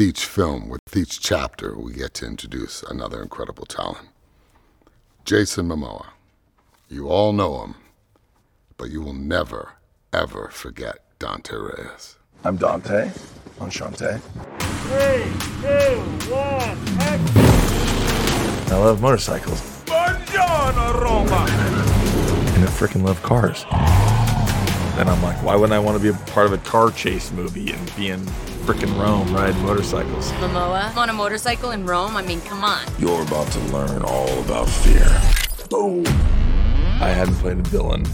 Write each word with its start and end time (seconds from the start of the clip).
with 0.00 0.08
each 0.08 0.24
film, 0.24 0.70
with 0.70 0.96
each 0.96 1.20
chapter, 1.20 1.76
we 1.76 1.92
get 1.92 2.14
to 2.14 2.24
introduce 2.24 2.82
another 2.84 3.20
incredible 3.22 3.66
talent. 3.66 4.08
Jason 5.26 5.68
Momoa. 5.68 6.06
You 6.88 7.08
all 7.10 7.34
know 7.34 7.62
him, 7.62 7.74
but 8.78 8.88
you 8.88 9.02
will 9.02 9.12
never, 9.12 9.74
ever 10.14 10.48
forget 10.52 11.04
Dante 11.18 11.54
Reyes. 11.54 12.16
I'm 12.44 12.56
Dante. 12.56 13.10
Enchanté. 13.58 14.18
Three, 14.88 15.24
two, 15.60 16.00
one, 16.32 16.78
action! 17.00 18.72
I 18.72 18.78
love 18.78 19.02
motorcycles. 19.02 19.60
Buongiorno, 19.84 20.98
Roma! 20.98 21.44
And 22.54 22.64
I 22.64 22.68
freaking 22.68 23.04
love 23.04 23.22
cars. 23.22 23.66
And 25.00 25.08
I'm 25.08 25.22
like, 25.22 25.42
why 25.42 25.56
wouldn't 25.56 25.72
I 25.72 25.78
want 25.78 25.96
to 25.96 26.02
be 26.02 26.10
a 26.10 26.26
part 26.26 26.44
of 26.44 26.52
a 26.52 26.58
car 26.58 26.90
chase 26.90 27.32
movie 27.32 27.72
and 27.72 27.96
be 27.96 28.10
in 28.10 28.20
freaking 28.66 29.00
Rome 29.00 29.34
riding 29.34 29.58
motorcycles? 29.64 30.30
Momoa 30.32 30.94
on 30.94 31.08
a 31.08 31.14
motorcycle 31.14 31.70
in 31.70 31.86
Rome? 31.86 32.18
I 32.18 32.22
mean, 32.22 32.42
come 32.42 32.62
on. 32.62 32.84
You're 32.98 33.22
about 33.22 33.50
to 33.52 33.60
learn 33.72 34.02
all 34.02 34.28
about 34.40 34.68
fear. 34.68 35.08
Boom. 35.70 36.06
I 37.00 37.08
hadn't 37.08 37.36
played 37.36 37.60
a 37.60 37.62
villain 37.62 38.04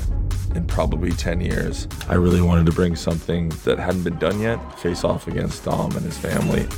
in 0.55 0.65
probably 0.69 1.11
10 1.11 1.41
years. 1.41 1.89
I 2.09 2.15
really 2.15 2.41
wanted 2.41 2.67
to 2.67 2.73
bring 2.73 2.95
something 2.95 3.49
that 3.65 3.81
hadn't 3.81 4.05
been 4.05 4.19
done 4.21 4.39
yet, 4.39 4.79
face 4.79 5.03
off 5.03 5.27
against 5.27 5.65
Dom 5.65 5.91
and 5.97 6.07
his 6.07 6.17
family. 6.17 6.69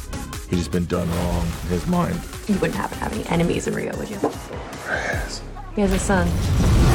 He's 0.48 0.60
just 0.60 0.72
been 0.72 0.86
done 0.86 1.10
wrong 1.10 1.46
in 1.64 1.68
his 1.68 1.86
mind. 1.86 2.18
You 2.48 2.54
wouldn't 2.54 2.76
happen 2.76 2.96
to 2.96 3.04
have 3.04 3.12
any 3.12 3.26
enemies 3.26 3.66
in 3.66 3.74
Rio, 3.74 3.94
would 3.98 4.08
you? 4.08 4.18
Reyes. 4.88 5.42
He 5.74 5.82
has 5.82 5.92
a 5.92 5.98
son. 5.98 6.87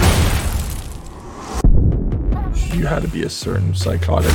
You 2.73 2.87
had 2.87 3.03
to 3.03 3.07
be 3.07 3.23
a 3.23 3.29
certain 3.29 3.75
psychotic. 3.75 4.33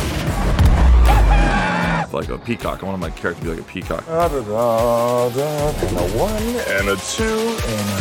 Like 2.12 2.28
a 2.28 2.38
peacock. 2.38 2.84
I 2.84 2.86
wanted 2.86 3.00
my 3.00 3.10
character 3.10 3.42
to 3.42 3.50
be 3.50 3.56
like 3.56 3.60
a 3.60 3.64
peacock. 3.64 4.06
Da, 4.06 4.28
da, 4.28 4.40
da, 4.40 5.28
da, 5.28 5.70
and 5.86 5.98
a 5.98 6.08
one, 6.16 6.42
and 6.68 6.88
a 6.88 6.96
two, 6.96 7.24
and 7.24 7.90
a... 7.90 7.92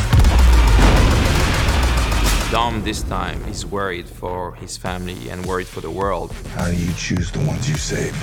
Dom 2.52 2.84
this 2.84 3.02
time 3.02 3.44
is 3.46 3.66
worried 3.66 4.08
for 4.08 4.54
his 4.56 4.78
family 4.78 5.30
and 5.30 5.44
worried 5.46 5.68
for 5.68 5.82
the 5.82 5.92
world. 5.92 6.32
How 6.56 6.68
do 6.68 6.76
you 6.76 6.94
choose 6.94 7.32
the 7.32 7.40
ones 7.40 7.68
you 7.68 7.76
save? 7.76 8.16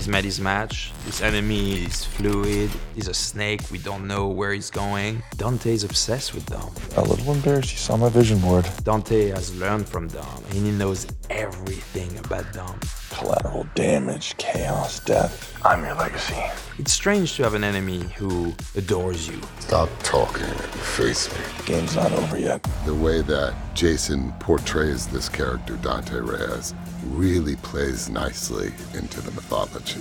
He's 0.00 0.08
met 0.08 0.24
his 0.24 0.40
match. 0.40 0.92
This 1.04 1.20
enemy 1.20 1.84
is 1.84 2.06
fluid. 2.06 2.70
He's 2.94 3.08
a 3.08 3.12
snake. 3.12 3.60
We 3.70 3.76
don't 3.76 4.06
know 4.06 4.28
where 4.28 4.54
he's 4.54 4.70
going. 4.70 5.22
Dante 5.36 5.74
is 5.74 5.84
obsessed 5.84 6.32
with 6.32 6.46
Dom. 6.46 6.72
A 6.96 7.02
little 7.02 7.34
embarrassed 7.34 7.72
you 7.72 7.76
saw 7.76 7.98
my 7.98 8.08
vision 8.08 8.38
board. 8.38 8.66
Dante 8.82 9.28
has 9.28 9.54
learned 9.56 9.86
from 9.86 10.08
Dom 10.08 10.42
and 10.48 10.54
he 10.54 10.70
knows 10.70 11.06
everything 11.28 12.16
about 12.16 12.50
Dom. 12.54 12.80
Collateral 13.10 13.66
damage, 13.74 14.36
chaos, 14.38 15.00
death. 15.00 15.54
I'm 15.64 15.84
your 15.84 15.94
legacy. 15.94 16.36
It's 16.78 16.92
strange 16.92 17.36
to 17.36 17.42
have 17.42 17.54
an 17.54 17.64
enemy 17.64 18.00
who 18.16 18.54
adores 18.76 19.28
you. 19.28 19.40
Stop 19.58 19.88
talking 20.02 20.44
and 20.44 20.56
face 20.56 21.30
me. 21.32 21.44
Game's 21.66 21.96
not 21.96 22.12
over 22.12 22.38
yet. 22.38 22.62
The 22.86 22.94
way 22.94 23.20
that 23.22 23.54
Jason 23.74 24.32
portrays 24.38 25.06
this 25.08 25.28
character, 25.28 25.76
Dante 25.76 26.20
Reyes, 26.20 26.72
really 27.08 27.56
plays 27.56 28.08
nicely 28.08 28.72
into 28.94 29.20
the 29.20 29.32
mythology. 29.32 30.00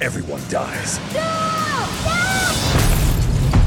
Everyone 0.00 0.42
dies. 0.50 0.98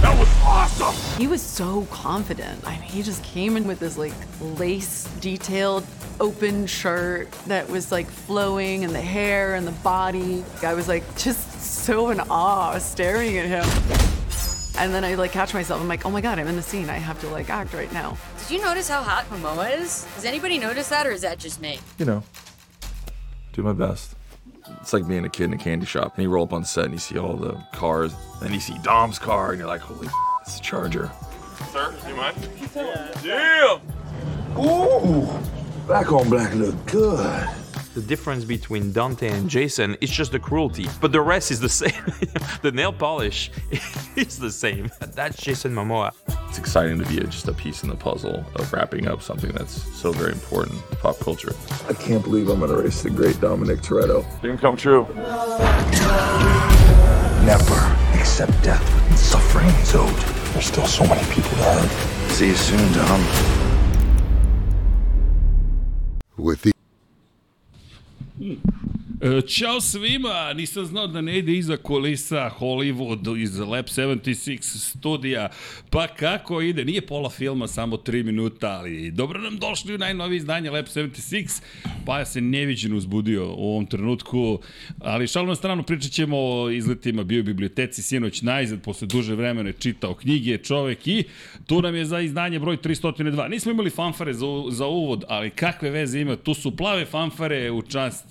That 0.01 0.19
was 0.19 0.29
awesome! 0.43 0.93
He 1.19 1.27
was 1.27 1.41
so 1.41 1.85
confident. 1.89 2.63
I 2.67 2.77
mean, 2.77 2.81
he 2.81 3.01
just 3.01 3.23
came 3.23 3.57
in 3.57 3.65
with 3.65 3.79
this 3.79 3.97
like 3.97 4.13
lace 4.39 5.05
detailed 5.19 5.83
open 6.19 6.67
shirt 6.67 7.31
that 7.47 7.69
was 7.69 7.91
like 7.91 8.07
flowing 8.07 8.83
and 8.83 8.93
the 8.93 9.01
hair 9.01 9.55
and 9.55 9.67
the 9.67 9.71
body. 9.71 10.43
I 10.63 10.73
was 10.73 10.87
like 10.87 11.03
just 11.17 11.61
so 11.61 12.09
in 12.09 12.19
awe 12.19 12.77
staring 12.79 13.37
at 13.37 13.45
him. 13.45 13.65
And 14.77 14.93
then 14.93 15.05
I 15.05 15.15
like 15.15 15.31
catch 15.31 15.53
myself. 15.53 15.81
I'm 15.81 15.87
like, 15.87 16.05
oh 16.05 16.11
my 16.11 16.21
god, 16.21 16.37
I'm 16.39 16.47
in 16.47 16.55
the 16.55 16.61
scene. 16.61 16.89
I 16.89 16.97
have 16.97 17.19
to 17.21 17.29
like 17.29 17.49
act 17.49 17.73
right 17.73 17.91
now. 17.93 18.17
Did 18.39 18.51
you 18.51 18.61
notice 18.61 18.89
how 18.89 19.01
hot 19.01 19.25
Momoa 19.29 19.79
is? 19.79 20.05
Does 20.15 20.25
anybody 20.25 20.57
notice 20.57 20.89
that, 20.89 21.07
or 21.07 21.11
is 21.11 21.21
that 21.21 21.39
just 21.39 21.61
me? 21.61 21.79
You 21.97 22.05
know, 22.05 22.23
do 23.53 23.63
my 23.63 23.73
best. 23.73 24.15
It's 24.81 24.93
like 24.93 25.07
being 25.07 25.25
a 25.25 25.29
kid 25.29 25.45
in 25.45 25.53
a 25.53 25.57
candy 25.57 25.85
shop 25.85 26.15
and 26.15 26.23
you 26.23 26.29
roll 26.29 26.45
up 26.45 26.53
on 26.53 26.65
set 26.65 26.85
and 26.85 26.93
you 26.93 26.99
see 26.99 27.17
all 27.17 27.35
the 27.35 27.53
cars. 27.73 28.13
Then 28.41 28.53
you 28.53 28.59
see 28.59 28.75
Dom's 28.83 29.19
car 29.19 29.51
and 29.51 29.59
you're 29.59 29.67
like, 29.67 29.81
holy 29.81 30.09
it's 30.41 30.59
a 30.59 30.61
Charger. 30.61 31.11
Sir, 31.71 31.95
do 32.03 32.09
you 32.09 32.15
mind? 32.15 32.37
Yeah! 33.23 33.79
Ooh, 34.57 35.27
black 35.87 36.11
on 36.11 36.29
black 36.29 36.53
look 36.55 36.75
good. 36.87 37.47
The 37.93 38.01
difference 38.01 38.43
between 38.43 38.91
Dante 38.91 39.29
and 39.29 39.49
Jason 39.49 39.95
is 40.01 40.09
just 40.09 40.33
the 40.33 40.39
cruelty, 40.39 40.87
but 40.99 41.13
the 41.13 41.21
rest 41.21 41.49
is 41.51 41.61
the 41.61 41.69
same. 41.83 41.93
the 42.61 42.71
nail 42.71 42.91
polish 42.91 43.51
is 44.17 44.37
the 44.37 44.51
same. 44.51 44.91
That's 44.99 45.37
Jason 45.37 45.73
Momoa. 45.73 46.11
It's 46.49 46.57
exciting 46.57 46.99
to 46.99 47.05
be 47.05 47.19
just 47.21 47.47
a 47.47 47.53
piece 47.53 47.83
in 47.83 47.89
the 47.89 47.95
puzzle 47.95 48.43
of 48.55 48.73
wrapping 48.73 49.07
up 49.07 49.21
something 49.21 49.51
that's 49.51 49.81
so 49.97 50.11
very 50.11 50.33
important 50.33 50.77
to 50.89 50.95
pop 50.97 51.19
culture. 51.19 51.53
I 51.87 51.93
can't 51.93 52.23
believe 52.23 52.49
I'm 52.49 52.59
gonna 52.59 52.77
race 52.77 53.01
the 53.01 53.09
great 53.11 53.39
Dominic 53.39 53.79
Toretto. 53.79 54.25
Dream 54.41 54.57
come 54.57 54.75
true. 54.75 55.07
Never 57.45 57.79
accept 58.19 58.51
death 58.63 59.09
and 59.09 59.17
suffering, 59.17 59.69
Zod. 59.85 60.51
There's 60.53 60.65
still 60.65 60.87
so 60.87 61.05
many 61.05 61.23
people 61.31 61.49
to 61.51 61.55
hurt. 61.63 62.31
See 62.31 62.47
you 62.47 62.55
soon, 62.55 62.91
Dom. 62.93 63.74
With 66.37 66.63
the 66.63 66.71
E, 68.39 68.59
Ćao 69.47 69.81
svima, 69.81 70.53
nisam 70.53 70.85
znao 70.85 71.07
da 71.07 71.21
ne 71.21 71.37
ide 71.37 71.53
iza 71.53 71.77
kulisa 71.77 72.51
Hollywood 72.59 73.41
iz 73.41 73.59
Lab 73.59 73.85
76 73.85 74.59
studija. 74.61 75.49
Pa 75.89 76.07
kako 76.07 76.61
ide? 76.61 76.85
Nije 76.85 77.01
pola 77.01 77.29
filma, 77.29 77.67
samo 77.67 77.95
3 77.95 78.23
minuta, 78.23 78.67
ali 78.69 79.11
dobro 79.11 79.41
nam 79.41 79.57
došli 79.57 79.95
u 79.95 79.97
najnoviji 79.97 80.37
izdanje 80.37 80.71
Lab 80.71 80.85
76. 80.85 81.61
Pa 82.05 82.19
ja 82.19 82.25
se 82.25 82.41
neviđeno 82.41 82.97
uzbudio 82.97 83.53
u 83.55 83.71
ovom 83.71 83.85
trenutku, 83.85 84.59
ali 84.99 85.27
šalno 85.27 85.49
na 85.49 85.55
stranu 85.55 85.83
pričat 85.83 86.11
ćemo 86.11 86.37
o 86.37 86.69
izletima 86.69 87.23
bio 87.23 87.43
biblioteci 87.43 88.01
sinoć 88.01 88.41
najzad, 88.41 88.81
posle 88.81 89.07
duže 89.07 89.35
vremena 89.35 89.69
je 89.69 89.73
čitao 89.73 90.13
knjige 90.13 90.57
čovek 90.57 91.07
i 91.07 91.23
tu 91.65 91.81
nam 91.81 91.95
je 91.95 92.05
za 92.05 92.21
izdanje 92.21 92.59
broj 92.59 92.77
302. 92.77 93.49
Nismo 93.49 93.71
imali 93.71 93.89
fanfare 93.89 94.33
za, 94.33 94.45
za 94.69 94.87
uvod, 94.87 95.23
ali 95.27 95.49
kakve 95.49 95.89
veze 95.89 96.19
ima? 96.19 96.35
Tu 96.35 96.53
su 96.53 96.75
plave 96.75 97.05
fanfare 97.05 97.71
u 97.71 97.81
čast 97.81 98.25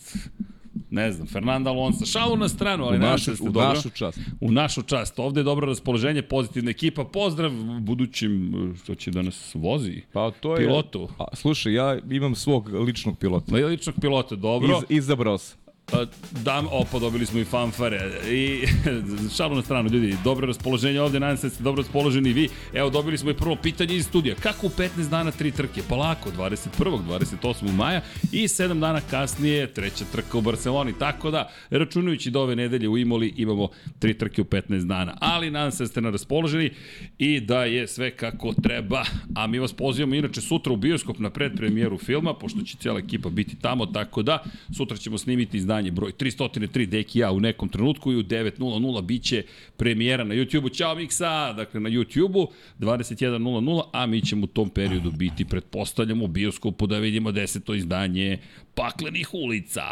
ne 0.90 1.12
znam, 1.12 1.26
Fernanda 1.26 1.70
Alonso, 1.70 2.06
šalu 2.06 2.36
na 2.36 2.48
stranu, 2.48 2.84
ali 2.84 2.96
U 2.96 3.00
našu- 3.00 3.36
se 3.36 3.42
da 3.42 3.50
u 3.50 3.52
dobro. 3.52 3.68
našu 3.68 3.90
čast. 3.90 4.18
U 4.40 4.52
našu 4.52 4.82
čast. 4.82 5.18
Ovde 5.18 5.40
je 5.40 5.44
dobro 5.44 5.66
raspoloženje, 5.66 6.22
pozitivna 6.22 6.70
ekipa. 6.70 7.04
Pozdrav 7.04 7.50
budućim, 7.80 8.52
što 8.82 8.94
će 8.94 9.10
da 9.10 9.22
nas 9.22 9.54
vozi. 9.54 10.02
Pa 10.12 10.30
to 10.32 10.52
je... 10.52 10.56
Pilotu. 10.58 11.08
A, 11.18 11.24
slušaj, 11.32 11.72
ja 11.72 11.98
imam 12.10 12.34
svog 12.34 12.68
ličnog 12.68 13.18
pilota. 13.18 13.54
Ličnog 13.56 13.94
pilota, 14.00 14.36
dobro. 14.36 14.80
Iz, 14.88 14.96
izabrao 14.98 15.38
sam. 15.38 15.63
Pa, 15.90 16.06
Dam, 16.44 16.66
opa, 16.70 16.98
dobili 16.98 17.26
smo 17.26 17.40
i 17.40 17.44
fanfare. 17.44 18.10
I 18.30 18.66
šalu 19.36 19.54
na 19.54 19.62
stranu, 19.62 19.90
ljudi, 19.90 20.16
dobro 20.24 20.46
raspoloženje 20.46 21.00
ovde, 21.00 21.20
nadam 21.20 21.36
se 21.36 21.46
da 21.46 21.54
ste 21.54 21.62
dobro 21.62 21.82
raspoloženi 21.82 22.32
vi. 22.32 22.48
Evo, 22.72 22.90
dobili 22.90 23.18
smo 23.18 23.30
i 23.30 23.34
prvo 23.34 23.56
pitanje 23.56 23.96
iz 23.96 24.06
studija. 24.06 24.34
Kako 24.34 24.66
u 24.66 24.70
15 24.70 25.08
dana 25.08 25.30
tri 25.30 25.50
trke? 25.50 25.82
Pa 25.88 25.96
lako, 25.96 26.30
21. 26.30 26.98
28. 27.42 27.72
maja 27.72 28.00
i 28.32 28.42
7 28.42 28.80
dana 28.80 29.00
kasnije 29.10 29.72
treća 29.72 30.04
trka 30.12 30.38
u 30.38 30.40
Barceloni. 30.40 30.98
Tako 30.98 31.30
da, 31.30 31.50
računajući 31.70 32.30
da 32.30 32.40
ove 32.40 32.56
nedelje 32.56 32.88
u 32.88 32.98
Imoli 32.98 33.34
imamo 33.36 33.68
tri 33.98 34.18
trke 34.18 34.42
u 34.42 34.44
15 34.44 34.86
dana. 34.86 35.16
Ali 35.20 35.50
nadam 35.50 35.72
se 35.72 35.82
da 35.82 35.88
ste 35.88 36.00
na 36.00 36.10
raspoloženi 36.10 36.70
i 37.18 37.40
da 37.40 37.64
je 37.64 37.86
sve 37.88 38.10
kako 38.10 38.52
treba. 38.62 39.04
A 39.34 39.46
mi 39.46 39.58
vas 39.58 39.72
pozivamo 39.72 40.14
inače 40.14 40.40
sutra 40.40 40.72
u 40.72 40.76
bioskop 40.76 41.18
na 41.18 41.30
predpremijeru 41.30 41.98
filma, 41.98 42.34
pošto 42.34 42.62
će 42.62 42.76
cijela 42.76 42.98
ekipa 42.98 43.28
biti 43.28 43.56
tamo, 43.56 43.86
tako 43.86 44.22
da 44.22 44.44
sutra 44.76 44.96
ćemo 44.96 45.18
snimiti 45.18 45.60
izdanje 45.74 45.90
broj 45.90 46.12
303 46.12 46.86
Deki 46.86 47.18
ja 47.18 47.32
u 47.32 47.40
nekom 47.40 47.68
trenutku 47.68 48.12
i 48.12 48.16
u 48.16 48.22
9.00 48.22 49.02
biće 49.02 49.42
premijera 49.76 50.24
na 50.24 50.34
YouTube-u. 50.34 50.68
Ćao 50.68 50.94
Miksa, 50.94 51.52
dakle 51.52 51.80
na 51.80 51.90
YouTube-u 51.90 52.48
21.00, 52.78 53.82
a 53.92 54.06
mi 54.06 54.22
ćemo 54.22 54.44
u 54.44 54.46
tom 54.46 54.70
periodu 54.70 55.10
biti, 55.10 55.44
pretpostavljamo, 55.44 56.24
u 56.24 56.28
bioskopu 56.28 56.86
da 56.86 56.98
vidimo 56.98 57.32
deseto 57.32 57.74
izdanje 57.74 58.38
Paklenih 58.74 59.34
ulica 59.34 59.82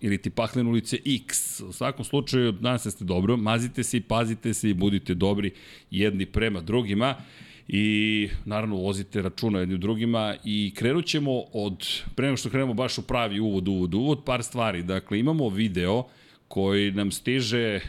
ili 0.00 0.18
ti 0.18 0.30
Paklene 0.30 0.70
ulice 0.70 0.98
X. 1.06 1.60
U 1.60 1.72
svakom 1.72 2.04
slučaju, 2.04 2.52
se 2.52 2.58
da 2.60 2.78
ste 2.78 3.04
dobro, 3.04 3.36
mazite 3.36 3.84
se 3.84 3.96
i 3.96 4.00
pazite 4.00 4.54
se 4.54 4.70
i 4.70 4.74
budite 4.74 5.14
dobri 5.14 5.50
jedni 5.90 6.26
prema 6.26 6.60
drugima 6.60 7.14
i 7.72 8.28
naravno 8.44 8.76
vozite 8.76 9.22
računa 9.22 9.58
jedni 9.58 9.78
drugima 9.78 10.36
i 10.44 10.72
krenut 10.74 11.06
ćemo 11.06 11.42
od, 11.52 11.86
pre 12.14 12.26
nego 12.26 12.36
što 12.36 12.50
krenemo 12.50 12.74
baš 12.74 12.98
u 12.98 13.02
pravi 13.02 13.40
uvod, 13.40 13.68
uvod, 13.68 13.94
uvod, 13.94 14.24
par 14.24 14.42
stvari. 14.42 14.82
Dakle, 14.82 15.18
imamo 15.18 15.48
video 15.48 16.04
koji 16.48 16.92
nam 16.92 17.10
stiže 17.10 17.80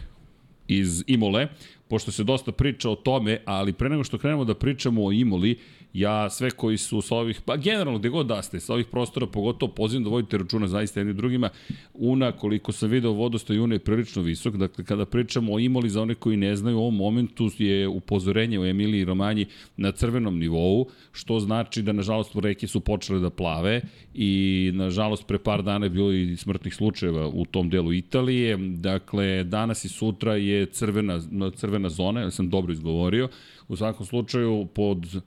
iz 0.68 1.04
Imole, 1.08 1.48
pošto 1.88 2.12
se 2.12 2.24
dosta 2.24 2.52
priča 2.52 2.90
o 2.90 2.96
tome, 2.96 3.42
ali 3.46 3.74
pre 3.74 3.90
nego 3.90 4.04
što 4.04 4.18
krenemo 4.18 4.46
da 4.46 4.56
pričamo 4.56 5.06
o 5.06 5.12
Imoli, 5.12 5.60
ja 5.94 6.30
sve 6.30 6.52
koji 6.52 6.78
su 6.78 7.02
sa 7.02 7.16
ovih, 7.16 7.42
pa 7.46 7.58
generalno 7.58 8.00
gde 8.00 8.10
god 8.10 8.28
da 8.28 8.42
ste, 8.42 8.60
sa 8.60 8.74
ovih 8.74 8.86
prostora 8.86 9.28
pogotovo 9.28 9.72
pozivam 9.72 10.04
da 10.04 10.10
vodite 10.10 10.38
računa 10.38 10.68
zaista 10.68 11.00
jedni 11.00 11.14
drugima. 11.14 11.50
Una, 11.94 12.32
koliko 12.32 12.72
sam 12.72 12.90
video, 12.90 13.12
vodostaj 13.12 13.60
Una 13.60 13.76
je 13.76 13.80
prilično 13.80 14.22
visok, 14.22 14.56
dakle 14.56 14.84
kada 14.84 15.06
pričamo 15.06 15.54
o 15.54 15.60
Imoli 15.60 15.90
za 15.90 16.02
one 16.02 16.16
koji 16.16 16.38
ne 16.38 16.56
znaju, 16.56 16.78
u 16.78 16.82
ovom 16.82 16.96
momentu 16.96 17.50
je 17.58 17.88
upozorenje 17.88 18.60
u 18.60 18.66
Emiliji 18.66 19.06
Romanji 19.06 19.46
na 19.78 19.92
crvenom 19.92 20.40
nivou, 20.40 20.88
što 21.12 21.40
znači 21.40 21.82
da 21.82 21.92
nažalost 21.92 22.36
reke 22.36 22.68
su 22.68 22.80
počele 22.80 23.20
da 23.20 23.30
plave 23.30 23.82
i 24.14 24.72
nažalost 24.74 25.28
pre 25.28 25.40
par 25.40 25.64
dana 25.64 25.86
je 25.86 25.90
bilo 25.90 26.12
i 26.12 26.38
smrtnih 26.38 26.74
slučajeva 26.76 27.28
u 27.28 27.46
tom 27.46 27.70
delu 27.70 27.94
Italije. 27.94 28.58
Dakle, 28.58 29.44
danas 29.44 29.86
i 29.86 29.90
sutra 29.90 30.36
je 30.36 30.66
crvena, 30.66 31.22
crvena 31.56 31.90
zona, 31.90 32.22
ja 32.22 32.32
sam 32.32 32.50
dobro 32.50 32.74
izgovorio. 32.74 33.30
U 33.68 33.76
svakom 33.76 34.06
slučaju 34.06 34.68
pod 34.74 35.22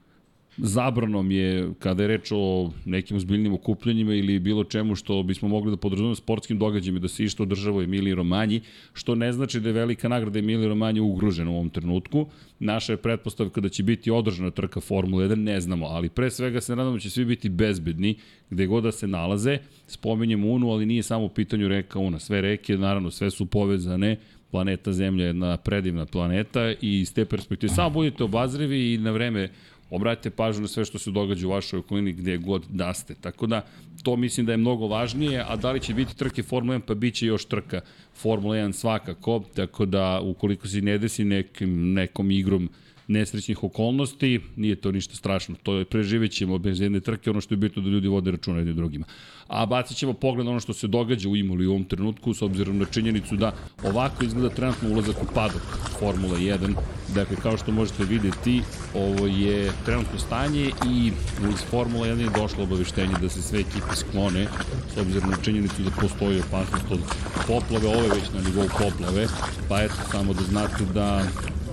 zabranom 0.57 1.31
je 1.31 1.69
kada 1.79 2.03
je 2.03 2.07
reč 2.07 2.31
o 2.31 2.71
nekim 2.85 3.17
ozbiljnim 3.17 3.53
okupljanjima 3.53 4.13
ili 4.13 4.39
bilo 4.39 4.63
čemu 4.63 4.95
što 4.95 5.23
bismo 5.23 5.47
mogli 5.47 5.71
da 5.71 5.77
podrazumemo 5.77 6.15
sportskim 6.15 6.59
događajima 6.59 6.99
da 6.99 7.07
se 7.07 7.23
išto 7.23 7.43
održava 7.43 7.83
Emiliji 7.83 8.15
Romanji, 8.15 8.61
što 8.93 9.15
ne 9.15 9.31
znači 9.33 9.59
da 9.59 9.69
je 9.69 9.73
velika 9.73 10.07
nagrada 10.07 10.39
Emiliji 10.39 10.67
Romanji 10.67 10.99
ugrožena 10.99 11.51
u 11.51 11.55
ovom 11.55 11.69
trenutku. 11.69 12.25
Naša 12.59 12.93
je 12.93 12.97
pretpostavka 12.97 13.61
da 13.61 13.69
će 13.69 13.83
biti 13.83 14.11
održana 14.11 14.51
trka 14.51 14.79
Formula 14.79 15.23
1, 15.23 15.35
ne 15.35 15.61
znamo, 15.61 15.85
ali 15.85 16.09
pre 16.09 16.31
svega 16.31 16.61
se 16.61 16.75
nadamo 16.75 16.95
da 16.95 16.99
će 16.99 17.09
svi 17.09 17.25
biti 17.25 17.49
bezbedni 17.49 18.15
gde 18.49 18.65
god 18.65 18.83
da 18.83 18.91
se 18.91 19.07
nalaze. 19.07 19.57
Spominjem 19.87 20.45
Unu, 20.45 20.71
ali 20.71 20.85
nije 20.85 21.03
samo 21.03 21.25
u 21.25 21.29
pitanju 21.29 21.67
reka 21.67 21.99
Una. 21.99 22.19
Sve 22.19 22.41
reke, 22.41 22.77
naravno, 22.77 23.11
sve 23.11 23.31
su 23.31 23.45
povezane, 23.45 24.17
planeta 24.51 24.93
Zemlja 24.93 25.23
je 25.23 25.29
jedna 25.29 25.57
predivna 25.57 26.05
planeta 26.05 26.69
i 26.71 26.99
iz 26.99 27.13
te 27.13 27.25
perspektive 27.25 27.73
samo 27.73 27.89
budite 27.89 28.23
obazrivi 28.23 28.93
i 28.93 28.97
na 28.97 29.11
vreme 29.11 29.49
obratite 29.89 30.29
pažnju 30.29 30.61
na 30.61 30.67
sve 30.67 30.85
što 30.85 30.99
se 30.99 31.11
događa 31.11 31.47
u 31.47 31.51
vašoj 31.51 31.79
okolini 31.79 32.13
gde 32.13 32.37
god 32.37 32.65
da 32.69 32.93
ste. 32.93 33.15
Tako 33.21 33.47
da, 33.47 33.65
to 34.03 34.15
mislim 34.15 34.45
da 34.45 34.53
je 34.53 34.57
mnogo 34.57 34.87
važnije, 34.87 35.43
a 35.47 35.55
da 35.55 35.71
li 35.71 35.79
će 35.79 35.93
biti 35.93 36.17
trke 36.17 36.43
Formula 36.43 36.79
1, 36.79 36.81
pa 36.87 36.93
bit 36.93 37.15
će 37.15 37.25
još 37.25 37.45
trka 37.45 37.81
Formula 38.13 38.55
1 38.55 38.71
svakako, 38.71 39.43
tako 39.55 39.85
da 39.85 40.19
ukoliko 40.21 40.67
se 40.67 40.81
ne 40.81 40.97
desi 40.97 41.23
nekim, 41.23 41.93
nekom 41.93 42.31
igrom 42.31 42.69
nesrećnih 43.07 43.63
okolnosti, 43.63 44.39
nije 44.55 44.75
to 44.75 44.91
ništa 44.91 45.15
strašno. 45.15 45.55
To 45.63 45.75
je 45.77 45.85
preživećemo 45.85 46.57
bez 46.57 46.81
jedne 46.81 46.99
trke, 46.99 47.29
ono 47.29 47.41
što 47.41 47.53
je 47.53 47.57
bitno 47.57 47.81
da 47.81 47.89
ljudi 47.89 48.07
vode 48.07 48.31
računa 48.31 48.57
jedni 48.57 48.73
drugima. 48.73 49.05
A 49.47 49.65
bacit 49.65 49.97
ćemo 49.97 50.13
pogled 50.13 50.47
ono 50.47 50.59
što 50.59 50.73
se 50.73 50.87
događa 50.87 51.29
u 51.29 51.35
Imoli 51.35 51.67
u 51.67 51.69
ovom 51.69 51.83
trenutku, 51.83 52.33
s 52.33 52.41
obzirom 52.41 52.77
na 52.77 52.85
činjenicu 52.85 53.35
da 53.35 53.53
ovako 53.83 54.25
izgleda 54.25 54.49
trenutno 54.49 54.89
ulazak 54.89 55.15
u 55.23 55.33
padok 55.33 55.61
Formula 55.99 56.37
1. 56.37 56.75
Dakle, 57.15 57.35
kao 57.35 57.57
što 57.57 57.71
možete 57.71 58.03
videti, 58.03 58.61
ovo 58.93 59.27
je 59.27 59.71
trenutno 59.85 60.19
stanje 60.19 60.71
i 60.89 61.11
uz 61.49 61.63
Formula 61.69 62.07
1 62.07 62.19
je 62.19 62.41
došlo 62.41 62.63
obaveštenje 62.63 63.13
da 63.21 63.29
se 63.29 63.41
sve 63.41 63.59
ekipe 63.59 63.95
sklone, 63.95 64.47
s 64.95 64.97
obzirom 64.97 65.29
na 65.29 65.37
činjenicu 65.43 65.81
da 65.81 65.91
postoji 66.01 66.39
opasnost 66.39 66.91
od 66.91 66.99
poplave, 67.47 67.87
ovo 67.87 68.03
je 68.03 68.09
već 68.09 68.31
na 68.33 68.41
nivou 68.49 68.67
poplave, 68.79 69.27
pa 69.69 69.81
eto, 69.81 69.95
samo 70.11 70.33
da 70.33 70.41
znate 70.41 70.85
da 70.93 71.23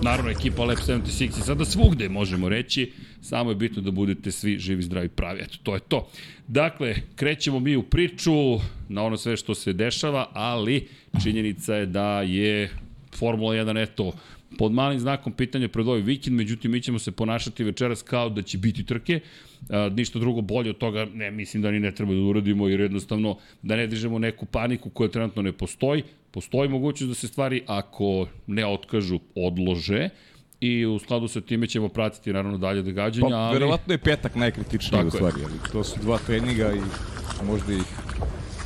Naravno, 0.03 0.31
ekipa 0.31 0.63
Lab 0.63 0.77
76 0.77 1.21
je 1.21 1.43
sada 1.45 1.65
svugde, 1.65 2.09
možemo 2.09 2.49
reći. 2.49 2.91
Samo 3.23 3.51
je 3.51 3.55
bitno 3.55 3.81
da 3.81 3.91
budete 3.91 4.31
svi 4.31 4.59
živi, 4.59 4.83
zdravi, 4.83 5.09
pravi. 5.09 5.41
Eto, 5.41 5.57
to 5.63 5.73
je 5.73 5.79
to. 5.79 6.09
Dakle, 6.47 6.95
krećemo 7.15 7.59
mi 7.59 7.75
u 7.75 7.83
priču 7.83 8.31
na 8.89 9.03
ono 9.03 9.17
sve 9.17 9.37
što 9.37 9.55
se 9.55 9.73
dešava, 9.73 10.29
ali 10.33 10.87
činjenica 11.23 11.75
je 11.75 11.85
da 11.85 12.21
je 12.21 12.69
Formula 13.15 13.53
1, 13.53 13.83
eto, 13.83 14.11
pod 14.57 14.71
malim 14.71 14.99
znakom 14.99 15.33
pitanja 15.33 15.67
pred 15.67 15.87
ovaj 15.87 16.01
vikend, 16.01 16.35
međutim 16.35 16.71
mi 16.71 16.81
ćemo 16.81 16.99
se 16.99 17.11
ponašati 17.11 17.63
večeras 17.63 18.01
kao 18.01 18.29
da 18.29 18.41
će 18.41 18.57
biti 18.57 18.85
trke, 18.85 19.19
a, 19.69 19.89
ništa 19.93 20.19
drugo 20.19 20.41
bolje 20.41 20.69
od 20.69 20.77
toga 20.77 21.07
ne 21.13 21.31
mislim 21.31 21.63
da 21.63 21.71
ni 21.71 21.79
ne 21.79 21.91
treba 21.91 22.13
da 22.13 22.19
uradimo 22.19 22.67
jer 22.67 22.79
jednostavno 22.79 23.37
da 23.61 23.75
ne 23.75 23.87
dižemo 23.87 24.19
neku 24.19 24.45
paniku 24.45 24.89
koja 24.89 25.09
trenutno 25.09 25.41
ne 25.41 25.51
postoji, 25.51 26.03
postoji 26.31 26.69
mogućnost 26.69 27.09
da 27.09 27.15
se 27.15 27.27
stvari 27.27 27.61
ako 27.67 28.27
ne 28.47 28.65
otkažu 28.65 29.19
odlože, 29.35 30.09
i 30.63 30.85
u 30.85 30.99
skladu 30.99 31.27
sa 31.27 31.41
time 31.41 31.67
ćemo 31.67 31.89
pratiti 31.89 32.33
naravno 32.33 32.57
dalje 32.57 32.81
događanja, 32.81 33.29
pa, 33.29 33.35
ali... 33.35 33.53
verovatno 33.53 33.93
je 33.93 33.97
petak 33.97 34.35
najkritičniji 34.35 35.05
u 35.05 35.11
stvari, 35.11 35.35
ali 35.45 35.71
to 35.71 35.83
su 35.83 35.99
dva 36.01 36.17
treninga 36.17 36.73
i 36.73 36.81
možda 37.45 37.73
ih 37.73 37.83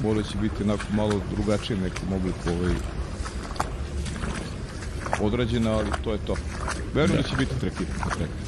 možda 0.04 0.24
će 0.24 0.38
biti 0.38 0.64
onako 0.64 0.84
malo 0.96 1.22
drugačije 1.36 1.78
nekom 1.78 2.14
obliku 2.14 2.50
ovaj, 2.60 2.74
odrađena, 5.22 5.72
ali 5.72 5.88
to 6.04 6.12
je 6.12 6.20
to. 6.28 6.36
Verujem 6.94 7.18
da. 7.18 7.22
da 7.22 7.30
će 7.30 7.36
biti 7.36 7.60
trke. 7.60 7.84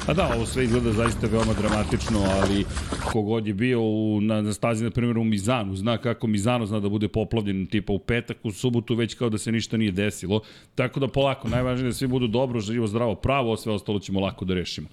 A 0.06 0.14
da, 0.14 0.32
ovo 0.36 0.46
sve 0.46 0.64
izgleda 0.64 0.92
zaista 0.92 1.26
veoma 1.26 1.52
dramatično, 1.60 2.20
ali 2.42 2.64
kogod 3.04 3.46
je 3.46 3.54
bio 3.54 3.80
u, 3.82 4.20
na, 4.20 4.42
na 4.42 4.52
stazi, 4.52 4.84
na 4.84 4.90
primjer, 4.90 5.18
u 5.18 5.24
Mizanu, 5.24 5.76
zna 5.76 5.98
kako 5.98 6.26
Mizano 6.26 6.66
zna 6.66 6.80
da 6.80 6.88
bude 6.88 7.08
poplavljen 7.08 7.66
tipa 7.66 7.92
u 7.92 7.98
petak, 7.98 8.36
u 8.42 8.52
subotu 8.52 8.94
već 8.94 9.14
kao 9.14 9.28
da 9.28 9.38
se 9.38 9.52
ništa 9.52 9.76
nije 9.76 9.92
desilo. 9.92 10.40
Tako 10.74 11.00
da 11.00 11.08
polako, 11.08 11.48
najvažnije 11.48 11.88
da 11.88 11.94
svi 11.94 12.06
budu 12.06 12.26
dobro, 12.26 12.60
živo, 12.60 12.86
zdravo, 12.86 13.14
pravo, 13.14 13.56
sve 13.56 13.72
ostalo 13.72 13.98
ćemo 13.98 14.20
lako 14.20 14.44
da 14.44 14.54
rešimo. 14.54 14.88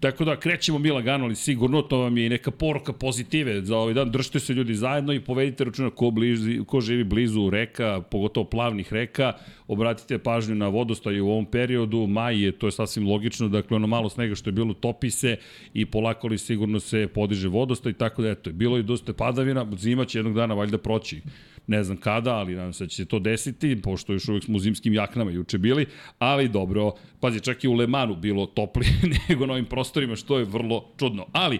Tako 0.00 0.24
da 0.24 0.36
krećemo 0.36 0.78
mi 0.78 0.90
lagano, 0.90 1.24
ali 1.24 1.36
sigurno 1.36 1.82
to 1.82 1.98
vam 1.98 2.18
je 2.18 2.26
i 2.26 2.28
neka 2.28 2.50
poruka 2.50 2.92
pozitive 2.92 3.62
za 3.62 3.76
ovaj 3.76 3.94
dan. 3.94 4.10
Držite 4.10 4.40
se 4.40 4.54
ljudi 4.54 4.74
zajedno 4.74 5.12
i 5.12 5.20
povedite 5.20 5.64
računa 5.64 5.90
ko, 5.90 6.10
bliži, 6.10 6.60
ko 6.66 6.80
živi 6.80 7.04
blizu 7.04 7.50
reka, 7.50 8.02
pogotovo 8.10 8.46
plavnih 8.46 8.92
reka, 8.92 9.32
obratite 9.68 10.18
pažnju 10.18 10.54
na 10.54 10.68
vodostaj 10.68 11.20
u 11.20 11.28
ovom 11.28 11.46
periodu, 11.46 12.06
maj 12.06 12.44
je, 12.44 12.52
to 12.52 12.66
je 12.66 12.72
sasvim 12.72 13.08
logično, 13.08 13.48
dakle 13.48 13.76
ono 13.76 13.86
malo 13.86 14.08
snega 14.08 14.34
što 14.34 14.48
je 14.48 14.52
bilo 14.52 14.74
topi 14.74 15.10
se 15.10 15.36
i 15.74 15.86
polako 15.86 16.28
li 16.28 16.38
sigurno 16.38 16.80
se 16.80 17.08
podiže 17.14 17.48
vodostaj, 17.48 17.92
tako 17.92 18.22
da 18.22 18.30
eto, 18.30 18.52
bilo 18.52 18.76
je 18.76 18.82
dosta 18.82 19.12
padavina, 19.12 19.66
zima 19.76 20.04
će 20.04 20.18
jednog 20.18 20.34
dana 20.34 20.54
valjda 20.54 20.78
proći 20.78 21.20
ne 21.68 21.84
znam 21.84 21.96
kada, 21.96 22.34
ali 22.34 22.54
nadam 22.54 22.72
se 22.72 22.84
da 22.84 22.88
će 22.88 22.96
se 22.96 23.04
to 23.04 23.18
desiti, 23.18 23.82
pošto 23.82 24.12
još 24.12 24.28
uvek 24.28 24.44
smo 24.44 24.56
u 24.56 24.60
zimskim 24.60 24.94
jaknama 24.94 25.30
juče 25.30 25.58
bili, 25.58 25.86
ali 26.18 26.48
dobro, 26.48 26.92
pazi, 27.20 27.40
čak 27.40 27.64
i 27.64 27.68
u 27.68 27.74
Lemanu 27.74 28.16
bilo 28.16 28.46
toplije 28.46 28.92
nego 29.28 29.46
na 29.46 29.52
ovim 29.52 29.64
prostorima, 29.64 30.16
što 30.16 30.38
je 30.38 30.44
vrlo 30.44 30.84
čudno. 30.98 31.26
Ali, 31.32 31.58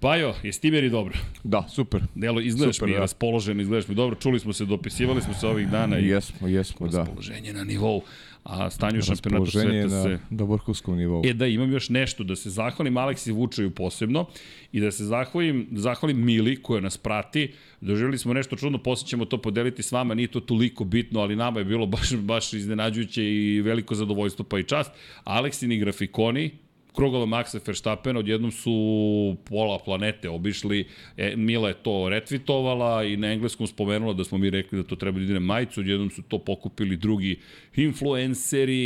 Pajo, 0.00 0.34
jesi 0.42 0.60
ti 0.60 0.70
meni 0.70 0.90
dobro? 0.90 1.14
Da, 1.44 1.66
super. 1.68 2.02
Delo, 2.14 2.40
izgledaš 2.40 2.76
super, 2.76 2.88
mi 2.88 2.94
da. 2.94 3.00
raspoložen, 3.00 3.60
izgledaš 3.60 3.88
mi 3.88 3.94
dobro. 3.94 4.16
Čuli 4.16 4.40
smo 4.40 4.52
se, 4.52 4.64
dopisivali 4.64 5.22
smo 5.22 5.34
se 5.34 5.46
ovih 5.46 5.68
dana. 5.68 5.98
I 5.98 6.06
jesmo, 6.06 6.48
jesmo, 6.48 6.88
da. 6.88 6.98
Raspoloženje 6.98 7.52
na 7.52 7.64
nivou. 7.64 8.02
A 8.44 8.70
stanju 8.70 9.02
šampionata 9.02 9.50
sveta 9.50 9.88
se... 9.88 10.08
na 10.08 10.18
dovrhovskom 10.30 10.96
nivou. 10.96 11.22
E 11.26 11.32
da, 11.32 11.46
imam 11.46 11.72
još 11.72 11.88
nešto, 11.88 12.24
da 12.24 12.36
se 12.36 12.50
zahvalim 12.50 12.96
Aleksi 12.96 13.32
Vučaju 13.32 13.70
posebno 13.70 14.26
i 14.72 14.80
da 14.80 14.90
se 14.90 15.04
zahvalim, 15.04 15.66
zahvalim 15.72 16.24
Mili 16.24 16.62
koja 16.62 16.80
nas 16.80 16.96
prati. 16.96 17.52
Doživjeli 17.80 18.18
smo 18.18 18.34
nešto 18.34 18.56
čudno, 18.56 18.78
posle 18.78 19.08
ćemo 19.08 19.24
to 19.24 19.42
podeliti 19.42 19.82
s 19.82 19.92
vama, 19.92 20.14
nije 20.14 20.28
to 20.28 20.40
toliko 20.40 20.84
bitno, 20.84 21.20
ali 21.20 21.36
nama 21.36 21.58
je 21.58 21.64
bilo 21.64 21.86
baš, 21.86 22.14
baš 22.14 22.52
iznenađujuće 22.52 23.24
i 23.24 23.60
veliko 23.60 23.94
zadovoljstvo 23.94 24.44
pa 24.44 24.58
i 24.58 24.64
čast. 24.64 24.90
Aleksini 25.24 25.78
grafikoni, 25.78 26.50
krugova 26.98 27.26
Maxa 27.26 27.60
Verstappena, 27.66 28.18
odjednom 28.18 28.50
su 28.52 29.36
pola 29.44 29.78
planete 29.78 30.28
obišli, 30.28 30.84
e, 31.16 31.36
Mila 31.36 31.68
je 31.68 31.74
to 31.74 32.08
retvitovala 32.08 33.04
i 33.04 33.16
na 33.16 33.30
engleskom 33.32 33.66
spomenula 33.66 34.12
da 34.18 34.24
smo 34.24 34.38
mi 34.38 34.50
rekli 34.50 34.82
da 34.82 34.88
to 34.88 34.96
treba 34.96 35.18
da 35.18 35.24
ide 35.24 35.34
na 35.34 35.40
majicu, 35.40 35.80
odjednom 35.80 36.10
su 36.10 36.22
to 36.22 36.38
pokupili 36.38 36.96
drugi 36.96 37.36
influenceri, 37.76 38.82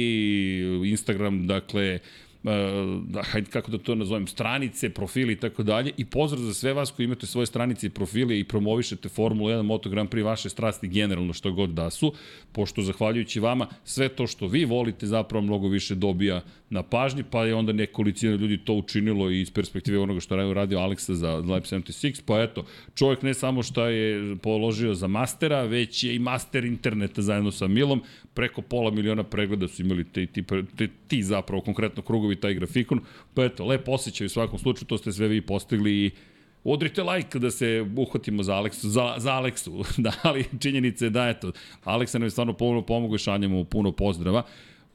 Instagram, 0.91 1.47
dakle, 1.47 1.99
da, 2.43 3.23
hajde 3.23 3.51
kako 3.51 3.71
da 3.71 3.79
to 3.79 3.95
nazovem, 3.95 4.27
stranice, 4.27 4.91
profili 4.91 5.33
i 5.33 5.37
tako 5.37 5.63
dalje. 5.63 5.93
I 5.97 6.05
pozdrav 6.05 6.43
za 6.43 6.55
sve 6.55 6.73
vas 6.73 6.91
koji 6.91 7.05
imate 7.05 7.27
svoje 7.27 7.47
stranice 7.47 7.87
i 7.87 7.91
profile 7.91 8.39
i 8.39 8.45
promovišete 8.45 9.09
Formula 9.09 9.53
1 9.53 9.63
Moto 9.63 9.91
Grand 9.91 10.11
Prix 10.11 10.25
vaše 10.25 10.51
strasti 10.51 10.89
generalno 10.89 11.33
što 11.33 11.53
god 11.53 11.71
da 11.71 11.91
su, 11.91 12.13
pošto 12.53 12.83
zahvaljujući 12.83 13.41
vama 13.41 13.67
sve 13.85 14.09
to 14.09 14.27
što 14.27 14.47
vi 14.47 14.65
volite 14.65 15.07
zapravo 15.07 15.45
mnogo 15.45 15.69
više 15.69 15.95
dobija 15.95 16.43
na 16.73 16.83
pažnji, 16.83 17.23
pa 17.31 17.45
je 17.45 17.55
onda 17.55 17.73
nekolicina 17.73 18.35
ljudi 18.35 18.59
to 18.65 18.75
učinilo 18.75 19.31
i 19.31 19.41
iz 19.41 19.51
perspektive 19.51 19.99
onoga 19.99 20.21
što 20.21 20.37
je 20.37 20.55
radio 20.55 20.79
Aleksa 20.79 21.15
za 21.15 21.35
Lab 21.37 21.63
76, 21.63 22.23
pa 22.27 22.41
eto, 22.43 22.65
čovjek 22.95 23.23
ne 23.23 23.35
samo 23.35 23.63
što 23.63 23.87
je 23.87 24.37
položio 24.37 24.95
za 24.95 25.07
mastera, 25.07 25.63
već 25.63 26.05
je 26.05 26.15
i 26.15 26.19
master 26.19 26.65
interneta 26.65 27.23
zajedno 27.23 27.51
sa 27.51 27.67
Milom, 27.69 28.03
preko 28.35 28.63
pola 28.63 28.91
miliona 28.91 29.23
pregleda 29.23 29.69
su 29.69 29.83
imali 29.83 30.05
ti, 30.05 30.27
ti, 30.27 30.45
ti, 30.77 30.89
ti 31.09 31.23
zapravo 31.23 31.63
konkretno 31.63 32.03
krugovi 32.03 32.37
taj 32.37 32.55
grafikon, 32.55 33.01
pa 33.35 33.45
eto, 33.45 33.67
lep 33.67 33.89
osjećaj 33.89 34.27
u 34.27 34.31
svakom 34.31 34.59
slučaju, 34.59 34.87
to 34.87 34.99
ste 34.99 35.13
sve 35.13 35.29
vi 35.29 35.41
postigli 35.41 35.93
i 35.93 36.11
Udrite 36.65 37.03
like 37.03 37.39
da 37.39 37.51
se 37.51 37.87
uhvatimo 37.97 38.43
za 38.43 38.55
Aleksu, 38.55 38.89
za, 38.89 39.15
za 39.19 39.33
Aleksu, 39.33 39.85
da, 40.05 40.13
ali 40.23 40.45
činjenica 40.61 41.05
je 41.05 41.11
da, 41.11 41.29
eto, 41.29 41.53
Aleksa 41.85 42.19
nam 42.19 42.27
je 42.27 42.31
stvarno 42.31 42.53
pomogao 42.87 43.15
i 43.15 43.19
šaljamo 43.19 43.65
puno 43.65 43.93
pozdrava. 43.93 44.43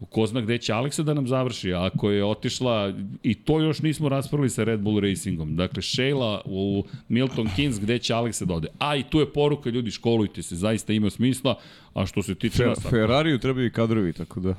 Ko 0.09 0.25
zna 0.25 0.41
gde 0.41 0.57
će 0.57 0.73
Aleksa 0.73 1.03
da 1.03 1.13
nam 1.13 1.27
završi, 1.27 1.73
ako 1.73 2.11
je 2.11 2.25
otišla, 2.25 2.93
i 3.23 3.33
to 3.33 3.59
još 3.59 3.81
nismo 3.81 4.09
raspravili 4.09 4.49
sa 4.49 4.63
Red 4.63 4.79
Bull 4.79 4.99
Racingom, 4.99 5.55
dakle 5.55 5.81
Sheila 5.81 6.41
u 6.45 6.83
Milton 7.09 7.47
Keynes, 7.57 7.81
gde 7.81 7.99
će 7.99 8.13
Aleksa 8.13 8.45
da 8.45 8.53
ode. 8.53 8.67
A 8.79 8.95
i 8.95 9.03
tu 9.03 9.19
je 9.19 9.33
poruka, 9.33 9.69
ljudi, 9.69 9.91
školujte 9.91 10.41
se, 10.41 10.55
zaista 10.55 10.93
ima 10.93 11.09
smisla, 11.09 11.59
a 11.93 12.05
što 12.05 12.23
se 12.23 12.35
tiče... 12.35 12.63
Fe, 12.63 12.89
Ferrariju 12.89 13.39
trebaju 13.39 13.67
i 13.67 13.71
kadrovi, 13.71 14.13
tako 14.13 14.39
da... 14.39 14.55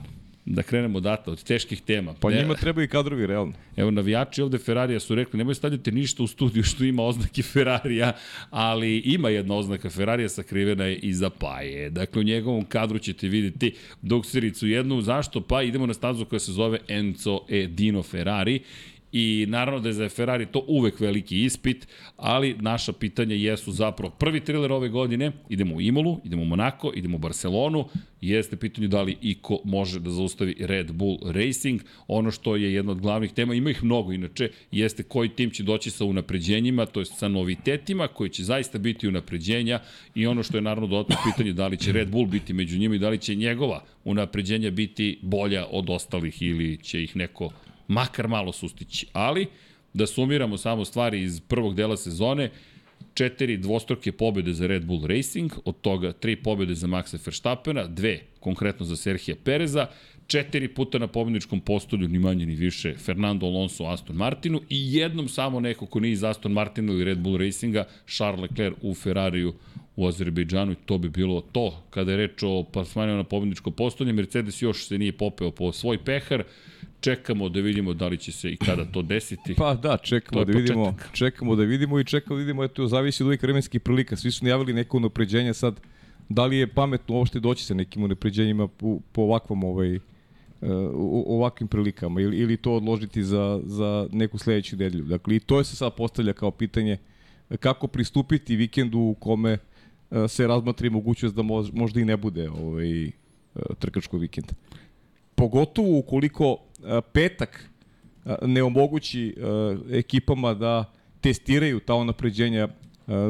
Da 0.50 0.62
krenemo 0.62 0.98
odatle, 0.98 1.32
od 1.32 1.44
teških 1.44 1.80
tema. 1.80 2.14
Pa 2.20 2.30
Ne- 2.30 2.36
njima 2.36 2.54
treba 2.54 2.82
i 2.82 2.88
kadrovi, 2.88 3.26
realno. 3.26 3.52
Evo, 3.76 3.90
navijači 3.90 4.42
ovde 4.42 4.58
Ferrarija 4.58 5.00
su 5.00 5.14
rekli, 5.14 5.38
nemoj 5.38 5.54
stavljati 5.54 5.92
ništa 5.92 6.22
u 6.22 6.26
studiju 6.26 6.62
što 6.62 6.84
ima 6.84 7.02
oznake 7.02 7.42
Ferrarija, 7.42 8.12
ali 8.50 8.98
ima 8.98 9.28
jedna 9.28 9.54
oznaka 9.54 9.90
Ferrarija 9.90 10.28
sakrivena 10.28 10.84
je 10.84 10.96
iza 10.96 11.30
Paje. 11.30 11.90
Dakle, 11.90 12.20
u 12.20 12.24
njegovom 12.24 12.64
kadru 12.64 12.98
ćete 12.98 13.28
vidjeti 13.28 13.74
duksericu 14.02 14.66
jednu. 14.66 15.02
Zašto? 15.02 15.40
Pa 15.40 15.62
idemo 15.62 15.86
na 15.86 15.94
stazu 15.94 16.24
koja 16.24 16.38
se 16.38 16.52
zove 16.52 16.78
Enzo 16.88 17.40
e 17.48 17.66
Dino 17.66 18.02
Ferrari 18.02 18.60
I 19.12 19.46
naravno 19.48 19.80
da 19.80 19.88
je 19.88 19.92
za 19.92 20.08
Ferrari 20.08 20.46
to 20.46 20.64
uvek 20.68 21.00
veliki 21.00 21.44
ispit, 21.44 21.88
ali 22.16 22.56
naša 22.60 22.92
pitanja 22.92 23.34
jesu 23.34 23.72
zapravo 23.72 24.14
prvi 24.18 24.40
thriller 24.40 24.72
ove 24.72 24.88
godine, 24.88 25.32
idemo 25.48 25.74
u 25.74 25.80
Imolu, 25.80 26.20
idemo 26.24 26.42
u 26.42 26.44
Monako, 26.44 26.92
idemo 26.96 27.16
u 27.16 27.18
Barcelonu, 27.18 27.88
jeste 28.20 28.56
pitanje 28.56 28.88
da 28.88 29.02
li 29.02 29.16
iko 29.22 29.58
može 29.64 30.00
da 30.00 30.10
zaustavi 30.10 30.56
Red 30.60 30.92
Bull 30.92 31.18
Racing, 31.24 31.80
ono 32.08 32.30
što 32.30 32.56
je 32.56 32.74
jedna 32.74 32.92
od 32.92 33.00
glavnih 33.00 33.32
tema, 33.32 33.54
ima 33.54 33.70
ih 33.70 33.84
mnogo 33.84 34.12
inače, 34.12 34.50
jeste 34.70 35.02
koji 35.02 35.28
tim 35.28 35.50
će 35.50 35.62
doći 35.62 35.90
sa 35.90 36.04
unapređenjima, 36.04 36.86
to 36.86 37.00
je 37.00 37.04
sa 37.04 37.28
novitetima 37.28 38.08
koji 38.08 38.30
će 38.30 38.44
zaista 38.44 38.78
biti 38.78 39.08
unapređenja 39.08 39.80
i 40.14 40.26
ono 40.26 40.42
što 40.42 40.56
je 40.56 40.62
naravno 40.62 40.86
dodatno 40.86 41.16
pitanje 41.30 41.52
da 41.52 41.66
li 41.66 41.76
će 41.76 41.92
Red 41.92 42.10
Bull 42.10 42.26
biti 42.26 42.52
među 42.52 42.78
njima 42.78 42.94
i 42.94 42.98
da 42.98 43.08
li 43.08 43.18
će 43.18 43.34
njegova 43.34 43.84
unapređenja 44.04 44.70
biti 44.70 45.18
bolja 45.22 45.66
od 45.70 45.90
ostalih 45.90 46.42
ili 46.42 46.76
će 46.76 47.02
ih 47.02 47.16
neko 47.16 47.50
makar 47.88 48.28
malo 48.28 48.52
sustići. 48.52 49.06
Ali, 49.12 49.46
da 49.92 50.06
sumiramo 50.06 50.56
samo 50.56 50.84
stvari 50.84 51.22
iz 51.22 51.40
prvog 51.40 51.74
dela 51.74 51.96
sezone, 51.96 52.50
četiri 53.14 53.56
dvostruke 53.56 54.12
pobjede 54.12 54.52
za 54.52 54.66
Red 54.66 54.84
Bull 54.84 55.06
Racing, 55.06 55.52
od 55.64 55.80
toga 55.80 56.12
tri 56.12 56.36
pobjede 56.36 56.74
za 56.74 56.86
Maxa 56.86 57.18
Verstappena, 57.26 57.86
dve 57.86 58.20
konkretno 58.40 58.86
za 58.86 58.96
Serhija 58.96 59.36
Pereza, 59.44 59.86
četiri 60.26 60.68
puta 60.68 60.98
na 60.98 61.06
pobjedničkom 61.06 61.60
postolju, 61.60 62.08
ni 62.08 62.18
manje 62.18 62.46
ni 62.46 62.54
više, 62.54 62.94
Fernando 62.94 63.46
Alonso 63.46 63.84
Aston 63.84 64.16
Martinu 64.16 64.60
i 64.68 64.94
jednom 64.94 65.28
samo 65.28 65.60
neko 65.60 65.86
ko 65.86 66.00
nije 66.00 66.12
iz 66.12 66.24
Aston 66.24 66.52
Martinu 66.52 66.92
ili 66.92 67.04
Red 67.04 67.18
Bull 67.18 67.36
Racinga, 67.36 67.84
Charles 68.06 68.40
Leclerc 68.40 68.76
u 68.82 68.94
Ferrariju 68.94 69.54
u 69.96 70.06
Azerbejdžanu 70.06 70.72
i 70.72 70.76
to 70.86 70.98
bi 70.98 71.08
bilo 71.08 71.40
to. 71.40 71.82
Kada 71.90 72.10
je 72.10 72.16
reč 72.16 72.42
o 72.42 72.62
plasmanima 72.72 73.16
na 73.16 73.24
pobjedničko 73.24 73.70
postolje, 73.70 74.12
Mercedes 74.12 74.62
još 74.62 74.86
se 74.86 74.98
nije 74.98 75.12
popeo 75.12 75.50
po 75.50 75.72
svoj 75.72 75.98
pehar, 76.04 76.44
čekamo 77.00 77.48
da 77.48 77.60
vidimo 77.60 77.94
da 77.94 78.08
li 78.08 78.16
će 78.16 78.32
se 78.32 78.50
i 78.50 78.56
kada 78.56 78.84
to 78.84 79.02
desiti. 79.02 79.54
Pa 79.58 79.74
da, 79.74 79.96
čekamo 79.96 80.44
da 80.44 80.52
vidimo, 80.52 80.84
početak. 80.84 81.10
čekamo 81.12 81.56
da 81.56 81.62
vidimo 81.62 82.00
i 82.00 82.04
čekamo 82.04 82.36
da 82.36 82.40
vidimo, 82.40 82.64
eto, 82.64 82.86
zavisi 82.86 83.22
od 83.22 83.26
uvijek 83.26 83.42
vremenskih 83.42 83.80
prilika. 83.80 84.16
Svi 84.16 84.30
su 84.30 84.44
najavili 84.44 84.72
neko 84.72 84.96
unapređenje 84.96 85.54
sad, 85.54 85.80
da 86.28 86.46
li 86.46 86.56
je 86.56 86.66
pametno 86.66 87.14
uopšte 87.14 87.40
doći 87.40 87.64
sa 87.64 87.74
nekim 87.74 88.02
unapređenjima 88.02 88.68
po, 88.68 88.98
po 89.12 89.22
ovakvom 89.22 89.64
ovaj, 89.64 89.94
e, 89.94 90.00
u, 90.94 91.36
ovakvim 91.36 91.68
prilikama 91.68 92.20
ili, 92.20 92.36
ili 92.36 92.56
to 92.56 92.72
odložiti 92.72 93.22
za, 93.22 93.60
za 93.64 94.08
neku 94.12 94.38
sledeću 94.38 94.76
nedelju. 94.76 95.04
Dakle, 95.04 95.36
i 95.36 95.40
to 95.40 95.64
se 95.64 95.76
sad 95.76 95.94
postavlja 95.94 96.32
kao 96.32 96.50
pitanje 96.50 96.96
kako 97.60 97.86
pristupiti 97.86 98.56
vikendu 98.56 98.98
u 98.98 99.14
kome 99.14 99.58
e, 100.10 100.28
se 100.28 100.46
razmatri 100.46 100.90
mogućnost 100.90 101.34
da 101.34 101.42
mož, 101.42 101.70
možda 101.72 102.00
i 102.00 102.04
ne 102.04 102.16
bude 102.16 102.50
ovaj, 102.50 103.04
e, 103.04 103.10
trkačkog 103.78 104.20
vikenda. 104.20 104.52
Pogotovo 105.38 105.98
ukoliko 105.98 106.56
e, 106.56 107.00
petak 107.12 107.70
e, 108.26 108.34
ne 108.42 108.62
omogući 108.62 109.34
e, 109.36 109.98
ekipama 109.98 110.54
da 110.54 110.92
testiraju 111.20 111.80
ta 111.80 111.94
unapređenja 111.94 112.68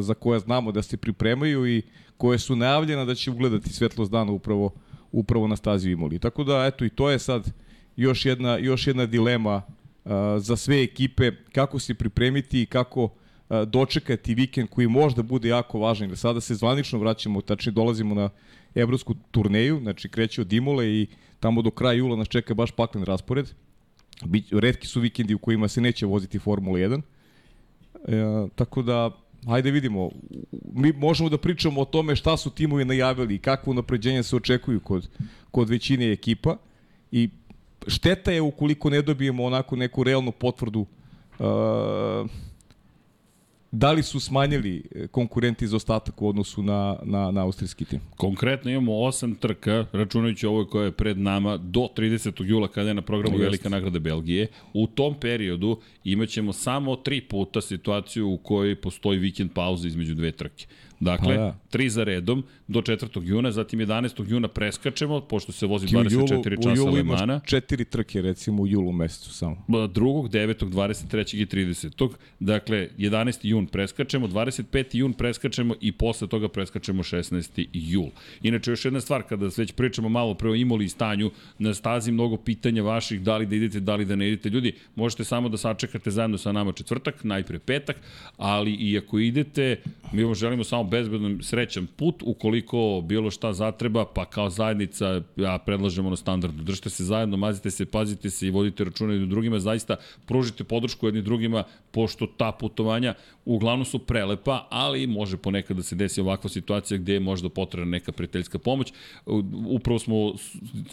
za 0.00 0.14
koje 0.14 0.40
znamo 0.40 0.72
da 0.72 0.82
se 0.82 0.96
pripremaju 0.96 1.66
i 1.66 1.82
koje 2.16 2.38
su 2.38 2.56
najavljena 2.56 3.04
da 3.04 3.14
će 3.14 3.30
ugledati 3.30 3.72
svetlost 3.72 4.12
dana 4.12 4.32
upravo 4.32 4.70
upravo 5.12 5.46
na 5.46 5.56
stazi 5.56 5.90
Imoli. 5.90 6.18
Tako 6.18 6.44
da 6.44 6.66
eto 6.66 6.84
i 6.84 6.90
to 6.90 7.10
je 7.10 7.18
sad 7.18 7.52
još 7.96 8.26
jedna 8.26 8.56
još 8.56 8.86
jedna 8.86 9.06
dilema 9.06 9.62
za 10.38 10.56
sve 10.56 10.82
ekipe 10.82 11.32
kako 11.52 11.78
se 11.78 11.94
pripremiti 11.94 12.62
i 12.62 12.66
kako 12.66 13.08
dočekati 13.66 14.34
vikend 14.34 14.68
koji 14.68 14.88
možda 14.88 15.22
bude 15.22 15.48
jako 15.48 15.78
važan. 15.78 16.16
Sada 16.16 16.40
se 16.40 16.54
zvanično 16.54 16.98
vraćamo, 16.98 17.40
tačnije 17.40 17.72
dolazimo 17.72 18.14
na 18.14 18.30
evropsku 18.74 19.14
turneju, 19.30 19.80
znači 19.82 20.08
kreće 20.08 20.40
od 20.40 20.52
Imole 20.52 20.88
i 20.88 21.06
tamo 21.40 21.62
do 21.62 21.70
kraja 21.70 21.92
jula 21.92 22.16
nas 22.16 22.28
čeka 22.28 22.54
baš 22.54 22.70
paklen 22.70 23.04
raspored. 23.04 23.50
Bić, 24.24 24.52
redki 24.52 24.86
su 24.86 25.00
vikendi 25.00 25.34
u 25.34 25.38
kojima 25.38 25.68
se 25.68 25.80
neće 25.80 26.06
voziti 26.06 26.38
Formula 26.38 26.78
1. 26.78 27.02
E, 28.08 28.48
tako 28.54 28.82
da, 28.82 29.10
hajde 29.46 29.70
vidimo. 29.70 30.10
Mi 30.72 30.92
možemo 30.92 31.28
da 31.28 31.38
pričamo 31.38 31.80
o 31.80 31.84
tome 31.84 32.16
šta 32.16 32.36
su 32.36 32.50
timovi 32.50 32.84
najavili 32.84 33.34
i 33.34 33.38
kakvo 33.38 33.74
napređenje 33.74 34.22
se 34.22 34.36
očekuju 34.36 34.80
kod, 34.80 35.08
kod 35.50 35.68
većine 35.68 36.12
ekipa. 36.12 36.56
I 37.12 37.28
šteta 37.86 38.32
je 38.32 38.40
ukoliko 38.40 38.90
ne 38.90 39.02
dobijemo 39.02 39.44
onako 39.44 39.76
neku 39.76 40.04
realnu 40.04 40.32
potvrdu 40.32 40.80
uh, 41.38 41.46
da 43.70 43.92
li 43.92 44.02
su 44.02 44.20
smanjili 44.20 44.82
e, 44.94 45.06
konkurenti 45.06 45.66
za 45.66 45.76
ostatak 45.76 46.22
u 46.22 46.28
odnosu 46.28 46.62
na, 46.62 46.98
na, 47.02 47.30
na 47.30 47.42
austrijski 47.42 47.84
tim. 47.84 48.00
Konkretno 48.16 48.70
imamo 48.70 48.98
osam 48.98 49.34
trka, 49.34 49.86
računajući 49.92 50.46
ovo 50.46 50.64
koje 50.64 50.84
je 50.84 50.92
pred 50.92 51.18
nama, 51.18 51.56
do 51.56 51.88
30. 51.96 52.44
jula 52.44 52.68
kada 52.68 52.88
je 52.88 52.94
na 52.94 53.02
programu 53.02 53.36
Jeste. 53.36 53.44
Velika 53.44 53.68
nagrada 53.68 53.98
Belgije. 53.98 54.46
U 54.72 54.86
tom 54.86 55.14
periodu 55.20 55.80
imaćemo 56.04 56.52
samo 56.52 56.96
tri 56.96 57.20
puta 57.20 57.60
situaciju 57.60 58.28
u 58.28 58.38
kojoj 58.38 58.80
postoji 58.80 59.18
vikend 59.18 59.52
pauza 59.52 59.88
između 59.88 60.14
dve 60.14 60.32
trke. 60.32 60.66
Dakle, 61.00 61.36
Pa 61.36 61.42
da. 61.42 61.56
tri 61.70 61.90
za 61.90 62.04
redom 62.04 62.44
do 62.68 62.80
4. 62.80 63.22
juna, 63.22 63.50
zatim 63.52 63.80
11. 63.80 64.24
juna 64.28 64.48
preskačemo, 64.48 65.20
pošto 65.20 65.52
se 65.52 65.66
vozi 65.66 65.86
Ti 65.86 65.96
u 65.96 65.98
julu, 66.00 66.26
24 66.26 66.58
u 66.58 66.62
časa 66.62 66.74
julu 66.76 66.98
imaš 66.98 67.20
Lemana. 67.20 67.40
četiri 67.40 67.84
trke 67.84 68.22
recimo 68.22 68.62
u 68.62 68.66
julu 68.66 68.92
mesecu 68.92 69.32
samo. 69.32 69.56
2. 69.68 69.88
9. 70.28 70.64
23. 70.64 71.36
i 71.36 71.46
30. 71.46 72.10
Dakle, 72.40 72.88
11. 72.98 73.38
jun 73.42 73.66
preskačemo, 73.66 74.28
25. 74.28 74.84
jun 74.92 75.12
preskačemo 75.12 75.74
i 75.80 75.92
posle 75.92 76.28
toga 76.28 76.48
preskačemo 76.48 77.02
16. 77.02 77.66
jul. 77.72 78.06
Inače, 78.42 78.70
još 78.70 78.84
jedna 78.84 79.00
stvar, 79.00 79.22
kada 79.22 79.48
već 79.56 79.72
pričamo 79.72 80.08
malo 80.08 80.34
pre 80.34 80.50
o 80.50 80.54
imoli 80.54 80.84
i 80.84 80.88
stanju, 80.88 81.30
na 81.58 81.74
stazi 81.74 82.12
mnogo 82.12 82.36
pitanja 82.36 82.82
vaših, 82.82 83.20
da 83.20 83.36
li 83.36 83.46
da 83.46 83.56
idete, 83.56 83.80
da 83.80 83.94
li 83.94 84.04
da 84.04 84.16
ne 84.16 84.28
idete. 84.28 84.48
Ljudi, 84.48 84.72
možete 84.94 85.24
samo 85.24 85.48
da 85.48 85.56
sačekate 85.56 86.10
zajedno 86.10 86.38
sa 86.38 86.52
nama 86.52 86.72
četvrtak, 86.72 87.24
najpre 87.24 87.58
petak, 87.58 87.96
ali 88.36 88.72
i 88.72 88.98
ako 88.98 89.18
idete, 89.18 89.76
mi 90.12 90.24
vam 90.24 90.34
želimo 90.34 90.64
samo 90.64 90.87
bezbedan, 90.88 91.38
srećan 91.42 91.86
put, 91.96 92.22
ukoliko 92.22 93.02
bilo 93.04 93.30
šta 93.30 93.52
zatreba, 93.52 94.04
pa 94.04 94.24
kao 94.24 94.50
zajednica, 94.50 95.22
ja 95.36 95.58
predlažem 95.58 96.06
ono 96.06 96.16
standardno, 96.16 96.62
držite 96.62 96.90
se 96.90 97.04
zajedno, 97.04 97.36
mazite 97.36 97.70
se, 97.70 97.86
pazite 97.86 98.30
se 98.30 98.46
i 98.46 98.50
vodite 98.50 98.84
računa 98.84 99.12
jednim 99.12 99.30
drugima, 99.30 99.58
zaista 99.58 99.96
pružite 100.26 100.64
podršku 100.64 101.06
jednim 101.06 101.24
drugima, 101.24 101.64
pošto 101.90 102.26
ta 102.26 102.52
putovanja 102.52 103.14
uglavnom 103.44 103.84
su 103.84 103.98
prelepa, 103.98 104.66
ali 104.70 105.06
može 105.06 105.36
ponekad 105.36 105.76
da 105.76 105.82
se 105.82 105.96
desi 105.96 106.20
ovakva 106.20 106.50
situacija 106.50 106.98
gde 106.98 107.12
je 107.12 107.20
možda 107.20 107.48
potrebna 107.48 107.90
neka 107.90 108.12
prijateljska 108.12 108.58
pomoć. 108.58 108.92
Upravo 109.66 109.98
smo 109.98 110.34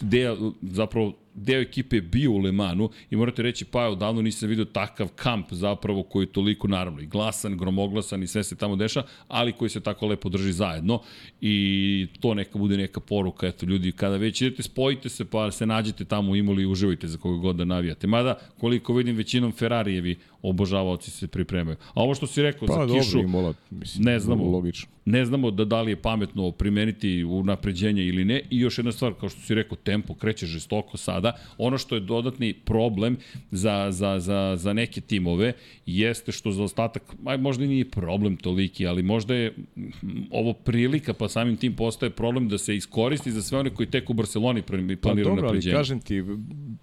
deo, 0.01 0.51
zapravo 0.61 1.13
deo 1.35 1.61
ekipe 1.61 1.95
je 1.95 2.01
bio 2.01 2.31
u 2.31 2.37
Lemanu 2.37 2.89
i 3.09 3.15
morate 3.15 3.41
reći, 3.41 3.65
pa 3.65 3.87
odavno 3.87 4.21
nisam 4.21 4.49
vidio 4.49 4.65
takav 4.65 5.07
kamp 5.07 5.47
zapravo 5.51 6.03
koji 6.03 6.23
je 6.23 6.31
toliko 6.31 6.67
naravno 6.67 7.01
i 7.01 7.05
glasan, 7.05 7.57
gromoglasan 7.57 8.23
i 8.23 8.27
sve 8.27 8.43
se 8.43 8.55
tamo 8.55 8.75
deša, 8.75 9.03
ali 9.27 9.51
koji 9.51 9.69
se 9.69 9.79
tako 9.79 10.07
lepo 10.07 10.29
drži 10.29 10.51
zajedno 10.51 11.01
i 11.41 12.07
to 12.19 12.33
neka 12.33 12.59
bude 12.59 12.77
neka 12.77 12.99
poruka, 12.99 13.47
eto 13.47 13.65
ljudi, 13.65 13.91
kada 13.91 14.17
već 14.17 14.41
idete, 14.41 14.63
spojite 14.63 15.09
se 15.09 15.25
pa 15.25 15.51
se 15.51 15.65
nađete 15.65 16.05
tamo 16.05 16.31
u 16.31 16.35
Imoli 16.35 16.63
i 16.63 16.65
uživajte 16.65 17.07
za 17.07 17.17
koga 17.17 17.37
god 17.37 17.55
da 17.55 17.65
navijate. 17.65 18.07
Mada, 18.07 18.39
koliko 18.59 18.93
vidim, 18.93 19.15
većinom 19.15 19.51
Ferrarijevi 19.51 20.15
obožavaoci 20.49 21.11
se 21.11 21.27
pripremaju. 21.27 21.77
A 21.93 22.01
ovo 22.03 22.15
što 22.15 22.27
si 22.27 22.41
rekao 22.41 22.67
Pa 22.67 22.73
za 22.73 22.79
dobro, 22.79 23.01
kišu, 23.01 23.19
Imola, 23.19 23.53
mislim, 23.71 24.03
ne 24.03 24.19
znamo. 24.19 24.43
logično. 24.43 24.89
Ne 25.05 25.25
znamo 25.25 25.51
da 25.51 25.65
da 25.65 25.81
li 25.81 25.91
je 25.91 25.95
pametno 26.01 26.51
primeniti 26.51 27.23
u 27.23 27.43
napređenje 27.43 28.05
ili 28.05 28.25
ne. 28.25 28.41
I 28.49 28.59
još 28.59 28.77
jedna 28.77 28.91
stvar, 28.91 29.13
kao 29.19 29.29
što 29.29 29.41
si 29.41 29.55
rekao, 29.55 29.77
tempo 29.77 30.13
kreće 30.13 30.45
žestoko 30.45 30.97
sada. 30.97 31.31
Ono 31.57 31.77
što 31.77 31.95
je 31.95 32.01
dodatni 32.01 32.53
problem 32.53 33.17
za, 33.51 33.87
za, 33.91 34.19
za, 34.19 34.55
za 34.57 34.73
neke 34.73 35.01
timove 35.01 35.53
jeste 35.85 36.31
što 36.31 36.51
za 36.51 36.63
ostatak, 36.63 37.03
aj, 37.25 37.37
možda 37.37 37.65
i 37.65 37.67
nije 37.67 37.89
problem 37.89 38.37
toliki, 38.37 38.87
ali 38.87 39.03
možda 39.03 39.35
je 39.35 39.53
mm, 39.75 39.83
ovo 40.31 40.53
prilika, 40.53 41.13
pa 41.13 41.29
samim 41.29 41.57
tim 41.57 41.75
postaje 41.75 42.09
problem 42.09 42.49
da 42.49 42.57
se 42.57 42.75
iskoristi 42.75 43.31
za 43.31 43.41
sve 43.41 43.59
one 43.59 43.69
koji 43.69 43.89
tek 43.89 44.09
u 44.09 44.13
Barceloni 44.13 44.61
planiraju 44.61 44.99
Pa 45.01 45.13
dobro, 45.13 45.31
ali 45.31 45.41
napređenje. 45.41 45.75
kažem 45.75 45.99
ti, 45.99 46.23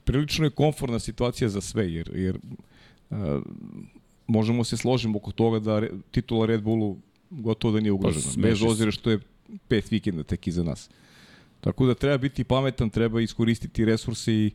prilično 0.04 0.44
je 0.44 0.50
komfortna 0.50 0.98
situacija 0.98 1.48
za 1.48 1.60
sve, 1.60 1.92
jer, 1.92 2.10
jer 2.14 2.38
možemo 4.26 4.64
se 4.64 4.76
složiti 4.76 5.12
oko 5.16 5.32
toga 5.32 5.58
da 5.58 5.78
re, 5.78 5.90
titula 6.10 6.46
Red 6.46 6.62
Bullu 6.62 6.96
gotovo 7.30 7.74
da 7.74 7.80
nije 7.80 7.92
ugrožena, 7.92 8.22
smeši 8.22 8.48
bez 8.48 8.58
se. 8.58 8.66
obzira 8.66 8.90
što 8.90 9.10
je 9.10 9.18
pet 9.68 9.90
vikenda 9.90 10.22
tek 10.22 10.46
iza 10.46 10.62
nas. 10.62 10.90
Tako 11.60 11.86
da 11.86 11.94
treba 11.94 12.18
biti 12.18 12.44
pametan, 12.44 12.90
treba 12.90 13.20
iskoristiti 13.20 13.84
resurse 13.84 14.32
i, 14.34 14.50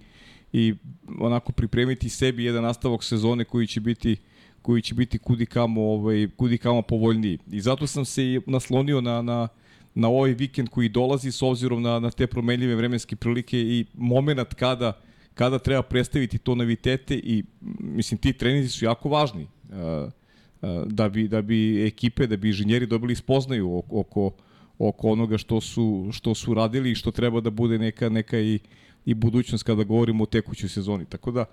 i 0.53 0.73
onako 1.19 1.51
pripremiti 1.51 2.09
sebi 2.09 2.43
jedan 2.43 2.63
nastavak 2.63 3.03
sezone 3.03 3.43
koji 3.45 3.67
će 3.67 3.79
biti 3.79 4.17
koji 4.61 4.81
će 4.81 4.95
biti 4.95 5.17
kudi 5.17 5.45
kamo, 5.45 5.81
ovaj, 5.81 6.27
kudi 6.37 6.57
kamo 6.57 6.81
povoljniji. 6.81 7.37
I 7.51 7.61
zato 7.61 7.87
sam 7.87 8.05
se 8.05 8.23
i 8.23 8.41
naslonio 8.45 9.01
na, 9.01 9.21
na, 9.21 9.47
na 9.95 10.07
ovaj 10.07 10.31
vikend 10.31 10.69
koji 10.69 10.89
dolazi 10.89 11.31
s 11.31 11.41
obzirom 11.41 11.81
na, 11.81 11.99
na 11.99 12.11
te 12.11 12.27
promenljive 12.27 12.75
vremenske 12.75 13.15
prilike 13.15 13.59
i 13.59 13.85
moment 13.93 14.53
kada 14.53 15.01
kada 15.37 15.59
treba 15.59 15.81
predstaviti 15.81 16.37
to 16.37 16.55
novitete 16.55 17.15
i 17.15 17.43
mislim 17.79 18.17
ti 18.17 18.33
treninzi 18.33 18.69
su 18.69 18.85
jako 18.85 19.09
važni 19.09 19.43
uh, 19.69 19.77
uh, 19.77 20.87
da 20.87 21.09
bi 21.09 21.27
da 21.27 21.41
bi 21.41 21.85
ekipe 21.87 22.27
da 22.27 22.37
bi 22.37 22.47
inženjeri 22.47 22.87
dobili 22.87 23.15
spoznaju 23.15 23.83
oko, 23.89 24.31
oko 24.79 25.09
onoga 25.09 25.37
što 25.37 25.61
su 25.61 26.09
što 26.11 26.35
su 26.35 26.53
radili 26.53 26.91
i 26.91 26.95
što 26.95 27.11
treba 27.11 27.41
da 27.41 27.49
bude 27.49 27.77
neka 27.79 28.09
neka 28.09 28.39
i 28.39 28.59
i 29.05 29.13
budućnost 29.13 29.63
kada 29.63 29.83
govorimo 29.83 30.23
o 30.23 30.27
tekućoj 30.27 30.69
sezoni. 30.69 31.05
Tako 31.05 31.31
da 31.31 31.45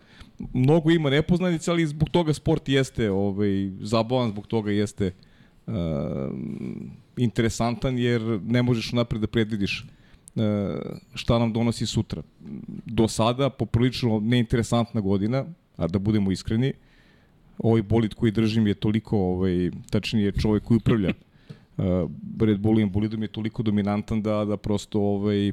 mnogo 0.52 0.90
ima 0.90 1.10
nepoznanica, 1.10 1.70
ali 1.72 1.86
zbog 1.86 2.08
toga 2.10 2.34
sport 2.34 2.68
jeste 2.68 3.10
ovaj 3.10 3.70
zabavan, 3.80 4.30
zbog 4.30 4.46
toga 4.46 4.72
jeste 4.72 5.12
uh, 5.66 5.74
interesantan 7.16 7.98
jer 7.98 8.22
ne 8.46 8.62
možeš 8.62 8.92
napred 8.92 9.20
da 9.20 9.26
predvidiš 9.26 9.84
šta 11.14 11.38
nam 11.38 11.52
donosi 11.52 11.86
sutra. 11.86 12.22
Do 12.86 13.08
sada 13.08 13.50
poprilično 13.50 14.20
neinteresantna 14.20 15.00
godina, 15.00 15.44
a 15.76 15.86
da 15.86 15.98
budemo 15.98 16.32
iskreni, 16.32 16.72
ovaj 17.58 17.82
bolid 17.82 18.14
koji 18.14 18.32
držim 18.32 18.66
je 18.66 18.74
toliko, 18.74 19.18
ovaj, 19.18 19.70
tačnije 19.90 20.32
čovek 20.32 20.62
koji 20.62 20.76
upravlja 20.76 21.12
uh, 21.76 22.10
Red 22.40 22.60
Bullim 22.60 22.90
bolidom 22.90 23.22
je 23.22 23.28
toliko 23.28 23.62
dominantan 23.62 24.22
da 24.22 24.44
da 24.44 24.56
prosto 24.56 25.00
ovaj 25.00 25.52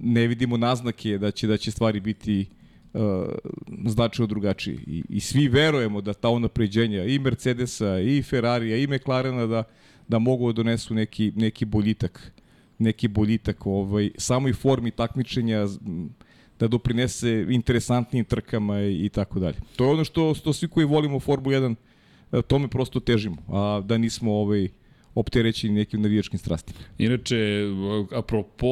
ne 0.00 0.26
vidimo 0.26 0.56
naznake 0.56 1.18
da 1.18 1.30
će 1.30 1.46
da 1.46 1.56
će 1.56 1.70
stvari 1.70 2.00
biti 2.00 2.46
uh, 2.94 3.00
značajno 3.86 4.26
drugačije. 4.26 4.76
I, 4.86 5.02
I 5.08 5.20
svi 5.20 5.48
verujemo 5.48 6.00
da 6.00 6.12
ta 6.12 6.28
unapređenja 6.28 7.04
i 7.04 7.18
Mercedesa 7.18 8.00
i 8.00 8.22
Ferrarija 8.22 8.76
i 8.76 8.86
McLarena 8.86 9.46
da 9.46 9.64
da 10.08 10.18
mogu 10.18 10.52
da 10.52 10.56
donesu 10.56 10.94
neki 10.94 11.32
neki 11.36 11.64
boljitak 11.64 12.32
neki 12.78 13.08
boljitak 13.08 13.66
ovaj 13.66 14.10
samoj 14.16 14.52
formi 14.52 14.90
takmičenja 14.90 15.66
da 16.58 16.68
doprinese 16.68 17.46
interesantnim 17.50 18.24
trkama 18.24 18.80
i, 18.80 19.04
i 19.04 19.08
tako 19.08 19.40
dalje. 19.40 19.56
To 19.76 19.84
je 19.84 19.90
ono 19.90 20.04
što, 20.04 20.34
što 20.34 20.52
svi 20.52 20.68
koji 20.68 20.86
volimo 20.86 21.20
Formulu 21.20 21.56
1 21.56 21.74
e, 22.32 22.42
tome 22.42 22.68
prosto 22.68 23.00
težimo, 23.00 23.36
a 23.48 23.80
da 23.84 23.98
nismo 23.98 24.32
ovaj 24.32 24.68
opterećeni 25.18 25.74
nekim 25.74 26.02
navijačkim 26.02 26.38
strastima. 26.38 26.78
Inače, 26.98 27.64
apropo 28.12 28.66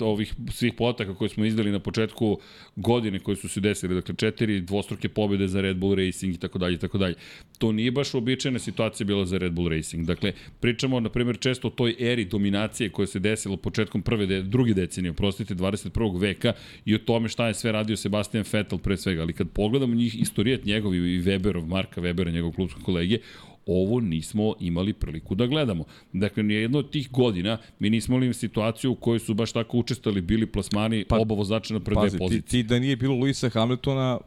ovih 0.00 0.34
svih 0.50 0.72
podataka 0.78 1.14
koje 1.14 1.28
smo 1.28 1.44
izdali 1.44 1.70
na 1.70 1.78
početku 1.78 2.38
godine 2.76 3.18
koje 3.18 3.36
su 3.36 3.48
se 3.48 3.60
desili, 3.60 3.94
dakle 3.94 4.14
četiri 4.14 4.60
dvostruke 4.60 5.08
pobjede 5.08 5.48
za 5.48 5.60
Red 5.60 5.76
Bull 5.76 5.94
Racing 5.94 6.34
i 6.34 6.38
tako 6.38 6.58
dalje 6.58 6.74
i 6.74 6.78
tako 6.78 6.98
dalje. 6.98 7.14
To 7.58 7.72
nije 7.72 7.90
baš 7.90 8.14
uobičajena 8.14 8.58
situacija 8.58 9.06
bila 9.06 9.26
za 9.26 9.38
Red 9.38 9.52
Bull 9.52 9.68
Racing. 9.68 10.06
Dakle, 10.06 10.32
pričamo 10.60 11.00
na 11.00 11.08
primjer 11.08 11.38
često 11.38 11.68
o 11.68 11.70
toj 11.70 11.96
eri 11.98 12.24
dominacije 12.24 12.90
koja 12.90 13.06
se 13.06 13.18
desila 13.18 13.56
početkom 13.56 14.02
prve 14.02 14.26
de, 14.26 14.42
druge 14.42 14.74
decenije, 14.74 15.10
oprostite, 15.10 15.54
21. 15.54 16.20
veka 16.20 16.52
i 16.84 16.94
o 16.94 16.98
tome 16.98 17.28
šta 17.28 17.48
je 17.48 17.54
sve 17.54 17.72
radio 17.72 17.96
Sebastian 17.96 18.44
Vettel 18.52 18.78
pre 18.78 18.96
svega, 18.96 19.22
ali 19.22 19.32
kad 19.32 19.48
pogledamo 19.50 19.94
njih 19.94 20.20
istorijet 20.20 20.64
njegov 20.64 20.94
i 20.94 21.22
Weberov, 21.22 21.66
Marka 21.66 22.00
Webera, 22.00 22.32
njegov 22.32 22.52
klubskog 22.52 22.82
kolege, 22.82 23.18
ovo 23.66 24.00
nismo 24.00 24.54
imali 24.60 24.92
priliku 24.92 25.34
da 25.34 25.46
gledamo. 25.46 25.84
Dakle, 26.12 26.42
nijedno 26.42 26.78
od 26.78 26.90
tih 26.90 27.10
godina 27.10 27.58
mi 27.78 27.90
nismo 27.90 28.16
imali 28.16 28.34
situaciju 28.34 28.92
u 28.92 28.94
kojoj 28.94 29.18
su 29.18 29.34
baš 29.34 29.52
tako 29.52 29.78
učestali 29.78 30.20
bili 30.20 30.46
plasmani 30.46 31.04
pa, 31.08 31.18
oba 31.18 31.34
vozača 31.34 31.74
na 31.74 31.80
prve 31.80 31.94
pazi, 31.94 32.18
pozicije. 32.18 32.42
Ti, 32.42 32.48
ti 32.48 32.62
da 32.62 32.78
nije 32.78 32.96
bilo 32.96 33.14
Luisa 33.14 33.48
Hamiltona, 33.48 34.18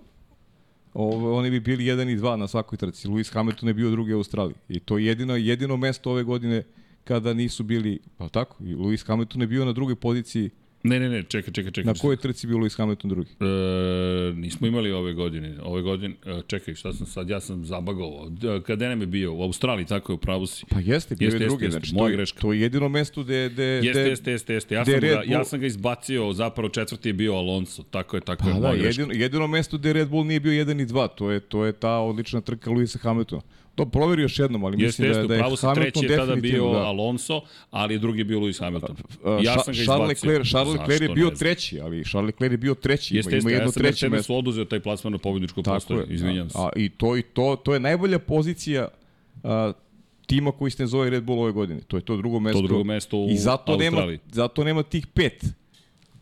ovo, 0.94 1.38
oni 1.38 1.50
bi 1.50 1.60
bili 1.60 1.84
1 1.84 2.14
i 2.14 2.18
2 2.18 2.36
na 2.36 2.48
svakoj 2.48 2.78
trci. 2.78 3.08
Lewis 3.08 3.34
Hamilton 3.34 3.68
je 3.68 3.74
bio 3.74 3.92
drugi 3.92 4.14
u 4.14 4.18
Australiji. 4.18 4.56
I 4.70 4.80
to 4.80 4.98
je 4.98 5.06
jedino, 5.06 5.36
jedino 5.36 5.78
mesto 5.78 6.12
ove 6.12 6.24
godine 6.24 6.64
kada 7.04 7.34
nisu 7.34 7.64
bili, 7.64 8.00
pa 8.18 8.30
tako, 8.30 8.64
i 8.64 8.76
Lewis 8.76 9.08
Hamilton 9.08 9.42
je 9.42 9.48
bio 9.48 9.66
na 9.66 9.74
drugoj 9.74 9.96
poziciji 9.96 10.50
Ne, 10.86 11.00
ne, 11.00 11.10
ne, 11.10 11.24
čekaj, 11.24 11.54
čekaj, 11.54 11.72
čekaj. 11.72 11.94
Na 11.94 12.00
kojoj 12.00 12.18
trci 12.18 12.48
bio 12.48 12.58
Lewis 12.58 12.78
Hamilton 12.78 13.10
drugi? 13.10 13.30
E, 13.40 14.34
nismo 14.36 14.68
imali 14.68 14.92
ove 14.92 15.14
godine. 15.14 15.56
Ove 15.64 15.82
godine, 15.82 16.16
e, 16.26 16.42
čekaj, 16.48 16.76
šta 16.76 16.94
sam 16.94 17.08
sad, 17.08 17.30
ja 17.30 17.40
sam 17.40 17.66
zabagao. 17.66 18.32
E, 18.58 18.62
kada 18.62 18.90
nam 18.90 19.02
je 19.02 19.08
bio? 19.08 19.34
U 19.34 19.42
Australiji, 19.42 19.86
tako 19.86 20.12
je, 20.12 20.16
u 20.16 20.18
pravu 20.18 20.48
si. 20.48 20.66
Pa 20.70 20.80
jeste, 20.80 21.16
bio 21.16 21.26
jeste, 21.26 21.44
je 21.44 21.48
drugi, 21.48 21.66
jeste, 21.66 21.80
znači, 21.80 21.96
moja 21.96 22.12
to, 22.12 22.16
greška. 22.16 22.40
To 22.40 22.54
je 22.54 22.62
jedino 22.62 22.90
mesto 22.90 23.24
gde... 23.24 23.50
gde 23.50 23.64
jeste, 23.64 24.02
jeste, 24.02 24.32
jeste, 24.32 24.54
jeste. 24.54 24.76
Ja, 24.76 24.86
sam 24.86 25.00
ga, 25.00 25.00
Bull... 25.00 25.32
ja 25.32 25.44
sam 25.44 25.60
ga 25.60 25.66
izbacio, 25.66 26.34
zapravo 26.34 26.70
četvrti 26.70 27.10
je 27.10 27.14
bio 27.14 27.34
Alonso, 27.34 27.84
tako 27.84 28.18
je, 28.18 28.22
tako 28.22 28.44
pa 28.44 28.50
je, 28.50 28.60
da, 28.60 28.70
jedino, 28.88 29.14
jedino 29.14 29.48
mesto 29.48 29.78
gde 29.78 29.94
Red 29.94 30.10
Bull 30.10 30.26
nije 30.26 30.40
bio 30.40 30.66
1 30.66 30.82
i 30.82 30.86
2, 30.86 31.08
to 31.16 31.32
je, 31.32 31.40
to 31.40 31.66
je 31.66 31.72
ta 31.72 31.98
odlična 31.98 32.42
trka 32.42 32.72
Lewisa 32.72 33.00
Hamiltona. 33.00 33.42
To 33.76 33.86
proveri 33.86 34.22
još 34.22 34.40
jednom, 34.40 34.64
ali 34.64 34.84
jeste, 34.84 35.04
mislim 35.04 35.08
jeste, 35.08 35.22
da, 35.22 35.28
da 35.28 35.36
je 35.36 35.42
Hamilton 35.42 35.76
treći 35.76 36.06
je 36.06 36.18
tada 36.18 36.36
bio 36.36 36.72
da. 36.72 36.78
Alonso, 36.78 37.42
ali 37.72 37.94
je 37.94 37.98
drugi 37.98 38.24
bio 38.24 38.40
Lewis 38.40 38.60
Hamilton. 38.60 38.96
Ja 39.44 39.60
sam 39.60 39.74
ga 39.74 39.84
Charles 39.84 40.24
Leclerc, 40.24 40.48
Charles 40.48 40.80
Leclerc 40.80 41.02
je 41.02 41.10
bio 41.10 41.30
treći, 41.30 41.80
ali 41.80 42.06
Charles 42.06 42.28
Leclerc 42.28 42.52
je 42.54 42.58
bio 42.58 42.74
treći, 42.76 43.16
jeste, 43.16 43.32
ima, 43.32 43.40
ima 43.42 43.50
jedno 43.52 43.68
ja 43.68 43.72
treće 43.72 44.10
mesto. 44.10 44.18
Jeste, 44.18 44.34
oduzeo 44.34 44.66
taj 44.66 44.80
plasman 44.80 45.14
na 45.14 45.18
pobjedničko 45.20 45.62
postoje, 45.64 46.06
izvinjam 46.10 46.50
se. 46.50 46.58
A, 46.58 46.70
I 46.76 46.90
to, 46.90 47.18
i 47.18 47.22
to, 47.22 47.56
to 47.64 47.74
je 47.74 47.80
najbolja 47.80 48.20
pozicija 48.20 48.88
a, 49.44 49.72
tima 50.26 50.52
koji 50.52 50.72
se 50.72 50.84
ne 50.84 50.88
zove 50.88 51.10
Red 51.10 51.24
Bull 51.24 51.40
ove 51.40 51.52
godine. 51.52 51.82
To 51.88 51.98
je 51.98 52.02
to 52.02 52.18
drugo 52.18 52.40
mesto. 52.40 52.62
To 52.62 52.68
drugo 52.68 52.84
mesto 52.84 53.18
u 53.18 53.30
I 53.30 53.38
zato 53.38 53.72
Australiji. 53.72 54.18
nema, 54.18 54.32
zato 54.32 54.64
nema 54.64 54.84
tih 54.84 55.08
pet 55.08 55.46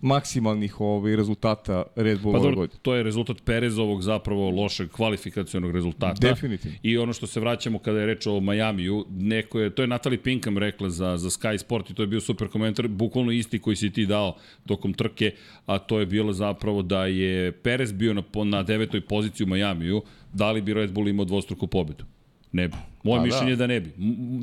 maksimalnih 0.04 0.82
ovaj, 0.82 1.16
rezultata 1.16 1.84
Red 1.96 2.22
Bull 2.22 2.34
pa, 2.34 2.40
ove 2.40 2.56
godine. 2.56 2.80
To 2.82 2.96
je 2.96 3.04
rezultat 3.04 3.38
Perezovog 3.46 4.02
zapravo 4.02 4.50
lošeg 4.50 4.92
kvalifikacionog 4.92 5.72
rezultata. 5.72 6.28
Definitivno. 6.28 6.78
I 6.84 6.98
ono 6.98 7.14
što 7.14 7.28
se 7.28 7.40
vraćamo 7.40 7.80
kada 7.80 8.00
je 8.00 8.06
reč 8.06 8.28
o 8.28 8.40
Majamiju, 8.40 9.06
neko 9.10 9.60
je, 9.60 9.70
to 9.70 9.82
je 9.82 9.88
Natalie 9.88 10.24
Pinkham 10.24 10.58
rekla 10.58 10.90
za, 10.90 11.18
za 11.18 11.30
Sky 11.30 11.58
Sport 11.58 11.90
i 11.90 11.94
to 11.94 12.04
je 12.04 12.08
bio 12.08 12.22
super 12.22 12.48
komentar, 12.48 12.88
bukvalno 12.88 13.32
isti 13.32 13.60
koji 13.60 13.76
si 13.76 13.92
ti 13.92 14.06
dao 14.06 14.36
tokom 14.68 14.94
trke, 14.94 15.32
a 15.66 15.80
to 15.80 16.00
je 16.00 16.06
bilo 16.06 16.34
zapravo 16.34 16.82
da 16.82 17.06
je 17.06 17.52
Perez 17.52 17.92
bio 17.92 18.14
na, 18.14 18.24
na 18.46 18.64
devetoj 18.64 19.02
poziciji 19.02 19.46
u 19.46 19.48
Majamiju, 19.48 20.02
da 20.34 20.52
li 20.52 20.62
bi 20.62 20.74
Red 20.74 20.92
Bull 20.92 21.08
imao 21.08 21.26
dvostruku 21.26 21.68
pobedu? 21.68 22.04
Ne 22.52 22.68
bi. 22.68 22.93
Moje 23.04 23.20
A, 23.20 23.24
mišljenje 23.24 23.52
da. 23.52 23.56
da 23.56 23.68
ne 23.68 23.80
bi. 23.80 23.94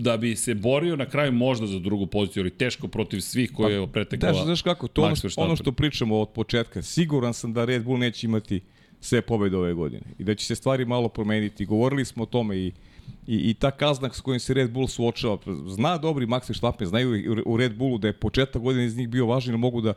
Da 0.03 0.16
bi 0.16 0.37
se 0.37 0.55
borio 0.55 0.96
na 0.96 1.07
kraju 1.07 1.33
možda 1.33 1.66
za 1.66 1.79
drugu 1.79 2.07
poziciju, 2.07 2.42
ali 2.42 2.51
teško 2.51 2.88
protiv 2.88 3.20
svih 3.20 3.53
koje 3.53 3.77
pa, 3.77 3.81
je 3.81 3.87
pretekala. 3.87 4.38
Da, 4.38 4.44
znaš 4.44 4.62
kako, 4.62 4.88
to 4.88 5.03
ono, 5.03 5.14
ono 5.37 5.57
što 5.57 5.73
pričamo 5.73 6.20
od 6.20 6.29
početka. 6.29 6.83
Siguran 6.83 7.35
sam 7.35 7.53
da 7.53 7.64
Red 7.64 7.85
Bull 7.85 7.99
neće 7.99 8.27
imati 8.27 8.61
sve 9.01 9.23
pobede 9.23 9.57
ove 9.57 9.75
godine 9.75 10.03
i 10.18 10.25
da 10.25 10.35
će 10.35 10.46
se 10.46 10.55
stvari 10.55 10.85
malo 10.85 11.09
promeniti. 11.09 11.66
Govorili 11.66 12.05
smo 12.05 12.23
o 12.23 12.27
tome 12.27 12.59
i 12.59 12.73
I, 13.27 13.51
i 13.51 13.55
ta 13.55 13.70
kazna 13.70 14.11
s 14.12 14.20
kojim 14.20 14.40
se 14.40 14.55
Red 14.55 14.70
Bull 14.70 14.88
suočava, 14.88 15.38
zna 15.66 15.99
dobri 15.99 16.27
Max 16.27 16.49
Verstappen, 16.49 16.87
znaju 16.88 17.42
u 17.46 17.57
Red 17.57 17.75
Bullu 17.77 17.99
da 17.99 18.09
je 18.09 18.12
početak 18.12 18.62
godine 18.62 18.87
iz 18.87 18.96
njih 18.96 19.09
bio 19.09 19.27
važan, 19.27 19.53
da 19.53 19.59
mogu 19.59 19.81
da 19.81 19.94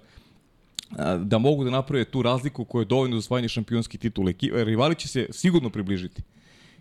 da 1.17 1.38
mogu 1.38 1.63
da 1.63 1.71
naprave 1.71 2.06
tu 2.06 2.21
razliku 2.21 2.65
koja 2.65 2.82
je 2.82 2.86
dovoljna 2.86 3.15
za 3.15 3.19
osvajanje 3.19 3.49
šampionskih 3.49 3.99
titula. 3.99 4.32
Rivali 4.54 4.95
će 4.95 5.08
se 5.08 5.28
sigurno 5.32 5.69
približiti 5.69 6.21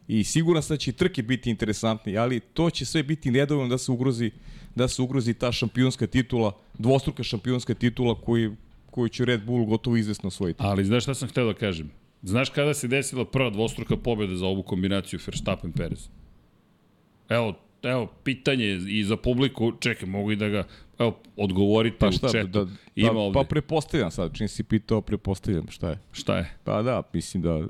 i 0.09 0.25
siguran 0.25 0.63
sam 0.63 0.75
da 0.75 0.79
će 0.79 0.93
trke 0.93 1.23
biti 1.23 1.51
interesantni, 1.51 2.19
ali 2.19 2.41
to 2.41 2.71
će 2.71 2.85
sve 2.85 3.03
biti 3.03 3.31
nedovoljno 3.31 3.69
da 3.69 3.79
se 3.79 3.93
ugrozi 3.93 4.31
da 4.75 4.89
se 4.89 5.03
ugrozi 5.03 5.35
ta 5.35 5.53
šampionska 5.53 6.07
titula, 6.07 6.53
dvostruka 6.79 7.23
šampionska 7.23 7.75
titula 7.75 8.21
koji, 8.21 8.51
koju 8.91 9.09
će 9.09 9.25
Red 9.25 9.45
Bull 9.45 9.65
gotovo 9.65 9.97
izvesno 9.97 10.29
osvojiti. 10.29 10.63
Ali 10.63 10.85
znaš 10.85 11.03
šta 11.03 11.15
sam 11.15 11.29
hteo 11.29 11.47
da 11.47 11.55
kažem? 11.55 11.91
Znaš 12.23 12.51
kada 12.51 12.75
se 12.75 12.89
desila 12.89 13.25
prva 13.25 13.51
dvostruka 13.51 13.97
pobjeda 13.97 14.37
za 14.37 14.47
ovu 14.47 14.63
kombinaciju 14.63 15.19
Verstappen-Perez? 15.19 16.09
Evo, 17.29 17.55
evo, 17.83 18.13
pitanje 18.25 18.81
i 18.89 19.05
za 19.05 19.17
publiku, 19.17 19.73
čekaj, 19.81 20.09
mogu 20.09 20.33
i 20.33 20.37
da 20.37 20.49
ga, 20.49 20.67
evo, 20.99 21.19
odgovorite 21.37 21.97
pa 21.99 22.13
šta, 22.13 22.27
u 22.27 22.33
četu. 22.33 22.47
Da, 22.47 22.65
da, 22.65 22.71
Ima 22.97 23.13
pa, 23.13 23.19
ovde. 23.19 23.35
pa 23.35 23.45
prepostavljam 23.45 24.11
sad, 24.11 24.37
čim 24.37 24.49
si 24.49 24.63
pitao, 24.63 25.01
prepostavljam 25.01 25.67
šta 25.71 25.89
je. 25.89 25.99
Šta 26.13 26.37
je? 26.37 26.51
Pa 26.65 26.83
da, 26.83 27.03
mislim 27.13 27.43
da 27.43 27.67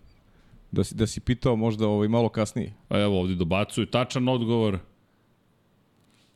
Da 0.72 0.84
si, 0.84 0.94
da 0.94 1.06
si 1.06 1.20
pitao 1.20 1.56
možda 1.56 1.88
ovaj 1.88 2.08
malo 2.08 2.28
kasnije. 2.28 2.72
A 2.88 2.98
evo 2.98 3.20
ovdje 3.20 3.36
dobacuju 3.36 3.86
tačan 3.86 4.28
odgovor. 4.28 4.78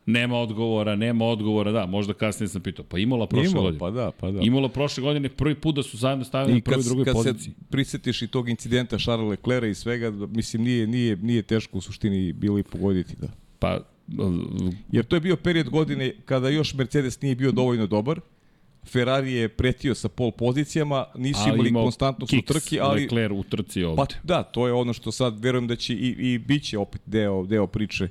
Nema 0.06 0.36
odgovora, 0.36 0.96
nema 0.96 1.24
odgovora, 1.24 1.72
da, 1.72 1.86
možda 1.86 2.14
kasnije 2.14 2.48
sam 2.48 2.62
pitao. 2.62 2.84
Pa 2.88 2.98
Imola 2.98 3.26
prošle 3.26 3.50
Imola, 3.50 3.62
godine. 3.62 3.78
Pa 3.78 3.90
da, 3.90 4.10
pa 4.10 4.30
da. 4.30 4.40
Imola 4.42 4.68
prošle 4.68 5.02
godine 5.02 5.28
prvi 5.28 5.54
put 5.54 5.74
da 5.74 5.82
su 5.82 5.96
zajedno 5.96 6.24
stavili 6.24 6.54
na 6.54 6.60
prvoj 6.64 6.84
drugoj 6.84 7.04
poziciji. 7.04 7.32
I 7.32 7.34
kad 7.34 7.40
se 7.44 7.50
prisetiš 7.70 8.22
i 8.22 8.28
tog 8.28 8.48
incidenta 8.48 8.98
Charles 8.98 9.30
Leclerc 9.30 9.76
i 9.76 9.80
svega, 9.80 10.10
mislim 10.10 10.62
nije, 10.62 10.86
nije, 10.86 11.16
nije 11.16 11.42
teško 11.42 11.78
u 11.78 11.80
suštini 11.80 12.32
bilo 12.32 12.58
i 12.58 12.62
pogoditi. 12.62 13.16
Da. 13.20 13.28
Pa, 13.58 13.80
Jer 14.92 15.04
to 15.04 15.16
je 15.16 15.20
bio 15.20 15.36
period 15.36 15.68
godine 15.68 16.14
kada 16.24 16.48
još 16.48 16.74
Mercedes 16.74 17.20
nije 17.20 17.34
bio 17.34 17.52
dovoljno 17.52 17.86
dobar, 17.86 18.20
Ferrari 18.86 19.32
je 19.32 19.48
pretio 19.48 19.94
sa 19.94 20.08
pol 20.08 20.30
pozicijama, 20.30 21.04
nisu 21.14 21.40
ali 21.46 21.68
imali 21.68 21.84
konstantnost 21.84 22.32
u 22.32 22.42
trki, 22.42 22.80
ali... 22.80 23.02
Leclerc 23.02 23.32
u 23.34 23.42
trci 23.42 23.84
ovde. 23.84 23.96
Pa 23.96 24.06
da, 24.22 24.42
to 24.42 24.66
je 24.66 24.72
ono 24.72 24.92
što 24.92 25.12
sad 25.12 25.44
verujem 25.44 25.66
da 25.66 25.76
će 25.76 25.94
i, 25.94 26.14
i 26.18 26.38
bit 26.38 26.62
će 26.62 26.78
opet 26.78 27.00
deo, 27.06 27.46
deo 27.46 27.66
priče 27.66 28.08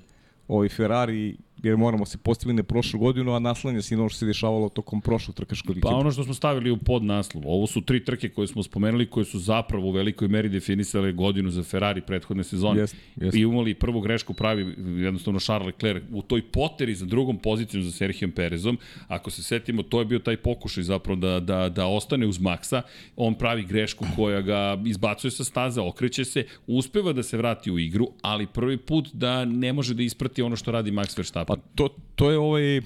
ovaj 0.48 0.70
Ferrari 0.70 1.36
jer 1.64 1.78
moramo 1.78 2.06
se 2.06 2.18
postaviti 2.18 2.58
na 2.58 2.64
prošlu 2.64 3.00
godinu, 3.00 3.34
a 3.34 3.40
naslanja 3.40 3.82
se 3.82 3.96
i 3.96 3.98
ono 3.98 4.10
što 4.10 4.20
se 4.20 4.26
dešavalo 4.26 4.70
tokom 4.70 5.02
prošlog 5.02 5.36
trkaškog 5.36 5.76
Pa 5.82 5.90
ono 5.90 6.12
što 6.12 6.24
smo 6.24 6.34
stavili 6.34 6.72
u 6.72 6.78
podnaslov, 6.78 7.44
ovo 7.46 7.68
su 7.68 7.82
tri 7.82 8.06
trke 8.06 8.30
koje 8.30 8.48
smo 8.48 8.64
spomenuli, 8.64 9.10
koje 9.10 9.26
su 9.26 9.40
zapravo 9.40 9.88
u 9.88 9.92
velikoj 9.92 10.28
meri 10.28 10.50
definisale 10.50 11.12
godinu 11.12 11.50
za 11.50 11.64
Ferrari 11.64 12.02
prethodne 12.02 12.44
sezone. 12.44 12.80
Jest, 12.80 12.96
jest. 13.16 13.38
I 13.38 13.42
imali 13.42 13.74
prvu 13.74 14.02
grešku 14.02 14.34
pravi 14.34 14.76
jednostavno 15.04 15.40
Charles 15.40 15.66
Leclerc 15.66 16.04
u 16.12 16.22
toj 16.22 16.42
poteri 16.42 16.96
za 16.96 17.06
drugom 17.06 17.38
pozicijom 17.38 17.84
za 17.84 17.92
Serhijom 17.92 18.32
Perezom. 18.32 18.78
Ako 19.08 19.32
se 19.32 19.44
setimo, 19.44 19.84
to 19.84 20.00
je 20.00 20.06
bio 20.06 20.20
taj 20.20 20.38
pokušaj 20.38 20.84
zapravo 20.84 21.16
da, 21.16 21.40
da, 21.40 21.70
da 21.70 21.86
ostane 21.86 22.28
uz 22.28 22.40
Maxa. 22.40 22.82
On 23.16 23.36
pravi 23.36 23.64
grešku 23.64 24.06
koja 24.16 24.42
ga 24.42 24.78
izbacuje 24.86 25.32
sa 25.32 25.44
staze, 25.44 25.82
okreće 25.82 26.26
se, 26.26 26.46
uspeva 26.68 27.14
da 27.14 27.24
se 27.24 27.38
vrati 27.38 27.72
u 27.72 27.80
igru, 27.80 28.08
ali 28.22 28.48
prvi 28.48 28.78
put 28.78 29.10
da 29.14 29.46
ne 29.46 29.74
može 29.74 29.94
da 29.94 30.04
isprati 30.04 30.42
ono 30.42 30.56
što 30.56 30.72
radi 30.72 30.92
Max 30.92 31.18
Verstappen. 31.18 31.45
Pa 31.46 31.56
to, 31.76 31.88
to 32.16 32.32
je 32.32 32.38
ovaj, 32.38 32.82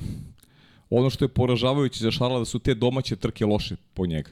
ono 0.89 1.09
što 1.09 1.25
je 1.25 1.29
poražavajuće 1.29 1.99
za 1.99 2.11
Šarla 2.11 2.39
da 2.39 2.45
su 2.45 2.59
te 2.59 2.73
domaće 2.73 3.15
trke 3.15 3.45
loše 3.45 3.75
po 3.93 4.05
njega. 4.05 4.31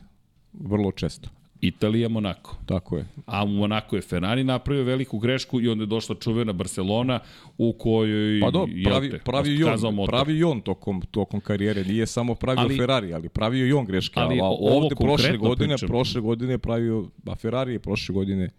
Vrlo 0.54 0.92
često. 0.92 1.30
Italija, 1.62 2.10
Monako. 2.10 2.56
Tako 2.66 2.98
je. 2.98 3.06
A 3.26 3.44
u 3.44 3.48
Monaku 3.48 3.96
je 3.96 4.02
Ferrari 4.02 4.44
napravio 4.44 4.84
veliku 4.84 5.20
grešku 5.20 5.62
i 5.62 5.70
onda 5.70 5.84
je 5.84 5.88
došla 5.88 6.16
čuvena 6.16 6.54
Barcelona 6.54 7.20
u 7.58 7.74
kojoj 7.74 8.42
Pa 8.42 8.52
do, 8.52 8.68
pravi, 8.84 9.10
te, 9.12 9.20
pravi 9.20 9.64
on, 9.64 9.96
motor. 9.96 10.14
pravi 10.14 10.44
on 10.44 10.62
tokom, 10.62 11.02
tokom 11.02 11.40
karijere, 11.42 11.84
nije 11.84 12.06
samo 12.08 12.36
pravio 12.36 12.62
Ali- 12.62 12.78
Ferrari, 12.78 13.14
ali 13.14 13.30
pravio 13.30 13.68
i 13.68 13.74
on 13.74 13.86
greške. 13.86 14.20
Ali 14.20 14.40
Ali, 14.40 14.58
ovde 14.62 14.96
prošle 14.96 15.38
godine, 15.38 15.74
pričam. 15.74 15.88
prošle 15.88 16.22
godine 16.22 16.54
je 16.54 16.58
pravio, 16.58 17.06
a 17.26 17.36
Ferrari 17.36 17.74
je 17.74 17.80
prošle 17.80 18.14
godine 18.14 18.50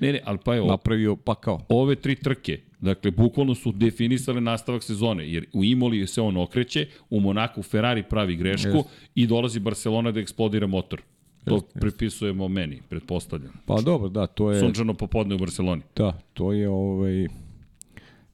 Ne, 0.00 0.12
ne, 0.12 0.20
ali 0.24 0.38
pa 0.44 0.56
evo, 0.56 0.66
napravio 0.66 1.16
pa 1.16 1.34
kao. 1.34 1.60
ove 1.68 1.96
tri 1.96 2.16
trke, 2.16 2.60
dakle, 2.80 3.10
bukvalno 3.10 3.54
su 3.54 3.72
definisale 3.72 4.40
nastavak 4.40 4.82
sezone, 4.82 5.32
jer 5.32 5.46
u 5.52 5.64
Imoli 5.64 6.06
se 6.06 6.20
on 6.20 6.36
okreće, 6.36 6.86
u 7.10 7.20
Monaku 7.20 7.62
Ferrari 7.62 8.02
pravi 8.02 8.36
grešku 8.36 8.76
Jest. 8.76 8.88
i 9.14 9.26
dolazi 9.26 9.60
Barcelona 9.60 10.12
da 10.12 10.20
eksplodira 10.20 10.66
motor. 10.66 11.02
To 11.44 11.54
jest. 11.54 11.66
prepisujemo 11.80 12.48
meni, 12.48 12.80
pretpostavljam. 12.88 13.52
Pa 13.66 13.80
dobro, 13.80 14.08
da, 14.08 14.26
to 14.26 14.50
je... 14.50 14.60
Sunčano 14.60 14.94
popodne 14.94 15.34
u 15.34 15.38
Barceloni. 15.38 15.82
Da, 15.96 16.18
to 16.34 16.52
je 16.52 16.68
ovaj... 16.68 17.26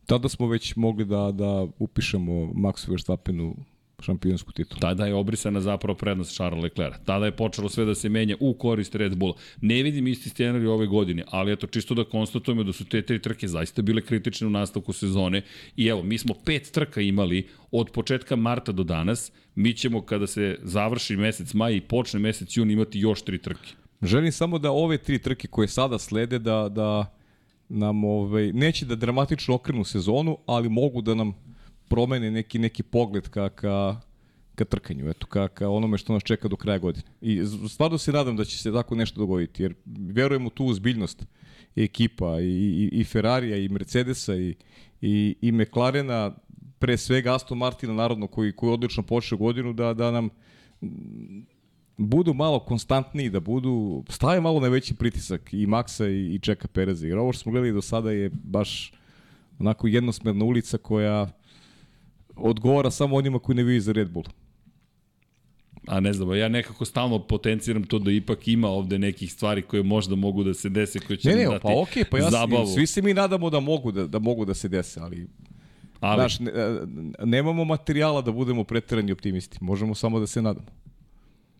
Tada 0.07 0.28
smo 0.28 0.46
već 0.46 0.76
mogli 0.76 1.04
da, 1.04 1.33
da 1.33 1.66
upišemo 1.78 2.33
Maxu 2.33 2.90
Verstappenu 2.90 3.57
šampionsku 4.05 4.53
titulu. 4.53 4.81
Tada 4.81 5.07
je 5.07 5.14
obrisana 5.14 5.61
zapravo 5.61 5.97
prednost 5.97 6.35
Charles 6.35 6.62
Leclerc. 6.62 6.95
Tada 7.05 7.27
je 7.27 7.37
počelo 7.37 7.69
sve 7.69 7.85
da 7.85 7.95
se 7.95 8.09
menja 8.09 8.37
u 8.40 8.55
korist 8.55 8.95
Red 8.95 9.17
Bulla. 9.17 9.35
Ne 9.61 9.83
vidim 9.83 10.07
isti 10.07 10.29
scenarij 10.29 10.67
ove 10.67 10.87
godine, 10.87 11.25
ali 11.31 11.53
eto, 11.53 11.67
čisto 11.67 11.95
da 11.95 12.05
konstatujemo 12.05 12.64
da 12.64 12.73
su 12.73 12.85
te 12.85 13.03
tri 13.03 13.19
trke 13.19 13.49
zaista 13.49 13.83
bile 13.83 14.03
kritične 14.03 14.47
u 14.47 14.51
nastavku 14.51 14.93
sezone. 14.93 15.43
I 15.77 15.87
evo, 15.87 16.03
mi 16.03 16.19
smo 16.19 16.35
pet 16.45 16.71
trka 16.73 17.01
imali 17.01 17.47
od 17.71 17.90
početka 17.90 18.37
marta 18.37 18.73
do 18.73 18.83
danas. 18.83 19.33
Mi 19.55 19.73
ćemo, 19.73 20.03
kada 20.03 20.27
se 20.27 20.59
završi 20.62 21.17
mesec 21.17 21.55
maj 21.55 21.77
i 21.77 21.81
počne 21.81 22.21
mesec 22.21 22.57
jun, 22.57 22.71
imati 22.71 22.99
još 22.99 23.23
tri 23.23 23.38
trke. 23.38 23.75
Želim 24.03 24.33
samo 24.33 24.59
da 24.59 24.71
ove 24.71 24.99
tri 24.99 25.19
trke 25.19 25.49
koje 25.49 25.69
sada 25.69 25.99
slede 25.99 26.38
da, 26.38 26.69
da 26.69 27.14
nam 27.69 28.05
ovaj, 28.05 28.53
neće 28.53 28.87
da 28.87 28.95
dramatično 28.95 29.55
okrenu 29.55 29.85
sezonu, 29.85 30.38
ali 30.47 30.69
mogu 30.69 31.03
da 31.03 31.14
nam 31.14 31.35
promene 31.88 32.31
neki 32.31 32.59
neki 32.59 32.83
pogled 32.83 33.29
ka, 33.29 33.49
ka, 33.49 34.01
ka 34.55 34.64
trkanju, 34.64 35.11
eto, 35.11 35.27
ka, 35.27 35.49
ka 35.49 35.68
onome 35.68 35.99
što 35.99 36.12
nas 36.12 36.23
čeka 36.23 36.49
do 36.49 36.57
kraja 36.57 36.79
godine. 36.79 37.05
I 37.20 37.42
stvarno 37.68 37.99
se 37.99 38.12
nadam 38.12 38.37
da 38.37 38.44
će 38.44 38.59
se 38.59 38.73
tako 38.73 38.94
nešto 38.94 39.20
dogoditi, 39.20 39.62
jer 39.62 39.75
verujem 39.87 40.47
u 40.47 40.51
tu 40.51 40.64
uzbiljnost 40.64 41.27
ekipa 41.77 42.40
i, 42.40 42.47
i, 42.47 42.90
i 42.92 43.05
Ferrarija 43.05 43.57
i 43.57 43.68
Mercedesa 43.68 44.37
i, 44.37 44.55
i, 45.01 45.37
i 45.40 45.53
McLarena, 45.53 46.35
pre 46.79 46.97
svega 46.97 47.35
Aston 47.35 47.59
Martina, 47.59 47.92
naravno, 47.92 48.27
koji, 48.27 48.53
koji 48.53 48.73
odlično 48.73 49.03
počeo 49.03 49.38
godinu, 49.38 49.73
da, 49.73 49.94
da 49.94 50.11
nam 50.11 50.29
budu 51.97 52.35
malo 52.35 52.61
konstantniji, 52.61 53.31
da 53.31 53.40
budu, 53.40 54.05
stave 54.09 54.40
malo 54.40 54.61
na 54.61 54.68
veći 54.68 54.94
pritisak 54.94 55.53
i 55.53 55.66
Maxa 55.66 56.09
i, 56.09 56.35
i 56.35 56.38
Čeka 56.38 56.68
Pereza. 56.68 57.07
Jer 57.07 57.18
ovo 57.18 57.33
što 57.33 57.42
smo 57.42 57.53
gledali 57.53 57.73
do 57.73 57.83
sada 57.83 58.11
je 58.11 58.31
baš 58.33 58.92
onako 59.59 59.87
jednosmerna 59.87 60.44
ulica 60.44 60.79
koja 60.79 61.29
odgovara 62.37 62.90
samo 62.90 63.16
onima 63.16 63.38
koji 63.38 63.57
ne 63.57 63.62
vidi 63.62 63.81
za 63.81 63.92
Red 63.92 64.11
Bull. 64.11 64.27
A 65.87 66.01
ne 66.01 66.12
znam, 66.12 66.35
ja 66.35 66.49
nekako 66.49 66.85
stalno 66.85 67.18
potenciram 67.18 67.85
to 67.85 67.99
da 67.99 68.11
ipak 68.11 68.49
ima 68.49 68.68
ovde 68.68 68.99
nekih 68.99 69.33
stvari 69.33 69.62
koje 69.62 69.83
možda 69.83 70.14
mogu 70.14 70.44
da 70.44 70.55
se 70.55 70.68
dese, 70.68 70.99
koje 70.99 71.16
će 71.16 71.29
Ne, 71.29 71.37
ne, 71.37 71.44
dati 71.44 71.62
pa 71.62 71.81
okej, 71.81 72.05
pa 72.05 72.18
ja 72.18 72.31
zabavu. 72.31 72.66
svi 72.66 72.87
se 72.87 73.03
mi 73.03 73.14
nadamo 73.14 73.51
da 73.51 73.61
mogu 73.61 73.92
da, 73.92 74.07
da 74.07 74.18
mogu 74.18 74.44
da 74.44 74.55
se 74.55 74.68
dese, 74.68 75.01
ali 75.01 75.27
Ali, 76.01 76.20
Znaš, 76.20 76.40
ne, 76.40 76.53
nemamo 77.25 77.64
materijala 77.64 78.23
da 78.23 78.33
budemo 78.33 78.64
preterani 78.64 79.12
optimisti. 79.12 79.59
Možemo 79.61 79.94
samo 79.94 80.20
da 80.20 80.27
se 80.27 80.42
nadamo. 80.42 80.66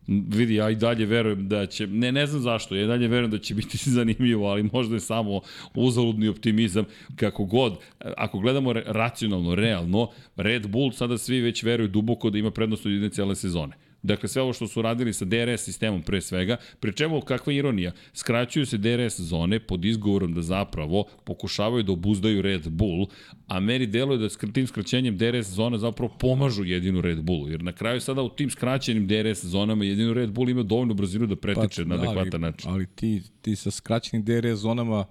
Vidi, 0.07 0.55
ja 0.55 0.69
i 0.69 0.75
dalje 0.75 1.05
verujem 1.05 1.47
da 1.47 1.65
će, 1.65 1.87
ne, 1.87 2.11
ne 2.11 2.27
znam 2.27 2.41
zašto, 2.41 2.75
ja 2.75 2.83
i 2.83 2.87
dalje 2.87 3.07
verujem 3.07 3.31
da 3.31 3.37
će 3.37 3.55
biti 3.55 3.77
zanimljivo, 3.97 4.47
ali 4.47 4.69
možda 4.73 4.95
je 4.95 4.99
samo 4.99 5.41
uzaludni 5.73 6.27
optimizam, 6.27 6.85
kako 7.15 7.45
god, 7.45 7.77
ako 8.17 8.39
gledamo 8.39 8.73
racionalno, 8.73 9.55
realno, 9.55 10.09
Red 10.35 10.67
Bull 10.67 10.91
sada 10.91 11.17
svi 11.17 11.41
već 11.41 11.63
veruju 11.63 11.87
duboko 11.87 12.29
da 12.29 12.37
ima 12.37 12.51
prednost 12.51 12.85
od 12.85 12.91
jedne 12.91 13.09
cijele 13.09 13.35
sezone. 13.35 13.73
Dakle, 14.05 14.29
sve 14.29 14.41
ovo 14.41 14.53
što 14.53 14.67
su 14.67 14.81
radili 14.81 15.13
sa 15.13 15.25
DRS 15.25 15.61
sistemom 15.61 16.01
pre 16.01 16.21
svega, 16.21 16.57
pri 16.79 16.93
čemu, 16.93 17.21
kakva 17.21 17.53
ironija, 17.53 17.91
skraćuju 18.13 18.65
se 18.65 18.77
DRS 18.77 19.19
zone 19.19 19.59
pod 19.59 19.85
izgovorom 19.85 20.33
da 20.33 20.41
zapravo 20.41 21.05
pokušavaju 21.23 21.83
da 21.83 21.91
obuzdaju 21.91 22.41
Red 22.41 22.69
Bull, 22.69 23.07
a 23.47 23.59
meni 23.59 23.87
deluje 23.87 24.17
da 24.17 24.29
tim 24.29 24.67
skraćenjem 24.67 25.17
DRS 25.17 25.47
zona 25.47 25.77
zapravo 25.77 26.13
pomažu 26.19 26.63
jedinu 26.63 27.01
Red 27.01 27.21
Bullu, 27.21 27.49
jer 27.49 27.63
na 27.63 27.71
kraju 27.71 28.01
sada 28.01 28.21
u 28.21 28.29
tim 28.29 28.49
skraćenim 28.49 29.07
DRS 29.07 29.45
zonama 29.45 29.85
jedino 29.85 30.13
Red 30.13 30.31
Bull 30.31 30.49
ima 30.49 30.63
dovoljnu 30.63 30.93
brzinu 30.93 31.27
da 31.27 31.35
preteče 31.35 31.85
na 31.85 31.95
adekvatan 31.95 32.43
ali, 32.43 32.51
način. 32.51 32.71
Ali 32.71 32.87
ti, 32.87 33.21
ti 33.41 33.55
sa 33.55 33.71
skraćenim 33.71 34.25
DRS 34.25 34.59
zonama 34.59 35.05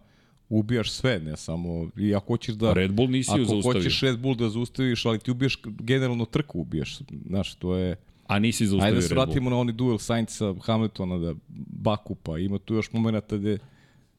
ubijaš 0.49 0.93
sve, 0.93 1.21
ne 1.21 1.37
samo... 1.37 1.91
I 1.97 2.15
ako 2.15 2.27
hoćeš 2.27 2.55
da... 2.55 2.73
Red 2.73 2.93
Bull 2.93 3.11
nisi 3.11 3.31
ju 3.31 3.43
Ako 3.43 3.45
zaustavio. 3.45 3.81
hoćeš 3.81 4.01
Red 4.01 4.19
Bull 4.19 4.35
da 4.35 4.49
zaustaviš, 4.49 5.07
ali 5.07 5.19
ti 5.19 5.31
ubijaš 5.31 5.59
generalno 5.65 6.25
trku 6.25 6.61
ubijaš. 6.61 6.99
Znaš, 7.27 7.55
to 7.55 7.77
je... 7.77 7.97
A 8.27 8.39
nisi 8.39 8.67
zaustavio 8.67 8.87
Ajde 8.87 8.97
da 8.97 9.03
se 9.03 9.09
Red 9.09 9.17
Bull. 9.17 9.25
vratimo 9.25 9.51
na 9.51 9.57
oni 9.57 9.73
duel 9.73 9.99
Sainca 9.99 10.55
Hamiltona 10.63 11.19
da 11.19 11.35
Baku, 11.79 12.15
pa 12.15 12.39
ima 12.39 12.59
tu 12.59 12.75
još 12.75 12.93
momenta 12.93 13.37
gde 13.37 13.59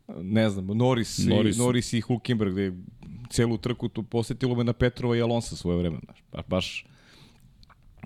ne 0.10 0.50
znam, 0.50 0.66
Norris, 0.68 1.18
Norris. 1.20 1.56
I, 1.56 1.60
Norris 1.60 1.94
i 1.94 2.02
Hulkenberg 2.02 2.52
gde 2.52 2.74
celu 3.30 3.58
trku 3.58 3.90
tu 3.90 4.04
posetilo 4.04 4.56
me 4.56 4.64
na 4.64 4.74
Petrova 4.74 5.18
i 5.18 5.22
Alonso 5.22 5.56
svoje 5.56 5.78
vreme. 5.78 5.98
Znaš, 6.06 6.24
ba- 6.32 6.44
baš 6.48 6.86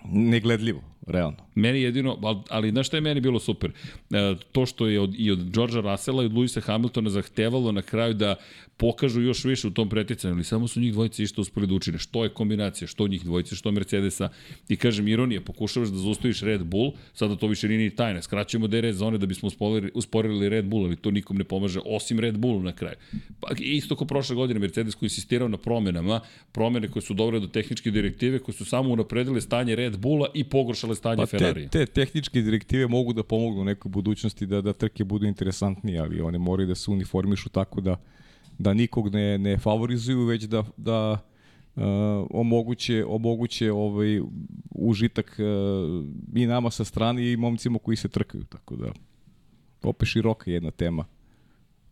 negledljivo, 0.05 0.81
realno. 1.09 1.37
Meni 1.55 1.81
jedino, 1.81 2.43
ali, 2.49 2.71
znaš 2.71 2.87
šta 2.87 2.97
je 2.97 3.01
meni 3.01 3.21
bilo 3.21 3.39
super? 3.39 3.71
E, 4.11 4.35
to 4.51 4.65
što 4.65 4.87
je 4.87 4.99
od, 4.99 5.13
i 5.17 5.31
od 5.31 5.51
Georgea 5.51 5.81
Russella 5.81 6.23
i 6.23 6.25
od 6.25 6.33
Luisa 6.33 6.61
Hamiltona 6.61 7.09
zahtevalo 7.09 7.71
na 7.71 7.81
kraju 7.81 8.13
da 8.13 8.35
pokažu 8.79 9.21
još 9.21 9.43
više 9.45 9.67
u 9.67 9.71
tom 9.71 9.89
preticanju, 9.89 10.33
ali 10.33 10.43
samo 10.43 10.67
su 10.67 10.79
njih 10.79 10.93
dvojice 10.93 11.23
išto 11.23 11.41
uspeli 11.41 11.67
da 11.67 11.73
učine. 11.73 11.97
Što 11.97 12.23
je 12.23 12.29
kombinacija, 12.29 12.87
što 12.87 13.07
njih 13.07 13.23
dvojice, 13.23 13.55
što 13.55 13.71
Mercedesa. 13.71 14.29
I 14.69 14.77
kažem, 14.77 15.07
ironija, 15.07 15.41
pokušavaš 15.41 15.89
da 15.89 15.97
zaustaviš 15.97 16.41
Red 16.41 16.63
Bull, 16.63 16.93
sada 17.13 17.35
to 17.35 17.47
više 17.47 17.67
nije 17.67 17.79
ni 17.79 17.95
tajna. 17.95 18.21
Skraćujemo 18.21 18.67
DRS 18.67 18.95
zone 18.95 19.17
da 19.17 19.25
bismo 19.25 19.47
usporili, 19.47 19.91
usporili 19.93 20.49
Red 20.49 20.65
Bull, 20.65 20.85
ali 20.85 20.95
to 20.95 21.11
nikom 21.11 21.37
ne 21.37 21.43
pomaže, 21.43 21.79
osim 21.85 22.19
Red 22.19 22.37
Bullu 22.37 22.63
na 22.63 22.71
kraju. 22.71 22.95
Pa, 23.39 23.47
isto 23.59 23.95
kao 23.95 24.07
prošle 24.07 24.35
godine, 24.35 24.59
Mercedes 24.59 24.95
koji 24.95 25.07
insistirao 25.07 25.47
na 25.47 25.57
promenama, 25.57 26.21
promene 26.51 26.87
koje 26.87 27.03
su 27.03 27.13
dovele 27.13 27.39
do 27.39 27.47
tehničke 27.47 27.91
direktive, 27.91 28.39
koje 28.39 28.55
su 28.55 28.65
samo 28.65 28.89
unapredile 28.89 29.41
stanje 29.41 29.75
Red 29.75 29.97
Bulla 29.97 30.27
i 30.33 30.43
pogoršale 30.43 30.95
stanje 30.99 31.23
Pa 31.23 31.25
Ferrari. 31.25 31.67
te, 31.69 31.85
te 31.85 31.91
tehničke 31.93 32.41
direktive 32.41 32.87
mogu 32.87 33.13
da 33.13 33.23
pomognu 33.23 33.61
u 33.61 33.65
nekoj 33.65 33.89
budućnosti 33.89 34.45
da, 34.45 34.61
da 34.61 34.73
trke 34.73 35.03
budu 35.03 35.25
interesantnije, 35.25 35.99
ali 35.99 36.21
one 36.21 36.37
moraju 36.37 36.67
da 36.67 36.75
se 36.75 36.91
uniformišu 36.91 37.49
tako 37.49 37.81
da, 37.81 37.95
da 38.57 38.73
nikog 38.73 39.13
ne, 39.13 39.37
ne 39.37 39.57
favorizuju, 39.57 40.25
već 40.25 40.43
da, 40.43 40.63
da 40.77 41.11
uh, 41.75 41.83
omoguće, 42.29 43.05
omoguće 43.07 43.71
ovaj 43.71 44.21
užitak 44.71 45.39
uh, 45.39 46.05
i 46.35 46.45
nama 46.45 46.71
sa 46.71 46.83
strane 46.83 47.31
i 47.31 47.37
momcima 47.37 47.79
koji 47.79 47.97
se 47.97 48.07
trkaju, 48.07 48.43
tako 48.43 48.75
da 48.75 48.91
opet 49.83 50.09
široka 50.09 50.51
jedna 50.51 50.71
tema. 50.71 51.05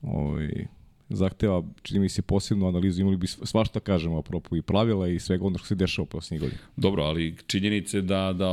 Ovaj, 0.02 0.68
zahteva, 1.10 1.64
čini 1.82 2.00
mi 2.00 2.10
se, 2.10 2.22
posebnu 2.22 2.68
analizu, 2.68 3.02
imali 3.02 3.18
bi 3.18 3.28
svašta 3.28 3.80
kažemo 3.80 4.18
apropo 4.18 4.56
i 4.56 4.62
pravila 4.62 5.08
i 5.08 5.20
svega 5.20 5.46
ono 5.46 5.58
što 5.58 5.68
se 5.68 5.76
dešava 5.76 6.04
u 6.04 6.06
posljednjih 6.06 6.42
godina. 6.42 6.60
Dobro, 6.76 7.04
ali 7.04 7.36
činjenice 7.48 8.02
da, 8.02 8.34
da 8.34 8.50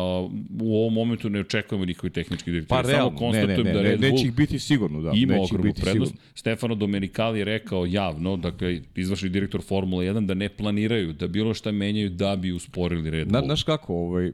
u 0.60 0.76
ovom 0.80 0.94
momentu 0.94 1.30
ne 1.30 1.40
očekujemo 1.40 1.84
nikakve 1.84 2.10
tehničke 2.10 2.50
direktive. 2.50 2.68
Pa 2.68 2.82
Samo 2.82 2.92
realno, 2.92 3.10
ne, 3.10 3.18
konstatujem 3.18 3.66
ne, 3.66 3.72
ne, 3.72 3.72
da 3.72 3.82
ne, 3.82 3.88
Red 3.88 4.00
Bull 4.00 4.12
neće 4.12 4.26
ih 4.26 4.34
biti 4.34 4.58
sigurno, 4.58 5.00
da. 5.00 5.12
ima 5.14 5.32
neće 5.32 5.44
ogromnu 5.44 5.72
biti 5.72 5.82
prednost. 5.82 6.12
sigurno. 6.12 6.30
Stefano 6.34 6.74
Domenicali 6.74 7.38
je 7.38 7.44
rekao 7.44 7.86
javno, 7.86 8.36
dakle, 8.36 8.80
izvršni 8.94 9.28
direktor 9.28 9.62
Formule 9.62 10.06
1, 10.06 10.26
da 10.26 10.34
ne 10.34 10.48
planiraju 10.48 11.12
da 11.12 11.28
bilo 11.28 11.54
šta 11.54 11.72
menjaju 11.72 12.10
da 12.10 12.36
bi 12.36 12.52
usporili 12.52 13.10
Red 13.10 13.32
Na, 13.32 13.38
Bull. 13.38 13.48
znaš 13.48 13.62
kako, 13.62 13.94
ovaj, 13.94 14.32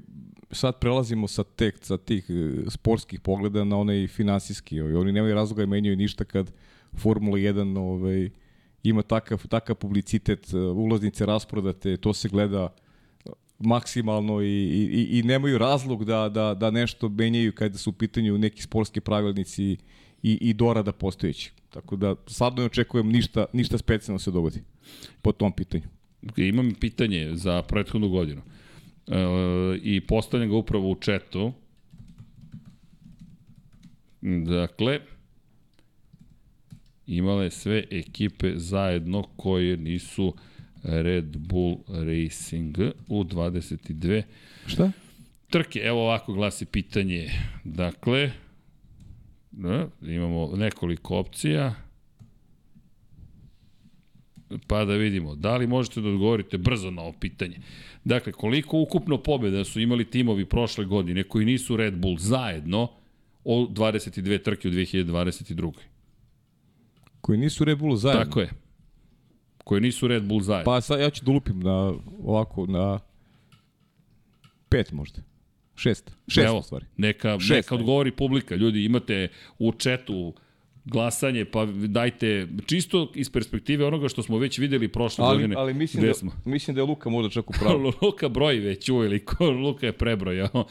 sad 0.50 0.78
prelazimo 0.78 1.28
sa, 1.28 1.44
tek, 1.44 1.76
sa 1.80 1.96
tih 1.96 2.24
e, 2.28 2.70
sportskih 2.70 3.20
pogleda 3.20 3.64
na 3.64 3.78
onaj 3.78 4.06
finansijski. 4.06 4.80
Ovaj, 4.80 4.94
oni 4.94 5.12
nemaju 5.12 5.35
razloga 5.35 5.62
da 5.62 5.66
menjaju 5.66 5.96
ništa 5.96 6.24
kad 6.24 6.52
Formula 6.96 7.38
1 7.38 7.79
ovaj, 7.79 8.31
ima 8.83 9.03
takav, 9.03 9.46
takav 9.46 9.76
publicitet, 9.76 10.55
e, 10.55 10.57
ulaznice 10.59 11.26
rasprodate, 11.26 11.96
to 11.96 12.12
se 12.12 12.29
gleda 12.29 12.68
maksimalno 13.59 14.42
i, 14.42 14.46
i, 14.46 15.18
i 15.18 15.22
nemaju 15.22 15.59
razlog 15.59 16.05
da, 16.05 16.29
da, 16.29 16.55
da 16.55 16.70
nešto 16.70 17.09
menjaju 17.09 17.53
kada 17.53 17.79
su 17.79 17.90
u 17.90 17.92
pitanju 17.92 18.38
neki 18.38 18.62
sportski 18.62 19.00
pravilnici 19.00 19.64
i, 20.22 20.38
i 20.40 20.55
dorada 20.55 20.92
postojećih. 20.92 21.53
Tako 21.70 21.96
da 21.96 22.14
sad 22.26 22.57
ne 22.57 22.64
očekujem 22.64 23.09
ništa, 23.09 23.46
ništa 23.53 23.79
specijalno 23.79 24.18
se 24.18 24.31
dogodi 24.31 24.62
po 25.22 25.33
tom 25.33 25.53
pitanju. 25.53 25.85
Imam 26.37 26.74
pitanje 26.81 27.31
za 27.35 27.62
prethodnu 27.62 28.09
godinu. 28.09 28.42
E, 29.07 29.16
I 29.83 30.00
postavljam 30.00 30.50
ga 30.50 30.57
upravo 30.57 30.90
u 30.90 30.94
četu. 30.94 31.53
Dakle, 34.46 35.00
imale 37.11 37.51
sve 37.51 37.85
ekipe 37.90 38.53
zajedno 38.57 39.23
koje 39.37 39.77
nisu 39.77 40.35
Red 40.83 41.37
Bull 41.37 41.77
Racing 41.88 42.79
u 43.09 43.25
22. 43.25 44.23
Šta? 44.66 44.92
Trke, 45.51 45.79
evo 45.79 46.03
ovako 46.03 46.33
glasi 46.33 46.64
pitanje. 46.64 47.31
Dakle, 47.64 48.31
da, 49.51 49.88
imamo 50.03 50.57
nekoliko 50.57 51.18
opcija. 51.18 51.75
Pa 54.66 54.85
da 54.85 54.94
vidimo, 54.94 55.35
da 55.35 55.57
li 55.57 55.66
možete 55.66 56.01
da 56.01 56.09
odgovorite 56.09 56.59
brzo 56.59 56.90
na 56.90 57.03
ovo 57.03 57.12
pitanje. 57.20 57.57
Dakle, 58.05 58.33
koliko 58.33 58.81
ukupno 58.81 59.18
pobjeda 59.23 59.64
su 59.64 59.81
imali 59.81 60.11
timovi 60.11 60.44
prošle 60.44 60.85
godine 60.85 61.23
koji 61.23 61.46
nisu 61.46 61.77
Red 61.77 61.96
Bull 61.96 62.18
zajedno 62.18 62.88
o 63.44 63.66
22 63.66 64.42
trke 64.42 64.68
u 64.68 64.70
2022. 64.70 65.73
Koji 67.20 67.38
nisu 67.38 67.64
Red 67.64 67.78
Bull 67.78 67.96
zajedno? 67.96 68.24
Tako 68.24 68.40
je. 68.40 68.50
Koji 69.64 69.80
nisu 69.80 70.09
Red 70.09 70.24
Bull 70.24 70.40
zajedno. 70.40 70.64
Pa 70.64 70.80
sad 70.80 71.00
ja 71.00 71.11
ću 71.11 71.24
da 71.24 71.33
lupim 71.33 71.61
na 71.61 71.92
ovako 72.22 72.66
na 72.66 72.98
pet 74.68 74.92
možda. 74.92 75.22
Šest. 75.74 76.11
Šest 76.28 76.46
Evo, 76.46 76.62
stvari. 76.62 76.87
Neka, 76.96 77.38
Šest, 77.38 77.50
neka 77.50 77.74
odgovori 77.74 78.12
publika. 78.12 78.54
Ljudi, 78.54 78.85
imate 78.85 79.28
u 79.59 79.72
četu 79.72 80.35
glasanje, 80.85 81.45
pa 81.45 81.66
dajte 81.66 82.49
čisto 82.66 83.12
iz 83.14 83.31
perspektive 83.31 83.87
onoga 83.87 84.09
što 84.09 84.23
smo 84.23 84.38
već 84.38 84.59
videli 84.59 84.88
prošle 84.88 85.25
ali, 85.25 85.37
godine. 85.37 85.55
Ali 85.59 85.75
mislim 85.75 86.07
da, 86.07 86.14
smo. 86.14 86.33
mislim 86.45 86.75
da 86.75 86.81
je 86.81 86.85
Luka 86.85 87.11
možda 87.11 87.31
čak 87.31 87.51
u 87.51 87.53
pravu. 87.53 87.93
Luka 88.03 88.29
broji 88.29 88.61
već 88.61 88.88
uveliko, 88.88 89.51
Luka 89.64 89.87
je 89.87 89.93
prebrojao. 89.93 90.64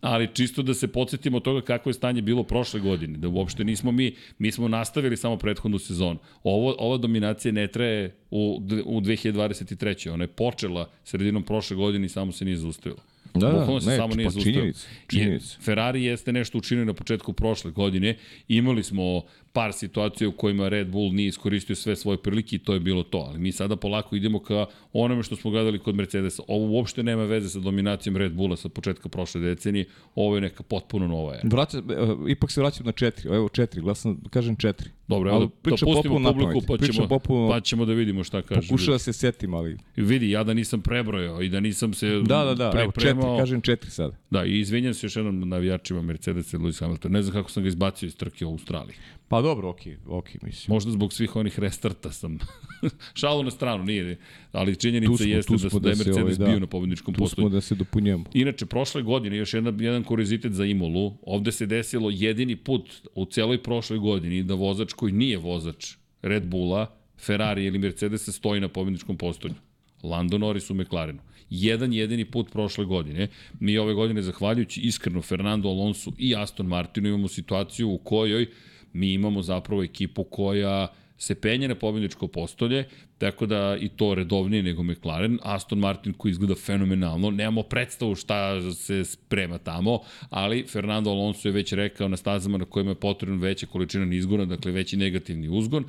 Ali 0.00 0.28
čisto 0.34 0.62
da 0.62 0.74
se 0.74 0.88
podsjetimo 0.88 1.40
toga 1.40 1.60
kako 1.60 1.90
je 1.90 1.94
stanje 1.94 2.22
bilo 2.22 2.42
prošle 2.42 2.80
godine, 2.80 3.18
da 3.18 3.28
uopšte 3.28 3.64
nismo 3.64 3.92
mi, 3.92 4.14
mi 4.38 4.52
smo 4.52 4.68
nastavili 4.68 5.16
samo 5.16 5.36
prethodnu 5.36 5.78
sezonu. 5.78 6.18
Ovo, 6.42 6.74
ova 6.78 6.96
dominacija 6.96 7.52
ne 7.52 7.66
traje 7.66 8.16
u, 8.30 8.62
u 8.84 9.00
2023. 9.00 10.10
Ona 10.10 10.24
je 10.24 10.28
počela 10.28 10.90
sredinom 11.04 11.42
prošle 11.42 11.76
godine 11.76 12.06
i 12.06 12.08
samo 12.08 12.32
se 12.32 12.44
nije 12.44 12.56
zaustavila. 12.56 13.02
Da, 13.34 13.50
da, 13.50 13.80
se 13.80 13.90
ne, 13.90 13.96
samo 13.96 14.14
nije 14.14 14.28
pa 14.34 14.40
činjenica, 14.40 14.88
činjenica. 15.06 15.56
Ferrari 15.60 16.04
jeste 16.04 16.32
nešto 16.32 16.58
učinio 16.58 16.84
na 16.84 16.92
početku 16.92 17.32
prošle 17.32 17.70
godine. 17.70 18.16
Imali 18.48 18.82
smo 18.82 19.22
par 19.54 19.72
situacija 19.72 20.28
u 20.28 20.32
kojima 20.32 20.68
Red 20.68 20.88
Bull 20.88 21.12
nije 21.12 21.28
iskoristio 21.28 21.76
sve 21.76 21.96
svoje 21.96 22.18
prilike 22.18 22.56
i 22.56 22.58
to 22.58 22.74
je 22.74 22.80
bilo 22.80 23.02
to. 23.02 23.18
Ali 23.18 23.38
mi 23.38 23.52
sada 23.52 23.76
polako 23.76 24.16
idemo 24.16 24.38
ka 24.38 24.66
onome 24.92 25.22
što 25.22 25.36
smo 25.36 25.50
gledali 25.50 25.78
kod 25.78 25.94
Mercedesa. 25.94 26.42
Ovo 26.48 26.66
uopšte 26.66 27.02
nema 27.02 27.24
veze 27.24 27.48
sa 27.48 27.60
dominacijom 27.60 28.16
Red 28.16 28.32
Bulla 28.32 28.56
sa 28.56 28.68
početka 28.68 29.08
prošle 29.08 29.40
decenije. 29.40 29.84
Ovo 30.14 30.34
je 30.34 30.40
neka 30.40 30.62
potpuno 30.62 31.08
nova 31.08 31.34
era. 31.34 31.42
Vraća, 31.44 31.82
ipak 32.28 32.50
se 32.50 32.60
vraćam 32.60 32.86
na 32.86 32.92
četiri. 32.92 33.28
Evo 33.28 33.48
četiri, 33.48 33.80
glasam, 33.80 34.20
kažem 34.30 34.56
četiri. 34.56 34.90
Dobro, 35.08 35.30
evo 35.30 35.40
da, 35.40 35.70
pustimo 35.70 36.32
publiku 36.32 36.62
pa 36.68 36.86
ćemo, 36.86 37.08
popuno, 37.08 37.48
pa 37.48 37.60
ćemo 37.60 37.84
da 37.84 37.92
vidimo 37.92 38.24
šta 38.24 38.42
kaže. 38.42 38.68
Pokuša 38.68 38.90
da 38.90 38.98
se 38.98 39.12
setim, 39.12 39.54
ali... 39.54 39.76
Vidi, 39.96 40.30
ja 40.30 40.44
da 40.44 40.54
nisam 40.54 40.80
prebrojao 40.80 41.42
i 41.42 41.48
da 41.48 41.60
nisam 41.60 41.94
se 41.94 42.20
Da, 42.26 42.44
da, 42.44 42.54
da, 42.54 42.80
evo 42.82 42.92
četiri, 42.92 43.20
kažem 43.38 43.60
četiri 43.60 43.90
sada. 43.90 44.16
Da, 44.30 44.44
i 44.44 44.60
izvinjam 44.60 44.94
se 44.94 45.06
još 45.06 45.16
jednom 45.16 45.48
navijačima 45.48 46.02
Mercedes 46.02 46.52
i 46.52 46.56
Lewis 46.56 46.80
Hamilton. 46.80 47.12
Ne 47.12 47.22
znam 47.22 47.34
kako 47.34 47.50
sam 47.50 47.62
ga 47.62 47.68
izbacio 47.68 48.06
iz 48.06 48.16
trke 48.16 48.46
u 48.46 48.50
Australiji. 48.50 48.96
Pa 49.28 49.42
dobro, 49.42 49.68
okej, 49.68 49.92
okay, 49.92 50.18
okej, 50.18 50.38
okay, 50.40 50.44
mislim. 50.46 50.74
Možda 50.74 50.90
zbog 50.90 51.12
svih 51.12 51.36
onih 51.36 51.58
restarta 51.58 52.12
sam. 52.12 52.38
Šalu 53.20 53.42
na 53.42 53.50
stranu, 53.50 53.84
nije. 53.84 54.18
Ali 54.52 54.76
činjenica 54.76 55.16
smo, 55.16 55.26
jeste 55.26 55.54
da, 55.72 55.78
da 55.78 55.88
je 55.88 55.96
Mercedes 55.96 56.22
ovaj, 56.22 56.34
da, 56.34 56.44
bio 56.44 56.60
na 56.60 56.66
pobedničkom 56.66 57.14
postoju. 57.14 57.36
Tu 57.36 57.40
smo 57.40 57.48
da 57.48 57.60
se 57.60 57.74
dopunjujemo. 57.74 58.24
Inače, 58.34 58.66
prošle 58.66 59.02
godine, 59.02 59.36
još 59.36 59.54
jedan, 59.54 59.80
jedan 59.80 60.04
kurizitet 60.04 60.52
za 60.52 60.64
Imolu, 60.64 61.16
ovde 61.22 61.52
se 61.52 61.66
desilo 61.66 62.10
jedini 62.10 62.56
put 62.56 62.90
u 63.14 63.24
celoj 63.24 63.62
prošloj 63.62 63.98
godini 63.98 64.42
da 64.42 64.54
vozač 64.54 64.92
koji 64.92 65.12
nije 65.12 65.38
vozač 65.38 65.94
Red 66.22 66.46
Bulla, 66.46 66.96
Ferrari 67.18 67.64
ili 67.64 67.78
Mercedesa 67.78 68.32
stoji 68.32 68.60
na 68.60 68.68
pobedničkom 68.68 69.16
postoju. 69.16 69.54
Lando 70.02 70.38
Norris 70.38 70.70
u 70.70 70.74
McLarenu. 70.74 71.20
Jedan 71.50 71.92
jedini 71.92 72.24
put 72.24 72.52
prošle 72.52 72.84
godine. 72.84 73.28
Mi 73.60 73.78
ove 73.78 73.94
godine, 73.94 74.22
zahvaljujući 74.22 74.80
iskreno 74.80 75.22
Fernando 75.22 75.68
Alonso 75.68 76.12
i 76.18 76.34
Aston 76.36 76.66
Martinu, 76.66 77.08
imamo 77.08 77.28
situaciju 77.28 77.90
u 77.90 77.98
kojoj 77.98 78.46
mi 78.94 79.12
imamo 79.12 79.42
zapravo 79.42 79.82
ekipu 79.82 80.24
koja 80.24 80.88
se 81.18 81.34
penje 81.34 81.68
na 81.68 81.74
pobjedničko 81.74 82.28
postolje, 82.28 82.88
tako 83.18 83.46
da 83.46 83.76
i 83.80 83.88
to 83.88 84.14
redovnije 84.14 84.62
nego 84.62 84.82
McLaren. 84.82 85.38
Aston 85.42 85.78
Martin 85.78 86.12
koji 86.12 86.30
izgleda 86.30 86.54
fenomenalno, 86.54 87.30
nemamo 87.30 87.62
predstavu 87.62 88.14
šta 88.14 88.72
se 88.72 89.04
sprema 89.04 89.58
tamo, 89.58 90.00
ali 90.30 90.64
Fernando 90.68 91.10
Alonso 91.10 91.48
je 91.48 91.52
već 91.52 91.72
rekao 91.72 92.08
na 92.08 92.16
stazama 92.16 92.58
na 92.58 92.64
kojima 92.64 92.90
je 92.90 92.94
potrebna 92.94 93.36
veća 93.36 93.66
količina 93.66 94.04
nizgona, 94.04 94.44
dakle 94.44 94.72
veći 94.72 94.96
negativni 94.96 95.48
uzgon 95.48 95.84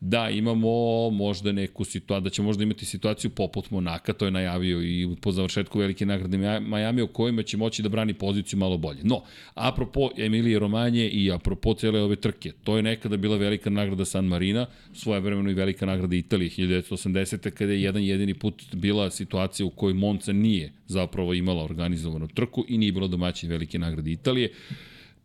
da 0.00 0.30
imamo 0.30 1.10
možda 1.10 1.52
neku 1.52 1.84
situaciju, 1.84 2.24
da 2.24 2.30
će 2.30 2.42
možda 2.42 2.62
imati 2.62 2.84
situaciju 2.84 3.30
poput 3.30 3.70
Monaka, 3.70 4.12
to 4.12 4.24
je 4.24 4.30
najavio 4.30 4.82
i 4.82 5.16
po 5.20 5.32
završetku 5.32 5.78
velike 5.78 6.06
nagrade 6.06 6.60
Miami, 6.60 7.02
u 7.02 7.08
kojima 7.08 7.42
će 7.42 7.56
moći 7.56 7.82
da 7.82 7.88
brani 7.88 8.14
poziciju 8.14 8.58
malo 8.58 8.76
bolje. 8.76 9.00
No, 9.02 9.22
apropo 9.54 10.10
Emilije 10.16 10.58
Romanje 10.58 11.08
i 11.08 11.32
apropo 11.32 11.74
cele 11.74 12.02
ove 12.02 12.16
trke, 12.16 12.52
to 12.64 12.76
je 12.76 12.82
nekada 12.82 13.16
bila 13.16 13.36
velika 13.36 13.70
nagrada 13.70 14.04
San 14.04 14.24
Marina, 14.24 14.66
svoje 14.94 15.20
vremeno 15.20 15.50
i 15.50 15.54
velika 15.54 15.86
nagrada 15.86 16.16
Italije 16.16 16.50
1980. 16.68 17.50
kada 17.50 17.72
je 17.72 17.82
jedan 17.82 18.02
jedini 18.02 18.34
put 18.34 18.74
bila 18.74 19.10
situacija 19.10 19.66
u 19.66 19.70
kojoj 19.70 19.94
Monca 19.94 20.32
nije 20.32 20.72
zapravo 20.86 21.34
imala 21.34 21.64
organizovanu 21.64 22.28
trku 22.28 22.64
i 22.68 22.78
nije 22.78 22.92
bilo 22.92 23.08
domaćin 23.08 23.50
velike 23.50 23.78
nagrade 23.78 24.12
Italije. 24.12 24.52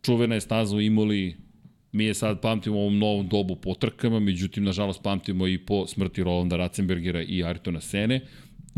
Čuvena 0.01 0.35
je 0.35 0.41
staza 0.41 0.75
u 0.75 0.81
Imoli 0.81 1.35
Mi 1.91 2.05
je 2.05 2.13
sad 2.13 2.41
pamtimo 2.41 2.79
ovom 2.79 2.97
novom 2.97 3.27
dobu 3.27 3.55
po 3.55 3.73
trkama, 3.73 4.19
međutim, 4.19 4.63
nažalost, 4.63 5.03
pamtimo 5.03 5.47
i 5.47 5.57
po 5.57 5.87
smrti 5.87 6.23
Rolanda 6.23 6.57
Ratzenbergera 6.57 7.21
i 7.21 7.43
Ayrtona 7.43 7.81
Sene. 7.81 8.21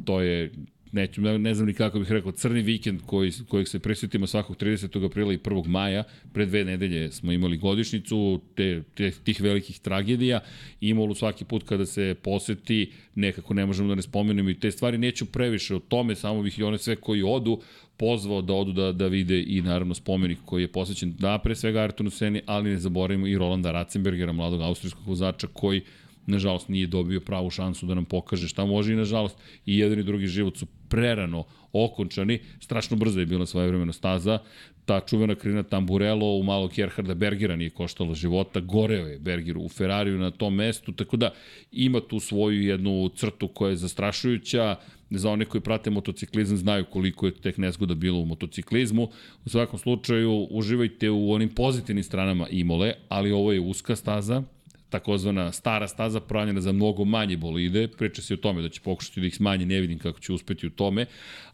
To 0.05 0.21
je 0.21 0.51
neću, 0.95 1.21
ne, 1.21 1.53
znam 1.53 1.67
ni 1.67 1.73
kako 1.73 1.99
bih 1.99 2.11
rekao, 2.11 2.31
crni 2.31 2.61
vikend 2.61 3.01
koji, 3.05 3.31
kojeg 3.47 3.67
se 3.67 3.79
presvetimo 3.79 4.27
svakog 4.27 4.57
30. 4.57 5.05
aprila 5.05 5.33
i 5.33 5.37
1. 5.37 5.67
maja. 5.67 6.03
Pre 6.33 6.45
dve 6.45 6.65
nedelje 6.65 7.11
smo 7.11 7.31
imali 7.31 7.57
godišnicu 7.57 8.39
te, 8.55 8.83
te, 8.95 9.11
tih 9.11 9.41
velikih 9.41 9.79
tragedija. 9.79 10.39
Imalo 10.81 11.15
svaki 11.15 11.45
put 11.45 11.63
kada 11.63 11.85
se 11.85 12.15
poseti, 12.23 12.91
nekako 13.15 13.53
ne 13.53 13.65
možemo 13.65 13.89
da 13.89 13.95
ne 13.95 14.01
spomenemo 14.01 14.49
i 14.49 14.59
te 14.59 14.71
stvari. 14.71 14.97
Neću 14.97 15.25
previše 15.25 15.75
o 15.75 15.79
tome, 15.79 16.15
samo 16.15 16.41
bih 16.41 16.59
i 16.59 16.63
one 16.63 16.77
sve 16.77 16.95
koji 16.95 17.23
odu 17.23 17.61
pozvao 17.97 18.41
da 18.41 18.53
odu 18.53 18.73
da, 18.73 18.91
da 18.91 19.07
vide 19.07 19.43
i 19.47 19.61
naravno 19.61 19.93
spomenik 19.93 20.37
koji 20.45 20.63
je 20.63 20.71
posvećen 20.71 21.13
da 21.19 21.37
pre 21.43 21.55
svega 21.55 21.81
Artonu 21.81 22.09
Seni, 22.09 22.41
ali 22.45 22.69
ne 22.69 22.77
zaboravimo 22.77 23.27
i 23.27 23.37
Rolanda 23.37 23.71
Ratzenbergera, 23.71 24.31
mladog 24.31 24.61
austrijskog 24.61 25.07
vozača 25.07 25.47
koji 25.47 25.81
nažalost 26.27 26.69
nije 26.69 26.87
dobio 26.87 27.19
pravu 27.19 27.49
šansu 27.49 27.85
da 27.85 27.93
nam 27.93 28.05
pokaže 28.05 28.47
šta 28.47 28.65
može 28.65 28.93
i 28.93 28.95
nažalost 28.95 29.37
i 29.65 29.77
jedan 29.79 29.99
i 29.99 30.03
drugi 30.03 30.27
život 30.27 30.57
su 30.57 30.65
prerano 30.89 31.43
okončani, 31.73 32.39
strašno 32.59 32.97
brzo 32.97 33.19
je 33.19 33.25
bila 33.25 33.45
svoje 33.45 33.67
vremena 33.67 33.93
staza, 33.93 34.39
ta 34.85 34.99
čuvena 34.99 35.35
krina 35.35 35.63
Tamburello 35.63 36.25
u 36.25 36.43
malog 36.43 36.71
Gerharda 36.75 37.13
Bergera 37.13 37.55
nije 37.55 37.69
koštala 37.69 38.13
života, 38.13 38.59
goreo 38.59 39.07
je 39.07 39.19
Berger 39.19 39.57
u 39.57 39.69
Ferrariju 39.69 40.17
na 40.17 40.31
tom 40.31 40.55
mestu, 40.55 40.91
tako 40.91 41.17
da 41.17 41.33
ima 41.71 41.99
tu 41.99 42.19
svoju 42.19 42.61
jednu 42.61 43.09
crtu 43.15 43.47
koja 43.47 43.69
je 43.69 43.75
zastrašujuća, 43.75 44.75
za 45.09 45.31
one 45.31 45.45
koji 45.45 45.61
prate 45.61 45.89
motociklizam 45.89 46.57
znaju 46.57 46.85
koliko 46.85 47.25
je 47.25 47.33
tek 47.33 47.57
nezgoda 47.57 47.93
bilo 47.93 48.19
u 48.19 48.25
motociklizmu. 48.25 49.09
U 49.45 49.49
svakom 49.49 49.79
slučaju 49.79 50.47
uživajte 50.51 51.09
u 51.09 51.31
onim 51.31 51.49
pozitivnim 51.49 52.03
stranama 52.03 52.47
Imole, 52.49 52.93
ali 53.09 53.31
ovo 53.31 53.51
je 53.51 53.59
uska 53.59 53.95
staza, 53.95 54.43
takozvana 54.89 55.51
stara 55.51 55.87
staza 55.87 56.19
pravljena 56.19 56.61
za 56.61 56.71
mnogo 56.71 57.05
manje 57.05 57.37
bolide, 57.37 57.87
priča 57.87 58.21
se 58.21 58.33
o 58.33 58.37
tome 58.37 58.61
da 58.61 58.69
će 58.69 58.81
pokušati 58.81 59.21
da 59.21 59.27
ih 59.27 59.35
smanji, 59.35 59.65
ne 59.65 59.81
vidim 59.81 59.99
kako 59.99 60.19
će 60.19 60.33
uspeti 60.33 60.67
u 60.67 60.69
tome, 60.69 61.05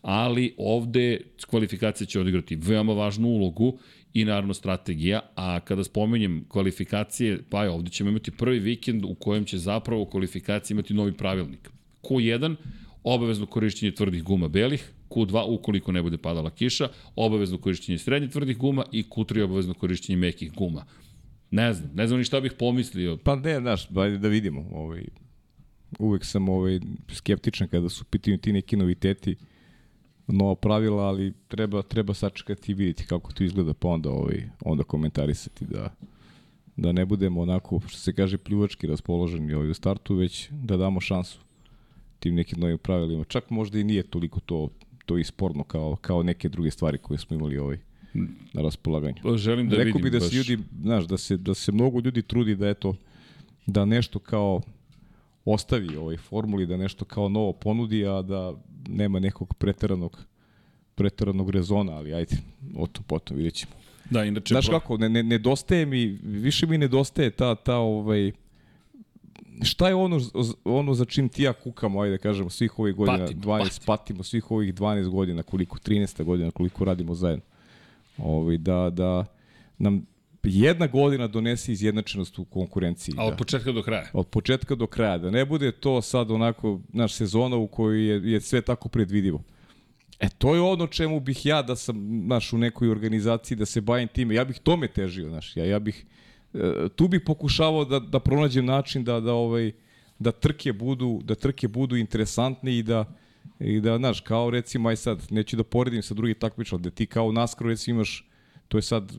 ali 0.01 0.53
ovde 0.57 1.21
kvalifikacija 1.49 2.07
će 2.07 2.19
odigrati 2.19 2.55
veoma 2.55 2.93
važnu 2.93 3.27
ulogu 3.27 3.77
i 4.13 4.25
naravno 4.25 4.53
strategija, 4.53 5.19
a 5.35 5.59
kada 5.59 5.83
spomenjem 5.83 6.45
kvalifikacije, 6.47 7.39
pa 7.49 7.63
je 7.63 7.69
ovde 7.69 7.89
ćemo 7.89 8.09
imati 8.09 8.31
prvi 8.31 8.59
vikend 8.59 9.05
u 9.05 9.15
kojem 9.15 9.45
će 9.45 9.57
zapravo 9.57 10.05
kvalifikacija 10.05 10.75
imati 10.75 10.93
novi 10.93 11.13
pravilnik. 11.13 11.69
Q1, 12.03 12.55
obavezno 13.03 13.45
korišćenje 13.45 13.91
tvrdih 13.91 14.23
guma 14.23 14.47
belih, 14.47 14.91
Q2 15.09 15.45
ukoliko 15.47 15.91
ne 15.91 16.01
bude 16.01 16.17
padala 16.17 16.49
kiša, 16.49 16.87
obavezno 17.15 17.57
korišćenje 17.57 17.97
srednje 17.97 18.29
tvrdih 18.29 18.57
guma 18.57 18.85
i 18.91 19.03
Q3 19.03 19.43
obavezno 19.43 19.73
korišćenje 19.73 20.17
mekih 20.17 20.53
guma. 20.53 20.85
Ne 21.51 21.73
znam, 21.73 21.91
ne 21.93 22.07
znam 22.07 22.19
ni 22.19 22.23
šta 22.23 22.39
bih 22.39 22.53
pomislio. 22.59 23.17
Pa 23.17 23.35
ne, 23.35 23.59
znaš, 23.59 23.87
ajde 23.95 24.17
da 24.17 24.27
vidimo. 24.27 24.65
Ovaj, 24.73 25.05
uvek 25.99 26.25
sam 26.25 26.49
ovaj, 26.49 26.79
skeptičan 27.09 27.67
kada 27.67 27.89
su 27.89 28.05
pitanju 28.05 28.37
ti 28.37 28.53
neki 28.53 28.77
noviteti. 28.77 29.35
nova 30.27 30.55
pravila, 30.55 31.03
ali 31.03 31.33
treba, 31.47 31.81
treba 31.81 32.13
sačekati 32.13 32.71
i 32.71 32.75
vidjeti 32.75 33.05
kako 33.05 33.33
to 33.33 33.43
izgleda, 33.43 33.73
pa 33.73 33.87
onda, 33.87 34.09
ovaj, 34.09 34.49
onda 34.65 34.83
komentarisati 34.83 35.65
da, 35.65 35.93
da 36.75 36.91
ne 36.91 37.05
budemo 37.05 37.41
onako, 37.41 37.79
što 37.87 37.99
se 37.99 38.13
kaže, 38.13 38.37
pljuvački 38.37 38.87
raspoloženi 38.87 39.53
ovaj 39.53 39.69
u 39.69 39.73
startu, 39.73 40.15
već 40.15 40.49
da 40.51 40.77
damo 40.77 40.99
šansu 40.99 41.39
tim 42.19 42.35
nekim 42.35 42.59
novim 42.59 42.77
pravilima. 42.77 43.23
Čak 43.23 43.49
možda 43.49 43.79
i 43.79 43.83
nije 43.83 44.03
toliko 44.03 44.39
to, 44.39 44.69
to 45.05 45.17
i 45.17 45.23
sporno 45.23 45.63
kao, 45.63 45.95
kao 46.01 46.23
neke 46.23 46.49
druge 46.49 46.71
stvari 46.71 46.97
koje 46.97 47.17
smo 47.17 47.35
imali 47.35 47.57
ovaj 47.57 47.77
na 48.53 48.61
raspolaganju. 48.61 49.15
Pa 49.23 49.37
želim 49.37 49.69
da 49.69 49.75
Rekao 49.75 49.85
vidim 49.85 50.01
bi 50.01 50.09
da 50.09 50.19
baš. 50.19 50.29
se 50.29 50.35
ljudi, 50.35 50.57
znaš, 50.81 51.05
da 51.05 51.17
se, 51.17 51.37
da 51.37 51.53
se 51.53 51.71
mnogo 51.71 51.99
ljudi 51.99 52.21
trudi 52.21 52.55
da 52.55 52.69
eto, 52.69 52.95
da 53.65 53.85
nešto 53.85 54.19
kao 54.19 54.61
ostavi 55.45 55.95
ovaj 55.95 56.17
formuli, 56.17 56.65
da 56.65 56.77
nešto 56.77 57.05
kao 57.05 57.29
novo 57.29 57.53
ponudi, 57.53 58.05
a 58.07 58.21
da 58.21 58.53
nema 58.87 59.19
nekog 59.19 59.53
preteranog 59.53 60.25
preteranog 60.95 61.49
rezona, 61.49 61.91
ali 61.91 62.13
ajde, 62.13 62.37
o 62.75 62.87
tom 62.87 63.03
potom 63.07 63.37
vidjet 63.37 63.53
ćemo. 63.53 63.71
Da, 64.09 64.25
inače... 64.25 64.53
Znaš 64.53 64.67
kako, 64.67 64.97
ne, 64.97 65.09
ne, 65.09 65.23
nedostaje 65.23 65.85
mi, 65.85 66.05
više 66.23 66.67
mi 66.67 66.77
nedostaje 66.77 67.29
ta, 67.29 67.55
ta 67.55 67.77
ovaj, 67.77 68.31
šta 69.61 69.87
je 69.87 69.95
ono, 69.95 70.19
ono 70.63 70.93
za 70.93 71.05
čim 71.05 71.29
ti 71.29 71.43
ja 71.43 71.53
kukamo, 71.53 72.01
ajde 72.01 72.17
da 72.17 72.21
kažemo, 72.21 72.49
svih 72.49 72.79
ovih 72.79 72.95
godina, 72.95 73.17
Patimo, 73.17 73.41
12, 73.41 73.85
patimo 73.85 74.23
svih 74.23 74.51
ovih 74.51 74.73
12 74.73 75.09
godina, 75.09 75.43
koliko, 75.43 75.77
13 75.77 76.23
godina, 76.23 76.51
koliko 76.51 76.85
radimo 76.85 77.15
zajedno. 77.15 77.45
Ovaj, 78.17 78.57
da, 78.57 78.89
da 78.89 79.25
nam 79.77 80.05
jedna 80.43 80.87
godina 80.87 81.27
donese 81.27 81.71
izjednačenost 81.71 82.39
u 82.39 82.45
konkurenciji. 82.45 83.15
A 83.17 83.25
od 83.25 83.31
da. 83.31 83.37
početka 83.37 83.71
do 83.71 83.83
kraja. 83.83 84.09
Od 84.13 84.27
početka 84.27 84.75
do 84.75 84.87
kraja. 84.87 85.17
Da 85.17 85.29
ne 85.29 85.45
bude 85.45 85.71
to 85.71 86.01
sad 86.01 86.31
onako, 86.31 86.79
naš 86.93 87.13
sezona 87.13 87.55
u 87.55 87.67
kojoj 87.67 88.07
je, 88.07 88.31
je 88.31 88.41
sve 88.41 88.61
tako 88.61 88.89
predvidivo. 88.89 89.43
E, 90.19 90.29
to 90.37 90.55
je 90.55 90.61
ono 90.61 90.87
čemu 90.87 91.19
bih 91.19 91.45
ja 91.45 91.61
da 91.61 91.75
sam, 91.75 92.21
znaš, 92.25 92.53
u 92.53 92.57
nekoj 92.57 92.89
organizaciji 92.89 93.57
da 93.57 93.65
se 93.65 93.81
bavim 93.81 94.07
time. 94.07 94.35
Ja 94.35 94.45
bih 94.45 94.59
tome 94.59 94.87
težio, 94.87 95.29
znaš. 95.29 95.57
Ja, 95.57 95.65
ja 95.65 95.79
bih, 95.79 96.05
e, 96.53 96.89
tu 96.95 97.07
bih 97.07 97.21
pokušavao 97.25 97.85
da, 97.85 97.99
da 97.99 98.19
pronađem 98.19 98.65
način 98.65 99.03
da, 99.03 99.19
da, 99.19 99.33
ovaj, 99.33 99.71
da 100.19 100.31
trke 100.31 100.73
budu, 100.73 101.19
da 101.23 101.35
trke 101.35 101.67
budu 101.67 101.95
interesantne 101.95 102.77
i 102.77 102.83
da, 102.83 103.05
i 103.59 103.79
da, 103.81 103.97
znaš, 103.97 104.21
kao 104.21 104.49
recimo, 104.49 104.89
aj 104.89 104.95
sad, 104.95 105.27
neću 105.29 105.57
da 105.57 105.63
poredim 105.63 106.01
sa 106.01 106.13
drugih 106.13 106.37
takmiča, 106.37 106.77
da 106.77 106.89
ti 106.89 107.05
kao 107.05 107.25
u 107.25 107.31
NASCAR 107.31 107.67
recimo 107.67 107.95
imaš, 107.95 108.29
to 108.67 108.77
je 108.77 108.81
sad 108.81 109.13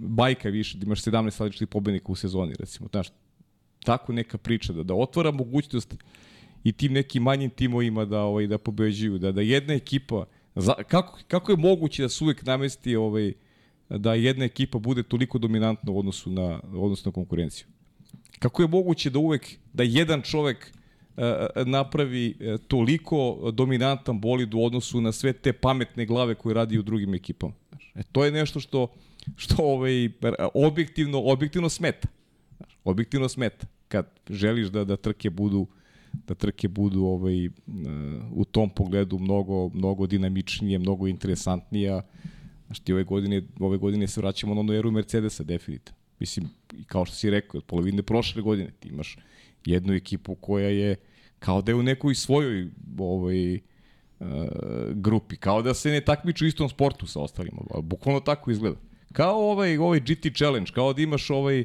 bajka 0.00 0.48
više, 0.48 0.78
da 0.78 0.86
imaš 0.86 1.02
17 1.02 1.24
različitih 1.24 1.68
pobednika 1.68 2.12
u 2.12 2.14
sezoni, 2.14 2.54
recimo, 2.58 2.88
znaš, 2.92 3.08
tako 3.84 4.12
neka 4.12 4.38
priča, 4.38 4.72
da, 4.72 4.82
da 4.82 4.94
otvara 4.94 5.30
mogućnost 5.30 5.94
i 6.64 6.72
tim 6.72 6.92
nekim 6.92 7.22
manjim 7.22 7.50
timovima 7.50 8.04
da 8.04 8.20
ovaj 8.22 8.46
da 8.46 8.58
pobeđuju, 8.58 9.18
da 9.18 9.32
da 9.32 9.40
jedna 9.40 9.74
ekipa 9.74 10.26
za, 10.54 10.74
kako, 10.74 11.18
kako 11.28 11.52
je 11.52 11.56
moguće 11.56 12.02
da 12.02 12.08
se 12.08 12.24
uvek 12.24 12.42
namesti 12.46 12.96
ovaj 12.96 13.32
da 13.88 14.14
jedna 14.14 14.44
ekipa 14.44 14.78
bude 14.78 15.02
toliko 15.02 15.38
dominantna 15.38 15.92
u 15.92 15.98
odnosu 15.98 16.30
na 16.30 16.60
u 16.74 16.84
odnosu 16.84 17.08
na 17.08 17.12
konkurenciju. 17.12 17.66
Kako 18.38 18.62
je 18.62 18.68
moguće 18.68 19.10
da 19.10 19.18
uvek 19.18 19.46
da 19.72 19.82
jedan 19.82 20.22
čovek 20.22 20.72
napravi 21.66 22.36
e, 22.40 22.58
toliko 22.58 23.50
dominantan 23.54 24.20
bolid 24.20 24.54
u 24.54 24.62
odnosu 24.62 25.00
na 25.00 25.12
sve 25.12 25.32
te 25.32 25.52
pametne 25.52 26.06
glave 26.06 26.34
koje 26.34 26.54
radi 26.54 26.78
u 26.78 26.82
drugim 26.82 27.14
ekipama. 27.14 27.52
E, 27.94 28.02
to 28.12 28.24
je 28.24 28.32
nešto 28.32 28.60
što 28.60 28.88
što 29.36 29.62
ovaj 29.62 30.10
objektivno 30.54 31.22
objektivno 31.22 31.68
smeta. 31.68 32.08
Objektivno 32.84 33.28
smeta 33.28 33.66
kad 33.88 34.06
želiš 34.30 34.68
da 34.68 34.84
da 34.84 34.96
trke 34.96 35.30
budu 35.30 35.66
da 36.26 36.34
trke 36.34 36.68
budu 36.68 37.04
ovaj 37.04 37.44
e, 37.44 37.50
u 38.32 38.44
tom 38.44 38.70
pogledu 38.70 39.18
mnogo 39.18 39.68
mnogo 39.68 40.06
dinamičnije, 40.06 40.78
mnogo 40.78 41.06
interesantnija. 41.06 42.02
Znaš, 42.66 42.80
ti 42.80 42.92
ove 42.92 43.04
godine, 43.04 43.42
ove 43.60 43.76
godine 43.78 44.08
se 44.08 44.20
vraćamo 44.20 44.54
na 44.54 44.60
onu 44.60 44.72
eru 44.72 44.90
Mercedesa, 44.90 45.44
definitivno. 45.44 45.98
Mislim, 46.20 46.48
kao 46.86 47.04
što 47.04 47.16
si 47.16 47.30
rekao, 47.30 47.58
od 47.58 47.64
polovine 47.64 48.02
prošle 48.02 48.42
godine 48.42 48.70
ti 48.80 48.88
imaš 48.88 49.18
jednu 49.64 49.94
ekipu 49.94 50.34
koja 50.34 50.68
je 50.68 50.96
kao 51.38 51.62
da 51.62 51.72
je 51.72 51.76
u 51.76 51.82
nekoj 51.82 52.14
svojoj 52.14 52.68
ovaj, 52.98 53.54
e, 53.54 53.60
grupi, 54.94 55.36
kao 55.36 55.62
da 55.62 55.74
se 55.74 55.90
ne 55.90 56.00
takmiču 56.00 56.44
u 56.44 56.48
istom 56.48 56.68
sportu 56.68 57.06
sa 57.06 57.20
ostalima. 57.20 57.58
Bukvalno 57.82 58.20
tako 58.20 58.50
izgleda. 58.50 58.76
Kao 59.12 59.50
ovaj, 59.50 59.78
ovaj 59.78 60.00
GT 60.00 60.36
Challenge, 60.36 60.70
kao 60.74 60.92
da 60.92 61.02
imaš 61.02 61.30
ovaj 61.30 61.64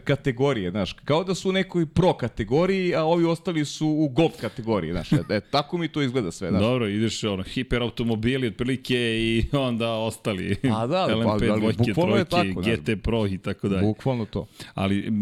kategorije, 0.00 0.70
znaš, 0.70 0.92
kao 0.92 1.24
da 1.24 1.34
su 1.34 1.48
u 1.48 1.52
nekoj 1.52 1.86
pro 1.86 2.12
kategoriji, 2.12 2.94
a 2.94 3.04
ovi 3.04 3.24
ostali 3.24 3.64
su 3.64 3.88
u 3.88 4.08
gold 4.08 4.36
kategoriji, 4.40 4.92
znaš, 4.92 5.12
e, 5.12 5.16
e, 5.30 5.40
tako 5.40 5.78
mi 5.78 5.88
to 5.88 6.02
izgleda 6.02 6.30
sve, 6.30 6.48
znaš. 6.48 6.62
Dobro, 6.62 6.88
ideš 6.88 7.24
ono, 7.24 7.42
hiperautomobili 7.42 8.46
otprilike 8.46 8.96
i 9.20 9.44
onda 9.52 9.92
ostali. 9.92 10.56
Pa 10.62 10.86
da, 10.86 11.06
pa, 11.08 11.14
LMP 11.14 11.42
ali 11.50 11.60
dvojke, 11.60 11.92
trojke, 11.94 12.24
tako. 12.24 12.60
GT 12.60 13.02
Pro 13.02 13.26
i 13.26 13.38
tako 13.38 13.68
dalje. 13.68 13.82
Bukvalno 13.82 14.24
to. 14.24 14.46
Ali, 14.74 15.12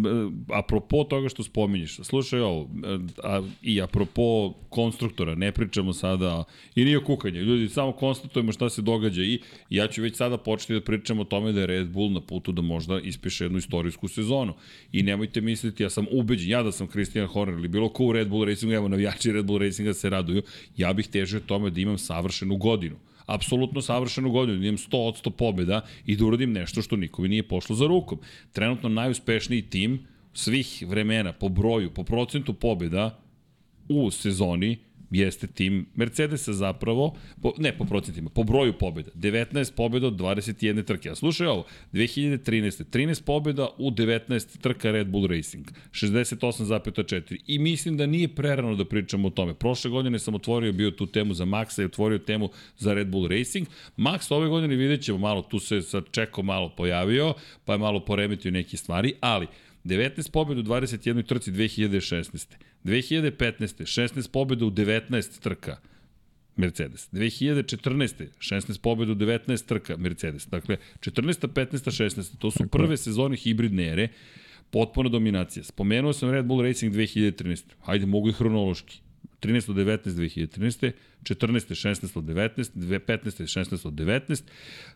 apropo 0.53 1.05
toga 1.05 1.29
što 1.29 1.43
spominješ, 1.43 1.97
slušaj 2.03 2.41
ovo, 2.41 2.68
a, 3.25 3.43
i 3.62 3.83
apropo 3.83 4.53
konstruktora, 4.68 5.35
ne 5.35 5.53
pričamo 5.53 5.93
sada, 5.93 6.45
i 6.75 6.85
nije 6.85 7.05
kukanje, 7.05 7.41
ljudi, 7.41 7.68
samo 7.68 7.93
konstatujemo 7.93 8.53
šta 8.53 8.71
se 8.71 8.83
događa 8.83 9.23
i 9.23 9.41
ja 9.71 9.87
ću 9.89 10.03
već 10.03 10.16
sada 10.16 10.39
početi 10.39 10.75
da 10.75 10.81
pričam 10.81 11.21
o 11.21 11.25
tome 11.25 11.53
da 11.53 11.61
je 11.61 11.66
Red 11.66 11.89
Bull 11.89 12.12
na 12.12 12.21
putu 12.21 12.53
da 12.53 12.62
možda 12.62 13.01
ispiše 13.01 13.45
jednu 13.45 13.59
istorijsku 13.59 14.09
sezonu. 14.09 14.55
I 14.93 15.03
nemojte 15.03 15.41
misliti, 15.41 15.83
ja 15.83 15.91
sam 15.91 16.07
ubeđen, 16.11 16.51
ja 16.51 16.63
da 16.63 16.73
sam 16.73 16.89
Christian 16.89 17.27
Horner 17.27 17.59
ili 17.59 17.69
bilo 17.69 17.89
ko 17.89 18.05
u 18.05 18.13
Red 18.13 18.29
Bull 18.29 18.45
Racingu, 18.45 18.75
evo 18.75 18.89
navijači 18.89 19.33
Red 19.33 19.45
Bull 19.45 19.59
Racinga 19.59 19.95
se 19.95 20.11
raduju, 20.11 20.43
ja 20.77 20.93
bih 20.93 21.09
težio 21.09 21.41
tome 21.41 21.71
da 21.71 21.81
imam 21.81 21.99
savršenu 21.99 22.57
godinu 22.57 22.97
apsolutno 23.31 23.83
savršenu 23.83 24.31
godinu, 24.31 24.59
da 24.59 24.67
imam 24.67 24.79
100 24.79 24.97
od 24.97 25.15
100 25.25 25.31
pobjeda 25.31 25.85
i 26.07 26.17
da 26.17 26.25
uradim 26.25 26.53
nešto 26.53 26.83
što 26.83 26.97
nikome 26.97 27.29
nije 27.29 27.49
pošlo 27.49 27.77
za 27.77 27.87
rukom. 27.87 28.19
Trenutno 28.53 28.89
najuspešniji 28.89 29.63
tim 29.63 30.07
svih 30.33 30.85
vremena 30.89 31.33
po 31.33 31.49
broju, 31.49 31.91
po 31.91 32.05
procentu 32.05 32.55
pobjeda 32.55 33.23
u 33.89 34.11
sezoni 34.11 34.79
jeste 35.11 35.47
tim 35.47 35.87
Mercedesa 35.95 36.53
zapravo, 36.53 37.17
po, 37.43 37.53
ne 37.59 37.79
po 37.79 37.85
procentima, 37.85 38.31
po 38.31 38.43
broju 38.43 38.73
pobjeda. 38.73 39.11
19 39.15 39.75
pobjeda 39.75 40.07
od 40.07 40.15
21 40.15 40.85
trke. 40.85 41.11
A 41.11 41.15
slušaj 41.15 41.47
ovo, 41.47 41.67
2013. 41.93 42.85
13 42.85 43.25
pobjeda 43.25 43.69
u 43.79 43.91
19 43.91 44.59
trka 44.61 44.91
Red 44.91 45.07
Bull 45.07 45.27
Racing. 45.27 45.67
68,4. 45.93 47.37
I 47.47 47.59
mislim 47.59 47.97
da 47.97 48.07
nije 48.07 48.29
prerano 48.29 48.77
da 48.77 48.85
pričamo 48.85 49.29
o 49.29 49.31
tome. 49.31 49.55
Prošle 49.55 49.91
godine 49.91 50.19
sam 50.19 50.35
otvorio 50.35 50.73
bio 50.73 50.91
tu 50.91 51.07
temu 51.07 51.35
za 51.35 51.45
Maxa 51.45 51.83
i 51.83 51.85
otvorio 51.85 52.19
temu 52.19 52.51
za 52.79 52.95
Red 52.95 53.09
Bull 53.09 53.29
Racing. 53.29 53.67
Max 53.97 54.35
ove 54.35 54.49
godine 54.49 54.77
vidjet 54.77 55.03
ćemo 55.03 55.19
malo, 55.19 55.43
tu 55.43 55.59
se 55.59 55.83
sad 55.83 56.05
čeko 56.11 56.43
malo 56.43 56.69
pojavio, 56.77 57.35
pa 57.65 57.73
je 57.73 57.79
malo 57.79 58.05
poremetio 58.05 58.51
neke 58.51 58.77
stvari, 58.77 59.13
ali 59.21 59.47
19 59.85 60.31
pobjeda 60.31 60.61
u 60.61 60.65
21 60.65 61.27
trci 61.27 61.53
2016. 61.53 62.70
2015. 62.85 63.83
16 63.83 64.31
pobjeda 64.31 64.64
u 64.64 64.70
19 64.70 65.41
trka 65.41 65.76
Mercedes. 66.57 67.09
2014. 67.12 68.26
16 68.39 68.81
pobjeda 68.81 69.12
u 69.12 69.14
19 69.14 69.66
trka 69.66 69.97
Mercedes. 69.97 70.47
Dakle, 70.47 70.76
14. 71.01 71.49
15. 71.49 71.91
16. 71.91 72.39
To 72.39 72.51
su 72.51 72.68
prve 72.68 72.97
sezone 72.97 73.37
hibridne 73.37 73.87
ere. 73.87 74.09
Potpuna 74.70 75.09
dominacija. 75.09 75.64
Spomenuo 75.64 76.12
sam 76.12 76.31
Red 76.31 76.45
Bull 76.45 76.62
Racing 76.62 76.95
2013. 76.95 77.62
Hajde, 77.81 78.07
mogu 78.07 78.28
i 78.28 78.33
hronološki. 78.33 79.01
13 79.41 79.70
od 79.70 79.76
19 79.76 80.11
2013. 80.11 80.93
14. 81.22 81.74
16 81.74 82.18
od 82.18 82.24
19, 82.24 83.01
15. 83.01 83.43
16 83.43 83.87
od 83.87 83.95
19, 83.95 84.43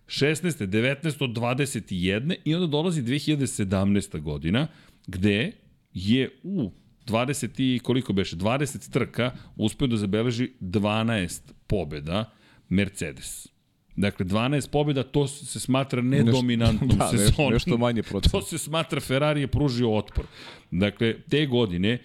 16. 0.06 0.66
19 0.66 1.24
od 1.24 1.30
21 1.30 2.34
i 2.44 2.54
onda 2.54 2.66
dolazi 2.66 3.02
2017. 3.02 4.20
godina 4.20 4.68
gde 5.06 5.52
je 5.94 6.30
u 6.42 6.70
20 7.06 7.74
i 7.74 7.78
koliko 7.78 8.12
beše, 8.12 8.36
20 8.36 8.90
trka 8.92 9.30
uspeo 9.56 9.88
da 9.88 9.96
zabeleži 9.96 10.50
12 10.60 11.40
pobjeda 11.66 12.30
Mercedes. 12.68 13.48
Dakle, 13.96 14.26
12 14.26 14.70
pobjeda, 14.70 15.02
to 15.02 15.26
se 15.28 15.60
smatra 15.60 16.02
nedominantnom 16.02 16.88
da, 16.98 17.04
nešto- 17.12 17.16
sezonom. 17.18 17.52
nešto 17.52 17.78
manje 17.78 18.02
procent. 18.02 18.32
To 18.32 18.42
se 18.42 18.58
smatra 18.58 19.00
Ferrari 19.00 19.40
je 19.40 19.46
pružio 19.46 19.94
otpor. 19.96 20.24
Dakle, 20.70 21.14
te 21.30 21.46
godine 21.46 21.98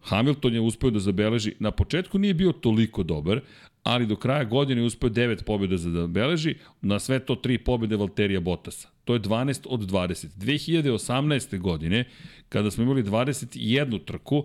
Hamilton 0.00 0.54
je 0.54 0.60
uspeo 0.60 0.90
da 0.90 0.98
zabeleži, 0.98 1.54
na 1.58 1.70
početku 1.70 2.18
nije 2.18 2.34
bio 2.34 2.52
toliko 2.52 3.02
dobar, 3.02 3.40
ali 3.82 4.06
do 4.06 4.16
kraja 4.16 4.44
godine 4.44 4.80
je 4.80 4.86
uspeo 4.86 5.10
9 5.10 5.42
pobjeda 5.44 5.76
za 5.76 5.90
da 5.90 6.00
zabeleži, 6.00 6.54
na 6.80 6.98
sve 6.98 7.18
to 7.18 7.34
3 7.34 7.58
pobjede 7.58 7.96
Valterija 7.96 8.40
Bottasa. 8.40 8.88
To 9.08 9.14
je 9.14 9.20
12 9.20 9.66
od 9.68 9.80
20. 9.80 10.26
2018. 10.36 11.58
godine, 11.58 12.04
kada 12.48 12.70
smo 12.70 12.84
imali 12.84 13.02
21 13.02 14.04
trku, 14.04 14.44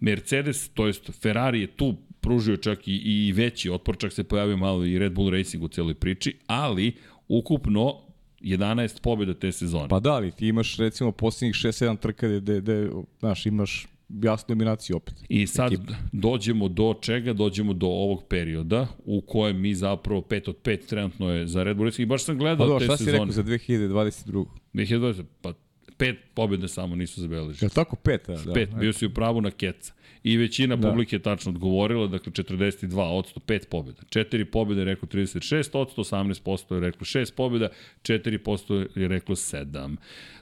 Mercedes, 0.00 0.68
to 0.68 0.86
jest 0.86 1.10
Ferrari 1.22 1.60
je 1.60 1.66
tu 1.66 1.96
pružio 2.20 2.56
čak 2.56 2.88
i, 2.88 2.96
i 2.96 3.32
veći 3.32 3.70
otpor, 3.70 3.96
čak 3.98 4.12
se 4.12 4.24
pojavio 4.24 4.56
malo 4.56 4.84
i 4.84 4.98
Red 4.98 5.12
Bull 5.12 5.30
Racing 5.30 5.62
u 5.64 5.68
celoj 5.68 5.94
priči, 5.94 6.36
ali 6.46 6.92
ukupno 7.28 8.00
11 8.40 9.00
pobjeda 9.00 9.34
te 9.34 9.52
sezone. 9.52 9.88
Pa 9.88 10.00
da, 10.00 10.12
ali 10.12 10.30
ti 10.30 10.46
imaš 10.46 10.76
recimo 10.76 11.12
posljednjih 11.12 11.54
6-7 11.54 11.98
trka 11.98 12.28
gde, 12.28 12.60
gde, 12.60 12.90
znaš, 13.20 13.46
imaš 13.46 13.86
jasnu 14.22 14.44
dominaciju 14.48 14.96
opet. 14.96 15.14
I 15.28 15.46
sad 15.46 15.72
Ekipa. 15.72 15.92
dođemo 16.12 16.68
do 16.68 16.94
čega? 17.00 17.32
Dođemo 17.32 17.72
do 17.72 17.86
ovog 17.86 18.24
perioda 18.28 18.86
u 19.04 19.20
kojem 19.20 19.60
mi 19.60 19.74
zapravo 19.74 20.20
5 20.20 20.48
od 20.50 20.56
5 20.64 20.86
trenutno 20.86 21.30
je 21.30 21.46
za 21.46 21.62
Red 21.62 21.76
Bull 21.76 21.90
i 21.98 22.06
baš 22.06 22.24
sam 22.24 22.34
Pa 22.34 22.38
gledao 22.38 22.66
dobro, 22.66 22.78
te 22.78 22.84
šta 22.84 22.96
si 22.96 23.04
sezone. 23.04 23.18
rekao 23.18 23.32
za 23.32 23.42
2022. 23.42 24.44
2020, 24.74 25.22
pa 25.40 25.52
pet 25.92 26.16
pobjede 26.34 26.68
samo 26.68 26.96
nisu 26.96 27.20
zabeležili. 27.20 27.66
Je 27.66 27.70
tako 27.70 27.96
pet? 27.96 28.28
a, 28.28 28.36
Da, 28.36 28.52
Pet, 28.52 28.74
bio 28.74 28.92
si 28.92 29.06
u 29.06 29.10
pravu 29.10 29.40
na 29.40 29.50
keca. 29.50 29.92
I 30.24 30.36
većina 30.36 30.76
Da. 30.76 30.88
publike 30.88 31.16
je 31.16 31.20
tačno 31.20 31.52
odgovorila, 31.52 32.06
dakle 32.06 32.32
42 32.32 33.00
odsto, 33.00 33.40
pet 33.40 33.68
pobjeda. 33.70 34.02
Četiri 34.08 34.44
pobjede 34.44 34.80
je 34.80 34.84
reklo 34.84 35.08
36 35.08 35.70
odsto, 35.72 36.02
18% 36.04 36.74
je 36.74 36.80
reklo 36.80 37.00
6 37.00 37.34
pobjeda, 37.34 37.68
4% 38.02 38.88
je 38.94 39.08
reklo 39.08 39.34
7. 39.34 39.96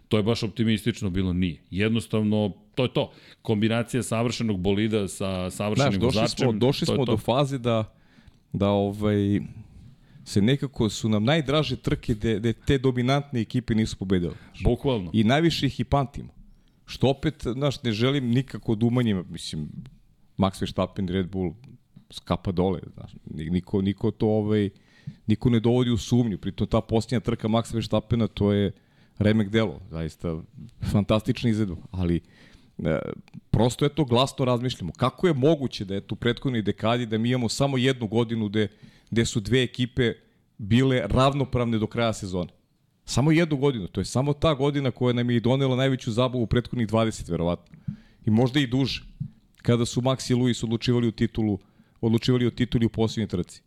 To 0.09 0.17
je 0.17 0.23
baš 0.23 0.43
optimistično 0.43 1.11
bilo, 1.11 1.33
nije. 1.33 1.57
Jednostavno, 1.71 2.53
to 2.75 2.83
je 2.83 2.93
to. 2.93 3.13
Kombinacija 3.43 4.03
savršenog 4.03 4.61
bolida 4.61 5.09
sa 5.09 5.51
savršenim 5.51 5.93
Znaš, 5.93 6.01
došli 6.01 6.21
vozačem. 6.21 6.39
smo, 6.39 6.53
došli 6.53 6.87
to 6.87 6.95
smo 6.95 7.07
to. 7.07 7.13
do 7.13 7.19
faze 7.19 7.59
da, 7.59 7.95
da 8.53 8.69
ovaj, 8.69 9.41
se 10.31 10.43
nekako 10.43 10.89
su 10.89 11.09
nam 11.09 11.25
najdraže 11.25 11.77
trke 11.77 12.15
gde, 12.15 12.37
gde 12.39 12.53
te 12.53 12.79
dominantne 12.79 13.41
ekipe 13.41 13.75
nisu 13.75 13.97
pobedile. 13.97 14.35
Bukvalno. 14.65 15.11
I 15.13 15.25
najviše 15.25 15.67
ih 15.67 15.81
i 15.81 15.85
pamtimo. 15.85 16.29
Što 16.87 17.09
opet, 17.09 17.43
znaš, 17.53 17.83
ne 17.83 17.93
želim 17.93 18.29
nikako 18.31 18.75
da 18.75 18.87
umanjim, 18.87 19.25
mislim, 19.29 19.69
Max 20.39 20.61
Verstappen, 20.63 21.09
Red 21.09 21.31
Bull, 21.31 21.53
skapa 22.11 22.53
dole, 22.53 22.81
znaš, 22.95 23.13
ni- 23.31 23.51
niko, 23.51 23.83
niko 23.83 24.11
to, 24.11 24.29
ovaj, 24.29 24.71
niko 25.27 25.51
ne 25.51 25.61
dovodi 25.61 25.91
u 25.91 25.97
sumnju, 25.97 26.39
pritom 26.39 26.67
ta 26.67 26.81
posljednja 26.81 27.21
trka 27.21 27.49
Max 27.49 27.75
Verstappena, 27.75 28.27
to 28.27 28.53
je 28.53 28.73
remek 29.19 29.49
delo, 29.51 29.81
zaista 29.91 30.37
fantastična 30.93 31.51
izvedba, 31.51 31.77
ali 31.91 32.21
e, 32.79 32.99
prosto 33.51 33.85
je 33.85 33.89
to 33.95 34.05
glasno 34.05 34.45
razmišljamo. 34.45 34.93
Kako 34.93 35.27
je 35.27 35.35
moguće 35.35 35.85
da 35.85 35.95
je 35.95 36.01
tu 36.01 36.17
prethodnoj 36.17 36.63
dekadi 36.63 37.07
da 37.07 37.19
mi 37.19 37.29
imamo 37.29 37.49
samo 37.49 37.79
jednu 37.79 38.07
godinu 38.07 38.49
gde, 38.49 38.69
gde 39.11 39.25
su 39.25 39.41
dve 39.41 39.63
ekipe 39.63 40.13
bile 40.59 41.03
ravnopravne 41.07 41.79
do 41.79 41.87
kraja 41.87 42.13
sezone? 42.13 42.51
Samo 43.05 43.33
jednu 43.33 43.57
godinu, 43.57 43.89
to 43.89 44.01
je 44.01 44.05
samo 44.05 44.33
ta 44.33 44.55
godina 44.55 44.91
koja 44.91 45.13
nam 45.13 45.31
je 45.31 45.41
donela 45.41 45.77
najveću 45.77 46.13
zabavu 46.13 46.43
u 46.43 46.47
prethodnih 46.47 46.89
20, 46.89 47.31
verovatno. 47.31 47.79
I 48.27 48.31
možda 48.31 48.61
i 48.61 48.67
duže. 48.67 49.03
Kada 49.63 49.87
su 49.87 50.01
Max 50.01 50.31
i 50.31 50.35
Luis 50.35 50.63
odlučivali 50.63 51.09
u 51.09 51.13
titulu, 51.13 51.59
odlučivali 52.01 52.47
o 52.47 52.51
tituli 52.51 52.87
u 52.87 52.89
posljednjoj 52.89 53.29
trci. 53.29 53.63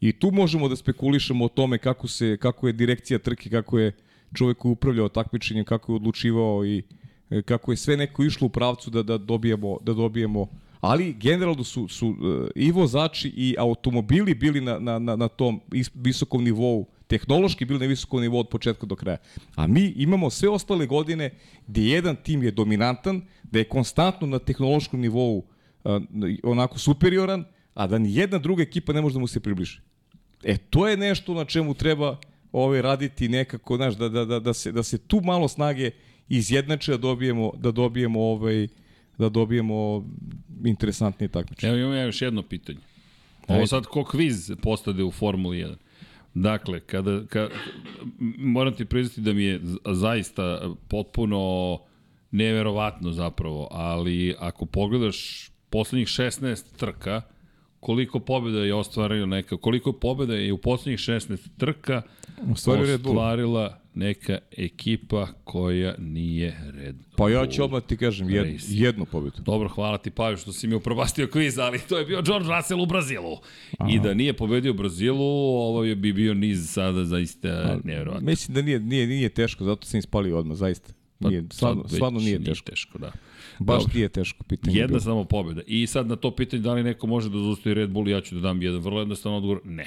I 0.00 0.12
tu 0.12 0.30
možemo 0.30 0.68
da 0.68 0.76
spekulišemo 0.76 1.44
o 1.44 1.48
tome 1.48 1.78
kako 1.78 2.08
se 2.08 2.36
kako 2.36 2.66
je 2.66 2.72
direkcija 2.72 3.18
trke, 3.18 3.50
kako 3.50 3.78
je 3.78 3.92
čovjek 4.34 4.58
koji 4.58 4.72
upravljao 4.72 5.08
takmičenjem, 5.08 5.64
kako 5.64 5.92
je 5.92 5.96
odlučivao 5.96 6.66
i 6.66 6.82
e, 7.30 7.42
kako 7.42 7.72
je 7.72 7.76
sve 7.76 7.96
neko 7.96 8.24
išlo 8.24 8.46
u 8.46 8.50
pravcu 8.50 8.90
da 8.90 9.02
da 9.02 9.18
dobijemo 9.18 9.78
da 9.82 9.94
dobijemo 9.94 10.48
ali 10.82 11.14
generalno 11.14 11.64
su 11.64 11.88
su 11.88 12.06
e, 12.06 12.50
i 12.54 12.70
vozači 12.72 13.28
i 13.36 13.54
automobili 13.58 14.34
bili 14.34 14.60
na 14.60 14.78
na 14.78 14.98
na 14.98 15.16
na 15.16 15.28
tom 15.28 15.60
is- 15.72 15.90
visokom 15.94 16.44
nivou 16.44 16.86
tehnološki 17.06 17.64
bili 17.64 17.78
na 17.80 17.86
visokom 17.86 18.20
nivou 18.20 18.40
od 18.40 18.48
početka 18.48 18.86
do 18.86 18.96
kraja. 18.96 19.18
A 19.54 19.66
mi 19.66 19.92
imamo 19.96 20.30
sve 20.30 20.48
ostale 20.48 20.86
godine 20.86 21.30
gde 21.66 21.82
jedan 21.82 22.16
tim 22.16 22.42
je 22.42 22.50
dominantan, 22.50 23.22
da 23.42 23.58
je 23.58 23.64
konstantno 23.64 24.26
na 24.26 24.38
tehnološkom 24.38 25.00
nivou 25.00 25.44
a, 25.84 26.00
onako 26.42 26.78
superioran, 26.78 27.44
a 27.74 27.86
da 27.86 27.98
ni 27.98 28.14
jedna 28.14 28.38
druga 28.38 28.62
ekipa 28.62 28.92
ne 28.92 29.00
može 29.00 29.14
da 29.14 29.20
mu 29.20 29.26
se 29.26 29.40
približi. 29.40 29.78
E, 30.42 30.56
to 30.56 30.88
je 30.88 30.96
nešto 30.96 31.34
na 31.34 31.44
čemu 31.44 31.74
treba 31.74 32.16
ovaj, 32.52 32.82
raditi 32.82 33.28
nekako, 33.28 33.76
znaš, 33.76 33.94
da, 33.94 34.08
da, 34.08 34.24
da, 34.24 34.40
da, 34.40 34.52
se, 34.52 34.72
da 34.72 34.82
se 34.82 34.98
tu 34.98 35.20
malo 35.24 35.48
snage 35.48 35.90
izjednače 36.28 36.92
da 36.92 36.98
dobijemo, 36.98 37.52
da 37.56 37.70
dobijemo 37.70 38.20
ovaj, 38.20 38.68
da 39.18 39.28
dobijemo 39.28 40.04
interesantnije 40.64 41.28
takmičenje. 41.28 41.70
Evo 41.72 41.78
imam 41.78 41.96
ja 41.96 42.02
još 42.02 42.22
jedno 42.22 42.42
pitanje. 42.42 42.78
Ovo 43.48 43.66
sad 43.66 43.86
ko 43.86 44.04
kviz 44.04 44.52
postade 44.62 45.04
u 45.04 45.10
Formuli 45.10 45.56
1. 45.58 45.74
Dakle, 46.34 46.80
kada, 46.80 47.26
ka, 47.26 47.48
moram 48.38 48.74
ti 48.74 48.84
priznati 48.84 49.20
da 49.20 49.32
mi 49.32 49.44
je 49.44 49.60
zaista 49.92 50.70
potpuno 50.88 51.78
neverovatno 52.30 53.12
zapravo, 53.12 53.68
ali 53.70 54.34
ako 54.38 54.66
pogledaš 54.66 55.50
poslednjih 55.70 56.08
16 56.08 56.76
trka, 56.76 57.22
koliko 57.82 58.20
pobjeda 58.20 58.58
je 58.58 58.74
ostvarila 58.74 59.26
neka, 59.26 59.56
koliko 59.56 59.92
pobjeda 59.92 60.34
je 60.34 60.52
u 60.52 60.58
poslednjih 60.58 60.98
16 60.98 61.38
trka 61.58 62.02
Bull. 62.42 62.52
ostvarila 62.52 63.78
neka 63.94 64.38
ekipa 64.56 65.26
koja 65.44 65.94
nije 65.98 66.60
Red 66.74 66.96
Pa 67.16 67.30
ja 67.30 67.38
Bull. 67.38 67.52
ću 67.52 67.64
odmah 67.64 67.82
ti 67.82 67.96
kažem, 67.96 68.30
jed, 68.30 68.46
jednu 68.68 69.04
pobedu. 69.04 69.42
Dobro, 69.42 69.68
hvala 69.68 69.98
ti 69.98 70.10
Pajo 70.10 70.36
što 70.36 70.52
si 70.52 70.66
mi 70.66 70.74
upropastio 70.74 71.26
kviz, 71.26 71.58
ali 71.58 71.78
to 71.88 71.98
je 71.98 72.04
bio 72.04 72.22
George 72.22 72.48
Russell 72.56 72.80
u 72.80 72.86
Brazilu. 72.86 73.36
I 73.90 74.00
da 74.00 74.14
nije 74.14 74.32
pobedio 74.32 74.72
Brazilu, 74.72 75.24
ovo 75.58 75.84
je 75.84 75.96
bi 75.96 76.12
bio 76.12 76.34
niz 76.34 76.70
sada 76.70 77.04
zaista 77.04 77.78
nevjerovatno. 77.84 78.26
Mislim 78.26 78.54
da 78.54 78.62
nije, 78.62 78.80
nije, 78.80 79.06
nije 79.06 79.28
teško, 79.28 79.64
zato 79.64 79.86
sam 79.86 79.98
ispalio 79.98 80.38
odmah, 80.38 80.56
zaista. 80.56 80.92
Nije, 81.20 81.42
Pa, 81.48 81.54
stvarno, 81.54 81.88
stvarno 81.88 82.18
nije 82.20 82.38
nije 82.38 82.50
teško. 82.50 82.70
teško, 82.70 82.98
da. 82.98 83.12
Baš 83.62 83.82
Dobro. 83.82 83.94
nije 83.94 84.08
teško 84.08 84.44
pitanje. 84.44 84.76
Jedna 84.76 84.86
bilo. 84.88 85.00
samo 85.00 85.24
pobjeda. 85.24 85.60
I 85.66 85.86
sad 85.86 86.06
na 86.06 86.16
to 86.16 86.30
pitanje 86.30 86.62
da 86.62 86.72
li 86.72 86.82
neko 86.82 87.06
može 87.06 87.30
da 87.30 87.38
zaustavi 87.38 87.74
Red 87.74 87.90
Bull, 87.90 88.08
ja 88.08 88.20
ću 88.20 88.34
da 88.34 88.40
dam 88.40 88.62
jedan 88.62 88.80
vrlo 88.80 89.00
jednostavan 89.00 89.36
odgovor, 89.36 89.60
ne. 89.64 89.86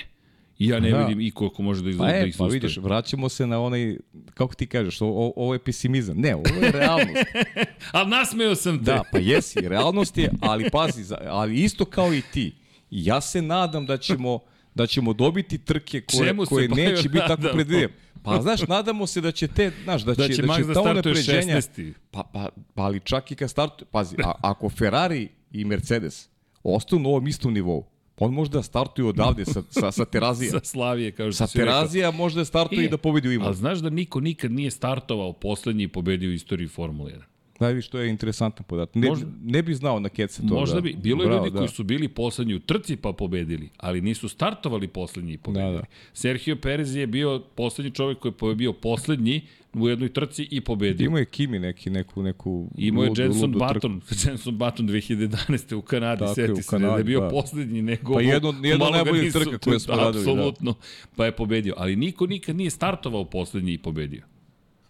I 0.59 0.67
ja 0.67 0.79
ne 0.79 0.91
Da. 0.91 0.97
vidim 0.99 1.21
iko 1.21 1.49
ko 1.49 1.63
može 1.63 1.83
da 1.83 1.89
ih, 1.89 1.95
Pa, 1.97 2.05
da 2.05 2.11
e, 2.11 2.27
ih 2.27 2.33
pa 2.33 2.37
zaustavi. 2.37 2.53
vidiš, 2.53 2.77
vraćamo 2.77 3.29
se 3.29 3.47
na 3.47 3.61
onaj, 3.61 3.97
kako 4.33 4.55
ti 4.55 4.67
kažeš, 4.67 5.01
o, 5.01 5.05
o, 5.07 5.33
ovo 5.35 5.53
je 5.53 5.59
pesimizam. 5.59 6.17
Ne, 6.17 6.35
ovo 6.35 6.61
je 6.61 6.71
realnost. 6.71 7.25
Ali 7.91 8.09
nasmeo 8.09 8.55
sam 8.55 8.77
te. 8.77 8.83
Da, 8.83 9.03
pa 9.11 9.17
jesi, 9.19 9.59
realnost 9.61 10.17
je, 10.17 10.29
ali 10.41 10.69
pazi, 10.69 11.03
ali 11.27 11.63
isto 11.63 11.85
kao 11.85 12.13
i 12.13 12.21
ti. 12.33 12.53
Ja 12.91 13.21
se 13.21 13.41
nadam 13.41 13.85
da 13.85 13.97
ćemo 13.97 14.39
da 14.75 14.87
ćemo 14.87 15.13
dobiti 15.13 15.57
trke 15.57 16.01
koje, 16.01 16.35
koje 16.49 16.67
neće 16.67 17.09
biti 17.09 17.25
tako 17.27 17.41
predvidive. 17.41 17.89
Pa 18.25 18.41
znaš, 18.41 18.61
nadamo 18.61 19.07
se 19.07 19.21
da 19.21 19.31
će 19.31 19.47
te, 19.47 19.71
znaš, 19.83 20.01
da 20.01 20.15
će, 20.15 20.21
Da 20.21 20.27
će 20.29 20.43
Max 20.43 20.59
da 20.59 20.73
ta 20.73 20.81
startuje 20.81 21.13
unapređenja- 21.13 21.55
16. 21.55 21.93
Pa, 22.11 22.23
pa, 22.23 22.45
pa 22.73 22.83
ali 22.83 22.99
čak 22.99 23.31
i 23.31 23.35
kad 23.35 23.49
startuje, 23.49 23.87
pazi, 23.91 24.15
a, 24.23 24.31
ako 24.41 24.69
Ferrari 24.69 25.29
i 25.51 25.65
Mercedes 25.65 26.29
ostanu 26.63 27.01
na 27.01 27.09
ovom 27.09 27.27
istom 27.27 27.53
nivou, 27.53 27.85
on 28.17 28.33
može 28.33 28.51
da 28.51 28.63
startuje 28.63 29.05
odavde 29.05 29.45
sa, 29.45 29.61
sa, 29.71 29.91
sa 29.91 30.05
terazija. 30.05 30.51
Sa 30.51 30.59
Slavije, 30.61 31.11
kao 31.11 31.31
što 31.31 31.37
Sa 31.37 31.47
si 31.47 31.57
rekao. 31.57 31.73
terazija 31.73 32.11
može 32.11 32.35
da 32.35 32.45
startuje 32.45 32.85
i 32.85 32.89
da 32.89 32.97
pobedi 32.97 33.27
u 33.27 33.33
imu. 33.33 33.45
Ali 33.45 33.55
znaš 33.55 33.79
da 33.79 33.89
niko 33.89 34.19
nikad 34.19 34.51
nije 34.51 34.71
startovao 34.71 35.33
poslednji 35.33 35.83
i 35.83 35.87
pobedio 35.87 36.29
u 36.29 36.33
istoriji 36.33 36.67
Formule 36.67 37.11
1? 37.11 37.21
Daj 37.59 37.73
vi 37.73 37.81
što 37.81 37.99
je 37.99 38.09
interesantan 38.09 38.65
podatak. 38.65 38.95
Ne, 38.95 39.07
Možda- 39.09 39.27
ne 39.43 39.61
bi 39.61 39.73
znao 39.73 39.99
na 39.99 40.09
keca 40.09 40.41
to. 40.41 40.53
Možda 40.55 40.75
da. 40.75 40.81
bi. 40.81 40.93
Bilo 40.93 41.23
je 41.23 41.27
Bravo, 41.27 41.45
ljudi 41.45 41.57
koji 41.57 41.69
su 41.69 41.83
bili 41.83 42.07
poslednji 42.07 42.55
u 42.55 42.59
trci 42.59 42.95
pa 42.95 43.11
pobedili, 43.11 43.69
ali 43.77 44.01
nisu 44.01 44.29
startovali 44.29 44.87
poslednji 44.87 45.33
i 45.33 45.37
pobedili. 45.37 45.71
Da, 45.71 45.77
da. 45.77 45.85
Sergio 46.13 46.55
Perez 46.55 46.95
je 46.95 47.07
bio 47.07 47.39
poslednji 47.55 47.91
čovjek 47.91 48.19
koji 48.19 48.33
je 48.43 48.55
bio 48.55 48.73
poslednji 48.73 49.41
u 49.73 49.89
jednoj 49.89 50.09
trci 50.09 50.47
i 50.51 50.61
pobedio. 50.61 51.05
Imao 51.05 51.19
je 51.19 51.25
Kimi 51.25 51.59
neki, 51.59 51.89
neku, 51.89 52.23
neku 52.23 52.69
Imao 52.77 53.03
je 53.03 53.11
Jenson 53.17 53.41
ludu. 53.43 53.59
Button, 53.59 54.01
Jenson 54.23 54.57
Button 54.57 54.87
2011. 54.87 55.75
u 55.75 55.81
Kanadi, 55.81 56.19
Tako 56.19 56.33
seti 56.35 56.51
u 56.51 56.55
se 56.55 56.79
da 56.79 56.87
je 56.87 57.03
bio 57.03 57.19
da. 57.19 57.29
poslednji, 57.29 57.81
nego 57.81 58.13
Pa 58.13 58.21
jedno- 58.21 58.53
jedno 58.63 58.85
nisu- 59.13 59.39
trka 59.39 59.57
koje 59.59 59.79
smo 59.79 59.95
radili, 59.95 60.25
da. 60.25 60.31
Apsolutno, 60.31 60.73
pa 61.15 61.25
je 61.25 61.31
pobedio. 61.31 61.73
Ali 61.77 61.95
niko 61.95 62.25
nikad 62.25 62.55
nije 62.55 62.69
startovao 62.69 63.25
poslednji 63.25 63.73
i 63.73 63.77
pobedio. 63.77 64.21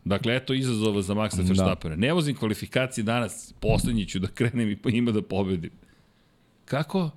Dakle, 0.05 0.35
eto 0.35 0.53
izazova 0.53 1.01
za 1.01 1.13
Maxa 1.13 1.41
Da. 1.41 1.47
Verstappena. 1.47 1.95
Ne 1.95 2.13
vozim 2.13 2.35
kvalifikacije 2.35 3.03
danas, 3.03 3.53
poslednji 3.59 4.05
ću 4.05 4.19
da 4.19 4.27
krenem 4.27 4.69
i 4.69 4.75
pa 4.75 4.89
ima 4.89 5.11
da 5.11 5.21
pobedim. 5.21 5.71
Kako? 6.65 7.09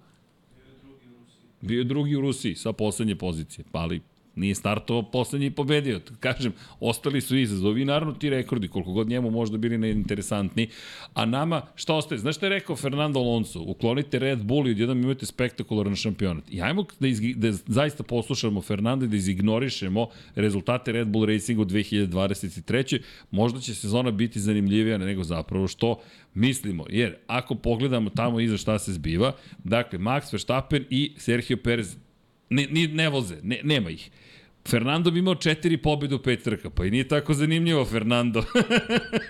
Bio 1.61 1.79
je 1.79 1.85
drugi 1.85 2.17
u 2.17 2.21
Rusiji 2.21 2.55
sa 2.55 2.73
poslednje 2.73 3.17
pozicije, 3.17 3.65
pa 3.73 3.79
ali 3.79 4.01
nije 4.39 4.55
startovao 4.55 5.03
poslednji 5.11 5.47
i 5.47 5.51
pobedio. 5.51 6.01
Kažem, 6.21 6.53
ostali 6.81 7.21
su 7.21 7.37
izazovi 7.37 7.83
i 7.83 7.85
naravno 7.85 8.15
ti 8.15 8.31
rekordi, 8.31 8.69
koliko 8.69 8.93
god 8.93 9.09
njemu 9.09 9.31
možda 9.31 9.59
bili 9.59 9.79
neinteresantni. 9.79 10.69
A 11.15 11.25
nama, 11.25 11.63
šta 11.75 11.95
ostaje? 11.95 12.19
Znaš 12.19 12.37
šta 12.37 12.47
je 12.47 12.51
rekao 12.51 12.77
Fernando 12.77 13.21
Alonso? 13.21 13.61
Uklonite 13.61 14.19
Red 14.19 14.43
Bull 14.45 14.69
i 14.69 14.71
odjednom 14.71 15.03
imate 15.03 15.27
spektakularan 15.27 15.97
šampionat. 15.97 16.45
I 16.51 16.63
ajmo 16.63 16.85
da, 17.01 17.09
izgi, 17.09 17.35
da 17.35 17.53
zaista 17.53 18.03
poslušamo 18.03 18.63
Fernanda 18.63 19.05
i 19.05 19.09
da 19.09 19.17
izignorišemo 19.17 20.09
rezultate 20.35 20.93
Red 20.93 21.09
Bull 21.09 21.27
Racinga 21.27 21.63
u 21.63 21.65
2023. 21.65 23.01
Možda 23.31 23.61
će 23.61 23.75
sezona 23.75 24.11
biti 24.11 24.41
zanimljivija 24.41 24.99
nego 24.99 25.25
zapravo 25.25 25.69
što 25.69 26.01
mislimo. 26.35 26.85
Jer 26.89 27.17
ako 27.27 27.55
pogledamo 27.55 28.11
tamo 28.11 28.41
iza 28.41 28.57
šta 28.57 28.79
se 28.79 28.93
zbiva, 28.93 29.33
dakle, 29.65 29.99
Max 29.99 30.33
Verstappen 30.33 30.85
i 30.91 31.13
Sergio 31.17 31.57
Perez 31.57 31.97
ne, 32.51 32.67
ne, 32.71 32.89
ne 32.89 33.09
voze, 33.09 33.37
ne, 33.43 33.61
nema 33.65 33.91
ih. 33.91 34.11
Fernando 34.71 35.11
bi 35.11 35.19
imao 35.19 35.35
četiri 35.35 35.77
pobjede 35.77 36.15
u 36.15 36.19
pet 36.19 36.43
trka, 36.43 36.71
pa 36.71 36.85
i 36.85 36.91
nije 36.91 37.09
tako 37.09 37.35
zanimljivo 37.35 37.85
Fernando. 37.85 38.45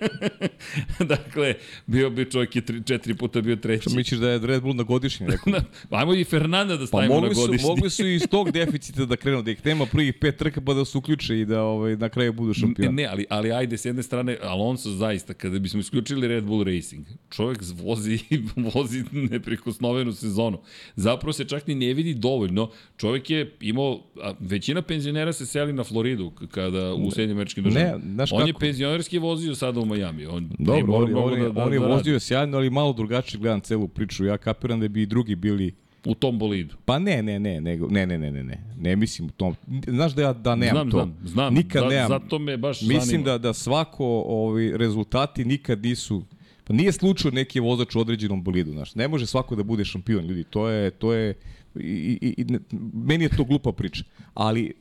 dakle, 1.15 1.55
bio 1.87 2.11
bi 2.11 2.31
čovjek 2.31 2.57
je 2.57 2.67
tri, 2.67 2.83
četiri 2.85 3.15
puta 3.15 3.41
bio 3.41 3.57
treći. 3.57 3.83
Što 3.83 3.97
misliš 3.97 4.21
da 4.21 4.31
je 4.31 4.39
Red 4.39 4.63
Bull 4.63 4.75
na 4.75 4.83
godišnji? 4.83 5.27
Rekao? 5.27 5.53
Ajmo 5.99 6.15
i 6.15 6.25
Fernanda 6.25 6.77
da 6.77 6.81
Pa 6.81 6.87
stavimo 6.87 7.15
na 7.15 7.21
mogli 7.21 7.35
su, 7.35 7.41
godišnji. 7.41 7.69
mogli 7.69 7.91
su 7.91 8.07
i 8.07 8.15
iz 8.15 8.23
tog 8.31 8.51
deficita 8.51 9.05
da 9.05 9.17
krenu, 9.17 9.43
da 9.43 9.51
ih 9.51 9.67
nema 9.67 9.87
prvih 9.87 10.15
pet 10.21 10.37
trka 10.37 10.61
pa 10.61 10.75
da 10.75 10.85
se 10.85 10.99
uključe 10.99 11.41
i 11.41 11.45
da 11.45 11.63
ovaj, 11.63 11.97
na 11.97 12.09
kraju 12.09 12.33
budu 12.33 12.55
šampioni. 12.55 12.93
Ne, 12.93 13.05
ali, 13.05 13.27
ali 13.29 13.53
ajde, 13.53 13.79
s 13.79 13.85
jedne 13.85 14.03
strane, 14.03 14.37
Alonso 14.43 14.91
zaista, 14.91 15.35
kada 15.35 15.59
bismo 15.59 15.81
isključili 15.81 16.29
Red 16.29 16.45
Bull 16.45 16.65
Racing, 16.65 17.07
čovjek 17.31 17.61
vozi, 17.75 18.19
vozi 18.75 19.05
neprikosnovenu 19.13 20.13
sezonu. 20.13 20.59
Zapravo 20.97 21.33
se 21.33 21.45
čak 21.45 21.67
ni 21.67 21.75
ne 21.75 21.95
vidi 21.95 22.15
dovoljno. 22.15 22.71
Čovjek 22.97 23.31
je 23.31 23.57
imao, 23.61 24.01
a, 24.23 24.35
većina 24.41 24.83
penzionera 24.83 25.28
se 25.33 25.47
seli 25.47 25.73
na 25.73 25.85
Floridu 25.85 26.33
kada 26.51 26.95
u 26.95 27.11
Sjedinjim 27.11 27.37
američkim 27.37 27.65
državama. 27.65 27.97
Ne, 27.97 28.13
znaš 28.15 28.33
on 28.33 28.41
je 28.41 28.47
kako? 28.47 28.61
penzionerski 28.61 29.19
vozio 29.19 29.55
sada 29.55 29.81
u 29.81 29.87
Miami. 29.87 30.27
On 30.27 30.51
Dobro, 30.59 30.95
on, 30.95 31.09
je- 31.09 31.17
on, 31.17 31.33
je, 31.33 31.39
da- 31.39 31.49
da- 31.51 31.65
on 31.65 31.73
je 31.73 31.79
da 31.79 31.85
radi. 31.85 31.95
vozio 31.95 32.21
sjajno, 32.21 32.57
ali 32.57 32.71
malo 32.71 32.93
drugačije 32.93 33.41
gledam 33.41 33.61
celu 33.61 33.89
priču. 33.89 34.25
Ja 34.25 34.37
kapiram 34.39 34.81
da 34.81 34.89
bi 34.89 35.03
i 35.03 35.07
drugi 35.07 35.35
bili 35.35 35.73
u 36.07 36.15
tom 36.15 36.39
bolidu. 36.39 36.75
Pa 36.85 36.99
ne, 36.99 37.23
ne, 37.23 37.39
ne, 37.39 37.61
nego, 37.61 37.89
ne, 37.89 38.07
ne, 38.07 38.19
ne, 38.19 38.31
ne, 38.31 38.45
ne, 38.45 38.59
ne 38.79 38.97
mislim 38.97 39.29
u 39.29 39.33
tom. 39.33 39.55
Znaš 39.87 40.13
da 40.13 40.23
ja 40.23 40.33
da 40.33 40.55
nemam 40.55 40.75
Znam, 40.75 40.91
to. 40.91 40.99
znam, 40.99 41.17
znam. 41.25 41.55
Nikad 41.55 41.83
Za- 41.83 41.89
nemam. 41.89 42.09
zato 42.09 42.39
me 42.39 42.57
baš 42.57 42.81
Mislim 42.81 43.01
zanima. 43.01 43.25
da 43.25 43.39
da 43.39 43.53
svako 43.53 44.05
ovi 44.21 44.73
rezultati 44.77 45.45
nikad 45.45 45.83
nisu 45.83 46.23
Pa 46.65 46.75
nije 46.75 46.93
slučaj 46.93 47.31
neki 47.31 47.61
vozač 47.61 47.95
u 47.95 48.01
određenom 48.01 48.43
bolidu, 48.43 48.73
znaš. 48.73 48.95
Ne 48.95 49.09
može 49.09 49.27
svako 49.27 49.57
da 49.57 49.63
bude 49.63 49.85
šampion, 49.85 50.27
ljudi. 50.27 50.45
To 50.45 50.69
je 50.69 50.91
to 50.91 51.13
je 51.13 51.35
i, 51.81 52.19
i, 52.23 52.35
i 52.43 52.59
meni 52.95 53.25
je 53.25 53.37
to 53.37 53.45
glupa 53.45 53.73
priča. 53.73 54.05
Ali 54.35 54.75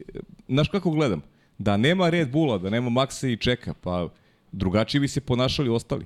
znaš 0.48 0.70
kako 0.70 0.91
gledam? 0.91 1.22
Da 1.58 1.78
nema 1.78 2.10
Red 2.10 2.32
Bulla, 2.32 2.58
da 2.58 2.70
nema 2.70 2.89
Maxa 2.89 3.34
i 3.34 3.38
Čeka, 3.38 3.74
pa 3.74 4.10
drugačije 4.52 5.02
bi 5.02 5.08
se 5.08 5.22
ponašali 5.22 5.70
ostali. 5.70 6.06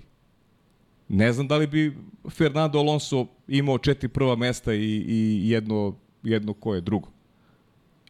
Ne 1.10 1.34
znam 1.34 1.48
da 1.48 1.58
li 1.58 1.68
bi 1.68 1.98
Fernando 2.30 2.80
Alonso 2.80 3.26
imao 3.48 3.78
četiri 3.78 4.08
prva 4.10 4.36
mesta 4.36 4.74
i, 4.74 5.06
i 5.08 5.50
jedno, 5.50 5.96
jedno 6.24 6.54
koje 6.54 6.82
drugo. 6.82 7.10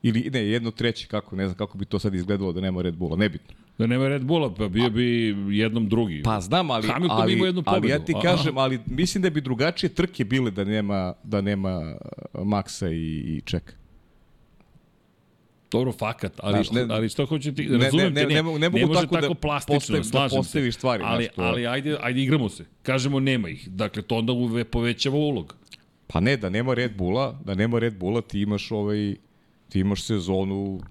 Ili 0.02 0.30
ne, 0.34 0.48
jedno 0.48 0.72
treće, 0.72 1.08
kako, 1.08 1.36
ne 1.36 1.46
znam 1.46 1.58
kako 1.58 1.78
bi 1.78 1.86
to 1.86 2.00
sad 2.00 2.16
izgledalo 2.16 2.54
da 2.54 2.62
nema 2.62 2.82
Red 2.82 2.96
Bulla, 2.96 3.18
nebitno. 3.18 3.56
Da 3.82 3.88
nema 3.88 4.08
Red 4.08 4.24
Bulla, 4.24 4.54
pa 4.54 4.68
bio 4.68 4.90
bi 4.90 5.04
jednom 5.50 5.90
drugi. 5.90 6.22
Pa 6.24 6.42
znam, 6.42 6.72
ali, 6.72 6.88
Hamilton 6.88 7.18
ali, 7.18 7.34
ima 7.34 7.46
jednu 7.46 7.64
ali 7.66 7.90
ja 7.90 8.00
ti 8.00 8.14
kažem, 8.22 8.58
ali 8.58 8.80
mislim 8.86 9.22
da 9.22 9.30
bi 9.30 9.42
drugačije 9.42 9.90
trke 9.90 10.26
bile 10.26 10.52
da 10.52 10.64
nema, 10.64 11.14
da 11.24 11.42
nema 11.42 11.96
uh, 12.34 12.42
Maxa 12.42 12.88
i, 12.88 12.96
i 13.28 13.42
Čeka. 13.42 13.74
Dobro, 15.72 15.92
fakat, 15.92 16.34
ali, 16.38 16.54
Znaš, 16.54 16.66
što, 16.68 16.76
ne- 16.76 16.86
ali 16.90 17.10
što 17.10 17.26
hoću 17.26 17.54
ti, 17.54 17.64
ne, 17.64 17.78
ne, 17.78 18.10
ne, 18.10 18.26
ne 18.26 18.26
ne 18.36 18.42
mogu 18.70 18.88
može 18.88 19.02
tako 19.02 19.16
da 19.16 19.22
tako 19.22 19.34
plastično, 19.34 19.76
postavim- 19.98 20.12
da 20.12 20.28
postaviš 20.32 20.76
stvari, 20.76 21.04
ali, 21.06 21.24
znaš, 21.24 21.36
to- 21.36 21.42
ali 21.42 21.68
ajde, 21.68 21.98
ajde 22.02 22.22
igramo 22.22 22.50
se. 22.50 22.66
Kažemo 22.84 23.20
nema 23.20 23.50
ih. 23.50 23.70
Dakle, 23.70 24.02
to 24.02 24.16
onda 24.16 24.34
uve 24.34 24.64
povećava 24.64 25.18
ulog. 25.18 25.56
Pa 26.08 26.20
ne, 26.20 26.38
da 26.38 26.50
nema 26.50 26.74
Red 26.74 26.98
Bulla, 26.98 27.40
da 27.46 27.56
nema 27.56 27.80
Red 27.80 27.98
Bulla, 27.98 28.22
ti 28.22 28.42
imaš 28.42 28.72
ovaj, 28.72 29.16
ti 29.70 29.80
imaš 29.80 30.04
sezonu 30.04 30.82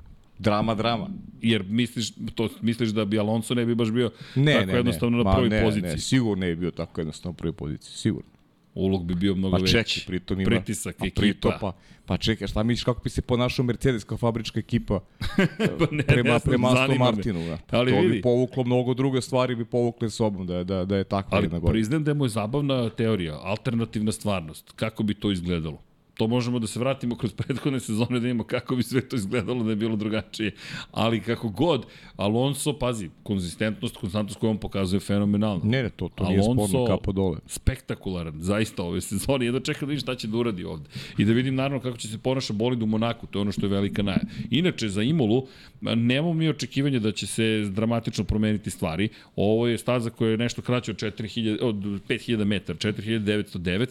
drama, 0.40 0.74
drama. 0.74 1.08
Jer 1.42 1.64
misliš, 1.64 2.06
to, 2.34 2.48
misliš 2.62 2.88
da 2.90 3.04
bi 3.04 3.18
Alonso 3.18 3.54
ne 3.54 3.66
bi 3.66 3.74
baš 3.74 3.90
bio 3.90 4.10
Ne, 4.36 4.52
tako 4.54 4.66
ne, 4.66 4.72
jednostavno 4.74 5.18
ne. 5.18 5.24
na 5.24 5.32
prvoj 5.32 5.48
ne, 5.48 5.62
poziciji. 5.62 5.90
Ne, 5.90 5.98
sigurno 5.98 6.40
ne 6.40 6.48
bi 6.48 6.56
bio 6.56 6.70
tako 6.72 7.00
jednostavno 7.00 7.32
na 7.32 7.36
prvoj 7.36 7.52
poziciji, 7.54 7.92
sigurno. 7.92 8.30
Ulog 8.74 9.04
bi 9.04 9.14
bio 9.14 9.34
mnogo 9.34 9.52
Pa 9.52 9.62
veći. 9.62 9.72
čekaj, 9.72 10.02
pritom 10.06 10.40
ima... 10.40 10.46
Pritisak, 10.46 10.94
a 10.94 11.06
ekipa. 11.06 11.20
Pritom, 11.20 11.52
pa, 11.60 11.72
pa 12.06 12.16
čekaj, 12.16 12.48
šta 12.48 12.62
misliš 12.62 12.84
kako 12.84 13.02
bi 13.02 13.10
se 13.10 13.22
ponašao 13.22 13.64
Mercedes 13.64 14.04
kao 14.04 14.18
fabrička 14.18 14.60
ekipa 14.60 15.00
Pa 15.78 15.86
ne, 15.90 16.02
prema, 16.04 16.30
ne 16.30 16.40
prema 16.40 16.68
Aston. 16.68 16.98
Martinu? 16.98 17.40
Da. 17.40 17.58
Ali 17.70 17.90
to 17.90 17.96
vidi. 17.96 18.08
bi 18.08 18.22
povuklo 18.22 18.64
mnogo 18.64 18.94
druge 18.94 19.20
stvari, 19.20 19.54
bi 19.56 19.64
povukle 19.64 20.10
sobom 20.10 20.46
da, 20.46 20.56
je- 20.56 20.64
da, 20.64 20.84
da 20.84 20.96
je 20.96 21.04
takva 21.04 21.36
Ali 21.36 21.44
jedna 21.44 21.58
godina. 21.58 21.72
priznajem 21.72 22.04
da 22.04 22.10
je 22.10 22.14
moj 22.14 22.28
zabavna 22.28 22.90
teorija, 22.90 23.38
alternativna 23.42 24.12
stvarnost. 24.12 24.72
Kako 24.72 25.02
bi 25.02 25.14
to 25.14 25.30
izgledalo? 25.30 25.82
To 26.20 26.26
možemo 26.26 26.58
da 26.58 26.66
se 26.66 26.78
vratimo 26.78 27.16
kroz 27.16 27.32
prethodne 27.32 27.80
sezone 27.80 28.20
da 28.20 28.28
imamo 28.28 28.44
kako 28.44 28.76
bi 28.76 28.82
sve 28.82 29.00
to 29.00 29.16
izgledalo 29.16 29.64
da 29.64 29.70
je 29.70 29.76
bilo 29.76 29.96
drugačije. 29.96 30.52
Ali 30.92 31.20
kako 31.20 31.48
god, 31.48 31.86
Alonso, 32.16 32.78
pazi, 32.78 33.08
konzistentnost, 33.22 33.96
konstantnost 33.96 34.40
koju 34.40 34.50
on 34.50 34.58
pokazuje 34.58 34.96
je 34.96 35.00
fenomenalna. 35.00 35.64
Ne, 35.64 35.82
ne, 35.82 35.90
to, 35.90 36.08
to 36.14 36.28
nije 36.28 36.42
sporno 36.42 36.86
kapo 36.86 37.12
dole. 37.12 37.38
spektakularan, 37.46 38.34
zaista 38.40 38.82
ove 38.82 39.00
sezone. 39.00 39.44
Jedno 39.44 39.60
čekam 39.60 39.80
da 39.80 39.90
vidim 39.90 40.00
šta 40.00 40.14
će 40.14 40.28
da 40.28 40.36
uradi 40.36 40.64
ovde. 40.64 40.84
I 41.18 41.24
da 41.24 41.32
vidim 41.32 41.54
naravno 41.54 41.80
kako 41.80 41.96
će 41.96 42.08
se 42.08 42.18
ponaša 42.18 42.52
bolid 42.52 42.82
u 42.82 42.86
Monaku, 42.86 43.26
to 43.26 43.38
je 43.38 43.40
ono 43.40 43.52
što 43.52 43.66
je 43.66 43.70
velika 43.70 44.02
naja. 44.02 44.20
Inače, 44.50 44.88
za 44.88 45.02
Imolu, 45.02 45.46
nemamo 45.80 46.34
mi 46.34 46.48
očekivanje 46.48 47.00
da 47.00 47.12
će 47.12 47.26
se 47.26 47.70
dramatično 47.70 48.24
promeniti 48.24 48.70
stvari. 48.70 49.08
Ovo 49.36 49.66
je 49.68 49.78
staza 49.78 50.10
koja 50.10 50.30
je 50.30 50.36
nešto 50.36 50.62
kraća 50.62 50.92
od, 50.92 50.96
4000, 50.96 51.58
od 51.62 51.76
5000 51.76 52.44
metara, 52.44 52.78
4909, 52.78 53.88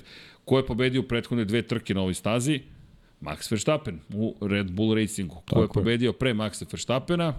ko 0.49 0.57
je 0.57 0.65
pobedio 0.65 1.01
u 1.01 1.03
prethodne 1.03 1.45
dve 1.45 1.61
trke 1.61 1.93
na 1.93 2.01
ovoj 2.01 2.13
stazi? 2.13 2.61
Max 3.21 3.51
Verstappen 3.51 3.99
u 4.13 4.35
Red 4.41 4.71
Bull 4.71 4.95
Racingu. 4.95 5.35
Ko 5.35 5.41
Tako 5.45 5.61
je 5.61 5.67
pobedio 5.73 6.13
pre 6.13 6.33
Maxa 6.33 6.65
Verstappena? 6.71 7.33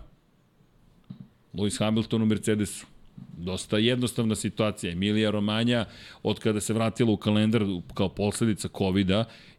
Lewis 1.55 1.79
Hamilton 1.79 2.23
u 2.23 2.27
Mercedesu. 2.27 2.87
Dosta 3.39 3.79
jednostavna 3.79 4.35
situacija. 4.35 4.93
Emilija 4.93 5.31
Romanja, 5.31 5.85
od 6.23 6.39
kada 6.39 6.61
se 6.61 6.75
vratila 6.75 7.11
u 7.11 7.17
kalendar 7.17 7.65
kao 7.95 8.09
posledica 8.09 8.69
covid 8.79 9.11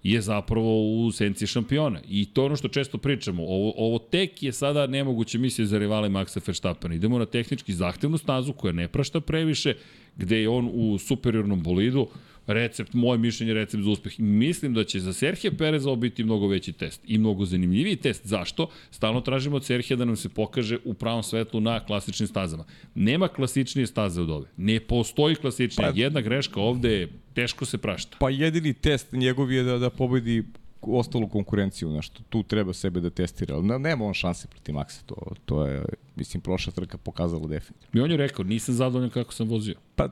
je 0.03 0.21
zapravo 0.21 1.03
u 1.05 1.11
senci 1.11 1.47
šampiona. 1.47 1.99
I 2.07 2.25
to 2.25 2.41
je 2.41 2.45
ono 2.45 2.55
što 2.55 2.67
često 2.67 2.97
pričamo. 2.97 3.43
Ovo, 3.43 3.73
ovo 3.77 3.99
tek 3.99 4.43
je 4.43 4.51
sada 4.51 4.87
nemoguće 4.87 5.37
misije 5.37 5.65
za 5.65 5.77
rivale 5.77 6.09
Maxa 6.09 6.47
Verstappena. 6.47 6.95
Idemo 6.95 7.19
na 7.19 7.25
tehnički 7.25 7.73
zahtevnu 7.73 8.17
stazu 8.17 8.53
koja 8.53 8.73
ne 8.73 8.87
prašta 8.87 9.19
previše, 9.19 9.75
gde 10.17 10.41
je 10.41 10.49
on 10.49 10.69
u 10.73 10.97
superiornom 10.97 11.63
bolidu 11.63 12.07
recept, 12.53 12.93
moje 12.93 13.17
mišljenje, 13.17 13.53
recept 13.53 13.83
za 13.83 13.89
uspeh. 13.89 14.19
Mislim 14.19 14.73
da 14.73 14.83
će 14.83 14.99
za 14.99 15.13
Serhije 15.13 15.51
Pereza 15.53 15.89
ovo 15.89 15.95
biti 15.95 16.23
mnogo 16.23 16.47
veći 16.47 16.73
test 16.73 17.01
i 17.05 17.17
mnogo 17.17 17.45
zanimljiviji 17.45 17.95
test. 17.95 18.25
Zašto? 18.25 18.69
Stalno 18.91 19.21
tražimo 19.21 19.55
od 19.55 19.65
Serhija 19.65 19.97
da 19.97 20.05
nam 20.05 20.15
se 20.15 20.29
pokaže 20.29 20.77
u 20.85 20.93
pravom 20.93 21.23
svetlu 21.23 21.59
na 21.61 21.79
klasičnim 21.81 22.27
stazama. 22.27 22.63
Nema 22.95 23.27
klasičnije 23.27 23.87
staze 23.87 24.21
od 24.21 24.29
ove. 24.29 24.47
Ne 24.57 24.79
postoji 24.81 25.35
klasičnije. 25.35 25.87
Pa- 25.87 25.97
Jedna 25.97 26.21
greška 26.21 26.59
ovde 26.61 26.91
je 26.91 27.09
teško 27.33 27.65
se 27.65 27.77
prašta. 27.77 28.17
Pa 28.19 28.29
jedini 28.29 28.73
test 28.73 29.11
njegov 29.11 29.51
je 29.51 29.63
da, 29.63 29.77
da 29.77 29.89
pobedi 29.89 30.43
ostalu 30.81 31.27
konkurenciju, 31.27 31.91
nešto. 31.91 32.21
Tu 32.29 32.43
treba 32.43 32.73
sebe 32.73 32.99
da 32.99 33.09
testira, 33.09 33.55
ali 33.55 33.63
ne- 33.63 33.79
nema 33.79 34.05
on 34.05 34.13
šanse 34.13 34.47
protiv 34.47 34.75
Maxa, 34.75 35.01
to, 35.05 35.15
to 35.45 35.65
je, 35.65 35.83
mislim, 36.15 36.41
prošla 36.41 36.73
trka 36.73 36.97
pokazala 36.97 37.47
definitivno. 37.47 37.89
I 37.93 38.05
on 38.05 38.11
je 38.11 38.17
rekao, 38.17 38.45
nisam 38.45 38.75
zadovoljan 38.75 39.09
kako 39.09 39.33
sam 39.33 39.47
vozio. 39.47 39.75
Pa, 39.95 40.09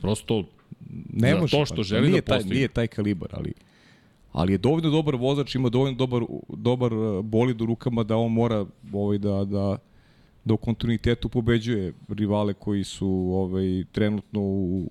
Prosto, 0.00 0.44
ne 1.12 1.30
za 1.30 1.40
može, 1.40 1.56
to 1.56 1.66
što 1.66 1.76
pa, 1.76 1.82
želi 1.82 2.08
nije 2.08 2.20
da 2.20 2.26
taj, 2.26 2.38
postigne. 2.38 2.56
Nije 2.56 2.68
taj 2.68 2.86
kalibar, 2.86 3.28
ali 3.32 3.52
ali 4.32 4.52
je 4.52 4.58
dovoljno 4.58 4.90
dobar 4.90 5.16
vozač, 5.16 5.54
ima 5.54 5.68
dovoljno 5.68 5.96
dobar, 5.96 6.22
dobar 6.48 6.94
uh, 6.94 7.24
bolid 7.24 7.60
u 7.60 7.66
rukama 7.66 8.02
da 8.02 8.16
on 8.16 8.32
mora 8.32 8.66
ovaj, 8.92 9.18
da, 9.18 9.44
da, 9.44 9.76
da 10.44 10.54
u 10.54 10.56
kontinuitetu 10.56 11.28
pobeđuje 11.28 11.92
rivale 12.08 12.54
koji 12.54 12.84
su 12.84 13.08
ovaj, 13.32 13.84
trenutno 13.92 14.40
u, 14.40 14.90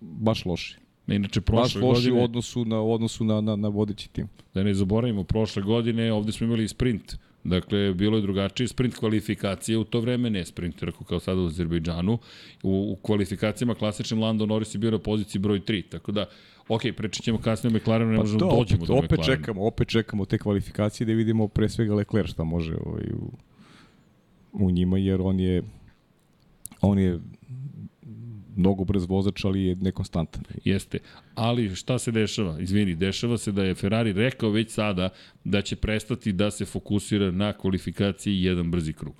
baš 0.00 0.44
loši. 0.44 0.78
inače 1.06 1.40
Baš 1.40 1.46
prošle 1.46 1.80
loši 1.80 2.10
godine... 2.10 2.20
u 2.20 2.24
odnosu 2.24 2.64
na, 2.64 2.80
u 2.80 2.92
odnosu 2.92 3.24
na, 3.24 3.40
na, 3.40 3.56
na 3.56 3.68
vodeći 3.68 4.08
tim. 4.08 4.28
Da 4.54 4.62
ne 4.62 4.74
zaboravimo, 4.74 5.24
prošle 5.24 5.62
godine 5.62 6.12
ovde 6.12 6.32
smo 6.32 6.46
imali 6.46 6.68
sprint. 6.68 7.16
Dakle, 7.44 7.94
bilo 7.94 8.16
je 8.16 8.22
drugačije 8.22 8.68
sprint 8.68 8.94
kvalifikacije 8.94 9.78
u 9.78 9.84
to 9.84 10.00
vreme, 10.00 10.30
ne 10.30 10.44
sprint 10.44 10.76
trku 10.76 11.04
kao 11.04 11.20
sada 11.20 11.40
u 11.40 11.46
Azerbejdžanu. 11.46 12.18
U, 12.62 12.92
u 12.92 12.96
kvalifikacijama 13.02 13.74
klasičnim 13.74 14.20
Lando 14.20 14.46
Norris 14.46 14.74
je 14.74 14.78
bio 14.78 14.90
na 14.90 14.98
poziciji 14.98 15.40
broj 15.40 15.60
3, 15.60 15.88
tako 15.88 16.12
da, 16.12 16.26
ok, 16.68 16.80
pričat 16.96 17.24
ćemo 17.24 17.38
kasnije 17.38 17.74
o 17.74 17.78
McLarenu, 17.78 18.10
ne 18.10 18.16
Pa 18.16 18.22
možemo 18.22 18.40
to, 18.40 18.56
dođemo 18.56 18.82
opet, 18.82 18.88
do 18.88 18.94
opet 18.94 19.24
čekamo, 19.24 19.66
opet 19.66 19.88
čekamo 19.88 20.24
te 20.24 20.38
kvalifikacije 20.38 21.06
da 21.06 21.12
vidimo 21.12 21.48
pre 21.48 21.68
svega 21.68 21.94
Leclerc 21.94 22.30
šta 22.30 22.44
može 22.44 22.74
ovaj, 22.86 23.04
u, 23.12 23.30
u 24.52 24.70
njima, 24.70 24.98
jer 24.98 25.20
on 25.20 25.40
je 25.40 25.62
on 26.80 26.98
je 26.98 27.18
mnogo 28.58 28.84
brz 28.84 29.04
vozač, 29.08 29.44
ali 29.44 29.64
je 29.64 29.76
nekonstantan. 29.76 30.44
Jeste, 30.64 30.98
ali 31.34 31.74
šta 31.74 31.98
se 31.98 32.10
dešava? 32.10 32.60
Izvini, 32.60 32.94
dešava 32.94 33.38
se 33.38 33.52
da 33.52 33.64
je 33.64 33.74
Ferrari 33.74 34.12
rekao 34.12 34.50
već 34.50 34.70
sada 34.70 35.08
da 35.44 35.62
će 35.62 35.76
prestati 35.76 36.32
da 36.32 36.50
se 36.50 36.64
fokusira 36.64 37.30
na 37.30 37.52
kvalifikaciji 37.52 38.34
i 38.34 38.44
jedan 38.44 38.70
brzi 38.70 38.92
krug. 38.92 39.14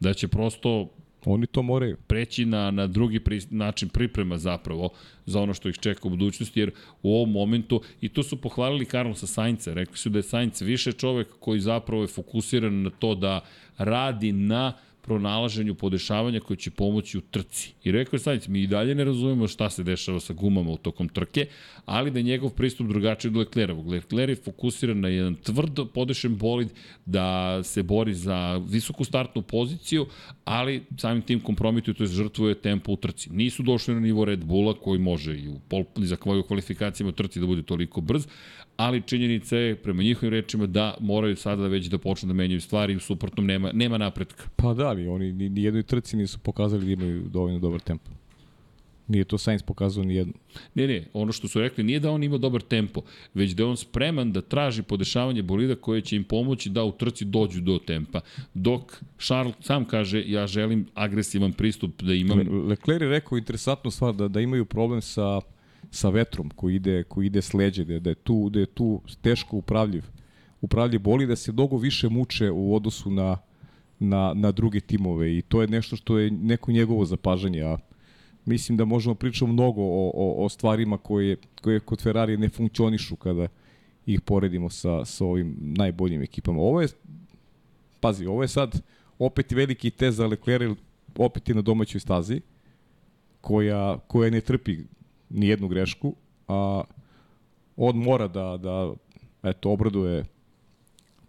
Da 0.00 0.14
će 0.14 0.28
prosto 0.28 0.90
Oni 1.24 1.46
to 1.46 1.62
moraju. 1.62 1.96
preći 2.06 2.44
na, 2.44 2.70
na 2.70 2.86
drugi 2.86 3.20
pri, 3.20 3.40
način 3.50 3.88
priprema 3.88 4.38
zapravo 4.38 4.90
za 5.26 5.40
ono 5.40 5.54
što 5.54 5.68
ih 5.68 5.78
čeka 5.78 6.00
u 6.04 6.10
budućnosti, 6.10 6.60
jer 6.60 6.70
u 7.02 7.14
ovom 7.16 7.32
momentu, 7.32 7.80
i 8.00 8.08
tu 8.08 8.22
su 8.22 8.36
pohvalili 8.36 8.84
Carlosa 8.84 9.26
Sainca, 9.26 9.74
rekli 9.74 9.96
su 9.96 10.08
da 10.08 10.18
je 10.18 10.22
Sainz 10.22 10.62
više 10.62 10.92
čovek 10.92 11.28
koji 11.40 11.60
zapravo 11.60 12.02
je 12.02 12.08
fokusiran 12.08 12.82
na 12.82 12.90
to 12.90 13.14
da 13.14 13.40
radi 13.78 14.32
na 14.32 14.72
pronalaženju 15.04 15.74
podešavanja 15.74 16.40
koje 16.40 16.56
će 16.56 16.70
pomoći 16.70 17.18
u 17.18 17.20
trci. 17.20 17.72
I 17.84 17.92
rekao 17.92 18.16
je 18.16 18.20
Sainz, 18.20 18.48
mi 18.48 18.62
i 18.62 18.66
dalje 18.66 18.94
ne 18.94 19.04
razumemo 19.04 19.48
šta 19.48 19.70
se 19.70 19.82
dešava 19.82 20.20
sa 20.20 20.32
gumama 20.32 20.70
u 20.70 20.76
tokom 20.76 21.08
trke, 21.08 21.46
ali 21.84 22.10
da 22.10 22.18
je 22.18 22.22
njegov 22.22 22.50
pristup 22.50 22.88
drugačiji 22.88 23.28
od 23.28 23.36
Leclerovog. 23.36 23.88
Lecler 23.88 24.30
je 24.30 24.36
fokusiran 24.36 25.00
na 25.00 25.08
jedan 25.08 25.34
tvrd 25.34 25.80
podešen 25.94 26.36
bolid 26.36 26.68
da 27.06 27.62
se 27.62 27.82
bori 27.82 28.14
za 28.14 28.62
visoku 28.68 29.04
startnu 29.04 29.42
poziciju, 29.42 30.06
ali 30.44 30.82
samim 30.96 31.22
tim 31.22 31.40
kompromituje, 31.40 31.94
to 31.94 32.04
je 32.04 32.08
žrtvuje 32.08 32.54
tempo 32.54 32.92
u 32.92 32.96
trci. 32.96 33.30
Nisu 33.32 33.62
došli 33.62 33.94
na 33.94 34.00
nivo 34.00 34.24
Red 34.24 34.44
Bulla 34.44 34.74
koji 34.74 34.98
može 34.98 35.36
i 35.38 35.48
u 35.48 35.58
pol, 35.68 35.84
za 35.96 36.16
kvoju 36.16 36.42
kvalifikacijama 36.42 37.08
u 37.08 37.12
trci 37.12 37.40
da 37.40 37.46
bude 37.46 37.62
toliko 37.62 38.00
brz, 38.00 38.26
ali 38.76 39.02
činjenica 39.06 39.56
je 39.56 39.76
prema 39.76 40.02
njihovim 40.02 40.30
rečima 40.30 40.66
da 40.66 40.96
moraju 41.00 41.36
sada 41.36 41.66
već 41.66 41.86
da 41.86 41.98
počnu 41.98 42.26
da 42.26 42.34
menjaju 42.34 42.60
stvari 42.60 42.96
u 42.96 43.00
suprotnom 43.00 43.46
nema, 43.46 43.72
nema 43.72 43.98
napretka. 43.98 44.44
Pa 44.56 44.74
da, 44.74 44.86
ali 44.88 45.08
oni 45.08 45.32
ni, 45.32 45.48
ni 45.48 45.62
jednoj 45.62 45.82
trci 45.82 46.16
nisu 46.16 46.38
pokazali 46.38 46.86
da 46.86 46.92
imaju 46.92 47.22
dovoljno 47.28 47.58
dobar 47.58 47.80
tempo. 47.80 48.10
Nije 49.08 49.24
to 49.24 49.38
Sainz 49.38 49.62
pokazao 49.62 50.04
ni 50.04 50.14
jednu. 50.14 50.32
Ne, 50.74 50.86
ne, 50.86 51.04
ono 51.12 51.32
što 51.32 51.48
su 51.48 51.60
rekli 51.60 51.84
nije 51.84 52.00
da 52.00 52.10
on 52.10 52.22
ima 52.22 52.38
dobar 52.38 52.60
tempo, 52.60 53.02
već 53.34 53.50
da 53.50 53.62
je 53.62 53.66
on 53.66 53.76
spreman 53.76 54.32
da 54.32 54.40
traži 54.40 54.82
podešavanje 54.82 55.42
bolida 55.42 55.74
koje 55.74 56.00
će 56.00 56.16
im 56.16 56.24
pomoći 56.24 56.70
da 56.70 56.84
u 56.84 56.92
trci 56.92 57.24
dođu 57.24 57.60
do 57.60 57.78
tempa. 57.78 58.20
Dok 58.54 59.02
Charles 59.18 59.54
sam 59.60 59.84
kaže, 59.84 60.24
ja 60.26 60.46
želim 60.46 60.86
agresivan 60.94 61.52
pristup 61.52 62.02
da 62.02 62.14
imam... 62.14 62.38
Le, 62.38 62.44
Lecler 62.68 63.02
je 63.02 63.08
rekao 63.08 63.38
interesantnu 63.38 63.90
stvar 63.90 64.14
da, 64.14 64.28
da 64.28 64.40
imaju 64.40 64.64
problem 64.64 65.02
sa 65.02 65.40
sa 65.94 66.08
vetrom 66.08 66.50
koji 66.50 66.74
ide, 66.74 67.02
koji 67.02 67.26
ide 67.26 67.42
s 67.42 67.54
leđa, 67.54 67.84
da, 67.84 67.98
da, 67.98 68.10
je 68.10 68.14
tu, 68.14 68.50
da 68.50 68.60
je 68.60 68.66
tu 68.66 69.00
teško 69.22 69.56
upravljiv, 69.56 70.04
upravljiv 70.60 71.00
boli, 71.00 71.26
da 71.26 71.36
se 71.36 71.52
mnogo 71.52 71.76
više 71.76 72.08
muče 72.08 72.50
u 72.50 72.74
odnosu 72.74 73.10
na, 73.10 73.36
na, 73.98 74.32
na 74.34 74.52
druge 74.52 74.80
timove 74.80 75.38
i 75.38 75.42
to 75.42 75.62
je 75.62 75.68
nešto 75.68 75.96
što 75.96 76.18
je 76.18 76.30
neko 76.30 76.72
njegovo 76.72 77.04
zapažanje, 77.04 77.62
a 77.62 77.76
mislim 78.44 78.76
da 78.76 78.84
možemo 78.84 79.14
pričati 79.14 79.52
mnogo 79.52 79.82
o, 79.82 80.10
o, 80.14 80.44
o 80.44 80.48
stvarima 80.48 80.98
koje, 80.98 81.36
koje 81.62 81.80
kod 81.80 82.02
Ferrari 82.02 82.36
ne 82.36 82.48
funkcionišu 82.48 83.16
kada 83.16 83.48
ih 84.06 84.20
poredimo 84.20 84.70
sa, 84.70 85.04
sa 85.04 85.24
ovim 85.24 85.56
najboljim 85.60 86.22
ekipama. 86.22 86.60
Ovo 86.60 86.80
je, 86.80 86.88
pazi, 88.00 88.26
ovo 88.26 88.42
je 88.42 88.48
sad 88.48 88.82
opet 89.18 89.52
veliki 89.52 89.90
test 89.90 90.16
za 90.16 90.26
Leclerc, 90.26 90.78
opet 91.16 91.48
je 91.48 91.54
na 91.54 91.62
domaćoj 91.62 92.00
stazi, 92.00 92.40
koja, 93.40 93.98
koja 93.98 94.30
ne 94.30 94.40
trpi 94.40 94.78
ni 95.34 95.46
jednu 95.46 95.68
grešku, 95.68 96.14
a 96.48 96.84
on 97.76 97.96
mora 97.96 98.28
da, 98.28 98.56
da 98.56 98.94
eto, 99.42 99.70
obraduje 99.70 100.24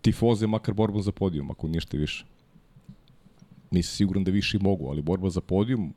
tifoze 0.01 0.47
makar 0.47 0.74
borbom 0.74 1.01
za 1.01 1.12
podijum, 1.12 1.51
ako 1.51 1.68
ništa 1.68 1.97
više. 1.97 2.26
Nisam 3.72 3.95
siguran 3.95 4.24
da 4.24 4.32
više 4.32 4.60
mogu, 4.62 4.88
ali 4.89 5.01
borba 5.01 5.30
za 5.30 5.41
podijum 5.41 5.93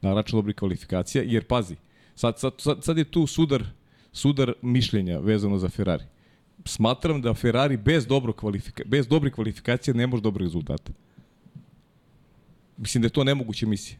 na 0.00 0.14
račun 0.14 0.38
dobrih 0.38 0.56
kvalifikacija, 0.56 1.24
jer 1.26 1.44
pazi, 1.44 1.76
sad, 2.14 2.38
sad, 2.38 2.52
sad, 2.58 2.84
sad 2.84 2.98
je 2.98 3.04
tu 3.04 3.26
sudar, 3.26 3.64
sudar 4.12 4.52
mišljenja 4.62 5.18
vezano 5.18 5.58
za 5.58 5.68
Ferrari. 5.68 6.04
Smatram 6.64 7.22
da 7.22 7.34
Ferrari 7.34 7.76
bez, 7.76 8.06
dobro 8.06 8.32
kvalifika, 8.32 8.84
bez 8.86 9.08
dobrih 9.08 9.34
kvalifikacija 9.34 9.94
ne 9.94 10.06
može 10.06 10.22
dobrih 10.22 10.44
rezultata. 10.44 10.92
Mislim 12.76 13.02
da 13.02 13.06
je 13.06 13.16
to 13.18 13.24
nemoguća 13.24 13.66
misija. 13.66 13.98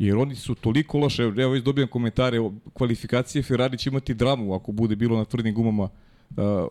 Jer 0.00 0.16
oni 0.16 0.34
su 0.34 0.54
toliko 0.54 0.98
loše, 0.98 1.22
evo 1.22 1.52
već 1.52 1.64
dobijam 1.64 1.88
komentare, 1.88 2.40
o 2.40 2.52
kvalifikacije 2.72 3.42
Ferrari 3.42 3.78
će 3.78 3.90
imati 3.90 4.14
dramu 4.14 4.54
ako 4.54 4.72
bude 4.72 4.96
bilo 4.96 5.18
na 5.18 5.24
tvrdim 5.24 5.54
gumama 5.54 5.82
uh, 5.82 5.88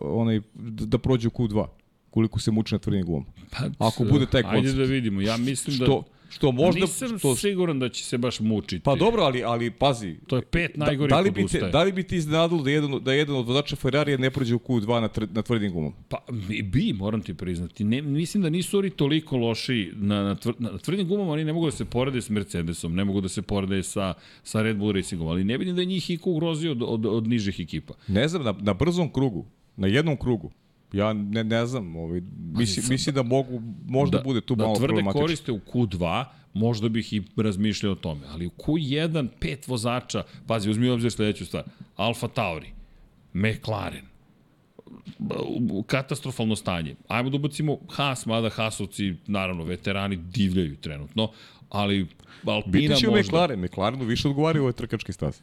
onaj, 0.00 0.40
da 0.54 0.98
prođe 0.98 1.28
u 1.28 1.30
Q2 1.30 1.66
koliko 2.10 2.40
se 2.40 2.50
muči 2.50 2.74
na 2.74 2.78
tvrdim 2.78 3.06
gumama. 3.06 3.26
Pa, 3.78 3.86
ako 3.86 4.04
bude 4.04 4.26
taj 4.26 4.42
koncept. 4.42 4.66
Ajde 4.66 4.72
da 4.72 4.84
vidimo, 4.84 5.20
ja 5.20 5.36
mislim 5.36 5.78
da... 5.78 5.86
Što, 6.30 6.52
možda 6.52 6.80
Nisam 6.80 7.18
što 7.18 7.36
siguran 7.36 7.78
da 7.78 7.88
će 7.88 8.04
se 8.04 8.18
baš 8.18 8.40
mučiti. 8.40 8.82
Pa 8.82 8.94
dobro, 8.94 9.22
ali 9.22 9.44
ali 9.44 9.70
pazi. 9.70 10.16
To 10.26 10.36
je 10.36 10.42
pet 10.42 10.76
najgorih 10.76 11.10
da, 11.10 11.16
da 11.16 11.20
li 11.20 11.30
bi 11.30 11.46
te, 11.46 11.60
da 11.60 11.82
li 11.82 11.92
bi 11.92 12.02
ti 12.02 12.16
iznenadilo 12.16 12.62
da 12.62 12.70
jedan 12.70 13.04
da 13.04 13.12
jedan 13.12 13.36
od 13.36 13.46
vozača 13.46 13.76
Ferrarija 13.76 14.18
ne 14.18 14.30
prođe 14.30 14.54
u 14.54 14.58
Q2 14.58 15.00
na 15.00 15.08
tr, 15.08 15.26
na 15.32 15.42
tvrdim 15.42 15.72
gumama? 15.72 15.94
Pa 16.08 16.18
bi, 16.64 16.92
moram 16.92 17.22
ti 17.22 17.34
priznati. 17.34 17.84
Ne, 17.84 18.02
mislim 18.02 18.42
da 18.42 18.50
nisu 18.50 18.78
oni 18.78 18.90
toliko 18.90 19.36
loši 19.36 19.92
na 19.94 20.22
na, 20.22 20.34
tvr, 20.34 20.54
na 20.58 20.78
tvrdim 20.78 21.08
gumama, 21.08 21.32
oni 21.32 21.44
ne 21.44 21.52
mogu 21.52 21.66
da 21.66 21.72
se 21.72 21.84
porede 21.84 22.22
s 22.22 22.30
Mercedesom, 22.30 22.94
ne 22.94 23.04
mogu 23.04 23.20
da 23.20 23.28
se 23.28 23.42
porede 23.42 23.82
sa 23.82 24.14
sa 24.42 24.62
Red 24.62 24.76
Bull 24.76 24.92
Racingom, 24.92 25.28
ali 25.28 25.44
ne 25.44 25.58
vidim 25.58 25.74
da 25.74 25.82
je 25.82 25.86
njih 25.86 26.10
iko 26.10 26.30
ugrozio 26.30 26.72
od, 26.72 26.82
od, 26.82 27.06
od 27.06 27.26
nižih 27.26 27.60
ekipa. 27.60 27.94
Ne 28.08 28.28
znam, 28.28 28.44
na, 28.44 28.54
na 28.60 28.74
brzom 28.74 29.12
krugu, 29.12 29.46
na 29.76 29.86
jednom 29.86 30.16
krugu, 30.16 30.50
Ja 30.92 31.12
ne, 31.12 31.44
ne 31.44 31.66
znam, 31.66 31.96
ovaj, 31.96 32.20
mislim, 32.38 32.86
mislim 32.88 33.14
da 33.14 33.22
mogu, 33.22 33.62
možda 33.86 34.18
da, 34.18 34.24
bude 34.24 34.40
tu 34.40 34.54
da 34.54 34.64
malo 34.64 34.74
problematično. 34.74 35.12
Da 35.12 35.12
tvrde 35.12 35.26
koriste 35.26 35.52
u 35.52 35.60
Q2, 35.72 36.24
možda 36.54 36.88
bih 36.88 37.12
i 37.12 37.22
razmišljao 37.36 37.92
o 37.92 37.96
tome. 37.96 38.20
Ali 38.32 38.46
u 38.46 38.50
Q1 38.50 39.28
pet 39.40 39.68
vozača, 39.68 40.22
pazi, 40.46 40.70
uzmi 40.70 40.90
u 40.90 40.92
obzir 40.92 41.10
sledeću 41.10 41.46
stvar, 41.46 41.64
Alfa 41.96 42.28
Tauri, 42.28 42.72
McLaren, 43.32 44.04
katastrofalno 45.86 46.56
stanje. 46.56 46.94
Ajmo 47.08 47.30
da 47.30 47.36
ubacimo 47.36 47.78
Haas, 47.88 48.26
mada 48.26 48.48
Haasovci, 48.48 49.14
naravno, 49.26 49.64
veterani 49.64 50.16
divljaju 50.16 50.76
trenutno, 50.76 51.30
ali 51.68 52.06
Alpina 52.44 52.72
Biti 52.72 52.96
će 52.96 53.06
možda... 53.06 53.20
McLaren, 53.20 53.60
McLarenu 53.60 54.04
više 54.04 54.28
odgovori 54.28 54.58
u 54.58 54.62
ovoj 54.62 54.72
trkačkoj 54.72 55.12
stazi 55.12 55.40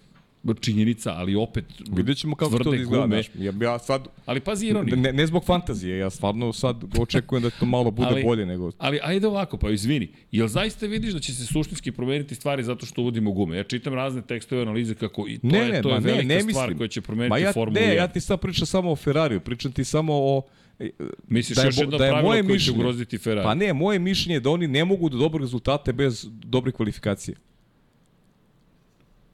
činjenica, 0.53 1.13
ali 1.13 1.35
opet 1.35 1.65
Vidjet 1.91 2.17
ćemo 2.17 2.35
kako 2.35 2.59
to 2.59 2.73
izgleda. 2.73 3.07
Znaš, 3.07 3.29
ja, 3.35 3.53
ja 3.61 3.79
sad, 3.79 4.07
ali 4.25 4.39
pazi 4.39 4.67
ironiju. 4.67 4.95
Ne, 4.95 5.13
ne 5.13 5.27
zbog 5.27 5.45
fantazije, 5.45 5.97
ja 5.97 6.09
stvarno 6.09 6.53
sad 6.53 6.83
očekujem 6.99 7.43
da 7.43 7.49
to 7.49 7.65
malo 7.65 7.91
bude 7.91 8.07
ali, 8.11 8.23
bolje 8.23 8.45
nego... 8.45 8.71
Ali 8.77 8.99
ajde 9.03 9.27
ovako, 9.27 9.57
pa 9.57 9.69
izvini. 9.69 10.07
Jel 10.31 10.47
zaista 10.47 10.85
vidiš 10.85 11.13
da 11.13 11.19
će 11.19 11.33
se 11.33 11.45
suštinski 11.45 11.91
promeniti 11.91 12.35
stvari 12.35 12.63
zato 12.63 12.85
što 12.85 13.01
uvodimo 13.01 13.31
gume? 13.31 13.57
Ja 13.57 13.63
čitam 13.63 13.93
razne 13.93 14.21
tekstove 14.21 14.61
analize 14.61 14.95
kako 14.95 15.27
i 15.27 15.37
to 15.37 15.47
ne, 15.47 15.59
je, 15.59 15.71
ne, 15.71 15.81
to 15.81 15.89
je 15.89 16.01
ne, 16.01 16.11
velika 16.11 16.27
ne, 16.27 16.39
stvar 16.39 16.45
mislim. 16.47 16.77
koja 16.77 16.87
će 16.87 17.01
promeniti 17.01 17.41
ja, 17.41 17.53
Formulu 17.53 17.85
Ne, 17.85 17.93
1. 17.93 17.95
ja 17.95 18.07
ti 18.07 18.19
sad 18.21 18.39
pričam 18.39 18.65
samo 18.65 18.91
o 18.91 18.95
Ferrariju, 18.95 19.39
pričam 19.39 19.71
ti 19.71 19.83
samo 19.83 20.13
o 20.13 20.41
Misliš 21.27 21.55
da 21.55 21.61
je, 21.61 21.67
još 21.67 21.77
jedno 21.77 21.97
da 21.97 22.05
je 22.05 22.11
pravilo 22.11 22.29
moje 22.29 22.41
koje 22.41 22.47
će 22.47 22.53
mišljenje, 22.53 22.79
ugroziti 22.79 23.17
Ferrari? 23.17 23.45
Pa 23.45 23.53
ne, 23.53 23.73
moje 23.73 23.99
mišljenje 23.99 24.35
je 24.35 24.39
da 24.39 24.49
oni 24.49 24.67
ne 24.67 24.85
mogu 24.85 25.09
do 25.09 25.17
dobrih 25.17 25.41
rezultate 25.41 25.93
bez 25.93 26.27
dobre 26.31 26.71
kvalifikacije. 26.71 27.37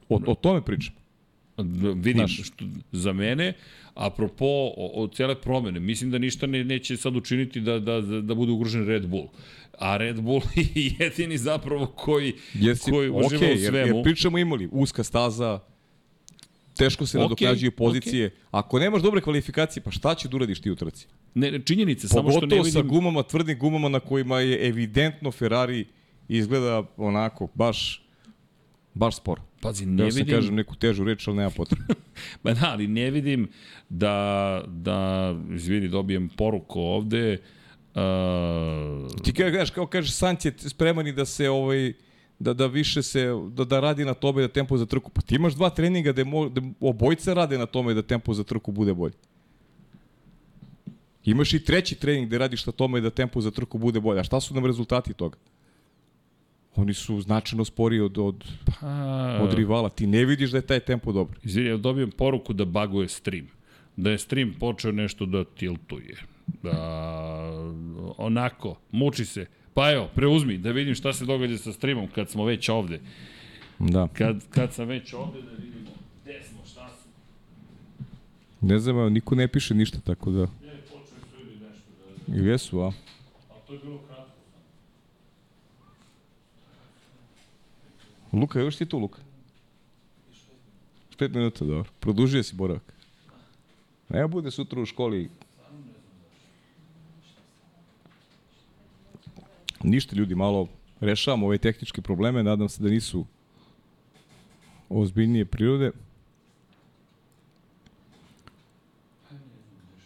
O, 0.08 0.20
o 0.26 0.34
tome 0.34 0.64
pričam. 0.64 0.94
Vidim, 1.94 2.28
što, 2.28 2.64
za 2.92 3.12
mene, 3.12 3.52
apropo 3.94 4.44
o, 4.76 5.02
o 5.02 5.08
cele 5.08 5.40
promene, 5.40 5.80
mislim 5.80 6.10
da 6.10 6.18
ništa 6.18 6.46
ne, 6.46 6.64
neće 6.64 6.96
sad 6.96 7.16
učiniti 7.16 7.60
da, 7.60 7.78
da, 7.78 8.00
da 8.00 8.34
bude 8.34 8.52
ugrožen 8.52 8.86
Red 8.86 9.06
Bull. 9.06 9.28
A 9.78 9.96
Red 9.96 10.20
Bull 10.20 10.40
je 10.74 10.92
jedini 10.98 11.38
zapravo 11.38 11.86
koji, 11.86 12.32
Jesi, 12.54 12.90
koji 12.90 13.10
uživa 13.10 13.42
okay, 13.42 13.54
u 13.54 13.58
svemu. 13.58 13.76
Jer, 13.76 13.86
jer 13.86 14.02
pričamo 14.02 14.38
imali 14.38 14.68
uska 14.72 15.04
staza, 15.04 15.60
teško 16.76 17.06
se 17.06 17.18
okay, 17.18 17.70
pozicije. 17.70 18.30
Okay. 18.30 18.34
Ako 18.50 18.78
nemaš 18.78 19.02
dobre 19.02 19.20
kvalifikacije, 19.20 19.82
pa 19.82 19.90
šta 19.90 20.14
će 20.14 20.28
da 20.28 20.36
uradiš 20.36 20.60
ti 20.60 20.70
u 20.70 20.76
trci? 20.76 21.06
Ne, 21.34 21.60
činjenice, 21.64 22.08
samo 22.08 22.30
što 22.30 22.46
ne 22.46 22.56
vidim... 22.56 22.72
sa 22.72 22.82
gumama, 22.82 23.22
tvrdim 23.22 23.58
gumama 23.58 23.88
na 23.88 24.00
kojima 24.00 24.40
je 24.40 24.68
evidentno 24.68 25.30
Ferrari 25.30 25.86
izgleda 26.28 26.82
onako 26.96 27.48
baš 27.54 28.04
baš 28.94 29.16
sporo. 29.16 29.42
Pazi, 29.64 29.86
ne 29.86 30.02
ja 30.02 30.08
vidim... 30.12 30.28
Ja 30.28 30.36
kažem 30.36 30.54
neku 30.60 30.76
težu 30.76 31.04
reč, 31.08 31.24
ali 31.28 31.36
nema 31.36 31.50
potrebe. 31.50 31.94
ba 32.44 32.52
da, 32.54 32.70
ali 32.72 32.86
ne 32.86 33.10
vidim 33.10 33.48
da, 33.88 34.64
da 34.68 34.98
izvini, 35.54 35.88
dobijem 35.88 36.28
poruku 36.28 36.80
ovde. 36.80 37.38
Uh... 37.94 39.22
Ti 39.24 39.32
kažeš, 39.32 39.70
kao 39.70 39.86
kažeš, 39.86 40.12
Sanć 40.12 40.44
je 40.44 40.52
spreman 40.58 41.06
i 41.06 41.12
da 41.12 41.24
se 41.24 41.48
ovaj, 41.50 41.92
da, 42.38 42.52
da 42.52 42.66
više 42.66 43.02
se, 43.02 43.24
da, 43.50 43.64
da 43.64 43.80
radi 43.80 44.04
na 44.04 44.14
tome 44.14 44.42
da 44.42 44.48
tempo 44.48 44.76
za 44.76 44.86
trku. 44.86 45.10
Pa 45.10 45.22
ti 45.22 45.34
imaš 45.34 45.54
dva 45.54 45.70
treninga 45.70 46.12
da, 46.12 46.24
mo, 46.24 46.48
da 46.48 46.60
obojca 46.80 47.34
rade 47.34 47.58
na 47.58 47.66
tome 47.66 47.94
da 47.94 48.02
tempo 48.02 48.34
za 48.34 48.44
trku 48.44 48.72
bude 48.72 48.94
bolji. 48.94 49.14
Imaš 51.24 51.54
i 51.54 51.64
treći 51.64 51.94
trening 51.94 52.26
gde 52.26 52.38
radiš 52.38 52.66
na 52.66 52.72
tome 52.72 53.00
da 53.00 53.10
tempo 53.10 53.40
za 53.40 53.50
trku 53.50 53.78
bude 53.78 54.00
bolje. 54.00 54.20
A 54.20 54.24
šta 54.24 54.40
su 54.40 54.54
nam 54.54 54.66
rezultati 54.66 55.14
toga? 55.14 55.38
Oni 56.76 56.94
su 56.94 57.20
značajno 57.20 57.64
sporiji 57.64 58.00
od, 58.00 58.18
od, 58.18 58.44
pa... 58.80 59.38
od 59.42 59.54
rivala. 59.54 59.88
Ti 59.88 60.06
ne 60.06 60.24
vidiš 60.24 60.50
da 60.50 60.58
je 60.58 60.66
taj 60.66 60.80
tempo 60.80 61.12
dobar. 61.12 61.36
Izvini, 61.42 61.68
ja 61.68 61.76
dobijem 61.76 62.10
poruku 62.10 62.52
da 62.52 62.64
baguje 62.64 63.08
stream. 63.08 63.46
Da 63.96 64.10
je 64.10 64.18
stream 64.18 64.54
počeo 64.60 64.92
nešto 64.92 65.26
da 65.26 65.44
tiltuje. 65.44 66.16
Da, 66.62 66.72
onako, 68.16 68.76
muči 68.90 69.24
se. 69.24 69.46
Pa 69.74 69.92
evo, 69.92 70.08
preuzmi, 70.14 70.58
da 70.58 70.70
vidim 70.70 70.94
šta 70.94 71.12
se 71.12 71.24
događa 71.24 71.58
sa 71.58 71.72
streamom 71.72 72.08
kad 72.14 72.30
smo 72.30 72.44
već 72.44 72.68
ovde. 72.68 73.00
Da. 73.78 74.08
Kad, 74.12 74.44
kad 74.50 74.72
sam 74.72 74.88
već 74.88 75.12
ovde, 75.12 75.42
da 75.42 75.50
vidimo 75.62 75.90
gde 76.22 76.42
smo, 76.42 76.60
šta 76.66 76.88
su. 76.88 77.08
Ne 78.60 78.78
znam, 78.78 79.12
niko 79.12 79.34
ne 79.34 79.48
piše 79.48 79.74
ništa, 79.74 79.98
tako 80.00 80.30
da... 80.30 80.40
Ne, 80.40 80.46
počeli 80.90 81.20
su 81.30 81.44
ljudi 81.44 81.64
nešto 81.66 81.90
da... 82.26 82.50
Jesu, 82.50 82.80
a? 82.80 82.86
A 82.86 82.92
to 83.66 83.72
je 83.72 83.78
bilo 83.78 83.98
kratko. 83.98 84.13
Luka, 88.34 88.60
još 88.60 88.76
ti 88.76 88.86
tu, 88.86 88.98
Luka? 88.98 89.20
Pet 91.18 91.34
minuta, 91.34 91.64
dobro. 91.64 91.90
Produžio 92.00 92.42
si 92.42 92.54
boravak. 92.54 92.94
Ne 94.08 94.28
bude 94.28 94.50
sutra 94.50 94.82
u 94.82 94.86
školi. 94.86 95.30
Ništa 99.82 100.16
ljudi, 100.16 100.34
malo 100.34 100.68
rešavamo 101.00 101.46
ove 101.46 101.58
tehničke 101.58 102.02
probleme, 102.02 102.42
nadam 102.42 102.68
se 102.68 102.82
da 102.82 102.88
nisu 102.88 103.24
ozbiljnije 104.88 105.44
prirode. 105.44 105.90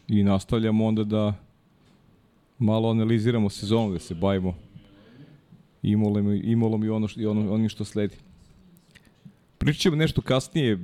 I 0.08 0.22
nastavljamo 0.22 0.86
onda 0.86 1.04
da 1.04 1.34
malo 2.58 2.90
analiziramo 2.90 3.50
sezonu, 3.50 3.92
da 3.92 3.98
se 3.98 4.14
bavimo 4.14 4.67
Imolom, 5.82 6.40
Imolom 6.44 6.84
i 6.84 6.88
ono 6.88 7.08
što, 7.08 7.20
i 7.20 7.26
ono, 7.26 7.52
onim 7.52 7.68
što 7.68 7.84
sledi. 7.84 8.16
Pričat 9.58 9.94
nešto 9.94 10.22
kasnije, 10.22 10.78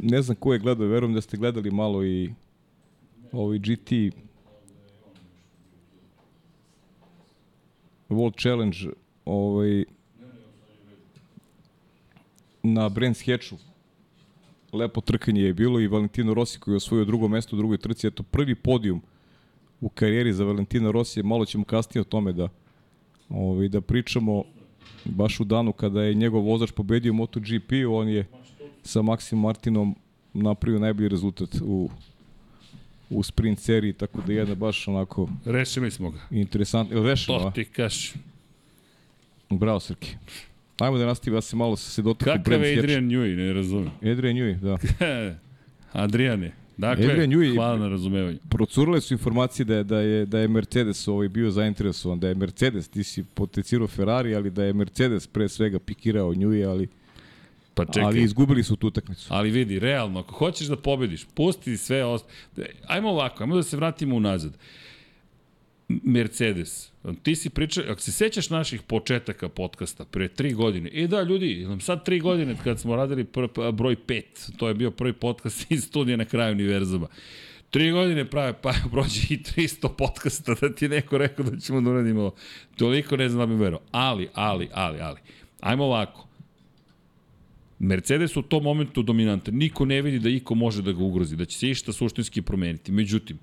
ne 0.00 0.22
znam 0.22 0.36
ko 0.36 0.52
je 0.52 0.58
gledao, 0.58 0.86
verujem 0.86 1.14
da 1.14 1.20
ste 1.20 1.36
gledali 1.36 1.70
malo 1.70 2.04
i 2.04 2.30
ovaj 3.32 3.58
GT 3.58 3.92
World 8.08 8.40
Challenge 8.40 8.78
ovaj, 9.24 9.84
na 12.62 12.88
Brands 12.88 13.26
Hatchu. 13.26 13.56
Lepo 14.72 15.00
trkanje 15.00 15.42
je 15.42 15.54
bilo 15.54 15.80
i 15.80 15.86
Valentino 15.86 16.34
Rossi 16.34 16.58
koji 16.58 16.72
je 16.72 16.76
osvojio 16.76 17.04
drugo 17.04 17.28
mesto 17.28 17.56
u 17.56 17.58
drugoj 17.58 17.78
trci. 17.78 18.06
Eto, 18.06 18.22
prvi 18.22 18.54
podijum 18.54 19.02
u 19.80 19.88
karijeri 19.88 20.32
za 20.32 20.44
Valentina 20.44 20.90
Rossi. 20.90 21.22
Malo 21.22 21.44
ćemo 21.44 21.64
kasnije 21.64 22.00
o 22.00 22.04
tome 22.04 22.32
da, 22.32 22.48
ovaj, 23.28 23.68
da 23.68 23.80
pričamo 23.80 24.44
baš 25.04 25.40
u 25.40 25.44
danu 25.44 25.72
kada 25.72 26.02
je 26.02 26.14
njegov 26.14 26.42
vozač 26.42 26.70
pobedio 26.72 27.12
MotoGP, 27.12 27.72
on 27.90 28.08
je 28.08 28.26
sa 28.82 29.00
Maxim 29.02 29.34
Martinom 29.36 29.94
napravio 30.34 30.80
najbolji 30.80 31.08
rezultat 31.08 31.48
u 31.62 31.90
u 33.10 33.22
sprint 33.22 33.58
seriji, 33.58 33.92
tako 33.92 34.20
da 34.26 34.32
je 34.32 34.38
jedna 34.38 34.54
baš 34.54 34.88
onako 34.88 35.28
Rešili 35.44 35.90
smo 35.90 36.10
ga. 36.10 36.18
interesantna. 36.30 36.96
Ili 36.96 37.08
rešeno, 37.08 37.38
To 37.38 37.50
ti 37.50 37.64
kaš. 37.64 38.12
Bravo, 39.50 39.80
Srki. 39.80 40.16
Ajmo 40.78 40.98
da 40.98 41.06
nastavimo, 41.06 41.36
ja 41.36 41.40
se 41.40 41.56
malo 41.56 41.76
se 41.76 42.02
dotaknu 42.02 42.44
Kakav 42.44 42.64
je 42.64 42.78
Adrian 42.78 43.04
Newey, 43.04 43.36
ne 43.36 43.52
razumem. 43.52 43.90
Adrian 44.02 44.36
Newey, 44.36 44.56
da. 44.60 44.78
Adriane. 46.04 46.52
Dakle, 46.78 47.04
Adrian 47.06 47.30
Newey- 47.30 47.54
hvala 47.54 47.78
na 47.78 47.88
razumevanju. 47.88 48.38
Procurale 48.50 49.00
su 49.00 49.14
informacije 49.14 49.64
da 49.64 49.74
je, 49.74 49.84
da 49.84 50.00
je, 50.00 50.26
da 50.26 50.38
je 50.38 50.48
Mercedes 50.48 51.08
ovaj 51.08 51.28
bio 51.28 51.50
zainteresovan, 51.50 52.20
da 52.20 52.28
je 52.28 52.34
Mercedes, 52.34 52.88
ti 52.88 53.04
si 53.04 53.24
potencirao 53.24 53.86
Ferrari, 53.86 54.34
ali 54.34 54.50
da 54.50 54.64
je 54.64 54.72
Mercedes 54.72 55.26
pre 55.26 55.48
svega 55.48 55.78
pikirao 55.78 56.34
Newey, 56.34 56.68
ali, 56.68 56.88
Pa 57.74 57.84
čekaj. 57.84 58.02
ali 58.02 58.22
izgubili 58.22 58.62
su 58.62 58.76
tu 58.76 58.86
utakmicu. 58.86 59.26
Ali 59.28 59.50
vidi, 59.50 59.78
realno, 59.78 60.20
ako 60.20 60.34
hoćeš 60.34 60.66
da 60.66 60.76
pobediš, 60.76 61.26
pusti 61.34 61.76
sve 61.76 62.04
ost... 62.04 62.24
Ajmo 62.86 63.08
ovako, 63.10 63.42
ajmo 63.42 63.56
da 63.56 63.62
se 63.62 63.76
vratimo 63.76 64.16
unazad. 64.16 64.52
Mercedes, 65.88 66.92
ti 67.22 67.36
si 67.36 67.50
pričao, 67.50 67.84
ako 67.88 68.00
se 68.00 68.12
sećaš 68.12 68.50
naših 68.50 68.82
početaka 68.82 69.48
podcasta 69.48 70.04
pre 70.04 70.28
tri 70.28 70.52
godine, 70.52 70.90
e 70.92 71.06
da, 71.06 71.22
ljudi, 71.22 71.64
nam 71.68 71.80
sad 71.80 72.04
tri 72.04 72.20
godine 72.20 72.56
kad 72.64 72.80
smo 72.80 72.96
radili 72.96 73.24
pr, 73.24 73.46
broj 73.72 73.96
pet, 74.06 74.50
to 74.56 74.68
je 74.68 74.74
bio 74.74 74.90
prvi 74.90 75.12
podcast 75.12 75.70
iz 75.70 75.84
studija 75.84 76.16
na 76.16 76.24
kraju 76.24 76.52
univerzuma. 76.52 77.08
Tri 77.70 77.90
godine 77.90 78.24
prave, 78.24 78.52
pa 78.62 78.74
prođe 78.92 79.20
i 79.30 79.38
300 79.38 79.88
podcasta 79.98 80.54
da 80.60 80.74
ti 80.74 80.88
neko 80.88 81.18
rekao 81.18 81.44
da 81.44 81.60
ćemo 81.60 81.80
da 81.80 81.90
uradimo. 81.90 82.30
Toliko 82.76 83.16
ne 83.16 83.28
znam 83.28 83.48
da 83.48 83.54
bi 83.54 83.62
verao. 83.62 83.80
Ali, 83.90 84.28
ali, 84.34 84.68
ali, 84.72 85.00
ali. 85.00 85.20
Ajmo 85.60 85.84
ovako. 85.84 86.28
Mercedes 87.78 88.36
u 88.36 88.42
tom 88.42 88.62
momentu 88.62 89.02
dominantan. 89.02 89.54
Niko 89.54 89.84
ne 89.84 90.02
vidi 90.02 90.18
da 90.18 90.28
iko 90.28 90.54
može 90.54 90.82
da 90.82 90.92
ga 90.92 91.02
ugrozi, 91.02 91.36
da 91.36 91.44
će 91.44 91.58
se 91.58 91.70
išta 91.70 91.92
suštinski 91.92 92.42
promeniti. 92.42 92.92
Međutim, 92.92 93.38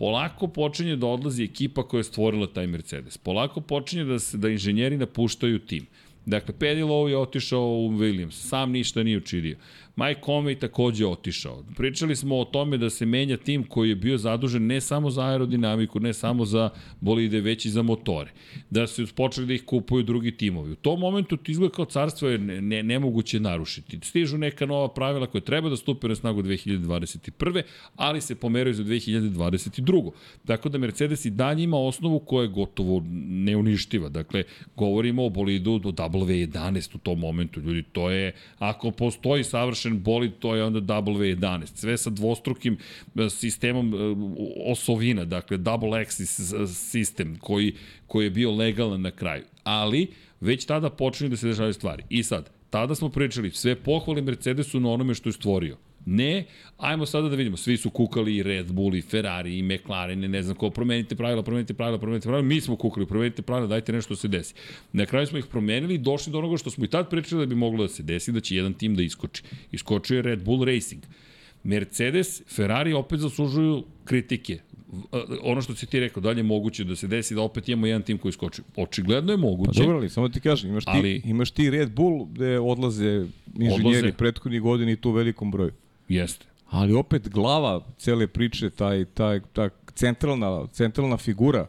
polako 0.00 0.48
počinje 0.48 0.96
da 0.96 1.06
odlazi 1.06 1.44
ekipa 1.44 1.82
koja 1.82 1.98
je 1.98 2.04
stvorila 2.04 2.46
taj 2.46 2.66
Mercedes. 2.66 3.18
Polako 3.18 3.60
počinje 3.60 4.04
da 4.04 4.18
se 4.18 4.38
da 4.38 4.48
inženjeri 4.48 4.96
napuštaju 4.96 5.58
tim. 5.58 5.86
Dakle, 6.26 6.54
Lowe 6.60 7.08
je 7.08 7.18
otišao 7.18 7.60
u 7.60 7.90
Williams, 7.90 8.30
sam 8.48 8.72
ništa 8.72 9.02
nije 9.02 9.18
učinio. 9.18 9.56
Mike 9.96 10.20
Conway 10.20 10.58
takođe 10.58 11.06
otišao. 11.06 11.64
Pričali 11.76 12.16
smo 12.16 12.38
o 12.38 12.44
tome 12.44 12.76
da 12.76 12.90
se 12.90 13.06
menja 13.06 13.36
tim 13.36 13.64
koji 13.64 13.88
je 13.88 13.94
bio 13.94 14.18
zadužen 14.18 14.66
ne 14.66 14.80
samo 14.80 15.10
za 15.10 15.22
aerodinamiku, 15.26 16.00
ne 16.00 16.12
samo 16.12 16.44
za 16.44 16.70
bolide, 17.00 17.40
već 17.40 17.64
i 17.64 17.70
za 17.70 17.82
motore. 17.82 18.30
Da 18.70 18.86
su 18.86 19.06
počeli 19.16 19.46
da 19.46 19.54
ih 19.54 19.64
kupuju 19.64 20.02
drugi 20.02 20.36
timovi. 20.36 20.72
U 20.72 20.76
tom 20.76 21.00
momentu 21.00 21.36
ti 21.36 21.52
izgleda 21.52 21.74
kao 21.74 21.84
carstvo 21.84 22.28
je 22.28 22.38
ne, 22.38 22.60
ne, 22.60 22.82
nemoguće 22.82 23.40
narušiti. 23.40 23.98
Stižu 24.02 24.38
neka 24.38 24.66
nova 24.66 24.88
pravila 24.88 25.26
koje 25.26 25.40
treba 25.40 25.68
da 25.68 25.76
stupe 25.76 26.08
na 26.08 26.14
snagu 26.14 26.42
2021. 26.42 27.62
ali 27.96 28.20
se 28.20 28.34
pomeraju 28.34 28.74
za 28.74 28.84
2022. 28.84 30.10
Tako 30.46 30.68
da 30.68 30.78
Mercedes 30.78 31.24
i 31.24 31.30
dalje 31.30 31.62
ima 31.62 31.78
osnovu 31.78 32.18
koja 32.18 32.42
je 32.42 32.48
gotovo 32.48 33.02
neuništiva. 33.28 34.08
Dakle, 34.08 34.44
govorimo 34.76 35.26
o 35.26 35.30
bolidu 35.30 35.78
do 35.78 35.90
W11 35.90 36.94
u 36.94 36.98
tom 36.98 37.18
momentu. 37.18 37.60
Ljudi, 37.60 37.82
to 37.82 38.10
je, 38.10 38.32
ako 38.58 38.90
postoji 38.90 39.44
savršen 39.44 39.79
bolid, 39.88 40.32
to 40.38 40.54
je 40.54 40.64
onda 40.64 40.80
W11. 40.80 41.66
Sve 41.74 41.96
sa 41.96 42.10
dvostrukim 42.10 42.78
e, 43.16 43.30
sistemom 43.30 43.94
e, 43.94 43.96
osovina, 44.72 45.24
dakle 45.24 45.56
double 45.56 45.90
axis 45.90 46.52
e, 46.52 46.66
sistem 46.66 47.36
koji, 47.40 47.74
koji 48.06 48.26
je 48.26 48.30
bio 48.30 48.50
legalan 48.50 49.00
na 49.00 49.10
kraju. 49.10 49.44
Ali, 49.64 50.06
već 50.40 50.64
tada 50.64 50.90
počinju 50.90 51.30
da 51.30 51.36
se 51.36 51.48
dešavaju 51.48 51.72
stvari. 51.74 52.04
I 52.08 52.22
sad, 52.22 52.50
tada 52.70 52.94
smo 52.94 53.08
pričali 53.08 53.50
sve 53.50 53.74
pohvale 53.74 54.22
Mercedesu 54.22 54.80
na 54.80 54.90
onome 54.90 55.14
što 55.14 55.28
je 55.28 55.32
stvorio. 55.32 55.76
Ne, 56.06 56.44
ajmo 56.78 57.06
sada 57.06 57.28
da 57.28 57.36
vidimo, 57.36 57.56
svi 57.56 57.76
su 57.76 57.90
kukali 57.90 58.36
i 58.36 58.42
Red 58.42 58.72
Bull 58.72 58.94
i 58.94 59.02
Ferrari 59.02 59.58
i 59.58 59.62
McLaren, 59.62 60.24
i 60.24 60.28
ne 60.28 60.42
znam 60.42 60.56
ko, 60.56 60.70
promenite 60.70 61.14
pravila, 61.14 61.42
promenite 61.42 61.74
pravila, 61.74 61.98
promenite 61.98 62.24
pravila, 62.24 62.42
mi 62.44 62.60
smo 62.60 62.76
kukali, 62.76 63.06
promenite 63.06 63.42
pravila, 63.42 63.66
dajte 63.66 63.92
nešto 63.92 64.14
da 64.14 64.18
se 64.18 64.28
desi. 64.28 64.54
Na 64.92 65.06
kraju 65.06 65.26
smo 65.26 65.38
ih 65.38 65.46
promenili 65.46 65.94
i 65.94 65.98
došli 65.98 66.32
do 66.32 66.38
onoga 66.38 66.56
što 66.56 66.70
smo 66.70 66.84
i 66.84 66.88
tad 66.88 67.10
pričali 67.10 67.42
da 67.42 67.46
bi 67.46 67.54
moglo 67.54 67.82
da 67.82 67.88
se 67.88 68.02
desi, 68.02 68.32
da 68.32 68.40
će 68.40 68.56
jedan 68.56 68.72
tim 68.74 68.96
da 68.96 69.02
iskoči. 69.02 69.42
Iskočio 69.72 70.16
je 70.16 70.22
Red 70.22 70.44
Bull 70.44 70.64
Racing. 70.64 71.02
Mercedes, 71.64 72.42
Ferrari 72.48 72.92
opet 72.92 73.20
zaslužuju 73.20 73.84
kritike. 74.04 74.58
Ono 75.42 75.62
što 75.62 75.74
si 75.74 75.86
ti 75.86 76.00
rekao, 76.00 76.20
dalje 76.20 76.38
je 76.38 76.42
moguće 76.42 76.84
da 76.84 76.96
se 76.96 77.06
desi 77.06 77.34
da 77.34 77.42
opet 77.42 77.68
imamo 77.68 77.86
jedan 77.86 78.02
tim 78.02 78.18
koji 78.18 78.32
skoči. 78.32 78.62
Očigledno 78.76 79.32
je 79.32 79.36
Pa 79.36 79.40
moguće. 79.42 79.80
dobro, 79.80 79.96
ali 79.96 80.08
samo 80.10 80.28
ti 80.28 80.40
kažem, 80.40 80.70
imaš 80.70 80.84
ti, 80.84 80.90
Ali- 80.94 81.22
imaš 81.24 81.50
ti 81.50 81.70
Red 81.70 81.90
Bull 81.92 82.24
gde 82.24 82.58
odlaze 82.58 83.26
inženjeri 83.58 83.98
Odlaze. 83.98 84.12
prethodnih 84.12 84.60
godina 84.60 84.90
i 84.92 84.96
to 84.96 85.08
u 85.08 85.12
velikom 85.12 85.50
broju. 85.50 85.70
Jeste. 86.10 86.46
Ali 86.70 86.94
opet 86.94 87.28
glava 87.28 87.80
cele 87.98 88.26
priče, 88.26 88.70
taj, 88.70 89.04
taj, 89.04 89.40
ta 89.52 89.68
centralna, 89.94 90.66
centralna 90.72 91.16
figura 91.16 91.66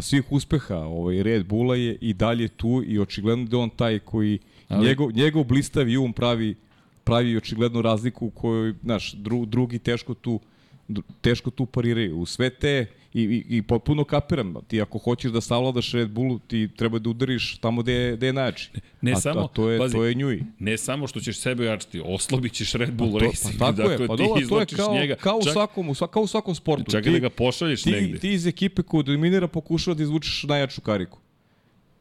svih 0.00 0.32
uspeha 0.32 0.76
ovaj, 0.76 1.22
Red 1.22 1.46
Bulla 1.46 1.76
je 1.76 1.98
i 2.00 2.12
dalje 2.12 2.48
tu 2.48 2.82
i 2.86 2.98
očigledno 2.98 3.44
da 3.44 3.58
on 3.58 3.70
taj 3.70 3.98
koji 3.98 4.38
Ali- 4.68 4.86
njegov, 4.86 5.12
njegov 5.12 5.44
blistavi 5.44 5.96
um 5.96 6.12
pravi 6.12 6.56
pravi 7.04 7.36
očiglednu 7.36 7.82
razliku 7.82 8.26
u 8.26 8.30
kojoj, 8.30 8.74
znaš, 8.82 9.12
dru, 9.12 9.46
drugi 9.46 9.78
teško 9.78 10.14
tu 10.14 10.40
teško 11.20 11.50
tu 11.50 11.66
pariraju. 11.66 12.18
U 12.18 12.26
sve 12.26 12.50
te 12.50 12.86
i, 13.14 13.22
i, 13.22 13.56
i 13.56 13.62
potpuno 13.62 14.04
kapiram, 14.04 14.54
ti 14.68 14.82
ako 14.82 14.98
hoćeš 14.98 15.32
da 15.32 15.40
savladaš 15.40 15.92
Red 15.92 16.10
Bullu, 16.10 16.38
ti 16.38 16.68
treba 16.76 16.98
da 16.98 17.10
udariš 17.10 17.58
tamo 17.58 17.82
gde 17.82 17.92
je, 17.92 18.16
gde 18.16 18.26
je 18.26 18.32
najjači. 18.32 18.70
Ne 19.00 19.12
a, 19.12 19.16
samo, 19.16 19.40
a 19.40 19.48
to 19.48 19.70
je, 19.70 19.78
pazi, 19.78 19.94
to 19.94 20.04
je 20.04 20.14
Njui. 20.14 20.42
Ne 20.58 20.78
samo 20.78 21.06
što 21.06 21.20
ćeš 21.20 21.38
sebe 21.38 21.64
jačiti, 21.64 22.02
oslabit 22.04 22.52
ćeš 22.52 22.72
Red 22.72 22.92
Bull 22.94 23.12
Pa 23.12 23.18
to, 23.18 23.24
Racing. 23.24 23.58
pa 23.58 23.72
tako 23.72 23.82
je, 23.82 23.88
dakle, 23.88 24.06
pa 24.06 24.16
ti 24.16 24.22
dobro, 24.22 24.46
to 24.46 24.60
je 24.60 24.66
kao, 24.66 24.94
njega. 24.94 25.14
kao, 25.14 25.38
u 25.38 25.42
čak, 25.42 25.52
svakom, 25.52 25.88
u 25.88 25.94
kao 26.10 26.22
u 26.22 26.26
svakom 26.26 26.54
sportu. 26.54 26.90
Čak 26.90 27.04
ti, 27.04 27.10
da 27.10 27.18
ga 27.18 27.30
pošalješ 27.30 27.82
ti, 27.82 27.90
negde. 27.90 28.18
Ti 28.18 28.32
iz 28.32 28.46
ekipe 28.46 28.82
koja 28.82 29.02
dominira 29.02 29.48
pokušava 29.48 29.94
da 29.94 30.02
izvučeš 30.02 30.42
najjaču 30.48 30.80
kariku. 30.80 31.18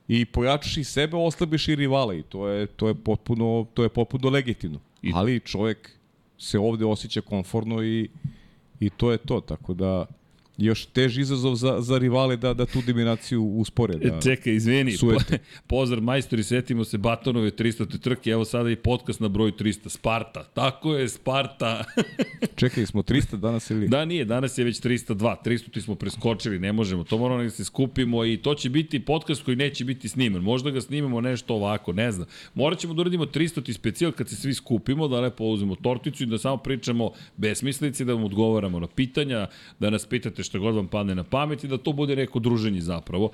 I 0.08 0.26
pojačaš 0.26 0.78
i 0.78 0.84
sebe, 0.84 1.18
oslabiš 1.18 1.68
i 1.68 1.76
rivala 1.76 2.14
i 2.16 2.24
to 2.24 2.48
je, 2.48 2.68
to 2.68 2.88
je, 2.88 2.94
potpuno, 2.96 3.68
to 3.74 3.84
je 3.84 3.90
potpuno 3.90 4.30
legitimno. 4.30 4.80
I- 5.02 5.12
Ali 5.16 5.40
čovjek 5.40 5.92
se 6.38 6.60
ovde 6.60 6.86
osjeća 6.86 7.22
konforno 7.22 7.84
i, 7.84 8.10
i 8.80 8.90
to 8.90 9.12
je 9.12 9.18
to, 9.18 9.40
tako 9.40 9.74
da 9.74 10.06
još 10.58 10.86
teži 10.86 11.22
izazov 11.22 11.56
za, 11.56 11.82
za 11.82 11.98
rivale 11.98 12.38
da, 12.38 12.54
da 12.54 12.66
tu 12.66 12.82
dominaciju 12.88 13.44
uspore. 13.44 13.98
Da, 13.98 14.08
E, 14.08 14.22
Čekaj, 14.22 14.54
izvini, 14.54 14.92
Sujete. 14.98 15.38
pozdrav 15.68 16.04
majstori, 16.04 16.44
setimo 16.44 16.84
se 16.84 16.98
Batonove 16.98 17.52
300. 17.52 18.00
trke, 18.00 18.30
evo 18.30 18.46
sada 18.46 18.70
i 18.70 18.76
podcast 18.76 19.20
na 19.20 19.28
broj 19.28 19.52
300, 19.52 19.90
Sparta, 19.90 20.44
tako 20.44 20.96
je, 20.96 21.10
Sparta. 21.10 21.84
Čekaj, 22.56 22.86
smo 22.86 23.02
300 23.02 23.36
danas 23.36 23.70
ili? 23.70 23.88
da, 23.88 24.06
nije, 24.06 24.26
danas 24.26 24.58
je 24.58 24.66
već 24.66 24.82
302, 24.82 25.36
300 25.46 25.72
ti 25.72 25.82
smo 25.82 25.96
preskočili, 25.96 26.60
ne 26.60 26.74
možemo, 26.74 27.04
to 27.04 27.18
moramo 27.18 27.44
da 27.44 27.50
se 27.50 27.64
skupimo 27.64 28.26
i 28.26 28.38
to 28.38 28.56
će 28.56 28.70
biti 28.70 29.06
podcast 29.06 29.44
koji 29.44 29.58
neće 29.58 29.86
biti 29.86 30.10
sniman, 30.10 30.42
možda 30.42 30.72
ga 30.72 30.82
snimamo 30.82 31.22
nešto 31.22 31.56
ovako, 31.56 31.94
ne 31.94 32.12
znam. 32.12 32.28
Morat 32.54 32.80
ćemo 32.80 32.94
da 32.94 33.02
uradimo 33.02 33.26
300 33.26 33.64
ti 33.64 33.74
specijal 33.74 34.12
kad 34.12 34.30
se 34.30 34.36
svi 34.36 34.54
skupimo, 34.54 35.08
da 35.08 35.20
lepo 35.20 35.44
uzmemo 35.44 35.76
torticu 35.76 36.24
i 36.24 36.26
da 36.26 36.38
samo 36.38 36.58
pričamo 36.58 37.12
besmislici, 37.38 38.06
da 38.06 38.14
vam 38.14 38.24
odgovaramo 38.24 38.80
na 38.80 38.88
pitanja, 38.88 39.48
da 39.80 39.90
nas 39.90 40.06
pitate 40.06 40.43
šta 40.44 40.58
god 40.58 40.76
vam 40.76 40.88
padne 40.88 41.16
na 41.16 41.24
pamet 41.24 41.64
i 41.64 41.68
da 41.68 41.78
to 41.78 41.94
bude 41.94 42.16
neko 42.16 42.40
druženje 42.40 42.82
zapravo. 42.82 43.32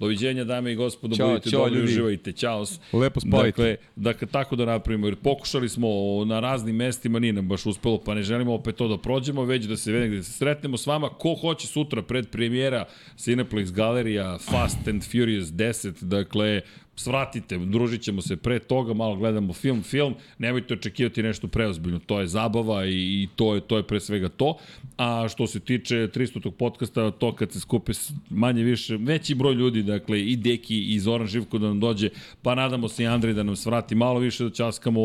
Doviđenja, 0.00 0.44
dame 0.44 0.72
i 0.72 0.74
gospodo, 0.74 1.16
Ćao, 1.16 1.28
budite 1.28 1.50
ćao, 1.50 1.64
dobri, 1.64 1.78
ljudi. 1.80 1.92
uživajte. 1.92 2.32
Ćao. 2.32 2.64
Lepo 2.92 3.20
spavajte. 3.20 3.62
Dakle, 3.62 3.76
dakle, 3.96 4.28
tako 4.28 4.56
da 4.56 4.64
napravimo, 4.64 5.06
jer 5.06 5.16
pokušali 5.16 5.68
smo 5.68 5.88
na 6.26 6.40
raznim 6.40 6.76
mestima, 6.76 7.18
nije 7.18 7.32
nam 7.32 7.48
baš 7.48 7.66
uspelo, 7.66 7.98
pa 7.98 8.14
ne 8.14 8.22
želimo 8.22 8.54
opet 8.54 8.76
to 8.76 8.88
da 8.88 8.98
prođemo, 8.98 9.44
već 9.44 9.64
da 9.64 9.76
se, 9.76 10.08
da 10.08 10.22
se 10.22 10.32
sretnemo 10.32 10.76
s 10.76 10.86
vama. 10.86 11.08
Ko 11.08 11.34
hoće 11.34 11.66
sutra 11.66 12.02
pred 12.02 12.28
premijera 12.30 12.84
Cineplex 13.16 13.72
Galerija 13.72 14.38
Fast 14.38 14.88
and 14.88 15.02
Furious 15.02 15.46
10, 15.48 16.04
dakle, 16.04 16.60
svratite, 17.00 17.58
družit 17.58 18.02
ćemo 18.02 18.22
se 18.22 18.36
pre 18.36 18.58
toga, 18.58 18.94
malo 18.94 19.16
gledamo 19.16 19.52
film, 19.52 19.82
film, 19.82 20.14
nemojte 20.38 20.74
očekivati 20.74 21.22
nešto 21.22 21.48
preozbiljno, 21.48 21.98
to 21.98 22.20
je 22.20 22.26
zabava 22.26 22.86
i, 22.86 22.92
i 22.92 23.28
to, 23.36 23.54
je, 23.54 23.60
to 23.60 23.76
je 23.76 23.82
pre 23.82 24.00
svega 24.00 24.28
to. 24.28 24.56
A 24.96 25.26
što 25.28 25.46
se 25.46 25.60
tiče 25.60 25.94
300. 25.94 26.50
podcasta, 26.50 27.10
to 27.10 27.34
kad 27.34 27.52
se 27.52 27.60
skupe 27.60 27.92
manje 28.30 28.62
više, 28.62 28.96
veći 28.96 29.34
broj 29.34 29.54
ljudi, 29.54 29.82
dakle 29.82 30.20
i 30.22 30.36
Deki 30.36 30.82
i 30.84 31.00
Zoran 31.00 31.26
Živko 31.26 31.58
da 31.58 31.66
nam 31.66 31.80
dođe, 31.80 32.08
pa 32.42 32.54
nadamo 32.54 32.88
se 32.88 33.02
i 33.02 33.06
Andrej 33.06 33.34
da 33.34 33.42
nam 33.42 33.56
svrati 33.56 33.94
malo 33.94 34.18
više 34.20 34.44
da 34.44 34.50
časkamo 34.50 35.00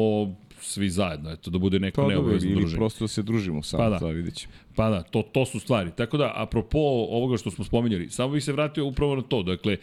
svi 0.62 0.89
zajedno, 0.89 1.32
eto, 1.32 1.50
da 1.50 1.58
bude 1.58 1.80
neko 1.80 2.02
Pa 2.02 2.08
neobavezno 2.08 2.50
ili 2.50 2.60
druženje. 2.60 2.78
prosto 2.78 3.04
da 3.04 3.08
se 3.08 3.24
družimo 3.24 3.64
samo, 3.64 3.84
Pa 3.84 3.89
da. 3.89 3.98
da. 4.00 4.08
vidjet 4.08 4.36
ćemo. 4.36 4.54
Pa 4.76 4.89
da, 4.89 5.03
to, 5.03 5.21
to 5.21 5.45
su 5.45 5.59
stvari. 5.59 5.91
Tako 5.97 6.17
da, 6.17 6.32
apropo 6.36 6.80
ovoga 7.09 7.38
što 7.38 7.51
smo 7.51 7.65
spominjali, 7.65 8.09
samo 8.09 8.34
bih 8.34 8.43
se 8.43 8.51
vratio 8.51 8.86
upravo 8.86 9.15
na 9.15 9.21
to. 9.21 9.43
Dakle, 9.43 9.78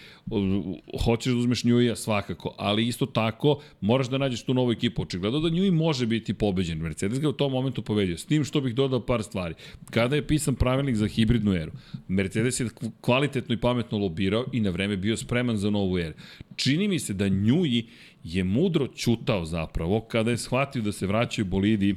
hoćeš 1.04 1.32
da 1.32 1.38
uzmeš 1.38 1.64
Njuija 1.64 1.96
svakako, 1.96 2.54
ali 2.58 2.86
isto 2.86 3.06
tako 3.06 3.60
moraš 3.80 4.08
da 4.08 4.18
nađeš 4.18 4.42
tu 4.42 4.54
novu 4.54 4.72
ekipu. 4.72 5.02
Očigledno 5.02 5.40
da 5.40 5.48
Njuj 5.48 5.70
može 5.70 6.06
biti 6.06 6.34
pobeđen. 6.34 6.78
Mercedes 6.78 7.20
ga 7.20 7.28
u 7.28 7.32
tom 7.32 7.52
momentu 7.52 7.82
pobedio. 7.82 8.18
S 8.18 8.24
tim 8.24 8.44
što 8.44 8.60
bih 8.60 8.74
dodao 8.74 9.06
par 9.06 9.22
stvari. 9.22 9.54
Kada 9.90 10.16
je 10.16 10.26
pisan 10.26 10.54
pravilnik 10.54 10.96
za 10.96 11.06
hibridnu 11.06 11.54
eru, 11.54 11.72
Mercedes 12.08 12.60
je 12.60 12.68
kvalitetno 13.00 13.54
i 13.54 13.60
pametno 13.60 13.98
lobirao 13.98 14.44
i 14.52 14.60
na 14.60 14.70
vreme 14.70 14.96
bio 14.96 15.16
spreman 15.16 15.56
za 15.56 15.70
novu 15.70 15.98
eru. 15.98 16.14
Čini 16.56 16.88
mi 16.88 16.98
se 16.98 17.14
da 17.14 17.28
Njuji 17.28 17.86
je 18.24 18.44
mudro 18.44 18.86
ćutao 18.86 19.44
zapravo 19.44 20.00
kada 20.00 20.30
je 20.30 20.38
shvatio 20.38 20.82
da 20.82 20.92
se 20.92 21.06
vraćaju 21.06 21.44
bolidi 21.44 21.96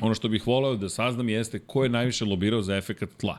Ono 0.00 0.14
što 0.14 0.28
bih 0.28 0.46
voleo 0.46 0.76
da 0.76 0.88
saznam 0.88 1.28
jeste 1.28 1.58
ko 1.58 1.82
je 1.82 1.88
najviše 1.90 2.24
lobirao 2.24 2.62
za 2.62 2.76
efekat 2.76 3.10
tla. 3.16 3.38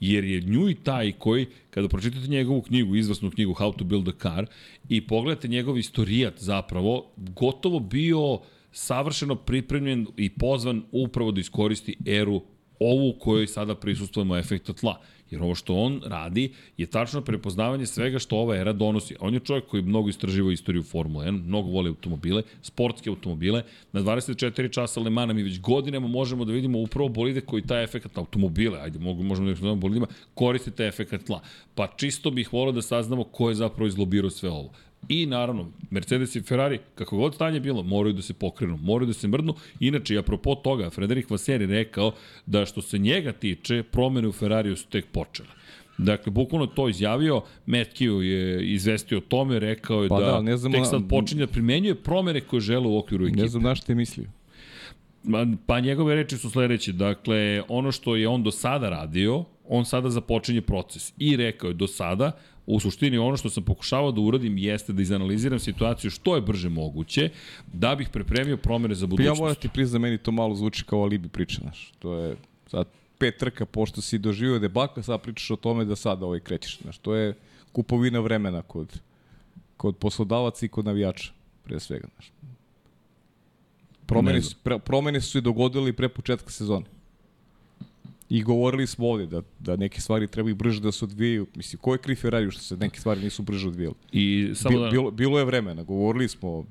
Jer 0.00 0.24
je 0.24 0.40
nju 0.40 0.70
i 0.70 0.74
taj 0.74 1.12
koji, 1.12 1.46
kada 1.70 1.88
pročitate 1.88 2.26
njegovu 2.26 2.62
knjigu, 2.62 2.96
izvrsnu 2.96 3.30
knjigu 3.30 3.52
How 3.52 3.76
to 3.76 3.84
Build 3.84 4.08
a 4.08 4.12
Car, 4.22 4.46
i 4.88 5.06
pogledate 5.06 5.48
njegov 5.48 5.78
istorijat 5.78 6.34
zapravo, 6.36 7.10
gotovo 7.16 7.80
bio 7.80 8.40
savršeno 8.72 9.34
pripremljen 9.34 10.06
i 10.16 10.30
pozvan 10.30 10.82
upravo 10.92 11.32
da 11.32 11.40
iskoristi 11.40 11.96
eru 12.06 12.42
ovu 12.80 13.08
u 13.08 13.18
kojoj 13.18 13.46
sada 13.46 13.74
prisustujemo 13.74 14.36
efekta 14.36 14.72
tla. 14.72 15.00
Jer 15.30 15.42
ovo 15.42 15.54
što 15.54 15.74
on 15.74 16.00
radi 16.04 16.52
je 16.76 16.86
tačno 16.86 17.20
prepoznavanje 17.20 17.86
svega 17.86 18.18
što 18.18 18.36
ova 18.36 18.56
era 18.56 18.72
donosi. 18.72 19.16
On 19.20 19.34
je 19.34 19.40
čovjek 19.40 19.66
koji 19.66 19.82
mnogo 19.82 20.08
istraživa 20.08 20.52
istoriju 20.52 20.82
Formule 20.82 21.26
1, 21.26 21.44
mnogo 21.44 21.70
voli 21.70 21.88
automobile, 21.88 22.42
sportske 22.62 23.10
automobile. 23.10 23.62
Na 23.92 24.00
24 24.00 24.72
časa 24.72 25.00
Le 25.00 25.10
Mana 25.10 25.32
mi 25.32 25.42
već 25.42 25.60
godinama 25.60 26.08
možemo 26.08 26.44
da 26.44 26.52
vidimo 26.52 26.78
upravo 26.78 27.08
bolide 27.08 27.40
koji 27.40 27.62
taj 27.62 27.84
efekat 27.84 28.18
automobile, 28.18 28.80
ajde, 28.80 28.98
možemo 28.98 29.46
da 29.46 29.50
nazovemo 29.50 29.76
bolidima, 29.76 30.06
koriste 30.34 30.70
taj 30.70 30.88
efekat 30.88 31.24
tla. 31.24 31.40
Pa 31.74 31.86
čisto 31.96 32.30
bih 32.30 32.52
volao 32.52 32.72
da 32.72 32.82
saznamo 32.82 33.24
ko 33.24 33.48
je 33.48 33.54
zapravo 33.54 33.88
izlobirao 33.88 34.30
sve 34.30 34.50
ovo. 34.50 34.70
I 35.08 35.26
naravno, 35.26 35.72
Mercedes 35.90 36.36
i 36.36 36.42
Ferrari, 36.42 36.78
kako 36.94 37.16
god 37.16 37.34
stanje 37.34 37.60
bilo, 37.60 37.82
moraju 37.82 38.12
da 38.12 38.22
se 38.22 38.34
pokrenu, 38.34 38.76
moraju 38.76 39.06
da 39.06 39.12
se 39.12 39.28
mrdnu. 39.28 39.54
Inače, 39.80 40.18
apropo 40.18 40.54
toga, 40.54 40.90
Frederik 40.90 41.30
Vasseri 41.30 41.66
rekao 41.66 42.12
da 42.46 42.66
što 42.66 42.82
se 42.82 42.98
njega 42.98 43.32
tiče, 43.32 43.82
promene 43.82 44.28
u 44.28 44.32
Ferrariju 44.32 44.76
su 44.76 44.86
tek 44.86 45.06
počele. 45.12 45.48
Dakle, 45.98 46.32
bukvalno 46.32 46.66
to 46.66 46.88
izjavio, 46.88 47.42
Matt 47.66 47.90
Q 48.00 48.20
je 48.20 48.72
izvestio 48.72 49.18
o 49.18 49.20
tome, 49.20 49.58
rekao 49.58 50.02
je 50.02 50.08
Pa 50.08 50.20
da, 50.20 50.26
da, 50.26 50.42
ne 50.42 50.56
znamo 50.56 50.76
tek 50.76 50.86
sad 50.86 51.08
počinje 51.08 51.46
da 51.46 51.52
primenjuje 51.52 51.94
promene 51.94 52.40
koje 52.40 52.60
žele 52.60 52.86
u 52.86 52.98
okviru 52.98 53.26
ekipe. 53.26 53.42
Ne 53.42 53.48
znam 53.48 53.62
na 53.62 53.74
što 53.74 53.92
je 53.92 53.96
mislio. 53.96 54.26
Pa 55.66 55.80
njegove 55.80 56.14
reči 56.14 56.36
su 56.36 56.50
sledeće. 56.50 56.92
Dakle, 56.92 57.62
ono 57.68 57.92
što 57.92 58.16
je 58.16 58.28
on 58.28 58.42
do 58.42 58.50
sada 58.50 58.88
radio, 58.88 59.44
on 59.68 59.84
sada 59.84 60.10
započinje 60.10 60.60
proces. 60.60 61.12
I 61.18 61.36
rekao 61.36 61.68
je 61.68 61.74
do 61.74 61.86
sada, 61.86 62.32
u 62.70 62.80
suštini 62.80 63.18
ono 63.18 63.36
što 63.36 63.50
sam 63.50 63.62
pokušavao 63.62 64.12
da 64.12 64.20
uradim 64.20 64.58
jeste 64.58 64.92
da 64.92 65.02
izanaliziram 65.02 65.58
situaciju 65.58 66.10
što 66.10 66.34
je 66.34 66.40
brže 66.40 66.68
moguće, 66.68 67.30
da 67.72 67.94
bih 67.94 68.08
pripremio 68.12 68.56
promene 68.56 68.94
za 68.94 69.06
Pa 69.06 69.08
ja 69.08 69.10
budućnost. 69.10 69.40
moram 69.40 69.54
ti 69.54 69.68
priznam, 69.68 70.02
meni 70.02 70.18
to 70.18 70.32
malo 70.32 70.54
zvuči 70.54 70.84
kao 70.84 71.02
alibi 71.02 71.28
priča, 71.28 71.60
znaš. 71.62 71.92
To 71.98 72.14
je 72.14 72.36
sad 72.66 72.86
pet 73.18 73.36
trka, 73.38 73.66
pošto 73.66 74.00
si 74.02 74.18
doživio 74.18 74.58
debakla, 74.58 75.02
sad 75.02 75.20
pričaš 75.20 75.50
o 75.50 75.56
tome 75.56 75.84
da 75.84 75.96
sad 75.96 76.22
ovaj 76.22 76.40
krećeš, 76.40 76.78
znaš. 76.82 76.98
To 76.98 77.14
je 77.14 77.34
kupovina 77.72 78.20
vremena 78.20 78.62
kod, 78.62 79.00
kod 79.76 79.96
poslodavaca 79.96 80.66
i 80.66 80.68
kod 80.68 80.84
navijača, 80.84 81.32
pre 81.64 81.80
svega, 81.80 82.08
znaš. 82.14 82.32
Promene, 84.06 84.38
Ne 84.38 84.42
su, 84.42 84.56
pre, 84.62 84.78
promene 84.78 85.20
su 85.20 85.30
se 85.30 85.40
dogodile 85.40 85.92
pre 85.92 86.08
početka 86.08 86.50
sezone. 86.50 86.86
I 88.30 88.42
govorili 88.42 88.86
smo 88.86 89.08
ovde 89.08 89.26
da, 89.26 89.42
da 89.58 89.76
neke 89.76 90.00
stvari 90.00 90.26
treba 90.26 90.50
i 90.50 90.54
brže 90.54 90.80
da 90.80 90.92
se 90.92 91.04
odvijaju. 91.04 91.46
Mislim, 91.54 91.80
ko 91.80 91.92
je 91.92 91.98
kriv 91.98 92.16
Ferrari 92.16 92.50
što 92.50 92.60
se 92.60 92.76
neke 92.76 93.00
stvari 93.00 93.20
nisu 93.20 93.42
brže 93.42 93.68
odvijale? 93.68 93.94
I 94.12 94.50
samo 94.54 94.72
Bil, 94.72 94.84
da... 94.84 94.90
bilo, 94.90 95.10
bilo 95.10 95.38
je 95.38 95.44
vremena, 95.44 95.82
govorili 95.82 96.28
smo 96.28 96.64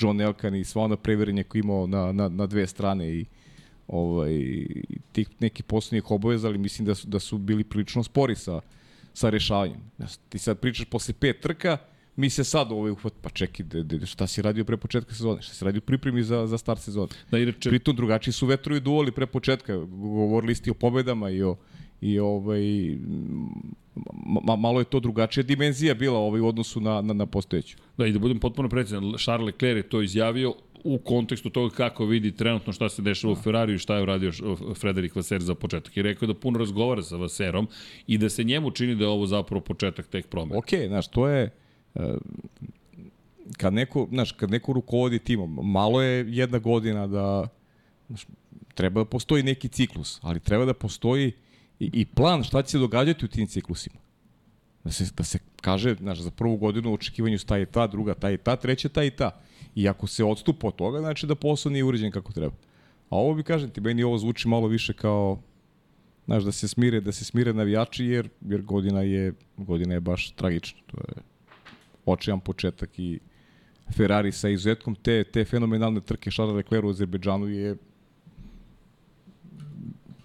John 0.00 0.20
Elkan 0.20 0.54
i 0.54 0.64
sva 0.64 0.82
ona 0.82 0.96
preverenja 0.96 1.44
koje 1.44 1.60
imao 1.60 1.86
na, 1.86 2.12
na, 2.12 2.28
na 2.28 2.46
dve 2.46 2.66
strane 2.66 3.08
i 3.14 3.24
ovaj, 3.88 4.66
tih 5.12 5.28
nekih 5.40 5.64
poslednjih 5.64 6.10
obaveza, 6.10 6.48
ali 6.48 6.58
mislim 6.58 6.86
da 6.86 6.94
su, 6.94 7.08
da 7.08 7.18
su 7.18 7.38
bili 7.38 7.64
prilično 7.64 8.02
spori 8.02 8.34
sa, 8.34 8.60
sa 9.14 9.30
rešavanjem. 9.30 9.80
Ti 10.28 10.38
sad 10.38 10.58
pričaš 10.58 10.84
posle 10.84 11.14
pet 11.14 11.40
trka, 11.40 11.78
mi 12.16 12.30
se 12.30 12.44
sad 12.44 12.72
ovaj 12.72 12.90
uhvat, 12.90 13.12
pa 13.22 13.30
čekaj, 13.30 13.66
de, 13.66 13.82
de, 13.82 14.06
šta 14.06 14.26
si 14.26 14.42
radio 14.42 14.64
pre 14.64 14.76
početka 14.76 15.14
sezone, 15.14 15.42
šta 15.42 15.54
si 15.54 15.64
radio 15.64 15.80
pripremi 15.80 16.22
za, 16.22 16.46
za 16.46 16.58
start 16.58 16.80
sezone. 16.80 17.08
Da, 17.30 17.38
inače, 17.38 17.70
Pritom 17.70 17.96
drugačiji 17.96 18.32
su 18.32 18.46
vetrovi 18.46 18.80
duvali 18.80 19.12
pre 19.12 19.26
početka, 19.26 19.76
govorili 19.76 20.54
ste 20.54 20.70
o 20.70 20.74
pobedama 20.74 21.30
i 21.30 21.42
o 21.42 21.56
i 22.00 22.18
ovaj 22.18 22.62
ma, 24.44 24.56
malo 24.56 24.80
je 24.80 24.84
to 24.84 25.00
drugačija 25.00 25.44
dimenzija 25.44 25.94
bila 25.94 26.18
ovaj 26.18 26.40
u 26.40 26.46
odnosu 26.46 26.80
na 26.80 27.00
na, 27.00 27.14
na 27.14 27.26
postojeću. 27.26 27.76
Da, 27.98 28.06
i 28.06 28.12
da 28.12 28.18
budem 28.18 28.38
potpuno 28.38 28.68
precizan, 28.68 29.12
Charles 29.18 29.46
Leclerc 29.46 29.76
je 29.76 29.88
to 29.88 30.02
izjavio 30.02 30.54
u 30.84 30.98
kontekstu 30.98 31.50
toga 31.50 31.74
kako 31.74 32.04
vidi 32.04 32.32
trenutno 32.32 32.72
šta 32.72 32.88
se 32.88 33.02
dešava 33.02 33.32
u 33.32 33.36
Ferrariju 33.36 33.74
i 33.74 33.78
šta 33.78 33.96
je 33.96 34.02
uradio 34.02 34.32
Frederik 34.74 35.16
Vaser 35.16 35.42
za 35.42 35.54
početak. 35.54 35.96
I 35.96 36.02
rekao 36.02 36.26
je 36.26 36.32
da 36.32 36.40
puno 36.40 36.58
razgovara 36.58 37.02
sa 37.02 37.16
Vaserom 37.16 37.68
i 38.06 38.18
da 38.18 38.28
se 38.28 38.44
njemu 38.44 38.70
čini 38.70 38.94
da 38.94 39.04
je 39.04 39.08
ovo 39.08 39.26
zapravo 39.26 39.60
početak 39.60 40.06
tek 40.06 40.26
promena. 40.26 40.58
Ok, 40.58 40.68
znaš, 40.88 41.08
to 41.08 41.28
je 41.28 41.50
kad 43.56 43.74
neko, 43.74 44.08
znaš, 44.10 44.32
kad 44.32 44.50
neko 44.50 44.72
rukovodi 44.72 45.18
timom, 45.18 45.58
malo 45.62 46.02
je 46.02 46.24
jedna 46.28 46.58
godina 46.58 47.06
da 47.06 47.48
znaš, 48.08 48.26
treba 48.74 49.00
da 49.00 49.04
postoji 49.04 49.42
neki 49.42 49.68
ciklus, 49.68 50.18
ali 50.22 50.40
treba 50.40 50.64
da 50.64 50.74
postoji 50.74 51.32
i, 51.80 51.90
i 51.92 52.06
plan 52.06 52.44
šta 52.44 52.62
će 52.62 52.70
se 52.70 52.78
događati 52.78 53.24
u 53.24 53.28
tim 53.28 53.46
ciklusima. 53.46 53.96
Da 54.84 54.92
se, 54.92 55.04
da 55.16 55.24
se 55.24 55.38
kaže, 55.60 55.94
znaš, 55.94 56.20
za 56.20 56.30
prvu 56.30 56.56
godinu 56.56 56.90
u 56.90 56.94
očekivanju 56.94 57.38
sta 57.38 57.58
i 57.58 57.66
ta, 57.66 57.86
druga 57.86 58.14
ta 58.14 58.30
i 58.30 58.36
ta, 58.36 58.56
treća 58.56 58.88
ta 58.88 59.04
i 59.04 59.10
ta. 59.10 59.30
I 59.74 59.88
ako 59.88 60.06
se 60.06 60.24
odstupa 60.24 60.66
od 60.66 60.76
toga, 60.76 60.98
znači 61.00 61.26
da 61.26 61.34
posao 61.34 61.72
nije 61.72 61.84
uređen 61.84 62.10
kako 62.10 62.32
treba. 62.32 62.54
A 63.08 63.16
ovo 63.16 63.34
bi, 63.34 63.42
kažem 63.42 63.70
ti, 63.70 63.80
meni 63.80 64.02
ovo 64.02 64.18
zvuči 64.18 64.48
malo 64.48 64.68
više 64.68 64.92
kao 64.92 65.38
znaš, 66.24 66.42
da 66.42 66.52
se 66.52 66.68
smire, 66.68 67.00
da 67.00 67.12
se 67.12 67.24
smire 67.24 67.52
navijači, 67.52 68.04
jer, 68.04 68.28
jer 68.40 68.62
godina 68.62 69.02
je, 69.02 69.32
godina 69.56 69.94
je 69.94 70.00
baš 70.00 70.30
tragična. 70.30 70.80
To 70.86 70.96
je 70.96 71.22
očajan 72.06 72.40
početak 72.40 72.98
i 72.98 73.18
Ferrari 73.96 74.32
sa 74.32 74.48
izuzetkom 74.48 74.94
te, 74.94 75.24
te 75.24 75.44
fenomenalne 75.44 76.00
trke 76.00 76.30
Charles 76.30 76.56
Leclerc 76.56 76.84
u 76.84 76.90
Azerbejdžanu 76.90 77.48
je 77.48 77.76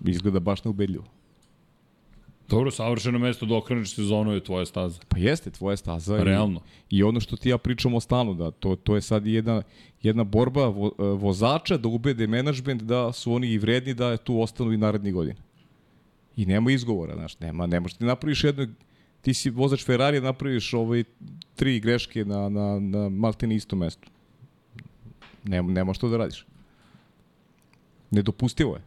izgleda 0.06 0.40
baš 0.40 0.64
neubedljivo. 0.64 1.06
Dobro, 2.52 2.72
savršeno 2.72 3.20
mesto 3.20 3.46
da 3.46 3.56
okreneš 3.56 3.96
sezonu 3.96 4.32
je 4.32 4.44
tvoja 4.44 4.66
staza. 4.66 5.00
Pa 5.08 5.18
jeste, 5.18 5.52
tvoja 5.52 5.78
staza. 5.78 6.24
Realno. 6.24 6.60
I, 6.90 6.98
I 6.98 7.04
ono 7.04 7.20
što 7.20 7.36
ti 7.36 7.50
ja 7.50 7.58
pričam 7.58 7.94
o 7.94 8.00
stanu, 8.00 8.34
da 8.34 8.52
to, 8.52 8.76
to 8.76 8.96
je 8.96 9.02
sad 9.02 9.28
jedna, 9.28 9.62
jedna 10.02 10.24
borba 10.24 10.68
vo, 10.68 10.92
e, 11.00 11.04
vozača 11.04 11.78
da 11.78 11.88
ubede 11.88 12.28
menadžment 12.28 12.82
da 12.82 13.12
su 13.12 13.34
oni 13.34 13.48
i 13.48 13.58
vredni 13.58 13.94
da 13.94 14.18
tu 14.18 14.42
ostanu 14.42 14.72
i 14.74 14.78
narednih 14.78 15.14
godina. 15.14 15.40
I 16.36 16.46
nema 16.46 16.72
izgovora, 16.72 17.16
znaš, 17.16 17.40
nema, 17.40 17.68
ne 17.68 17.80
možeš 17.80 17.98
ti 17.98 18.06
napraviš 18.06 18.44
jedno, 18.44 18.68
ti 19.22 19.34
si 19.34 19.50
vozač 19.50 19.86
Ferrari, 19.86 20.22
napraviš 20.22 20.74
ovaj, 20.74 21.04
tri 21.56 21.80
greške 21.80 22.26
na, 22.26 22.50
na, 22.50 22.80
na 22.80 23.10
maltene 23.10 23.56
istom 23.56 23.80
mestu. 23.80 24.10
Ne, 25.44 25.62
ne 25.62 25.84
možeš 25.84 26.00
to 26.00 26.10
da 26.10 26.18
radiš. 26.18 26.46
Nedopustivo 28.12 28.76
je. 28.76 28.82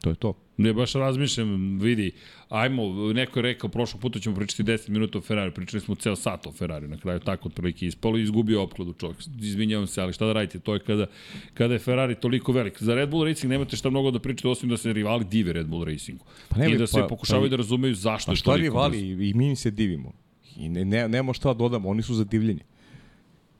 To 0.00 0.10
je 0.10 0.16
to. 0.16 0.34
Ne, 0.58 0.72
baš 0.72 0.92
razmišljam, 0.92 1.78
vidi, 1.78 2.12
ajmo, 2.48 2.82
neko 3.12 3.38
je 3.38 3.42
rekao, 3.42 3.70
prošlog 3.70 4.00
puta 4.00 4.18
ćemo 4.18 4.36
pričati 4.36 4.62
10 4.62 4.88
minuta 4.88 5.18
o 5.18 5.20
Ferrari, 5.20 5.50
pričali 5.50 5.80
smo 5.80 5.94
ceo 5.94 6.16
sat 6.16 6.46
o 6.46 6.52
Ferrari, 6.52 6.88
na 6.88 6.96
kraju 6.96 7.20
tako 7.20 7.48
otprilike 7.48 7.86
ispalo 7.86 8.18
i 8.18 8.22
izgubio 8.22 8.62
opkladu 8.62 8.92
čovjek. 8.92 9.18
Izvinjavam 9.40 9.86
se, 9.86 10.00
ali 10.00 10.12
šta 10.12 10.26
da 10.26 10.32
radite, 10.32 10.58
to 10.58 10.74
je 10.74 10.80
kada, 10.80 11.06
kada 11.54 11.74
je 11.74 11.78
Ferrari 11.78 12.14
toliko 12.14 12.52
velik. 12.52 12.82
Za 12.82 12.94
Red 12.94 13.08
Bull 13.08 13.24
Racing 13.24 13.50
nemate 13.50 13.76
šta 13.76 13.90
mnogo 13.90 14.10
da 14.10 14.18
pričate, 14.18 14.48
osim 14.48 14.68
da 14.68 14.76
se 14.76 14.92
rivali 14.92 15.24
dive 15.24 15.52
Red 15.52 15.66
Bull 15.66 15.84
Racingu. 15.84 16.24
Pa 16.48 16.58
ne, 16.58 16.70
I 16.72 16.78
da 16.78 16.86
se 16.86 17.00
pa- 17.00 17.06
pokušavaju 17.06 17.46
pa- 17.46 17.50
da 17.50 17.56
razumeju 17.56 17.94
zašto 17.94 18.26
Pa 18.26 18.32
je 18.32 18.36
šta 18.36 18.44
toliko 18.44 18.62
rivali 18.64 19.14
brzo. 19.14 19.22
i 19.22 19.34
mi 19.34 19.56
se 19.56 19.70
divimo. 19.70 20.12
I 20.56 20.68
ne, 20.68 20.84
ne, 20.84 21.08
nema 21.08 21.32
šta 21.32 21.48
da 21.48 21.54
dodamo, 21.54 21.88
oni 21.88 22.02
su 22.02 22.14
za 22.14 22.24
divljenje. 22.24 22.64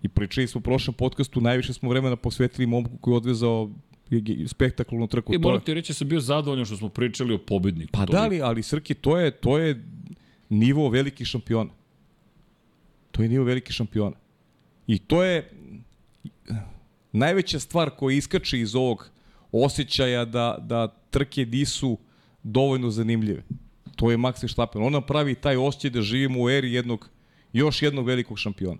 I 0.02 0.08
pričali 0.08 0.46
smo 0.46 0.58
u 0.58 0.62
prošlom 0.62 0.94
podcastu, 0.94 1.40
najviše 1.40 1.72
smo 1.72 1.88
vremena 1.88 2.16
posvetili 2.16 2.66
momku 2.66 2.96
koji 2.96 3.12
je 3.12 3.16
odvezao 3.16 3.70
spektakularnu 4.46 5.06
trku. 5.06 5.34
I 5.34 5.38
moram 5.38 5.60
ti 5.60 5.74
reći, 5.74 5.94
sam 5.94 6.08
bio 6.08 6.20
zadovoljan 6.20 6.64
što 6.64 6.76
smo 6.76 6.88
pričali 6.88 7.34
o 7.34 7.38
pobedniku. 7.38 7.92
Pa 7.92 8.06
da 8.06 8.26
li, 8.26 8.42
ali 8.42 8.62
Srki, 8.62 8.94
to 8.94 9.18
je, 9.18 9.30
to 9.30 9.58
je 9.58 9.84
nivo 10.48 10.88
velikih 10.88 11.26
šampiona. 11.26 11.70
To 13.10 13.22
je 13.22 13.28
nivo 13.28 13.44
velikih 13.44 13.74
šampiona. 13.74 14.16
I 14.86 14.98
to 14.98 15.24
je 15.24 15.50
najveća 17.12 17.58
stvar 17.58 17.90
koja 17.90 18.16
iskače 18.16 18.60
iz 18.60 18.74
ovog 18.74 19.10
osjećaja 19.52 20.24
da, 20.24 20.58
da 20.60 20.88
trke 21.10 21.46
nisu 21.46 21.98
dovoljno 22.42 22.90
zanimljive. 22.90 23.42
To 23.96 24.10
je 24.10 24.18
Max 24.18 24.42
Verstappen. 24.42 24.82
On 24.82 24.92
nam 24.92 25.02
pravi 25.02 25.34
taj 25.34 25.56
osjećaj 25.56 25.90
da 25.90 26.02
živimo 26.02 26.42
u 26.42 26.50
eri 26.50 26.72
jednog, 26.72 27.08
još 27.52 27.82
jednog 27.82 28.06
velikog 28.06 28.38
šampiona. 28.38 28.78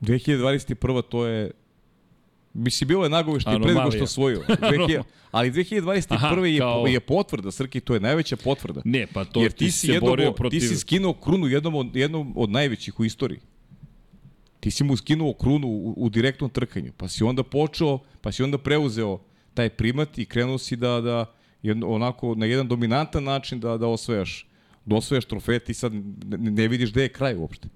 2021. 0.00 1.02
to 1.02 1.26
je 1.26 1.50
Mislim, 2.54 2.88
bilo 2.88 3.04
je 3.04 3.10
nagovešte 3.10 3.50
i 3.50 3.62
pre 3.62 3.74
nego 3.74 3.90
što 3.90 4.04
osvojio. 4.04 4.42
2000, 4.48 5.02
ali 5.30 5.50
2021. 5.50 6.06
Aha, 6.14 6.46
je, 6.46 6.58
kao- 6.58 6.86
je 6.86 7.00
potvrda, 7.00 7.50
Srki, 7.50 7.80
to 7.80 7.94
je 7.94 8.00
najveća 8.00 8.36
potvrda. 8.36 8.80
Ne, 8.84 9.06
pa 9.06 9.24
to 9.24 9.42
Jer 9.42 9.52
ti, 9.52 9.58
ti 9.58 9.70
si 9.70 9.90
jednom, 9.90 10.10
borio 10.10 10.32
protiv... 10.32 10.60
ti 10.60 10.66
si 10.66 10.76
skinuo 10.76 11.12
krunu 11.12 11.46
jednom 11.46 11.74
od, 11.74 11.96
jednom 11.96 12.32
od 12.36 12.50
najvećih 12.50 13.00
u 13.00 13.04
istoriji. 13.04 13.38
Ti 14.60 14.70
si 14.70 14.84
mu 14.84 14.96
skinuo 14.96 15.32
krunu 15.32 15.68
u, 15.68 15.94
u 15.96 16.08
direktnom 16.08 16.50
trkanju, 16.50 16.92
pa 16.96 17.08
si 17.08 17.24
onda 17.24 17.42
počeo, 17.42 17.98
pa 18.20 18.32
si 18.32 18.42
onda 18.42 18.58
preuzeo 18.58 19.18
taj 19.54 19.68
primat 19.68 20.18
i 20.18 20.24
krenuo 20.24 20.58
si 20.58 20.76
da, 20.76 21.00
da 21.00 21.34
jedno, 21.62 21.88
onako 21.88 22.34
na 22.34 22.46
jedan 22.46 22.68
dominantan 22.68 23.24
način 23.24 23.60
da, 23.60 23.76
da 23.76 23.86
osvajaš, 23.86 24.46
da 24.84 24.96
osvajaš 24.96 25.24
trofeje, 25.24 25.58
ti 25.58 25.74
sad 25.74 25.94
ne, 25.94 26.04
ne 26.38 26.68
vidiš 26.68 26.90
gde 26.90 27.02
je 27.02 27.08
kraj 27.08 27.34
uopšte. 27.36 27.68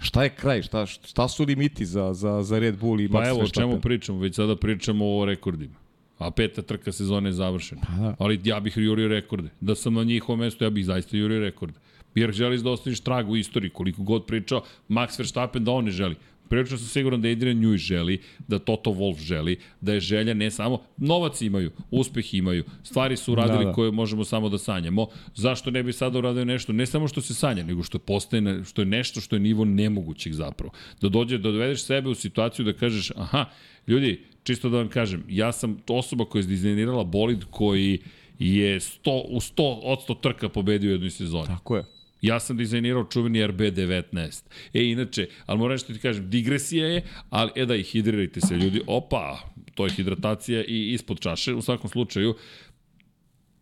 Šta 0.00 0.22
je 0.22 0.28
kraj? 0.28 0.62
Šta, 0.62 0.86
šta 0.86 1.28
su 1.28 1.44
limiti 1.44 1.86
za, 1.86 2.14
za, 2.14 2.42
za 2.42 2.58
Red 2.58 2.78
Bull 2.78 3.00
i 3.00 3.08
Max 3.08 3.12
Pa 3.12 3.28
evo, 3.28 3.40
o 3.40 3.48
čemu 3.48 3.80
pričamo? 3.80 4.18
Već 4.18 4.36
sada 4.36 4.56
pričamo 4.56 5.18
o 5.18 5.24
rekordima. 5.24 5.74
A 6.18 6.30
peta 6.30 6.62
trka 6.62 6.92
sezone 6.92 7.28
je 7.28 7.32
završena. 7.32 7.80
Pa 7.86 8.02
da. 8.02 8.14
Ali 8.18 8.40
ja 8.44 8.60
bih 8.60 8.76
jurio 8.76 9.08
rekorde. 9.08 9.48
Da 9.60 9.74
sam 9.74 9.94
na 9.94 10.04
njihovom 10.04 10.40
mestu, 10.40 10.64
ja 10.64 10.70
bih 10.70 10.86
zaista 10.86 11.16
jurio 11.16 11.40
rekorde. 11.40 11.78
Jer 12.14 12.32
želiš 12.32 12.60
da 12.60 12.70
ostaviš 12.70 13.00
trag 13.00 13.30
u 13.30 13.36
istoriji. 13.36 13.70
Koliko 13.70 14.02
god 14.02 14.26
pričao 14.26 14.62
Max 14.88 15.18
Verstappen 15.18 15.64
da 15.64 15.70
on 15.70 15.84
ne 15.84 15.90
želi. 15.90 16.16
Prilično 16.50 16.78
sam 16.78 16.86
siguran 16.88 17.20
da 17.22 17.28
Adrian 17.28 17.56
Newey 17.56 17.76
želi, 17.76 18.18
da 18.48 18.58
Toto 18.58 18.90
Wolff 18.90 19.20
želi, 19.20 19.56
da 19.80 19.92
je 19.92 20.00
želja 20.00 20.34
ne 20.34 20.50
samo, 20.50 20.82
novac 20.96 21.42
imaju, 21.42 21.70
uspeh 21.90 22.34
imaju, 22.34 22.64
stvari 22.82 23.16
su 23.16 23.32
uradili 23.32 23.64
Da, 23.64 23.64
da, 23.64 23.72
koje 23.72 23.90
možemo 23.90 24.24
samo 24.24 24.48
da 24.48 24.58
sanjamo. 24.58 25.06
Zašto 25.34 25.70
ne 25.70 25.82
bi 25.82 25.92
sada 25.92 26.18
uradio 26.18 26.44
nešto, 26.44 26.72
ne 26.72 26.86
samo 26.86 27.08
što 27.08 27.20
se 27.20 27.34
sanja, 27.34 27.62
nego 27.64 27.82
što 27.82 27.98
postaje, 27.98 28.64
što 28.64 28.82
je 28.82 28.86
nešto 28.86 29.20
što 29.20 29.36
je 29.36 29.40
nivo 29.40 29.64
nemogućeg 29.64 30.32
zapravo. 30.32 30.72
Da 31.00 31.08
dođe, 31.08 31.38
da 31.38 31.52
dovedeš 31.52 31.84
sebe 31.84 32.08
u 32.08 32.14
situaciju 32.14 32.64
da 32.64 32.72
kažeš, 32.72 33.10
aha, 33.16 33.44
ljudi, 33.86 34.24
čisto 34.42 34.68
da 34.68 34.76
vam 34.76 34.88
kažem, 34.88 35.24
ja 35.28 35.52
sam 35.52 35.78
osoba 35.88 36.24
koja 36.24 36.40
je 36.40 36.46
dizajnirala 36.46 37.04
bolid 37.04 37.44
koji 37.50 37.98
je 38.38 38.80
100, 38.80 39.22
u 39.28 39.40
100 39.40 39.80
od 39.82 39.98
100 40.08 40.20
trka 40.20 40.48
pobedio 40.48 40.88
u 40.88 40.92
jednoj 40.92 41.10
sezoni. 41.10 41.46
Tako 41.46 41.76
je. 41.76 41.99
Ja 42.22 42.40
sam 42.40 42.56
dizajnirao 42.56 43.04
čuveni 43.04 43.38
RB19. 43.38 44.42
E, 44.74 44.84
inače, 44.84 45.28
ali 45.46 45.58
moram 45.58 45.74
nešto 45.74 45.92
ti 45.92 45.98
kažem, 45.98 46.30
digresija 46.30 46.86
je, 46.86 47.02
ali 47.30 47.50
e 47.54 47.66
da 47.66 47.76
i 47.76 47.82
hidrirajte 47.82 48.40
se 48.40 48.54
ljudi. 48.54 48.82
Opa, 48.86 49.38
to 49.74 49.86
je 49.86 49.92
hidratacija 49.92 50.64
i 50.68 50.92
ispod 50.92 51.20
čaše. 51.20 51.54
U 51.54 51.62
svakom 51.62 51.90
slučaju, 51.90 52.34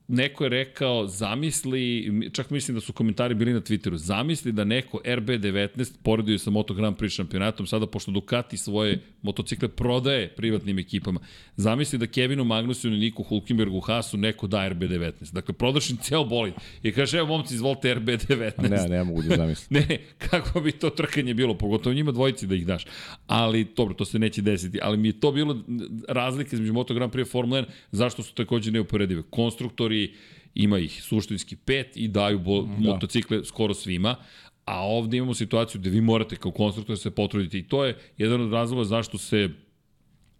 neko 0.09 0.45
je 0.45 0.51
rekao, 0.51 1.07
zamisli, 1.07 2.13
čak 2.33 2.51
mislim 2.51 2.75
da 2.75 2.81
su 2.81 2.93
komentari 2.93 3.35
bili 3.35 3.53
na 3.53 3.61
Twitteru, 3.61 3.97
zamisli 3.97 4.53
da 4.53 4.65
neko 4.65 5.01
RB19 5.05 5.93
poredio 6.03 6.39
sa 6.39 6.51
Moto 6.51 6.75
Grand 6.75 6.97
Prix 6.97 7.15
šampionatom, 7.15 7.67
sada 7.67 7.87
pošto 7.87 8.11
Ducati 8.11 8.57
svoje 8.57 9.01
motocikle 9.23 9.69
prodaje 9.69 10.29
privatnim 10.29 10.79
ekipama, 10.79 11.21
zamisli 11.57 11.99
da 11.99 12.07
Kevinu 12.07 12.45
Magnusu 12.45 12.89
i 12.89 12.91
Niku 12.91 13.23
Hulkenbergu 13.23 13.81
Hasu 13.81 14.17
neko 14.17 14.47
da 14.47 14.59
RB19. 14.59 15.33
Dakle, 15.33 15.55
prodaš 15.55 15.91
im 15.91 15.97
ceo 15.97 16.25
bolid 16.25 16.55
i 16.83 16.93
kaže, 16.93 17.19
evo 17.19 17.29
momci, 17.29 17.55
izvolite 17.55 17.95
RB19. 17.95 18.53
A 18.57 18.69
ne, 18.69 18.89
ne 18.89 19.05
mogu 19.05 19.23
da 19.23 19.37
zamislim. 19.37 19.81
Ne, 19.81 19.87
ne, 19.89 19.99
kako 20.19 20.61
bi 20.61 20.73
to 20.73 20.91
trkanje 20.91 21.35
bilo, 21.35 21.59
pogotovo 21.59 21.95
njima 21.95 22.13
dvojici 22.13 22.47
da 22.47 22.55
ih 22.55 22.67
daš. 22.67 22.87
Ali, 23.27 23.67
dobro, 23.77 23.95
to 23.95 24.05
se 24.05 24.19
neće 24.19 24.43
desiti, 24.43 24.79
ali 24.83 24.97
mi 24.97 25.09
je 25.09 25.21
to 25.21 25.33
bilo 25.33 25.65
razlika 26.09 26.57
između 26.57 26.73
Moto 26.73 26.95
Grand 26.95 27.13
Prix 27.13 27.23
i 27.23 27.31
Formula 27.31 27.63
1, 27.63 27.65
zašto 27.93 28.23
su 28.23 28.35
takođe 28.35 28.71
neuporedive. 28.71 29.23
Konstruktori, 29.31 29.98
ima 30.55 30.79
ih 30.79 31.03
suštinski 31.03 31.57
pet 31.57 31.97
i 31.97 32.09
daju 32.09 32.39
bo, 32.39 32.63
da. 32.63 32.91
motocikle 32.91 33.45
skoro 33.45 33.75
svima, 33.75 34.17
a 34.65 34.81
ovde 34.81 35.17
imamo 35.17 35.35
situaciju 35.35 35.81
gde 35.81 35.91
vi 35.91 36.01
morate 36.01 36.37
kao 36.37 36.53
konstruktor 36.53 36.99
se 36.99 37.11
potruditi 37.11 37.59
i 37.59 37.69
to 37.69 37.85
je 37.85 37.97
jedan 38.19 38.41
od 38.41 38.53
razloga 38.53 38.85
zašto 38.85 39.19
se 39.19 39.49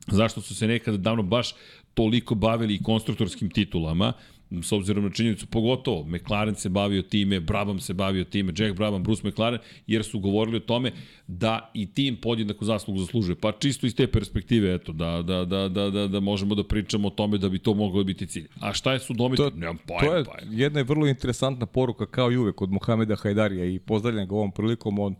zašto 0.07 0.41
su 0.41 0.55
se 0.55 0.67
nekada 0.67 0.97
davno 0.97 1.23
baš 1.23 1.55
toliko 1.95 2.35
bavili 2.35 2.75
i 2.75 2.83
konstruktorskim 2.83 3.51
titulama, 3.51 4.13
s 4.53 4.73
obzirom 4.73 5.05
na 5.05 5.11
činjenicu, 5.11 5.47
pogotovo 5.47 6.05
McLaren 6.05 6.55
se 6.55 6.69
bavio 6.69 7.03
time, 7.03 7.41
Brabham 7.41 7.81
se 7.81 7.95
bavio 7.95 8.25
time, 8.25 8.53
Jack 8.57 8.77
Brabham, 8.77 9.03
Bruce 9.03 9.29
McLaren, 9.29 9.59
jer 9.87 10.05
su 10.05 10.19
govorili 10.21 10.57
o 10.57 10.61
tome 10.61 10.93
da 11.27 11.71
i 11.75 11.87
tim 11.87 12.17
podjednaku 12.17 12.65
zaslugu 12.65 13.01
zaslužuje. 13.01 13.37
Pa 13.37 13.53
čisto 13.53 13.87
iz 13.87 13.95
te 13.95 14.07
perspektive, 14.07 14.75
eto, 14.75 14.93
da, 14.93 15.23
da, 15.23 15.45
da, 15.45 15.69
da, 15.69 15.91
da, 15.91 16.07
da 16.07 16.21
možemo 16.21 16.55
da 16.55 16.65
pričamo 16.65 17.09
o 17.09 17.11
tome 17.11 17.39
da 17.39 17.49
bi 17.49 17.59
to 17.59 17.75
moglo 17.75 18.05
biti 18.05 18.27
cilj. 18.27 18.49
A 18.61 18.73
šta 18.73 18.93
je 18.93 18.99
sudomiti? 18.99 19.43
To- 19.43 19.51
Nemam 19.51 19.79
To 20.01 20.15
je 20.15 20.25
pojma. 20.25 20.53
jedna 20.53 20.83
vrlo 20.83 21.07
interesantna 21.07 21.67
poruka 21.67 22.07
kao 22.07 22.33
i 22.33 22.37
uvek 22.37 22.63
od 22.63 22.71
Mohameda 22.71 23.17
Hajdarija 23.17 23.65
i 23.65 23.79
pozdravljam 23.79 24.29
ga 24.29 24.35
ovom 24.35 24.53
prilikom, 24.53 24.99
on 24.99 25.15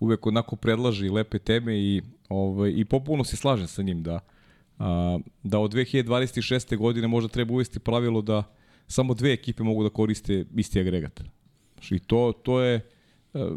uvek 0.00 0.26
onako 0.26 0.56
predlaži 0.56 1.08
lepe 1.08 1.38
teme 1.38 1.78
i, 1.78 2.02
ovaj, 2.28 2.72
i 2.76 2.84
popuno 2.84 3.24
se 3.24 3.36
slažem 3.36 3.66
sa 3.66 3.82
njim 3.82 4.02
da, 4.02 4.20
a, 4.78 5.18
da 5.42 5.58
od 5.58 5.72
2026. 5.74 6.76
godine 6.76 7.08
možda 7.08 7.28
treba 7.28 7.52
uvesti 7.52 7.78
pravilo 7.78 8.22
da 8.22 8.42
samo 8.88 9.14
dve 9.14 9.32
ekipe 9.32 9.62
mogu 9.62 9.82
da 9.82 9.90
koriste 9.90 10.44
isti 10.56 10.80
agregat. 10.80 11.20
I 11.90 11.98
to, 11.98 12.32
to 12.42 12.60
je 12.60 12.74
e, 13.34 13.48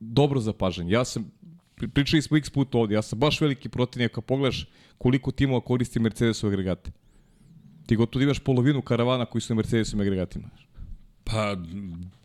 dobro 0.00 0.40
zapažanje. 0.40 0.92
Ja 0.92 1.04
sam, 1.04 1.30
pri- 1.76 1.88
pričali 1.88 2.22
smo 2.22 2.36
x 2.36 2.50
puta 2.50 2.78
ovde, 2.78 2.94
ja 2.94 3.02
sam 3.02 3.18
baš 3.18 3.40
veliki 3.40 3.68
protivnik 3.68 4.12
kad 4.12 4.24
pogledaš 4.24 4.66
koliko 4.98 5.30
timova 5.30 5.60
koristi 5.60 6.00
Mercedesove 6.00 6.52
agregate. 6.52 6.90
Ti 7.86 7.96
gotovo 7.96 8.20
da 8.20 8.24
imaš 8.24 8.38
polovinu 8.38 8.82
karavana 8.82 9.26
koji 9.26 9.42
su 9.42 9.54
na 9.54 9.56
Mercedesovim 9.56 10.00
agregatima. 10.00 10.48
Pa, 11.24 11.56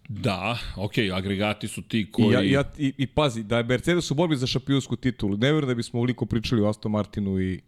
da, 0.09 0.57
okej, 0.75 1.11
agregati 1.11 1.67
su 1.67 1.81
ti 1.81 2.11
koji... 2.11 2.27
I, 2.27 2.33
ja, 2.33 2.41
ja, 2.41 2.63
i, 2.77 2.93
I 2.97 3.07
pazi, 3.07 3.43
da 3.43 3.57
je 3.57 3.63
Mercedes 3.63 4.11
u 4.11 4.15
borbi 4.15 4.35
za 4.35 4.47
šampionsku 4.47 4.95
titulu, 4.95 5.37
ne 5.37 5.51
verujem 5.51 5.67
da 5.67 5.75
bismo 5.75 5.99
ovoliko 5.99 6.25
pričali 6.25 6.61
o 6.61 6.69
Aston 6.69 6.91
Martinu 6.91 7.41
i 7.41 7.61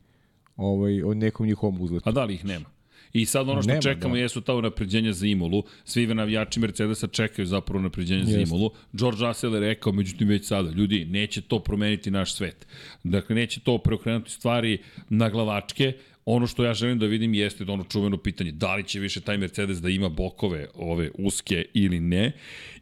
ovaj, 0.55 1.03
o 1.03 1.13
nekom 1.13 1.45
njihovom 1.47 1.81
uzletu. 1.81 2.09
A 2.09 2.11
da 2.11 2.23
li 2.23 2.33
ih 2.33 2.45
nema? 2.45 2.65
I 3.13 3.25
sad 3.25 3.49
ono 3.49 3.61
što 3.61 3.69
Nema, 3.69 3.81
čekamo 3.81 4.15
da. 4.15 4.21
jesu 4.21 4.41
ta 4.41 4.55
unapređenja 4.55 5.13
za 5.13 5.27
Imolu. 5.27 5.63
Svi 5.85 6.07
navijači 6.07 6.59
Mercedesa 6.59 7.07
čekaju 7.07 7.45
zapravo 7.45 7.79
unapređenja 7.79 8.23
za 8.23 8.37
Jeste. 8.37 8.55
Imolu. 8.55 8.71
George 8.93 9.25
Russell 9.25 9.53
je 9.53 9.59
rekao, 9.59 9.93
međutim 9.93 10.27
već 10.27 10.47
sada, 10.47 10.69
ljudi, 10.69 11.05
neće 11.05 11.41
to 11.41 11.59
promeniti 11.59 12.11
naš 12.11 12.33
svet. 12.33 12.67
Dakle, 13.03 13.35
neće 13.35 13.59
to 13.59 13.77
preokrenuti 13.77 14.31
stvari 14.31 14.77
na 15.09 15.29
glavačke. 15.29 15.93
Ono 16.25 16.47
što 16.47 16.63
ja 16.63 16.73
želim 16.73 16.99
da 16.99 17.05
vidim 17.05 17.33
jeste 17.33 17.65
da 17.65 17.73
ono 17.73 17.83
čuveno 17.83 18.17
pitanje, 18.17 18.51
da 18.51 18.75
li 18.75 18.83
će 18.83 18.99
više 18.99 19.21
taj 19.21 19.37
Mercedes 19.37 19.81
da 19.81 19.89
ima 19.89 20.09
bokove 20.09 20.67
ove 20.73 21.11
uske 21.17 21.65
ili 21.73 21.99
ne, 21.99 22.31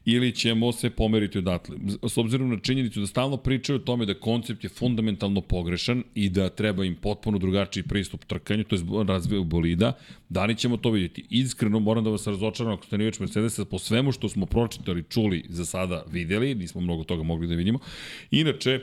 ili 0.05 0.31
ćemo 0.35 0.71
se 0.71 0.89
pomeriti 0.89 1.37
odatle. 1.37 1.77
S 2.07 2.17
obzirom 2.17 2.49
na 2.49 2.59
činjenicu 2.59 2.99
da 2.99 3.07
stalno 3.07 3.37
pričaju 3.37 3.75
o 3.75 3.81
tome 3.81 4.05
da 4.05 4.13
koncept 4.13 4.63
je 4.63 4.69
fundamentalno 4.69 5.41
pogrešan 5.41 6.03
i 6.15 6.29
da 6.29 6.49
treba 6.49 6.85
im 6.85 6.95
potpuno 6.95 7.37
drugačiji 7.37 7.83
pristup 7.83 8.25
trkanju, 8.25 8.63
to 8.63 8.75
je 8.75 8.81
razviju 9.07 9.43
bolida, 9.43 9.97
da 10.29 10.45
li 10.45 10.55
ćemo 10.55 10.77
to 10.77 10.91
vidjeti? 10.91 11.25
Iskreno 11.29 11.79
moram 11.79 12.03
da 12.03 12.09
vas 12.09 12.27
razočaram 12.27 12.73
ako 12.73 12.85
ste 12.85 12.97
niveč 12.97 13.19
Mercedesa 13.19 13.65
po 13.65 13.79
svemu 13.79 14.11
što 14.11 14.29
smo 14.29 14.45
pročitali, 14.45 15.03
čuli, 15.09 15.45
za 15.49 15.65
sada 15.65 16.05
videli, 16.11 16.55
nismo 16.55 16.81
mnogo 16.81 17.03
toga 17.03 17.23
mogli 17.23 17.47
da 17.47 17.55
vidimo. 17.55 17.79
Inače, 18.31 18.79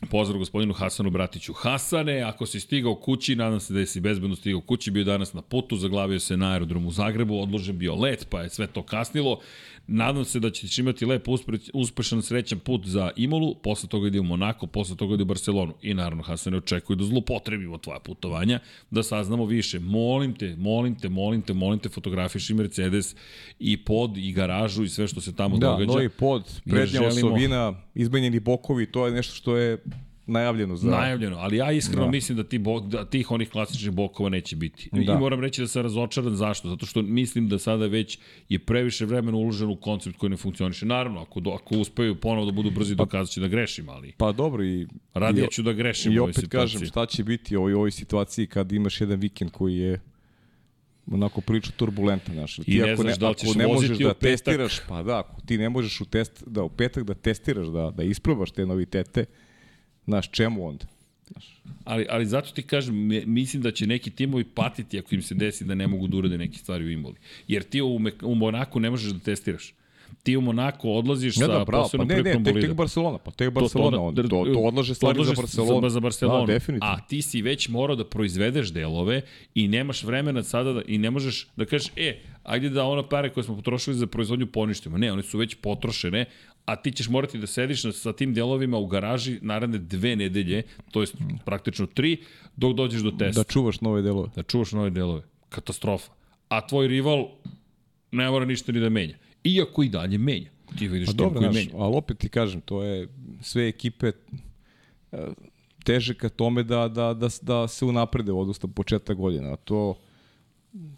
Pozdrav 0.00 0.38
gospodinu 0.38 0.74
Hasanu 0.74 1.10
Bratiću. 1.10 1.52
Hasane, 1.52 2.22
ako 2.22 2.46
si 2.46 2.60
stigao 2.60 2.94
kući, 2.94 3.36
nadam 3.36 3.60
se 3.60 3.74
da 3.74 3.86
si 3.86 4.00
bezbedno 4.00 4.36
stigao 4.36 4.60
kući, 4.60 4.90
bio 4.90 5.04
danas 5.04 5.32
na 5.32 5.42
putu, 5.42 5.76
zaglavio 5.76 6.20
se 6.20 6.36
na 6.36 6.52
aerodromu 6.52 6.88
u 6.88 6.92
Zagrebu, 6.92 7.40
odložen 7.40 7.78
bio 7.78 7.94
let, 7.94 8.26
pa 8.30 8.40
je 8.40 8.50
sve 8.50 8.66
to 8.66 8.82
kasnilo. 8.82 9.40
Nadam 9.88 10.24
se 10.24 10.40
da 10.40 10.50
ćeš 10.50 10.78
imati 10.78 11.06
lep, 11.06 11.26
uspešan, 11.74 12.22
srećan 12.22 12.58
put 12.58 12.86
za 12.86 13.10
Imolu, 13.16 13.54
posle 13.54 13.88
toga 13.88 14.06
ide 14.08 14.20
u 14.20 14.24
Monako, 14.24 14.66
posle 14.66 14.96
toga 14.96 15.14
ide 15.14 15.22
u 15.22 15.26
Barcelonu. 15.26 15.74
I 15.82 15.94
naravno, 15.94 16.22
Hasane, 16.22 16.56
očekuju 16.56 16.96
da 16.96 17.04
zlopotrebimo 17.04 17.78
tvoja 17.78 17.98
putovanja, 17.98 18.60
da 18.90 19.02
saznamo 19.02 19.44
više. 19.46 19.78
Molim 19.80 20.34
te, 20.34 20.56
molim 20.56 20.94
te, 20.94 21.08
molim 21.08 21.42
te, 21.42 21.52
molim 21.52 21.78
te, 21.78 21.88
fotografiši 21.88 22.54
Mercedes 22.54 23.16
i 23.58 23.76
pod 23.76 24.16
i 24.16 24.32
garažu 24.32 24.84
i 24.84 24.88
sve 24.88 25.08
što 25.08 25.20
se 25.20 25.34
tamo 25.34 25.58
Da, 25.58 25.66
događa. 25.68 25.86
novi 25.88 26.08
pod, 26.08 26.42
Jer 26.64 26.74
prednja 26.74 27.00
želimo- 27.00 27.26
osovina, 27.28 27.74
izmenjeni 27.94 28.40
bokovi, 28.40 28.86
to 28.86 29.06
je 29.06 29.12
nešto 29.12 29.34
što 29.34 29.56
je 29.56 29.82
najavljeno 30.26 30.76
za... 30.76 30.90
Najavljeno, 30.90 31.36
ali 31.36 31.56
ja 31.56 31.72
iskreno 31.72 32.04
Da. 32.04 32.10
mislim 32.10 32.36
da, 32.36 32.44
ti 32.44 32.58
bo, 32.58 32.80
da 32.80 33.04
tih 33.04 33.30
onih 33.30 33.50
klasičnih 33.50 33.92
bokova 33.92 34.28
neće 34.28 34.56
biti. 34.56 34.88
Da. 34.92 35.12
I 35.12 35.18
moram 35.18 35.40
reći 35.40 35.60
da 35.60 35.68
sam 35.68 35.82
razočaran 35.82 36.36
zašto? 36.36 36.68
Zato 36.68 36.86
što 36.86 37.02
mislim 37.02 37.48
da 37.48 37.58
sada 37.58 37.86
već 37.86 38.18
je 38.48 38.58
previše 38.58 39.04
vremena 39.04 39.36
uloženo 39.36 39.72
u 39.72 39.76
koncept 39.76 40.18
koji 40.18 40.30
ne 40.30 40.36
funkcioniše. 40.36 40.86
Naravno, 40.86 41.20
ako, 41.20 41.40
do, 41.40 41.50
ako 41.50 41.78
uspeju 41.78 42.14
ponovo 42.14 42.46
da 42.46 42.52
budu 42.52 42.70
brzi, 42.70 42.94
dokazat 42.94 43.34
će 43.34 43.40
da 43.40 43.48
grešim, 43.48 43.88
ali 43.88 44.12
Pa 44.16 44.32
dobro 44.32 44.64
i... 44.64 44.86
radije 45.14 45.48
ću 45.50 45.62
da 45.62 45.72
grešim 45.72 46.12
I 46.12 46.18
u 46.18 46.22
ovoj 46.22 46.30
opet 46.30 46.44
situaciji. 46.44 46.78
kažem, 46.78 46.88
šta 46.88 47.06
će 47.06 47.24
biti 47.24 47.56
u 47.56 47.60
ovoj, 47.60 47.74
ovoj 47.74 47.90
situaciji 47.90 48.46
kad 48.46 48.72
imaš 48.72 49.00
jedan 49.00 49.20
vikend 49.20 49.50
koji 49.50 49.76
je 49.76 50.00
onako 51.10 51.40
prilično 51.40 51.72
turbulentan, 51.76 52.34
znaš. 52.34 52.58
I 52.66 52.78
ne 52.78 52.96
znaš 52.96 53.18
da 53.18 53.28
li 53.28 53.34
ćeš 53.34 53.48
ako 53.48 53.58
ne 53.58 53.66
možeš 53.66 53.98
da 53.98 54.14
testiraš, 54.14 54.80
pa 54.88 55.02
da, 55.02 55.18
ako 55.18 55.40
ti 55.40 55.58
ne 55.58 55.68
možeš 55.68 56.00
u 56.00 56.04
test, 56.04 56.44
da 56.46 56.62
u 56.62 56.68
petak 56.68 57.04
da 57.04 57.14
testiraš, 57.14 57.66
da, 57.66 57.90
da 57.90 58.02
isprobaš 58.02 58.50
te 58.50 58.66
novitete, 58.66 59.24
znaš, 60.06 60.30
čemu 60.30 60.68
onda? 60.68 60.86
Ali, 61.84 62.06
ali 62.10 62.26
zato 62.26 62.50
ti 62.50 62.62
kažem, 62.62 62.94
mislim 63.26 63.62
da 63.62 63.70
će 63.70 63.86
neki 63.86 64.10
timovi 64.10 64.44
patiti 64.44 64.98
ako 64.98 65.14
im 65.14 65.22
se 65.22 65.34
desi 65.34 65.64
da 65.64 65.74
ne 65.74 65.86
mogu 65.86 66.06
da 66.06 66.16
urade 66.16 66.38
neke 66.38 66.58
stvari 66.58 66.84
u 66.84 66.90
Imoli. 66.90 67.16
Jer 67.48 67.62
ti 67.62 67.82
u, 67.82 68.00
u 68.22 68.34
Monaku 68.34 68.80
ne 68.80 68.90
možeš 68.90 69.12
da 69.12 69.18
testiraš. 69.18 69.74
Ti 70.26 70.36
u 70.36 70.40
Monako 70.40 70.90
odlaziš 70.90 71.34
sa 71.38 71.46
da, 71.46 71.64
bravo, 71.64 71.66
pa 71.66 71.82
posebnom 71.82 72.08
ne, 72.08 72.14
ne, 72.14 72.22
prilikom 72.22 72.44
tek, 72.44 72.54
bolida. 72.54 72.68
tek 72.68 72.76
Barcelona, 72.76 73.18
pa 73.18 73.30
tek 73.30 73.50
Barcelona, 73.50 73.96
to, 73.96 74.22
to, 74.22 74.28
to, 74.28 74.44
to 74.52 74.60
odlaže 74.60 74.94
stvari 74.94 75.24
za 75.24 75.34
Barcelonu. 75.36 75.88
Za, 75.88 75.92
za 75.94 76.00
Barcelonu. 76.00 76.46
Da, 76.46 76.52
definitivno. 76.52 76.94
A 76.94 77.00
ti 77.00 77.22
si 77.22 77.42
već 77.42 77.68
morao 77.68 77.96
da 77.96 78.04
proizvedeš 78.04 78.72
delove 78.72 79.20
i 79.54 79.68
nemaš 79.68 80.02
vremena 80.02 80.42
sada 80.42 80.72
da, 80.72 80.82
i 80.86 80.98
ne 80.98 81.10
možeš 81.10 81.46
da 81.56 81.64
kažeš, 81.64 81.92
e, 81.96 82.18
ajde 82.42 82.68
da 82.68 82.84
ono 82.84 83.02
pare 83.08 83.30
koje 83.30 83.44
smo 83.44 83.56
potrošili 83.56 83.96
za 83.96 84.06
proizvodnju 84.06 84.46
poništimo. 84.46 84.98
Ne, 84.98 85.12
one 85.12 85.22
su 85.22 85.38
već 85.38 85.54
potrošene, 85.54 86.24
a 86.64 86.76
ti 86.76 86.92
ćeš 86.92 87.08
morati 87.08 87.38
da 87.38 87.46
sediš 87.46 87.82
sa 87.92 88.12
tim 88.12 88.34
delovima 88.34 88.78
u 88.78 88.86
garaži 88.86 89.38
naredne 89.42 89.78
dve 89.78 90.16
nedelje, 90.16 90.62
to 90.90 91.00
jest 91.00 91.14
praktično 91.44 91.86
tri, 91.86 92.16
dok 92.56 92.74
dođeš 92.74 93.02
do 93.02 93.10
testa. 93.10 93.40
Da 93.40 93.44
čuvaš 93.44 93.80
nove 93.80 94.02
delove. 94.02 94.28
Da 94.36 94.42
čuvaš 94.42 94.72
nove 94.72 94.90
delove. 94.90 95.22
Katastrofa. 95.48 96.10
A 96.48 96.66
tvoj 96.66 96.88
rival 96.88 97.28
ne 98.10 98.30
mora 98.30 98.44
ništa 98.44 98.72
ni 98.72 98.80
da 98.80 98.88
menja. 98.88 99.14
Iako 99.46 99.82
i 99.82 99.88
dalje 99.88 100.18
menja. 100.18 100.50
Ti 100.78 100.88
vidiš 100.88 101.06
Pa 101.06 101.12
dobro, 101.12 101.40
koji 101.40 101.52
menja. 101.52 101.70
ali 101.74 101.96
opet 101.96 102.18
ti 102.18 102.28
kažem, 102.28 102.60
to 102.60 102.82
je 102.82 103.08
sve 103.40 103.68
ekipe 103.68 104.12
e, 105.12 105.18
teže 105.84 106.14
ka 106.14 106.28
tome 106.28 106.62
da, 106.62 106.88
da, 106.88 107.14
da, 107.14 107.28
da 107.42 107.68
se 107.68 107.84
unaprede 107.84 108.32
odnosno 108.32 108.68
početak 108.68 109.16
godina. 109.16 109.52
A 109.52 109.56
to 109.56 109.94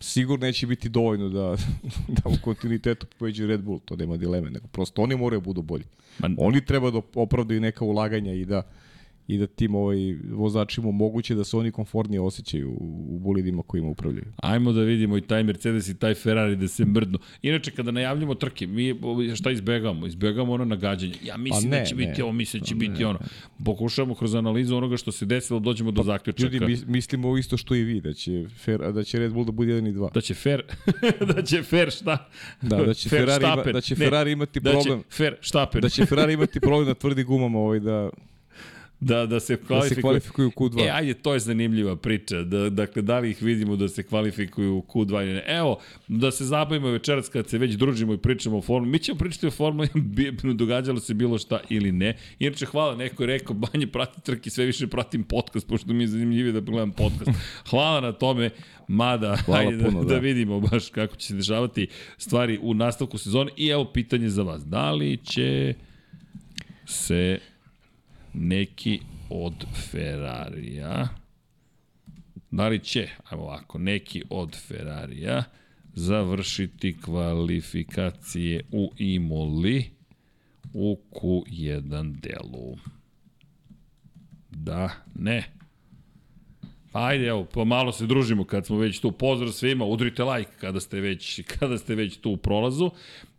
sigurno 0.00 0.46
neće 0.46 0.66
biti 0.66 0.88
dovoljno 0.88 1.28
da, 1.28 1.56
da 2.16 2.22
u 2.24 2.42
kontinuitetu 2.42 3.06
pobeđu 3.08 3.46
Red 3.46 3.60
Bull, 3.60 3.80
to 3.80 3.96
nema 3.96 4.16
dileme, 4.16 4.50
nego 4.50 4.66
prosto 4.66 5.02
oni 5.02 5.16
moraju 5.16 5.40
da 5.40 5.44
budu 5.44 5.62
bolji. 5.62 5.84
Ma- 6.18 6.34
Oni 6.38 6.64
treba 6.64 6.90
da 6.90 7.00
opravdaju 7.14 7.60
neka 7.60 7.84
ulaganja 7.84 8.32
i 8.32 8.44
da 8.44 8.62
i 9.28 9.38
da 9.38 9.46
tim 9.46 9.74
ovaj, 9.74 9.96
vozačima 10.24 10.88
omoguće 10.88 11.34
da 11.34 11.44
se 11.44 11.56
oni 11.56 11.70
komfortnije 11.70 12.20
osjećaju 12.20 12.70
u, 12.70 12.76
u 13.08 13.18
bolidima 13.18 13.62
kojima 13.62 13.88
upravljaju. 13.88 14.24
Ajmo 14.36 14.72
da 14.72 14.82
vidimo 14.82 15.16
i 15.16 15.20
taj 15.20 15.42
Mercedes 15.44 15.88
i 15.88 15.94
taj 15.94 16.14
Ferrari 16.14 16.56
da 16.56 16.68
se 16.68 16.84
mrdnu. 16.84 17.18
Inače, 17.42 17.70
kada 17.70 17.90
najavljamo 17.90 18.34
trke, 18.34 18.66
mi 18.66 18.94
šta 19.36 19.50
izbegamo? 19.50 20.06
Izbegamo 20.06 20.52
ono 20.52 20.64
nagađanje. 20.64 21.14
Ja 21.24 21.36
mislim 21.36 21.66
A 21.66 21.70
ne, 21.70 21.78
da 21.78 21.84
će 21.84 21.94
ne. 21.94 22.06
biti 22.06 22.22
ovo, 22.22 22.32
mislim 22.32 22.60
da 22.60 22.66
će 22.66 22.74
biti 22.74 23.04
ono. 23.04 23.18
Pokušavamo 23.64 24.14
kroz 24.14 24.34
analizu 24.34 24.76
onoga 24.76 24.96
što 24.96 25.12
se 25.12 25.26
desilo, 25.26 25.60
dođemo 25.60 25.90
do 25.90 26.02
zaključaka. 26.02 26.52
Ljudi, 26.52 26.66
mis, 26.66 26.86
mislimo 26.86 27.38
isto 27.38 27.56
što 27.56 27.74
i 27.74 27.82
vi, 27.82 28.00
da 28.00 28.12
će, 28.12 28.46
Fer, 28.56 28.92
da 28.92 29.04
će 29.04 29.18
Red 29.18 29.32
Bull 29.32 29.44
da 29.44 29.52
bude 29.52 29.72
1 29.72 29.88
i 29.88 29.92
2. 29.92 30.12
Da 30.12 30.20
će 30.20 30.34
Fer, 30.34 30.62
da 31.34 31.42
će 31.42 31.62
Fer 31.62 31.90
šta? 31.90 32.28
Da, 32.62 32.76
da 32.78 32.94
će 32.94 33.08
Ferrari 33.10 33.44
ima- 33.44 33.72
da 33.72 33.80
će 33.80 33.94
Ne, 33.94 33.98
Ferrari 33.98 34.32
imati 34.32 34.60
da 34.60 34.70
problem. 34.70 34.98
će 35.00 35.08
Fer 35.10 35.36
Štapen. 35.40 35.80
Da 35.80 35.88
će 35.88 36.06
Ferrari 36.06 36.32
imati 36.32 36.60
problem 36.60 36.88
na 36.88 36.94
tvrdi 36.94 37.24
gumama 37.24 37.58
ovaj 37.58 37.80
da 37.80 38.10
da, 39.00 39.26
da 39.26 39.40
se 39.40 39.56
kvalifikuju. 39.56 40.02
kvalifikuju 40.02 40.48
u 40.48 40.50
Q2. 40.50 40.86
E, 40.86 40.90
ajde, 40.90 41.14
to 41.14 41.34
je 41.34 41.40
zanimljiva 41.40 41.96
priča. 41.96 42.42
Da, 42.42 42.70
dakle, 42.70 43.02
da 43.02 43.18
li 43.18 43.30
ih 43.30 43.42
vidimo 43.42 43.76
da 43.76 43.88
se 43.88 44.02
kvalifikuju 44.02 44.76
u 44.76 44.82
Q2 44.82 45.22
ili 45.22 45.32
ne. 45.32 45.44
Evo, 45.46 45.78
da 46.08 46.30
se 46.30 46.44
zabavimo 46.44 46.88
večeras 46.88 47.28
kad 47.28 47.48
se 47.48 47.58
već 47.58 47.74
družimo 47.74 48.14
i 48.14 48.18
pričamo 48.18 48.58
o 48.58 48.62
formuli. 48.62 48.92
Mi 48.92 48.98
ćemo 48.98 49.18
pričati 49.18 49.46
o 49.46 49.50
formuli, 49.50 49.88
događalo 50.54 51.00
se 51.00 51.14
bilo 51.14 51.38
šta 51.38 51.60
ili 51.68 51.92
ne. 51.92 52.16
Inače, 52.38 52.66
hvala, 52.66 52.96
neko 52.96 53.22
je 53.22 53.26
rekao, 53.26 53.54
banje 53.54 53.86
prati 53.86 54.20
trke, 54.20 54.50
sve 54.50 54.64
više 54.64 54.86
pratim 54.86 55.24
podcast, 55.24 55.68
pošto 55.68 55.92
mi 55.92 56.04
je 56.04 56.08
zanimljivije 56.08 56.52
da 56.52 56.62
pogledam 56.62 56.92
podcast. 56.92 57.30
Hvala 57.70 58.00
na 58.00 58.12
tome, 58.12 58.50
mada, 58.88 59.36
Hvala 59.36 59.60
ajde 59.60 59.84
puno, 59.84 60.00
da, 60.02 60.08
da 60.08 60.14
da. 60.14 60.20
vidimo 60.20 60.60
baš 60.60 60.88
kako 60.88 61.16
će 61.16 61.26
se 61.26 61.34
dešavati 61.34 61.86
stvari 62.16 62.58
u 62.62 62.74
nastavku 62.74 63.18
sezone. 63.18 63.50
I 63.56 63.68
evo 63.68 63.84
pitanje 63.84 64.28
za 64.28 64.42
vas. 64.42 64.64
Da 64.64 64.92
li 64.92 65.16
će 65.16 65.74
se 66.86 67.38
neki 68.34 69.00
od 69.30 69.66
Ferrarija, 69.90 71.08
da 72.50 72.68
li 72.68 72.78
će, 72.78 73.08
ajmo 73.30 73.44
ovako, 73.44 73.78
neki 73.78 74.22
od 74.30 74.56
Ferrarija 74.56 75.44
završiti 75.94 76.96
kvalifikacije 77.04 78.60
u 78.72 78.92
Imoli 78.98 79.90
u 80.72 81.00
Q1 81.10 82.20
delu? 82.20 82.76
Da, 84.50 84.90
ne. 85.14 85.50
Ajde, 86.92 87.26
evo, 87.26 87.46
pa 87.54 87.64
malo 87.64 87.92
se 87.92 88.06
družimo 88.06 88.44
kad 88.44 88.66
smo 88.66 88.76
već 88.76 89.00
tu. 89.00 89.12
Pozdrav 89.12 89.52
svima, 89.52 89.84
udrite 89.84 90.24
like 90.24 90.50
kada 90.60 90.80
ste 90.80 91.00
već, 91.00 91.40
kada 91.58 91.78
ste 91.78 91.94
već 91.94 92.16
tu 92.16 92.30
u 92.30 92.36
prolazu. 92.36 92.90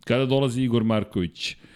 Kada 0.04 0.26
dolazi 0.26 0.62
Igor 0.62 0.84
Marković? 0.84 1.52
Uh, 1.54 1.69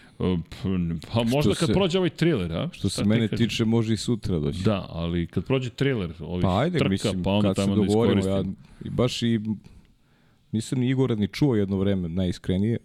Pa 1.12 1.22
možda 1.24 1.54
kad 1.54 1.68
se- 1.68 1.72
prođe 1.74 1.98
ovaj 1.98 2.10
thriller, 2.10 2.52
a? 2.52 2.68
što 2.72 2.88
Šta 2.88 3.02
se 3.02 3.04
mene 3.04 3.28
kažeš? 3.28 3.48
tiče 3.48 3.64
može 3.64 3.94
i 3.94 3.96
sutra 3.96 4.38
doći. 4.38 4.62
Da, 4.62 4.86
ali 4.88 5.26
kad 5.26 5.44
prođe 5.44 5.70
thriller 5.70 6.12
ovih 6.20 6.42
Pa 6.42 6.58
ajde, 6.58 6.78
trka, 6.78 6.88
mislim, 6.90 7.22
pa 7.22 7.30
onda 7.30 7.54
tamo 7.54 7.76
da 7.76 7.82
dogovorimo, 7.82 8.26
ja 8.26 8.44
baš 8.90 9.22
i 9.22 9.40
nisam 10.52 10.78
ni 10.78 10.88
Igora 10.88 11.14
ni 11.14 11.28
čuo 11.28 11.54
jedno 11.54 11.76
vreme, 11.76 12.08
najiskrenije. 12.08 12.78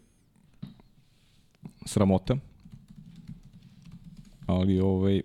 Sramota. 1.86 2.38
Ali 4.45 4.80
ovaj, 4.80 5.22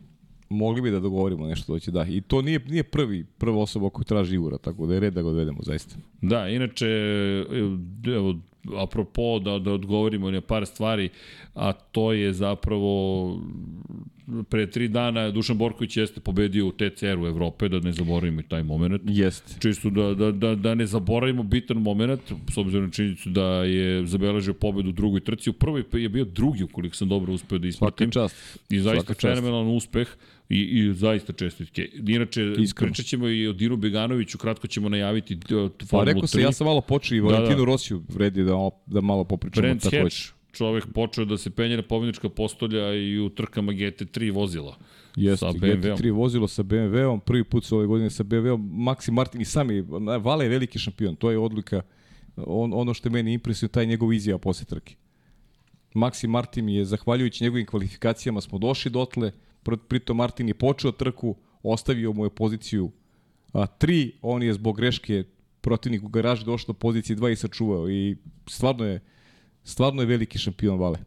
mogli 0.48 0.82
bi 0.82 0.90
da 0.90 1.00
dogovorimo 1.00 1.46
nešto 1.46 1.72
doći, 1.72 1.90
da. 1.90 2.06
I 2.06 2.20
to 2.20 2.42
nije, 2.42 2.58
nije 2.58 2.82
prvi, 2.82 3.24
prva 3.38 3.58
osoba 3.58 3.90
koju 3.90 4.04
traži 4.04 4.34
Igora, 4.34 4.58
tako 4.58 4.86
da 4.86 4.94
je 4.94 5.00
red 5.00 5.14
da 5.14 5.22
ga 5.22 5.28
odvedemo, 5.28 5.58
zaista. 5.62 5.96
Da, 6.22 6.48
inače, 6.48 6.86
evo, 8.06 8.34
apropo 8.76 9.38
da, 9.38 9.58
da 9.58 9.72
odgovorimo 9.72 10.30
na 10.30 10.40
par 10.40 10.66
stvari, 10.66 11.08
a 11.54 11.72
to 11.72 12.12
je 12.12 12.32
zapravo 12.32 13.40
pre 14.48 14.70
tri 14.70 14.88
dana 14.88 15.30
Dušan 15.30 15.58
Borković 15.58 15.96
jeste 15.96 16.20
pobedio 16.20 16.66
u 16.66 16.72
TCR-u 16.72 17.26
Evrope, 17.26 17.68
da 17.68 17.80
ne 17.80 17.92
zaboravimo 17.92 18.40
i 18.40 18.42
taj 18.42 18.62
moment. 18.62 19.02
Jeste. 19.06 19.54
Čisto 19.60 19.90
da, 19.90 20.14
da, 20.14 20.32
da, 20.32 20.54
da 20.54 20.74
ne 20.74 20.86
zaboravimo 20.86 21.42
bitan 21.42 21.76
moment, 21.76 22.20
s 22.52 22.56
obzirom 22.56 22.84
na 22.84 22.90
činjenicu 22.90 23.30
da 23.30 23.46
je 23.46 24.06
zabeležio 24.06 24.54
pobedu 24.54 24.88
u 24.88 24.92
drugoj 24.92 25.20
trci. 25.20 25.50
U 25.50 25.52
prvoj 25.52 25.84
je 25.92 26.08
bio 26.08 26.24
drugi, 26.24 26.62
ukoliko 26.62 26.96
sam 26.96 27.08
dobro 27.08 27.32
uspeo 27.32 27.58
da 27.58 27.68
ispratim. 27.68 28.12
Svaka 28.12 28.28
čast. 28.28 28.58
I 28.70 28.78
zaista 28.78 29.14
fenomenalan 29.14 29.76
uspeh 29.76 30.08
i, 30.48 30.60
i 30.62 30.94
zaista 30.94 31.32
čestitke. 31.32 31.88
Inače, 32.08 32.54
Iskreno. 32.58 32.92
pričat 32.92 33.06
ćemo 33.06 33.28
i 33.28 33.46
o 33.46 33.52
Dinu 33.52 33.76
Beganoviću, 33.76 34.38
kratko 34.38 34.66
ćemo 34.66 34.88
najaviti 34.88 35.34
uh, 35.34 35.40
Formulu 35.48 35.70
3. 35.70 35.90
Pa 35.90 36.04
rekao 36.04 36.26
se, 36.26 36.40
ja 36.40 36.52
sam 36.52 36.66
malo 36.66 36.80
počeo 36.80 37.16
i 37.16 37.20
Da, 37.20 37.26
Valentinu 37.26 37.58
da. 37.58 37.64
Rosiju 37.64 38.02
vredi 38.08 38.44
da, 38.44 38.70
da 38.86 39.00
malo 39.00 39.24
popričamo 39.24 39.74
takođe. 39.74 40.02
Hatch, 40.02 40.32
čovek 40.52 40.86
počeo 40.94 41.24
da 41.24 41.38
se 41.38 41.50
penje 41.50 41.76
na 41.76 41.82
pobjednička 41.82 42.28
postolja 42.28 42.94
i 42.94 43.18
u 43.18 43.28
trkama 43.28 43.72
GT3 43.72 44.32
vozila. 44.34 44.76
Jeste, 45.16 45.46
sa 45.46 45.52
BMW-om. 45.52 45.98
GT3 45.98 46.12
vozilo 46.12 46.48
sa 46.48 46.62
BMW-om, 46.62 47.20
prvi 47.20 47.44
put 47.44 47.64
su 47.64 47.76
ove 47.76 47.86
godine 47.86 48.10
sa 48.10 48.24
BMW-om, 48.24 48.70
Maxi 48.72 49.10
Martin 49.10 49.40
i 49.40 49.44
sami, 49.44 49.84
Vale 50.20 50.44
je 50.44 50.48
veliki 50.48 50.78
šampion, 50.78 51.16
to 51.16 51.30
je 51.30 51.38
odlika, 51.38 51.82
on, 52.36 52.72
ono 52.74 52.94
što 52.94 53.08
je 53.08 53.12
meni 53.12 53.32
impresio, 53.32 53.68
taj 53.68 53.86
njegov 53.86 54.12
izjava 54.12 54.38
posle 54.38 54.64
trke. 54.64 54.94
Maxi 55.94 56.26
Martin 56.26 56.68
je, 56.68 56.84
zahvaljujući 56.84 57.44
njegovim 57.44 57.66
kvalifikacijama, 57.66 58.40
smo 58.40 58.58
došli 58.58 58.90
dotle, 58.90 59.32
pritom 59.88 60.16
Martin 60.16 60.48
je 60.48 60.54
počeo 60.54 60.92
trku, 60.92 61.36
ostavio 61.62 62.12
mu 62.12 62.24
je 62.24 62.30
poziciju 62.30 62.90
a, 63.52 63.66
tri, 63.66 64.12
on 64.22 64.42
je 64.42 64.54
zbog 64.54 64.76
greške 64.76 65.24
protivnik 65.60 66.02
u 66.02 66.08
garaži 66.08 66.44
došao 66.44 66.66
do 66.66 66.72
pozicije 66.72 67.16
2 67.16 67.32
i 67.32 67.36
sačuvao 67.36 67.90
i 67.90 68.16
stvarno 68.46 68.84
je, 68.84 69.00
stvarno 69.64 70.02
je 70.02 70.06
veliki 70.06 70.38
šampion 70.38 70.78
Vale. 70.78 70.98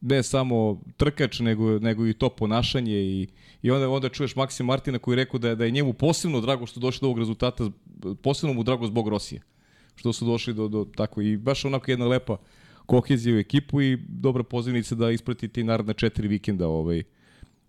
Ne 0.00 0.22
samo 0.22 0.80
trkač, 0.96 1.40
nego, 1.40 1.78
nego 1.78 2.06
i 2.06 2.12
to 2.12 2.28
ponašanje 2.28 2.96
i, 2.96 3.28
i 3.62 3.70
onda, 3.70 3.88
onda 3.88 4.08
čuješ 4.08 4.36
Maksim 4.36 4.66
Martina 4.66 4.98
koji 4.98 5.12
je 5.12 5.24
rekao 5.24 5.38
da 5.38 5.48
je, 5.48 5.56
da 5.56 5.64
je 5.64 5.70
njemu 5.70 5.92
posebno 5.92 6.40
drago 6.40 6.66
što 6.66 6.80
došli 6.80 7.00
do 7.00 7.06
ovog 7.06 7.18
rezultata, 7.18 7.70
posebno 8.22 8.54
mu 8.54 8.62
drago 8.62 8.86
zbog 8.86 9.08
Rosije, 9.08 9.40
što 9.94 10.12
su 10.12 10.24
došli 10.24 10.54
do, 10.54 10.68
do 10.68 10.86
tako 10.96 11.22
i 11.22 11.36
baš 11.36 11.64
onako 11.64 11.90
jedna 11.90 12.06
lepa 12.06 12.36
kohezija 12.86 13.36
u 13.36 13.38
ekipu 13.38 13.82
i 13.82 13.98
dobra 14.08 14.42
pozivnica 14.42 14.94
da 14.94 15.10
ispratite 15.10 15.60
i 15.60 15.64
naredne 15.64 15.94
četiri 15.94 16.28
vikenda 16.28 16.68
ovaj, 16.68 17.02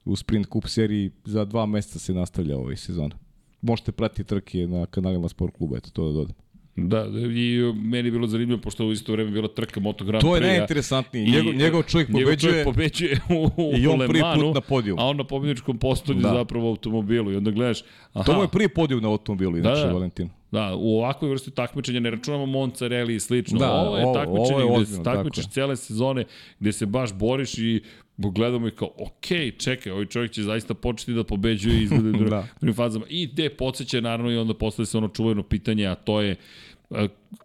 u 0.07 0.15
Sprint 0.15 0.47
Cup 0.53 0.67
seriji 0.67 1.11
za 1.25 1.45
dva 1.45 1.65
meseca 1.65 1.99
se 1.99 2.13
nastavlja 2.13 2.57
ovaj 2.57 2.75
sezona. 2.75 3.15
Možete 3.61 3.91
pratiti 3.91 4.23
trke 4.23 4.67
na 4.67 4.85
kanalima 4.85 5.29
Sport 5.29 5.53
kluba, 5.57 5.77
eto 5.77 5.89
to 5.89 6.07
da 6.07 6.13
dodam. 6.13 6.35
Da, 6.79 7.05
i 7.35 7.73
meni 7.75 8.07
je 8.07 8.11
bilo 8.11 8.27
zanimljivo, 8.27 8.61
pošto 8.61 8.85
u 8.85 8.91
isto 8.91 9.11
vreme 9.11 9.31
bila 9.31 9.47
trka 9.47 9.79
Moto 9.79 10.05
Grand 10.05 10.21
To 10.21 10.35
je 10.35 10.41
najinteresantnije. 10.41 11.31
Njegov, 11.31 11.53
njegov 11.53 11.83
čovjek 11.83 12.09
njegov 12.09 12.23
pobeđuje, 12.23 12.51
čovjek 12.51 12.65
pobeđuje 12.65 13.19
u, 13.29 13.49
u 13.57 13.73
i 13.79 13.87
on 13.87 13.99
prvi 13.99 14.21
put 14.35 14.55
na 14.55 14.61
podijum. 14.61 14.99
A 14.99 15.05
on 15.05 15.17
na 15.17 15.23
pobjedničkom 15.23 15.77
postolju 15.77 16.19
Da. 16.19 16.29
zapravo 16.33 16.65
u 16.65 16.69
automobilu. 16.69 17.31
I 17.31 17.35
onda 17.35 17.51
gledaš, 17.51 17.83
aha, 18.13 18.23
To 18.25 18.33
mu 18.35 18.41
je 18.41 18.47
prvi 18.47 18.69
podijum 18.69 19.01
na 19.01 19.09
automobilu, 19.09 19.57
inače, 19.57 19.81
Da, 19.81 19.87
da. 19.87 19.93
Valentin. 19.93 20.29
Da, 20.51 20.75
u 20.75 20.97
ovakvoj 20.97 21.29
vrsti 21.29 21.51
takmičenja 21.51 21.99
ne 21.99 22.11
računamo 22.11 22.45
Monza, 22.45 22.87
Rally 22.87 23.15
i 23.15 23.19
slično. 23.19 23.59
Da, 23.59 23.71
ovo 23.71 23.97
je 23.97 24.13
takmičenje 24.13 24.55
ovo 24.55 24.59
je 24.59 24.65
gde 24.65 24.81
ozbiljno, 24.81 25.03
se 25.03 25.03
takmičiš 25.03 25.43
tako 25.43 25.49
je. 25.49 25.53
cele 25.53 25.75
sezone, 25.75 26.25
gde 26.59 26.71
se 26.71 26.85
baš 26.85 27.13
boriš 27.13 27.57
i 27.57 27.81
gledamo 28.17 28.67
i 28.67 28.71
kao, 28.71 28.91
ok, 28.97 29.57
čekaj, 29.57 29.91
ovaj 29.91 30.05
čovjek 30.05 30.31
će 30.31 30.43
zaista 30.43 30.73
početi 30.73 31.13
da 31.13 31.23
pobeđuje 31.23 31.79
i 31.79 31.83
izgleda 31.83 32.09
u 32.09 32.23
Da. 32.29 32.47
drugim 32.59 32.75
fazama. 32.75 33.05
I 33.09 33.27
gde 33.27 33.49
podsjeća 33.49 34.01
naravno 34.01 34.31
i 34.31 34.37
onda 34.37 34.53
postaje 34.53 34.85
se 34.85 34.97
ono 34.97 35.07
čuveno 35.07 35.43
pitanje, 35.43 35.85
a 35.85 35.95
to 35.95 36.21
je, 36.21 36.35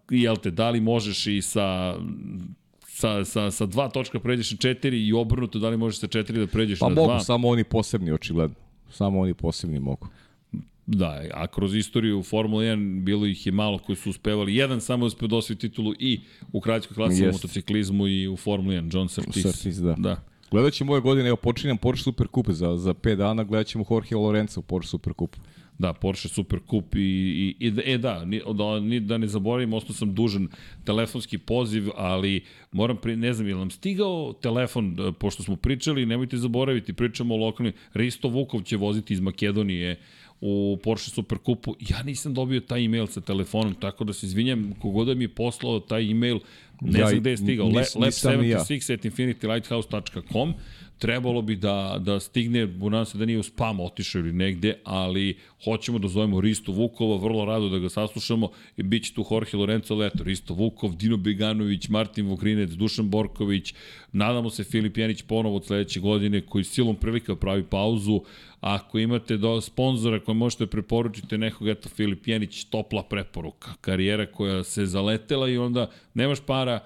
jel 0.09 0.35
te, 0.37 0.51
da 0.51 0.69
li 0.69 0.81
možeš 0.81 1.27
i 1.27 1.41
sa 1.41 1.95
sa, 2.87 3.25
sa, 3.25 3.51
sa 3.51 3.65
dva 3.65 3.89
točka 3.89 4.19
pređeš 4.19 4.51
na 4.51 4.57
četiri 4.57 5.07
i 5.07 5.13
obrnuto, 5.13 5.59
da 5.59 5.69
li 5.69 5.77
možeš 5.77 5.99
sa 5.99 6.07
četiri 6.07 6.39
da 6.39 6.47
pređeš 6.47 6.79
Pa 6.79 6.89
na 6.89 6.95
mogu, 6.95 7.07
dva? 7.07 7.19
samo 7.19 7.47
oni 7.47 7.63
posebni, 7.63 8.11
očigledno. 8.11 8.55
Samo 8.91 9.19
oni 9.19 9.33
posebni 9.33 9.79
mogu. 9.79 10.07
Da, 10.85 11.23
a 11.33 11.47
kroz 11.47 11.75
istoriju 11.75 12.23
Formula 12.23 12.63
1 12.63 13.03
bilo 13.03 13.25
ih 13.25 13.45
je 13.45 13.51
malo 13.51 13.77
koji 13.77 13.95
su 13.95 14.09
uspevali. 14.09 14.55
Jedan 14.55 14.81
samo 14.81 15.05
je 15.05 15.07
uspeo 15.07 15.27
da 15.27 15.35
osvoji 15.35 15.57
titulu 15.57 15.93
i 15.99 16.21
u 16.51 16.61
kraljskoj 16.61 16.95
klasi 16.95 17.27
u 17.27 17.31
motociklizmu 17.31 18.07
i 18.07 18.27
u 18.27 18.37
Formula 18.37 18.75
1, 18.75 18.95
John 18.95 19.09
Surtees. 19.09 19.43
Surtees, 19.43 19.77
da. 19.77 19.95
da. 19.97 20.23
Gledat 20.53 20.73
ćemo 20.73 20.91
ove 20.91 21.01
godine, 21.01 21.27
evo 21.27 21.35
počinjam 21.35 21.77
Porsche 21.77 22.03
Super 22.03 22.27
Cup 22.35 22.49
za, 22.49 22.77
za 22.77 22.93
5 22.93 23.15
dana, 23.15 23.43
gledat 23.43 23.67
ćemo 23.67 23.85
Jorge 23.89 24.15
Lorenza 24.15 24.59
u 24.59 24.63
Porsche 24.63 24.89
Super 24.89 25.13
Cup. 25.19 25.35
Da, 25.77 25.93
Porsche 25.93 26.29
Super 26.29 26.59
Cup 26.69 26.95
i, 26.95 26.99
i, 26.99 27.55
i 27.59 27.73
e 27.85 27.97
da, 27.97 28.25
ni, 28.25 28.41
da, 28.53 28.79
ni, 28.79 28.99
da 28.99 29.17
ne 29.17 29.27
zaboravim, 29.27 29.73
ostao 29.73 29.95
sam 29.95 30.13
dužan 30.13 30.47
telefonski 30.85 31.37
poziv, 31.37 31.89
ali 31.95 32.43
moram, 32.71 32.97
pri, 32.97 33.15
ne 33.15 33.33
znam, 33.33 33.47
je 33.47 33.55
nam 33.55 33.71
stigao 33.71 34.33
telefon, 34.33 34.95
e, 34.99 35.11
pošto 35.11 35.43
smo 35.43 35.55
pričali, 35.55 36.05
nemojte 36.05 36.37
zaboraviti, 36.37 36.93
pričamo 36.93 37.33
o 37.33 37.37
lokalnim, 37.37 37.73
Risto 37.93 38.27
Vukov 38.27 38.63
će 38.63 38.77
voziti 38.77 39.13
iz 39.13 39.19
Makedonije 39.19 39.99
u 40.41 40.79
Porsche 40.83 41.11
Super 41.11 41.37
Cupu, 41.37 41.75
ja 41.81 42.03
nisam 42.03 42.33
dobio 42.33 42.59
taj 42.59 42.85
email 42.85 43.07
sa 43.07 43.21
telefonom, 43.21 43.75
tako 43.75 44.03
da 44.03 44.13
se 44.13 44.25
izvinjam, 44.25 44.73
kogoda 44.73 45.13
mi 45.13 45.23
je 45.23 45.29
poslao 45.29 45.79
taj 45.79 46.11
email, 46.11 46.39
ne 46.81 46.99
Ja 46.99 47.07
znam 47.07 47.19
gde 47.19 47.29
je 47.29 47.37
stigao, 47.37 47.67
nis- 47.67 47.95
Le, 47.95 48.05
nisam 48.05 48.41
ni 48.41 48.49
ja. 48.49 48.59
lab76 48.59 48.93
at 48.93 49.05
infinitylighthouse.com, 49.05 50.53
trebalo 50.97 51.41
bi 51.41 51.55
da, 51.55 51.97
da 51.99 52.19
stigne, 52.19 52.67
nadam 52.67 53.05
se 53.05 53.17
da 53.17 53.25
nije 53.25 53.39
u 53.39 53.43
spam 53.43 53.79
otišao 53.79 54.19
ili 54.19 54.33
negde, 54.33 54.73
ali 54.83 55.37
hoćemo 55.63 55.99
da 55.99 56.07
zovemo 56.07 56.41
Risto 56.41 56.71
Vukova, 56.71 57.17
vrlo 57.17 57.45
rado 57.45 57.69
da 57.69 57.79
ga 57.79 57.89
saslušamo. 57.89 58.49
I 58.77 58.83
bit 58.83 59.03
će 59.03 59.13
tu 59.13 59.25
Jorge 59.31 59.57
Lorenzo 59.57 59.95
Leto, 59.95 60.23
Risto 60.23 60.53
Vukov, 60.53 60.95
Dino 60.95 61.17
Beganović, 61.17 61.89
Martin 61.89 62.27
Vokrinec, 62.27 62.69
Dušan 62.69 63.09
Borković, 63.09 63.73
nadamo 64.11 64.49
se 64.49 64.63
Filip 64.63 64.97
Janić 64.97 65.21
ponovo 65.21 65.55
od 65.55 65.65
sledeće 65.65 65.99
godine 65.99 66.41
koji 66.41 66.63
silom 66.63 66.95
prilika 66.95 67.35
pravi 67.35 67.63
pauzu, 67.63 68.21
ako 68.59 68.99
imate 68.99 69.37
do 69.37 69.61
sponzora 69.61 70.19
koje 70.19 70.35
možete 70.35 70.67
preporučiti 70.67 71.37
nekog, 71.37 71.67
eto 71.67 71.89
Filip 71.89 72.27
Janić, 72.27 72.63
topla 72.63 73.03
preporuka, 73.03 73.73
karijera 73.81 74.25
koja 74.25 74.63
se 74.63 74.85
zaletela 74.85 75.49
i 75.49 75.57
onda 75.57 75.89
nemaš 76.13 76.39
para, 76.39 76.79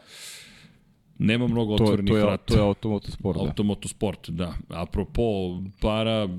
nema 1.19 1.48
mnogo 1.48 1.77
To, 1.77 1.84
je- 1.84 1.88
otvorenih 1.88 2.11
to, 2.11 2.18
je, 2.18 2.23
vrata. 2.23 2.44
to 2.45 2.53
je 2.53 2.61
automotosport, 2.61 3.38
da. 3.38 3.44
Automotosport, 3.45 4.30
da. 4.30 4.53
Apropo 4.69 5.22
para, 5.81 6.30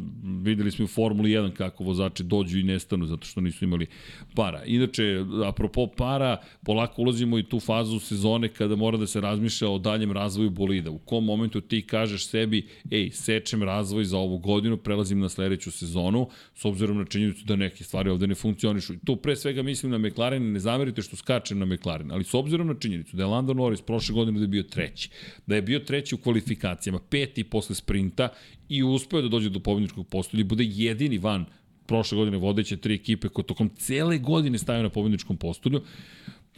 videli 0.42 0.70
smo 0.70 0.84
u 0.84 0.88
Formuli 0.88 1.30
1 1.30 1.50
kako 1.52 1.84
vozači 1.84 2.22
dođu 2.22 2.58
i 2.58 2.62
nestanu 2.62 3.06
zato 3.06 3.26
što 3.26 3.40
nisu 3.40 3.64
imali 3.64 3.86
para. 4.34 4.64
Inače, 4.64 5.02
apropo 5.46 5.86
para, 5.86 6.36
polako 6.64 7.02
ulazimo 7.02 7.38
i 7.38 7.42
tu 7.42 7.60
fazu 7.60 7.98
sezone 8.00 8.48
kada 8.48 8.76
mora 8.76 8.96
da 8.98 9.06
se 9.06 9.20
razmišlja 9.20 9.68
o 9.68 9.78
daljem 9.78 10.12
razvoju 10.12 10.50
bolida. 10.50 10.90
U 10.90 10.98
kom 10.98 11.24
momentu 11.24 11.60
ti 11.60 11.82
kažeš 11.82 12.26
sebi, 12.26 12.66
ej, 12.90 13.10
sečem 13.10 13.62
razvoj 13.62 14.04
za 14.04 14.18
ovu 14.18 14.38
godinu, 14.38 14.76
prelazim 14.76 15.20
na 15.20 15.28
sledeću 15.28 15.70
sezonu, 15.70 16.28
s 16.54 16.64
obzirom 16.64 16.98
na 16.98 17.04
činjenicu 17.04 17.44
da 17.44 17.56
neke 17.56 17.84
stvari 17.84 18.10
ovde 18.10 18.26
ne 18.26 18.34
funkcionišu. 18.34 18.94
I 18.94 18.98
tu 18.98 19.16
pre 19.16 19.36
svega 19.36 19.62
mislim 19.62 19.92
na 19.92 19.98
McLaren, 19.98 20.52
ne 20.52 20.60
zamerite 20.60 21.02
što 21.02 21.16
skačem 21.16 21.58
na 21.58 21.66
McLaren, 21.66 22.12
ali 22.12 22.24
s 22.24 22.34
obzirom 22.34 22.66
na 22.66 22.74
činjenicu 22.74 23.16
da 23.16 23.22
je 23.22 23.26
Lando 23.26 23.54
Norris 23.54 23.80
prošle 23.82 24.14
godine 24.14 24.38
da 24.38 24.44
je 24.44 24.48
bio 24.48 24.62
treći, 24.70 25.10
da 25.46 25.54
je 25.54 25.62
bio 25.62 25.78
treći 25.78 26.14
u 26.14 26.18
kvalifikacijama, 26.18 27.00
peti 27.10 27.44
posle 27.44 27.74
sprinta 27.74 28.28
i 28.68 28.82
uspeo 28.82 29.22
da 29.22 29.28
dođe 29.28 29.50
do 29.50 29.60
pobjedničkog 29.60 30.08
postolja 30.08 30.40
i 30.40 30.44
bude 30.44 30.64
jedini 30.64 31.18
van 31.18 31.46
prošle 31.86 32.16
godine 32.16 32.36
vodeće 32.36 32.76
tri 32.76 32.94
ekipe 32.94 33.28
koje 33.28 33.46
tokom 33.46 33.70
cele 33.76 34.18
godine 34.18 34.58
stavio 34.58 34.82
na 34.82 34.88
pobjedničkom 34.88 35.36
postolju, 35.36 35.82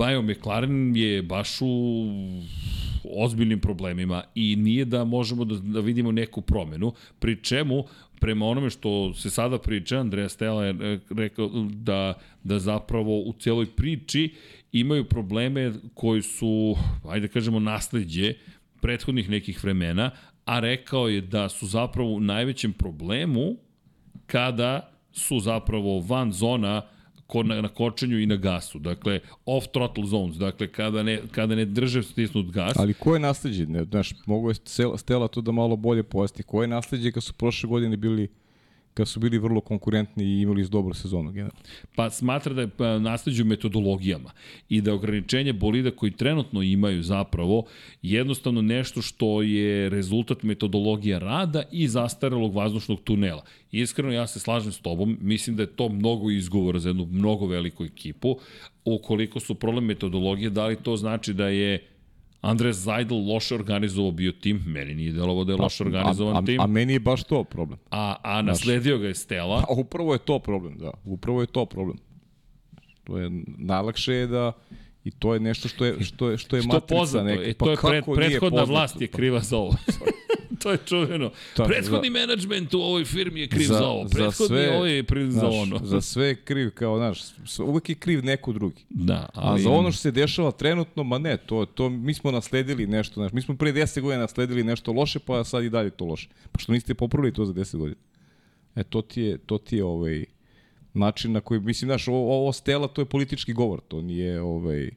Pa 0.01 0.13
evo, 0.13 0.23
McLaren 0.23 0.97
je 0.97 1.23
baš 1.23 1.59
u 1.61 2.07
ozbiljnim 3.05 3.61
problemima 3.61 4.23
i 4.35 4.57
nije 4.57 4.85
da 4.85 5.05
možemo 5.05 5.45
da, 5.45 5.55
da 5.55 5.81
vidimo 5.81 6.13
neku 6.13 6.41
promenu, 6.41 6.93
pri 7.19 7.43
čemu 7.43 7.85
prema 8.21 8.47
onome 8.47 8.71
što 8.71 9.15
se 9.15 9.31
sada 9.31 9.59
priča, 9.59 10.01
Andreja 10.01 10.29
Stella 10.29 10.65
je 10.65 10.71
e, 10.71 10.99
rekao 11.11 11.49
da, 11.71 12.15
da 12.45 12.59
zapravo 12.59 13.21
u 13.21 13.33
celoj 13.33 13.67
priči 13.67 14.35
imaju 14.73 15.05
probleme 15.05 15.73
koji 15.95 16.23
su, 16.23 16.77
ajde 17.09 17.27
da 17.27 17.33
kažemo, 17.33 17.61
nasledđe 17.61 18.35
prethodnih 18.81 19.31
nekih 19.31 19.65
vremena, 19.65 20.11
a 20.45 20.61
rekao 20.61 21.09
je 21.09 21.21
da 21.21 21.49
su 21.49 21.67
zapravo 21.67 22.11
u 22.11 22.21
najvećem 22.21 22.73
problemu 22.73 23.57
kada 24.27 24.93
su 25.13 25.41
zapravo 25.41 26.01
van 26.01 26.33
zona 26.33 26.83
ko 27.31 27.43
na, 27.43 27.61
na 27.63 27.69
kočenju 27.69 28.19
i 28.19 28.27
na 28.27 28.37
gasu. 28.37 28.79
Dakle, 28.79 29.21
off 29.47 29.67
throttle 29.73 30.07
zones, 30.07 30.37
dakle, 30.37 30.67
kada 30.69 31.03
ne, 31.03 31.21
kada 31.31 31.55
ne 31.55 31.65
drže 31.65 32.03
stisnut 32.03 32.51
gas. 32.51 32.77
Ali 32.77 32.95
ko 32.95 33.15
je 33.15 33.21
nasledđe? 33.21 33.67
Ne, 33.67 33.85
znaš, 33.85 34.15
mogu 34.27 34.51
je 34.51 34.55
Stela- 34.97 35.29
to 35.29 35.41
da 35.41 35.53
malo 35.53 35.77
bolje 35.77 36.03
pojasni. 36.03 36.43
Ko 36.45 36.63
je 36.63 36.69
nasledđe 36.69 37.13
kad 37.13 37.23
su 37.23 37.33
prošle 37.33 37.69
godine 37.69 37.97
bili 37.97 38.29
kad 39.01 39.09
su 39.09 39.21
bili 39.21 39.39
vrlo 39.39 39.61
konkurentni 39.61 40.25
i 40.25 40.41
imali 40.41 40.69
dobru 40.69 40.95
sezonu 40.95 41.33
generalno. 41.33 41.61
Pa 41.97 42.11
smatra 42.11 42.55
da 42.55 42.61
je 42.61 42.69
pa, 42.69 42.99
nasleđu 42.99 43.45
metodologijama 43.45 44.31
i 44.69 44.81
da 44.81 44.95
ograničenje 44.95 45.53
bolida 45.53 45.91
koji 45.91 46.13
trenutno 46.13 46.63
imaju 46.63 47.03
zapravo 47.03 47.65
jednostavno 48.03 48.63
nešto 48.63 49.03
što 49.03 49.43
je 49.43 49.89
rezultat 49.89 50.43
metodologija 50.43 51.19
rada 51.19 51.63
i 51.73 51.89
zastarelog 51.89 52.55
vazdušnog 52.55 53.01
tunela. 53.05 53.43
Iskreno 53.73 54.13
ja 54.13 54.27
se 54.27 54.41
slažem 54.41 54.73
s 54.73 54.79
tobom, 54.79 55.17
mislim 55.21 55.57
da 55.57 55.63
je 55.63 55.77
to 55.77 55.89
mnogo 55.89 56.31
izgovora 56.31 56.79
za 56.79 56.89
jednu 56.89 57.07
mnogo 57.11 57.47
veliku 57.47 57.85
ekipu. 57.85 58.37
Ukoliko 58.85 59.41
su 59.41 59.55
problem 59.55 59.85
metodologije, 59.85 60.51
da 60.51 60.67
li 60.67 60.77
to 60.77 60.97
znači 60.97 61.35
da 61.35 61.49
je 61.49 61.87
Andres 62.41 62.77
Zajdl 62.77 63.15
loše 63.25 63.55
organizovao 63.55 64.11
bio 64.13 64.33
tim, 64.33 64.63
meni 64.67 64.95
nije 64.95 65.13
delovo 65.13 65.45
da 65.45 65.53
je 65.53 65.57
loše 65.57 65.85
organizovan 65.85 66.37
a, 66.37 66.39
a, 66.39 66.45
tim, 66.45 66.61
A 66.61 66.67
meni 66.67 66.93
je 66.93 67.01
baš 67.01 67.25
to 67.25 67.45
problem. 67.45 67.79
a, 67.91 68.17
a 68.23 68.43
nasledio 68.43 68.99
ga 68.99 69.07
je 69.07 69.15
Stela. 69.15 69.65
A 69.69 69.73
upravo 69.73 70.13
je 70.13 70.19
to 70.19 70.39
problem, 70.39 70.79
da. 70.79 70.91
Upravo 71.05 71.41
je 71.41 71.47
to 71.47 71.67
problem. 71.67 71.97
To 73.05 73.19
je 73.19 73.31
najlakše 73.59 74.13
je 74.13 74.27
da 74.27 74.53
i 75.05 75.11
to 75.11 75.35
je 75.35 75.41
nešto 75.41 75.69
što 75.69 75.85
je 75.85 76.01
što 76.01 76.31
je 76.31 76.39
što 76.39 76.57
je 76.57 76.63
Što 76.63 76.69
matrica 76.69 76.95
poznato, 76.95 77.25
neka. 77.25 77.43
e, 77.43 77.55
Pa 77.55 77.65
to 77.65 77.71
je 77.71 77.77
pred, 77.79 78.05
prethodna 78.15 78.41
poznato? 78.51 78.71
vlast 78.71 79.01
je 79.01 79.07
Pa 79.07 79.17
kriva 79.17 79.41
za 79.41 79.57
ovo. 79.57 79.75
to 80.63 80.71
je 80.71 80.79
čuveno. 80.87 81.31
Tako, 81.57 81.69
Prethodni 81.69 82.09
za- 82.09 82.13
menadžment 82.13 82.75
u 82.75 82.81
ovoj 82.81 83.05
firmi 83.05 83.41
je 83.41 83.49
kriv 83.49 83.67
za, 83.67 83.87
ovo. 83.87 84.05
Prethodni 84.05 84.47
sve- 84.47 84.77
ovo 84.77 84.87
je 84.87 85.05
kriv 85.05 85.31
za 85.31 85.49
ono. 85.49 85.81
Za 85.85 86.01
sve 86.01 86.27
je 86.27 86.35
kriv, 86.35 86.71
kao, 86.71 86.97
znaš, 86.97 87.21
uvek 87.59 87.89
je 87.89 87.95
kriv 87.95 88.25
neko 88.25 88.53
drugi. 88.53 88.85
Da, 88.91 89.15
A 89.15 89.29
ali... 89.35 89.63
za 89.63 89.71
ono 89.71 89.93
što 89.93 90.01
se 90.01 90.11
dešava 90.11 90.51
trenutno, 90.51 91.03
ma 91.05 91.19
ne, 91.19 91.37
to, 91.37 91.65
to 91.65 91.89
mi 91.89 92.15
smo 92.15 92.31
nasledili 92.31 92.87
nešto, 92.87 93.15
znaš, 93.15 93.33
mi 93.33 93.43
smo 93.43 93.57
pre 93.57 93.73
10 93.73 94.01
godina 94.01 94.21
nasledili 94.21 94.65
nešto 94.65 94.93
loše, 94.93 95.19
pa 95.19 95.45
sad 95.45 95.65
i 95.65 95.71
dalje 95.71 95.91
to 95.91 96.05
loše. 96.05 96.29
Pa 96.53 96.59
što 96.59 96.73
niste 96.73 96.95
popravili 96.95 97.35
to 97.35 97.45
za 97.45 97.53
10 97.53 97.77
godina? 97.77 98.01
E, 98.75 98.85
to 98.85 99.03
ti 99.03 99.23
je, 99.23 99.39
to 99.39 99.59
ti 99.59 99.77
je 99.77 99.85
ovaj, 99.85 100.25
način 100.95 101.33
na 101.33 101.41
koji, 101.41 101.61
mislim, 101.61 101.89
znaš, 101.89 102.09
ovo, 102.09 102.37
ovo 102.37 102.53
stela, 102.53 102.89
to 102.89 103.01
je 103.01 103.05
politički 103.05 103.53
govor, 103.53 103.81
to 103.89 104.03
nije, 104.03 104.41
ovaj, 104.41 104.91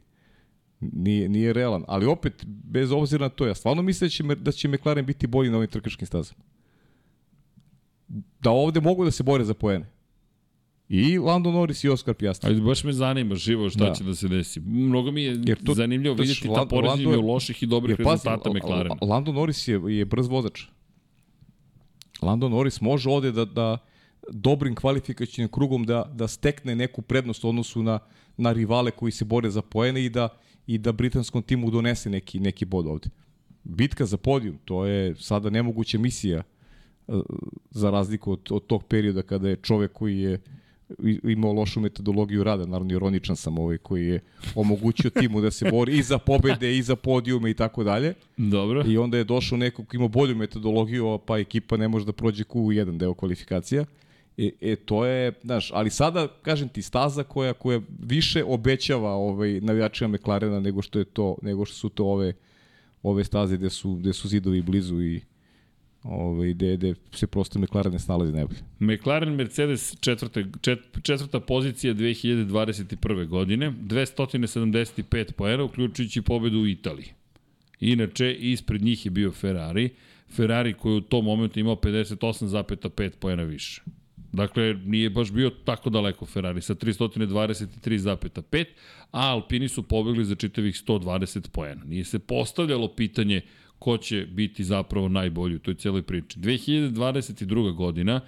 nije, 0.93 1.29
nije 1.29 1.53
realan. 1.53 1.83
Ali 1.87 2.05
opet, 2.05 2.33
bez 2.45 2.91
obzira 2.91 3.21
na 3.21 3.29
to, 3.29 3.45
ja 3.45 3.55
stvarno 3.55 3.81
mislim 3.81 4.05
da 4.05 4.09
će, 4.09 4.35
da 4.35 4.51
će 4.51 4.67
McLaren 4.67 5.05
biti 5.05 5.27
bolji 5.27 5.49
na 5.49 5.57
ovim 5.57 5.69
trkačkim 5.69 6.07
stazama. 6.07 6.39
Da 8.39 8.51
ovde 8.51 8.81
mogu 8.81 9.05
da 9.05 9.11
se 9.11 9.23
bore 9.23 9.43
za 9.43 9.53
poene. 9.53 9.85
I 10.89 11.17
Lando 11.19 11.51
Norris 11.51 11.83
i 11.83 11.89
Oscar 11.89 12.13
Piastri. 12.13 12.49
Ali 12.49 12.61
baš 12.61 12.83
me 12.83 12.93
zanima 12.93 13.35
živo 13.35 13.69
šta 13.69 13.85
Da. 13.85 13.93
će 13.93 14.03
da 14.03 14.15
se 14.15 14.27
desi. 14.27 14.59
Mnogo 14.59 15.11
mi 15.11 15.23
je 15.23 15.39
Jer 15.45 15.63
to- 15.63 15.73
zanimljivo 15.73 16.15
vidjeti 16.15 16.47
ta 16.47 16.65
poređenja 16.65 17.09
Lando- 17.09 17.21
loših 17.23 17.63
i 17.63 17.67
dobrih 17.67 17.99
Jer 17.99 18.07
rezultata 18.07 18.49
McLarena. 18.51 18.95
Lando 19.01 19.31
Norris 19.31 19.67
je, 19.67 19.81
je 19.87 20.05
brz 20.05 20.27
vozač. 20.27 20.61
Lando 22.21 22.49
Norris 22.49 22.81
može 22.81 23.09
ovde 23.09 23.31
da, 23.31 23.45
da 23.45 23.77
dobrim 24.29 24.75
kvalifikacijnim 24.75 25.51
krugom 25.51 25.83
da, 25.83 26.11
da 26.13 26.27
stekne 26.27 26.75
neku 26.75 27.01
prednost 27.01 27.43
u 27.43 27.49
odnosu 27.49 27.83
na, 27.83 27.99
na 28.37 28.51
rivale 28.53 28.91
koji 28.91 29.11
se 29.11 29.25
bore 29.25 29.49
za 29.49 29.61
poene 29.61 30.05
i 30.05 30.09
da, 30.09 30.29
i 30.67 30.77
da 30.77 30.91
britanskom 30.91 31.41
timu 31.41 31.71
donese 31.71 32.09
neki, 32.09 32.39
neki 32.39 32.65
bod 32.65 32.87
ovde. 32.87 33.09
Bitka 33.63 34.05
za 34.05 34.17
podijum, 34.17 34.57
to 34.65 34.85
je 34.85 35.15
sada 35.15 35.49
nemoguća 35.49 35.97
misija 35.97 36.43
e, 37.07 37.13
za 37.71 37.89
razliku 37.89 38.31
od, 38.31 38.39
od 38.49 38.67
tog 38.67 38.83
perioda 38.83 39.21
kada 39.21 39.49
je 39.49 39.55
čovek 39.55 39.93
koji 39.93 40.19
je 40.19 40.39
imao 41.23 41.53
lošu 41.53 41.79
metodologiju 41.79 42.43
rada, 42.43 42.65
naravno 42.65 42.93
ironičan 42.93 43.35
sam 43.35 43.57
ovaj 43.57 43.77
koji 43.77 44.07
je 44.07 44.19
omogućio 44.55 45.09
timu 45.09 45.41
da 45.41 45.51
se 45.51 45.71
bori 45.71 45.97
i 45.97 46.03
za 46.03 46.17
pobede 46.17 46.77
i 46.77 46.81
za 46.81 46.95
podijume 46.95 47.51
i 47.51 47.53
tako 47.53 47.83
dalje. 47.83 48.13
Dobro. 48.37 48.83
I 48.87 48.97
onda 48.97 49.17
je 49.17 49.23
došao 49.23 49.57
neko 49.57 49.85
ko 49.85 49.95
ima 49.95 50.07
bolju 50.07 50.35
metodologiju, 50.35 51.19
pa 51.25 51.37
ekipa 51.37 51.77
ne 51.77 51.87
može 51.87 52.05
da 52.05 52.11
prođe 52.11 52.43
ku 52.43 52.71
jedan 52.71 52.97
deo 52.97 53.13
kvalifikacija. 53.13 53.85
E, 54.37 54.51
e 54.61 54.75
to 54.75 55.05
je, 55.05 55.33
znaš, 55.43 55.71
ali 55.73 55.89
sada, 55.89 56.27
kažem 56.41 56.69
ti, 56.69 56.81
staza 56.81 57.23
koja 57.23 57.53
koja 57.53 57.81
više 57.99 58.43
obećava 58.43 59.11
ovaj 59.11 59.61
navijačima 59.61 60.07
McLarena 60.17 60.59
nego 60.59 60.81
što 60.81 60.99
je 60.99 61.05
to, 61.05 61.37
nego 61.41 61.65
što 61.65 61.75
su 61.75 61.89
to 61.89 62.05
ove 62.05 62.33
ove 63.03 63.23
staze 63.23 63.57
gde 63.57 63.69
su, 63.69 63.95
gde 63.95 64.13
su 64.13 64.27
zidovi 64.27 64.61
blizu 64.61 65.01
i 65.01 65.21
ovaj, 66.03 66.53
gde, 66.53 66.77
gde 66.77 66.93
se 67.11 67.27
prosto 67.27 67.59
McLaren 67.59 67.93
ne 67.93 67.99
snalazi 67.99 68.31
najbolje. 68.31 68.59
McLaren 68.79 69.35
Mercedes 69.35 69.95
četvrta, 69.99 70.41
čet, 70.61 70.79
četvrta 71.03 71.39
pozicija 71.39 71.93
2021. 71.93 73.27
godine, 73.27 73.71
275 73.71 75.31
poena, 75.31 75.63
uključujući 75.63 76.21
pobedu 76.21 76.59
u 76.59 76.67
Italiji. 76.67 77.07
Inače, 77.79 78.33
ispred 78.33 78.81
njih 78.81 79.05
je 79.05 79.11
bio 79.11 79.31
Ferrari, 79.31 79.89
Ferrari 80.35 80.73
koji 80.73 80.95
u 80.95 81.01
tom 81.01 81.25
momentu 81.25 81.59
imao 81.59 81.75
58,5 81.75 83.09
poena 83.19 83.43
više. 83.43 83.81
Dakle, 84.33 84.73
nije 84.85 85.09
baš 85.09 85.31
bio 85.31 85.49
tako 85.49 85.89
daleko 85.89 86.25
Ferrari 86.25 86.61
sa 86.61 86.75
323,5, 86.75 88.65
a 89.11 89.27
Alpini 89.29 89.67
su 89.69 89.83
pobegli 89.83 90.25
za 90.25 90.35
čitavih 90.35 90.75
120 90.75 91.49
poena. 91.49 91.81
Nije 91.85 92.03
se 92.03 92.19
postavljalo 92.19 92.87
pitanje 92.87 93.41
ko 93.79 93.97
će 93.97 94.25
biti 94.25 94.63
zapravo 94.63 95.09
najbolji 95.09 95.55
u 95.55 95.59
toj 95.59 95.75
celoj 95.75 96.01
priči. 96.01 96.39
2022. 96.39 97.75
godina 97.75 98.21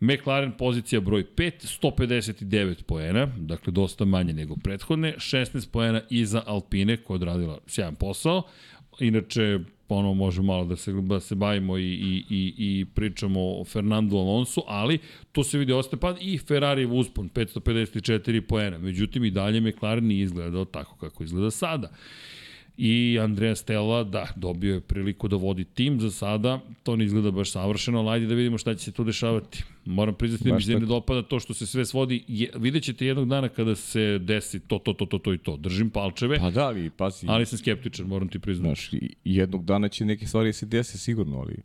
McLaren 0.00 0.52
pozicija 0.52 1.00
broj 1.00 1.24
5, 1.36 1.80
159 1.82 2.82
poena, 2.82 3.26
dakle 3.36 3.72
dosta 3.72 4.04
manje 4.04 4.32
nego 4.32 4.56
prethodne, 4.56 5.14
16 5.16 5.70
poena 5.70 6.00
iza 6.10 6.42
Alpine 6.46 6.96
koja 6.96 7.14
je 7.14 7.16
odradila 7.16 7.58
sjajan 7.66 7.94
posao. 7.94 8.42
Inače, 9.00 9.58
ono 9.88 10.14
može 10.14 10.42
malo 10.42 10.64
da 10.64 10.76
se, 10.76 10.92
da 10.92 11.20
se 11.20 11.34
bavimo 11.34 11.78
i, 11.78 11.82
i, 11.82 12.24
i, 12.30 12.54
i 12.58 12.84
pričamo 12.94 13.40
o 13.40 13.64
Fernando 13.64 14.16
Alonso, 14.16 14.62
ali 14.66 14.98
tu 15.32 15.42
se 15.42 15.58
vidi 15.58 15.72
ostaje 15.72 16.00
pad 16.00 16.16
i 16.20 16.38
Ferrari 16.38 16.86
uspon, 16.86 17.30
554 17.34 18.40
poena. 18.40 18.78
Međutim, 18.78 19.24
i 19.24 19.30
dalje 19.30 19.60
McLaren 19.60 20.06
nije 20.06 20.22
izgledao 20.22 20.64
tako 20.64 20.96
kako 20.96 21.24
izgleda 21.24 21.50
sada. 21.50 21.90
I 22.82 23.18
Andrea 23.18 23.56
Stella, 23.56 24.04
da, 24.04 24.28
dobio 24.36 24.74
je 24.74 24.80
priliku 24.80 25.28
da 25.28 25.36
vodi 25.36 25.64
tim 25.64 26.00
za 26.00 26.10
sada, 26.10 26.60
to 26.82 26.96
ne 26.96 27.04
izgleda 27.04 27.30
baš 27.30 27.50
savršeno, 27.50 27.98
ali 27.98 28.08
ajde 28.08 28.26
da 28.26 28.34
vidimo 28.34 28.58
šta 28.58 28.74
će 28.74 28.84
se 28.84 28.92
tu 28.92 29.04
dešavati. 29.04 29.64
Moram 29.84 30.14
priznati 30.14 30.44
da 30.44 30.54
mi 30.54 30.62
se 30.62 30.74
ne 30.74 30.86
dopada 30.86 31.22
to 31.22 31.40
što 31.40 31.54
se 31.54 31.66
sve 31.66 31.84
svodi, 31.84 32.24
je, 32.28 32.50
vidjet 32.54 32.84
ćete 32.84 33.06
jednog 33.06 33.28
dana 33.28 33.48
kada 33.48 33.74
se 33.74 34.18
desi 34.18 34.60
to, 34.60 34.78
to, 34.78 34.92
to, 34.92 35.06
to, 35.06 35.18
to 35.18 35.34
i 35.34 35.38
to. 35.38 35.56
Držim 35.56 35.90
palčeve, 35.90 36.38
Pa 36.38 36.50
da, 36.50 36.66
ali 36.66 36.90
pazi, 36.90 37.26
ali 37.28 37.46
sam 37.46 37.58
skeptičan, 37.58 38.06
moram 38.06 38.28
ti 38.28 38.38
priznati. 38.38 38.68
Znaš, 38.68 39.02
jednog 39.24 39.64
dana 39.64 39.88
će 39.88 40.04
neke 40.04 40.26
stvari 40.26 40.52
se 40.52 40.66
desi 40.66 40.98
sigurno, 40.98 41.38
ali 41.38 41.56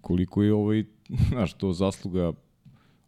koliko 0.00 0.42
je 0.42 0.54
ovaj, 0.54 0.84
znaš, 1.30 1.52
to 1.52 1.72
zasluga 1.72 2.32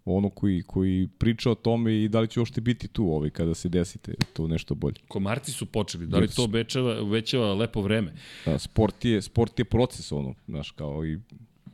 ono 0.05 0.31
koji, 0.31 0.63
koji 0.63 1.09
priča 1.19 1.51
o 1.51 1.55
tome 1.55 2.03
i 2.03 2.09
da 2.09 2.21
li 2.21 2.29
će 2.29 2.41
uopšte 2.41 2.61
biti 2.61 2.89
tu 2.89 3.05
ovaj, 3.05 3.31
kada 3.31 3.55
se 3.55 3.69
desite 3.69 4.15
to 4.33 4.47
nešto 4.49 4.75
bolje. 4.75 4.97
Komarci 5.09 5.53
su 5.53 5.67
počeli, 5.67 6.07
da 6.07 6.19
li 6.19 6.29
to 6.29 6.45
obećava, 6.45 7.01
obećava 7.03 7.55
lepo 7.55 7.81
vreme? 7.81 8.13
Da, 8.47 8.59
sport 8.59 9.05
je, 9.05 9.23
sport 9.23 9.59
je 9.59 9.65
proces, 9.65 10.13
ono, 10.13 10.35
znaš, 10.49 10.71
kao 10.71 11.07
i, 11.07 11.19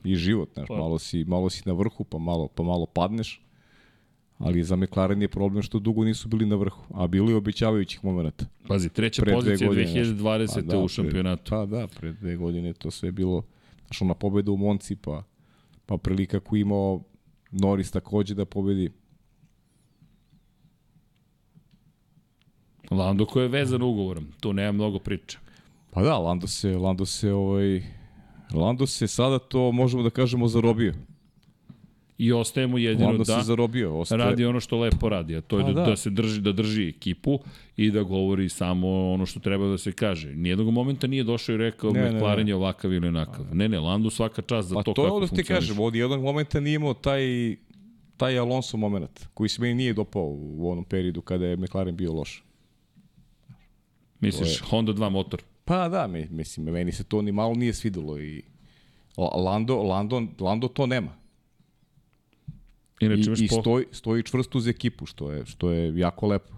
i 0.05 0.17
život, 0.17 0.51
znaš, 0.55 0.69
Pa. 0.69 0.77
malo 0.77 0.99
si, 0.99 1.25
malo 1.25 1.51
si 1.51 1.63
na 1.67 1.73
vrhu, 1.73 2.05
pa 2.05 2.19
malo, 2.19 2.49
pa 2.49 2.63
malo 2.63 2.87
padneš, 2.87 3.41
ali 4.39 4.63
za 4.63 4.77
McLaren 4.77 5.23
je 5.23 5.29
problem 5.29 5.63
što 5.63 5.79
dugo 5.79 6.05
nisu 6.05 6.29
bili 6.29 6.47
na 6.47 6.57
vrhu, 6.57 6.85
a 6.95 7.07
bilo 7.07 7.31
je 7.31 7.37
obećavajućih 7.37 8.05
momenta. 8.05 8.47
Pazi, 8.69 8.89
treća 8.89 9.23
Pre 9.23 9.33
pozicija 9.35 9.69
godine, 9.69 9.87
znaš. 9.87 10.07
2020. 10.07 10.71
Pa 10.71 10.77
u 10.77 10.83
pre- 10.83 10.89
šampionatu. 10.89 11.51
Pa 11.51 11.67
da, 11.67 11.87
pre 11.87 12.13
dve 12.13 12.37
godine 12.37 12.73
to 12.73 12.91
sve 12.91 13.13
bilo, 13.13 13.43
znaš, 13.87 14.03
ona 14.03 14.15
pobeda 14.15 14.51
u 14.53 14.57
Monci, 14.57 14.97
pa, 14.97 15.23
pa 15.87 15.97
prilika 15.97 16.41
koju 16.41 16.61
imao 16.61 17.03
Norris 17.51 17.91
takođe 17.91 18.35
da 18.35 18.45
pobedi. 18.45 18.91
Lando 22.91 23.27
koji 23.27 23.45
je 23.45 23.49
vezan 23.49 23.83
ugovorom, 23.83 24.33
tu 24.41 24.53
nema 24.53 24.73
mnogo 24.73 24.99
priče. 24.99 25.39
Pa 25.91 26.03
da, 26.03 26.19
Lando 26.19 26.47
se, 26.47 26.77
Lando 26.77 27.07
se, 27.07 27.33
ovaj, 27.33 27.83
Lando 28.55 28.87
se 28.87 29.07
sada 29.07 29.39
to 29.39 29.73
možemo 29.73 30.03
da 30.03 30.11
kažemo 30.11 30.49
zarobio. 30.49 30.95
I 32.19 32.33
ostajemo 32.33 32.79
jedino 32.79 33.07
Lando 33.07 33.25
da 33.25 33.39
se 33.39 33.43
zarobio. 33.43 33.99
Ostaje, 33.99 34.19
radi 34.21 34.45
ono 34.45 34.61
što 34.61 34.79
lepo 34.79 35.09
radi, 35.09 35.37
a 35.37 35.41
to 35.41 35.59
je 35.59 35.65
Pa 35.65 35.73
da, 35.73 35.81
da. 35.81 35.87
da 35.87 35.97
se 35.97 36.11
drži 36.11 36.41
da 36.41 36.53
drži 36.53 36.89
ekipu 36.89 37.39
i 37.77 37.91
da 37.91 38.03
govori 38.03 38.49
samo 38.49 39.11
ono 39.11 39.27
što 39.27 39.41
treba 39.41 39.67
da 39.67 39.79
se 39.79 39.93
kaže. 39.93 40.29
Nijednog 40.29 40.71
momenta 40.71 41.07
nije 41.07 41.25
došao 41.25 41.55
i 41.55 41.59
rekao 41.59 41.91
Ne, 41.91 42.11
McLaren 42.11 42.47
ne. 42.47 42.51
je 42.51 42.57
ovakav 42.57 42.93
ili 42.93 43.09
onakav. 43.09 43.47
Ne, 43.53 43.69
ne, 43.69 43.81
Landu 43.81 44.11
svaka 44.11 44.43
čast 44.43 44.69
za 44.69 44.75
Pa 44.75 44.83
to, 44.83 44.93
to 44.93 45.03
je 45.03 45.07
kako 45.07 45.17
ono 45.17 45.27
što 45.27 45.37
ti 45.37 45.45
kažem, 45.45 45.81
od 45.81 45.95
jednog 45.95 46.23
momenta 46.23 46.61
nije 46.61 46.75
imao 46.75 46.95
taj, 46.95 47.23
taj 48.17 48.39
Alonso 48.39 48.77
moment, 48.77 49.27
koji 49.35 49.49
se 49.49 49.63
meni 49.63 49.75
nije 49.75 49.93
dopao 49.93 50.25
u 50.27 50.71
onom 50.71 50.85
periodu 50.85 51.21
kada 51.21 51.47
je 51.47 51.57
McLaren 51.57 51.97
bio 51.97 52.13
loš. 52.13 52.45
Misliš, 54.21 54.61
Honda 54.61 54.93
2 54.93 55.11
motor. 55.11 55.43
Pa 55.65 55.89
da, 55.89 56.07
mi- 56.07 56.29
mislim, 56.31 56.67
meni 56.67 56.93
se 56.93 57.05
to 57.05 57.23
ni 57.23 57.33
malo 57.33 57.55
nije 57.55 57.75
svidelo 57.75 58.21
i 58.21 58.43
La- 59.17 59.37
Lando, 59.37 59.77
Lando, 59.77 60.23
Lando 60.41 60.69
to 60.69 60.87
nema. 60.87 61.11
Inače, 63.01 63.31
I, 63.31 63.45
i 63.45 63.49
stoji, 63.49 63.85
stoji 63.93 64.23
čvrsto 64.23 64.59
uz 64.59 64.67
ekipu, 64.67 65.07
što 65.07 65.33
je, 65.33 65.47
što 65.47 65.71
je 65.71 65.99
jako 65.99 66.27
lepo. 66.27 66.55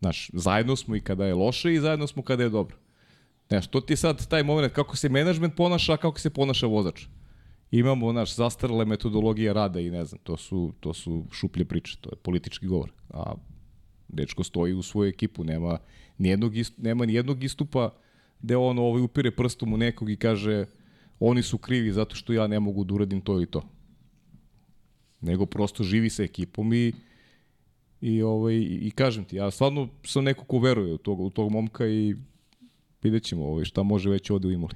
Znaš, 0.00 0.30
zajedno 0.32 0.76
smo 0.76 0.96
i 0.96 1.00
kada 1.00 1.26
je 1.26 1.34
loše 1.34 1.74
i 1.74 1.80
zajedno 1.80 2.06
smo 2.06 2.22
kada 2.22 2.42
je 2.42 2.48
dobro. 2.48 2.76
Znaš, 3.48 3.66
to 3.66 3.80
ti 3.80 3.96
sad 3.96 4.28
taj 4.28 4.42
moment 4.42 4.72
kako 4.72 4.96
se 4.96 5.08
menadžment 5.08 5.56
ponaša, 5.56 5.92
a 5.92 5.96
kako 5.96 6.20
se 6.20 6.30
ponaša 6.30 6.66
vozač. 6.66 7.06
Imamo, 7.70 8.12
naš, 8.12 8.34
zastarale 8.34 8.84
metodologije 8.84 9.52
rada 9.52 9.80
i 9.80 9.90
ne 9.90 10.04
znam, 10.04 10.20
to 10.22 10.36
su, 10.36 10.72
to 10.80 10.94
su 10.94 11.24
šuplje 11.32 11.64
priče, 11.64 11.98
to 12.00 12.10
je 12.12 12.16
politički 12.16 12.66
govor. 12.66 12.92
A 13.10 13.34
dečko 14.08 14.44
stoji 14.44 14.74
u 14.74 14.82
svoju 14.82 15.08
ekipu, 15.08 15.44
nema 15.44 15.78
nijednog, 16.18 16.52
nema 16.76 17.06
nijednog 17.06 17.44
istupa 17.44 17.90
gde 18.40 18.56
on 18.56 18.78
ovaj, 18.78 19.02
upire 19.02 19.30
prstom 19.30 19.72
u 19.72 19.76
nekog 19.76 20.10
i 20.10 20.16
kaže 20.16 20.66
oni 21.20 21.42
su 21.42 21.58
krivi 21.58 21.92
zato 21.92 22.16
što 22.16 22.32
ja 22.32 22.46
ne 22.46 22.60
mogu 22.60 22.84
da 22.84 22.94
uradim 22.94 23.20
to 23.20 23.42
i 23.42 23.46
to 23.46 23.62
nego 25.20 25.46
prosto 25.46 25.84
živi 25.84 26.10
sa 26.10 26.22
ekipom 26.22 26.72
i 26.72 26.92
i 28.00 28.22
ovaj 28.22 28.56
i 28.56 28.92
kažem 28.94 29.24
ti 29.24 29.36
ja 29.36 29.50
stvarno 29.50 29.88
sam 30.04 30.24
neko 30.24 30.44
ko 30.44 30.58
veruje 30.58 30.94
u 30.94 30.98
tog 30.98 31.20
u 31.20 31.30
tog 31.30 31.50
momka 31.50 31.86
i 31.86 32.16
videćemo 33.02 33.44
ovaj 33.44 33.64
šta 33.64 33.82
može 33.82 34.10
već 34.10 34.30
ovde 34.30 34.48
u 34.48 34.50
Imoli. 34.50 34.74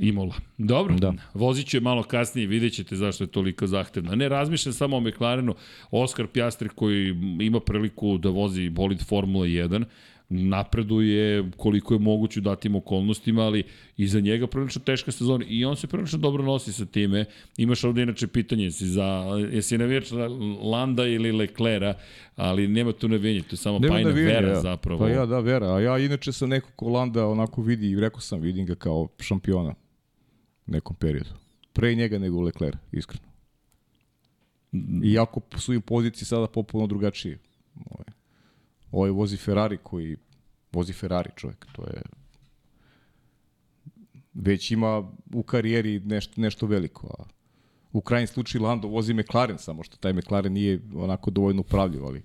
Imola. 0.00 0.34
Dobro, 0.58 0.94
Da. 0.94 1.14
vozit 1.34 1.66
ću 1.66 1.76
je 1.76 1.80
malo 1.80 2.02
kasnije, 2.02 2.46
vidjet 2.46 2.72
ćete 2.72 2.96
zašto 2.96 3.24
je 3.24 3.28
toliko 3.28 3.66
zahtevna. 3.66 4.14
Ne 4.14 4.28
razmišljam 4.28 4.72
samo 4.72 4.96
o 4.96 5.00
McLarenu, 5.00 5.54
Oskar 5.90 6.26
Pjastri 6.26 6.68
koji 6.68 7.08
ima 7.40 7.60
priliku 7.60 8.18
da 8.18 8.28
vozi 8.28 8.68
bolid 8.68 9.04
Formula 9.06 9.46
1, 9.46 9.84
napreduje 10.28 11.50
koliko 11.56 11.94
je 11.94 12.00
moguće 12.00 12.40
u 12.40 12.42
datim 12.42 12.74
okolnostima, 12.74 13.42
ali 13.42 13.62
i 13.96 14.06
za 14.08 14.20
njega 14.20 14.46
prilično 14.46 14.82
teška 14.82 15.12
sezona 15.12 15.44
i 15.48 15.64
on 15.64 15.76
se 15.76 15.86
prilično 15.86 16.18
dobro 16.18 16.42
nosi 16.42 16.72
sa 16.72 16.86
time. 16.86 17.24
Imaš 17.56 17.84
ovde 17.84 18.02
inače 18.02 18.26
pitanje, 18.26 18.64
jesi, 18.64 18.86
za, 18.86 19.24
jesi 19.52 19.78
navijač 19.78 20.10
Landa 20.62 21.06
ili 21.06 21.32
Leclera, 21.32 21.94
ali 22.36 22.68
nema 22.68 22.92
tu 22.92 23.08
navijenje, 23.08 23.40
to 23.40 23.52
je 23.52 23.56
samo 23.56 23.78
Nema 23.78 23.94
pajna 23.94 24.08
navijanja, 24.08 24.34
vera 24.34 24.48
ja. 24.48 24.60
zapravo. 24.60 24.98
Pa 24.98 25.08
ja 25.08 25.26
da 25.26 25.40
vera, 25.40 25.74
a 25.74 25.80
ja 25.80 25.98
inače 25.98 26.32
sam 26.32 26.48
neko 26.48 26.70
ko 26.76 26.88
Landa 26.88 27.26
onako 27.26 27.62
vidi 27.62 27.90
i 27.90 28.00
rekao 28.00 28.20
sam 28.20 28.40
vidim 28.40 28.66
ga 28.66 28.74
kao 28.74 29.08
šampiona 29.20 29.74
u 30.66 30.70
nekom 30.72 30.96
periodu. 30.96 31.30
Pre 31.72 31.94
njega 31.94 32.18
nego 32.18 32.42
Leclerc, 32.42 32.76
iskreno. 32.92 33.28
Iako 35.04 35.40
su 35.58 35.74
im 35.74 35.82
pozicije 35.82 36.26
sada 36.26 36.46
popuno 36.46 36.86
drugačije. 36.86 37.38
Ovaj, 37.90 38.13
ovaj 38.94 39.10
vozi 39.10 39.36
Ferrari 39.36 39.78
koji 39.82 40.16
vozi 40.72 40.92
Ferrari 40.92 41.30
čovjek, 41.36 41.66
to 41.72 41.82
je 41.82 42.02
već 44.34 44.70
ima 44.70 45.12
u 45.34 45.42
karijeri 45.42 46.00
nešto, 46.00 46.40
nešto 46.40 46.66
veliko. 46.66 47.06
A 47.18 47.24
u 47.92 48.00
krajnjem 48.00 48.26
slučaju 48.26 48.64
Lando 48.64 48.88
vozi 48.88 49.14
McLaren, 49.14 49.58
samo 49.58 49.82
što 49.82 49.96
taj 49.96 50.12
McLaren 50.12 50.52
nije 50.52 50.80
onako 50.94 51.30
dovoljno 51.30 51.60
upravljiv, 51.60 52.04
ali 52.04 52.22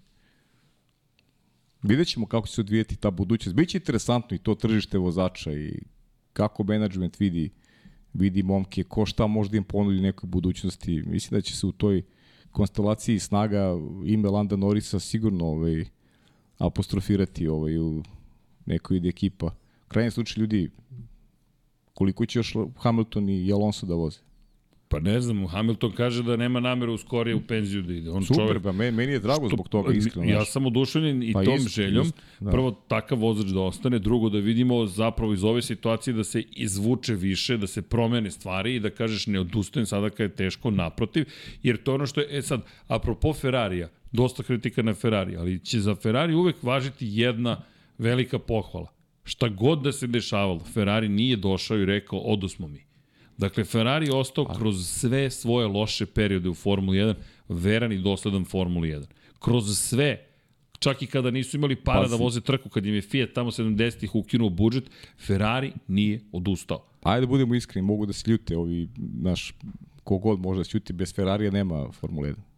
vidjet 1.81 2.07
ćemo 2.07 2.25
kako 2.25 2.47
će 2.47 2.53
se 2.53 2.61
odvijeti 2.61 2.95
ta 2.95 3.11
budućnost. 3.11 3.55
Biće 3.55 3.77
interesantno 3.77 4.35
i 4.35 4.39
to 4.39 4.55
tržište 4.55 4.97
vozača 4.97 5.53
i 5.53 5.81
kako 6.33 6.63
management 6.63 7.19
vidi 7.19 7.49
vidi 8.13 8.43
momke, 8.43 8.83
ko 8.83 9.05
šta 9.05 9.27
možda 9.27 9.57
im 9.57 9.63
ponudi 9.63 10.01
nekoj 10.01 10.27
budućnosti. 10.27 11.03
Mislim 11.05 11.37
da 11.37 11.41
će 11.41 11.55
se 11.55 11.67
u 11.67 11.71
toj 11.71 12.03
konstelaciji 12.51 13.19
snaga 13.19 13.75
ime 14.05 14.29
Landa 14.29 14.55
Norisa 14.55 14.99
sigurno 14.99 15.45
ovaj, 15.45 15.85
apostrofirati 16.59 17.47
ovaj, 17.47 17.77
u 17.77 18.03
nekoj 18.65 18.97
ide 18.97 19.09
ekipa. 19.09 19.45
U 19.85 19.87
krajnjem 19.87 20.11
slučaju 20.11 20.41
ljudi, 20.43 20.69
koliko 21.93 22.25
će 22.25 22.39
još 22.39 22.53
Hamilton 22.77 23.29
i 23.29 23.51
Alonso 23.51 23.85
da 23.85 23.93
voze? 23.95 24.19
Pa 24.91 24.99
ne 24.99 25.21
znam, 25.21 25.47
Hamilton 25.47 25.91
kaže 25.91 26.23
da 26.23 26.35
nema 26.35 26.59
nameru 26.59 26.97
skorije 26.97 27.35
u 27.35 27.41
penziju 27.41 27.81
da 27.81 27.93
ide. 27.93 28.09
On 28.09 28.23
Super, 28.23 28.35
čovjek, 28.45 28.63
ba, 28.63 28.71
meni, 28.71 28.91
meni 28.91 29.11
je 29.11 29.19
drago 29.19 29.47
Što- 29.47 29.55
zbog 29.55 29.69
toga, 29.69 29.93
iskreno. 29.93 30.31
Ja 30.31 30.45
sam 30.45 30.65
oduševljen 30.65 31.23
i 31.23 31.33
Pa 31.33 31.43
tom 31.43 31.55
isto, 31.55 31.69
željom. 31.69 32.05
isto, 32.05 32.21
da. 32.39 32.51
Prvo, 32.51 32.71
takav 32.87 33.19
vozač 33.19 33.47
da 33.47 33.59
ostane. 33.61 33.99
Drugo, 33.99 34.29
da 34.29 34.37
vidimo 34.39 34.85
zapravo 34.85 35.33
iz 35.33 35.43
ove 35.43 35.61
situacije 35.61 36.13
da 36.13 36.23
se 36.23 36.41
izvuče 36.51 37.13
više, 37.15 37.57
da 37.57 37.67
se 37.67 37.81
promene 37.81 38.31
stvari 38.31 38.75
i 38.75 38.79
da 38.79 38.89
kažeš 38.89 39.27
ne 39.27 39.39
odustajem 39.39 39.85
sada 39.85 40.09
kad 40.09 40.29
je 40.29 40.35
teško, 40.35 40.71
naprotiv. 40.71 41.25
Jer 41.63 41.77
to 41.77 41.91
je 41.91 41.95
ono 41.95 42.05
što 42.05 42.21
je, 42.21 42.37
e 42.37 42.41
sad, 42.41 42.61
apropo 42.87 43.33
Ferrarija, 43.33 43.89
dosta 44.11 44.43
kritika 44.43 44.81
na 44.81 44.93
Ferrari, 44.93 45.37
ali 45.37 45.59
će 45.59 45.79
za 45.79 45.95
Ferrari 45.95 46.33
uvek 46.33 46.63
važiti 46.63 47.05
jedna 47.09 47.61
velika 47.97 48.39
pohvala. 48.39 48.87
Šta 49.23 49.49
god 49.49 49.81
da 49.81 49.91
se 49.91 50.07
dešavalo, 50.07 50.59
Ferrari 50.59 51.09
nije 51.09 51.35
došao 51.35 51.77
i 51.77 51.85
rekao, 51.85 52.19
odosmo 52.19 52.67
mi. 52.67 52.89
Dakle, 53.37 53.63
Ferrari 53.63 54.05
je 54.05 54.13
ostao 54.13 54.45
kroz 54.45 54.87
sve 54.87 55.29
svoje 55.31 55.67
loše 55.67 56.05
periode 56.05 56.49
u 56.49 56.53
Formuli 56.53 56.97
1, 56.97 57.13
veran 57.49 57.91
i 57.91 57.97
dosledan 57.97 58.45
Formuli 58.45 58.89
1. 58.89 59.05
Kroz 59.39 59.77
sve, 59.79 60.25
čak 60.79 61.01
i 61.01 61.07
kada 61.07 61.31
nisu 61.31 61.57
imali 61.57 61.75
para 61.75 62.01
Pazi. 62.01 62.17
da 62.17 62.23
voze 62.23 62.41
trku, 62.41 62.69
kad 62.69 62.85
im 62.85 62.95
je 62.95 63.01
Fiat 63.01 63.29
tamo 63.33 63.51
70-ih 63.51 64.15
ukinuo 64.15 64.49
budžet, 64.49 64.89
Ferrari 65.27 65.71
nije 65.87 66.19
odustao. 66.31 66.85
Ajde 67.03 67.25
da 67.25 67.27
budemo 67.29 67.55
iskreni, 67.55 67.87
mogu 67.87 68.05
da 68.05 68.13
se 68.13 68.31
ljute 68.31 68.57
ovi, 68.57 68.89
naš, 68.97 69.53
kogod 70.03 70.39
može 70.39 70.57
da 70.57 70.63
se 70.63 70.71
ljuti, 70.73 70.93
bez 70.93 71.15
Ferrarija 71.15 71.51
nema 71.51 71.91
Formule 71.91 72.29
1. 72.29 72.48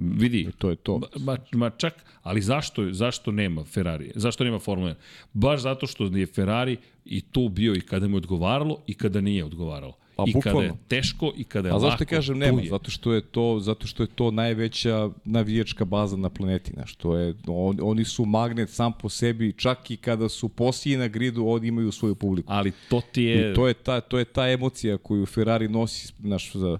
Vidi, 0.00 0.40
I 0.40 0.52
to 0.58 0.70
je 0.70 0.76
to. 0.76 1.00
Ma, 1.16 1.36
ma 1.52 1.70
čak, 1.70 1.94
ali 2.22 2.40
zašto, 2.40 2.92
zašto 2.92 3.32
nema 3.32 3.64
Ferrari? 3.64 4.12
Zašto 4.14 4.44
nema 4.44 4.58
Formula 4.58 4.90
1? 4.90 4.94
Baš 5.32 5.60
zato 5.60 5.86
što 5.86 6.04
je 6.04 6.26
Ferrari 6.26 6.76
i 7.04 7.20
tu 7.20 7.48
bio 7.48 7.74
i 7.74 7.80
kada 7.80 8.08
mu 8.08 8.14
je 8.14 8.18
odgovaralo 8.18 8.78
i 8.86 8.94
kada 8.94 9.20
nije 9.20 9.44
odgovaralo. 9.44 9.96
Pa, 10.16 10.24
I 10.26 10.32
kada 10.32 10.48
je 10.48 10.54
bukvalno. 10.54 10.76
teško 10.88 11.32
i 11.36 11.44
kada 11.44 11.68
je 11.68 11.72
A 11.72 11.74
lako. 11.74 11.86
zašto 11.86 12.04
ti 12.04 12.06
kažem 12.06 12.38
nema? 12.38 12.60
je. 12.62 12.68
Zato 12.68 12.90
što 12.90 13.12
je 13.12 13.20
to 13.20 13.58
zato 13.60 13.86
što 13.86 14.02
je 14.02 14.06
to 14.06 14.30
najveća 14.30 15.10
navijačka 15.24 15.84
baza 15.84 16.16
na 16.16 16.30
planeti, 16.30 16.72
znaš, 16.74 16.94
to 16.94 17.16
je 17.16 17.34
on, 17.46 17.78
oni 17.82 18.04
su 18.04 18.24
magnet 18.24 18.70
sam 18.70 18.92
po 18.92 19.08
sebi, 19.08 19.52
čak 19.52 19.90
i 19.90 19.96
kada 19.96 20.28
su 20.28 20.48
poslije 20.48 20.98
na 20.98 21.08
gridu, 21.08 21.46
oni 21.46 21.68
imaju 21.68 21.92
svoju 21.92 22.14
publiku. 22.14 22.52
Ali 22.52 22.72
to 22.88 23.00
ti 23.12 23.22
je... 23.22 23.52
I 23.52 23.54
to 23.54 23.68
je 23.68 23.74
ta 23.74 24.00
to 24.00 24.18
je 24.18 24.24
ta 24.24 24.48
emocija 24.48 24.98
koju 24.98 25.26
Ferrari 25.26 25.68
nosi, 25.68 26.12
znaš, 26.20 26.52
za 26.52 26.78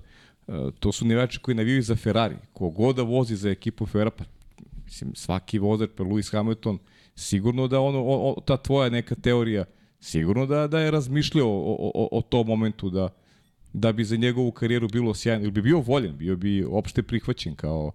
to 0.80 0.92
su 0.92 1.04
navijači 1.04 1.38
koji 1.38 1.54
navijaju 1.54 1.82
za 1.82 1.96
Ferrari. 1.96 2.36
Kogod 2.52 2.96
da 2.96 3.02
vozi 3.02 3.36
za 3.36 3.50
ekipu 3.50 3.86
Ferrari, 3.86 4.10
pa 4.18 4.24
mislim 4.84 5.14
svaki 5.14 5.58
vozač, 5.58 5.90
pa 5.96 6.04
Lewis 6.04 6.32
Hamilton, 6.32 6.78
sigurno 7.16 7.68
da 7.68 7.80
ono 7.80 7.98
o, 7.98 8.30
o, 8.30 8.40
ta 8.40 8.56
tvoja 8.56 8.90
neka 8.90 9.14
teorija 9.14 9.64
sigurno 10.00 10.46
da 10.46 10.66
da 10.66 10.80
je 10.80 10.90
razmišljao 10.90 11.48
o, 11.48 11.76
o, 11.78 11.90
o, 11.94 12.18
o 12.18 12.22
tom 12.22 12.46
momentu 12.46 12.90
da 12.90 13.08
da 13.72 13.92
bi 13.92 14.04
za 14.04 14.16
njegovu 14.16 14.52
karijeru 14.52 14.88
bilo 14.88 15.14
sjajno, 15.14 15.42
ili 15.42 15.50
bi 15.50 15.62
bio 15.62 15.80
voljen, 15.80 16.16
bio 16.16 16.36
bi 16.36 16.64
opšte 16.64 17.02
prihvaćen 17.02 17.54
kao, 17.54 17.92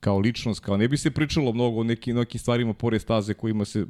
kao 0.00 0.18
ličnost, 0.18 0.60
kao 0.60 0.76
ne 0.76 0.88
bi 0.88 0.96
se 0.96 1.10
pričalo 1.10 1.52
mnogo 1.52 1.80
o 1.80 1.84
nekim, 1.84 2.16
nekim 2.16 2.40
stvarima 2.40 2.74
pored 2.74 3.00
staze 3.00 3.34
kojima 3.34 3.64
se, 3.64 3.86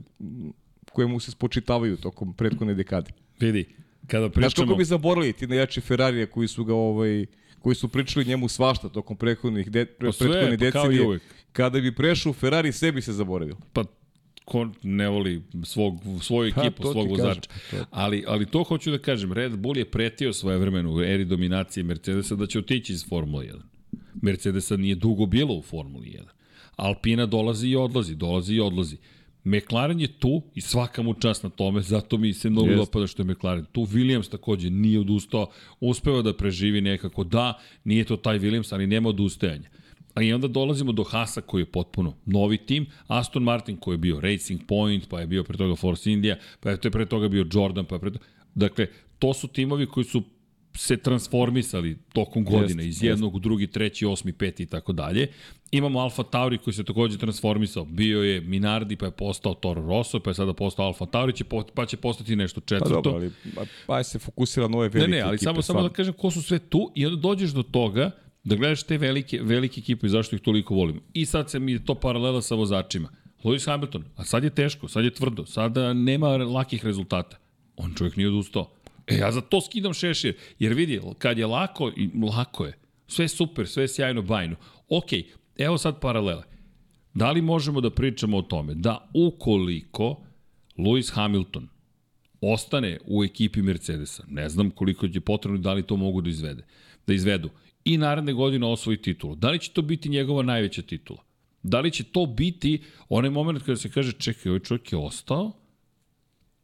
koje 0.93 1.07
mu 1.07 1.20
se 1.20 1.31
spočitavaju 1.31 1.97
tokom 1.97 2.32
prethodne 2.32 2.74
dekade. 2.74 3.11
Vidi, 3.41 3.66
kada 4.07 4.27
Znaš 4.27 4.35
pričamo... 4.35 4.66
kako 4.66 4.78
bi 4.78 4.85
zaboravili 4.85 5.32
ti 5.32 5.47
najjači 5.47 5.81
Ferrarija 5.81 6.27
koji 6.27 6.49
su 6.49 6.65
ga 6.65 6.74
ovaj 6.74 7.27
koji 7.65 7.77
su 7.77 7.89
pričali 7.89 8.24
njemu 8.24 8.49
svašta 8.49 8.89
tokom 8.89 9.16
prethodnih 9.16 9.70
de, 9.70 9.85
pre, 9.86 10.09
Pa 10.09 10.12
sve, 10.12 10.28
prethodne 10.28 10.59
pa 10.59 10.65
decenije. 10.65 11.19
Kada 11.53 11.81
bi 11.81 11.95
prešao 11.95 12.32
Ferrari, 12.32 12.73
sebi 12.73 13.03
se 13.03 13.12
zaboravio. 13.12 13.57
Pa 13.73 13.85
ko 14.45 14.69
ne 14.82 15.09
voli 15.09 15.43
svog, 15.65 15.95
svoju 16.23 16.53
Pa, 16.55 16.61
ekipu, 16.61 16.82
ti 16.82 16.89
svog 16.93 17.09
vozača. 17.11 17.51
je- 17.73 17.85
Ali, 17.91 18.24
ali 18.27 18.47
to 18.47 18.62
hoću 18.62 18.91
da 18.91 18.99
kažem, 18.99 19.32
Red 19.32 19.57
Bull 19.57 19.77
je 19.78 19.85
pretio 19.86 20.32
svoje 20.32 20.59
vremenu 20.59 20.95
u 20.95 21.01
eri 21.03 21.24
dominacije 21.24 21.85
Mercedesa 21.85 22.35
da 22.35 22.47
će 22.47 22.59
otići 22.59 22.93
iz 22.93 23.09
Formule 23.09 23.45
1. 23.47 23.61
Mercedesa 24.23 24.77
nije 24.77 24.95
dugo 24.95 25.27
bilo 25.27 25.55
u 25.55 25.62
Formuli 25.62 26.07
1. 26.09 26.23
Alpina 26.77 27.27
dolazi 27.27 27.69
i 27.69 27.77
odlazi, 27.77 28.15
dolazi 28.15 28.55
i 28.55 28.61
odlazi. 28.61 28.97
McLaren 29.45 30.01
je 30.01 30.09
tu 30.09 30.43
i 30.55 30.61
svaka 30.61 31.03
mu 31.03 31.15
čast 31.15 31.43
na 31.43 31.51
tome, 31.51 31.81
zato 31.81 32.19
mi 32.19 32.33
se 32.33 32.51
mnogo 32.51 32.69
Jest. 32.69 32.79
dopada 32.79 33.07
što 33.07 33.23
je 33.23 33.27
McLaren 33.27 33.65
tu. 33.73 33.81
Williams 33.81 34.31
takođe 34.31 34.71
nije 34.71 35.01
odustao, 35.01 35.51
uspeva 35.81 36.23
da 36.23 36.37
preživi 36.37 36.81
nekako. 36.81 37.25
Da, 37.25 37.59
nije 37.85 38.05
to 38.05 38.16
taj 38.16 38.39
Williams, 38.39 38.75
ali 38.75 38.87
nema 38.87 39.09
odustajanja. 39.09 39.69
A 40.15 40.23
i 40.23 40.33
onda 40.33 40.49
dolazimo 40.49 40.93
do 40.93 41.03
Hasa 41.03 41.41
koji 41.41 41.62
je 41.62 41.73
potpuno 41.73 42.15
novi 42.27 42.59
tim, 42.59 42.87
Aston 43.07 43.43
Martin 43.43 43.77
koji 43.77 43.95
je 43.95 43.99
bio 43.99 44.21
Racing 44.21 44.61
Point, 44.69 45.09
pa 45.09 45.21
je 45.21 45.27
bio 45.27 45.45
pre 45.45 45.57
toga 45.57 45.77
Force 45.77 46.12
India, 46.12 46.39
pa 46.61 46.71
je 46.71 46.81
to 46.81 46.91
pre 46.91 47.07
toga 47.07 47.29
bio 47.29 47.47
Jordan, 47.53 47.85
pa 47.85 47.95
je 47.95 48.01
pre 48.01 48.11
toga... 48.11 48.25
Dakle, 48.55 48.87
to 49.19 49.35
su 49.35 49.49
timovi 49.49 49.87
koji 49.87 50.05
su 50.05 50.23
se 50.76 50.96
transformisali 50.96 51.98
tokom 52.12 52.44
godine 52.44 52.84
Jeste, 52.84 52.88
iz 52.88 53.02
jednog 53.02 53.34
u 53.34 53.38
drugi, 53.38 53.66
treći, 53.66 54.06
osmi, 54.06 54.32
peti 54.32 54.62
i 54.62 54.66
tako 54.66 54.92
dalje. 54.92 55.28
Imamo 55.70 55.98
Alfa 55.98 56.22
Tauri 56.22 56.59
koji 56.59 56.74
se 56.74 56.84
takođe 56.84 57.18
transformisao. 57.18 57.84
Bio 57.84 58.22
je 58.22 58.40
Minardi, 58.40 58.96
pa 58.96 59.06
je 59.06 59.10
postao 59.10 59.55
Toro 59.55 59.82
Rosso, 59.86 60.20
pa 60.20 60.30
je 60.30 60.34
sada 60.34 60.52
postao 60.52 60.86
Alfa 60.86 61.06
Tauri, 61.06 61.32
će 61.32 61.44
pa 61.74 61.86
će 61.86 61.96
postati 61.96 62.36
nešto 62.36 62.60
Pa 62.60 62.66
četvrto. 62.66 62.94
dobro, 62.94 63.12
ali 63.12 63.30
pa, 63.55 63.62
pa 63.86 64.02
se 64.02 64.18
fokusira 64.18 64.68
na 64.68 64.78
ove 64.78 64.88
velike 64.88 65.10
Ne, 65.10 65.16
ne, 65.16 65.22
ali 65.22 65.34
ekipe, 65.34 65.44
samo, 65.44 65.62
samo 65.62 65.82
da 65.82 65.88
kažem 65.88 66.14
ko 66.14 66.30
su 66.30 66.42
sve 66.42 66.59
tu 66.59 66.92
i 66.94 67.06
onda 67.06 67.20
dođeš 67.20 67.51
do 67.51 67.62
toga 67.62 68.10
da 68.44 68.56
gledaš 68.56 68.82
te 68.82 68.98
velike, 68.98 69.40
velike 69.42 69.80
ekipe 69.80 70.06
i 70.06 70.10
zašto 70.10 70.36
ih 70.36 70.42
toliko 70.42 70.74
volimo. 70.74 71.01
I 71.12 71.26
sad 71.26 71.51
se 71.51 71.59
mi 71.59 71.72
je 71.72 71.84
to 71.84 71.94
paralela 71.94 72.42
sa 72.42 72.55
vozačima. 72.55 73.09
Lewis 73.44 73.66
Hamilton, 73.66 74.05
a 74.16 74.24
sad 74.24 74.44
je 74.44 74.51
teško, 74.51 74.88
sad 74.88 75.05
je 75.05 75.10
tvrdo, 75.10 75.46
sada 75.46 75.92
nema 75.92 76.28
lakih 76.28 76.84
rezultata. 76.84 77.36
On 77.76 77.94
čovjek 77.94 78.16
nije 78.16 78.28
odustao. 78.28 78.70
E, 79.06 79.16
ja 79.16 79.32
za 79.32 79.40
to 79.40 79.60
skidam 79.60 79.94
šešir, 79.94 80.36
jer 80.59 80.72
vidi, 80.72 81.01
kad 81.18 81.39
je 81.39 81.47
lako, 81.47 81.93
lako 82.36 82.66
je, 82.66 82.78
sve 83.06 83.28
super, 83.28 83.68
sve 83.68 83.89
sjajno, 83.89 84.22
bajno. 84.22 84.56
Ok, 84.89 85.10
evo 85.59 85.78
sad 85.78 86.01
paralele. 86.01 86.43
Da 87.14 87.31
li 87.31 87.43
možemo 87.43 87.81
da 87.81 87.90
pričamo 87.90 88.36
o 88.36 88.43
tome 88.43 88.74
da 88.74 89.10
ukoliko 89.14 90.22
Lewis 90.76 91.12
Hamilton 91.12 91.68
ostane 92.40 92.98
u 93.06 93.24
ekipi 93.24 93.62
Mercedesa. 93.62 94.24
Ne 94.28 94.48
znam 94.48 94.70
koliko 94.70 95.06
je 95.06 95.20
potrebno 95.20 95.59
da 95.59 95.72
li 95.72 95.82
to 95.82 95.97
mogu 95.97 96.20
da 96.20 96.31
izvede. 96.31 96.64
Da 97.06 97.14
izvedu. 97.14 97.51
I 97.85 97.98
naredne 97.98 98.32
godine 98.32 98.66
osvoji 98.66 99.02
titulu. 99.02 99.35
Da 99.35 99.51
li 99.51 99.59
će 99.59 99.70
to 99.70 99.82
biti 99.82 100.09
njegova 100.09 100.43
najveća 100.43 100.82
titula? 100.82 101.22
Da 101.62 101.81
li 101.81 101.90
će 101.90 102.05
to 102.05 102.26
biti 102.26 102.82
onaj 103.09 103.31
moment 103.31 103.59
kada 103.59 103.76
se 103.76 103.90
kaže 103.90 104.12
čekaj, 104.12 104.51
ovaj 104.51 104.60
čovjek 104.60 104.93
je 104.93 104.98
ostao 104.98 105.52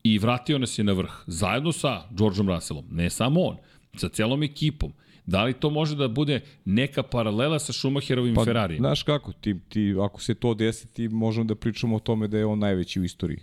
i 0.03 0.19
vratio 0.19 0.59
nas 0.59 0.79
je 0.79 0.85
na 0.85 0.93
vrh. 0.93 1.13
Zajedno 1.27 1.73
sa 1.73 2.03
Georgeom 2.11 2.49
Russellom. 2.49 2.85
Ne 2.91 3.11
samo 3.11 3.41
on. 3.41 3.57
Sa 3.97 4.09
celom 4.09 4.43
ekipom. 4.43 4.93
Da 5.27 5.45
li 5.45 5.53
to 5.53 5.71
može 5.71 5.97
da 5.97 6.09
bude 6.09 6.41
neka 6.65 7.03
paralela 7.03 7.59
sa 7.59 7.73
Schumacherovim 7.73 8.35
pa, 8.35 8.45
Ferrarijem? 8.45 8.81
Znaš 8.81 9.03
kako, 9.03 9.33
ti, 9.33 9.61
ti, 9.69 9.95
ako 10.01 10.23
se 10.23 10.35
to 10.35 10.55
desi, 10.55 10.87
ti 10.89 11.09
možemo 11.09 11.45
da 11.45 11.55
pričamo 11.55 11.97
o 11.97 11.99
tome 11.99 12.29
da 12.29 12.39
je 12.39 12.47
on 12.47 12.59
najveći 12.59 13.01
u 13.01 13.05
istoriji. 13.05 13.39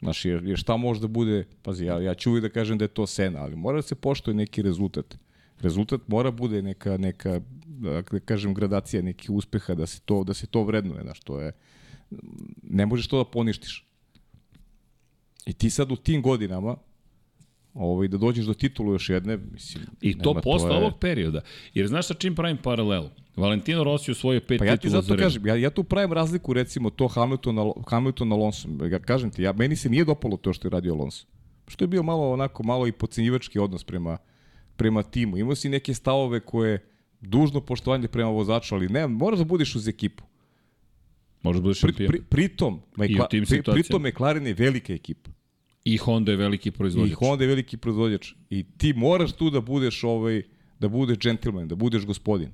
Znaš, 0.00 0.24
jer, 0.24 0.44
jer 0.44 0.58
šta 0.58 0.76
može 0.76 1.00
da 1.00 1.06
bude, 1.06 1.44
pazi, 1.62 1.84
ja, 1.84 2.00
ja 2.00 2.14
ću 2.14 2.30
uvijek 2.30 2.42
da 2.42 2.48
kažem 2.48 2.78
da 2.78 2.84
je 2.84 2.88
to 2.88 3.06
sena, 3.06 3.40
ali 3.40 3.56
mora 3.56 3.78
da 3.78 3.82
se 3.82 3.94
poštoje 3.94 4.34
neki 4.34 4.62
rezultat. 4.62 5.18
Rezultat 5.60 6.00
mora 6.08 6.30
bude 6.30 6.62
neka, 6.62 6.96
neka 6.96 7.40
da 7.66 8.02
kažem, 8.24 8.54
gradacija 8.54 9.02
nekih 9.02 9.30
uspeha, 9.30 9.74
da 9.74 9.86
se 9.86 10.00
to, 10.00 10.24
da 10.24 10.34
se 10.34 10.46
to 10.46 10.62
vrednuje, 10.62 11.02
znaš, 11.02 11.20
to 11.20 11.40
je, 11.40 11.52
ne 12.62 12.86
možeš 12.86 13.08
to 13.08 13.24
da 13.24 13.30
poništiš. 13.30 13.85
I 15.46 15.52
ti 15.52 15.70
sad 15.70 15.92
u 15.92 15.96
tim 15.96 16.22
godinama, 16.22 16.76
ovaj, 17.74 18.08
da 18.08 18.18
dođeš 18.18 18.44
do 18.44 18.54
titulu 18.54 18.92
još 18.92 19.08
jedne, 19.08 19.36
mislim... 19.36 19.84
I 20.00 20.18
to 20.18 20.30
nema, 20.30 20.40
posle 20.40 20.70
je- 20.70 20.76
ovog 20.76 20.92
perioda. 21.00 21.40
Jer 21.74 21.86
znaš 21.86 22.06
sa 22.06 22.14
čim 22.14 22.34
pravim 22.34 22.56
paralelu? 22.56 23.10
Valentino 23.36 23.84
Rossi 23.84 24.10
osvojio 24.10 24.40
pet 24.48 24.58
Pa 24.58 24.64
ja 24.64 24.76
ti 24.76 24.88
zato 24.88 25.16
kažem, 25.16 25.46
ja, 25.46 25.56
ja 25.56 25.70
tu 25.70 25.84
pravim 25.84 26.12
razliku 26.12 26.52
recimo 26.52 26.90
to 26.90 27.08
Hamilton, 27.08 27.72
Hamilton 27.88 28.32
Alonso. 28.32 28.68
Ja 28.90 28.98
kažem 28.98 29.30
ti, 29.30 29.42
ja, 29.42 29.52
meni 29.52 29.76
se 29.76 29.88
nije 29.90 30.04
dopalo 30.04 30.36
to 30.36 30.52
što 30.52 30.68
je 30.68 30.70
radio 30.70 30.94
Alonso. 30.94 31.26
Što 31.68 31.84
je 31.84 31.88
bio 31.88 32.02
malo 32.02 32.32
onako, 32.32 32.62
malo 32.62 32.86
i 32.86 32.92
pocenjivački 32.92 33.58
odnos 33.58 33.84
prema, 33.84 34.18
prema 34.76 35.02
timu. 35.02 35.36
Imao 35.36 35.54
si 35.54 35.68
neke 35.68 35.94
stavove 35.94 36.40
koje 36.40 36.88
dužno 37.20 37.60
poštovanje 37.60 38.08
prema 38.08 38.30
vozaču, 38.30 38.74
ali 38.74 38.88
ne, 38.88 39.06
moraš 39.06 39.38
da 39.38 39.44
budeš 39.44 39.74
uz 39.74 39.88
ekipu. 39.88 40.24
Može 41.42 41.58
da 41.58 41.62
budeš 41.62 41.80
Pri, 41.80 41.90
šampion. 41.92 42.08
pri, 42.08 42.22
pritom, 42.22 42.74
I 42.74 42.78
u 42.96 43.00
Mekla, 43.00 43.28
pri, 43.28 43.62
pritom 43.72 44.02
McLaren 44.02 44.46
je 44.46 44.54
velika 44.54 44.92
ekipa. 44.92 45.30
I 45.86 45.96
Honda 45.96 46.32
je 46.32 46.36
veliki 46.36 46.70
proizvođač. 46.70 47.12
I 47.12 47.14
Honda 47.14 47.44
je 47.44 47.48
veliki 47.48 47.76
proizvođač. 47.76 48.32
I 48.50 48.64
ti 48.78 48.92
moraš 48.92 49.32
tu 49.32 49.50
da 49.50 49.60
budeš 49.60 50.04
ovaj, 50.04 50.42
da 50.80 50.88
budeš 50.88 51.18
džentlmen, 51.18 51.68
da 51.68 51.74
budeš 51.74 52.06
gospodin. 52.06 52.50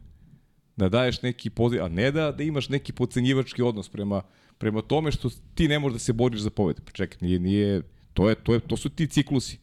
Da 0.77 0.89
daješ 0.89 1.23
neki 1.23 1.51
poziv, 1.51 1.85
a 1.85 1.89
ne 1.89 2.11
da, 2.11 2.33
da 2.33 2.43
imaš 2.45 2.69
neki 2.69 2.93
pocenjivački 2.93 3.63
odnos 3.63 3.89
prema, 3.89 4.23
prema 4.59 4.83
tome 4.83 5.13
što 5.13 5.31
ti 5.55 5.69
ne 5.69 5.79
možeš 5.79 5.93
da 5.93 5.99
se 5.99 6.13
boriš 6.13 6.41
za 6.41 6.51
pobed. 6.51 6.81
Pa 6.85 6.93
čekaj, 6.93 7.19
nije, 7.21 7.39
nije, 7.41 7.83
to, 8.13 8.29
je, 8.29 8.35
to, 8.35 8.55
je, 8.55 8.61
to 8.61 8.77
su 8.77 8.89
ti 8.89 9.07
ciklusi. 9.07 9.59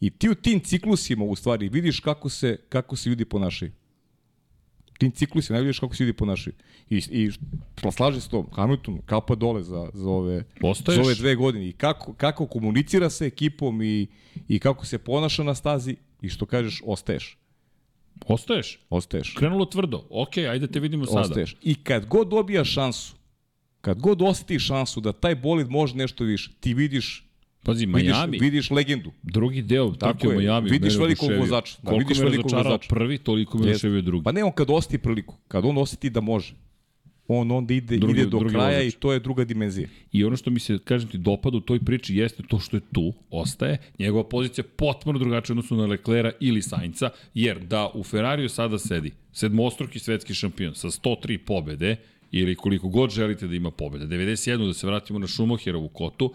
I 0.00 0.10
ti 0.10 0.30
u 0.30 0.34
tim 0.34 0.60
ciklusima 0.60 1.24
u 1.24 1.36
stvari 1.36 1.68
vidiš 1.68 2.00
kako 2.00 2.28
se, 2.28 2.56
kako 2.68 2.96
se 2.96 3.10
ljudi 3.10 3.24
ponašaju. 3.24 3.72
Tim 4.98 5.10
ciklusima 5.10 5.58
ne 5.58 5.62
vidiš 5.62 5.78
kako 5.78 5.96
se 5.96 6.04
ljudi 6.04 6.12
ponašaju. 6.12 6.54
I, 6.90 6.96
i 6.96 7.30
slaže 7.92 8.20
se 8.20 8.28
to, 8.28 8.46
Hamilton, 8.52 8.98
kapa 9.06 9.34
dole 9.34 9.62
za, 9.62 9.90
za, 9.94 10.10
ove, 10.10 10.44
Ostaješ? 10.62 10.96
za 10.96 11.02
ove 11.02 11.14
dve 11.14 11.34
godine. 11.34 11.68
I 11.68 11.72
kako, 11.72 12.12
kako 12.12 12.46
komunicira 12.46 13.10
sa 13.10 13.24
ekipom 13.24 13.82
i, 13.82 14.06
i 14.48 14.58
kako 14.58 14.86
se 14.86 14.98
ponaša 14.98 15.42
na 15.42 15.54
stazi 15.54 15.96
i 16.22 16.28
što 16.28 16.46
kažeš, 16.46 16.82
ostaješ. 16.86 17.38
Ostaješ? 18.26 18.80
Ostaješ. 18.90 19.34
Krenulo 19.38 19.64
tvrdo. 19.64 20.06
Ok, 20.10 20.36
ajde 20.36 20.66
te 20.66 20.80
vidimo 20.80 21.06
sada. 21.06 21.20
Ostaješ. 21.20 21.56
I 21.62 21.74
kad 21.74 22.06
god 22.06 22.28
dobijaš 22.28 22.72
šansu, 22.72 23.14
kad 23.80 24.00
god 24.00 24.22
osjetiš 24.22 24.66
šansu 24.66 25.00
da 25.00 25.12
taj 25.12 25.34
bolid 25.34 25.70
može 25.70 25.96
nešto 25.96 26.24
više, 26.24 26.50
ti 26.60 26.74
vidiš 26.74 27.27
Pazi, 27.62 27.86
vidiš, 27.86 28.02
Miami, 28.04 28.38
vidiš 28.38 28.70
legendu. 28.70 29.10
drugi 29.22 29.62
deo 29.62 29.90
Tako 29.90 30.30
je, 30.30 30.38
Miami. 30.38 30.70
vidiš 30.70 30.96
velikog 30.96 31.30
vozača. 31.32 31.76
Da, 31.82 31.90
Koliko 31.90 32.08
vidiš 32.08 32.22
me 32.22 32.24
razočarao 32.26 32.78
prvi, 32.88 33.18
toliko 33.18 33.58
me 33.58 33.64
oduševio 33.64 34.02
drugi. 34.02 34.24
Pa 34.24 34.32
ne, 34.32 34.44
on 34.44 34.52
kad 34.52 34.66
osjeti 34.70 34.98
priliku, 34.98 35.34
kad 35.48 35.64
on 35.64 35.78
osjeti 35.78 36.10
da 36.10 36.20
može, 36.20 36.54
on 37.28 37.50
onda 37.50 37.74
ide, 37.74 37.96
Drugi- 37.96 38.12
ide 38.12 38.24
do 38.24 38.38
drugi 38.38 38.54
kraja 38.54 38.78
vozač. 38.78 38.94
i 38.94 38.98
to 38.98 39.12
je 39.12 39.20
druga 39.20 39.44
dimenzija. 39.44 39.88
I 40.12 40.24
ono 40.24 40.36
što 40.36 40.50
mi 40.50 40.60
se, 40.60 40.78
kažem 40.78 41.08
ti, 41.10 41.18
dopada 41.18 41.56
u 41.56 41.60
toj 41.60 41.80
priči 41.80 42.16
jeste 42.16 42.42
to 42.42 42.58
što 42.58 42.76
je 42.76 42.82
tu, 42.92 43.12
ostaje. 43.30 43.78
Njegova 43.98 44.24
pozicija 44.24 44.64
potpuno 44.76 45.18
drugačija 45.18 45.54
odnosno 45.54 45.76
na 45.76 45.86
Leclera 45.86 46.32
ili 46.40 46.62
Sainca, 46.62 47.10
jer 47.34 47.58
da 47.60 47.90
u 47.94 48.02
Ferrariju 48.02 48.48
sada 48.48 48.78
sedi 48.78 49.10
sedmostruki 49.32 49.98
svetski 49.98 50.34
šampion 50.34 50.74
sa 50.74 50.88
103 50.88 51.38
pobede, 51.38 51.96
ili 52.30 52.54
koliko 52.54 52.88
god 52.88 53.10
želite 53.10 53.46
da 53.46 53.54
ima 53.54 53.70
pobjede, 53.70 54.06
91 54.06 54.66
da 54.66 54.74
se 54.74 54.86
vratimo 54.86 55.18
na 55.18 55.26
Schumacherovu 55.26 55.88
kotu, 55.88 56.34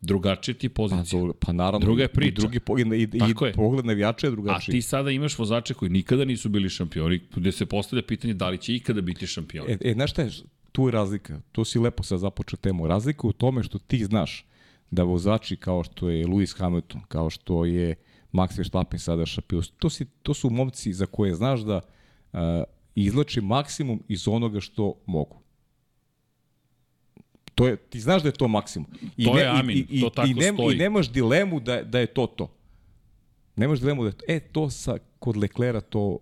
drugačija 0.00 0.54
ti 0.54 0.66
je 0.66 0.70
Pa, 0.70 0.88
dobro, 1.12 1.32
pa 1.32 1.52
naravno, 1.52 1.84
Druga 1.84 2.02
je 2.02 2.08
priča. 2.08 2.40
drugi 2.40 2.60
pogled, 2.60 2.92
i, 2.92 3.02
i, 3.02 3.46
je. 3.46 3.52
pogled 3.52 3.86
navijača 3.86 4.26
je 4.26 4.28
A 4.28 4.30
drugačiji. 4.30 4.72
ti 4.72 4.82
sada 4.82 5.10
imaš 5.10 5.38
vozače 5.38 5.74
koji 5.74 5.90
nikada 5.90 6.24
nisu 6.24 6.48
bili 6.48 6.68
šampioni, 6.68 7.20
gde 7.36 7.52
se 7.52 7.66
postavlja 7.66 8.02
pitanje 8.02 8.34
da 8.34 8.48
li 8.48 8.58
će 8.58 8.74
ikada 8.74 9.00
biti 9.00 9.26
šampioni. 9.26 9.72
E, 9.72 9.78
e, 9.80 9.92
znaš 9.92 10.10
šta 10.10 10.22
je, 10.22 10.30
tu 10.72 10.86
je 10.86 10.92
razlika, 10.92 11.40
to 11.52 11.64
si 11.64 11.78
lepo 11.78 12.02
sad 12.02 12.18
započeo 12.18 12.56
temu, 12.56 12.86
razlika 12.86 13.26
u 13.26 13.32
tome 13.32 13.62
što 13.62 13.78
ti 13.78 14.04
znaš 14.04 14.46
da 14.90 15.02
vozači 15.02 15.56
kao 15.56 15.84
što 15.84 16.10
je 16.10 16.26
Lewis 16.26 16.58
Hamilton, 16.58 17.00
kao 17.08 17.30
što 17.30 17.64
je 17.64 17.94
Max 18.32 18.58
Verstappen 18.58 19.00
sada 19.00 19.26
šampion, 19.26 19.62
to, 19.78 19.90
si, 19.90 20.04
to 20.22 20.34
su 20.34 20.50
momci 20.50 20.92
za 20.92 21.06
koje 21.06 21.34
znaš 21.34 21.60
da 21.60 21.80
uh, 22.32 22.38
izlači 22.96 23.40
maksimum 23.40 24.02
iz 24.08 24.28
onoga 24.28 24.60
što 24.60 24.94
mogu. 25.06 25.36
To 27.54 27.66
je, 27.66 27.76
ti 27.76 28.00
znaš 28.00 28.22
da 28.22 28.28
je 28.28 28.32
to 28.32 28.48
maksimum. 28.48 28.86
I 29.16 29.24
To 29.24 29.38
je 29.38 29.46
amin, 29.48 29.76
i, 29.78 29.86
i, 29.90 30.00
to 30.00 30.10
tako 30.10 30.28
i, 30.28 30.34
nem, 30.34 30.54
stoji. 30.54 30.76
I 30.76 30.78
nemaš 30.78 31.10
dilemu 31.10 31.60
da, 31.60 31.82
da 31.82 31.98
je 31.98 32.06
to 32.06 32.26
to. 32.26 32.50
Nemaš 33.56 33.78
dilemu 33.80 34.02
da 34.02 34.08
je 34.08 34.12
to. 34.12 34.24
E, 34.28 34.40
to 34.42 34.70
sa, 34.70 34.96
kod 35.18 35.36
Leklera 35.36 35.80
to 35.80 36.18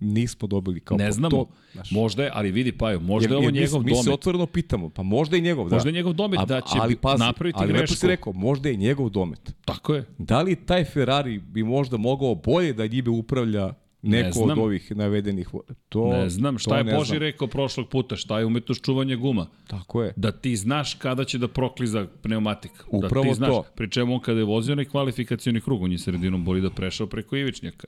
nismo 0.00 0.48
dobili 0.48 0.80
kao 0.80 0.96
ne 0.96 1.12
znamo, 1.12 1.30
To, 1.30 1.46
znaš. 1.72 1.90
možda 1.90 2.24
je, 2.24 2.30
ali 2.34 2.50
vidi 2.50 2.72
Pajo, 2.72 3.00
možda 3.00 3.30
je 3.30 3.38
ovo 3.38 3.46
mi- 3.46 3.52
njegov 3.52 3.82
mi, 3.82 3.90
se 3.90 3.96
domet. 3.96 4.08
otvoreno 4.10 4.46
pitamo, 4.46 4.88
pa 4.88 5.02
možda 5.02 5.36
i 5.36 5.40
njegov, 5.40 5.68
da. 5.68 5.74
Možda 5.76 5.88
je 5.88 5.92
njegov 5.92 6.12
domet 6.12 6.40
da 6.40 6.60
će 6.62 6.78
ali, 6.80 6.96
pazi, 6.96 7.18
napraviti 7.18 7.58
ali 7.58 7.66
lepo 7.68 7.78
grešku. 7.78 7.96
si 7.96 8.06
rekao, 8.06 8.32
možda 8.32 8.68
je 8.68 8.74
i 8.74 8.78
njegov 8.78 9.08
domet. 9.08 9.54
Tako 9.64 9.94
je. 9.94 10.04
Da 10.18 10.42
li 10.42 10.56
taj 10.56 10.84
Ferrari 10.84 11.38
bi 11.38 11.62
možda 11.62 11.96
mogao 11.96 12.34
bolje 12.34 12.72
da 12.72 12.86
njime 12.86 13.10
upravlja 13.10 13.74
neko 14.04 14.32
znam. 14.32 14.50
od 14.50 14.64
ovih 14.64 14.92
navedenih? 14.96 15.48
To, 15.88 16.08
Ne 16.08 16.28
znam, 16.28 16.54
to 16.54 16.58
šta 16.58 16.78
je 16.78 16.84
ne 16.84 16.94
Boži 16.94 17.08
znam. 17.08 17.18
rekao 17.18 17.48
prošlog 17.48 17.88
puta, 17.88 18.16
šta 18.16 18.38
je 18.38 18.44
umetnost 18.46 18.84
čuvanja 18.84 19.16
guma. 19.16 19.46
Tako 19.66 20.02
je. 20.02 20.12
Da 20.16 20.32
ti 20.32 20.56
znaš 20.56 20.94
kada 20.94 21.24
će 21.24 21.38
da 21.38 21.48
prokliza 21.48 22.06
pneumatik. 22.22 22.72
da 22.92 23.06
Upravo 23.06 23.24
ti 23.24 23.34
znaš, 23.34 23.50
to. 23.50 23.64
Pri 23.76 23.90
čemu 23.90 24.14
on 24.14 24.20
kada 24.20 24.38
je 24.38 24.44
vozio 24.44 24.72
onaj 24.72 24.84
kvalifikacioni 24.84 25.60
krug, 25.60 25.82
on 25.82 25.92
je 25.92 25.98
sredinom 25.98 26.44
bolida 26.44 26.70
prešao 26.70 27.06
preko 27.06 27.36
ivičnjaka. 27.36 27.86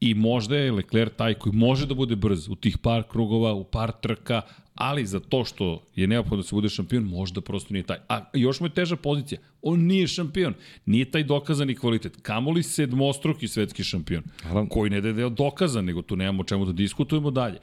I 0.00 0.14
možda 0.14 0.56
je 0.56 0.72
Leclerc 0.72 1.12
taj 1.16 1.34
koji 1.34 1.54
može 1.54 1.86
da 1.86 1.94
bude 1.94 2.16
brz 2.16 2.48
u 2.48 2.54
tih 2.54 2.78
par 2.78 3.02
krugova, 3.10 3.52
u 3.54 3.64
par 3.64 3.92
trka, 4.02 4.42
ali 4.78 5.06
za 5.06 5.20
to 5.20 5.44
što 5.44 5.82
je 5.96 6.06
neophodno 6.06 6.36
da 6.36 6.42
se 6.42 6.54
bude 6.54 6.68
šampion, 6.68 7.04
možda 7.04 7.40
prosto 7.40 7.74
nije 7.74 7.82
taj. 7.82 7.96
A 8.08 8.20
još 8.34 8.60
mu 8.60 8.66
je 8.66 8.70
teža 8.70 8.96
pozicija. 8.96 9.40
On 9.62 9.80
nije 9.80 10.06
šampion. 10.06 10.54
Nije 10.86 11.04
taj 11.04 11.22
dokazani 11.24 11.74
kvalitet. 11.74 12.16
Kamoli 12.22 12.62
sedmostruki 12.62 13.48
svetski 13.48 13.84
šampion. 13.84 14.22
Naravno. 14.44 14.68
Koji 14.68 14.90
ne 14.90 15.00
da 15.00 15.08
je 15.08 15.30
dokazan, 15.30 15.84
nego 15.84 16.02
tu 16.02 16.16
nemamo 16.16 16.44
čemu 16.44 16.64
da 16.64 16.72
diskutujemo 16.72 17.30
dalje. 17.30 17.58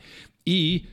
I 0.45 0.83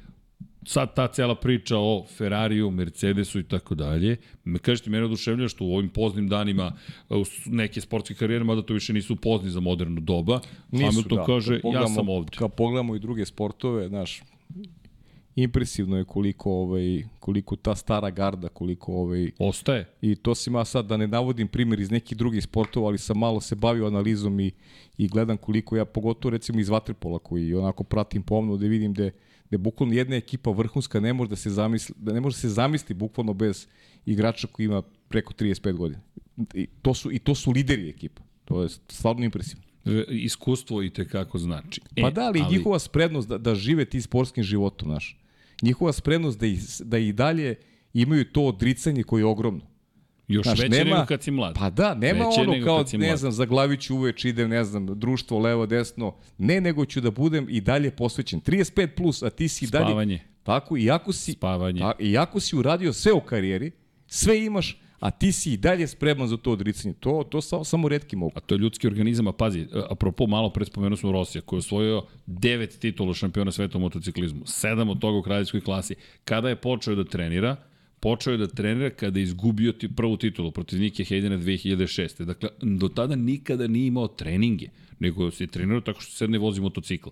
sad 0.65 0.95
ta 0.95 1.07
cela 1.09 1.35
priča 1.35 1.79
o 1.79 2.07
Ferrariju, 2.09 2.71
Mercedesu 2.71 3.39
i 3.39 3.45
tako 3.45 3.75
dalje, 3.75 4.17
me 4.45 4.59
kažete, 4.59 4.91
mene 4.91 5.05
oduševlja 5.05 5.49
što 5.49 5.65
u 5.65 5.75
ovim 5.75 5.89
poznim 5.91 6.29
danima 6.29 6.73
u 7.11 7.25
s- 7.25 7.47
neke 7.47 7.81
sportske 7.81 8.15
karijere, 8.15 8.45
mada 8.45 8.63
to 8.63 8.75
više 8.75 8.93
nisu 8.93 9.17
pozni 9.17 9.51
za 9.51 9.61
moderno 9.61 10.01
doba, 10.01 10.41
Hamilton 10.73 11.03
kaže, 11.27 11.61
Kad 11.63 11.73
ja 11.73 11.89
sam 11.89 12.09
ovde. 12.09 12.31
Kad 12.37 12.53
pogledamo 12.53 12.97
i 12.97 13.01
druge 13.01 13.27
sportove, 13.27 13.89
znaš, 13.89 14.23
impresivno 15.37 15.97
je 15.97 16.05
koliko 16.05 16.51
ovaj 16.53 17.03
koliko 17.21 17.57
ta 17.57 17.75
stara 17.75 18.11
garda 18.11 18.49
koliko 18.49 18.93
ovaj 18.93 19.31
Ostaje. 19.39 19.89
i 20.01 20.15
to 20.15 20.35
sam 20.35 20.55
ja 20.55 20.65
sad 20.65 20.87
da 20.87 20.97
ne 20.97 21.07
navodim 21.07 21.49
primjer 21.49 21.81
iz 21.81 21.91
nekih 21.91 22.19
drugih 22.19 22.45
sportova, 22.45 22.87
ali 22.87 22.99
sam 22.99 23.19
malo 23.19 23.41
se 23.41 23.55
bavio 23.55 23.87
analizom 23.87 24.41
i 24.41 24.51
i 24.99 25.09
gledam 25.09 25.37
koliko 25.37 25.77
ja 25.77 25.85
pogotovo 25.85 26.31
recimo 26.31 26.61
iz 26.61 26.69
vaterpola 26.69 27.19
koji 27.19 27.55
onako 27.55 27.85
pratim 27.85 28.23
pomno 28.23 28.57
da 28.57 28.67
vidim 28.67 28.95
da 28.95 29.11
da 29.53 29.59
bukvalno 29.59 29.95
jedna 29.95 30.17
ekipa 30.17 30.51
vrhunska 30.51 31.01
ne 31.01 31.13
može 31.13 31.31
da 31.31 31.37
se 31.37 31.51
zamisli 31.51 31.95
da 31.99 32.13
ne 32.13 32.21
može 32.21 32.37
da 32.37 32.41
se 32.41 32.49
zamisli 32.49 32.95
bukvalno 32.95 33.35
bez 33.35 33.67
igrača 34.07 34.47
koji 34.47 34.67
ima 34.67 34.83
preko 35.09 35.33
35 35.33 35.73
godina. 35.73 36.01
I 36.55 36.67
to 36.83 36.95
su 36.95 37.13
i 37.13 37.19
to 37.19 37.35
su 37.35 37.51
lideri 37.51 37.89
ekipa. 37.89 38.23
To 38.45 38.63
je 38.63 38.69
stvarno 38.89 39.25
impresivno. 39.25 39.65
E, 39.85 40.05
Iskustvo 40.09 40.83
i 40.83 40.91
te 40.91 41.09
kako 41.09 41.39
znači. 41.39 41.81
Pa 42.01 42.11
da, 42.11 42.27
ali, 42.27 42.41
ali 42.41 42.57
njihova 42.57 42.79
sprednost 42.79 43.29
da, 43.29 43.39
da 43.39 43.55
žive 43.55 43.85
ti 43.85 44.01
sportskim 44.01 44.45
životom, 44.45 44.89
znaš. 44.89 45.22
Njihova 45.63 45.93
sprednost 45.93 46.39
da 46.39 46.47
i, 46.47 46.59
da 46.81 46.99
i 46.99 47.13
dalje 47.13 47.55
imaju 47.93 48.25
to 48.25 48.43
odricanje 48.43 49.03
koje 49.03 49.21
je 49.21 49.27
ogromno. 49.27 49.73
Još 50.29 50.47
Znaš, 50.47 50.59
veće 50.61 50.85
nema- 50.85 50.97
nego 50.97 51.07
kad 51.07 51.23
si 51.23 51.31
mlad. 51.31 51.55
Pa 51.59 51.71
da, 51.71 51.95
nema 51.95 52.25
Veće 52.25 52.41
ono 52.41 52.65
kao, 52.65 52.85
ne 52.93 53.17
znam, 53.17 53.33
za 53.33 53.45
glaviću 53.45 53.97
uveč 53.97 54.25
idem, 54.25 54.51
ne 54.51 54.65
znam, 54.65 54.87
društvo 54.87 55.39
levo, 55.39 55.67
desno. 55.67 56.17
Ne, 56.39 56.61
nego 56.61 56.85
ću 56.85 57.01
da 57.01 57.11
budem 57.11 57.47
i 57.51 57.61
dalje 57.61 57.91
posvećen. 57.91 58.41
35 58.41 58.87
plus, 58.97 59.23
a 59.23 59.31
ti 59.31 59.49
si 59.49 59.65
i 59.65 59.69
dalje... 59.69 59.85
Spavanje. 59.85 60.21
Tako, 60.43 60.77
iako 60.77 61.13
si, 61.13 61.33
Spavanje. 61.33 61.81
Ta, 61.81 61.93
iako 62.01 62.41
si 62.41 62.57
uradio 62.57 62.93
sve 62.93 63.13
u 63.13 63.21
karijeri, 63.21 63.71
sve 64.07 64.45
imaš, 64.45 64.82
a 65.03 65.11
ti 65.11 65.33
si 65.33 65.53
i 65.53 65.57
dalje 65.57 65.87
spreman 65.87 66.29
za 66.29 66.37
to 66.37 66.53
odricanje. 66.53 66.95
To, 67.01 67.25
to 67.31 67.41
samo, 67.41 67.65
samo 67.65 67.89
redki 67.89 68.17
mogu. 68.17 68.33
A 68.35 68.41
to 68.41 68.55
je 68.55 68.59
ljudski 68.59 68.87
organizam, 68.87 69.27
a 69.29 69.33
pazi, 69.33 69.67
apropo 69.91 70.27
malo 70.27 70.51
pre 70.51 70.65
spomenuo 70.65 70.97
smo 70.97 71.13
Rosija, 71.13 71.43
koji 71.43 71.57
je 71.57 71.59
osvojio 71.59 72.03
devet 72.27 72.79
titula 72.79 73.15
šampiona 73.15 73.53
sveta 73.53 73.79
u 73.79 73.81
motociklizmu, 73.81 74.47
sedam 74.47 74.89
od 74.89 75.01
toga 75.01 75.19
u 75.19 75.23
kraljevskoj 75.23 75.61
klasi. 75.61 75.95
Kada 76.25 76.49
je 76.49 76.57
počeo 76.57 76.95
da 76.95 77.05
trenira, 77.05 77.57
počeo 78.01 78.33
je 78.33 78.39
da 78.39 78.47
trenira 78.47 78.91
kada 78.91 79.19
je 79.19 79.23
izgubio 79.23 79.73
ti 79.73 79.89
prvu 79.95 80.17
titulu 80.17 80.51
protiv 80.51 80.81
Nike 80.81 81.05
Hejdena 81.05 81.39
2006. 81.39 82.25
Dakle, 82.25 82.49
do 82.63 82.89
tada 82.89 83.17
nikada 83.17 83.67
nije 83.67 83.87
imao 83.87 84.09
treninge, 84.09 84.69
nego 84.99 85.31
se 85.31 85.45
je 85.45 85.49
trenirao 85.49 85.81
tako 85.81 86.01
što 86.01 86.13
sedne 86.13 86.39
vozi 86.39 86.61
motocikl. 86.61 87.09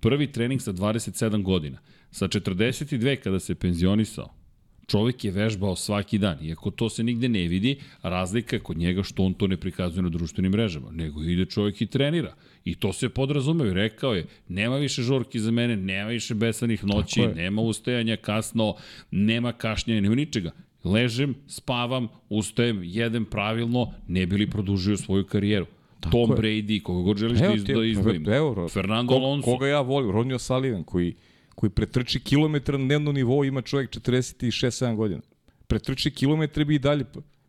Prvi 0.00 0.32
trening 0.32 0.62
sa 0.62 0.72
27 0.72 1.42
godina. 1.42 1.78
Sa 2.10 2.28
42 2.28 3.16
kada 3.16 3.40
se 3.40 3.54
penzionisao, 3.54 4.43
Čovek 4.86 5.24
je 5.24 5.30
vežbao 5.30 5.76
svaki 5.76 6.18
dan, 6.18 6.38
iako 6.44 6.70
to 6.70 6.88
se 6.88 7.02
nigde 7.02 7.28
ne 7.28 7.48
vidi, 7.48 7.76
razlika 8.02 8.56
je 8.56 8.60
kod 8.60 8.76
njega 8.76 9.02
što 9.02 9.22
on 9.22 9.34
to 9.34 9.46
ne 9.46 9.56
prikazuje 9.56 10.02
na 10.02 10.08
društvenim 10.08 10.52
mrežama, 10.52 10.90
nego 10.90 11.22
ide 11.22 11.44
čovek 11.44 11.80
i 11.80 11.86
trenira. 11.86 12.34
I 12.64 12.74
to 12.74 12.92
se 12.92 13.08
podrazumeo 13.08 13.66
i 13.66 13.74
rekao 13.74 14.14
je, 14.14 14.26
nema 14.48 14.76
više 14.76 15.02
žurki 15.02 15.40
za 15.40 15.50
mene, 15.50 15.76
nema 15.76 16.10
više 16.10 16.34
besanih 16.34 16.84
noći, 16.84 17.26
nema 17.26 17.62
ustajanja 17.62 18.16
kasno, 18.16 18.74
nema 19.10 19.52
kašnjenja, 19.52 20.00
nema 20.00 20.14
ničega. 20.14 20.50
Ležem, 20.84 21.34
spavam, 21.46 22.08
ustajem, 22.28 22.80
jedem 22.84 23.24
pravilno, 23.24 23.92
ne 24.08 24.26
bi 24.26 24.36
li 24.36 24.50
produžio 24.50 24.96
svoju 24.96 25.24
karijeru. 25.24 25.66
Tom 26.10 26.30
je. 26.30 26.36
Brady, 26.36 26.82
koga 26.82 27.02
god 27.02 27.18
želiš 27.18 27.38
da, 27.38 27.52
iz, 27.54 27.64
da 27.64 27.84
izdvojim. 27.84 28.28
Evo, 28.28 28.68
Fernando 28.68 29.12
ko, 29.12 29.14
Alonso. 29.14 29.50
Koga 29.50 29.66
ja 29.66 29.80
volim, 29.80 30.10
Ronio 30.10 30.38
Sullivan, 30.38 30.84
koji, 30.84 31.14
koji 31.54 31.70
pretrči 31.70 32.20
kilometra 32.20 32.78
na 32.78 32.84
dnevnom 32.84 33.14
nivou, 33.14 33.44
ima 33.44 33.62
čovjek 33.62 33.90
46-7 33.90 34.96
godina. 34.96 35.20
Pretrči 35.66 36.10
kilometre 36.10 36.64
bi 36.64 36.74
i 36.74 36.78
dalje 36.78 37.04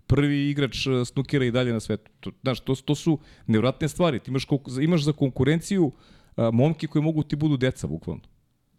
prvi 0.08 0.50
igrač 0.50 0.88
eh, 0.88 1.06
snukera 1.06 1.46
i 1.46 1.52
dalje 1.52 1.74
na 1.74 1.80
svetu. 1.80 2.12
To, 2.20 2.32
znaš, 2.42 2.60
to, 2.60 2.76
to 2.76 2.96
su 2.96 3.20
nevratne 3.48 3.88
stvari. 3.88 4.20
Ti 4.20 4.32
imaš, 4.32 4.48
imaš 4.82 5.04
za 5.04 5.14
konkurenciju 5.14 5.92
a, 6.36 6.52
momke 6.52 6.88
koji 6.88 7.04
mogu 7.04 7.24
ti 7.24 7.36
budu 7.36 7.58
deca, 7.58 7.88
bukvalno. 7.88 8.22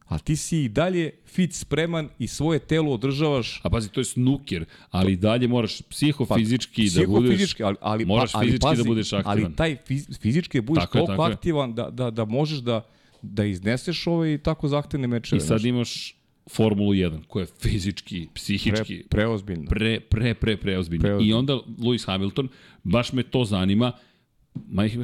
A 0.06 0.18
ti 0.18 0.36
si 0.36 0.58
i 0.64 0.68
dalje 0.68 1.10
fit 1.26 1.54
spreman 1.54 2.08
i 2.18 2.28
svoje 2.28 2.58
telo 2.58 2.92
održavaš 2.92 3.60
A 3.62 3.70
pazi, 3.70 3.88
to 3.88 4.00
je 4.00 4.04
snuker, 4.04 4.64
ali 4.90 5.12
i 5.12 5.16
dalje 5.16 5.48
moraš 5.48 5.82
psihofizički 5.82 6.88
Pa, 6.94 7.00
da 7.00 7.06
budeš... 7.06 7.28
psihofizički, 7.28 7.62
ali, 7.62 7.76
ali, 7.80 8.04
moraš 8.04 8.34
ali, 8.34 8.46
fizički 8.46 8.62
pazi, 8.62 8.82
da 8.82 8.88
budeš 8.88 9.12
aktivan. 9.12 9.44
Ali 9.44 9.56
taj 9.56 9.76
fiz, 9.86 10.06
fizički 10.20 10.60
budeš 10.60 10.84
Tako 10.84 10.98
je, 10.98 11.00
toliko 11.06 11.22
tako 11.22 11.30
je. 11.30 11.34
aktivan 11.34 11.74
da, 11.74 11.90
da, 11.90 12.10
da 12.10 12.24
možeš 12.24 12.58
da, 12.58 12.86
da 13.32 13.44
izneseš 13.44 14.06
ovaj 14.06 14.38
tako 14.38 14.68
zahtevne 14.68 15.06
mečeve. 15.06 15.36
I 15.36 15.40
sad 15.40 15.60
znaš. 15.60 15.64
imaš 15.64 16.16
Formulu 16.50 16.92
1, 16.92 17.24
koja 17.26 17.42
je 17.42 17.46
fizički, 17.60 18.28
psihički, 18.34 18.96
pre, 18.96 19.08
preozbiljno. 19.08 19.66
pre, 19.68 20.00
pre, 20.00 20.34
pre, 20.34 20.56
preozbiljno. 20.56 21.02
Preozbiljno. 21.02 21.30
I 21.30 21.38
onda 21.38 21.58
Lewis 21.78 22.06
Hamilton, 22.06 22.48
baš 22.84 23.12
me 23.12 23.22
to 23.22 23.44
zanima, 23.44 23.92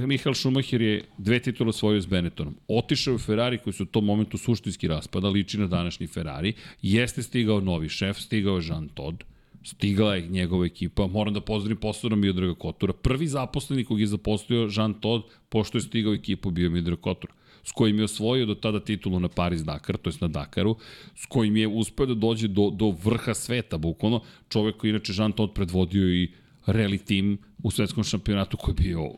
Michael 0.06 0.34
Schumacher 0.34 0.82
je 0.82 1.04
dve 1.18 1.38
titule 1.38 1.68
osvojio 1.68 2.00
s 2.00 2.06
Benettonom. 2.06 2.54
Otišao 2.68 3.12
je 3.12 3.14
u 3.14 3.18
Ferrari 3.18 3.58
koji 3.58 3.72
su 3.72 3.82
u 3.82 3.86
tom 3.86 4.04
momentu 4.04 4.38
suštinski 4.38 4.88
raspada, 4.88 5.28
liči 5.28 5.58
na 5.58 5.66
današnji 5.66 6.06
Ferrari. 6.06 6.52
Jeste 6.82 7.22
stigao 7.22 7.60
novi 7.60 7.88
šef, 7.88 8.18
stigao 8.18 8.56
je 8.56 8.62
Jean 8.68 8.88
Todt, 8.88 9.24
stigla 9.64 10.14
je 10.14 10.28
njegova 10.28 10.66
ekipa. 10.66 11.06
Moram 11.06 11.34
da 11.34 11.40
pozdravim 11.40 11.76
posebno 11.76 12.16
Miodraga 12.16 12.54
Kotura. 12.54 12.92
Prvi 12.92 13.26
zaposleni 13.26 13.84
kog 13.84 14.00
je 14.00 14.06
zaposlio 14.06 14.68
Jean 14.76 14.94
Todt, 14.94 15.32
pošto 15.48 15.78
je 15.78 15.82
stigao 15.82 16.14
ekipu, 16.14 16.50
bio 16.50 16.70
Miodrag 16.70 17.00
Kotur 17.00 17.30
s 17.64 17.72
kojim 17.72 17.98
je 17.98 18.04
osvojio 18.04 18.46
do 18.46 18.54
tada 18.54 18.80
titulu 18.80 19.20
na 19.20 19.28
Paris 19.28 19.62
Dakar, 19.62 19.96
to 19.96 20.10
jest 20.10 20.20
na 20.20 20.28
Dakaru, 20.28 20.76
s 21.14 21.26
kojim 21.26 21.56
je 21.56 21.68
uspeo 21.68 22.06
da 22.06 22.14
dođe 22.14 22.48
do, 22.48 22.70
do 22.70 22.90
vrha 23.04 23.34
sveta, 23.34 23.78
bukvalno. 23.78 24.22
Čovek 24.48 24.76
koji 24.76 24.90
inače 24.90 25.12
Jean 25.16 25.32
Todt 25.32 25.54
predvodio 25.54 26.08
i 26.08 26.28
rally 26.66 26.98
tim 27.04 27.38
u 27.62 27.70
svetskom 27.70 28.04
šampionatu 28.04 28.56
koji 28.56 28.74
je 28.74 28.82
bio 28.82 29.10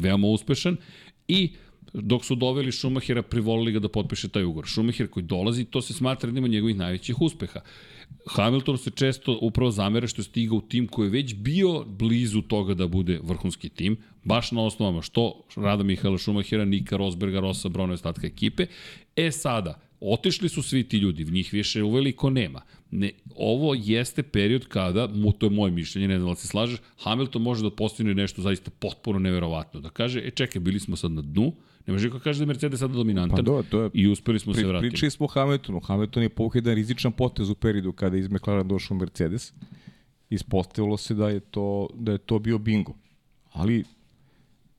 veoma 0.00 0.26
uspešan 0.26 0.76
i 1.28 1.52
dok 1.92 2.24
su 2.24 2.34
doveli 2.34 2.72
Schumachera, 2.72 3.22
privolili 3.22 3.72
ga 3.72 3.78
da 3.78 3.88
potpiše 3.88 4.28
taj 4.28 4.44
ugovor. 4.44 4.68
Schumacher 4.68 5.08
koji 5.08 5.24
dolazi, 5.24 5.64
to 5.64 5.82
se 5.82 5.94
smatra 5.94 6.28
jednim 6.28 6.44
od 6.44 6.50
njegovih 6.50 6.76
najvećih 6.76 7.20
uspeha. 7.20 7.60
Hamilton 8.26 8.78
se 8.78 8.90
često 8.90 9.38
upravo 9.42 9.70
zamera 9.70 10.06
što 10.06 10.20
je 10.20 10.24
stigao 10.24 10.58
u 10.58 10.60
tim 10.60 10.86
koji 10.86 11.06
je 11.06 11.10
već 11.10 11.34
bio 11.34 11.84
blizu 11.84 12.42
toga 12.42 12.74
da 12.74 12.86
bude 12.86 13.20
vrhunski 13.22 13.68
tim, 13.68 13.96
baš 14.24 14.52
na 14.52 14.62
osnovama 14.62 15.02
što 15.02 15.42
rada 15.56 15.82
Mihaela 15.82 16.18
Schumachera, 16.18 16.64
Nika 16.64 16.96
Rosberga, 16.96 17.40
Rosa 17.40 17.68
Brona 17.68 17.92
i 17.92 17.94
ostatka 17.94 18.26
ekipe. 18.26 18.66
E 19.16 19.30
sada, 19.30 19.80
otišli 20.00 20.48
su 20.48 20.62
svi 20.62 20.84
ti 20.84 20.96
ljudi, 20.96 21.24
njih 21.24 21.52
više 21.52 21.82
uveliko 21.82 22.30
nema. 22.30 22.62
Ne, 22.92 23.10
ovo 23.36 23.74
jeste 23.76 24.22
period 24.22 24.66
kada, 24.66 25.06
mu, 25.08 25.32
to 25.32 25.46
je 25.46 25.50
moje 25.50 25.72
mišljenje, 25.72 26.08
ne 26.08 26.18
znam 26.18 26.30
da 26.30 26.36
se 26.36 26.48
slažeš, 26.48 26.78
Hamilton 26.98 27.42
može 27.42 27.62
da 27.62 27.70
postigne 27.70 28.14
nešto 28.14 28.42
zaista 28.42 28.70
potpuno 28.70 29.18
neverovatno. 29.18 29.80
Da 29.80 29.90
kaže, 29.90 30.20
e 30.20 30.30
čekaj, 30.30 30.60
bili 30.60 30.80
smo 30.80 30.96
sad 30.96 31.12
na 31.12 31.22
dnu, 31.22 31.52
ne 31.86 31.92
može 31.92 32.06
niko 32.06 32.18
kaže 32.18 32.38
da 32.38 32.42
je 32.42 32.46
Mercedes 32.46 32.80
sada 32.80 32.94
dominantan 32.94 33.36
Pa 33.36 33.42
do, 33.42 33.62
to 33.70 33.82
je- 33.82 33.90
i 33.94 34.08
uspeli 34.08 34.38
smo 34.38 34.54
se 34.54 34.60
Pri, 34.60 34.68
vratiti. 34.68 34.90
pričali 34.90 35.10
smo 35.10 35.26
o 35.26 35.28
Hamiltonu. 35.28 35.80
Hamilton 35.80 36.22
je 36.22 36.28
povukao 36.28 36.58
jedan 36.58 36.74
rizičan 36.74 37.12
potez 37.12 37.50
u 37.50 37.54
periodu 37.54 37.92
kada 37.92 38.16
je 38.16 38.20
iz 38.20 38.28
McLaren 38.28 38.68
došao 38.68 38.96
Mercedes. 38.96 39.52
Ispostavilo 40.30 40.96
se 40.96 41.14
da 41.14 41.28
je 41.28 41.40
to, 41.40 41.88
da 41.94 42.12
je 42.12 42.18
to 42.18 42.38
bio 42.38 42.58
bingo. 42.58 42.94
Ali 43.52 43.84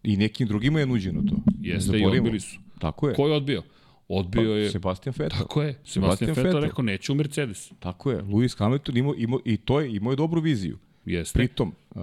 i 0.04 0.18
nekim 0.18 0.48
drugima 0.48 0.80
je 0.80 0.86
nuđeno 0.86 1.22
to. 1.22 1.36
Jeste 1.62 2.00
i 2.00 2.06
odbili 2.06 2.40
su. 2.40 2.60
Tako 2.80 3.10
je. 3.10 3.16
Ko 3.16 3.28
je 3.28 3.34
odbio? 3.34 3.64
Odbio 4.14 4.52
Pa, 4.52 4.58
je... 4.58 4.72
Sebastian 4.72 5.14
Vettel. 5.18 5.40
Tako 5.40 5.62
je. 5.62 5.74
Sebastian 5.74 6.02
Sebastian 6.02 6.30
Vettel 6.30 6.44
Vettel. 6.44 6.62
rekao, 6.62 6.84
neću 6.84 7.12
u 7.12 7.16
Mercedes. 7.16 7.72
Tako 7.80 8.12
je. 8.12 8.22
Lewis 8.24 8.58
Hamilton 8.58 8.98
imao, 8.98 9.14
imao, 9.18 9.40
i 9.46 9.58
to 9.58 9.80
je, 9.80 9.96
imao 9.96 10.12
je 10.12 10.16
dobru 10.16 10.42
viziju. 10.42 10.78
Jeste. 11.06 11.40
Pritom, 11.40 11.74
uh, 11.96 12.02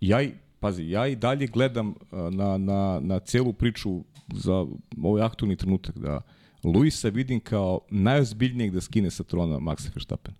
ja 0.00 0.22
i, 0.22 0.32
pazi, 0.60 0.88
ja 0.88 1.06
i 1.06 1.16
dalje 1.16 1.46
gledam 1.46 1.88
uh, 1.88 1.94
na, 2.10 2.58
na, 2.58 3.00
na 3.02 3.18
celu 3.18 3.52
priču 3.52 4.04
za 4.34 4.66
ovaj 5.02 5.22
aktualni 5.22 5.56
trenutak 5.56 5.98
da 5.98 6.20
Luisa 6.64 7.08
vidim 7.08 7.40
kao 7.40 7.80
najozbiljnijeg 7.90 8.72
da 8.72 8.80
skine 8.80 9.10
sa 9.10 9.24
trona 9.24 9.58
Maxa 9.58 9.88
Verstappen. 9.94 10.34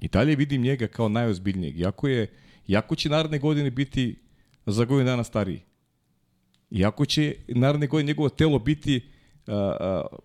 I 0.00 0.08
dalje 0.08 0.36
vidim 0.36 0.62
njega 0.62 0.86
kao 0.86 1.08
najozbiljnijeg. 1.08 1.78
Iako, 1.80 2.08
je, 2.08 2.32
iako 2.68 2.94
će 2.94 3.08
naredne 3.08 3.38
godine 3.38 3.70
biti 3.70 4.16
za 4.66 4.84
godinu 4.84 5.10
dana 5.10 5.24
stariji. 5.24 5.62
Iako 6.74 7.04
će 7.04 7.34
naredne 7.48 7.86
godine 7.86 8.06
njegovo 8.06 8.28
telo 8.28 8.58
biti 8.58 9.00
uh, 9.46 9.54
uh, 9.54 10.18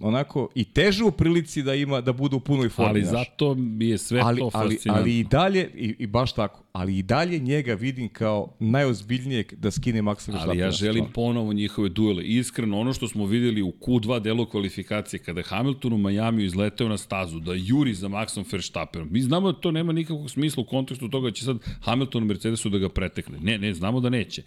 onako 0.00 0.48
i 0.54 0.64
teže 0.64 1.04
u 1.04 1.10
prilici 1.10 1.62
da 1.62 1.74
ima 1.74 2.00
da 2.00 2.12
bude 2.12 2.36
u 2.36 2.40
punoj 2.40 2.68
formi. 2.68 2.90
Ali 2.90 3.04
znaš. 3.04 3.28
zato 3.28 3.54
mi 3.54 3.88
je 3.88 3.98
sve 3.98 4.20
ali, 4.24 4.38
to 4.40 4.50
ali, 4.54 4.74
fascinantno. 4.74 5.02
ali 5.02 5.18
i 5.18 5.24
dalje, 5.24 5.70
i, 5.74 5.96
i 5.98 6.06
baš 6.06 6.32
tako, 6.32 6.62
ali 6.72 6.98
i 6.98 7.02
dalje 7.02 7.38
njega 7.38 7.74
vidim 7.74 8.08
kao 8.08 8.54
najozbiljnijeg 8.58 9.54
da 9.54 9.70
skine 9.70 10.02
Maxa 10.02 10.28
Verstappen. 10.28 10.50
Ali 10.50 10.58
ja 10.58 10.70
želim 10.70 11.04
ponovo 11.14 11.52
njihove 11.52 11.88
duele. 11.88 12.24
Iskreno, 12.24 12.80
ono 12.80 12.92
što 12.92 13.08
smo 13.08 13.26
videli 13.26 13.62
u 13.62 13.72
Q2 13.80 14.20
delu 14.20 14.46
kvalifikacije, 14.46 15.20
kada 15.20 15.40
je 15.40 15.44
Hamilton 15.44 15.92
u 15.92 15.98
Majamiju 15.98 16.46
izleteo 16.46 16.88
na 16.88 16.98
stazu, 16.98 17.40
da 17.40 17.52
juri 17.54 17.94
za 17.94 18.08
Maxom 18.08 18.52
Verstappenom. 18.52 19.08
Mi 19.10 19.20
znamo 19.20 19.52
da 19.52 19.60
to 19.60 19.70
nema 19.70 19.92
nikakvog 19.92 20.30
smisla 20.30 20.62
u 20.62 20.66
kontekstu 20.66 21.08
toga 21.08 21.28
da 21.28 21.34
će 21.34 21.44
sad 21.44 21.58
Hamilton 21.80 22.22
u 22.22 22.26
Mercedesu 22.26 22.68
da 22.68 22.78
ga 22.78 22.88
pretekne. 22.88 23.38
Ne, 23.40 23.58
ne, 23.58 23.74
znamo 23.74 24.00
da 24.00 24.10
neće. 24.10 24.42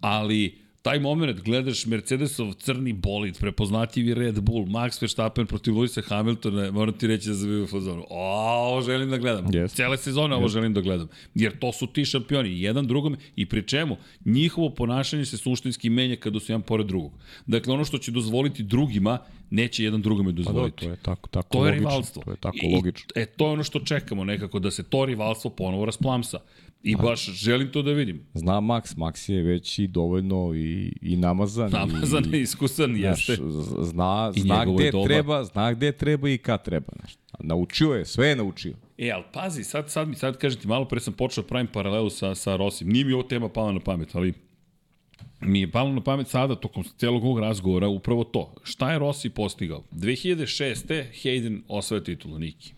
Ali 0.00 0.67
taj 0.82 1.00
moment 1.00 1.40
gledaš 1.40 1.86
Mercedesov 1.86 2.52
crni 2.52 2.92
bolid, 2.92 3.38
prepoznatljivi 3.38 4.14
Red 4.14 4.40
Bull, 4.40 4.66
Max 4.66 5.02
Verstappen 5.02 5.46
protiv 5.46 5.74
Luisa 5.76 6.02
Hamiltona, 6.08 6.70
moram 6.70 6.94
ti 6.98 7.06
reći 7.06 7.28
da 7.28 7.34
sam 7.34 7.48
bio 7.48 7.64
u 7.64 7.66
fazonu. 7.66 8.04
O, 8.10 8.40
ovo 8.68 8.82
želim 8.82 9.10
da 9.10 9.16
gledam. 9.18 9.46
Yes. 9.46 9.74
Cele 9.74 9.96
sezone 9.96 10.34
ovo 10.36 10.48
želim 10.48 10.74
da 10.74 10.80
gledam. 10.80 11.08
Jer 11.34 11.58
to 11.58 11.72
su 11.72 11.86
ti 11.86 12.04
šampioni, 12.04 12.60
jedan 12.60 12.86
drugome 12.86 13.16
i 13.36 13.46
pri 13.46 13.62
čemu 13.66 13.96
njihovo 14.24 14.70
ponašanje 14.70 15.24
se 15.24 15.36
suštinski 15.36 15.90
menja 15.90 16.16
kada 16.16 16.40
su 16.40 16.52
jedan 16.52 16.62
pored 16.62 16.86
drugog. 16.86 17.12
Dakle, 17.46 17.74
ono 17.74 17.84
što 17.84 17.98
će 17.98 18.10
dozvoliti 18.10 18.62
drugima, 18.62 19.18
neće 19.50 19.84
jedan 19.84 20.02
drugome 20.02 20.28
Pa 20.30 20.32
da, 20.32 20.42
dozvoliti. 20.42 20.84
to 20.84 20.90
je 20.90 20.96
tako, 20.96 21.28
tako 21.28 21.48
To 21.48 21.66
je 21.66 21.70
logično. 21.72 21.88
rivalstvo. 21.88 22.22
To 22.22 22.30
je 22.30 22.36
tako 22.36 22.58
I, 22.62 22.74
logično. 22.74 23.06
E, 23.14 23.26
to 23.26 23.46
je 23.46 23.52
ono 23.52 23.62
što 23.64 23.80
čekamo 23.80 24.24
nekako, 24.24 24.58
da 24.58 24.70
se 24.70 24.82
to 24.82 25.04
rivalstvo 25.04 25.50
ponovo 25.50 25.84
rasplamsa. 25.84 26.38
I 26.82 26.96
baš 26.96 27.24
želim 27.24 27.72
to 27.72 27.82
da 27.82 27.92
vidim. 27.92 28.20
Zna 28.34 28.52
Max, 28.52 28.96
Max 28.96 29.32
je 29.32 29.42
već 29.42 29.78
i 29.78 29.86
dovoljno 29.86 30.54
i, 30.54 30.67
i 31.02 31.16
namazan. 31.16 31.70
Namazan 31.70 32.34
i, 32.34 32.36
i 32.36 32.40
iskusan 32.40 32.96
znaš, 32.96 33.28
jeste. 33.28 33.44
Zna, 33.80 34.32
zna 34.36 34.64
gde 34.64 34.90
doba. 34.90 35.06
treba, 35.06 35.44
zna 35.44 35.72
gde 35.72 35.92
treba 35.92 36.28
i 36.28 36.38
kad 36.38 36.64
treba. 36.64 36.92
Znaš. 36.98 37.16
Naučio 37.40 37.92
je, 37.92 38.04
sve 38.04 38.28
je 38.28 38.36
naučio. 38.36 38.74
E, 38.98 39.10
ali 39.10 39.24
pazi, 39.32 39.64
sad, 39.64 39.90
sad 39.90 40.08
mi 40.08 40.14
sad 40.14 40.38
kažete, 40.38 40.68
malo 40.68 40.84
pre 40.84 41.00
sam 41.00 41.12
počeo 41.12 41.42
da 41.42 41.48
pravim 41.48 41.66
paralelu 41.66 42.10
sa, 42.10 42.34
sa 42.34 42.56
Rosim. 42.56 42.88
Nije 42.88 43.04
mi 43.04 43.12
ovo 43.12 43.22
tema 43.22 43.48
pala 43.48 43.72
na 43.72 43.80
pamet, 43.80 44.14
ali 44.14 44.32
mi 45.40 45.60
je 45.60 45.70
palo 45.70 45.92
na 45.92 46.00
pamet 46.00 46.28
sada, 46.28 46.54
tokom 46.54 46.84
celog 46.96 47.24
ovog 47.24 47.38
razgovora, 47.38 47.88
upravo 47.88 48.24
to. 48.24 48.54
Šta 48.62 48.92
je 48.92 48.98
Rossi 48.98 49.30
postigao? 49.30 49.84
2006. 49.92 51.04
Hayden 51.22 51.60
osvaja 51.68 52.04
titulu, 52.04 52.38
Niki. 52.38 52.72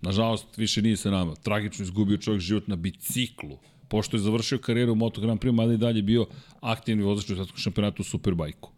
Nažalost, 0.00 0.56
više 0.56 0.82
nije 0.82 0.96
sa 0.96 1.10
nama. 1.10 1.34
Tragično 1.34 1.82
izgubio 1.82 2.16
čovjek 2.16 2.40
život 2.40 2.68
na 2.68 2.76
biciklu. 2.76 3.58
Pošto 3.92 4.16
je 4.16 4.20
završio 4.20 4.58
karijeru 4.58 4.92
u 4.92 4.96
Moto 4.96 5.20
Grand 5.20 5.40
Prix, 5.40 5.52
mada 5.52 5.72
i 5.72 5.76
dalje 5.76 6.02
bio 6.02 6.26
aktivni 6.60 7.02
vozač 7.02 7.30
u 7.30 7.34
svetskom 7.34 7.58
šampionatu 7.58 8.02
u 8.02 8.04
Superbajku. 8.04 8.70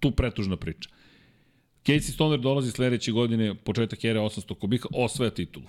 Tu 0.00 0.10
pretužna 0.10 0.56
priča. 0.56 0.90
Casey 1.84 2.12
Stoner 2.12 2.40
dolazi 2.40 2.70
sledeće 2.70 3.12
godine, 3.12 3.54
početak 3.54 4.04
ere 4.04 4.20
800 4.20 4.58
kubika, 4.58 4.88
osvaja 4.92 5.30
titulu. 5.30 5.66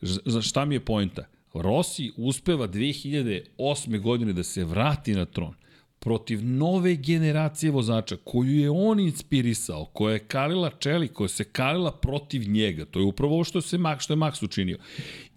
Za 0.00 0.42
šta 0.42 0.64
mi 0.64 0.74
je 0.74 0.84
pojenta? 0.84 1.26
Rossi 1.54 2.12
uspeva 2.16 2.68
2008. 2.68 4.00
godine 4.00 4.32
da 4.32 4.42
se 4.42 4.64
vrati 4.64 5.14
na 5.14 5.24
tron 5.24 5.54
protiv 5.98 6.44
nove 6.44 6.94
generacije 6.94 7.70
vozača 7.70 8.16
koju 8.24 8.58
je 8.58 8.70
on 8.70 9.00
inspirisao, 9.00 9.84
koja 9.84 10.12
je 10.12 10.18
kalila 10.18 10.70
čeli, 10.78 11.08
koja 11.08 11.28
se 11.28 11.44
kalila 11.44 11.92
protiv 11.92 12.48
njega. 12.48 12.84
To 12.84 12.98
je 12.98 13.04
upravo 13.04 13.34
ovo 13.34 13.44
što, 13.44 13.60
se, 13.60 13.78
što 13.98 14.12
je 14.12 14.16
Max 14.16 14.44
učinio. 14.44 14.78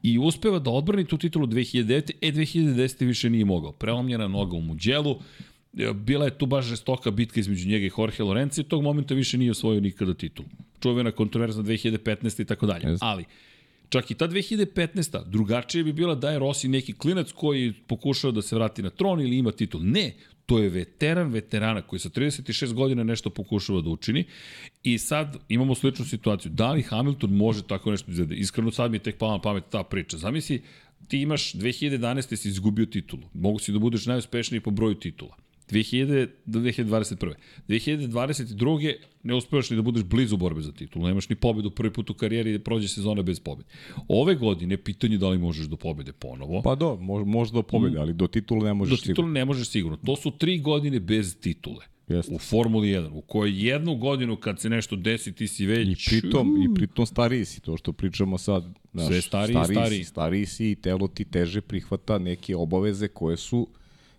I 0.03 0.19
uspeva 0.19 0.60
da 0.60 0.69
odbrani 0.69 1.06
tu 1.06 1.18
titulu 1.18 1.48
2009. 1.48 2.11
E, 2.22 2.31
2010. 2.31 3.06
više 3.06 3.30
nije 3.30 3.45
mogao. 3.45 3.72
Prelomljena 3.72 4.27
noga 4.27 4.57
u 4.57 4.61
Muđelu, 4.61 5.19
E, 5.77 5.94
bila 5.94 6.26
je 6.26 6.38
tu 6.38 6.45
baš 6.45 6.65
žestoka 6.65 7.11
bitka 7.11 7.40
između 7.40 7.69
njega 7.69 7.86
i 7.86 7.91
Jorge 7.98 8.23
Lorenza 8.23 8.61
i 8.61 8.64
tog 8.64 8.84
momenta 8.84 9.14
više 9.14 9.38
nije 9.38 9.52
osvojio 9.52 9.81
nikada 9.81 10.14
titul. 10.14 10.45
Čuvena 10.80 11.11
kontroverza 11.11 11.64
2015. 11.64 12.41
i 12.41 12.45
tako 12.45 12.65
dalje. 12.65 12.98
Ali, 13.02 13.26
čak 13.89 14.11
i 14.11 14.15
ta 14.15 14.27
2015. 14.27 15.25
drugačije 15.25 15.83
bi 15.83 15.93
bila 15.93 16.15
da 16.15 16.31
je 16.31 16.39
Rossi 16.39 16.67
neki 16.67 16.93
klinac 16.93 17.31
koji 17.31 17.73
pokušao 17.87 18.31
da 18.31 18.41
se 18.41 18.55
vrati 18.55 18.83
na 18.83 18.89
tron 18.89 19.21
ili 19.21 19.37
ima 19.37 19.51
titul. 19.51 19.81
Ne, 19.83 20.13
to 20.45 20.59
je 20.59 20.69
veteran 20.69 21.31
veterana 21.31 21.81
koji 21.81 21.99
sa 21.99 22.09
36 22.09 22.73
godina 22.73 23.03
nešto 23.03 23.29
pokušava 23.29 23.81
da 23.81 23.89
učini 23.89 24.25
i 24.83 24.97
sad 24.97 25.37
imamo 25.49 25.75
sličnu 25.75 26.05
situaciju. 26.05 26.51
Da 26.51 26.71
li 26.71 26.81
Hamilton 26.81 27.29
može 27.35 27.67
tako 27.67 27.91
nešto 27.91 28.07
da 28.07 28.11
izvede? 28.11 28.35
Iskreno 28.35 28.71
sad 28.71 28.91
mi 28.91 28.97
je 28.97 29.03
tek 29.03 29.17
pala 29.17 29.33
na 29.33 29.41
pamet 29.41 29.63
ta 29.69 29.83
priča. 29.83 30.17
Zamisli, 30.17 30.61
ti 31.07 31.21
imaš 31.21 31.53
2011. 31.53 32.35
si 32.35 32.49
izgubio 32.49 32.85
titulu. 32.85 33.23
Mogu 33.33 33.59
si 33.59 33.71
da 33.71 33.79
budeš 33.79 34.05
najuspešniji 34.05 34.61
po 34.61 34.71
broju 34.71 34.95
titula. 34.95 35.35
2000 35.71 36.27
do 36.45 36.59
2021. 36.59 37.33
2022. 37.67 38.95
ne 39.23 39.35
uspevaš 39.35 39.69
ni 39.69 39.75
da 39.75 39.81
budeš 39.81 40.03
blizu 40.03 40.37
borbe 40.37 40.61
za 40.61 40.71
titul. 40.71 41.01
Nemaš 41.01 41.29
ni 41.29 41.35
pobedu 41.35 41.71
prvi 41.71 41.93
put 41.93 42.09
u 42.09 42.13
karijeri 42.13 42.53
i 42.53 42.59
prođe 42.59 42.87
sezona 42.87 43.21
bez 43.21 43.39
pobede. 43.39 43.69
Ove 44.07 44.35
godine 44.35 44.77
pitanje 44.77 45.13
je 45.13 45.17
da 45.17 45.29
li 45.29 45.37
možeš 45.37 45.65
do 45.65 45.75
pobede 45.75 46.13
ponovo. 46.13 46.61
Pa 46.61 46.75
do, 46.75 46.95
mož, 46.95 47.25
možda 47.25 47.55
do 47.55 47.63
pobjede, 47.63 47.99
ali 47.99 48.13
do 48.13 48.27
titula 48.27 48.63
ne 48.63 48.73
možeš 48.73 48.91
do 48.91 48.97
sigurno. 48.97 49.13
titula 49.13 49.29
ne 49.29 49.45
možeš 49.45 49.69
sigurno. 49.69 49.97
To 49.97 50.15
su 50.15 50.31
tri 50.31 50.59
godine 50.59 50.99
bez 50.99 51.39
titule. 51.39 51.85
Jeste. 52.09 52.35
U 52.35 52.39
Formuli 52.39 52.87
1, 52.87 53.09
u 53.13 53.21
kojoj 53.21 53.69
jednu 53.69 53.95
godinu 53.95 54.35
kad 54.35 54.59
se 54.59 54.69
nešto 54.69 54.95
desi, 54.95 55.33
ti 55.33 55.47
si 55.47 55.65
već... 55.65 56.07
I 56.07 56.21
pritom, 56.21 56.61
i 56.61 56.75
pritom 56.75 57.05
stariji 57.05 57.45
si, 57.45 57.61
to 57.61 57.77
što 57.77 57.93
pričamo 57.93 58.37
sad. 58.37 58.63
Znaš, 58.93 59.07
Sve 59.07 59.21
stariji 59.21 59.57
stariji. 59.63 60.03
Si, 60.03 60.09
stariji 60.09 60.45
si 60.45 60.71
i 60.71 60.75
telo 60.75 61.07
ti 61.07 61.25
teže 61.25 61.61
prihvata 61.61 62.17
neke 62.17 62.55
obaveze 62.55 63.07
koje 63.07 63.37
su, 63.37 63.67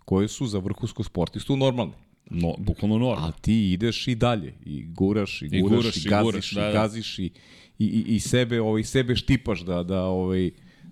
koje 0.04 0.28
su 0.28 0.46
za 0.46 0.58
vrhunskog 0.58 1.06
sportistu 1.06 1.56
normalne. 1.56 1.92
No, 2.30 2.54
bukvalno 2.58 2.98
normalno. 2.98 3.26
A 3.26 3.32
ti 3.32 3.72
ideš 3.72 4.08
i 4.08 4.14
dalje, 4.14 4.54
i 4.66 4.84
guraš, 4.86 5.42
i 5.42 5.48
I 5.52 5.60
guraš, 5.60 5.76
i, 5.76 5.82
guraš, 5.82 5.96
i 5.96 6.08
gaziš, 6.08 6.22
guraš, 6.24 6.52
i, 6.52 6.54
da, 6.54 6.66
da. 6.66 6.72
gaziš, 6.72 7.18
i, 7.18 7.24
i, 7.24 7.30
i, 7.78 8.04
i 8.14 8.20
sebe, 8.20 8.60
ovaj, 8.60 8.84
sebe 8.84 9.16
štipaš 9.16 9.60
da, 9.60 9.82
da, 9.82 10.02
ovaj, 10.02 10.50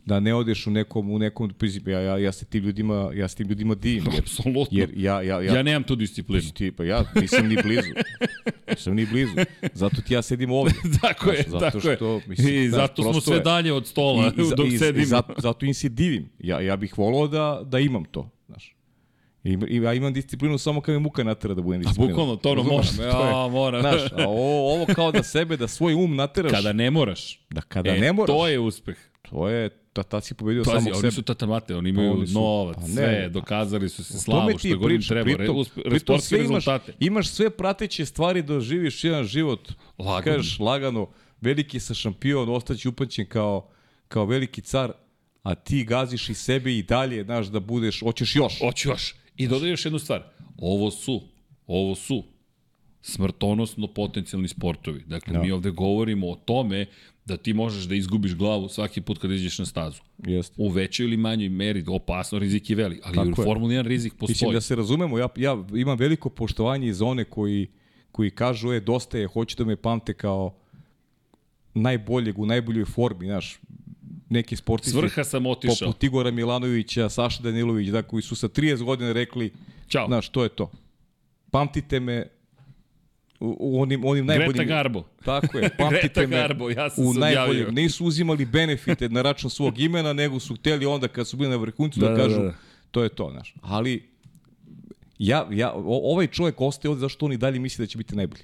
da 0.09 0.21
ne 0.21 0.35
odeš 0.35 0.67
u 0.67 0.71
nekom, 0.71 1.11
u 1.11 1.19
nekom, 1.19 1.51
principu, 1.59 1.91
ja, 1.91 2.01
ja, 2.01 2.19
ja 2.19 2.33
se 2.33 2.45
tim 2.45 2.65
ljudima, 2.65 3.11
ja 3.15 3.29
se 3.29 3.37
tim 3.37 3.49
ljudima 3.49 3.75
divim. 3.75 4.05
Jer, 4.13 4.23
Apsolutno. 4.23 4.79
Jer 4.79 4.91
ja, 4.97 5.23
ja, 5.23 5.41
ja, 5.43 5.55
Ja 5.55 5.63
nemam 5.63 5.83
tu 5.83 5.97
disciplinu. 5.97 6.51
Ti, 6.55 6.73
pa 6.73 6.85
ja 6.85 7.05
nisam 7.21 7.49
ni 7.49 7.57
blizu. 7.63 7.89
Nisam 8.69 8.95
ni 8.95 9.07
blizu. 9.07 9.33
Zato 9.75 10.03
ti 10.03 10.15
ja 10.15 10.23
sedim 10.23 10.51
ovde. 10.53 10.75
tako 11.03 11.31
je, 11.31 11.45
zato 11.49 11.61
tako 11.61 11.81
što, 11.81 12.15
je. 12.15 12.21
mislim, 12.27 12.55
I 12.55 12.69
znaš, 12.69 12.81
zato 12.81 13.03
smo 13.03 13.21
sve 13.21 13.37
je. 13.37 13.43
dalje 13.43 13.73
od 13.73 13.87
stola 13.87 14.33
I, 14.37 14.41
i, 14.41 14.45
dok 14.57 14.67
i, 14.67 14.79
sedimo. 14.79 15.03
I 15.03 15.07
zato, 15.07 15.35
zato 15.39 15.67
im 15.67 15.75
se 15.75 15.89
divim. 15.89 16.29
Ja, 16.39 16.61
ja 16.61 16.77
bih 16.77 16.99
volao 16.99 17.29
da, 17.29 17.63
da 17.65 17.79
imam 17.79 18.05
to. 18.05 18.31
I, 19.49 19.69
i 19.69 19.77
ja 19.77 19.95
imam 19.95 20.13
disciplinu 20.13 20.59
samo 20.59 20.81
kad 20.81 20.93
me 20.93 20.99
muka 20.99 21.25
natera 21.25 21.55
da 21.55 21.63
budem 21.63 21.81
disciplinovan. 21.81 22.13
bukvalno, 22.13 22.37
to 22.37 22.51
ono 22.51 22.63
moram. 22.63 22.97
To 22.97 23.03
je, 23.03 23.09
Ja, 23.33 23.49
moram. 23.49 23.81
Znaš, 23.81 24.03
a 24.13 24.29
ovo, 24.29 24.75
ovo 24.75 24.87
kao 24.87 25.13
da 25.13 25.23
sebe, 25.25 25.57
da 25.57 25.69
svoj 25.69 25.95
um 25.95 26.17
nateraš. 26.17 26.53
Kada 26.53 26.73
ne 26.73 26.91
moraš. 26.91 27.41
Da 27.51 27.61
kada 27.61 27.91
e, 27.91 27.99
ne 27.99 28.13
moraš. 28.13 28.27
To 28.29 28.49
je 28.49 28.59
uspeh. 28.59 28.97
To 29.23 29.49
je, 29.49 29.69
ta, 29.93 30.03
ta 30.03 30.21
si 30.21 30.35
pobedio 30.35 30.63
Pazi, 30.63 30.75
samog 30.75 30.89
oni 30.89 31.01
sebe. 31.01 31.11
su 31.11 31.23
tatamate, 31.23 31.77
oni 31.77 31.91
imaju 31.91 32.13
Oni 32.13 32.27
su- 32.27 32.33
novac, 32.35 32.77
pa 32.77 32.83
ne, 32.83 32.89
sve, 32.89 33.23
pa- 33.23 33.29
dokazali 33.31 33.89
su 33.89 34.05
se 34.05 34.19
slavu, 34.19 34.59
što 34.59 34.79
god 34.79 34.91
im 34.91 35.03
treba, 35.03 35.25
Pritom, 35.25 35.41
re, 35.47 35.51
uspe, 35.51 35.81
pritom 35.83 35.99
sportske 35.99 36.29
sve 36.29 36.39
imaš, 36.39 36.49
rezultate. 36.57 36.93
imaš 37.01 37.29
sve 37.29 37.51
prateće 37.51 38.05
stvari 38.05 38.43
da 38.43 38.61
živiš 38.61 39.05
jedan 39.05 39.25
život, 39.25 39.73
Lagano. 39.99 40.23
kažeš 40.27 40.59
lagano, 40.59 41.07
veliki 41.41 41.81
sa 41.81 41.95
šampion, 41.95 42.49
ostaći 42.49 42.89
upaćen 42.89 43.27
kao, 43.27 43.69
kao 44.09 44.25
veliki 44.25 44.61
car, 44.61 44.93
a 45.43 45.55
ti 45.55 45.85
gaziš 45.85 46.29
i 46.29 46.35
sebe 46.35 46.73
i 46.73 46.83
dalje, 46.83 47.25
znaš, 47.25 47.47
da 47.47 47.61
budeš, 47.61 48.01
hoćeš 48.01 48.37
još. 48.37 48.59
Hoću 48.61 48.89
još. 48.89 49.15
I 49.39 49.49
dodaj 49.49 49.71
još 49.71 49.85
jednu 49.85 49.99
stvar. 49.99 50.23
Ovo 50.57 50.91
su, 50.91 51.23
ovo 51.67 51.95
su 51.95 52.25
smrtonosno 53.03 53.87
potencijalni 53.87 54.49
sportovi. 54.49 55.05
Dakle, 55.07 55.33
Da. 55.33 55.43
mi 55.43 55.51
ovde 55.51 55.71
govorimo 55.71 56.31
o 56.31 56.35
tome 56.35 56.87
da 57.25 57.37
ti 57.37 57.53
možeš 57.53 57.85
da 57.85 57.95
izgubiš 57.95 58.35
glavu 58.35 58.69
svaki 58.69 59.01
put 59.01 59.19
kada 59.19 59.35
iđeš 59.35 59.59
na 59.59 59.67
stazu. 59.67 60.01
Jeste. 60.27 60.55
U 60.59 60.69
većoj 60.69 61.07
ili 61.07 61.17
manjoj 61.17 61.49
meri, 61.49 61.85
opasno, 61.89 62.39
rizik 62.39 62.71
je 62.71 62.77
veli, 62.77 63.01
ali 63.05 63.15
Tako 63.15 63.43
u. 63.43 63.45
Formuli 63.45 63.75
1 63.75 63.87
rizik 63.87 64.13
postoji. 64.13 64.33
Mislim 64.33 64.53
da 64.53 64.61
se 64.61 64.77
razumemo, 64.77 65.19
ja, 65.19 65.29
ja 65.37 65.65
imam 65.75 65.99
veliko 65.99 66.31
poštovanje 66.31 66.89
i 66.89 66.93
za 66.93 67.05
one 67.05 67.25
koji, 67.25 67.67
koji 68.13 68.31
kažu, 68.31 68.73
e, 68.73 68.81
dosta 68.81 69.19
je, 69.19 69.27
hoću 69.27 69.57
da 69.57 69.65
me 69.65 69.77
pamte 69.77 70.15
kao 70.15 70.55
najboljeg, 71.75 72.39
u 72.39 72.47
najboljoj 72.47 72.85
formi, 72.85 73.27
znaš, 73.27 73.59
neki 74.29 74.57
sportisti 74.57 74.93
Svrha 74.93 75.25
sam 75.25 75.47
otišao. 75.47 75.89
poput 75.89 76.05
Igora 76.05 76.31
Milanovića, 76.31 77.09
Saša 77.09 77.43
Danilović, 77.43 77.89
da, 77.89 78.03
koji 78.03 78.23
su 78.23 78.37
sa 78.37 78.49
30 78.49 78.83
godina 78.83 79.13
rekli, 79.13 79.53
Ćao. 79.89 80.07
znaš, 80.07 80.29
to 80.29 80.43
je 80.43 80.49
to. 80.49 80.71
Pamtite 81.51 82.01
me 82.01 82.27
u, 83.41 83.57
u 83.61 83.81
onim, 83.81 84.05
onim 84.05 84.27
najboljim... 84.27 84.53
Greta 84.53 84.69
Garbo. 84.69 85.03
Tako 85.25 85.59
je, 85.59 85.71
pamtite 85.79 86.27
me 86.27 86.37
Garbo, 86.37 86.71
ja 86.71 86.91
sam 86.91 87.07
u 87.07 87.15
najboljim. 87.15 87.75
Nisu 87.75 88.05
uzimali 88.05 88.45
benefite 88.45 89.09
na 89.09 89.23
račun 89.23 89.51
svog 89.51 89.79
imena, 89.79 90.13
nego 90.13 90.41
su 90.41 90.55
hteli 90.55 90.87
onda 90.87 91.09
kad 91.09 91.29
su 91.29 91.37
bili 91.37 91.51
na 91.51 91.57
vrhuncu 91.57 92.01
da, 92.01 92.09
Da, 92.09 92.15
da, 92.15 92.23
kažu 92.23 92.43
da. 92.43 92.55
to 92.91 93.03
je 93.03 93.09
to, 93.09 93.31
znaš. 93.31 93.55
Ali 93.63 94.09
ja, 95.19 95.49
ja, 95.53 95.73
ovaj 95.85 96.27
čovjek 96.27 96.61
ostaje 96.61 96.91
ovde 96.91 97.01
zašto 97.01 97.27
on 97.27 97.33
i 97.33 97.37
dalje 97.37 97.59
misli 97.59 97.83
da 97.83 97.87
će 97.87 97.99
biti 97.99 98.17
najbolji. 98.17 98.43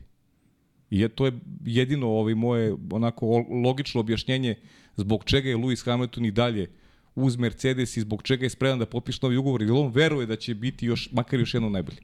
I 0.90 1.01
je, 1.01 1.09
to 1.09 1.27
je 1.27 1.32
jedino 1.65 2.09
ovaj 2.09 2.35
moje 2.35 2.74
onako 2.90 3.44
logično 3.65 4.01
objašnjenje 4.01 4.55
zbog 4.97 5.25
čega 5.25 5.49
je 5.49 5.57
Lewis 5.57 5.85
Hamilton 5.85 6.25
i 6.25 6.31
dalje 6.31 6.71
uz 7.15 7.37
Mercedes 7.37 7.97
i 7.97 8.01
zbog 8.01 8.23
čega 8.23 8.45
je 8.45 8.51
spreman 8.51 8.79
da 8.79 8.87
potpiše 8.87 9.19
novi 9.23 9.37
ugovor, 9.37 9.62
jer 9.62 9.73
on 9.73 9.93
veruje 9.93 10.27
da 10.27 10.37
će 10.37 10.55
biti 10.55 10.87
još, 10.87 11.12
makar 11.12 11.41
još 11.41 11.55
jedno 11.55 11.69
najbolji. 11.69 11.99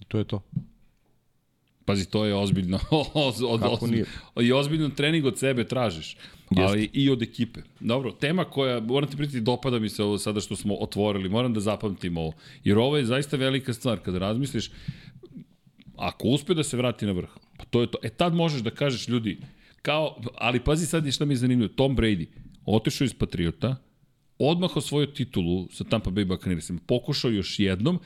I 0.00 0.04
to 0.04 0.18
je 0.18 0.24
to. 0.24 0.42
Pazi, 1.84 2.10
to 2.10 2.24
je 2.24 2.34
ozbiljno. 2.34 2.78
Oz, 3.14 3.42
od, 3.42 3.60
Kako 3.60 3.84
ozbiljno. 3.84 4.06
I 4.40 4.52
ozbiljan 4.52 4.90
trening 4.90 5.26
od 5.26 5.38
sebe 5.38 5.64
tražiš. 5.64 6.16
Ali 6.56 6.90
i 6.92 7.10
od 7.10 7.22
ekipe. 7.22 7.60
Dobro, 7.80 8.12
tema 8.12 8.44
koja, 8.44 8.80
moram 8.80 9.10
ti 9.10 9.16
priti, 9.16 9.40
dopada 9.40 9.78
mi 9.78 9.88
se 9.88 10.02
ovo 10.02 10.18
sada 10.18 10.40
što 10.40 10.56
smo 10.56 10.74
otvorili, 10.74 11.28
moram 11.28 11.54
da 11.54 11.60
zapamtim 11.60 12.16
ovo. 12.16 12.32
Jer 12.64 12.78
ovo 12.78 12.96
je 12.96 13.04
zaista 13.04 13.36
velika 13.36 13.74
stvar. 13.74 13.98
Kada 13.98 14.18
razmisliš, 14.18 14.70
ako 15.96 16.28
uspe 16.28 16.54
da 16.54 16.64
se 16.64 16.76
vrati 16.76 17.06
na 17.06 17.12
vrh, 17.12 17.28
pa 17.56 17.64
to 17.64 17.80
je 17.80 17.90
to. 17.90 17.98
E 18.02 18.08
tad 18.08 18.34
možeš 18.34 18.60
da 18.60 18.70
kažeš 18.70 19.08
ljudi, 19.08 19.38
kao, 19.82 20.20
ali 20.34 20.60
pazi 20.60 20.86
sad 20.86 21.12
šta 21.12 21.24
mi 21.24 21.32
je 21.32 21.38
zanimljivo, 21.38 21.72
Tom 21.76 21.96
Brady, 21.96 22.26
otišao 22.64 23.04
iz 23.04 23.14
Patriota, 23.14 23.76
odmah 24.38 24.76
osvojio 24.76 25.06
titulu 25.06 25.68
sa 25.72 25.84
Tampa 25.84 26.10
Bay 26.10 26.24
Buccaneersima, 26.24 26.80
pokušao 26.86 27.30
još 27.30 27.58
jednom 27.58 28.00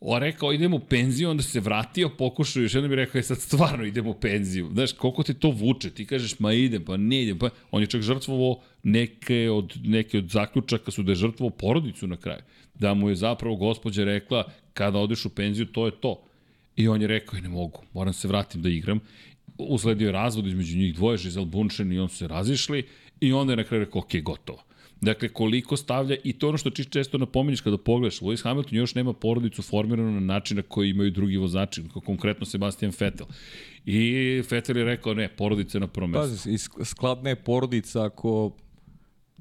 O, 0.00 0.18
rekao 0.18 0.52
idem 0.52 0.74
u 0.74 0.80
penziju, 0.80 1.30
onda 1.30 1.42
se 1.42 1.60
vratio, 1.60 2.08
pokušao 2.08 2.62
još 2.62 2.74
jednom 2.74 2.92
i 2.92 2.96
rekao 2.96 3.18
je 3.18 3.22
sad 3.22 3.38
stvarno 3.40 3.84
idem 3.84 4.06
u 4.06 4.14
penziju. 4.14 4.70
Znaš, 4.72 4.92
koliko 4.92 5.22
te 5.22 5.34
to 5.34 5.50
vuče? 5.50 5.90
Ti 5.90 6.06
kažeš 6.06 6.38
ma 6.38 6.52
idem, 6.52 6.84
pa 6.84 6.96
ne 6.96 7.22
idem. 7.22 7.38
Pa 7.38 7.50
on 7.70 7.82
je 7.82 7.86
čak 7.86 8.02
žrtvovao 8.02 8.60
neke 8.82 9.50
od, 9.50 9.74
neke 9.84 10.18
od 10.18 10.28
zaključaka 10.28 10.90
su 10.90 11.02
da 11.02 11.12
je 11.12 11.16
žrtvovao 11.16 11.56
porodicu 11.56 12.06
na 12.06 12.16
kraju. 12.16 12.42
Da 12.74 12.94
mu 12.94 13.08
je 13.08 13.14
zapravo 13.14 13.56
gospođa 13.56 14.04
rekla 14.04 14.44
kada 14.72 14.98
odeš 14.98 15.24
u 15.24 15.30
penziju 15.30 15.66
to 15.66 15.86
je 15.86 15.92
to. 16.00 16.22
I 16.76 16.88
on 16.88 17.02
je 17.02 17.08
rekao, 17.08 17.38
"E, 17.38 17.42
ne 17.42 17.48
mogu, 17.48 17.82
moram 17.92 18.12
se 18.12 18.28
vratim 18.28 18.62
da 18.62 18.68
igram. 18.68 19.00
Usledio 19.58 20.12
razvod 20.12 20.46
između 20.46 20.78
njih 20.78 20.94
dvoje, 20.94 21.18
Žizel 21.18 21.44
Bunčen 21.44 21.92
i 21.92 21.98
on 21.98 22.08
su 22.08 22.16
se 22.16 22.28
razišli 22.28 22.86
i 23.20 23.32
onda 23.32 23.52
je 23.52 23.56
na 23.56 23.64
kraju 23.64 23.84
rekao, 23.84 23.98
ok, 23.98 24.22
gotovo. 24.22 24.62
Dakle, 25.00 25.28
koliko 25.28 25.76
stavlja, 25.76 26.16
i 26.24 26.32
to 26.32 26.48
ono 26.48 26.58
što 26.58 26.70
ti 26.70 26.84
često 26.84 27.18
napominješ 27.18 27.60
kada 27.60 27.78
pogledaš, 27.78 28.20
Lewis 28.20 28.42
Hamilton 28.42 28.78
još 28.78 28.94
nema 28.94 29.12
porodicu 29.12 29.62
formiranu 29.62 30.12
na 30.12 30.20
način 30.20 30.56
na 30.56 30.62
koji 30.62 30.90
imaju 30.90 31.10
drugi 31.10 31.36
vozači, 31.36 31.82
kao 31.92 32.02
konkretno 32.02 32.46
Sebastian 32.46 32.92
Vettel. 33.00 33.26
I 33.86 34.42
Vettel 34.50 34.76
je 34.76 34.84
rekao, 34.84 35.14
ne, 35.14 35.28
porodica 35.28 35.78
na 35.78 35.86
prvom 35.86 36.10
mestu. 36.10 36.28
Pazi, 36.28 36.58
skladna 36.84 37.30
je 37.30 37.36
porodica 37.36 38.04
ako 38.04 38.52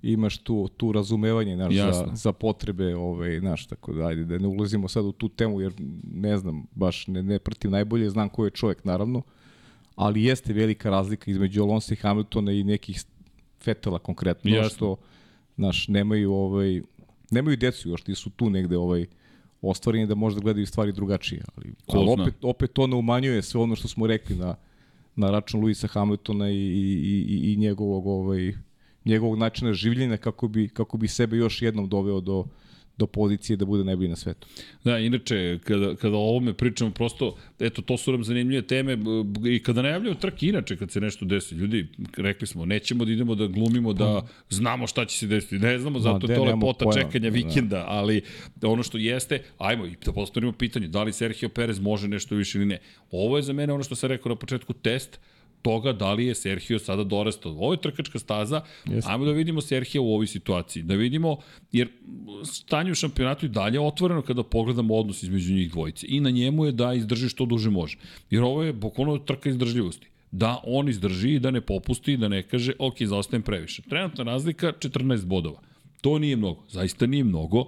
imaš 0.01 0.37
tu, 0.37 0.67
tu 0.77 0.91
razumevanje 0.91 1.55
znaš, 1.55 1.73
za, 1.73 1.81
Jasno. 1.81 2.15
za 2.15 2.31
potrebe, 2.31 2.95
ovaj, 2.95 3.39
znaš, 3.39 3.67
tako 3.67 3.93
da, 3.93 4.07
ajde, 4.07 4.25
da 4.25 4.37
ne 4.37 4.47
ulazimo 4.47 4.87
sad 4.87 5.05
u 5.05 5.11
tu 5.11 5.29
temu, 5.29 5.61
jer 5.61 5.73
ne 6.13 6.37
znam, 6.37 6.65
baš 6.75 7.07
ne, 7.07 7.23
ne 7.23 7.39
pratim 7.39 7.71
najbolje, 7.71 8.09
znam 8.09 8.29
ko 8.29 8.45
je 8.45 8.51
čovjek, 8.51 8.83
naravno, 8.83 9.21
ali 9.97 10.23
jeste 10.23 10.53
velika 10.53 10.89
razlika 10.89 11.31
između 11.31 11.63
Alonso 11.63 11.93
i 11.93 11.97
Hamiltona 11.97 12.51
i 12.51 12.63
nekih 12.63 13.03
Fetela 13.63 13.99
konkretno, 13.99 14.51
Jasno. 14.51 14.69
što, 14.69 14.95
znaš, 15.55 15.87
nemaju, 15.87 16.33
ovaj, 16.33 16.81
nemaju 17.31 17.57
decu 17.57 17.89
još, 17.89 18.01
ti 18.01 18.15
su 18.15 18.29
tu 18.29 18.49
negde, 18.49 18.77
ovaj, 18.77 19.05
ostvareni 19.61 20.07
da 20.07 20.15
možda 20.15 20.41
gledaju 20.41 20.65
stvari 20.65 20.91
drugačije, 20.91 21.43
ali, 21.55 21.73
Ko 21.85 21.97
ali 21.97 22.21
opet, 22.21 22.35
opet 22.41 22.73
to 22.73 22.87
ne 22.87 22.95
umanjuje 22.95 23.41
sve 23.41 23.61
ono 23.61 23.75
što 23.75 23.87
smo 23.87 24.07
rekli 24.07 24.35
na, 24.35 24.55
na 25.15 25.31
račun 25.31 25.61
Luisa 25.61 25.87
Hamiltona 25.87 26.49
i, 26.49 26.55
i, 26.55 27.25
i, 27.27 27.53
i 27.53 27.55
njegovog 27.55 28.07
ovaj 28.07 28.53
njegovog 29.05 29.37
načina 29.37 29.73
življenja 29.73 30.17
kako 30.17 30.47
bi 30.47 30.67
kako 30.67 30.97
bi 30.97 31.07
sebe 31.07 31.37
još 31.37 31.61
jednom 31.61 31.89
doveo 31.89 32.21
do 32.21 32.45
do 32.97 33.07
pozicije 33.07 33.57
da 33.57 33.65
bude 33.65 33.83
najbolji 33.83 34.09
na 34.09 34.15
svetu. 34.15 34.47
Da, 34.83 34.99
inače, 34.99 35.59
kada, 35.63 35.95
kada 35.95 36.17
o 36.17 36.19
ovome 36.19 36.53
pričamo, 36.53 36.91
prosto, 36.91 37.35
eto, 37.59 37.81
to 37.81 37.97
su 37.97 38.11
nam 38.11 38.23
zanimljive 38.23 38.61
teme 38.61 38.97
i 39.45 39.63
kada 39.63 39.81
najavljaju 39.81 40.15
trke, 40.15 40.47
inače, 40.47 40.77
kad 40.77 40.91
se 40.91 41.01
nešto 41.01 41.25
desi, 41.25 41.55
ljudi, 41.55 41.87
rekli 42.17 42.47
smo, 42.47 42.65
nećemo 42.65 43.05
da 43.05 43.11
idemo 43.11 43.35
da 43.35 43.47
glumimo, 43.47 43.93
da 43.93 44.27
znamo 44.49 44.87
šta 44.87 45.05
će 45.05 45.17
se 45.17 45.27
desiti, 45.27 45.59
ne 45.59 45.79
znamo, 45.79 45.99
zato 45.99 46.27
de, 46.27 46.33
je 46.33 46.37
to 46.37 46.43
lepota 46.43 46.85
pojma. 46.85 47.01
čekanja 47.01 47.29
Da. 47.29 47.35
vikenda, 47.35 47.83
ali 47.87 48.21
ono 48.61 48.83
što 48.83 48.97
jeste, 48.97 49.43
ajmo, 49.57 49.85
i 49.85 49.95
da 50.05 50.11
postavimo 50.11 50.51
pitanje, 50.51 50.87
da 50.87 51.03
li 51.03 51.13
Sergio 51.13 51.49
Perez 51.49 51.79
može 51.79 52.07
nešto 52.07 52.35
više 52.35 52.57
ili 52.57 52.65
ne. 52.65 52.79
Ovo 53.11 53.37
je 53.37 53.43
za 53.43 53.53
mene 53.53 53.73
ono 53.73 53.83
što 53.83 53.95
sam 53.95 54.09
rekao 54.09 54.29
na 54.29 54.35
početku, 54.35 54.73
test 54.73 55.19
toga 55.61 55.93
da 55.93 56.13
li 56.13 56.25
je 56.25 56.35
Sergio 56.35 56.79
sada 56.79 57.03
dorastao. 57.03 57.51
Ovo 57.51 57.73
je 57.73 57.81
trkačka 57.81 58.19
staza, 58.19 58.61
Jeste. 58.85 59.11
ajmo 59.11 59.25
da 59.25 59.31
vidimo 59.31 59.61
Sergio 59.61 60.03
u 60.03 60.13
ovoj 60.13 60.27
situaciji, 60.27 60.83
da 60.83 60.95
vidimo, 60.95 61.37
jer 61.71 61.87
stanje 62.43 62.91
u 62.91 62.95
šampionatu 62.95 63.45
je 63.45 63.49
dalje 63.49 63.79
otvoreno 63.79 64.21
kada 64.21 64.43
pogledamo 64.43 64.95
odnos 64.95 65.23
između 65.23 65.53
njih 65.53 65.71
dvojice 65.71 66.05
i 66.09 66.19
na 66.19 66.29
njemu 66.29 66.65
je 66.65 66.71
da 66.71 66.93
izdrži 66.93 67.29
što 67.29 67.45
duže 67.45 67.69
može. 67.69 67.97
Jer 68.29 68.43
ovo 68.43 68.63
je 68.63 68.73
bukvalno 68.73 69.17
trka 69.17 69.49
izdržljivosti. 69.49 70.07
Da 70.31 70.61
on 70.63 70.89
izdrži 70.89 71.33
i 71.33 71.39
da 71.39 71.51
ne 71.51 71.61
popusti 71.61 72.13
i 72.13 72.17
da 72.17 72.27
ne 72.27 72.43
kaže, 72.43 72.73
ok, 72.79 72.95
zaostajem 73.01 73.41
previše. 73.41 73.81
Trenutna 73.81 74.23
razlika 74.23 74.73
14 74.79 75.25
bodova. 75.25 75.59
to 76.01 76.19
nije 76.19 76.35
mnogo, 76.35 76.63
zaista 76.69 77.05
nije 77.05 77.23
mnogo 77.23 77.65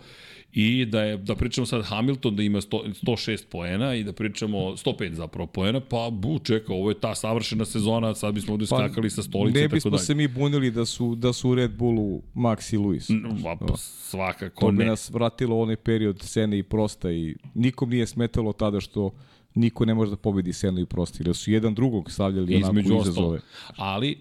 i 0.53 0.85
da 0.85 1.01
je 1.03 1.17
da 1.17 1.35
pričamo 1.35 1.65
sad 1.65 1.85
Hamilton 1.85 2.35
da 2.35 2.43
ima 2.43 2.61
100, 2.61 2.93
106 3.03 3.45
poena 3.49 3.95
i 3.95 4.03
da 4.03 4.13
pričamo 4.13 4.57
105 4.57 5.13
zapravo 5.13 5.47
poena, 5.47 5.79
pa 5.79 6.09
bu, 6.11 6.39
čeka, 6.39 6.73
ovo 6.73 6.89
je 6.89 6.99
ta 6.99 7.15
savršena 7.15 7.65
sezona, 7.65 8.15
sad 8.15 8.33
bismo 8.33 8.53
ovde 8.53 8.65
skakali 8.65 9.09
sa 9.09 9.23
stolice 9.23 9.53
Pa, 9.53 9.59
Ne 9.59 9.65
i 9.65 9.67
tako 9.67 9.75
bismo 9.75 9.91
dalje. 9.91 10.03
se 10.03 10.15
mi 10.15 10.27
bunili 10.27 10.71
da 10.71 10.85
su, 10.85 11.15
da 11.15 11.33
su 11.33 11.49
u 11.49 11.55
Red 11.55 11.71
Bullu 11.71 12.21
Max 12.35 12.73
i 12.73 12.77
Lewis. 12.77 13.43
Pa, 13.43 13.65
pa, 13.65 13.77
svakako 13.77 14.59
To 14.59 14.71
bi 14.71 14.77
ne. 14.77 14.85
nas 14.85 15.09
vratilo 15.09 15.59
onaj 15.61 15.75
period 15.75 16.21
Sene 16.21 16.57
i 16.59 16.63
Prosta 16.63 17.11
i 17.11 17.35
nikom 17.53 17.89
nije 17.89 18.07
smetalo 18.07 18.53
tada 18.53 18.79
što 18.79 19.11
niko 19.55 19.85
ne 19.85 19.93
može 19.93 20.11
da 20.11 20.17
pobedi 20.17 20.53
Senu 20.53 20.81
i 20.81 20.85
Prosta, 20.85 21.17
jer 21.25 21.35
su 21.35 21.51
jedan 21.51 21.73
drugog 21.73 22.11
stavljali 22.11 22.59
između 22.59 22.93
onako 22.93 23.09
izazove. 23.09 23.39
Ali 23.77 24.17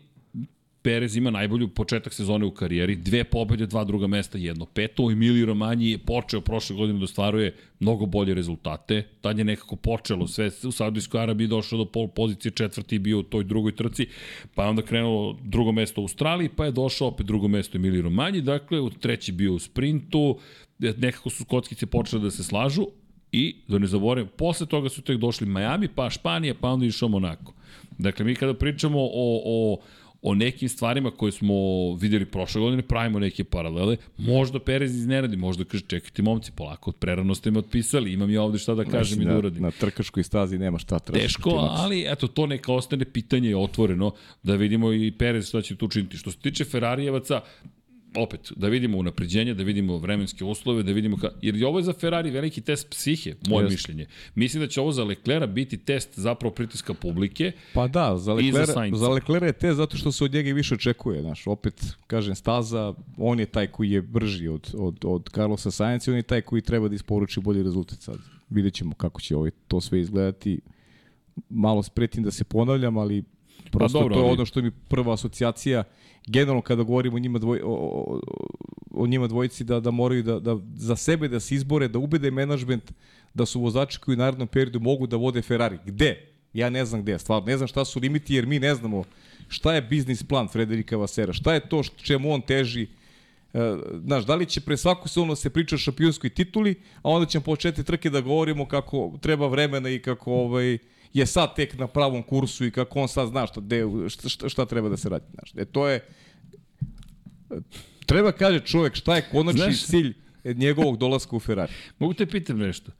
Perez 0.82 1.16
ima 1.16 1.30
najbolju 1.30 1.68
početak 1.68 2.14
sezone 2.14 2.46
u 2.46 2.50
karijeri, 2.50 2.96
dve 2.96 3.24
pobede, 3.24 3.66
dva 3.66 3.84
druga 3.84 4.06
mesta, 4.06 4.38
jedno 4.38 4.66
peto. 4.66 5.10
Emilio 5.10 5.46
Romanji 5.46 5.90
je 5.90 5.98
počeo 5.98 6.40
prošle 6.40 6.76
godine 6.76 6.98
da 6.98 7.04
ostvaruje 7.04 7.54
mnogo 7.80 8.06
bolje 8.06 8.34
rezultate. 8.34 9.02
Tad 9.20 9.38
je 9.38 9.44
nekako 9.44 9.76
počelo 9.76 10.26
sve 10.26 10.50
u 10.64 10.72
Saudijskoj 10.72 11.20
Arabiji 11.20 11.48
došao 11.48 11.78
do 11.78 11.84
pol 11.84 12.08
pozicije, 12.08 12.52
četvrti 12.52 12.94
je 12.94 12.98
bio 12.98 13.18
u 13.18 13.22
toj 13.22 13.44
drugoj 13.44 13.76
trci, 13.76 14.06
pa 14.54 14.62
je 14.62 14.68
onda 14.68 14.82
krenulo 14.82 15.38
drugo 15.42 15.72
mesto 15.72 16.00
u 16.00 16.04
Australiji, 16.04 16.48
pa 16.56 16.64
je 16.64 16.72
došao 16.72 17.08
opet 17.08 17.26
drugo 17.26 17.48
mesto 17.48 17.78
Emilio 17.78 18.02
Romanji, 18.02 18.40
dakle 18.40 18.80
u 18.80 18.90
treći 18.90 19.32
bio 19.32 19.54
u 19.54 19.58
sprintu, 19.58 20.38
nekako 20.78 21.30
su 21.30 21.44
kockice 21.44 21.86
počele 21.86 22.22
da 22.22 22.30
se 22.30 22.44
slažu, 22.44 22.86
I, 23.32 23.56
da 23.68 23.78
ne 23.78 23.86
zaboravim, 23.86 24.28
posle 24.36 24.66
toga 24.66 24.88
su 24.88 25.02
tek 25.02 25.18
došli 25.20 25.46
Miami, 25.46 25.88
pa 25.88 26.10
Španija, 26.10 26.54
pa 26.60 26.70
onda 26.70 26.86
išao 26.86 27.08
Monako. 27.08 27.52
Dakle, 27.98 28.24
mi 28.24 28.34
kada 28.34 28.54
pričamo 28.54 28.98
o, 29.00 29.42
o, 29.44 29.80
o 30.22 30.34
nekim 30.34 30.68
stvarima 30.68 31.10
koje 31.10 31.32
smo 31.32 31.54
videli 31.94 32.24
prošle 32.24 32.60
godine, 32.60 32.82
pravimo 32.82 33.18
neke 33.18 33.44
paralele, 33.44 33.96
možda 34.16 34.58
Perez 34.58 34.96
iznenadi, 34.96 35.36
možda 35.36 35.64
kaže, 35.64 35.84
čekajte 35.86 36.22
momci, 36.22 36.52
polako, 36.52 36.92
prerano 36.92 37.34
ste 37.34 37.50
me 37.50 37.58
otpisali, 37.58 38.12
imam 38.12 38.30
ja 38.30 38.42
ovde 38.42 38.58
šta 38.58 38.74
da 38.74 38.84
kažem 38.84 39.22
i 39.22 39.24
da 39.24 39.38
uradim. 39.38 39.62
na 39.62 39.70
trkačkoj 39.70 40.22
stazi 40.22 40.58
nema 40.58 40.78
šta 40.78 40.98
tražiti. 40.98 41.26
Teško, 41.26 41.50
ali 41.70 42.04
eto, 42.08 42.26
to 42.26 42.46
neka 42.46 42.72
ostane 42.72 43.04
pitanje 43.04 43.56
otvoreno, 43.56 44.12
da 44.42 44.54
vidimo 44.54 44.92
i 44.92 45.12
Perez 45.18 45.48
šta 45.48 45.62
će 45.62 45.76
tu 45.76 45.86
učiniti. 45.86 46.16
Što 46.16 46.30
se 46.30 46.38
tiče 46.38 46.64
Ferrarijevaca, 46.64 47.40
opet, 48.16 48.52
da 48.56 48.68
vidimo 48.68 48.98
unapređenje, 48.98 49.54
da 49.54 49.62
vidimo 49.62 49.98
vremenske 49.98 50.44
uslove, 50.44 50.82
da 50.82 50.92
vidimo 50.92 51.16
ka... 51.16 51.30
Jer 51.42 51.56
je 51.56 51.66
ovo 51.66 51.78
je 51.78 51.82
za 51.82 51.92
Ferrari 51.92 52.30
veliki 52.30 52.60
test 52.60 52.90
psihe, 52.90 53.34
moje 53.48 53.64
Jeste. 53.64 53.74
mišljenje. 53.74 54.06
Mislim 54.34 54.62
da 54.62 54.68
će 54.68 54.80
ovo 54.80 54.92
za 54.92 55.04
Leclera 55.04 55.46
biti 55.46 55.78
test 55.78 56.18
zapravo 56.18 56.54
pritiska 56.54 56.94
publike. 56.94 57.52
Pa 57.74 57.88
da, 57.88 58.16
za 58.16 58.36
I 58.40 58.52
za 58.52 58.64
za 58.92 59.08
Leclerc 59.08 59.46
je 59.46 59.52
te 59.52 59.74
zato 59.74 59.96
što 59.96 60.12
se 60.12 60.24
od 60.24 60.32
njega 60.32 60.48
i 60.48 60.52
više 60.52 60.74
očekuje, 60.74 61.22
znaš, 61.22 61.46
opet, 61.46 61.84
kažem, 62.06 62.34
staza, 62.34 62.94
on 63.16 63.40
je 63.40 63.46
taj 63.46 63.66
koji 63.66 63.90
je 63.90 64.02
brži 64.02 64.48
od, 64.48 64.74
od, 64.78 65.04
od 65.04 65.30
Carlosa 65.34 65.70
Sainza 65.70 66.10
i 66.10 66.12
on 66.12 66.16
je 66.16 66.22
taj 66.22 66.40
koji 66.40 66.62
treba 66.62 66.88
da 66.88 66.94
isporuči 66.94 67.40
bolji 67.40 67.62
rezultat 67.62 67.98
sad. 68.00 68.18
Vidjet 68.50 68.74
ćemo 68.74 68.94
kako 68.94 69.20
će 69.20 69.36
ovaj, 69.36 69.50
to 69.68 69.80
sve 69.80 70.00
izgledati. 70.00 70.60
Malo 71.48 71.82
spretim 71.82 72.22
da 72.22 72.30
se 72.30 72.44
ponavljam, 72.44 72.96
ali 72.96 73.24
prosto 73.70 73.98
Pa 73.98 74.02
dobro, 74.02 74.14
to 74.14 74.20
je 74.20 74.24
ali- 74.24 74.32
ono 74.32 74.46
što 74.46 74.62
mi 74.62 74.70
prva 74.70 75.14
asocijacija, 75.14 75.84
generalno 76.26 76.62
kada 76.62 76.82
govorimo 76.82 77.16
o 77.16 77.18
njima, 77.18 77.38
dvoj, 77.38 77.60
o, 77.64 77.72
o, 77.72 78.20
o 78.90 79.06
njima 79.06 79.26
dvojici, 79.26 79.64
da, 79.64 79.80
da 79.80 79.90
moraju 79.90 80.22
da, 80.22 80.40
da 80.40 80.56
za 80.74 80.96
sebe 80.96 81.28
da 81.28 81.40
se 81.40 81.54
izbore, 81.54 81.88
da 81.88 81.98
ubede 81.98 82.30
menadžment 82.30 82.92
da 83.34 83.46
su 83.46 83.60
vozači 83.60 83.98
koji 84.00 84.14
u 84.14 84.18
narednom 84.18 84.48
periodu 84.48 84.80
mogu 84.80 85.06
da 85.06 85.16
vode 85.16 85.42
Ferrari. 85.42 85.78
Gde? 85.86 86.28
Ja 86.52 86.70
ne 86.70 86.84
znam 86.84 87.02
gde, 87.02 87.18
stvarno, 87.18 87.46
ne 87.46 87.56
znam 87.56 87.68
šta 87.68 87.84
su 87.84 88.00
limiti, 88.00 88.34
jer 88.34 88.46
mi 88.46 88.58
ne 88.58 88.74
znamo 88.74 89.04
šta 89.48 89.74
je 89.74 89.82
biznis 89.82 90.22
plan 90.22 90.48
Frederika 90.48 90.96
Vasera, 90.96 91.32
šta 91.32 91.54
je 91.54 91.68
to 91.68 91.82
čemu 91.82 92.32
on 92.32 92.40
teži, 92.40 92.86
E, 93.54 93.76
znaš, 94.04 94.24
da 94.26 94.34
li 94.34 94.46
će 94.46 94.60
pre 94.60 94.76
svaku 94.76 95.08
sezonu 95.08 95.32
da 95.32 95.36
se 95.36 95.50
priča 95.50 95.74
o 95.74 95.78
šampionskoj 95.78 96.30
tituli, 96.30 96.74
a 97.02 97.10
onda 97.10 97.26
ćemo 97.26 97.44
po 97.44 97.56
četiri 97.56 97.84
trke 97.84 98.10
da 98.10 98.20
govorimo 98.20 98.66
kako 98.68 99.12
treba 99.20 99.46
vremena 99.46 99.88
i 99.88 99.98
kako 99.98 100.32
ovaj, 100.32 100.78
je 101.14 101.26
sad 101.26 101.56
tek 101.56 101.74
na 101.74 101.86
pravom 101.86 102.22
kursu 102.22 102.64
i 102.64 102.70
kako 102.70 103.00
on 103.00 103.08
sad 103.08 103.28
zna 103.28 103.46
šta, 103.46 103.60
de, 103.60 103.84
šta, 104.08 104.28
šta, 104.28 104.48
šta 104.48 104.66
treba 104.66 104.88
da 104.88 104.96
se 104.96 105.08
radi. 105.08 105.24
Znaš. 105.32 105.52
E, 105.56 105.64
to 105.64 105.88
je... 105.88 106.00
Treba 108.06 108.32
kaže 108.32 108.60
čovjek 108.60 108.94
šta 108.94 109.16
je 109.16 109.28
konačni 109.32 109.60
Znaš- 109.62 109.84
cilj 109.84 110.14
njegovog 110.46 110.96
dolaska 110.96 111.36
u 111.36 111.40
Ferrari. 111.40 111.72
Mogu 111.98 112.14
te 112.14 112.26
pitam 112.26 112.58
nešto? 112.58 112.92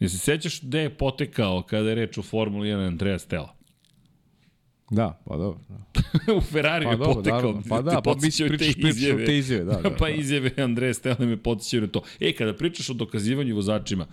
Jel 0.00 0.10
se 0.10 0.18
sećaš 0.18 0.62
gde 0.62 0.80
je 0.80 0.90
potekao 0.90 1.62
kada 1.62 1.88
je 1.88 1.94
reč 1.94 2.18
o 2.18 2.22
Formuli 2.22 2.68
1 2.68 2.86
Andreja 2.86 3.18
Stella? 3.18 3.54
Da, 4.90 5.22
pa 5.26 5.36
dobro. 5.36 5.60
Da. 5.68 6.34
u 6.34 6.40
Ferrari 6.42 6.84
Pa 6.84 6.90
je 6.90 6.96
dobro, 6.96 7.14
potekao. 7.14 7.38
naravno. 7.38 7.62
Pa 7.68 7.76
Te 7.76 7.82
da, 7.82 8.00
pa 8.02 8.10
mi 8.12 8.20
te 8.22 8.48
pričaš- 8.48 8.74
pričaš 8.74 9.26
te 9.26 9.38
izjave, 9.38 9.64
da, 9.64 9.72
da, 9.72 9.90
pa 9.98 10.04
da. 10.04 10.10
izjave 10.10 10.50
Andreja 10.58 10.94
Stella 10.94 11.16
me 11.20 11.36
podsjećaju 11.36 11.80
na 11.82 11.88
to. 11.88 12.02
E, 12.20 12.32
kada 12.32 12.54
pričaš 12.54 12.90
o 12.90 12.94
dokazivanju 12.94 13.54
vozačima, 13.54 14.06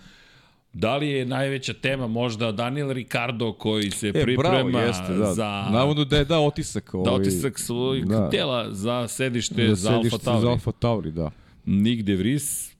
Da 0.72 0.96
li 0.96 1.08
je 1.08 1.24
najveća 1.26 1.74
tema 1.74 2.06
možda 2.06 2.52
Daniel 2.52 2.92
Ricardo 2.92 3.52
koji 3.52 3.90
se 3.90 4.08
E, 4.08 4.12
priprema 4.12 4.64
bravo, 4.64 4.86
jeste, 4.86 5.14
da. 5.14 5.34
za 5.34 5.68
Navodno 5.72 6.04
da 6.04 6.16
je 6.16 6.24
dao 6.24 6.46
otisak. 6.46 6.90
da 6.92 6.98
ovaj, 6.98 7.14
otisak 7.20 7.58
svojeg 7.58 8.04
da. 8.04 8.30
tela 8.30 8.74
za 8.74 9.08
sedište 9.08 9.66
da 9.66 9.74
za 9.74 9.90
Alfa 9.90 10.02
sedište 10.02 10.24
Tauri. 10.24 10.40
Za 10.40 10.48
Alfa 10.50 10.72
Tauri, 10.72 11.10
da. 11.10 11.30
Nick 11.64 12.02
De 12.02 12.16
Vries, 12.16 12.70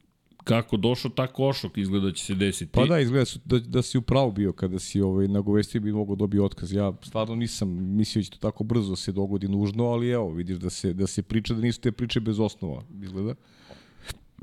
kako 0.45 0.77
došao 0.77 1.11
tako 1.11 1.49
ošok, 1.49 1.79
izgleda 1.79 2.07
da 2.07 2.13
će 2.13 2.25
se 2.25 2.35
desiti. 2.35 2.73
Pa 2.73 2.85
da, 2.85 2.99
izgleda 3.01 3.25
su, 3.25 3.39
da, 3.45 3.59
da 3.59 3.83
si 3.83 3.99
u 3.99 4.03
pravu 4.03 4.33
bio 4.33 4.53
kada 4.53 4.79
si 4.79 5.01
ovaj, 5.01 5.29
nagovestio 5.29 5.81
bi 5.81 5.93
mogao 5.93 6.17
dobiti 6.17 6.41
otkaz. 6.41 6.73
Ja 6.73 6.93
stvarno 7.03 7.35
nisam 7.35 7.69
mislio 7.97 8.21
da 8.21 8.25
će 8.25 8.31
to 8.31 8.39
tako 8.39 8.65
brzo 8.65 8.97
se 8.97 9.13
dogodi 9.13 9.49
nužno, 9.49 9.85
ali 9.85 10.09
evo, 10.11 10.31
vidiš 10.31 10.57
da 10.57 10.71
se, 10.71 10.93
da 10.93 11.07
se 11.07 11.23
priča, 11.23 11.55
da 11.55 11.61
nisu 11.61 11.81
te 11.81 11.93
priče 11.93 12.21
bez 12.21 12.41
osnova, 12.41 12.83
izgleda. 13.03 13.35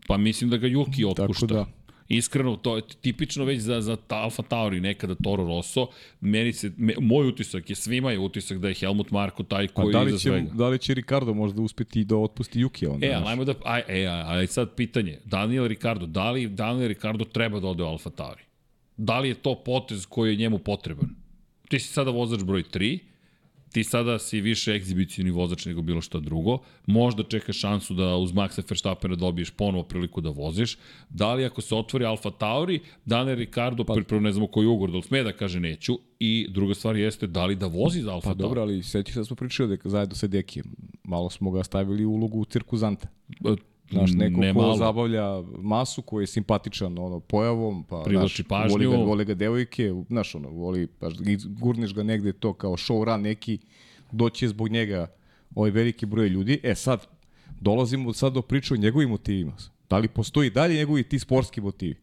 Pa 0.07 0.17
mislim 0.17 0.49
da 0.49 0.57
ga 0.57 0.67
Juki 0.67 1.05
otpušta. 1.05 1.47
Tako 1.47 1.53
da. 1.53 1.65
Iskreno, 2.09 2.55
to 2.55 2.75
je 2.75 2.81
tipično 3.01 3.45
već 3.45 3.59
za, 3.59 3.81
za 3.81 3.97
Alfa 4.09 4.43
Tauri, 4.43 4.79
nekada 4.79 5.15
Toro 5.15 5.43
Rosso. 5.43 5.87
Meni 6.21 6.53
se, 6.53 6.71
me, 6.77 6.93
moj 6.99 7.27
utisak 7.27 7.69
je, 7.69 7.75
svima 7.75 8.11
je 8.11 8.19
utisak 8.19 8.59
da 8.59 8.67
je 8.67 8.73
Helmut 8.73 9.11
Marko 9.11 9.43
taj 9.43 9.67
Pa 9.67 9.73
koji 9.73 9.93
da 9.93 9.99
je 9.99 10.07
iza 10.07 10.17
će, 10.17 10.29
svega. 10.29 10.51
da 10.53 10.67
li 10.67 10.79
će 10.79 10.93
Ricardo 10.93 11.33
možda 11.33 11.61
uspeti 11.61 12.03
da 12.03 12.17
otpusti 12.17 12.59
Juki 12.59 12.87
onda? 12.87 13.05
E, 13.05 13.13
ali 13.13 13.25
ajmo 13.27 13.43
da, 13.43 13.53
aj, 13.63 13.83
e, 13.87 14.07
ali 14.07 14.47
sad 14.47 14.75
pitanje, 14.75 15.19
Daniel 15.25 15.67
Ricardo, 15.67 16.05
da 16.05 16.31
li 16.31 16.47
Daniel 16.47 16.87
Ricardo 16.87 17.25
treba 17.25 17.59
da 17.59 17.67
ode 17.67 17.83
u 17.83 17.87
Alfa 17.87 18.09
Tauri? 18.09 18.41
Da 18.97 19.19
li 19.19 19.27
je 19.27 19.35
to 19.35 19.63
potez 19.65 20.05
koji 20.05 20.31
je 20.31 20.35
njemu 20.37 20.59
potreban? 20.59 21.09
Ti 21.69 21.79
si 21.79 21.87
sada 21.87 22.11
vozač 22.11 22.43
broj 22.43 22.63
3, 22.63 22.99
ti 23.71 23.83
sada 23.83 24.19
si 24.19 24.41
više 24.41 24.75
egzibicijni 24.75 25.31
vozač 25.31 25.65
nego 25.65 25.81
bilo 25.81 26.01
šta 26.01 26.19
drugo, 26.19 26.57
možda 26.85 27.23
čekaš 27.23 27.59
šansu 27.59 27.93
da 27.93 28.15
uz 28.15 28.31
Maxa 28.31 28.63
Verstappena 28.69 29.15
dobiješ 29.15 29.49
ponovo 29.49 29.83
priliku 29.83 30.21
da 30.21 30.29
voziš, 30.29 30.77
da 31.09 31.33
li 31.33 31.45
ako 31.45 31.61
se 31.61 31.75
otvori 31.75 32.05
Alfa 32.05 32.31
Tauri, 32.31 32.79
Daniel 33.05 33.37
Ricardo, 33.37 33.83
pa, 33.83 33.95
prvo 34.07 34.21
ne 34.21 34.31
znamo 34.31 34.47
koji 34.47 34.67
ugor, 34.67 34.91
da 34.91 34.97
li 34.97 35.03
sme 35.03 35.23
da 35.23 35.31
kaže 35.33 35.59
neću, 35.59 35.99
i 36.19 36.47
druga 36.49 36.73
stvar 36.73 36.95
jeste 36.95 37.27
da 37.27 37.45
li 37.45 37.55
da 37.55 37.67
vozi 37.67 38.01
za 38.01 38.13
Alfa 38.13 38.29
Pa 38.29 38.33
Tauri. 38.33 38.41
dobro, 38.41 38.61
ali 38.61 38.83
sećaš 38.83 39.13
se 39.13 39.19
da 39.19 39.25
smo 39.25 39.35
pričali 39.35 39.77
da 39.77 39.89
zajedno 39.89 40.15
sa 40.15 40.27
Dekijem. 40.27 40.65
Malo 41.03 41.29
smo 41.29 41.51
ga 41.51 41.63
stavili 41.63 42.05
u 42.05 42.11
ulogu 42.11 42.45
cirkuzanta. 42.45 43.07
Znaš, 43.91 44.11
neko 44.13 44.41
ne 44.41 44.53
ko 44.53 44.59
malo. 44.59 44.75
zabavlja 44.77 45.41
masu, 45.61 46.01
koji 46.01 46.23
je 46.23 46.27
simpatičan 46.27 46.99
ono, 46.99 47.19
pojavom, 47.19 47.83
pa 47.83 48.01
Privlači 48.03 48.35
znaš, 48.35 48.47
pažnju. 48.47 48.71
voli 48.71 48.97
ga, 48.97 49.03
voli 49.03 49.25
ga 49.25 49.33
devojke, 49.33 49.93
znaš, 50.07 50.35
ono, 50.35 50.49
voli, 50.49 50.87
pa 50.87 51.07
gurneš 51.59 51.93
ga 51.93 52.03
negde 52.03 52.33
to 52.33 52.53
kao 52.53 52.71
show 52.71 53.03
run 53.03 53.21
neki, 53.21 53.59
doći 54.11 54.47
zbog 54.47 54.69
njega 54.69 55.07
ovaj 55.55 55.71
veliki 55.71 56.05
broj 56.05 56.27
ljudi. 56.27 56.59
E 56.63 56.75
sad, 56.75 57.07
dolazimo 57.61 58.13
sad 58.13 58.33
do 58.33 58.41
priče 58.41 58.73
o 58.73 58.77
njegovim 58.77 59.09
motivima. 59.09 59.53
Da 59.89 59.97
li 59.97 60.07
postoji 60.07 60.49
dalje 60.49 60.75
njegovi 60.75 61.03
ti 61.03 61.19
sportski 61.19 61.61
motivi? 61.61 61.95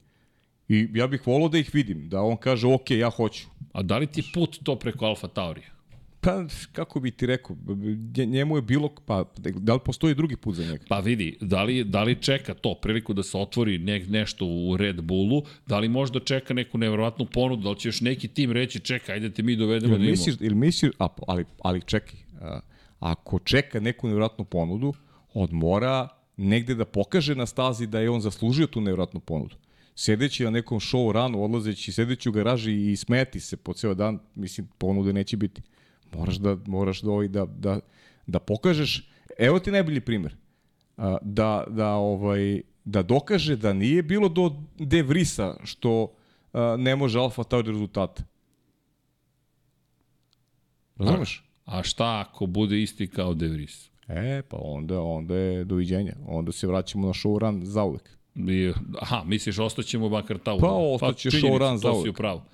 I 0.68 0.88
ja 0.94 1.06
bih 1.06 1.26
volao 1.26 1.48
da 1.48 1.58
ih 1.58 1.70
vidim, 1.74 2.08
da 2.08 2.22
on 2.22 2.36
kaže, 2.36 2.66
ok, 2.66 2.90
ja 2.90 3.10
hoću. 3.10 3.46
A 3.72 3.82
da 3.82 3.98
li 3.98 4.06
ti 4.06 4.22
put 4.34 4.58
to 4.62 4.76
preko 4.76 5.04
Alfa 5.04 5.28
Taurija? 5.28 5.73
Pa, 6.24 6.44
kako 6.72 7.00
bi 7.00 7.10
ti 7.10 7.26
rekao, 7.26 7.56
nje- 8.16 8.26
njemu 8.26 8.56
je 8.56 8.62
bilo, 8.62 8.88
pa, 9.06 9.24
da 9.38 9.74
li 9.74 9.80
postoji 9.84 10.14
drugi 10.14 10.36
put 10.36 10.54
za 10.54 10.64
njega? 10.64 10.84
Pa 10.88 11.00
vidi, 11.00 11.38
da 11.40 11.62
li, 11.62 11.84
da 11.84 12.02
li 12.02 12.22
čeka 12.22 12.54
to 12.54 12.74
priliku 12.82 13.12
da 13.12 13.22
se 13.22 13.38
otvori 13.38 13.78
ne, 13.78 13.98
nešto 14.00 14.46
u 14.46 14.76
Red 14.76 15.00
Bullu, 15.02 15.42
da 15.66 15.78
li 15.78 15.88
možda 15.88 16.20
čeka 16.20 16.54
neku 16.54 16.78
nevjerovatnu 16.78 17.26
ponudu, 17.26 17.62
da 17.62 17.70
li 17.70 17.78
će 17.80 17.88
još 17.88 18.00
neki 18.00 18.28
tim 18.28 18.52
reći 18.52 18.80
čekaj, 18.80 19.14
ajde 19.14 19.30
te 19.30 19.42
mi 19.42 19.56
dovedemo 19.56 19.92
Ili 19.94 19.98
da 19.98 20.04
imamo. 20.04 20.10
misliš, 20.10 20.36
ili 20.40 20.54
misliš 20.54 20.92
a, 20.98 21.08
ali, 21.26 21.44
ali 21.62 21.80
čekaj, 21.80 22.18
a, 22.40 22.60
ako 23.00 23.38
čeka 23.38 23.80
neku 23.80 24.06
nevjerojatnu 24.06 24.44
ponudu, 24.44 24.94
on 25.34 25.48
mora 25.52 26.08
negde 26.36 26.74
da 26.74 26.84
pokaže 26.84 27.34
na 27.34 27.46
stazi 27.46 27.86
da 27.86 28.00
je 28.00 28.10
on 28.10 28.20
zaslužio 28.20 28.66
tu 28.66 28.80
nevjerojatnu 28.80 29.20
ponudu. 29.20 29.56
Sedeći 29.94 30.44
na 30.44 30.50
nekom 30.50 30.80
show 30.80 31.12
ranu, 31.12 31.44
odlazeći, 31.44 31.92
sedeći 31.92 32.28
u 32.28 32.32
garaži 32.32 32.92
i 32.92 32.96
smeti 32.96 33.40
se 33.40 33.56
po 33.56 33.72
ceo 33.72 33.94
dan, 33.94 34.18
mislim, 34.34 34.68
ponude 34.78 35.12
neće 35.12 35.36
biti. 35.36 35.62
Moraš 36.12 36.36
da, 36.36 36.56
moraš 36.66 37.00
da, 37.00 37.10
ovaj, 37.10 37.28
da, 37.28 37.44
da, 37.44 37.80
da 38.26 38.38
pokažeš, 38.38 39.08
evo 39.38 39.58
ti 39.58 39.70
najbolji 39.70 40.00
primer, 40.00 40.36
da, 41.22 41.64
da, 41.68 41.88
ovaj, 41.88 42.60
da 42.84 43.02
dokaže 43.02 43.56
da 43.56 43.72
nije 43.72 44.02
bilo 44.02 44.28
do 44.28 44.62
De 44.78 45.02
Vrisa 45.02 45.56
što 45.64 46.12
ne 46.78 46.96
može 46.96 47.18
Alfa 47.18 47.44
Tauri 47.44 47.70
rezultate. 47.70 48.22
Razumeš? 50.98 51.44
A 51.64 51.82
šta 51.82 52.26
ako 52.28 52.46
bude 52.46 52.82
isti 52.82 53.06
kao 53.06 53.34
De 53.34 53.48
Vries? 53.48 53.90
E, 54.08 54.42
pa 54.42 54.56
onda, 54.60 55.00
onda 55.00 55.34
je 55.36 55.64
doviđenja. 55.64 56.12
Onda 56.26 56.52
se 56.52 56.66
vraćamo 56.66 57.06
na 57.06 57.12
showrun 57.12 57.64
zauvek. 57.64 58.10
I, 58.34 58.72
aha, 59.00 59.22
misliš, 59.26 59.58
ostaćemo 59.58 60.08
makar 60.08 60.38
tamo. 60.38 60.58
Pa, 60.58 60.68
ostaće 60.68 61.30
činjenica, 61.30 61.48
showrun 61.48 61.72
To 61.72 61.78
zauvek. 61.78 62.04
si 62.04 62.10
upravo. 62.10 62.44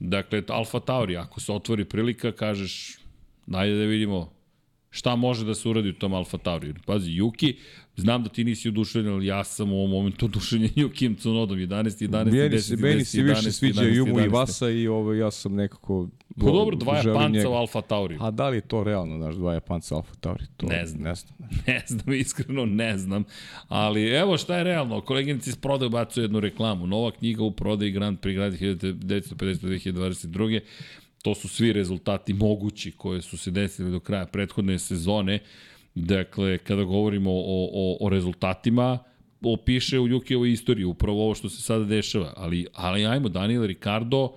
Dakle, 0.00 0.42
Alfa 0.48 0.80
Tauri, 0.80 1.16
ako 1.16 1.40
se 1.40 1.52
otvori 1.52 1.84
prilika, 1.84 2.32
kažeš, 2.32 2.98
najde 3.46 3.78
da 3.78 3.84
vidimo 3.84 4.32
šta 4.90 5.16
može 5.16 5.44
da 5.44 5.54
se 5.54 5.68
uradi 5.68 5.88
u 5.88 5.98
tom 5.98 6.14
Alfa 6.14 6.38
Tauri. 6.38 6.74
Pazi, 6.86 7.12
Juki, 7.12 7.56
znam 7.96 8.22
da 8.22 8.28
ti 8.28 8.44
nisi 8.44 8.68
oduševljen, 8.68 9.12
ali 9.14 9.26
ja 9.26 9.44
sam 9.44 9.72
u 9.72 9.76
ovom 9.76 9.90
momentu 9.90 10.26
oduševljen 10.26 10.70
Jukijem 10.74 11.16
Cunodom, 11.16 11.58
11, 11.58 11.68
11, 12.08 12.24
Meni 12.24 12.36
10, 12.56 12.58
se, 12.58 12.76
meni 12.76 13.00
10, 13.00 13.04
se 13.04 13.22
više 13.22 13.40
11, 13.40 13.50
sviđa 13.50 13.82
11, 13.82 13.94
Jumu 13.94 14.20
i 14.20 14.22
11. 14.22 14.32
Vasa 14.32 14.70
i 14.70 14.88
ovo, 14.88 15.14
ja 15.14 15.30
sam 15.30 15.54
nekako... 15.54 16.08
Pa 16.40 16.46
dobro, 16.46 16.76
dva 16.76 16.96
Japanca 16.96 17.28
njega. 17.28 17.48
u 17.48 17.52
Alfa 17.52 17.80
Tauri. 17.80 18.16
A 18.20 18.30
da 18.30 18.48
li 18.48 18.56
je 18.56 18.60
to 18.60 18.84
realno, 18.84 19.16
znaš, 19.16 19.34
dva 19.34 19.54
Japanca 19.54 19.96
Alfa 19.96 20.14
Tauri? 20.20 20.44
To, 20.56 20.66
Ne 20.66 20.86
znam. 20.86 21.02
Ne 21.02 21.14
znam. 21.14 21.34
Ne 21.66 21.82
znam, 21.86 22.14
iskreno 22.14 22.64
ne 22.64 22.98
znam. 22.98 23.24
Ali 23.68 24.08
evo 24.08 24.38
šta 24.38 24.56
je 24.56 24.64
realno. 24.64 25.00
Koleginici 25.00 25.50
iz 25.50 25.56
prodaje 25.56 25.90
bacuje 25.90 26.24
jednu 26.24 26.40
reklamu. 26.40 26.86
Nova 26.86 27.10
knjiga 27.10 27.42
u 27.42 27.50
prodaji 27.50 27.90
Grand 27.90 28.18
Prix 28.18 28.34
Grad 28.34 28.52
1950-2022. 28.52 30.60
To 31.22 31.34
su 31.34 31.48
svi 31.48 31.72
rezultati 31.72 32.32
mogući 32.32 32.92
koje 32.92 33.22
su 33.22 33.38
se 33.38 33.50
desili 33.50 33.90
do 33.90 34.00
kraja 34.00 34.26
prethodne 34.26 34.78
sezone. 34.78 35.38
Dakle, 35.96 36.58
kada 36.58 36.82
govorimo 36.82 37.30
o, 37.32 37.68
o, 37.72 37.96
o 38.00 38.08
rezultatima, 38.08 38.98
opiše 39.42 39.98
u 40.00 40.08
Jukijevo 40.08 40.46
istoriji 40.46 40.84
upravo 40.84 41.24
ovo 41.24 41.34
što 41.34 41.48
se 41.48 41.62
sada 41.62 41.84
dešava. 41.84 42.32
Ali, 42.36 42.66
ali 42.74 43.06
ajmo, 43.06 43.28
Daniel 43.28 43.66
Ricardo, 43.66 44.32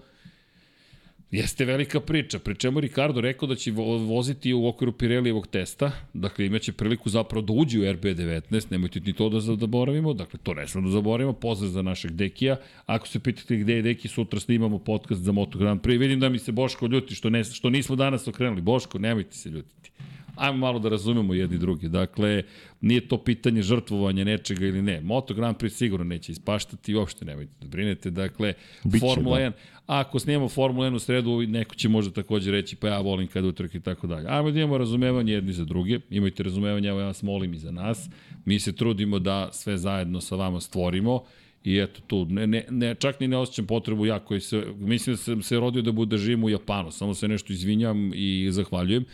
Jeste 1.31 1.65
velika 1.65 1.99
priča, 1.99 2.39
pri 2.39 2.55
čemu 2.55 2.79
Ricardo 2.79 3.21
rekao 3.21 3.47
da 3.47 3.55
će 3.55 3.71
vo- 3.71 3.97
voziti 3.97 4.53
u 4.53 4.67
okviru 4.67 4.91
Pirelijevog 4.91 5.47
testa, 5.47 5.91
dakle 6.13 6.45
imaće 6.45 6.71
priliku 6.71 7.09
zapravo 7.09 7.45
da 7.45 7.53
uđe 7.53 7.79
u 7.79 7.83
RB19, 7.83 8.71
nemojte 8.71 8.99
ni 8.99 9.13
to 9.13 9.29
da 9.29 9.39
zaboravimo, 9.39 10.13
dakle 10.13 10.39
to 10.43 10.53
ne 10.53 10.67
smemo 10.67 10.87
da 10.87 10.91
zaboravimo, 10.91 11.33
pozdrav 11.33 11.71
za 11.71 11.81
našeg 11.81 12.11
Dekija, 12.11 12.57
ako 12.85 13.07
se 13.07 13.19
pitate 13.19 13.57
gde 13.57 13.73
je 13.73 13.81
Deki, 13.81 14.07
sutra 14.07 14.39
snimamo 14.39 14.79
podcast 14.79 15.21
za 15.21 15.31
Moto 15.31 15.59
Grand 15.59 15.81
Prix, 15.81 15.99
vidim 15.99 16.19
da 16.19 16.29
mi 16.29 16.39
se 16.39 16.51
Boško 16.51 16.87
ljuti 16.87 17.15
što, 17.15 17.29
ne, 17.29 17.43
što 17.43 17.69
nismo 17.69 17.95
danas 17.95 18.27
okrenuli, 18.27 18.61
Boško, 18.61 18.99
nemojte 18.99 19.35
se 19.35 19.49
ljutiti. 19.49 19.91
Ajmo 20.39 20.57
malo 20.57 20.79
da 20.79 20.89
razumemo 20.89 21.33
jedni 21.33 21.57
drugi. 21.57 21.89
Dakle, 21.89 22.43
nije 22.81 23.07
to 23.07 23.17
pitanje 23.23 23.61
žrtvovanja 23.61 24.23
nečega 24.23 24.65
ili 24.65 24.81
ne. 24.81 25.01
Moto 25.01 25.33
Grand 25.33 25.57
Prix 25.57 25.69
sigurno 25.69 26.03
neće 26.03 26.31
ispaštati, 26.31 26.95
uopšte 26.95 27.25
nemojte 27.25 27.53
da 27.61 27.67
brinete. 27.67 28.09
Dakle, 28.09 28.53
Biće, 28.83 28.99
Formula 28.99 29.39
da. 29.39 29.45
1, 29.45 29.51
a 29.87 29.99
ako 29.99 30.19
snimamo 30.19 30.49
Formula 30.49 30.87
1 30.87 30.95
u 30.95 30.99
sredu, 30.99 31.41
neko 31.41 31.75
će 31.75 31.89
možda 31.89 32.13
takođe 32.13 32.51
reći 32.51 32.75
pa 32.75 32.87
ja 32.87 32.99
volim 32.99 33.27
kad 33.27 33.45
utrk 33.45 33.75
i 33.75 33.79
tako 33.79 34.07
dalje. 34.07 34.27
Ajmo 34.29 34.51
da 34.51 34.59
imamo 34.59 34.77
razumevanje 34.77 35.33
jedni 35.33 35.53
za 35.53 35.65
druge, 35.65 35.99
imajte 36.09 36.43
razumevanje, 36.43 36.89
evo 36.89 36.99
ja 36.99 37.05
vas 37.05 37.23
molim 37.23 37.53
i 37.53 37.57
za 37.57 37.71
nas. 37.71 38.09
Mi 38.45 38.59
se 38.59 38.75
trudimo 38.75 39.19
da 39.19 39.49
sve 39.51 39.77
zajedno 39.77 40.21
sa 40.21 40.35
vama 40.35 40.59
stvorimo 40.59 41.23
I 41.63 41.77
eto 41.77 42.01
tu, 42.07 42.25
ne, 42.25 42.47
ne, 42.47 42.65
ne, 42.69 42.95
čak 42.95 43.19
ni 43.19 43.27
ne 43.27 43.37
osjećam 43.37 43.65
potrebu 43.65 44.05
ja 44.05 44.19
koji 44.19 44.39
se, 44.39 44.63
mislim 44.77 45.13
da 45.13 45.17
sam 45.17 45.41
se 45.41 45.59
rodio 45.59 45.81
da 45.81 45.91
bude 45.91 46.17
živim 46.17 46.43
u 46.43 46.49
Japanu, 46.49 46.91
samo 46.91 47.13
se 47.13 47.27
nešto 47.27 47.53
izvinjam 47.53 48.11
i 48.15 48.47
zahvaljujem, 48.51 49.05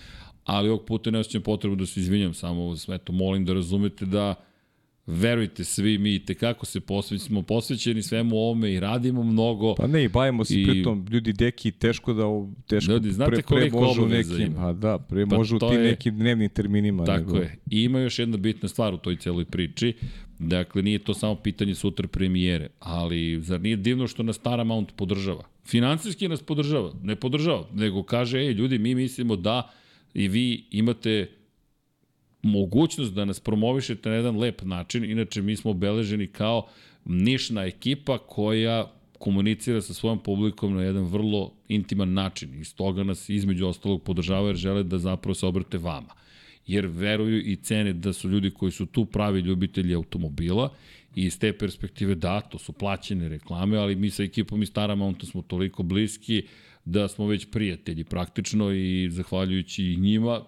ali 0.46 0.70
ovog 0.70 0.86
puta 0.86 1.12
ne 1.12 1.20
osjećam 1.20 1.42
potrebu 1.42 1.76
da 1.76 1.86
se 1.86 2.00
izvinjam, 2.00 2.34
samo 2.34 2.76
sve 2.76 2.98
to 2.98 3.14
molim 3.14 3.46
da 3.46 3.54
razumete 3.54 4.06
da 4.06 4.36
verujte 5.08 5.64
svi 5.64 5.98
mi 5.98 6.16
i 6.16 6.20
tekako 6.20 6.66
se 6.66 6.80
posvećamo, 6.80 7.42
posvećeni 7.42 8.02
svemu 8.02 8.36
ovome 8.38 8.74
i 8.74 8.80
radimo 8.80 9.24
mnogo. 9.24 9.76
Pa 9.76 9.88
ne, 9.88 10.04
i 10.04 10.08
bavimo 10.08 10.46
se 10.46 10.62
I- 10.62 10.64
pritom, 10.66 11.06
ljudi 11.10 11.34
deki 11.34 11.72
teško 11.72 12.14
da, 12.14 12.24
teško 12.68 12.92
Ljudi, 12.92 13.12
znate 13.12 13.32
pre, 13.32 13.36
pre 13.38 13.44
koliko 13.44 13.82
može 13.82 14.02
u 14.02 14.04
obaveza 14.04 14.34
nekim, 14.34 14.54
ima? 14.54 14.68
a 14.68 14.74
da, 14.74 14.98
pre 15.00 15.26
Pa 15.26 15.36
može 15.38 15.56
u 15.56 15.60
to 15.60 15.70
tim 15.70 15.80
je- 15.80 15.86
nekim 15.86 16.18
dnevnim 16.18 16.50
terminima. 16.50 17.06
Tako 17.06 17.20
nego, 17.20 17.38
je. 17.38 17.58
I 17.72 17.84
ima 17.84 18.00
još 18.00 18.20
jedna 18.20 18.38
bitna 18.38 18.70
stvar 18.70 18.94
u 18.94 18.98
toj 18.98 19.16
celoj 19.16 19.46
priči. 19.46 19.94
Dakle, 20.40 20.82
nije 20.82 21.00
to 21.00 21.14
samo 21.14 21.36
pitanje 21.36 21.76
sutra 21.76 22.08
premijere, 22.08 22.70
ali 22.80 23.42
zar 23.42 23.62
nije 23.62 23.76
divno 23.76 24.08
što 24.08 24.24
nas 24.24 24.38
Paramount 24.38 24.90
podržava? 24.96 25.44
Financijski 25.66 26.28
nas 26.28 26.42
podržava, 26.42 26.94
ne 27.04 27.16
podržava, 27.16 27.68
nego 27.74 28.04
kaže, 28.04 28.40
ej, 28.40 28.52
ljudi, 28.52 28.80
mi 28.80 28.96
mislimo 28.96 29.36
da 29.36 29.72
i 30.16 30.28
vi 30.28 30.66
imate 30.72 31.30
mogućnost 32.42 33.14
da 33.14 33.26
nas 33.26 33.40
promovišete 33.40 34.10
na 34.10 34.16
jedan 34.16 34.38
lep 34.38 34.62
način. 34.62 35.12
Inače, 35.12 35.42
mi 35.42 35.56
smo 35.56 35.72
obeleženi 35.72 36.28
kao 36.28 36.68
nišna 37.06 37.64
ekipa 37.66 38.18
koja 38.18 38.92
komunicira 39.20 39.82
sa 39.82 39.94
svojom 39.94 40.20
publikom 40.20 40.76
na 40.76 40.84
jedan 40.84 41.04
vrlo 41.04 41.54
intiman 41.68 42.14
način. 42.14 42.62
I 42.62 42.64
stoga 42.64 43.04
nas 43.04 43.30
između 43.30 43.68
ostalog 43.68 44.04
podržavaju 44.04 44.48
jer 44.48 44.56
žele 44.56 44.84
da 44.84 45.00
zapravo 45.00 45.36
se 45.36 45.46
obrate 45.46 45.78
vama. 45.78 46.14
Jer 46.68 46.86
veruju 46.86 47.40
i 47.40 47.56
cene 47.56 47.94
da 47.94 48.14
su 48.14 48.30
ljudi 48.30 48.52
koji 48.52 48.72
su 48.72 48.86
tu 48.86 49.06
pravi 49.06 49.40
ljubitelji 49.40 49.94
automobila 49.94 50.74
i 51.16 51.26
iz 51.26 51.40
te 51.40 51.58
perspektive 51.58 52.16
da, 52.16 52.42
to 52.42 52.58
su 52.58 52.74
plaćene 52.74 53.30
reklame, 53.30 53.78
ali 53.78 53.96
mi 53.96 54.10
sa 54.10 54.24
ekipom 54.24 54.64
iz 54.64 54.74
Taramounta 54.74 55.26
smo 55.26 55.42
toliko 55.42 55.84
bliski 55.84 56.44
da 56.86 57.08
smo 57.08 57.28
već 57.28 57.52
prijatelji 57.52 58.04
praktično 58.04 58.72
i 58.72 59.10
zahvaljujući 59.12 59.96
njima 59.96 60.42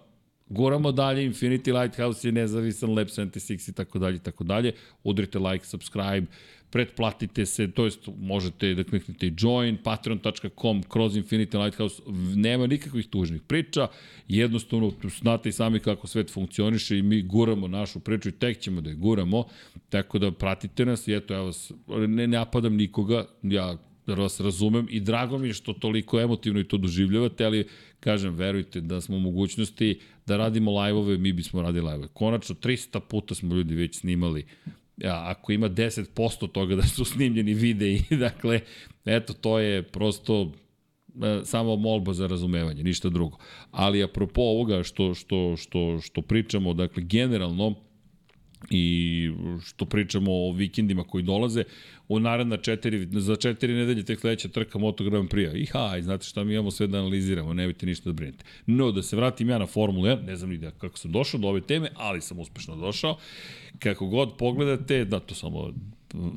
Guramo 0.48 0.92
dalje, 0.92 1.30
Infinity 1.30 1.80
Lighthouse 1.80 2.28
je 2.28 2.32
nezavisan, 2.32 2.94
Lab 2.94 3.06
76 3.06 3.70
i 3.70 3.72
tako 3.72 3.98
dalje 3.98 4.18
tako 4.18 4.44
dalje. 4.44 4.72
Udrite 5.04 5.38
like, 5.38 5.66
subscribe, 5.66 6.26
pretplatite 6.70 7.46
se, 7.46 7.70
to 7.70 7.84
jest 7.84 8.08
možete 8.18 8.74
da 8.74 8.84
kliknete 8.84 9.32
join, 9.38 9.76
patreon.com, 9.76 10.82
kroz 10.82 11.16
Infinity 11.16 11.64
Lighthouse, 11.64 12.02
nema 12.34 12.66
nikakvih 12.66 13.06
tužnih 13.06 13.42
priča, 13.42 13.88
jednostavno 14.28 14.92
znate 15.20 15.48
i 15.48 15.52
sami 15.52 15.80
kako 15.80 16.06
svet 16.06 16.30
funkcioniše 16.30 16.98
i 16.98 17.02
mi 17.02 17.22
guramo 17.22 17.68
našu 17.68 18.00
priču 18.00 18.28
i 18.28 18.32
tek 18.32 18.58
ćemo 18.58 18.80
da 18.80 18.90
je 18.90 18.96
guramo, 18.96 19.44
tako 19.88 20.18
da 20.18 20.32
pratite 20.32 20.86
nas 20.86 21.08
i 21.08 21.14
eto, 21.14 21.34
ja 21.34 21.40
vas, 21.40 21.72
ne 21.88 22.26
napadam 22.26 22.76
nikoga, 22.76 23.24
ja 23.42 23.76
vas 24.14 24.40
razumem 24.40 24.86
i 24.90 25.00
drago 25.00 25.38
mi 25.38 25.46
je 25.46 25.54
što 25.54 25.72
toliko 25.72 26.20
emotivno 26.20 26.60
i 26.60 26.68
to 26.68 26.76
doživljavate, 26.76 27.44
ali 27.44 27.68
kažem, 28.00 28.34
verujte 28.34 28.80
da 28.80 29.00
smo 29.00 29.16
u 29.16 29.20
mogućnosti 29.20 30.00
da 30.26 30.36
radimo 30.36 30.80
live-ove, 30.80 31.18
mi 31.18 31.32
bismo 31.32 31.62
radili 31.62 31.86
live-ove. 31.86 32.08
Konačno, 32.12 32.54
300 32.54 33.00
puta 33.00 33.34
smo 33.34 33.54
ljudi 33.54 33.74
već 33.74 33.98
snimali 33.98 34.46
ja, 35.00 35.24
ako 35.26 35.52
ima 35.52 35.68
10% 35.68 36.52
toga 36.52 36.76
da 36.76 36.82
su 36.82 37.04
snimljeni 37.04 37.54
videi, 37.54 38.02
dakle, 38.26 38.60
eto, 39.04 39.32
to 39.32 39.58
je 39.58 39.82
prosto 39.82 40.52
e, 41.22 41.40
samo 41.44 41.76
molba 41.76 42.12
za 42.12 42.26
razumevanje, 42.26 42.82
ništa 42.82 43.08
drugo. 43.08 43.38
Ali 43.70 44.02
apropo 44.02 44.40
ovoga 44.40 44.82
što, 44.82 45.14
što, 45.14 45.56
što, 45.56 46.00
što 46.00 46.22
pričamo, 46.22 46.74
dakle, 46.74 47.02
generalno, 47.02 47.74
i 48.70 49.30
što 49.64 49.84
pričamo 49.84 50.32
o 50.32 50.52
vikendima 50.52 51.04
koji 51.04 51.24
dolaze, 51.24 51.64
u 52.08 52.20
naredna 52.20 52.56
četiri, 52.56 53.08
za 53.12 53.36
četiri 53.36 53.74
nedelje 53.74 54.02
tek 54.04 54.20
sledeća 54.20 54.48
trka 54.48 54.78
Moto 54.78 55.04
Grand 55.04 55.28
Prix-a. 55.28 55.56
I 55.56 55.66
haj, 55.66 56.02
znate 56.02 56.24
šta 56.24 56.44
mi 56.44 56.52
imamo 56.52 56.70
sve 56.70 56.86
da 56.86 56.98
analiziramo, 56.98 57.54
nemojte 57.54 57.86
ništa 57.86 58.10
da 58.10 58.12
brinete. 58.12 58.44
No, 58.66 58.92
da 58.92 59.02
se 59.02 59.16
vratim 59.16 59.50
ja 59.50 59.58
na 59.58 59.66
Formulu 59.66 60.06
1, 60.06 60.26
ne 60.26 60.36
znam 60.36 60.50
ni 60.50 60.58
da 60.58 60.70
kako 60.70 60.98
sam 60.98 61.12
došao 61.12 61.40
do 61.40 61.48
ove 61.48 61.60
teme, 61.60 61.88
ali 61.96 62.20
sam 62.20 62.38
uspešno 62.38 62.76
došao. 62.76 63.16
Kako 63.78 64.06
god 64.06 64.36
pogledate, 64.36 65.04
da, 65.04 65.20
to 65.20 65.34
samo 65.34 65.72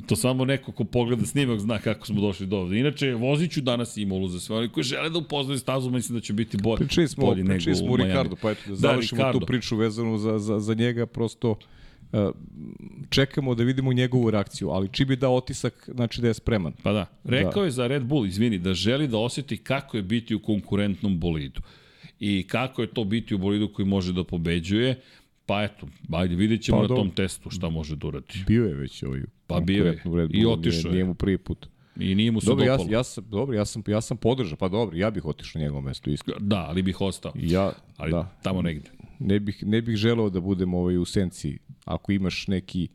to 0.08 0.16
samo 0.16 0.46
neko 0.46 0.72
ko 0.72 0.84
pogleda 0.84 1.26
snimak 1.26 1.60
zna 1.60 1.80
kako 1.80 2.08
smo 2.08 2.22
došli 2.22 2.48
do 2.48 2.58
ovde. 2.58 2.80
Inače, 2.80 3.14
vozit 3.14 3.52
ću 3.52 3.62
danas 3.62 3.98
Imolu 3.98 4.28
za 4.28 4.40
sve 4.40 4.56
oni 4.56 4.70
koji 4.70 4.84
žele 4.84 5.10
da 5.10 5.18
upoznaju 5.18 5.60
stazu, 5.60 5.90
mislim 5.90 6.20
da 6.20 6.22
će 6.22 6.34
biti 6.34 6.58
bolje. 6.58 6.78
Pričali 6.78 7.08
smo, 7.08 7.36
pričali 7.48 7.76
smo 7.76 7.88
u 7.88 7.94
o. 7.94 7.98
Ricardo, 7.98 8.36
pa 8.42 8.52
eto 8.52 8.62
da 8.68 8.76
završimo 8.76 9.20
Ricardo. 9.20 9.40
tu 9.40 9.46
priču 9.46 9.78
vezanu 9.78 10.18
za, 10.18 10.40
za, 10.40 10.60
za 10.60 10.74
njega, 10.74 11.06
prosto 11.06 11.56
čekamo 13.10 13.56
da 13.56 13.64
vidimo 13.64 13.94
njegovu 13.94 14.30
reakciju, 14.32 14.70
ali 14.70 14.90
či 14.92 15.06
bi 15.06 15.16
dao 15.16 15.36
otisak, 15.36 15.90
znači 15.96 16.22
da 16.22 16.28
je 16.28 16.34
spreman. 16.34 16.74
Pa 16.84 16.92
da. 16.94 17.06
Rekao 17.24 17.52
Da. 17.54 17.66
je 17.66 17.72
za 17.72 17.88
Red 17.88 18.04
Bull, 18.04 18.26
izvini, 18.26 18.58
da 18.58 18.74
želi 18.74 19.08
da 19.08 19.18
osjeti 19.18 19.58
kako 19.58 19.98
je 19.98 20.04
biti 20.04 20.36
u 20.36 20.40
konkurentnom 20.40 21.20
bolidu. 21.20 21.62
I 22.20 22.44
kako 22.48 22.82
je 22.82 22.88
to 22.88 23.04
biti 23.04 23.36
u 23.36 23.38
bolidu 23.38 23.74
koji 23.74 23.86
može 23.86 24.14
da 24.14 24.24
pobeđuje. 24.24 25.00
Pa 25.46 25.64
eto, 25.64 25.88
ajde, 26.12 26.36
vidjet 26.36 26.62
ćemo 26.62 26.78
Pa 26.78 26.82
na 26.82 26.88
tom 26.88 27.10
testu 27.10 27.50
šta 27.50 27.70
može 27.70 27.96
da 27.96 28.08
uradi. 28.08 28.44
Bio 28.48 28.66
je 28.66 28.74
već 28.74 29.04
ovaj 29.04 29.22
Pa 29.48 29.60
bio 29.60 29.86
je. 29.86 30.02
I 30.30 30.46
otišao 30.46 30.90
je. 30.90 30.94
nije 30.94 31.06
mu 31.06 31.14
prvi 31.14 31.38
put. 31.38 31.68
I 32.00 32.16
nije 32.16 32.32
mu 32.32 32.42
se 32.42 32.48
Dobro, 32.48 32.66
ja, 32.66 32.72
dopalo. 32.78 32.92
ja 32.92 33.04
sam, 33.04 33.24
dobro, 33.30 33.56
ja 33.56 33.66
sam, 33.66 33.84
ja 33.88 34.02
sam 34.02 34.18
podržao, 34.18 34.58
pa 34.58 34.68
dobro, 34.68 34.98
ja 34.98 35.12
bih 35.12 35.26
otišao 35.26 35.60
na 35.60 35.64
njegovo 35.66 35.82
mesto, 35.82 36.10
iskreno. 36.10 36.40
Da, 36.40 36.66
ali 36.70 36.82
bih 36.82 37.02
ostao. 37.02 37.32
Ja, 37.36 37.74
Ali 37.98 38.12
da, 38.12 38.38
tamo 38.44 38.62
negde. 38.62 38.90
Ne 39.22 39.40
bih, 39.40 39.64
ne 39.66 39.82
bih 39.82 39.96
želeo 39.96 40.30
da 40.30 40.40
budem 40.40 40.74
ovaj 40.74 40.98
u 40.98 41.06
senci. 41.06 41.58
Ako 41.86 42.12
imaš 42.12 42.48
neki 42.48 42.88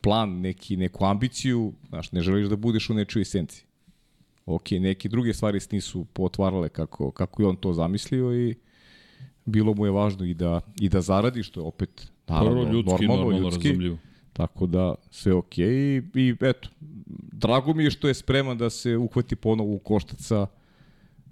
plan, 0.00 0.40
neki, 0.40 0.76
neku 0.76 1.04
ambiciju, 1.04 1.72
znaš, 1.88 2.12
ne 2.12 2.20
želiš 2.20 2.48
da 2.48 2.56
budeš 2.56 2.90
u 2.90 2.94
nečoj 2.94 3.24
senci. 3.24 3.64
Ok, 4.46 4.70
neke 4.70 5.08
druge 5.08 5.34
stvari 5.34 5.60
se 5.60 5.68
nisu 5.72 6.04
potvarale 6.04 6.68
kako, 6.68 7.10
kako 7.10 7.42
je 7.42 7.48
on 7.48 7.56
to 7.56 7.72
zamislio 7.72 8.48
i 8.48 8.54
bilo 9.44 9.74
mu 9.74 9.86
je 9.86 9.90
važno 9.90 10.24
i 10.24 10.34
da, 10.34 10.60
i 10.80 10.88
da 10.88 11.00
zaradi, 11.00 11.42
što 11.42 11.60
je 11.60 11.64
opet 11.64 12.08
naravno, 12.28 12.62
Prvo 12.62 12.72
ljudski, 12.72 12.90
normalno, 12.90 13.14
normalno 13.16 13.38
ljudski. 13.38 13.68
razumljivo. 13.68 13.98
Tako 14.32 14.66
da 14.66 14.94
sve 15.10 15.34
ok 15.34 15.58
i, 15.58 16.02
i 16.14 16.34
eto, 16.40 16.68
drago 17.32 17.74
mi 17.74 17.84
je 17.84 17.90
što 17.90 18.08
je 18.08 18.14
spreman 18.14 18.58
da 18.58 18.70
se 18.70 18.96
uhvati 18.96 19.36
ponovo 19.36 19.74
u 19.74 19.78
koštac 19.78 20.20
sa, 20.20 20.46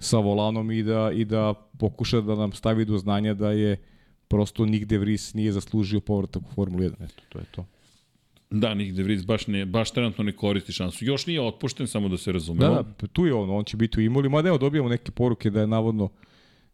sa 0.03 0.19
volanom 0.19 0.71
i 0.71 0.83
da, 0.83 1.11
i 1.15 1.25
da 1.25 1.55
pokuša 1.79 2.21
da 2.21 2.35
nam 2.35 2.53
stavi 2.53 2.85
do 2.85 2.99
znanja 2.99 3.35
da 3.35 3.51
je 3.51 3.77
prosto 4.29 4.67
nigde 4.67 4.99
Vries 4.99 5.35
nije 5.35 5.53
zaslužio 5.53 6.01
povratak 6.01 6.43
u 6.43 6.55
Formulu 6.55 6.83
1. 6.83 7.05
Eto, 7.05 7.23
to 7.29 7.39
je 7.39 7.45
to. 7.51 7.67
Da, 8.51 8.75
Nick 8.75 8.97
De 8.97 9.03
Vries 9.03 9.27
baš, 9.27 9.47
ne, 9.47 9.67
baš 9.67 9.91
trenutno 9.91 10.25
ne 10.25 10.33
koristi 10.33 10.73
šansu. 10.73 11.05
Još 11.05 11.27
nije 11.27 11.41
otpušten, 11.41 11.87
samo 11.87 12.09
da 12.09 12.17
se 12.17 12.33
razumemo. 12.33 12.75
Da, 12.75 12.83
da, 12.83 13.07
tu 13.07 13.27
je 13.27 13.35
on, 13.35 13.51
on 13.51 13.65
će 13.65 13.77
biti 13.77 14.01
u 14.01 14.03
Imoli, 14.03 14.29
mada 14.29 14.49
evo 14.49 14.59
dobijamo 14.59 14.89
neke 14.89 15.11
poruke 15.11 15.51
da 15.51 15.61
je 15.61 15.67
navodno 15.67 16.09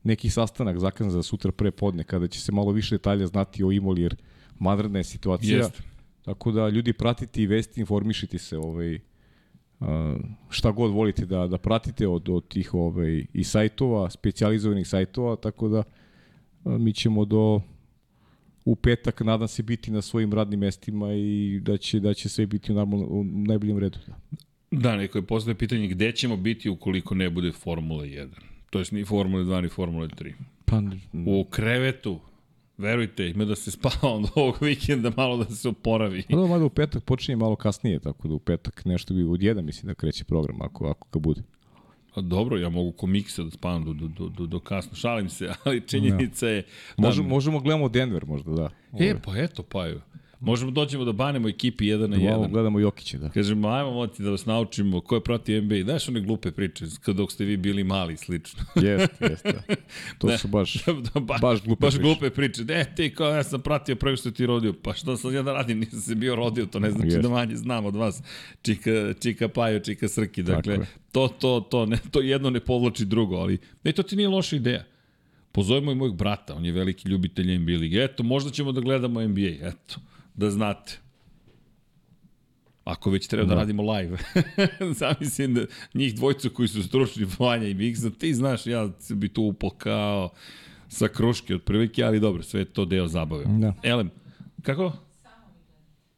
neki 0.02 0.30
sastanak 0.30 0.78
zakazan 0.78 1.10
za 1.10 1.22
sutra 1.22 1.52
pre 1.52 1.70
podne, 1.70 2.04
kada 2.04 2.28
će 2.28 2.40
se 2.40 2.52
malo 2.52 2.72
više 2.72 2.94
detalja 2.94 3.26
znati 3.26 3.64
o 3.64 3.72
Imoli, 3.72 4.02
jer 4.02 4.16
madredna 4.58 4.98
je 4.98 5.04
situacija. 5.04 5.58
Jeste. 5.58 5.82
Tako 6.24 6.52
da 6.52 6.68
ljudi 6.68 6.92
pratite 6.92 7.42
i 7.42 7.46
vesti, 7.46 7.80
informišite 7.80 8.38
se 8.38 8.58
ovaj, 8.58 8.98
šta 10.50 10.70
god 10.70 10.90
volite 10.90 11.26
da, 11.26 11.46
da 11.46 11.58
pratite 11.58 12.08
od, 12.08 12.28
od 12.28 12.48
tih 12.48 12.74
ovaj, 12.74 13.26
i 13.32 13.44
sajtova, 13.44 14.10
specijalizovanih 14.10 14.88
sajtova, 14.88 15.36
tako 15.36 15.68
da 15.68 15.82
a, 16.64 16.78
mi 16.78 16.92
ćemo 16.92 17.24
do 17.24 17.60
u 18.64 18.76
petak 18.76 19.20
nadam 19.20 19.48
se 19.48 19.62
biti 19.62 19.90
na 19.90 20.02
svojim 20.02 20.32
radnim 20.32 20.60
mestima 20.60 21.12
i 21.12 21.60
da 21.62 21.76
će 21.76 22.00
da 22.00 22.14
će 22.14 22.28
sve 22.28 22.46
biti 22.46 22.72
u, 22.72 22.74
normalno, 22.74 23.06
u 23.06 23.24
najboljem 23.24 23.78
redu. 23.78 23.98
Da. 24.70 24.96
Neko 24.96 25.18
je 25.18 25.22
postoje 25.22 25.54
pitanje 25.54 25.88
gde 25.88 26.12
ćemo 26.12 26.36
biti 26.36 26.68
ukoliko 26.68 27.14
ne 27.14 27.30
bude 27.30 27.52
Formula 27.52 28.04
1. 28.04 28.28
To 28.70 28.78
jest 28.78 28.92
ni 28.92 29.04
Formula 29.04 29.44
2, 29.44 29.60
ni 29.62 29.68
Formula 29.68 30.08
3. 30.08 30.32
Pa, 30.64 30.82
U 31.26 31.44
krevetu, 31.44 32.20
verujte, 32.78 33.28
ima 33.28 33.44
da 33.44 33.56
se 33.56 33.70
spava 33.70 34.12
od 34.16 34.30
ovog 34.34 34.58
vikenda 34.60 35.12
malo 35.16 35.36
da 35.36 35.44
se 35.44 35.68
oporavi. 35.68 36.22
Pa 36.30 36.36
da, 36.36 36.46
mada 36.46 36.64
u 36.64 36.70
petak 36.70 37.04
počinje 37.04 37.36
malo 37.36 37.56
kasnije, 37.56 37.98
tako 37.98 38.28
da 38.28 38.34
u 38.34 38.38
petak 38.38 38.84
nešto 38.84 39.14
bi 39.14 39.22
od 39.22 39.42
jedan 39.42 39.64
mislim 39.64 39.86
da 39.86 39.94
kreće 39.94 40.24
program, 40.24 40.62
ako, 40.62 40.86
ako 40.86 41.08
ga 41.12 41.18
bude. 41.18 41.42
A 42.14 42.20
dobro, 42.20 42.56
ja 42.58 42.68
mogu 42.68 42.92
komikse 42.92 43.42
da 43.42 43.50
spavam 43.50 43.84
do, 43.84 43.92
do, 43.92 44.28
do, 44.28 44.46
do, 44.46 44.60
kasno. 44.60 44.94
Šalim 44.94 45.28
se, 45.28 45.48
ali 45.64 45.80
činjenica 45.86 46.48
je... 46.48 46.62
Da, 46.96 47.06
Možemo, 47.06 47.28
možemo 47.28 47.60
gledamo 47.60 47.88
Denver 47.88 48.26
možda, 48.26 48.52
da. 48.52 48.70
E, 48.98 49.14
pa 49.24 49.36
eto, 49.36 49.62
pa. 49.62 49.86
Možemo 50.40 50.70
dođemo 50.70 51.04
da 51.04 51.12
banemo 51.12 51.48
ekipi 51.48 51.84
1 51.84 52.06
na 52.06 52.16
1. 52.16 52.30
Malo 52.30 52.48
gledamo 52.48 52.80
Jokića, 52.80 53.18
da. 53.18 53.28
Kažemo, 53.28 53.68
ajmo 53.68 53.90
moti 53.90 54.22
da 54.22 54.30
vas 54.30 54.46
naučimo 54.46 55.00
ko 55.00 55.14
je 55.14 55.20
proti 55.20 55.60
NBA. 55.60 55.82
Znaš 55.82 56.08
one 56.08 56.20
glupe 56.20 56.50
priče, 56.50 56.84
kad 57.00 57.16
dok 57.16 57.32
ste 57.32 57.44
vi 57.44 57.56
bili 57.56 57.84
mali 57.84 58.16
slično. 58.16 58.64
Jeste, 58.82 59.16
jeste. 59.20 59.52
Da. 59.52 59.74
To 60.18 60.26
Ne, 60.26 60.38
su 60.38 60.48
baš, 60.48 60.74
da, 61.14 61.20
ba, 61.20 61.38
baš 61.40 61.62
glupe 61.62 61.80
baš 61.80 61.94
priče. 61.94 62.02
glupe 62.02 62.30
priče. 62.30 62.64
Ne, 62.64 62.92
ti 62.96 63.14
kao 63.14 63.28
ja 63.28 63.42
sam 63.42 63.60
pratio 63.60 63.96
preko 63.96 64.16
što 64.16 64.30
ti 64.30 64.46
rodio. 64.46 64.72
Pa 64.72 64.94
što 64.94 65.16
sam 65.16 65.34
ja 65.34 65.42
da 65.42 65.52
radim, 65.52 65.78
nisam 65.80 66.00
se 66.00 66.14
bio 66.14 66.36
rodio, 66.36 66.66
to 66.66 66.78
ne 66.78 66.90
znači 66.90 67.06
Jeste. 67.06 67.20
da 67.20 67.28
manje 67.28 67.56
znam 67.56 67.84
od 67.86 67.96
vas. 67.96 68.22
Čika, 68.62 68.90
čika 69.14 69.48
Pajo, 69.48 69.80
čika 69.80 70.08
Srki. 70.08 70.42
Dakle, 70.42 70.78
to, 71.12 71.28
to, 71.30 71.60
to, 71.60 71.86
ne, 71.86 71.98
to 72.10 72.20
jedno 72.20 72.50
ne 72.50 72.60
povlači 72.60 73.04
drugo, 73.04 73.36
ali 73.36 73.58
ne, 73.84 73.92
to 73.92 74.02
ti 74.02 74.16
nije 74.16 74.28
loša 74.28 74.56
ideja. 74.56 74.84
Pozovemo 75.52 75.92
i 75.92 75.94
mojeg 75.94 76.14
brata, 76.14 76.54
on 76.54 76.64
je 76.64 76.72
veliki 76.72 77.08
ljubitelj 77.08 77.58
NBA 77.58 77.72
lige. 77.72 78.04
Eto, 78.04 78.22
možda 78.22 78.50
ćemo 78.50 78.72
da 78.72 78.80
gledamo 78.80 79.22
NBA, 79.22 79.40
eto, 79.62 79.96
da 80.38 80.50
znate. 80.50 80.98
Ako 82.84 83.10
već 83.10 83.26
treba 83.28 83.46
da, 83.46 83.54
da 83.54 83.60
radimo 83.60 83.92
live. 83.92 84.18
Zamislim 85.00 85.54
da 85.54 85.66
njih 85.94 86.14
dvojcu 86.14 86.50
koji 86.50 86.68
su 86.68 86.82
stručni 86.82 87.26
Vanja 87.38 87.68
i 87.68 87.74
Miksa, 87.74 88.10
ti 88.10 88.34
znaš, 88.34 88.66
ja 88.66 88.88
bi 89.10 89.28
tu 89.28 89.42
upao 89.42 89.70
kao 89.70 90.30
sa 90.88 91.08
kruške 91.08 91.54
otprilike, 91.54 92.04
ali 92.04 92.20
dobro, 92.20 92.42
sve 92.42 92.60
je 92.60 92.64
to 92.64 92.84
deo 92.84 93.08
zabave. 93.08 93.44
Da. 93.44 93.74
Elem, 93.82 94.10
kako? 94.62 94.92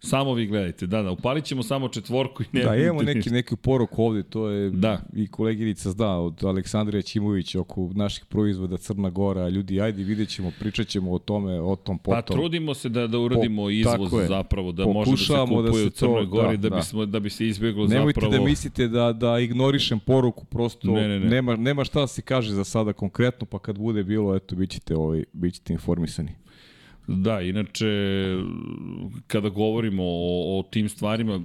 Samo 0.02 0.34
vi 0.34 0.46
gledajte, 0.46 0.86
da, 0.86 1.02
da, 1.02 1.10
upalit 1.10 1.44
ćemo 1.44 1.62
samo 1.62 1.88
četvorku 1.88 2.42
i 2.42 2.46
ne 2.52 2.62
Da, 2.62 2.76
imamo 2.76 3.02
neki, 3.02 3.30
neki 3.30 3.56
poruku 3.56 4.02
ovde, 4.04 4.22
to 4.22 4.48
je 4.48 4.70
Da. 4.70 5.00
i 5.12 5.26
koleginica 5.26 5.90
zna 5.90 6.20
od 6.20 6.44
Aleksandrija 6.44 7.02
Ćimovića 7.02 7.60
oko 7.60 7.90
naših 7.94 8.24
proizvoda 8.24 8.76
Crna 8.76 9.10
Gora. 9.10 9.48
Ljudi, 9.48 9.80
ajde 9.80 10.02
vidjet 10.02 10.28
ćemo, 10.28 10.52
pričat 10.60 10.86
ćemo 10.86 11.12
o 11.12 11.18
tome, 11.18 11.60
o 11.60 11.76
tom 11.76 11.98
potom. 11.98 12.14
Pa 12.16 12.34
trudimo 12.34 12.74
se 12.74 12.88
da 12.88 13.06
da 13.06 13.18
uradimo 13.18 13.62
Po- 13.62 13.70
izvoz 13.70 14.12
je. 14.12 14.26
zapravo 14.26 14.72
da 14.72 14.86
može 14.86 15.10
da 15.10 15.16
se 15.16 15.32
da 15.32 15.46
kupuje 15.46 15.72
se 15.74 15.86
u 15.86 15.90
Crnoj 15.90 16.22
to- 16.22 16.26
Gori 16.26 16.56
da, 16.56 16.62
da, 16.62 16.68
da. 16.68 16.76
bismo 16.76 17.06
da 17.06 17.20
bi 17.20 17.30
se 17.30 17.46
izbeglo 17.48 17.86
Nemojte 17.86 18.20
zapravo 18.20 18.38
da 18.38 18.50
mislite 18.50 18.88
da, 18.88 19.12
da 19.12 19.38
ignorišem 19.38 19.98
poruku, 20.00 20.44
prosto 20.44 20.90
Ne, 20.90 21.08
ne, 21.08 21.20
ne. 21.20 21.26
Nema, 21.26 21.56
nema 21.56 21.84
šta 21.84 22.00
da 22.00 22.06
se 22.06 22.22
kaže 22.22 22.52
za 22.52 22.64
sada 22.64 22.92
konkretno, 22.92 23.46
pa 23.46 23.58
kad 23.58 23.78
bude 23.78 24.04
bilo, 24.04 24.36
eto, 24.36 24.56
bit 24.56 24.70
ćete, 24.70 24.96
ovaj, 24.96 25.24
bit 25.32 25.54
ćete 25.54 25.72
informisani. 25.72 26.32
Da, 27.12 27.40
inače, 27.40 27.86
kada 29.26 29.48
govorimo 29.48 30.02
o, 30.04 30.58
o 30.58 30.62
tim 30.62 30.88
stvarima, 30.88 31.40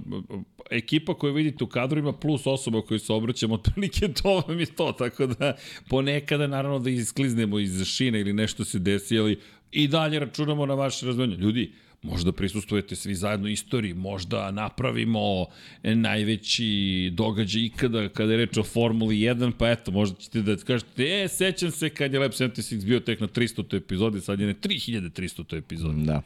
ekipa 0.70 1.14
koju 1.14 1.34
vidite 1.34 1.64
u 1.64 1.66
kadrovima 1.66 2.12
plus 2.12 2.46
osoba 2.46 2.82
koju 2.82 2.98
se 2.98 3.12
obraćamo, 3.12 3.54
otprilike 3.58 4.08
to 4.22 4.42
vam 4.48 4.60
je 4.60 4.66
to, 4.66 4.92
tako 4.92 5.26
da 5.26 5.56
ponekada 5.88 6.46
naravno 6.46 6.78
da 6.78 6.90
iskliznemo 6.90 7.58
iz 7.58 7.84
šine 7.84 8.20
ili 8.20 8.32
nešto 8.32 8.64
se 8.64 8.78
desi, 8.78 9.18
ali 9.18 9.38
i 9.72 9.88
dalje 9.88 10.18
računamo 10.18 10.66
na 10.66 10.74
vaše 10.74 11.06
razvojanje. 11.06 11.36
Ljudi, 11.36 11.72
možda 12.02 12.32
prisustujete 12.32 12.96
svi 12.96 13.14
zajedno 13.14 13.48
istoriji, 13.48 13.94
možda 13.94 14.50
napravimo 14.50 15.46
najveći 15.82 17.10
događaj 17.14 17.62
ikada 17.62 18.08
kada 18.08 18.32
je 18.32 18.38
reč 18.38 18.56
o 18.56 18.62
Formuli 18.62 19.16
1, 19.16 19.52
pa 19.58 19.70
eto, 19.70 19.90
možda 19.90 20.20
ćete 20.20 20.42
da 20.42 20.56
kažete, 20.56 21.22
e, 21.22 21.28
sećam 21.28 21.70
se 21.70 21.88
kad 21.88 22.12
je 22.12 22.18
Lab 22.18 22.30
76 22.30 22.84
bio 22.84 23.00
tek 23.00 23.20
na 23.20 23.28
300. 23.28 23.76
epizodi, 23.76 24.20
sad 24.20 24.40
je 24.40 24.46
na 24.46 24.54
3300. 24.54 25.58
epizodi. 25.58 26.04
Da. 26.04 26.22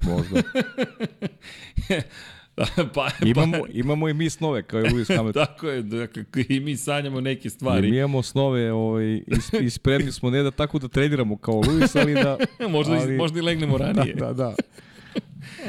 Možda. 0.00 0.42
pa, 2.94 3.08
imamo, 3.24 3.58
pa, 3.60 3.72
imamo 3.72 4.08
i 4.08 4.14
mi 4.14 4.30
snove, 4.30 4.62
kao 4.62 4.80
i 4.80 4.84
Lewis 4.84 5.16
Hamilton. 5.16 5.44
tako 5.46 5.68
je, 5.68 5.82
dakle, 5.82 6.24
i 6.48 6.60
mi 6.60 6.76
sanjamo 6.76 7.20
neke 7.20 7.48
I 7.48 7.50
stvari. 7.50 7.90
mi 7.90 7.96
imamo 7.96 8.22
snove 8.22 8.72
ovaj, 8.72 9.04
i, 9.04 9.24
i 9.60 9.70
spremni 9.70 10.12
smo 10.12 10.30
ne 10.30 10.42
da 10.42 10.50
tako 10.50 10.78
da 10.78 10.88
treniramo 10.88 11.36
kao 11.36 11.54
Lewis, 11.54 12.00
ali 12.00 12.14
da... 12.14 12.38
možda, 12.68 12.92
ali, 12.94 13.14
i, 13.14 13.16
možda 13.16 13.38
i 13.38 13.42
legnemo 13.42 13.78
ranije. 13.78 14.14
Da, 14.14 14.26
da, 14.26 14.32
da. 14.32 14.54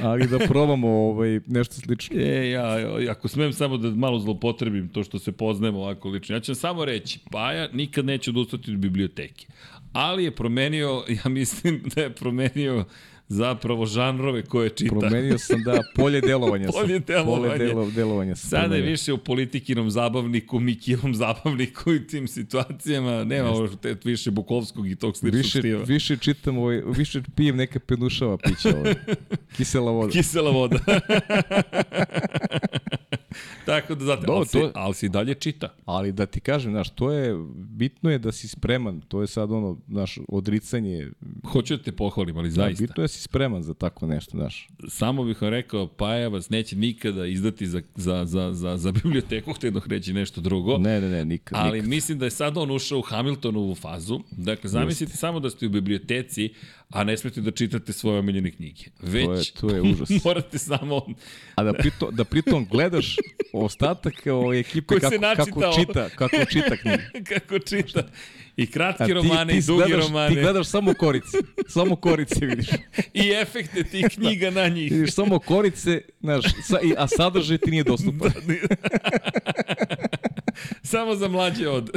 Ali 0.01 0.27
da 0.27 0.39
probamo 0.39 0.87
ovaj, 0.89 1.39
nešto 1.47 1.75
slično. 1.75 2.19
E, 2.19 2.49
ja, 2.49 2.77
ako 3.11 3.27
smem 3.27 3.53
samo 3.53 3.77
da 3.77 3.89
malo 3.89 4.19
zlopotrebim 4.19 4.89
to 4.89 5.03
što 5.03 5.19
se 5.19 5.31
poznajemo 5.31 5.79
ovako 5.79 6.09
lično, 6.09 6.35
ja 6.35 6.39
ću 6.39 6.55
samo 6.55 6.85
reći, 6.85 7.19
Paja 7.31 7.67
nikad 7.73 8.05
neće 8.05 8.29
odustati 8.29 8.71
od 8.71 8.77
biblioteke. 8.77 9.45
Ali 9.93 10.23
je 10.23 10.31
promenio, 10.31 11.03
ja 11.25 11.29
mislim 11.29 11.83
da 11.95 12.01
je 12.01 12.09
promenio 12.09 12.85
zapravo 13.33 13.85
žanrove 13.85 14.45
koje 14.45 14.69
čita. 14.69 14.95
Promenio 14.99 15.37
sam 15.37 15.63
da 15.63 15.81
polje 15.95 16.21
delovanja 16.21 16.71
sam. 16.71 16.81
Polje 16.81 16.99
delovanja. 16.99 17.53
Polje 17.53 17.67
delo, 17.67 17.91
delovanja 17.91 18.35
sam. 18.35 18.49
Sada 18.49 18.75
je 18.75 18.81
više 18.81 19.13
u 19.13 19.17
politikinom 19.17 19.91
zabavniku, 19.91 20.59
Mikinom 20.59 21.15
zabavniku 21.15 21.93
i 21.93 22.07
tim 22.07 22.27
situacijama. 22.27 23.23
Nema 23.23 23.49
ovo 23.49 23.69
više 24.03 24.31
Bukovskog 24.31 24.91
i 24.91 24.95
tog 24.95 25.17
sličnog 25.17 25.41
Više, 25.43 25.59
stila. 25.59 25.83
više 25.83 26.17
čitam, 26.17 26.57
ovaj, 26.57 26.81
više 26.97 27.21
pijem 27.35 27.55
neka 27.55 27.79
penušava 27.79 28.37
pića. 28.37 28.77
Ovaj. 28.77 28.93
Kisela 29.57 29.91
voda. 29.91 30.11
Kisela 30.11 30.51
voda. 30.51 30.79
Tako 33.65 33.95
da, 33.95 34.05
znate, 34.05 34.25
Dobro, 34.25 34.35
ali, 34.37 34.45
si, 34.45 34.59
to- 34.59 34.71
ali 34.75 34.93
si 34.93 35.09
dalje 35.09 35.33
čita. 35.33 35.73
Ali 35.85 36.11
da 36.11 36.25
ti 36.25 36.39
kažem, 36.39 36.71
znaš, 36.71 36.89
to 36.89 37.11
je, 37.11 37.35
bitno 37.55 38.11
je 38.11 38.19
da 38.19 38.31
si 38.31 38.47
spreman, 38.47 39.01
to 39.01 39.21
je 39.21 39.27
sad 39.27 39.51
ono, 39.51 39.77
znaš, 39.87 40.17
odricanje, 40.29 41.09
Hoću 41.45 41.77
da 41.77 41.83
te 41.83 41.91
pohvalim, 41.91 42.37
ali 42.37 42.49
da, 42.49 42.55
zaista. 42.55 42.81
bitno 42.83 43.01
je 43.01 43.03
da 43.03 43.07
si 43.07 43.21
spreman 43.21 43.63
za 43.63 43.73
tako 43.73 44.07
nešto, 44.07 44.37
znaš. 44.37 44.67
Samo 44.87 45.23
bih 45.23 45.41
vam 45.41 45.51
rekao, 45.51 45.87
Paja 45.87 46.27
vas 46.27 46.49
neće 46.49 46.75
nikada 46.75 47.25
izdati 47.25 47.67
za, 47.67 47.81
za, 47.95 48.25
za, 48.25 48.53
za, 48.53 48.77
za 48.77 48.91
biblioteku, 48.91 49.53
htio 49.53 49.71
dok 49.71 49.87
reći 49.87 50.13
nešto 50.13 50.41
drugo. 50.41 50.77
Ne, 50.77 51.01
ne, 51.01 51.09
ne, 51.09 51.25
nikad, 51.25 51.57
Ali 51.61 51.71
nikad. 51.77 51.89
mislim 51.89 52.19
da 52.19 52.25
je 52.25 52.31
sad 52.31 52.57
on 52.57 52.71
ušao 52.71 52.99
u 52.99 53.01
Hamiltonovu 53.01 53.75
fazu. 53.75 54.19
Dakle, 54.31 54.69
zamislite 54.69 55.17
samo 55.17 55.39
da 55.39 55.49
ste 55.49 55.65
u 55.65 55.69
biblioteci, 55.69 56.53
a 56.89 57.03
ne 57.03 57.17
smete 57.17 57.41
da 57.41 57.51
čitate 57.51 57.93
svoje 57.93 58.19
omiljene 58.19 58.51
knjige. 58.51 58.83
Već 59.01 59.51
to 59.51 59.69
je 59.69 59.81
užas. 59.81 60.09
morate 60.25 60.57
samo... 60.57 61.01
A 61.55 61.63
da 61.63 61.73
pritom, 61.73 62.15
da 62.15 62.23
pritom 62.23 62.67
gledaš 62.71 63.15
ostatak 63.53 64.13
o 64.25 64.53
ekipe 64.53 64.87
Koji 64.87 65.01
se 65.01 65.19
kako, 65.19 65.59
kako 65.59 65.73
čita, 65.79 66.09
kako 66.09 66.45
čita 66.51 66.77
knjige. 66.77 67.03
kako 67.33 67.59
čita. 67.59 68.03
I 68.57 68.63
A 68.63 68.65
kratke 68.73 69.05
ti, 69.05 69.13
romane 69.13 69.53
ti 69.53 69.59
i 69.59 69.61
duge 69.61 69.83
gledaš, 69.85 70.07
romane. 70.07 70.35
Ti 70.35 70.41
gledaš 70.41 70.67
samo 70.67 70.93
korice. 70.93 71.37
Samo 71.67 71.95
korice 71.95 72.45
vidiš. 72.45 72.67
I 73.23 73.31
efekte 73.41 73.83
tih 73.83 74.05
knjiga 74.15 74.49
na 74.49 74.67
njih. 74.67 74.91
Vidiš 74.91 75.13
samo 75.13 75.39
korice, 75.39 76.01
znaš, 76.21 76.45
sa, 76.63 76.77
a 76.97 77.07
sadržaj 77.07 77.57
ti 77.57 77.71
nije 77.71 77.83
dostupan. 77.83 78.31
Samo 80.83 81.15
za 81.15 81.27
mlađe 81.27 81.69
od... 81.69 81.89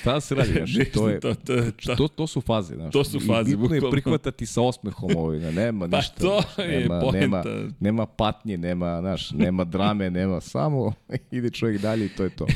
Šta 0.00 0.20
se 0.20 0.34
radi, 0.34 0.52
znaš, 0.52 0.90
to 0.92 1.08
je... 1.08 1.20
to, 1.20 1.34
to, 1.34 1.54
to, 1.86 1.96
To, 1.96 2.08
to 2.08 2.26
su 2.26 2.40
faze, 2.40 2.74
znaš. 2.74 2.92
To 2.92 3.04
su 3.04 3.20
faze, 3.20 3.52
I 3.52 3.56
bitno 3.56 3.76
je 3.76 3.90
prihvatati 3.90 4.46
sa 4.46 4.62
osmehom 4.62 5.10
ovaj, 5.16 5.38
da 5.38 5.50
nema 5.50 5.88
Pa 5.88 5.96
ništa. 5.96 6.14
to 6.20 6.40
znaš, 6.54 6.68
je 6.68 6.80
nema, 6.80 7.00
poenta. 7.00 7.18
nema, 7.18 7.44
nema 7.80 8.06
patnje, 8.06 8.58
nema, 8.58 9.00
znaš, 9.00 9.30
nema 9.30 9.64
drame, 9.64 10.10
nema 10.10 10.40
samo 10.40 10.92
ide 11.30 11.50
čovjek 11.50 11.80
dalje 11.80 12.06
i 12.06 12.08
to 12.08 12.24
je 12.24 12.30
to. 12.30 12.46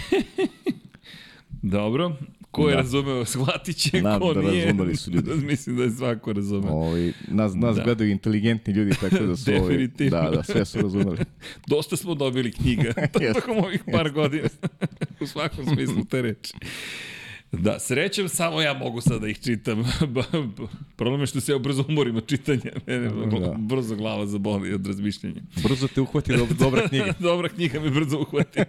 Dobro. 1.62 2.16
Ko 2.50 2.68
je 2.68 2.74
Da. 2.74 2.80
razumeo, 2.80 3.24
shvatit 3.34 3.76
će, 3.76 4.02
Nadam 4.02 4.20
ko 4.20 4.34
da 4.34 4.40
nije. 4.42 4.64
razumeli 4.64 4.96
su 4.96 5.10
ljudi. 5.10 5.30
Mislim 5.46 5.76
da 5.76 5.82
je 5.82 5.90
svako 5.90 6.32
razumeo. 6.32 6.72
Ovaj, 6.72 7.12
nas, 7.28 7.52
nas 7.54 7.76
Da. 7.76 7.82
gledaju 7.84 8.10
inteligentni 8.10 8.72
ljudi, 8.72 8.90
tako 8.92 9.16
da 9.18 9.36
su 9.36 9.44
Definitivno. 9.44 10.22
da, 10.22 10.30
da, 10.30 10.42
sve 10.42 10.64
su 10.64 10.78
razumeli. 10.78 11.18
Dosta 11.66 11.96
smo 11.96 12.14
dobili 12.14 12.52
knjiga 12.52 12.92
tokom 13.34 13.58
ovih 13.58 13.82
par 13.92 14.10
godina. 14.10 14.48
u 15.20 15.26
svakom 15.26 15.66
smislu 15.66 16.04
te 16.04 16.22
reči. 16.22 16.52
Da, 17.52 17.78
srećem, 17.78 18.28
samo 18.28 18.60
ja 18.60 18.74
mogu 18.74 19.00
sad 19.00 19.20
da 19.20 19.28
ih 19.28 19.38
čitam. 19.38 19.84
Problem 20.96 21.20
je 21.20 21.26
što 21.26 21.40
se 21.40 21.52
ja 21.52 21.58
brzo 21.58 21.84
umorim 21.88 22.16
od 22.16 22.26
čitanja. 22.26 22.70
Mene 22.86 23.08
da. 23.40 23.54
brzo 23.58 23.96
glava 23.96 24.26
zaboli 24.26 24.74
od 24.74 24.86
razmišljanja. 24.86 25.40
Brzo 25.62 25.88
te 25.88 26.00
uhvati 26.00 26.32
do, 26.32 26.46
dobra 26.50 26.88
knjiga. 26.88 27.12
dobra 27.20 27.48
knjiga 27.48 27.80
me 27.80 27.90
brzo 27.90 28.18
uhvati. 28.20 28.60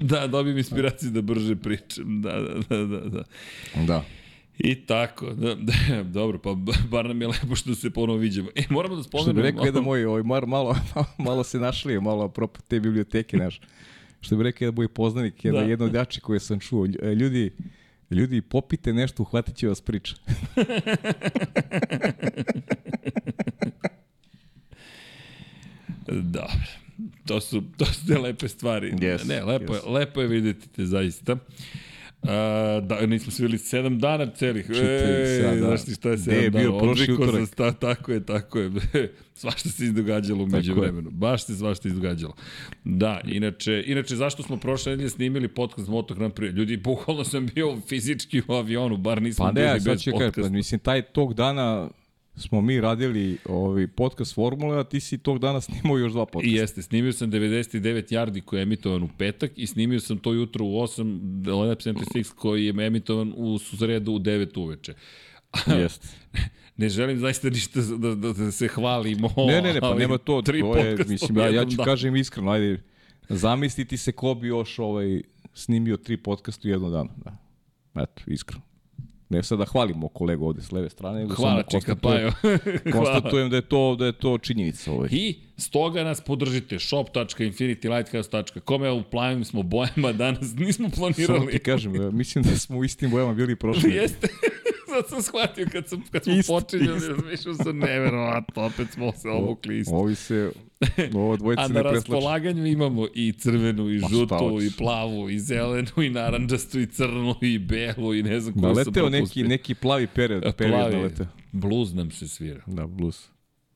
Da, 0.00 0.26
dobijem 0.26 0.58
inspiraciju 0.58 1.10
da 1.10 1.22
brže 1.22 1.56
pričam. 1.56 2.22
Da, 2.22 2.40
da, 2.40 2.76
da, 2.76 2.86
da. 2.86 3.08
Da. 3.08 3.24
da. 3.86 4.04
I 4.58 4.74
tako, 4.74 5.34
da, 5.34 5.54
da, 5.54 6.02
dobro, 6.02 6.38
pa 6.38 6.54
bar 6.90 7.06
nam 7.06 7.20
je 7.20 7.28
lepo 7.28 7.56
što 7.56 7.74
se 7.74 7.90
ponovo 7.90 8.18
viđemo. 8.18 8.48
E, 8.54 8.62
moramo 8.70 8.96
da 8.96 9.02
spomenemo... 9.02 9.30
Što 9.30 9.34
bi 9.34 9.42
rekao 9.42 9.64
jedan 9.64 9.84
moj, 9.84 10.04
ovaj, 10.04 10.22
malo, 10.22 10.46
malo, 10.46 10.76
malo 11.28 11.44
se 11.44 11.58
našli, 11.58 12.00
malo 12.00 12.24
apropo 12.24 12.60
te 12.68 12.80
biblioteke 12.80 13.36
naš. 13.36 13.60
Što 14.20 14.36
bi 14.36 14.42
rekao 14.42 14.64
jedan 14.64 14.76
moj 14.76 14.88
poznanik, 14.88 15.44
jedan, 15.44 15.64
da. 15.64 15.70
jedan 15.70 15.88
od 15.88 15.94
jači 15.94 16.20
koje 16.20 16.40
sam 16.40 16.60
čuo. 16.60 16.86
E, 17.02 17.14
ljudi, 17.14 17.52
ljudi, 18.10 18.40
popite 18.40 18.92
nešto, 18.92 19.22
uhvatit 19.22 19.56
će 19.56 19.68
vas 19.68 19.80
priča. 19.80 20.14
Dobro. 26.22 26.79
To 27.30 27.40
su, 27.40 27.62
to 27.76 27.84
su 27.84 28.06
te 28.06 28.18
lepe 28.18 28.48
stvari. 28.48 28.92
Yes, 28.92 29.28
ne, 29.28 29.44
lepo, 29.44 29.72
yes. 29.72 29.86
je, 29.86 29.92
lepo 29.92 30.20
je 30.20 30.28
videti 30.28 30.68
te 30.68 30.84
zaista. 30.84 31.32
Uh, 31.32 32.28
da, 32.82 33.06
nismo 33.06 33.32
se 33.32 33.42
bili 33.42 33.58
7 33.58 33.98
dana 33.98 34.30
celih. 34.30 34.66
Čite, 34.66 35.52
e, 35.52 35.58
znaš 35.58 35.84
ti 35.84 35.94
šta 35.94 36.10
je 36.10 36.16
7 36.16 36.24
dana? 36.26 36.42
je 36.42 36.50
bio 36.50 36.78
prošli 36.78 37.14
utorak? 37.14 37.48
Sta, 37.48 37.72
tako 37.72 38.12
je, 38.12 38.26
tako 38.26 38.58
je. 38.58 38.70
svašta 39.40 39.68
se 39.68 39.84
izdogađalo 39.84 40.44
umeđu 40.44 40.74
vremenu. 40.74 41.10
Baš 41.10 41.44
se 41.46 41.56
svašta 41.56 41.88
izdogađalo. 41.88 42.34
Da, 42.84 43.20
inače, 43.24 43.84
inače 43.86 44.16
zašto 44.16 44.42
smo 44.42 44.56
prošle 44.56 44.90
nedelje 44.90 45.10
snimili 45.10 45.48
podcast 45.48 45.88
Moto 45.88 46.14
Grand 46.14 46.34
Prix? 46.34 46.56
Ljudi, 46.56 46.76
bukvalno 46.76 47.24
sam 47.24 47.46
bio 47.46 47.80
fizički 47.88 48.42
u 48.48 48.52
avionu, 48.52 48.96
bar 48.96 49.22
nismo 49.22 49.44
pa 49.44 49.52
ne, 49.52 49.66
bili 49.66 49.80
sad 49.80 49.92
bez 49.92 50.02
će 50.02 50.10
podcasta. 50.10 50.42
Pa, 50.42 50.48
mislim, 50.48 50.80
taj 50.80 51.02
tog 51.02 51.34
dana 51.34 51.90
smo 52.40 52.60
mi 52.60 52.80
radili 52.80 53.38
ovaj 53.44 53.86
podcast 53.86 54.34
formule, 54.34 54.78
a 54.78 54.84
ti 54.84 55.00
si 55.00 55.18
tog 55.18 55.38
dana 55.38 55.60
snimao 55.66 55.98
još 55.98 56.12
dva 56.12 56.26
podcasta. 56.26 56.56
I 56.56 56.60
jeste, 56.60 56.82
snimio 56.82 57.12
sam 57.12 57.30
99 57.30 58.14
yardi 58.14 58.40
koji 58.40 58.60
je 58.60 58.62
emitovan 58.62 59.02
u 59.02 59.08
petak 59.18 59.52
i 59.56 59.66
snimio 59.66 60.00
sam 60.00 60.18
to 60.18 60.32
jutro 60.32 60.64
u 60.64 60.68
8 60.68 61.68
Lab 61.68 61.78
76 61.78 62.34
koji 62.34 62.64
je 62.64 62.86
emitovan 62.86 63.32
u 63.36 63.58
sredu 63.58 64.12
u 64.12 64.18
9 64.18 64.58
uveče. 64.60 64.94
Jeste. 65.80 66.08
ne 66.76 66.88
želim 66.88 67.18
zaista 67.18 67.50
ništa 67.50 67.80
da, 67.80 68.14
da, 68.14 68.32
da 68.32 68.50
se 68.50 68.68
hvalimo. 68.68 69.34
Ne, 69.36 69.62
ne, 69.62 69.72
ne, 69.72 69.80
pa 69.80 69.94
nema 69.94 70.18
to, 70.18 70.42
tri 70.42 70.60
to 70.60 70.76
je, 70.76 70.96
mislim, 71.08 71.38
ja, 71.38 71.48
ja 71.48 71.64
ću 71.64 71.76
danu. 71.76 71.84
kažem 71.84 72.16
iskreno, 72.16 72.50
ajde, 72.50 72.82
zamisliti 73.28 73.96
se 73.96 74.12
ko 74.12 74.34
bi 74.34 74.48
još 74.48 74.78
ovaj, 74.78 75.22
snimio 75.54 75.96
tri 75.96 76.16
podcasta 76.16 76.68
u 76.68 76.70
jednom 76.70 76.92
danu. 76.92 77.10
Da. 77.16 77.36
Eto, 78.02 78.22
iskreno. 78.26 78.69
Ne 79.30 79.42
sad 79.42 79.58
da 79.58 79.64
hvalimo 79.64 80.08
kolegu 80.08 80.46
ovde 80.46 80.62
s 80.62 80.72
leve 80.72 80.90
strane, 80.90 81.18
nego 81.18 81.34
Hvala, 81.34 81.50
samo 81.50 81.62
konstatujem. 81.70 82.30
Hvala. 82.92 83.06
konstatujem 83.06 83.50
da 83.50 83.56
je 83.56 83.62
to 83.62 83.96
da 83.96 84.06
je 84.06 84.12
to 84.12 84.38
činjenica 84.38 84.92
ovaj. 84.92 85.08
I 85.12 85.34
stoga 85.60 86.04
nas 86.04 86.20
podržite 86.20 86.78
shop.infinitylighthouse.com 86.78 88.84
Evo 88.84 88.96
u 88.96 89.02
plavim 89.02 89.44
smo 89.44 89.62
bojama 89.64 90.12
danas, 90.14 90.54
nismo 90.54 90.90
Samo 90.90 91.08
ti 91.08 91.14
planirali. 91.26 91.58
kažem, 91.58 91.92
mislim 92.12 92.44
da 92.44 92.50
smo 92.50 92.78
u 92.78 92.84
istim 92.84 93.10
bojama 93.10 93.34
bili 93.34 93.56
prošli. 93.56 93.90
Jeste. 94.02 94.28
Sad 94.90 95.08
sam 95.08 95.22
shvatio 95.22 95.66
kad, 95.72 95.88
sam, 95.88 96.02
kad 96.02 96.24
smo 96.24 96.34
počinjali, 96.48 96.96
isto. 96.96 97.08
razmišljao 97.08 97.54
sam, 97.54 97.78
neverovatno, 97.78 98.62
opet 98.62 98.88
smo 98.90 99.12
se 99.12 99.28
obukli 99.30 99.78
isto. 99.78 99.94
Ovi 99.94 100.14
se, 100.14 100.52
ovo 101.14 101.36
dvojice 101.36 101.62
A 101.62 101.68
ne 101.68 101.74
na 101.74 101.80
preslače. 101.82 101.94
raspolaganju 101.96 102.66
imamo 102.66 103.06
i 103.14 103.32
crvenu, 103.32 103.90
i 103.90 103.98
šta 103.98 104.08
žutu, 104.08 104.58
i 104.62 104.78
plavu, 104.78 105.30
i 105.30 105.38
zelenu, 105.38 105.88
i 105.98 106.10
naranđastu, 106.10 106.80
i 106.80 106.86
crnu, 106.86 107.34
i 107.42 107.58
belu, 107.58 108.14
i 108.14 108.22
ne 108.22 108.40
znam 108.40 108.54
koju 108.54 108.62
sam 108.64 108.72
Naleteo 108.74 109.02
neki, 109.04 109.10
propustio. 109.12 109.46
neki 109.46 109.74
plavi 109.74 110.06
period, 110.06 110.54
period 110.56 110.78
Plavi, 110.78 110.96
naleteo. 110.96 111.26
bluz 111.52 111.94
nam 111.94 112.10
se 112.10 112.28
svira. 112.28 112.62
Da, 112.66 112.86
blues. 112.86 113.28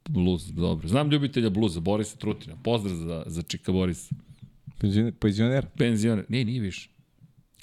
Bluz, 0.08 0.52
dobro. 0.52 0.88
Znam 0.88 1.10
ljubitelja 1.10 1.50
bluza, 1.50 1.80
Borisa 1.80 2.16
Trutina. 2.16 2.56
Pozdrav 2.64 2.96
za, 2.96 3.22
za 3.26 3.42
Čika 3.42 3.72
Borisa. 3.72 4.14
Penzioner, 4.78 5.14
penzioner. 5.20 5.66
Penzioner. 5.78 6.24
Nije, 6.28 6.44
nije 6.44 6.60
više. 6.60 6.93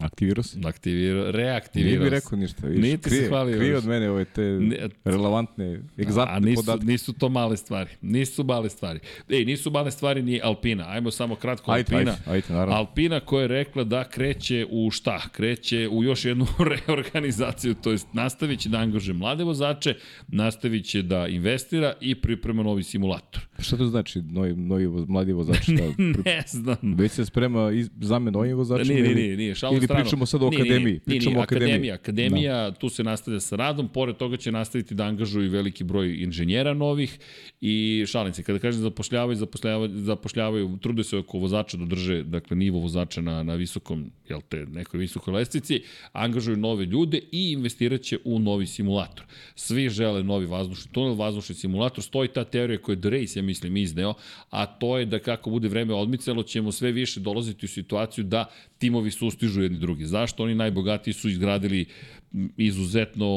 Aktivirao 0.01 0.43
se. 0.43 0.59
Aktivirao, 0.65 1.21
Nije 1.21 1.31
reaktivirao 1.33 2.03
mi 2.03 2.09
se. 2.09 2.15
rekao 2.15 2.39
ništa. 2.39 2.67
Viš, 2.67 2.81
Nije 2.81 2.97
ti 2.97 3.03
se 3.03 3.09
krije, 3.09 3.29
hvalio 3.29 3.57
Krije 3.57 3.77
od 3.77 3.85
mene 3.85 4.09
ove 4.09 4.25
te 4.25 4.41
Ne, 4.41 4.77
relevantne, 5.05 5.65
A 5.97 6.01
egzaktne 6.01 6.39
nisu, 6.41 6.55
podatke. 6.57 6.85
nisu 6.85 7.13
to 7.13 7.29
male 7.29 7.57
stvari. 7.57 7.89
Nisu 8.01 8.43
male 8.43 8.69
stvari. 8.69 8.99
Ej, 9.29 9.45
nisu 9.45 9.71
male 9.71 9.91
stvari 9.91 10.21
ni 10.21 10.39
Alpina. 10.43 10.85
Ajmo 10.87 11.11
samo 11.11 11.35
kratko 11.35 11.71
Ajde, 11.71 11.95
Alpina. 11.95 12.11
ajde, 12.11 12.21
ajde, 12.27 12.45
naravno. 12.49 12.75
Alpina 12.75 13.19
koja 13.19 13.41
je 13.41 13.47
rekla 13.47 13.83
da 13.83 14.03
kreće 14.05 14.65
u 14.69 14.91
šta? 14.91 15.21
Kreće 15.29 15.87
u 15.87 16.03
još 16.03 16.25
jednu 16.25 16.45
reorganizaciju, 16.87 17.73
to 17.73 17.91
jest 17.91 18.07
nastavit 18.13 18.59
će 18.59 18.69
da 18.69 18.77
angaže 18.77 19.13
mlade 19.13 19.43
vozače, 19.43 19.95
nastavit 20.27 20.85
će 20.85 21.01
da 21.01 21.27
investira 21.27 21.93
i 22.01 22.15
priprema 22.15 22.63
novi 22.63 22.83
simulator. 22.83 23.41
Šta 23.59 23.77
to 23.77 23.85
znači, 23.85 24.21
novi, 24.21 24.55
novi 24.55 24.87
mladi 25.07 25.33
vozač? 25.33 25.57
Pri- 25.59 26.23
Ne 26.25 26.43
znam. 26.47 26.77
Već 26.95 27.11
se 27.11 27.25
sprema 27.25 27.71
iz, 27.71 27.89
zamen 28.01 28.33
novim 28.33 28.57
vozačima? 28.57 28.93
Nije, 28.93 29.03
nije, 29.03 29.15
nije, 29.17 29.37
nije, 29.37 29.55
šalu 29.55 29.75
Ili 29.75 29.87
stranu. 29.91 30.03
pričamo 30.03 30.25
sad 30.25 30.43
o 30.43 30.49
Nije, 30.49 30.63
nije, 30.63 30.71
akademiji? 30.71 30.91
Nije, 30.91 30.99
Pričamo 31.05 31.33
nije, 31.33 31.43
akademiji. 31.43 31.91
akademija. 31.91 31.95
Akademija, 31.95 32.71
tu 32.71 32.89
se 32.89 33.03
nastavlja 33.03 33.39
sa 33.39 33.55
radom, 33.55 33.87
pored 33.89 34.15
toga 34.17 34.37
će 34.37 34.51
nastaviti 34.51 34.95
da 34.95 35.03
angažuju 35.03 35.49
veliki 35.51 35.83
broj 35.83 36.23
inženjera 36.23 36.73
novih 36.73 37.19
i 37.61 38.05
šalim 38.07 38.33
se, 38.33 38.43
kada 38.43 38.59
kažem 38.59 38.81
zapošljavaju, 38.81 39.35
zapošljavaju, 39.35 39.91
zapošljavaju 39.93 40.77
trude 40.81 41.03
se 41.03 41.17
oko 41.17 41.37
vozača 41.37 41.77
da 41.77 41.85
drže 41.85 42.23
dakle, 42.23 42.57
nivo 42.57 42.79
vozača 42.79 43.21
na, 43.21 43.43
na 43.43 43.55
visokom, 43.55 44.11
jel 44.29 44.41
te, 44.49 44.65
nekoj 44.65 44.97
visokoj 44.99 45.33
lestvici, 45.33 45.81
angažuju 46.11 46.57
nove 46.57 46.85
ljude 46.85 47.21
i 47.31 47.51
investirat 47.51 48.01
će 48.01 48.17
u 48.23 48.39
novi 48.39 48.67
simulator. 48.67 49.25
Svi 49.55 49.89
žele 49.89 50.23
novi 50.23 50.45
vazdušni 50.45 50.91
tunel, 50.91 51.15
vazdušni 51.15 51.55
simulator, 51.55 52.03
stoji 52.03 52.27
ta 52.27 52.43
teorija 52.43 52.77
koju 52.81 52.95
je 52.95 53.01
The 53.01 53.09
Race, 53.09 53.39
ja 53.39 53.43
mislim, 53.43 53.77
izneo, 53.77 54.13
a 54.49 54.65
to 54.65 54.97
je 54.97 55.05
da 55.05 55.19
kako 55.19 55.49
bude 55.49 55.67
vreme 55.67 55.93
odmicalo, 55.93 56.43
ćemo 56.43 56.71
sve 56.71 56.91
više 56.91 57.19
dolaziti 57.19 57.65
u 57.65 57.69
situaciju 57.69 58.23
da 58.23 58.45
timovi 58.81 59.11
sustižu 59.11 59.61
jedni 59.61 59.77
drugi. 59.79 60.05
Zašto? 60.05 60.43
Oni 60.43 60.55
najbogatiji 60.55 61.13
su 61.13 61.29
izgradili 61.29 61.85
izuzetno, 62.57 63.27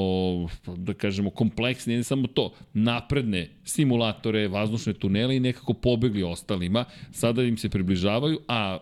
da 0.77 0.95
kažemo, 0.95 1.31
kompleksne, 1.31 1.97
ne 1.99 2.05
samo 2.05 2.27
to, 2.27 2.53
napredne 2.73 3.49
simulatore, 3.65 4.47
vazdušne 4.49 4.95
tunele 4.95 5.37
i 5.37 5.41
nekako 5.41 5.75
pobegli 5.75 6.23
ostalima. 6.23 6.85
Sada 7.13 7.43
im 7.43 7.59
se 7.59 7.69
približavaju, 7.69 8.41
a 8.49 8.79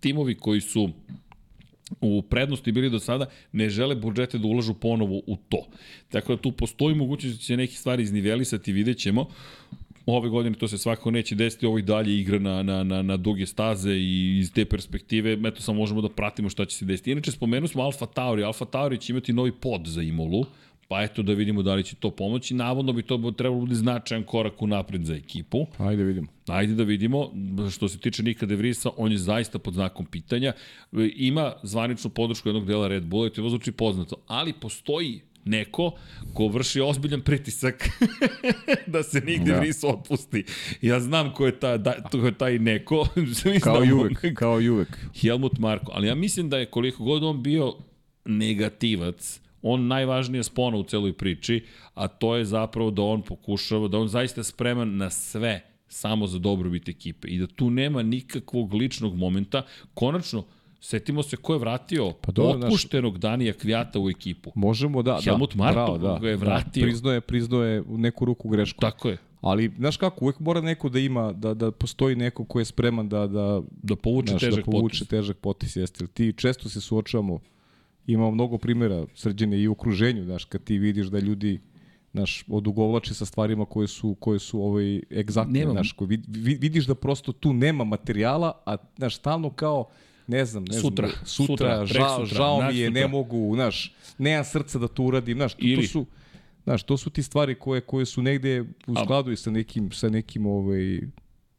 timovi 0.00 0.34
koji 0.34 0.60
su 0.60 0.90
u 2.00 2.22
prednosti 2.22 2.72
bili 2.72 2.90
do 2.90 2.98
sada, 2.98 3.26
ne 3.52 3.68
žele 3.70 3.94
budžete 3.94 4.38
da 4.38 4.46
ulažu 4.46 4.74
ponovo 4.74 5.22
u 5.26 5.36
to. 5.48 5.66
Tako 6.10 6.36
da 6.36 6.42
tu 6.42 6.52
postoji 6.52 6.94
mogućnost 6.94 7.38
da 7.38 7.42
će 7.42 7.56
neke 7.56 7.74
stvari 7.74 8.02
iznivelisati, 8.02 8.72
vidjet 8.72 8.98
ćemo. 8.98 9.28
Ove 10.06 10.28
godine 10.28 10.56
to 10.56 10.68
se 10.68 10.78
svakako 10.78 11.10
neće 11.10 11.34
desiti, 11.34 11.66
ovo 11.66 11.78
i 11.78 11.82
dalje 11.82 12.18
igra 12.20 12.38
na, 12.38 12.62
na, 12.62 12.82
na, 12.84 13.02
na 13.02 13.16
duge 13.16 13.46
staze 13.46 13.92
i 13.92 14.38
iz 14.38 14.52
te 14.52 14.64
perspektive, 14.64 15.38
eto 15.44 15.62
samo 15.62 15.78
možemo 15.78 16.00
da 16.00 16.08
pratimo 16.08 16.48
šta 16.48 16.64
će 16.64 16.76
se 16.76 16.84
desiti. 16.84 17.12
Inače, 17.12 17.30
spomenuli 17.30 17.68
smo 17.68 17.82
Alfa 17.82 18.06
Tauri. 18.06 18.44
Alfa 18.44 18.64
Tauri 18.64 18.98
će 18.98 19.12
imati 19.12 19.32
novi 19.32 19.52
pod 19.52 19.86
za 19.86 20.02
Imolu, 20.02 20.44
pa 20.88 21.02
eto 21.02 21.22
da 21.22 21.32
vidimo 21.32 21.62
da 21.62 21.74
li 21.74 21.84
će 21.84 21.96
to 21.96 22.10
pomoći. 22.10 22.54
Navodno 22.54 22.92
bi 22.92 23.02
to 23.02 23.32
trebalo 23.36 23.60
biti 23.60 23.74
značajan 23.74 24.24
korak 24.24 24.62
u 24.62 24.66
napred 24.66 25.04
za 25.04 25.14
ekipu. 25.14 25.66
Ajde 25.78 26.04
vidimo. 26.04 26.26
Ajde 26.46 26.74
da 26.74 26.82
vidimo, 26.82 27.30
što 27.70 27.88
se 27.88 27.98
tiče 27.98 28.22
Nika 28.22 28.46
De 28.46 28.56
Vrisa, 28.56 28.90
on 28.96 29.12
je 29.12 29.18
zaista 29.18 29.58
pod 29.58 29.74
znakom 29.74 30.06
pitanja. 30.06 30.52
E, 30.92 31.10
Ima 31.16 31.52
zvaničnu 31.62 32.10
podršku 32.10 32.48
jednog 32.48 32.66
dela 32.66 32.88
Red 32.88 33.04
Bulla 33.04 33.26
i 33.26 33.30
to 33.30 33.48
zvuči 33.48 33.72
poznato, 33.72 34.16
ali 34.26 34.52
postoji 34.52 35.20
neko 35.46 35.92
ko 36.34 36.48
vrši 36.48 36.80
ozbiljan 36.80 37.20
pritisak 37.20 37.88
da 38.92 39.02
se 39.02 39.20
Nik 39.20 39.42
De 39.42 39.52
Da. 39.52 39.58
Vries 39.58 39.84
otpusti. 39.84 40.44
Ja 40.82 41.00
znam 41.00 41.32
ko 41.32 41.46
je, 41.46 41.60
ta, 41.60 41.76
da, 41.76 41.94
ko 42.10 42.18
je 42.18 42.38
taj 42.38 42.58
neko. 42.58 43.08
Kao 43.62 43.82
i 43.84 43.86
znamo. 43.86 44.00
uvek, 44.00 44.34
kao 44.34 44.60
i 44.60 44.68
uvek. 44.68 44.98
Helmut 45.20 45.58
Marko, 45.58 45.92
ali 45.94 46.06
ja 46.06 46.14
mislim 46.14 46.48
da 46.48 46.58
je 46.58 46.66
koliko 46.66 47.04
god 47.04 47.24
on 47.24 47.42
bio 47.42 47.74
negativac, 48.24 49.40
on 49.62 49.86
najvažnija 49.86 50.42
spona 50.42 50.76
u 50.76 50.84
celoj 50.84 51.12
priči, 51.12 51.64
a 51.94 52.08
to 52.08 52.36
je 52.36 52.44
zapravo 52.44 52.90
da 52.90 53.02
on 53.02 53.22
pokušava, 53.22 53.88
da 53.88 53.98
on 53.98 54.08
zaista 54.08 54.44
spreman 54.44 54.96
na 54.96 55.10
sve 55.10 55.60
samo 55.88 56.26
za 56.26 56.38
dobrobit 56.38 56.88
ekipe 56.88 57.28
i 57.28 57.38
da 57.38 57.46
tu 57.46 57.70
nema 57.70 58.02
nikakvog 58.02 58.74
ličnog 58.74 59.16
momenta. 59.16 59.62
Konačno, 59.94 60.44
setimo 60.86 61.22
se 61.22 61.36
ko 61.36 61.52
je 61.52 61.58
vratio 61.58 62.12
Pa 62.20 62.32
dobro, 62.32 62.66
otpuštenog 62.66 63.18
Danija 63.18 63.52
Kvijata 63.52 64.00
u 64.00 64.10
ekipu. 64.10 64.52
Možemo 64.54 65.02
da, 65.02 65.18
Helmut 65.24 65.54
da, 65.56 65.64
Marko 65.64 65.98
da, 65.98 66.18
ga 66.22 66.28
je 66.28 66.36
da, 66.36 66.44
vratio. 66.44 66.82
priznaje, 66.82 67.20
priznaje 67.20 67.82
u 67.82 67.98
neku 67.98 68.24
ruku 68.24 68.48
grešku. 68.48 68.80
Tako 68.80 69.08
je. 69.08 69.16
Ali, 69.40 69.72
znaš 69.78 69.96
kako, 69.96 70.24
uvek 70.24 70.40
mora 70.40 70.60
neko 70.60 70.88
da 70.88 70.98
ima, 70.98 71.32
da, 71.32 71.54
da 71.54 71.70
postoji 71.70 72.16
neko 72.16 72.44
ko 72.44 72.58
je 72.58 72.64
spreman 72.64 73.08
da, 73.08 73.26
da, 73.26 73.62
Da 73.82 73.96
povuče 73.96 74.30
znaš, 74.30 74.40
težak 74.40 74.64
da 74.64 74.70
povuče 74.70 74.98
potez. 74.98 75.08
težak 75.08 75.36
potis, 75.36 75.76
jeste. 75.76 76.06
Ti 76.06 76.32
često 76.36 76.68
se 76.68 76.80
suočavamo, 76.80 77.38
imamo 78.06 78.30
mnogo 78.30 78.58
primjera 78.58 79.06
srđene 79.14 79.60
i 79.60 79.68
u 79.68 79.72
okruženju, 79.72 80.24
znaš, 80.24 80.44
kad 80.44 80.64
ti 80.64 80.78
vidiš 80.78 81.06
da 81.06 81.18
ljudi 81.18 81.60
znaš, 82.12 82.44
odugovlače 82.48 83.14
sa 83.14 83.26
stvarima 83.26 83.64
koje 83.64 83.88
su, 83.88 84.16
koje 84.20 84.38
su 84.38 84.62
ovaj, 84.62 85.00
egzaktne, 85.10 85.52
koji 85.92 86.08
vid- 86.08 86.60
vidiš 86.60 86.86
da 86.86 86.94
prosto 86.94 87.32
tu 87.32 87.52
nema 87.52 87.84
materijala, 87.84 88.62
a 88.66 88.76
znaš, 88.96 89.16
stalno 89.16 89.50
kao 89.50 89.84
ne 90.26 90.44
znam, 90.44 90.64
ne 90.64 90.80
Sutra, 90.80 91.08
znam, 91.08 91.26
sutra, 91.26 91.46
sutra, 91.46 91.86
žao, 91.86 92.16
preksutra, 92.16 92.36
žao 92.36 92.56
mi 92.56 92.78
je, 92.78 92.90
naksutra. 92.90 93.00
ne 93.00 93.08
mogu, 93.08 93.54
znaš, 93.54 93.94
nemam 94.18 94.44
srca 94.44 94.78
da 94.78 94.88
to 94.88 95.02
uradim, 95.02 95.38
znaš, 95.38 95.54
to, 95.54 95.64
to 95.76 95.88
su, 95.88 96.06
znaš, 96.64 96.82
to 96.82 96.96
su 96.96 97.10
ti 97.10 97.22
stvari 97.22 97.54
koje, 97.54 97.80
koje 97.80 98.06
su 98.06 98.22
negde 98.22 98.60
u 98.86 98.94
skladu 99.04 99.32
i 99.32 99.36
sa 99.36 99.50
nekim, 99.50 99.92
sa 99.92 100.08
nekim, 100.08 100.46
ovaj, 100.46 101.00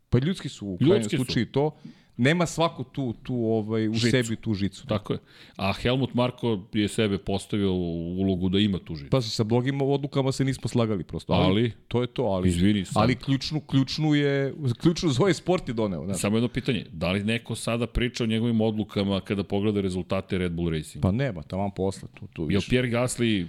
pa 0.10 0.19
ljudski 0.19 0.49
su 0.49 0.68
u 0.68 0.77
krajnjem 0.77 1.10
slučaju 1.10 1.45
to, 1.45 1.77
nema 2.18 2.45
svako 2.45 2.84
tu, 2.84 3.14
tu 3.23 3.35
ovaj, 3.35 3.89
u 3.89 3.94
Žicu. 3.94 4.10
sebi 4.11 4.35
tu 4.35 4.53
žicu. 4.53 4.88
Tako 4.88 5.14
je. 5.14 5.19
A 5.56 5.73
Helmut 5.73 6.14
Marko 6.14 6.60
je 6.73 6.88
sebe 6.88 7.18
postavio 7.18 7.73
u 7.73 7.77
ulogu 8.18 8.49
da 8.49 8.60
ima 8.60 8.77
tu 8.80 8.95
žicu. 8.95 9.10
Pazi, 9.10 9.30
sa 9.30 9.44
blogim 9.44 9.81
odlukama 9.81 10.31
se 10.31 10.45
nismo 10.45 10.68
slagali 10.68 11.03
prosto. 11.03 11.34
Ali, 11.34 11.45
Ali- 11.45 11.72
to 11.88 12.02
je 12.02 12.07
to, 12.07 12.23
ali, 12.23 12.49
Izvini, 12.49 12.85
sam- 12.85 13.02
ali 13.02 13.15
ključnu, 13.15 13.60
ključnu 13.61 14.15
je, 14.15 14.53
ključnu 14.77 15.10
za 15.10 15.22
ovaj 15.22 15.34
sport 15.34 15.68
je 15.68 15.73
doneo. 15.73 16.06
Znaš. 16.06 16.18
Samo 16.18 16.38
jedno 16.38 16.48
pitanje, 16.49 16.85
da 16.91 17.11
li 17.11 17.23
neko 17.23 17.56
sada 17.56 17.88
priča 17.88 18.23
o 18.23 18.27
njegovim 18.27 18.61
odlukama 18.61 19.22
kada 19.22 19.44
pogleda 19.44 19.81
rezultate 19.81 20.38
Red 20.38 20.52
Bull 20.52 20.69
Racing? 20.69 21.02
Pa 21.02 21.11
nema, 21.11 21.41
tamo 21.44 21.69
posle. 21.69 22.10
Tu, 22.14 22.27
tu 22.27 22.41
Je 22.41 22.48
li 22.48 22.56
više. 22.56 22.69
Pierre 22.69 22.89
Gasly 22.89 23.45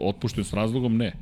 otpušten 0.00 0.44
s 0.44 0.52
razlogom? 0.52 0.96
Ne. 0.96 1.12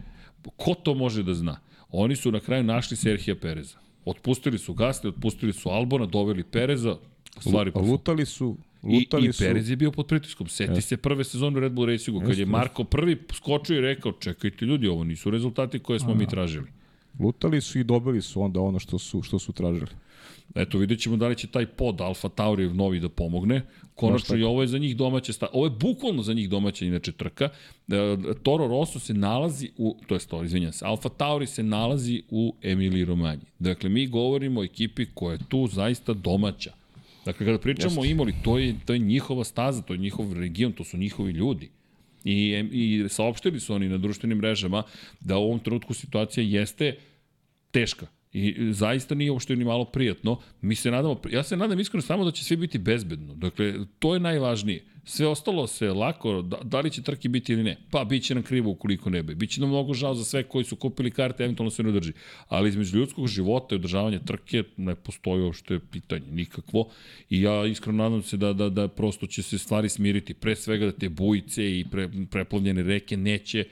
Ko 0.57 0.75
to 0.75 0.95
može 0.95 1.23
da 1.23 1.35
zna? 1.35 1.57
Oni 1.91 2.17
su 2.17 2.33
na 2.33 2.41
kraju 2.41 2.65
našli 2.65 2.97
Serhija 2.97 3.35
Pereza. 3.37 3.79
Otpustili 4.05 4.59
su 4.59 4.75
Gasly, 4.75 5.09
otpustili 5.09 5.53
su 5.53 5.69
Albona, 5.69 6.07
doveli 6.07 6.45
Pereza, 6.45 6.97
stvari 7.41 7.73
A 7.75 7.81
Lutali 7.81 8.27
su, 8.27 8.57
I, 8.83 8.95
lutali 8.95 9.29
I 9.29 9.33
su. 9.33 9.45
Perez 9.45 9.71
je 9.71 9.77
bio 9.77 9.91
pod 9.91 10.07
pritiskom. 10.07 10.49
Seti 10.49 10.81
se 10.81 10.97
prve 10.97 11.25
sezone 11.25 11.61
Red 11.61 11.73
Bull 11.73 11.87
Racingu, 11.87 12.21
kad 12.21 12.39
je 12.39 12.47
Marko 12.47 12.85
prvi 12.85 13.23
skočio 13.33 13.79
i 13.79 13.81
rekao, 13.81 14.13
čekajte 14.13 14.65
ljudi, 14.65 14.89
ovo 14.89 15.05
nisu 15.05 15.31
rezultati 15.31 15.79
koje 15.79 15.99
smo 15.99 16.15
mi 16.15 16.27
tražili. 16.27 16.67
Lutali 17.21 17.61
su 17.61 17.79
i 17.79 17.85
dobili 17.85 18.23
su 18.23 18.43
onda 18.43 18.61
ono 18.61 18.79
što 18.79 18.99
su, 18.99 19.23
što 19.23 19.39
su 19.39 19.53
tražili. 19.53 19.91
Eto, 20.55 20.79
vidjet 20.79 21.01
ćemo 21.01 21.17
da 21.17 21.29
li 21.29 21.37
će 21.37 21.47
taj 21.47 21.67
pod 21.67 22.01
Alfa 22.01 22.29
Taurijev 22.29 22.75
novi 22.75 23.01
da 23.01 23.09
pomogne. 23.09 23.63
Konačno 23.95 24.37
i 24.37 24.43
ovo 24.43 24.61
je 24.61 24.67
za 24.67 24.79
njih 24.79 24.97
domaća 24.97 25.33
sta... 25.33 25.47
Ovo 25.53 25.67
je 25.67 25.71
bukvalno 25.71 26.23
za 26.23 26.33
njih 26.35 26.49
domaća 26.49 26.85
inače 26.85 27.13
trka. 27.13 27.45
E, 27.45 28.17
Toro 28.43 28.67
Rosso 28.67 28.99
se 28.99 29.15
nalazi 29.15 29.71
u, 29.79 29.97
to 30.07 30.15
je 30.15 30.21
to, 30.21 30.45
izvinjam 30.45 30.73
se, 30.73 30.85
Alfa 30.85 31.09
Tauri 31.09 31.47
se 31.47 31.63
nalazi 31.63 32.23
u 32.31 32.55
Emiliji 32.63 33.05
Romanji. 33.05 33.43
Dakle, 33.59 33.89
mi 33.91 34.07
govorimo 34.07 34.61
o 34.61 34.65
ekipi 34.65 35.07
koja 35.15 35.33
je 35.33 35.39
tu 35.49 35.67
zaista 35.67 36.13
domaća. 36.13 36.73
Dakle, 37.25 37.47
kada 37.47 37.59
pričamo 37.59 38.01
o 38.01 38.05
Imoli, 38.05 38.35
to 38.45 38.59
je, 38.59 38.75
to 38.85 38.93
je 38.93 38.99
njihova 38.99 39.45
staza, 39.45 39.83
to 39.83 39.93
je 39.93 39.99
njihov 39.99 40.33
region, 40.33 40.73
to 40.73 40.85
su 40.85 40.97
njihovi 40.97 41.33
ljudi. 41.33 41.71
I, 42.25 42.65
I 42.73 43.09
saopštili 43.09 43.61
su 43.61 43.75
oni 43.75 43.89
na 43.89 43.99
društvenim 43.99 44.39
mrežama 44.39 44.83
da 45.21 45.39
u 45.39 45.43
ovom 45.43 45.59
trenutku 45.59 45.95
situacija 45.95 46.45
jeste 46.45 46.97
teška. 47.71 48.07
I 48.33 48.73
zaista 48.73 49.15
nije 49.15 49.31
uopšte 49.31 49.57
ni 49.57 49.65
malo 49.65 49.85
prijatno. 49.85 50.39
Mi 50.61 50.75
se 50.75 50.91
nadamo, 50.91 51.21
ja 51.31 51.43
se 51.43 51.57
nadam 51.57 51.81
iskreno 51.81 52.03
samo 52.03 52.25
da 52.25 52.31
će 52.31 52.45
sve 52.45 52.57
biti 52.57 52.79
bezbedno. 52.79 53.35
Dakle, 53.35 53.75
to 53.99 54.15
je 54.15 54.21
najvažnije. 54.21 54.85
Sve 55.05 55.27
ostalo 55.27 55.67
se 55.67 55.89
lako, 55.93 56.43
da, 56.43 56.57
da 56.65 56.81
li 56.81 56.91
će 56.91 57.03
trke 57.03 57.29
biti 57.29 57.53
ili 57.53 57.63
ne. 57.63 57.77
Pa, 57.91 58.05
bit 58.05 58.23
će 58.23 58.35
nam 58.35 58.43
krivo 58.43 58.71
ukoliko 58.71 59.11
ne 59.11 59.23
bi. 59.23 59.35
Biće 59.35 59.61
nam 59.61 59.69
mnogo 59.69 59.95
žao 59.95 60.15
za 60.15 60.25
sve 60.25 60.43
koji 60.43 60.65
su 60.65 60.77
kupili 60.77 61.11
karte, 61.11 61.45
eventualno 61.45 61.71
se 61.71 61.83
ne 61.83 61.89
održi. 61.89 62.13
Ali 62.49 62.69
između 62.69 62.99
ljudskog 62.99 63.27
života 63.27 63.75
i 63.75 63.79
održavanja 63.79 64.19
trke 64.19 64.63
ne 64.77 64.95
postoji 64.95 65.43
uopšte 65.43 65.81
pitanje, 65.91 66.27
nikakvo. 66.31 66.89
I 67.31 67.43
ja 67.43 67.67
iskreno 67.67 68.03
nadam 68.03 68.23
se 68.23 68.37
da, 68.37 68.53
da, 68.53 68.69
da 68.69 68.89
prosto 68.89 69.27
će 69.27 69.43
se 69.43 69.59
stvari 69.59 69.89
smiriti. 69.89 70.35
Pre 70.35 70.57
svega 70.57 70.87
da 70.87 70.93
te 70.93 71.09
bujice 71.09 71.79
i 71.79 71.85
pre, 71.91 72.09
preplavljene 72.31 72.83
reke 72.83 73.17
neće 73.17 73.65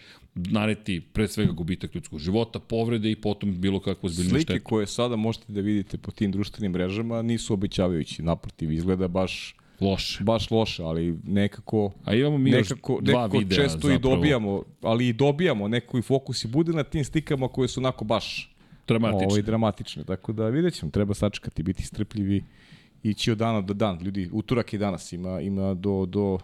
naneti 0.50 1.00
pre 1.00 1.28
svega 1.28 1.52
gubitak 1.52 1.94
ljudskog 1.94 2.18
života, 2.18 2.58
povrede 2.58 3.10
i 3.10 3.16
potom 3.16 3.60
bilo 3.60 3.80
kakvo 3.80 4.08
zbiljno 4.08 4.30
Slike 4.30 4.42
štetu. 4.42 4.64
koje 4.64 4.86
sada 4.86 5.16
možete 5.16 5.52
da 5.52 5.60
vidite 5.60 5.98
po 5.98 6.10
tim 6.10 6.32
društvenim 6.32 6.72
mrežama 6.72 7.22
nisu 7.22 7.54
obećavajući. 7.54 8.22
Naprotiv, 8.22 8.72
izgleda 8.72 9.08
baš 9.08 9.56
Loše. 9.80 10.24
baš 10.24 10.50
loše, 10.50 10.82
ali 10.82 11.18
nekako 11.24 11.92
A 12.04 12.14
imamo 12.14 12.38
mi 12.38 12.50
još 12.50 12.70
nekako, 12.70 12.98
dva 13.02 13.22
nekako 13.22 13.38
videa 13.38 13.58
često 13.58 13.90
i 13.90 13.92
zapravo. 13.92 14.14
dobijamo, 14.14 14.62
ali 14.82 15.08
i 15.08 15.12
dobijamo 15.12 15.68
neko 15.68 15.98
i 15.98 16.02
fokus 16.02 16.44
i 16.44 16.48
bude 16.48 16.72
na 16.72 16.84
tim 16.84 17.04
slikama 17.04 17.48
koje 17.48 17.68
su 17.68 17.80
onako 17.80 18.04
baš 18.04 18.54
Dramatične. 18.88 19.26
Ovaj, 19.26 19.42
dramatične. 19.42 20.04
Tako 20.04 20.32
da 20.32 20.48
vidjet 20.48 20.74
ćemo, 20.74 20.90
treba 20.90 21.14
sačekati, 21.14 21.62
biti 21.62 21.82
strpljivi, 21.82 22.44
ići 23.02 23.32
od 23.32 23.38
dana 23.38 23.60
do 23.60 23.74
dan. 23.74 23.98
Ljudi, 24.02 24.30
utorak 24.32 24.72
i 24.72 24.78
danas 24.78 25.12
ima, 25.12 25.40
ima 25.40 25.74
do, 25.74 26.06
do, 26.06 26.38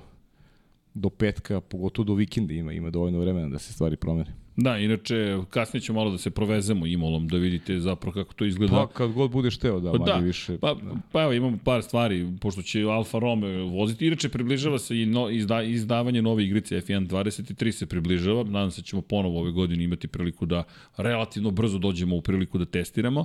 do 0.94 1.10
petka, 1.10 1.60
pogotovo 1.60 2.06
do 2.06 2.14
vikenda 2.14 2.54
ima, 2.54 2.72
ima 2.72 2.90
dovoljno 2.90 3.20
vremena 3.20 3.48
da 3.48 3.58
se 3.58 3.72
stvari 3.72 3.96
promene. 3.96 4.44
Da, 4.56 4.78
inače, 4.78 5.38
kasnije 5.50 5.80
ćemo 5.80 5.98
malo 6.00 6.10
da 6.10 6.18
se 6.18 6.30
provezemo 6.30 6.86
imolom, 6.86 7.28
da 7.28 7.36
vidite 7.36 7.80
zapravo 7.80 8.14
kako 8.14 8.34
to 8.34 8.44
izgleda. 8.44 8.72
Pa 8.72 8.86
kad 8.86 9.12
god 9.12 9.30
budeš 9.30 9.58
teo, 9.58 9.80
da, 9.80 9.92
Pa 9.92 9.98
manje 9.98 10.12
da, 10.12 10.18
više. 10.18 10.58
pa, 10.58 10.76
pa 11.12 11.22
evo 11.22 11.32
imamo 11.32 11.58
par 11.64 11.82
stvari, 11.82 12.28
pošto 12.40 12.62
će 12.62 12.82
Alfa 12.82 13.18
Romeo 13.18 13.66
voziti. 13.66 14.06
Inače, 14.06 14.28
približava 14.28 14.78
se 14.78 15.00
i 15.00 15.06
no, 15.06 15.30
izda, 15.30 15.62
izdavanje 15.62 16.22
nove 16.22 16.44
igrice 16.44 16.80
F1 16.80 17.08
23 17.08 17.70
se 17.70 17.86
približava. 17.86 18.42
Nadam 18.42 18.70
se 18.70 18.80
da 18.80 18.84
ćemo 18.84 19.02
ponovo 19.02 19.40
ove 19.40 19.50
godine 19.50 19.84
imati 19.84 20.08
priliku 20.08 20.46
da 20.46 20.64
relativno 20.96 21.50
brzo 21.50 21.78
dođemo 21.78 22.16
u 22.16 22.22
priliku 22.22 22.58
da 22.58 22.64
testiramo. 22.64 23.24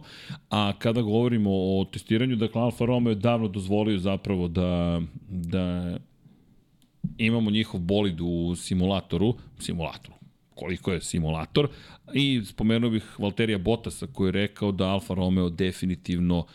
A 0.50 0.74
kada 0.80 1.02
govorimo 1.02 1.50
o 1.52 1.86
testiranju, 1.94 2.36
dakle 2.36 2.62
Alfa 2.62 2.86
Romeo 2.86 3.12
je 3.12 3.16
davno 3.16 3.48
dozvolio 3.48 3.98
zapravo 3.98 4.48
da, 4.48 5.02
da 5.30 5.98
imamo 7.18 7.52
njihov 7.52 7.80
bolid 7.80 8.22
u 8.22 8.56
simulatoru, 8.56 9.36
simulatoru, 9.60 10.14
koliko 10.56 10.92
je 10.92 11.02
simulator, 11.02 11.68
i 12.14 12.42
spomenuo 12.46 12.90
bih 12.90 13.20
Valterija 13.20 13.58
Bottasa 13.58 14.08
koji 14.08 14.28
je 14.28 14.32
rekao 14.32 14.72
da 14.72 14.88
Alfa 14.88 15.14
Romeo 15.14 15.50
definitivno, 15.50 16.46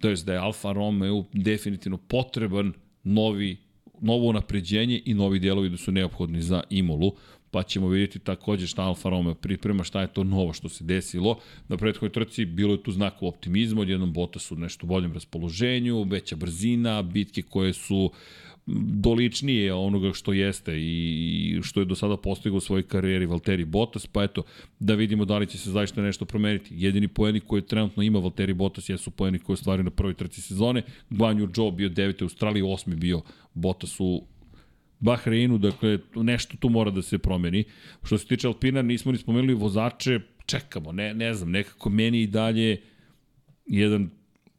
to 0.00 0.08
jest 0.08 0.26
da 0.26 0.32
je 0.32 0.38
Alfa 0.38 0.72
Romeo 0.72 1.24
definitivno 1.32 1.96
potreban 1.98 2.72
novi, 3.04 3.56
novo 4.00 4.32
napređenje 4.32 5.02
i 5.04 5.14
novi 5.14 5.38
delovi 5.38 5.68
da 5.68 5.76
su 5.76 5.92
neophodni 5.92 6.42
za 6.42 6.62
Imolu, 6.70 7.12
pa 7.50 7.62
ćemo 7.62 7.88
vidjeti 7.88 8.18
takođe 8.18 8.66
šta 8.66 8.82
Alfa 8.82 9.08
Romeo 9.08 9.34
priprema, 9.34 9.84
šta 9.84 10.00
je 10.00 10.12
to 10.12 10.24
novo 10.24 10.52
što 10.52 10.68
se 10.68 10.84
desilo. 10.84 11.38
Na 11.68 11.76
prethodnoj 11.76 12.12
trci 12.12 12.44
bilo 12.44 12.72
je 12.72 12.82
tu 12.82 12.92
znakova 12.92 13.28
optimizma, 13.28 13.80
odjednom 13.80 14.12
Bottas 14.12 14.52
u 14.52 14.56
boljem 14.82 15.12
raspoloženju, 15.12 16.02
veća 16.02 16.36
brzina, 16.36 17.02
bitke 17.02 17.42
koje 17.42 17.72
su 17.72 18.10
doličnije 18.66 19.74
onoga 19.74 20.12
što 20.12 20.32
jeste 20.32 20.72
i 20.80 21.60
što 21.62 21.80
je 21.80 21.86
do 21.86 21.94
sada 21.94 22.16
postigao 22.16 22.56
u 22.56 22.60
svojoj 22.60 22.82
karijeri 22.82 23.26
Valtteri 23.26 23.64
Bottas, 23.64 24.06
pa 24.06 24.22
eto, 24.22 24.42
da 24.78 24.94
vidimo 24.94 25.24
da 25.24 25.38
li 25.38 25.46
će 25.46 25.58
se 25.58 25.70
zaista 25.70 26.02
nešto 26.02 26.24
promeniti. 26.24 26.74
Jedini 26.78 27.08
poeni 27.08 27.40
koji 27.40 27.62
trenutno 27.62 28.02
ima 28.02 28.18
Valtteri 28.18 28.54
Bottas 28.54 28.88
jesu 28.88 29.10
poeni 29.10 29.38
koji 29.38 29.54
ostvario 29.54 29.82
na 29.82 29.90
prvoj 29.90 30.14
trci 30.14 30.42
sezone. 30.42 30.82
Guan 31.10 31.38
Yu 31.38 31.54
Zhou 31.54 31.70
bio 31.70 31.88
9. 31.88 32.22
u 32.22 32.24
Australiji, 32.24 32.62
8. 32.62 32.94
bio 32.94 33.22
Bottas 33.54 34.00
u 34.00 34.22
Bahreinu, 35.00 35.58
dakle 35.58 35.98
nešto 36.14 36.56
tu 36.56 36.68
mora 36.68 36.90
da 36.90 37.02
se 37.02 37.18
promeni. 37.18 37.64
Što 38.02 38.18
se 38.18 38.26
tiče 38.26 38.46
Alpina, 38.46 38.82
nismo 38.82 39.12
ni 39.12 39.18
spomenuli 39.18 39.54
vozače, 39.54 40.20
čekamo, 40.46 40.92
ne, 40.92 41.14
ne 41.14 41.34
znam, 41.34 41.50
nekako 41.50 41.90
meni 41.90 42.22
i 42.22 42.26
dalje 42.26 42.80
jedan 43.66 44.10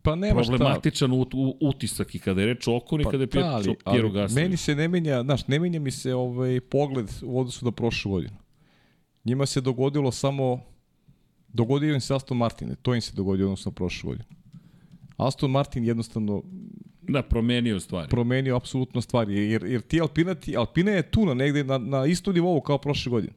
pa 0.03 0.15
nema 0.15 0.43
šta. 0.43 0.51
problematičan 0.51 1.11
ut, 1.11 1.33
u, 1.33 1.57
utisak 1.61 2.15
i 2.15 2.19
kada 2.19 2.41
je 2.41 2.47
reč 2.47 2.67
o 2.67 2.75
Okon 2.75 3.01
i 3.01 3.03
Pa 3.03 3.11
kada 3.11 3.23
je 3.23 3.27
da, 3.27 3.31
Piero, 3.31 3.47
ali, 3.47 3.75
Piero 3.91 4.09
Gasly. 4.09 4.35
meni 4.35 4.57
se 4.57 4.75
ne 4.75 4.87
menja, 4.87 5.23
znaš, 5.23 5.47
ne 5.47 5.59
menja 5.59 5.79
mi 5.79 5.91
se 5.91 6.13
ovaj 6.13 6.59
pogled 6.61 7.11
u 7.23 7.39
odnosu 7.39 7.65
na 7.65 7.71
prošlu 7.71 8.11
godinu. 8.11 8.35
Njima 9.25 9.45
se 9.45 9.61
dogodilo 9.61 10.11
samo 10.11 10.59
dogodio 11.47 11.93
im 11.93 12.01
se 12.01 12.15
Aston 12.15 12.37
Martin, 12.37 12.75
to 12.81 12.95
im 12.95 13.01
se 13.01 13.13
dogodio 13.15 13.45
odnosno 13.45 13.69
na 13.69 13.75
prošlu 13.75 14.09
godinu. 14.09 14.25
Aston 15.17 15.51
Martin 15.51 15.83
jednostavno 15.85 16.43
Da, 17.01 17.21
promenio 17.23 17.79
stvari. 17.79 18.09
promenio 18.09 18.55
apsolutno 18.55 19.01
stvari, 19.01 19.49
jer, 19.51 19.63
jer 19.63 19.81
ti 19.81 20.01
Alpinati, 20.01 20.57
Alpina 20.57 20.91
je 20.91 21.11
tu 21.11 21.25
na 21.25 21.33
negde 21.33 21.63
na, 21.63 21.77
na 21.77 22.05
istom 22.05 22.33
nivou 22.33 22.61
kao 22.61 22.77
prošle 22.77 23.09
godine. 23.09 23.33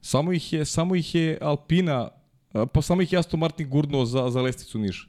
Samo 0.00 0.32
ih 0.32 0.52
je, 0.52 0.64
samo 0.64 0.94
ih 0.96 1.14
je 1.14 1.38
Alpina, 1.40 2.08
pa 2.72 2.82
samo 2.82 3.02
ih 3.02 3.12
je 3.12 3.18
Aston 3.18 3.40
Martin 3.40 3.68
gurnuo 3.68 4.04
za, 4.04 4.30
za 4.30 4.42
lesticu 4.42 4.78
niže. 4.78 5.08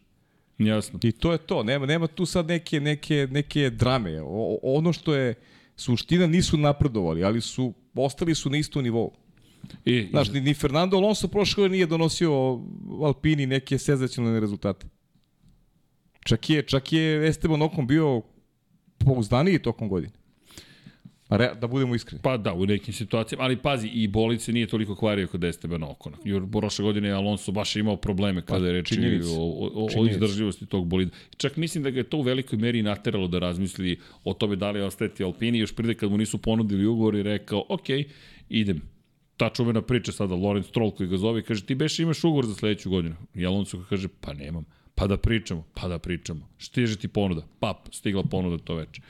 Jasno. 0.57 0.99
I 1.03 1.11
to 1.11 1.32
je 1.32 1.38
to, 1.38 1.64
nema, 1.64 1.86
nema 1.86 2.07
tu 2.07 2.26
sad 2.26 2.48
neke, 2.48 2.80
neke, 2.80 3.27
neke 3.32 3.69
drame. 3.69 4.22
O, 4.22 4.60
ono 4.64 4.94
što 4.94 5.15
je 5.15 5.34
suština 5.76 6.27
nisu 6.27 6.57
napredovali, 6.57 7.23
ali 7.23 7.41
su 7.41 7.73
ostali 7.95 8.36
su 8.36 8.49
na 8.49 8.57
istom 8.57 8.84
nivou. 8.84 9.11
I, 9.86 10.07
Znaš, 10.10 10.32
ni, 10.32 10.41
ni 10.41 10.53
Fernando 10.53 10.98
Alonso 10.98 11.27
prošle 11.27 11.61
godine 11.61 11.73
nije 11.73 11.86
donosio 11.86 12.60
Alpini 13.03 13.45
neke 13.45 13.77
senzacionalne 13.77 14.40
rezultate. 14.40 14.88
Čak 16.26 16.49
je, 16.49 16.64
čak 16.64 16.94
je 16.94 17.27
Esteban 17.27 17.61
Ocon 17.61 17.88
bio 17.88 18.22
pouzdaniji 18.98 19.60
tokom 19.60 19.90
godine. 19.90 20.14
Re, 21.30 21.53
da 21.61 21.68
budemo 21.68 21.95
iskreni. 21.95 22.22
Pa 22.22 22.38
da, 22.38 22.53
u 22.53 22.65
nekim 22.65 22.93
situacijama, 22.93 23.43
ali 23.43 23.57
pazi, 23.57 23.88
i 23.88 24.07
bolid 24.07 24.41
se 24.41 24.53
nije 24.53 24.68
toliko 24.68 24.95
kvario 24.95 25.27
kod 25.27 25.43
Esteban 25.43 25.84
Okona. 25.84 26.18
Jer 26.23 26.43
prošle 26.52 26.84
godine 26.84 27.07
je 27.07 27.14
Alonso 27.14 27.52
baš 27.52 27.76
imao 27.76 27.97
probleme 27.97 28.41
kada 28.41 28.68
je 28.68 28.73
reč 28.73 28.91
o, 28.91 28.97
o, 29.41 29.72
o, 29.76 29.88
o 29.97 30.06
izdržljivosti 30.06 30.65
tog 30.65 30.88
bolida. 30.88 31.11
Čak 31.38 31.57
mislim 31.57 31.84
da 31.84 31.89
ga 31.89 31.99
je 31.99 32.03
to 32.03 32.18
u 32.18 32.22
velikoj 32.22 32.60
meri 32.60 32.84
nateralo 32.84 33.27
da 33.27 33.39
razmisli 33.39 33.99
o 34.23 34.34
tome 34.34 34.56
da 34.56 34.72
li 34.72 34.80
je 34.80 34.85
ostati 34.85 35.23
Alpini, 35.23 35.60
još 35.60 35.76
pride 35.76 35.93
kad 35.93 36.11
mu 36.11 36.18
nisu 36.18 36.38
ponudili 36.38 36.85
ugovor 36.85 37.15
i 37.15 37.23
rekao, 37.23 37.65
ok, 37.69 37.89
idem. 38.49 38.81
Ta 39.38 39.49
čuvena 39.49 39.81
priča 39.81 40.11
sada, 40.11 40.35
Lorenz 40.35 40.68
Stroll 40.68 40.91
koji 40.91 41.10
ga 41.10 41.18
zove 41.18 41.39
i 41.39 41.43
kaže, 41.43 41.65
ti 41.65 41.76
beš 41.76 41.99
imaš 41.99 42.23
ugovor 42.23 42.45
za 42.45 42.56
sledeću 42.56 42.89
godinu. 42.89 43.15
I 43.34 43.45
Alonso 43.45 43.84
kaže, 43.89 44.07
pa 44.22 44.34
nemam. 44.34 44.65
Pa 44.95 45.07
da 45.07 45.18
pričamo, 45.18 45.65
pa 45.73 45.88
da 45.88 45.99
pričamo. 45.99 46.47
Stiže 46.57 46.95
ti 46.95 47.07
ponuda, 47.07 47.41
pap, 47.60 47.77
stigla 47.91 48.23
ponuda 48.23 48.57
to 48.57 48.76
veče. 48.76 49.02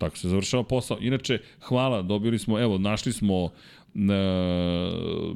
Tako 0.00 0.16
se 0.16 0.28
završava 0.28 0.62
posao. 0.62 0.98
Inače, 1.00 1.38
hvala, 1.60 2.02
dobili 2.02 2.38
smo, 2.38 2.60
evo, 2.60 2.78
našli 2.78 3.12
smo 3.12 3.44
uh, 3.44 3.50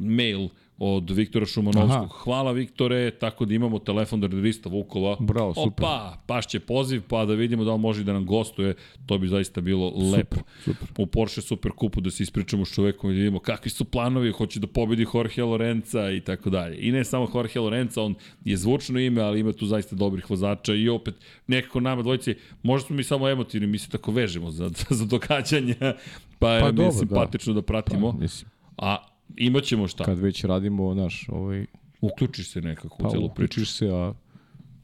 mail 0.01 0.49
od 0.79 1.11
Viktora 1.11 1.47
Šumanovskog. 1.47 1.91
Aha. 1.91 2.09
Hvala 2.09 2.53
Viktore, 2.53 3.11
tako 3.11 3.45
da 3.45 3.55
imamo 3.55 3.79
telefon 3.79 4.21
da 4.21 4.27
Rista 4.27 4.69
Vukova. 4.69 5.17
Bravo, 5.21 5.55
super. 5.55 5.85
Opa, 5.85 6.19
pašće 6.27 6.61
poziv, 6.61 7.03
pa 7.09 7.25
da 7.25 7.35
vidimo 7.35 7.65
da 7.65 7.73
li 7.73 7.79
može 7.79 8.05
da 8.05 8.13
nam 8.13 8.27
gostuje. 8.27 8.75
To 9.07 9.19
bi 9.19 9.29
zaista 9.29 9.61
bilo 9.61 9.93
lepo. 10.13 10.37
super. 10.65 10.89
U 10.99 11.07
Porsche 11.07 11.41
Super 11.41 11.73
Kupu 11.73 12.01
da 12.01 12.11
se 12.11 12.23
ispričamo 12.23 12.65
s 12.65 12.75
čovekom 12.75 13.11
i 13.11 13.15
da 13.15 13.19
vidimo 13.19 13.39
kakvi 13.39 13.71
su 13.71 13.85
planovi, 13.85 14.33
hoće 14.33 14.61
da 14.61 14.67
pobedi 14.67 15.07
Jorge 15.15 15.43
Lorenza 15.43 16.11
i 16.11 16.21
tako 16.21 16.51
dalje. 16.51 16.77
I 16.79 16.93
ne 16.93 17.05
samo 17.05 17.29
Jorge 17.35 17.61
Lorenza, 17.61 18.03
on 18.03 18.15
je 18.45 18.57
zvučno 18.57 19.01
ime, 19.01 19.23
ali 19.23 19.41
ima 19.41 19.53
tu 19.53 19.67
zaista 19.67 19.97
dobrih 19.97 20.31
vozača 20.31 20.75
i 20.75 20.89
opet 20.89 21.15
nekako 21.47 21.81
nama 21.81 22.03
dvojici, 22.03 22.35
možda 22.63 22.87
smo 22.87 22.97
mi 22.97 23.05
samo 23.05 23.29
emotivni, 23.29 23.67
mi 23.67 23.79
se 23.79 23.91
tako 23.91 24.13
vežemo 24.13 24.51
za, 24.51 24.71
za 24.99 25.05
događanja, 25.05 25.77
pa, 25.81 25.97
pa 26.39 26.51
je 26.51 26.73
dobro, 26.73 26.85
da. 26.85 26.99
simpatično 26.99 27.55
da, 27.55 27.61
da 27.61 27.67
pratimo. 27.67 28.13
Pa, 28.13 28.19
mislim, 28.19 28.51
A 28.77 29.14
imaćemo 29.37 29.89
šta? 29.89 30.05
kad 30.05 30.19
već 30.19 30.45
radimo, 30.45 30.95
naš, 30.95 31.27
ovaj, 31.29 31.67
Uključiš 32.01 32.51
se 32.51 32.61
nekako 32.61 32.97
u 33.01 33.03
pa 33.03 33.11
celu 33.11 33.29
priču. 33.29 33.33
uključiš 33.33 33.73
se, 33.73 33.89
a 33.89 34.13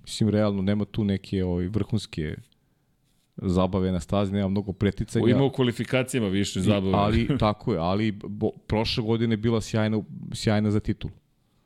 mislim, 0.03 0.29
realno, 0.29 0.63
nema 0.63 0.85
tu 0.85 1.05
neke 1.05 1.45
ovaj, 1.45 1.67
vrhunske 1.67 2.37
zabave 3.37 3.93
na 3.93 4.01
stazi, 4.01 4.33
nema 4.33 4.49
mnogo 4.49 4.73
preticanja. 4.73 5.31
Ima 5.31 5.45
u 5.45 5.51
kvalifikacijama 5.51 6.29
više 6.29 6.61
zabave. 6.61 6.95
Ali, 6.95 7.29
tako 7.39 7.73
je, 7.73 7.79
ali 7.79 8.13
bo, 8.13 8.51
prošle 8.67 9.03
godine 9.05 9.33
je 9.33 9.37
bila 9.37 9.61
sjajna, 9.61 10.03
sjajna 10.33 10.71
za 10.71 10.81
titul. 10.81 11.11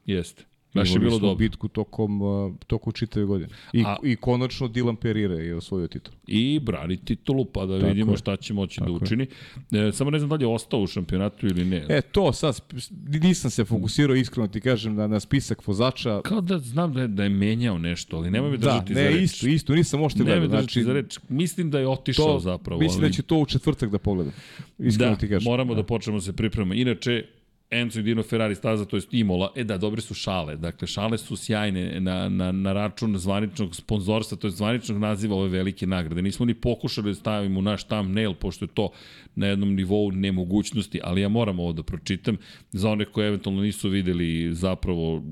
Jeste. 0.07 0.45
Baš 0.75 0.91
je 0.91 0.99
bilo 0.99 1.19
dobro. 1.19 1.35
bitku 1.35 1.69
tokom, 1.69 2.23
uh, 2.23 2.31
tokom 2.67 2.93
čitave 2.93 3.27
godine. 3.27 3.49
I, 3.73 3.83
A- 3.83 3.97
I 4.05 4.17
konačno 4.17 4.69
Dylan 4.69 4.97
Perire 4.97 5.35
je 5.37 5.55
osvojio 5.57 5.89
titul. 5.89 6.15
I 6.27 6.61
brani 6.61 6.97
titulu, 6.97 7.45
pa 7.45 7.67
da 7.67 7.75
Tako 7.75 7.89
vidimo 7.89 8.13
je. 8.13 8.17
šta 8.17 8.37
će 8.37 8.55
moći 8.55 8.81
da 8.81 8.87
Tako 8.87 8.93
je. 8.93 9.01
učini. 9.03 9.27
E, 9.73 9.93
samo 9.93 10.11
ne 10.11 10.19
znam 10.19 10.29
da 10.29 10.37
li 10.37 10.45
je 10.45 10.49
ostao 10.49 10.81
u 10.81 10.87
šampionatu 10.87 11.47
ili 11.47 11.65
ne. 11.65 11.87
E, 11.89 12.01
to 12.03 12.33
sad, 12.33 12.61
nisam 12.99 13.51
se 13.51 13.65
fokusirao 13.65 14.17
iskreno 14.17 14.49
ti 14.49 14.61
kažem 14.61 14.95
na, 14.95 15.07
na 15.07 15.21
spisak 15.21 15.67
vozača. 15.67 16.21
Kao 16.23 16.41
da 16.41 16.59
znam 16.59 16.93
da 16.93 17.01
je, 17.01 17.09
da 17.09 17.23
je 17.23 17.29
menjao 17.29 17.79
nešto, 17.79 18.17
ali 18.17 18.31
nema 18.31 18.51
me 18.51 18.57
Da, 18.57 18.61
držati 18.61 18.95
za 18.95 19.01
ne, 19.01 19.11
reč. 19.11 19.23
isto, 19.23 19.47
isto, 19.47 19.75
nisam 19.75 20.01
me 20.01 20.07
gledao. 20.17 20.41
držati 20.41 20.51
Znači, 20.63 20.83
za 20.83 20.93
reč. 20.93 21.19
Mislim 21.29 21.71
da 21.71 21.79
je 21.79 21.89
otišao 21.89 22.27
to, 22.27 22.39
zapravo. 22.41 22.81
mislim 22.81 23.01
ali... 23.01 23.09
da 23.09 23.15
će 23.15 23.23
to 23.23 23.37
u 23.37 23.47
četvrtak 23.47 23.91
da 23.91 23.99
pogledam. 23.99 24.33
Iskreno 24.79 25.13
da, 25.13 25.19
ti 25.19 25.29
kažem. 25.29 25.45
moramo 25.45 25.75
da 25.75 25.83
počnemo 25.83 26.19
da 26.19 26.23
se 26.23 26.33
pripremamo. 26.33 26.75
Inače, 26.75 27.25
Enzo 27.75 28.01
i 28.01 28.03
Dino 28.03 28.23
Ferrari 28.23 28.55
staza, 28.55 28.85
to 28.85 28.97
je 28.97 29.03
Imola. 29.11 29.53
E 29.57 29.65
da, 29.65 29.79
dobre 29.79 30.01
su 30.01 30.15
šale. 30.15 30.57
Dakle, 30.57 30.89
šale 30.89 31.19
su 31.19 31.37
sjajne 31.37 32.01
na, 32.01 32.29
na, 32.29 32.53
na 32.53 32.73
račun 32.73 33.19
zvaničnog 33.19 33.75
sponzorstva, 33.75 34.39
to 34.39 34.47
je 34.47 34.51
zvaničnog 34.51 34.99
naziva 34.99 35.37
ove 35.37 35.49
velike 35.49 35.87
nagrade. 35.87 36.23
Nismo 36.23 36.47
ni 36.47 36.55
pokušali 36.55 37.11
da 37.11 37.15
stavimo 37.15 37.61
naš 37.61 37.85
thumbnail, 37.85 38.35
pošto 38.35 38.65
je 38.65 38.69
to 38.75 38.91
na 39.35 39.47
jednom 39.47 39.75
nivou 39.75 40.11
nemogućnosti, 40.11 41.01
ali 41.05 41.21
ja 41.21 41.29
moram 41.29 41.59
ovo 41.59 41.73
da 41.73 41.83
pročitam 41.83 42.37
za 42.73 42.91
one 42.91 43.05
koji 43.05 43.27
eventualno 43.27 43.63
nisu 43.63 43.89
videli 43.89 44.55
zapravo 44.55 45.23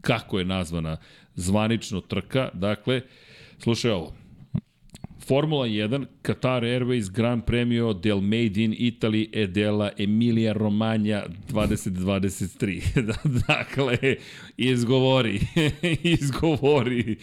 kako 0.00 0.38
je 0.38 0.44
nazvana 0.44 0.96
zvanično 1.34 2.00
trka. 2.00 2.48
Dakle, 2.52 3.00
slušaj 3.58 3.90
ovo. 3.90 4.23
Formula 5.24 5.66
1, 5.66 6.06
Qatar 6.20 6.64
Airways 6.64 7.10
Grand 7.10 7.44
Premio 7.44 7.94
del 7.94 8.20
Made 8.20 8.60
in 8.60 8.74
Italy 8.76 9.30
e 9.32 9.48
della 9.48 9.96
Emilia 9.96 10.52
Romagna 10.52 11.26
2023. 11.46 12.82
dakle, 13.46 14.18
izgovori, 14.56 15.40
izgovori. 16.02 17.18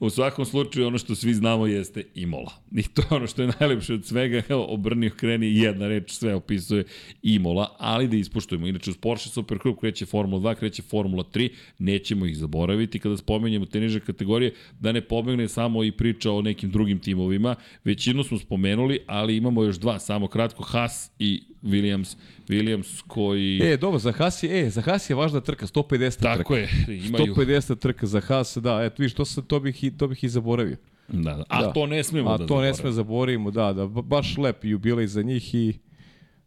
U 0.00 0.10
svakom 0.10 0.44
slučaju 0.44 0.86
ono 0.86 0.98
što 0.98 1.14
svi 1.14 1.34
znamo 1.34 1.66
jeste 1.66 2.04
Imola. 2.14 2.52
I 2.72 2.82
to 2.82 3.02
je 3.02 3.06
ono 3.10 3.26
što 3.26 3.42
je 3.42 3.52
najlepše 3.60 3.94
od 3.94 4.04
svega. 4.04 4.42
Evo, 4.48 4.66
obrni, 4.68 5.10
kreni, 5.10 5.58
jedna 5.58 5.88
reč 5.88 6.10
sve 6.10 6.34
opisuje 6.34 6.84
Imola, 7.22 7.76
ali 7.78 8.08
da 8.08 8.16
ispuštujemo. 8.16 8.66
Inače, 8.66 8.90
uz 8.90 8.96
Porsche 8.96 9.30
Super 9.30 9.58
Cup 9.62 9.80
kreće 9.80 10.06
Formula 10.06 10.40
2, 10.40 10.54
kreće 10.54 10.82
Formula 10.82 11.24
3, 11.24 11.50
nećemo 11.78 12.26
ih 12.26 12.36
zaboraviti 12.36 12.98
kada 12.98 13.16
spomenjemo 13.16 13.66
te 13.66 13.80
niže 13.80 14.00
kategorije, 14.00 14.54
da 14.80 14.92
ne 14.92 15.00
pobegne 15.00 15.48
samo 15.48 15.84
i 15.84 15.92
priča 15.92 16.32
o 16.32 16.42
nekim 16.42 16.70
drugim 16.70 16.98
timovima. 16.98 17.54
Većinu 17.84 18.24
smo 18.24 18.38
spomenuli, 18.38 18.98
ali 19.06 19.36
imamo 19.36 19.64
još 19.64 19.76
dva, 19.76 19.98
samo 19.98 20.28
kratko, 20.28 20.62
Haas 20.62 21.10
i 21.18 21.42
Williams. 21.62 22.16
Williams 22.48 23.02
koji... 23.06 23.60
E, 23.62 23.76
dobro, 23.76 23.98
za 23.98 24.12
Haas 24.12 24.42
je, 24.42 24.66
e, 24.66 24.70
za 24.70 24.80
Haas 24.80 25.10
je 25.10 25.16
važna 25.16 25.40
trka, 25.40 25.66
150 25.66 26.18
trka. 26.18 26.36
Tako 26.36 26.56
je, 26.56 26.68
imaju... 27.06 27.34
150 27.34 27.78
trka 27.78 28.06
za 28.06 28.20
Haas, 28.20 28.56
da, 28.56 28.84
eto 28.84 28.94
vidiš, 28.98 29.14
to, 29.14 29.24
sam, 29.24 29.44
to, 29.44 29.60
bih, 29.60 29.84
i, 29.84 29.90
to 29.96 30.08
bih 30.08 30.24
i 30.24 30.28
zaboravio. 30.28 30.76
Da, 31.08 31.34
da. 31.34 31.44
A 31.48 31.62
Da. 31.62 31.72
to 31.72 31.86
ne 31.86 32.04
smemo 32.04 32.30
A 32.30 32.38
da 32.38 32.46
to 32.46 32.60
ne 32.60 32.74
sme 32.74 32.92
zaboravimo, 32.92 33.50
da, 33.50 33.72
da, 33.72 33.86
ba- 33.86 34.02
baš 34.02 34.36
lep 34.38 34.64
jubilej 34.64 35.06
za 35.06 35.22
njih 35.22 35.54
i 35.54 35.78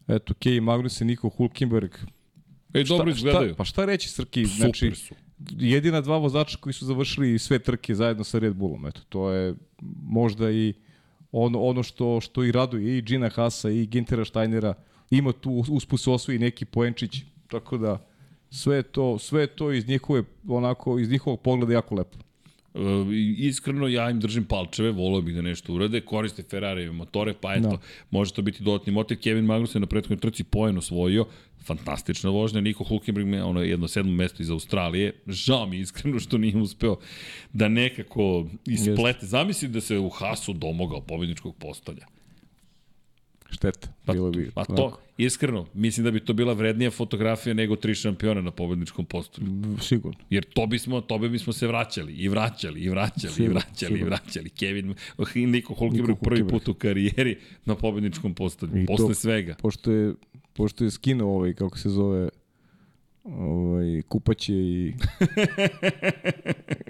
eto, 0.07 0.33
Kej 0.33 0.59
Magnussen, 0.61 1.07
Niko 1.07 1.29
Hulkenberg. 1.29 1.91
E, 2.73 2.83
dobro 2.83 3.11
izgledaju. 3.11 3.49
Šta, 3.49 3.57
pa 3.57 3.63
šta 3.63 3.85
reći, 3.85 4.09
Srki? 4.09 4.45
Super 4.45 4.57
znači, 4.57 4.91
su. 4.95 5.15
jedina 5.57 6.01
dva 6.01 6.17
vozača 6.17 6.57
koji 6.57 6.73
su 6.73 6.85
završili 6.85 7.39
sve 7.39 7.59
trke 7.59 7.95
zajedno 7.95 8.23
sa 8.23 8.39
Red 8.39 8.53
Bullom, 8.55 8.85
eto, 8.85 9.01
to 9.09 9.31
je 9.31 9.55
možda 10.03 10.51
i 10.51 10.73
ono, 11.31 11.61
ono 11.61 11.83
što, 11.83 12.21
što 12.21 12.43
i 12.43 12.51
raduje 12.51 12.97
i 12.97 13.01
Gina 13.01 13.29
Hasa 13.29 13.69
i 13.69 13.85
Gintera 13.85 14.25
Steinera, 14.25 14.73
ima 15.11 15.31
tu 15.31 15.51
usput 15.69 16.01
se 16.01 16.11
osvoji 16.11 16.39
neki 16.39 16.65
poenčić, 16.65 17.21
tako 17.47 17.77
da 17.77 18.05
sve 18.49 18.83
to, 18.83 19.19
sve 19.19 19.47
to 19.47 19.71
iz 19.71 19.87
njihove, 19.87 20.23
onako, 20.47 20.99
iz 20.99 21.09
njihovog 21.09 21.41
pogleda 21.41 21.73
jako 21.73 21.95
lepo. 21.95 22.17
E, 22.75 22.79
iskreno 23.37 23.87
ja 23.87 24.09
im 24.09 24.19
držim 24.19 24.45
palčeve, 24.45 24.91
volio 24.91 25.21
bih 25.21 25.35
da 25.35 25.41
nešto 25.41 25.73
urade, 25.73 26.01
koriste 26.01 26.43
Ferrarijeve 26.43 26.91
motore, 26.91 27.33
pa 27.41 27.53
eto, 27.53 27.69
Da. 27.69 27.77
može 28.11 28.33
to 28.33 28.41
biti 28.41 28.63
dodatni 28.63 28.93
motiv. 28.93 29.17
Kevin 29.17 29.45
Magnussen 29.45 29.81
na 29.81 29.87
prethodnoj 29.87 30.19
trci 30.19 30.43
poen 30.43 30.77
osvojio, 30.77 31.25
fantastična 31.65 32.29
vožnja, 32.29 32.61
Niko 32.61 32.83
Hulkenberg 32.83 33.27
me 33.27 33.43
ono 33.43 33.61
jedno 33.61 33.87
sedmo 33.87 34.11
mesto 34.11 34.43
iz 34.43 34.49
Australije, 34.49 35.13
žao 35.27 35.65
mi 35.65 35.79
iskreno 35.79 36.19
što 36.19 36.37
nije 36.37 36.57
uspeo 36.57 36.95
da 37.53 37.67
nekako 37.67 38.45
isplete. 38.65 39.25
Zamisli 39.25 39.67
da 39.67 39.81
se 39.81 39.97
u 39.97 40.09
Hasu 40.09 40.53
domogao 40.53 41.01
pobedničkog 41.01 41.55
postolja. 41.55 42.05
Šteta, 43.49 43.87
Pa, 44.05 44.13
bilo 44.13 44.31
bi. 44.31 44.51
pa 44.51 44.65
to, 44.65 44.73
onako, 44.75 44.99
iskreno, 45.17 45.65
mislim 45.73 46.03
da 46.03 46.11
bi 46.11 46.19
to 46.19 46.33
bila 46.33 46.53
vrednija 46.53 46.91
fotografija 46.91 47.53
nego 47.53 47.75
tri 47.75 47.95
šampiona 47.95 48.41
na 48.41 48.51
pobedničkom 48.51 49.05
postolju. 49.05 49.47
Sigurno. 49.79 50.19
Jer 50.29 50.45
to 50.45 50.65
bismo, 50.65 51.01
to 51.01 51.17
bi 51.17 51.29
bismo 51.29 51.53
se 51.53 51.67
vraćali 51.67 52.13
i 52.13 52.27
vraćali 52.27 52.81
i 52.81 52.89
vraćali 52.89 53.31
i 53.31 53.33
Sigurno, 53.33 53.53
vraćali 53.53 53.73
i 53.85 53.95
sigurno. 53.95 54.05
vraćali. 54.07 54.49
Kevin, 54.49 54.95
Niko 55.35 55.73
Hulkenberg 55.73 56.09
Niko 56.09 56.21
prvi 56.21 56.39
Hulkenberg. 56.39 56.49
put 56.51 56.67
u 56.67 56.73
karijeri 56.73 57.37
na 57.65 57.75
pobedničkom 57.75 58.33
postolju. 58.33 58.77
I 58.77 58.85
Posle 58.85 59.07
to- 59.07 59.13
svega. 59.13 59.55
Pošto 59.55 59.91
je, 59.91 60.13
pošto 60.53 60.83
je 60.83 60.91
skinuo 60.91 61.35
ovaj, 61.35 61.53
kako 61.53 61.77
se 61.77 61.89
zove, 61.89 62.29
ovaj, 63.37 64.01
kupaće 64.07 64.53
i, 64.53 64.93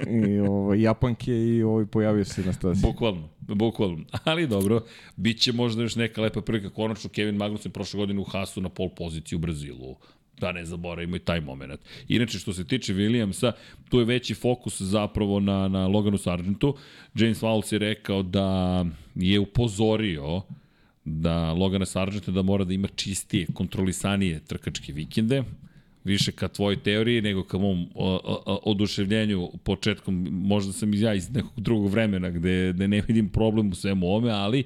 i 0.26 0.40
ovaj, 0.40 0.82
japanke 0.82 1.32
i 1.32 1.64
ovaj, 1.64 1.86
pojavio 1.86 2.26
se 2.26 2.42
na 2.42 2.54
stazi. 2.54 2.82
Bukvalno, 2.82 3.30
bukvalno. 3.40 4.06
Ali 4.24 4.48
dobro, 4.48 4.82
bit 5.16 5.40
će 5.40 5.54
možda 5.54 5.82
još 5.82 5.96
neka 5.96 6.22
lepa 6.22 6.42
prilika. 6.42 6.70
Konačno 6.70 7.10
Kevin 7.10 7.36
Magnussen 7.36 7.72
prošle 7.72 7.98
godine 7.98 8.20
u 8.20 8.24
Hasu 8.24 8.62
na 8.62 8.70
pol 8.70 8.90
poziciji 8.90 9.36
u 9.36 9.40
Brazilu. 9.40 9.96
Da 10.40 10.52
ne 10.52 10.66
zaboravimo 10.66 11.16
i 11.16 11.20
taj 11.20 11.42
moment. 11.42 11.82
Inače, 12.08 12.40
što 12.40 12.54
se 12.54 12.68
tiče 12.68 12.94
Williamsa, 12.94 13.52
tu 13.90 14.00
je 14.00 14.06
veći 14.06 14.34
fokus 14.34 14.82
zapravo 14.82 15.40
na, 15.40 15.68
na 15.68 15.88
Loganu 15.88 16.18
Sargentu. 16.18 16.76
James 17.16 17.42
Fowles 17.42 17.74
je 17.74 17.80
rekao 17.80 18.24
da 18.24 18.86
je 19.16 19.40
upozorio 19.40 20.42
da 21.06 21.54
Logana 21.54 21.86
Sargenta 21.86 22.32
da 22.32 22.42
mora 22.42 22.64
da 22.64 22.74
ima 22.74 22.88
čistije, 22.88 23.48
kontrolisanije 23.54 24.40
trkačke 24.40 24.94
vikende, 24.94 25.44
više 26.10 26.32
ka 26.32 26.48
tvojoj 26.48 26.84
teoriji 26.84 27.22
nego 27.22 27.44
ka 27.44 27.58
mom 27.58 27.88
o, 27.96 28.20
o, 28.24 28.44
o, 28.46 28.60
oduševljenju 28.64 29.50
početkom, 29.64 30.28
možda 30.32 30.74
sam 30.74 30.94
ja 30.94 31.14
iz 31.14 31.30
nekog 31.30 31.62
drugog 31.62 31.92
vremena 31.92 32.30
gde, 32.30 32.74
gde 32.74 32.88
ne 32.88 33.02
vidim 33.08 33.30
problem 33.30 33.70
u 33.72 33.76
svemu 33.76 34.16
ome, 34.16 34.32
ali 34.32 34.64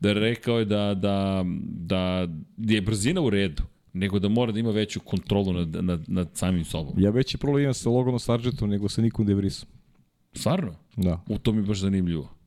da 0.00 0.12
rekao 0.12 0.58
je 0.58 0.64
da, 0.64 0.94
da, 0.94 1.44
da 1.76 2.28
je 2.56 2.80
brzina 2.80 3.20
u 3.20 3.30
redu, 3.30 3.62
nego 3.92 4.18
da 4.18 4.28
mora 4.28 4.52
da 4.52 4.60
ima 4.60 4.70
veću 4.70 5.00
kontrolu 5.00 5.52
nad, 5.52 5.84
nad, 5.84 6.04
nad 6.08 6.28
samim 6.34 6.64
sobom. 6.64 6.94
Ja 6.98 7.10
veći 7.10 7.38
problem 7.38 7.62
imam 7.62 7.74
sa 7.74 7.90
Loganom 7.90 8.18
Sargentom 8.18 8.70
nego 8.70 8.88
sa 8.88 9.02
Nikom 9.02 9.26
Devrisom. 9.26 9.68
Stvarno? 10.32 10.74
Da. 10.96 11.24
U 11.28 11.38
to 11.38 11.52
mi 11.52 11.62
baš 11.62 11.78
zanimljivo. 11.78 12.38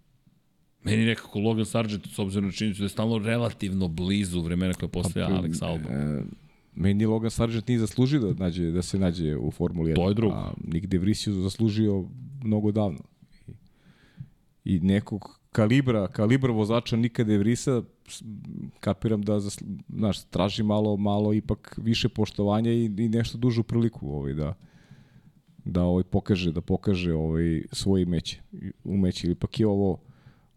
Meni 0.83 1.05
nekako 1.05 1.39
Logan 1.39 1.65
Sargent, 1.65 2.07
s 2.07 2.19
obzirom 2.19 2.45
na 2.45 2.51
činjenicu 2.51 2.81
da 2.81 2.85
je 2.85 2.89
stalno 2.89 3.17
relativno 3.17 3.87
blizu 3.87 4.41
vremena 4.41 4.73
koje 4.73 4.89
postoja 4.89 5.27
Alex 5.29 5.63
Albon. 5.65 5.91
E, 5.91 6.23
meni 6.75 7.05
Logan 7.05 7.31
Sargent 7.31 7.67
nije 7.67 7.79
zaslužio 7.79 8.19
da, 8.19 8.33
nađe, 8.35 8.71
da 8.71 8.81
se 8.81 8.99
nađe 8.99 9.37
u 9.37 9.51
Formuli 9.51 9.91
1. 9.91 9.95
To 9.95 10.07
je 10.07 10.13
drugo. 10.13 10.35
A 10.35 10.53
Nick 10.63 10.85
De 10.85 10.97
Vries 10.97 11.27
je 11.27 11.33
zaslužio 11.33 12.05
mnogo 12.43 12.71
davno. 12.71 12.99
I, 13.47 13.53
i 14.65 14.79
nekog 14.79 15.39
kalibra, 15.51 16.07
kalibra 16.07 16.51
vozača 16.51 16.95
Nika 16.95 17.23
De 17.23 17.37
Vriesa, 17.37 17.83
s- 18.07 18.23
kapiram 18.79 19.21
da 19.21 19.39
zaslu, 19.39 19.67
znaš, 19.89 20.23
traži 20.23 20.63
malo, 20.63 20.97
malo 20.97 21.33
ipak 21.33 21.79
više 21.81 22.09
poštovanja 22.09 22.71
i, 22.71 22.85
i 22.85 23.09
nešto 23.09 23.37
dužu 23.37 23.63
priliku 23.63 24.09
ovaj, 24.09 24.33
da, 24.33 24.53
da 25.65 25.83
ovaj 25.83 26.03
pokaže 26.03 26.51
da 26.51 26.61
pokaže 26.61 27.13
ovaj 27.13 27.63
svoje 27.71 28.05
umeće 28.83 29.27
ili 29.27 29.35
pak 29.35 29.59
je 29.59 29.67
ovo 29.67 29.99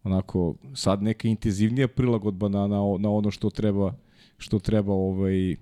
onako 0.03 0.55
sad 0.75 1.03
neka 1.03 1.29
intenzivnija 1.29 1.89
prilagodba 1.89 2.49
na, 2.49 2.67
na, 2.67 2.77
na 2.99 3.11
ono 3.11 3.31
što 3.31 3.51
treba 3.51 3.95
što 4.39 4.59
treba 4.59 4.93
ovaj 4.93 5.57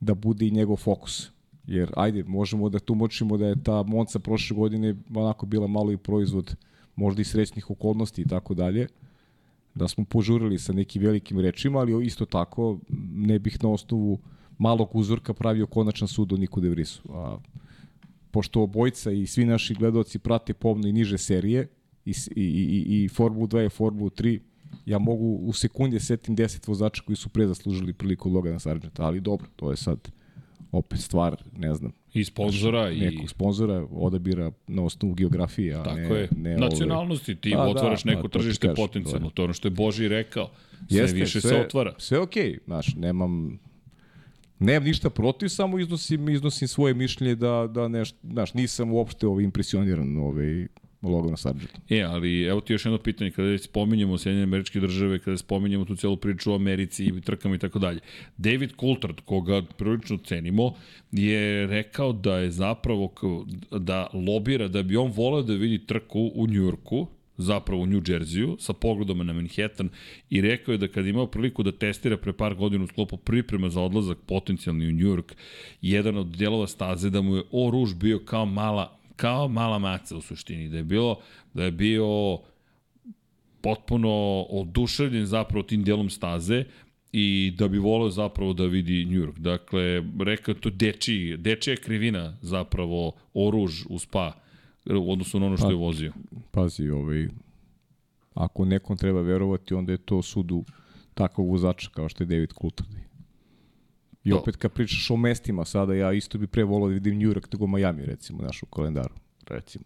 da 0.00 0.14
bude 0.14 0.46
i 0.46 0.50
njegov 0.50 0.76
fokus 0.76 1.30
jer 1.66 1.90
ajde 1.96 2.24
možemo 2.24 2.68
da 2.68 2.78
tumačimo 2.78 3.36
da 3.36 3.46
je 3.46 3.62
ta 3.62 3.82
Monca 3.82 4.18
prošle 4.18 4.56
godine 4.56 4.94
onako 5.14 5.46
bila 5.46 5.66
malo 5.66 5.92
i 5.92 5.96
proizvod 5.96 6.56
možda 6.96 7.20
i 7.20 7.24
srećnih 7.24 7.70
okolnosti 7.70 8.22
i 8.22 8.28
tako 8.28 8.54
dalje 8.54 8.86
da 9.74 9.88
smo 9.88 10.04
požurili 10.04 10.58
sa 10.58 10.72
nekim 10.72 11.02
velikim 11.02 11.40
rečima, 11.40 11.78
ali 11.78 12.06
isto 12.06 12.24
tako 12.24 12.78
ne 13.14 13.38
bih 13.38 13.58
na 13.62 13.70
osnovu 13.70 14.18
malog 14.58 14.96
uzorka 14.96 15.34
pravio 15.34 15.66
konačan 15.66 16.08
sud 16.08 16.32
o 16.32 16.36
Niku 16.36 16.60
De 16.60 16.68
Vrisu. 16.68 17.02
A, 17.12 17.38
pošto 18.30 18.62
obojca 18.62 19.10
i 19.10 19.26
svi 19.26 19.44
naši 19.44 19.74
gledoci 19.74 20.18
prate 20.18 20.54
pomno 20.54 20.88
i 20.88 20.92
niže 20.92 21.18
serije, 21.18 21.68
i, 22.04 22.14
i, 22.36 22.44
i, 22.44 23.04
i 23.04 23.08
Formulu 23.08 23.46
2 23.46 23.66
i 23.66 23.68
Formulu 23.68 24.10
3, 24.10 24.40
ja 24.88 24.98
mogu 24.98 25.24
u 25.24 25.52
sekunde 25.52 26.00
setim 26.00 26.36
10 26.36 26.68
vozača 26.68 27.02
koji 27.06 27.16
su 27.16 27.28
pre 27.28 27.46
zaslužili 27.46 27.92
priliku 27.92 28.30
Logana 28.30 28.58
Sargenta, 28.58 29.02
ali 29.02 29.20
dobro, 29.20 29.48
to 29.56 29.70
je 29.70 29.76
sad 29.76 29.98
opet 30.72 31.00
stvar, 31.00 31.42
ne 31.56 31.74
znam. 31.74 31.92
I 32.14 32.24
sponzora 32.24 32.90
i... 32.90 33.00
Nekog 33.00 33.30
sponzora 33.30 33.86
odabira 33.90 34.52
na 34.66 34.82
osnovu 34.82 35.14
geografije, 35.14 35.74
a 35.74 35.82
Tako 35.82 35.96
ne, 35.96 36.20
je. 36.20 36.28
ne 36.36 36.56
Nacionalnosti, 36.56 37.34
ti 37.34 37.52
Pa, 37.54 37.62
otvaraš 37.62 38.02
da, 38.02 38.10
neko 38.10 38.22
da, 38.22 38.28
to 38.28 38.38
tržište 38.38 38.66
kažem, 38.66 38.76
potencijalno. 38.76 39.28
to 39.28 39.34
To 39.34 39.42
je 39.42 39.44
ono 39.44 39.52
što 39.52 39.68
je 39.68 39.72
Boži 39.72 40.08
rekao. 40.08 40.50
Sve 40.88 40.98
Jeste, 40.98 41.20
više 41.20 41.40
sve, 41.40 41.50
se 41.50 41.56
otvara. 41.56 41.94
Sve 41.98 42.18
okej, 42.18 42.52
okay, 42.52 42.58
znaš, 42.64 42.94
nemam 42.96 43.58
nemam 44.58 44.84
ništa 44.84 45.10
protiv, 45.10 45.48
samo 45.48 45.78
iznosim 45.78 46.28
iznosim 46.28 46.68
svoje 46.68 46.94
mišljenje 46.94 47.34
da 47.34 47.66
da 47.70 47.88
nešto, 47.88 48.18
znaš, 48.22 48.54
nisam 48.54 48.92
uopšte 48.92 49.26
ovaj 49.26 49.44
impresioniran 49.44 50.16
ovaj 50.16 50.66
Logana 51.02 51.36
Sargenta. 51.36 51.80
E, 51.88 52.02
ali 52.02 52.42
evo 52.42 52.60
ti 52.60 52.72
još 52.72 52.84
jedno 52.84 52.98
pitanje, 52.98 53.30
kada 53.30 53.58
spominjemo 53.58 54.18
Sjedinjene 54.18 54.42
američke 54.42 54.80
države, 54.80 55.18
kada 55.18 55.36
spominjemo 55.36 55.84
tu 55.84 55.96
celu 55.96 56.16
priču 56.16 56.52
o 56.52 56.54
Americi 56.54 57.04
i 57.04 57.20
trkama 57.20 57.54
i 57.54 57.58
tako 57.58 57.78
dalje. 57.78 58.00
David 58.36 58.70
Coulthard, 58.80 59.20
koga 59.24 59.62
prilično 59.62 60.16
cenimo, 60.16 60.74
je 61.12 61.66
rekao 61.66 62.12
da 62.12 62.38
je 62.38 62.50
zapravo 62.50 63.14
da 63.70 64.10
lobira, 64.12 64.68
da 64.68 64.82
bi 64.82 64.96
on 64.96 65.12
voleo 65.16 65.42
da 65.42 65.52
vidi 65.52 65.86
trku 65.86 66.30
u 66.34 66.46
Njujorku, 66.46 67.06
zapravo 67.36 67.82
u 67.82 67.86
New 67.86 68.00
Jerseyu, 68.00 68.56
sa 68.58 68.72
pogledom 68.72 69.26
na 69.26 69.32
Manhattan 69.32 69.88
i 70.30 70.40
rekao 70.40 70.72
je 70.72 70.78
da 70.78 70.88
kad 70.88 71.06
imao 71.06 71.26
priliku 71.26 71.62
da 71.62 71.72
testira 71.72 72.16
pre 72.16 72.32
par 72.32 72.54
godina 72.54 72.84
u 72.84 72.86
sklopu 72.86 73.16
priprema 73.16 73.70
za 73.70 73.80
odlazak 73.80 74.18
potencijalni 74.26 74.88
u 74.88 74.92
New 74.92 75.16
York, 75.16 75.34
jedan 75.82 76.16
od 76.16 76.26
dijelova 76.26 76.66
staze 76.66 77.10
da 77.10 77.22
mu 77.22 77.36
je 77.36 77.42
o 77.52 77.70
ruž 77.70 77.94
bio 77.94 78.18
kao 78.18 78.46
mala 78.46 78.97
kao 79.18 79.48
mala 79.48 79.78
maca 79.78 80.16
u 80.16 80.20
suštini, 80.20 80.68
da 80.68 80.76
je 80.76 80.84
bilo 80.84 81.18
da 81.54 81.64
je 81.64 81.70
bio 81.70 82.38
potpuno 83.60 84.42
oduševljen 84.50 85.26
zapravo 85.26 85.62
tim 85.62 85.84
delom 85.84 86.10
staze 86.10 86.64
i 87.12 87.52
da 87.58 87.68
bi 87.68 87.78
voleo 87.78 88.10
zapravo 88.10 88.52
da 88.52 88.64
vidi 88.64 89.04
New 89.04 89.26
York. 89.26 89.38
Dakle, 89.38 90.02
rekao 90.20 90.54
to 90.54 90.70
deči, 90.70 91.36
dečija 91.38 91.76
krivina 91.76 92.36
zapravo 92.42 93.12
oruž 93.34 93.86
u 93.88 93.98
spa 93.98 94.32
u 94.86 95.12
odnosu 95.12 95.40
na 95.40 95.46
ono 95.46 95.56
što 95.56 95.70
je 95.70 95.76
vozio. 95.76 96.12
Pazi, 96.50 96.88
ovaj, 96.90 97.28
ako 98.34 98.64
nekom 98.64 98.96
treba 98.96 99.20
verovati, 99.20 99.74
onda 99.74 99.92
je 99.92 99.98
to 99.98 100.22
sudu 100.22 100.64
takvog 101.14 101.50
vozača 101.50 101.90
kao 101.90 102.08
što 102.08 102.22
je 102.22 102.26
David 102.26 102.52
Coulthard. 102.60 102.90
I 104.28 104.32
opet 104.32 104.56
kad 104.56 104.72
pričaš 104.72 105.10
o 105.10 105.16
mestima 105.16 105.64
sada, 105.64 105.94
ja 105.94 106.12
isto 106.12 106.38
bi 106.38 106.46
pre 106.46 106.64
volao 106.64 106.88
da 106.88 106.94
vidim 106.94 107.18
New 107.18 107.30
York 107.30 107.46
nego 107.52 107.66
Miami, 107.66 108.04
recimo, 108.04 108.42
naš 108.42 108.62
u 108.62 108.66
kalendaru. 108.66 109.14
Recimo. 109.46 109.84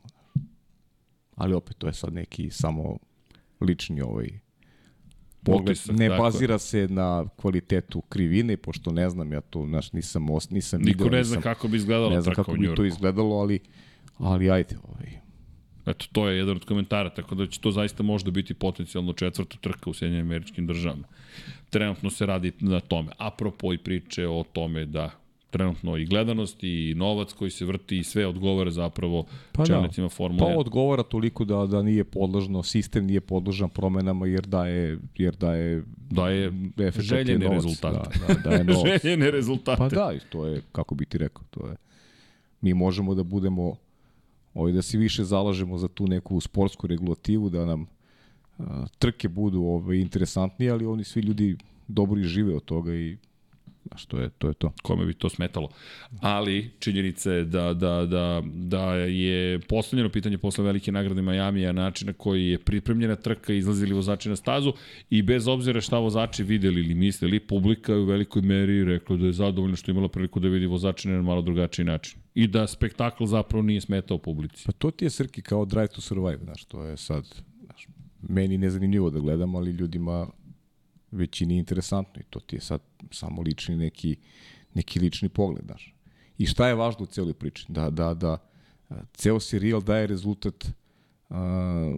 Ali 1.36 1.54
opet, 1.54 1.76
to 1.78 1.86
je 1.86 1.92
sad 1.92 2.12
neki 2.12 2.50
samo 2.50 2.98
lični 3.60 4.00
ovaj 4.00 4.28
pogled. 5.42 5.76
Utisak, 5.76 5.96
ne 5.96 6.08
tako 6.08 6.14
je. 6.14 6.18
bazira 6.20 6.58
se 6.58 6.88
na 6.90 7.26
kvalitetu 7.36 8.00
krivine, 8.00 8.56
pošto 8.56 8.92
ne 8.92 9.10
znam, 9.10 9.32
ja 9.32 9.40
to, 9.40 9.66
znaš, 9.66 9.92
nisam, 9.92 10.30
os, 10.30 10.50
nisam 10.50 10.80
Niko 10.82 11.04
video, 11.04 11.18
ne 11.18 11.24
zna 11.24 11.36
nisam, 11.36 11.42
kako 11.42 11.68
bi 11.68 11.76
izgledala 11.76 12.10
ne 12.10 12.20
znam 12.20 12.34
kako 12.34 12.52
bi 12.52 12.74
to 12.74 12.84
izgledalo, 12.84 13.36
ali, 13.36 13.60
ali 14.18 14.50
ajde, 14.50 14.76
ovaj, 14.88 15.22
Eto, 15.86 16.06
to 16.12 16.28
je 16.28 16.38
jedan 16.38 16.56
od 16.56 16.64
komentara, 16.64 17.10
tako 17.10 17.34
da 17.34 17.46
će 17.46 17.60
to 17.60 17.70
zaista 17.70 18.02
možda 18.02 18.30
biti 18.30 18.54
potencijalno 18.54 19.12
četvrta 19.12 19.56
trka 19.60 19.90
u 19.90 19.94
Sjedinjenim 19.94 20.26
američkim 20.26 20.66
državama. 20.66 21.04
Trenutno 21.70 22.10
se 22.10 22.26
radi 22.26 22.52
na 22.60 22.80
tome. 22.80 23.12
Apropo 23.18 23.72
i 23.72 23.78
priče 23.78 24.28
o 24.28 24.44
tome 24.52 24.86
da 24.86 25.10
trenutno 25.50 25.96
i 25.96 26.06
gledanost 26.06 26.64
i 26.64 26.94
novac 26.96 27.32
koji 27.32 27.50
se 27.50 27.64
vrti 27.64 27.98
i 27.98 28.04
sve 28.04 28.26
odgovara 28.26 28.70
zapravo 28.70 29.26
pa 29.52 29.66
čelnicima 29.66 30.08
Formule 30.08 30.46
Pa 30.46 30.54
1. 30.54 30.58
odgovara 30.58 31.02
toliko 31.02 31.44
da 31.44 31.66
da 31.66 31.82
nije 31.82 32.04
podložno, 32.04 32.62
sistem 32.62 33.06
nije 33.06 33.20
podložan 33.20 33.68
promenama 33.68 34.26
jer 34.26 34.46
da 34.46 34.66
je 34.66 34.98
jer 35.18 35.36
da 35.36 35.54
je 35.54 35.82
Da 36.10 36.28
je 36.28 36.46
efekat 36.78 36.96
je 36.96 37.02
željene 37.02 37.44
novac, 37.44 37.64
rezultate. 37.64 38.18
Da, 38.28 38.34
da, 38.34 38.40
da 38.40 38.50
je 38.56 38.64
novac. 38.74 39.02
željene 39.02 39.30
rezultate. 39.30 39.78
Pa 39.78 39.88
da, 39.88 40.12
to 40.28 40.46
je 40.46 40.62
kako 40.72 40.94
bi 40.94 41.04
ti 41.04 41.18
rekao, 41.18 41.44
to 41.50 41.66
je 41.66 41.76
mi 42.60 42.74
možemo 42.74 43.14
da 43.14 43.22
budemo 43.22 43.76
ovaj 44.54 44.72
da 44.72 44.82
se 44.82 44.98
više 44.98 45.24
zalažemo 45.24 45.78
za 45.78 45.88
tu 45.88 46.06
neku 46.06 46.40
sportsku 46.40 46.86
regulativu 46.86 47.50
da 47.50 47.64
nam 47.66 47.86
trke 48.98 49.28
budu 49.28 49.62
ovaj 49.62 49.96
interesantnije, 49.96 50.72
ali 50.72 50.86
oni 50.86 51.04
svi 51.04 51.20
ljudi 51.20 51.56
dobro 51.88 52.20
i 52.20 52.24
žive 52.24 52.56
od 52.56 52.64
toga 52.64 52.94
i 52.94 53.16
znaš, 53.88 54.06
to 54.06 54.18
je 54.18 54.30
to 54.30 54.48
je 54.48 54.54
to. 54.54 54.72
kome 54.82 55.06
bi 55.06 55.14
to 55.14 55.28
smetalo. 55.28 55.68
Ali 56.20 56.70
činjenica 56.78 57.32
je 57.32 57.44
da, 57.44 57.74
da, 57.74 58.06
da, 58.06 58.42
da 58.44 58.94
je 58.94 59.60
postavljeno 59.60 60.08
pitanje 60.08 60.38
posle 60.38 60.64
velike 60.64 60.92
nagrade 60.92 61.22
Majamija 61.22 61.72
način 61.72 62.06
na 62.06 62.12
koji 62.12 62.48
je 62.48 62.58
pripremljena 62.58 63.16
trka, 63.16 63.52
izlazili 63.52 63.94
vozači 63.94 64.28
na 64.28 64.36
stazu 64.36 64.72
i 65.10 65.22
bez 65.22 65.48
obzira 65.48 65.80
šta 65.80 65.98
vozači 65.98 66.42
videli 66.42 66.80
ili 66.80 66.94
mislili, 66.94 67.40
publika 67.40 67.92
je 67.92 67.98
u 67.98 68.04
velikoj 68.04 68.42
meri 68.42 68.84
rekla 68.84 69.16
da 69.16 69.26
je 69.26 69.32
zadovoljna 69.32 69.76
što 69.76 69.90
je 69.90 69.92
imala 69.92 70.08
priliku 70.08 70.40
da 70.40 70.48
vidi 70.48 70.66
vozače 70.66 71.08
na 71.08 71.22
malo 71.22 71.42
drugačiji 71.42 71.84
način. 71.84 72.20
I 72.34 72.46
da 72.46 72.66
spektakl 72.66 73.24
zapravo 73.24 73.62
nije 73.62 73.80
smetao 73.80 74.18
publici. 74.18 74.66
Pa 74.66 74.72
to 74.72 74.90
ti 74.90 75.04
je 75.04 75.10
Srki 75.10 75.42
kao 75.42 75.64
Drive 75.64 75.88
to 75.88 76.00
Survive, 76.00 76.38
znaš, 76.44 76.64
to 76.64 76.84
je 76.84 76.96
sad, 76.96 77.24
meni 78.22 78.58
nezanimljivo 78.58 79.10
da 79.10 79.20
gledam, 79.20 79.54
ali 79.54 79.70
ljudima 79.70 80.26
većini 81.10 81.56
interesantno 81.56 82.20
i 82.20 82.24
to 82.30 82.40
ti 82.40 82.56
je 82.56 82.60
sad 82.60 82.80
samo 83.10 83.42
lični 83.42 83.76
neki, 83.76 84.16
neki 84.74 85.00
lični 85.00 85.28
pogled, 85.28 85.64
znaš. 85.64 85.94
I 86.38 86.46
šta 86.46 86.68
je 86.68 86.74
važno 86.74 87.02
u 87.02 87.06
cijeloj 87.06 87.34
priči? 87.34 87.66
Da, 87.68 87.90
da, 87.90 88.14
da 88.14 88.38
ceo 89.14 89.40
serijal 89.40 89.80
daje 89.80 90.06
rezultat 90.06 90.66
a, 91.30 91.96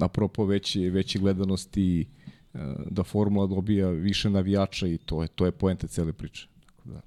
apropo 0.00 0.44
veće, 0.44 0.80
veće 0.80 1.18
gledanosti, 1.18 2.06
da 2.90 3.04
formula 3.04 3.46
dobija 3.46 3.88
više 3.88 4.30
navijača 4.30 4.86
i 4.86 4.98
to 4.98 5.22
je, 5.22 5.28
to 5.28 5.46
je 5.46 5.52
poenta 5.52 5.86
cele 5.86 6.12
priče. 6.12 6.48
Tako 6.66 6.88
da, 6.88 7.00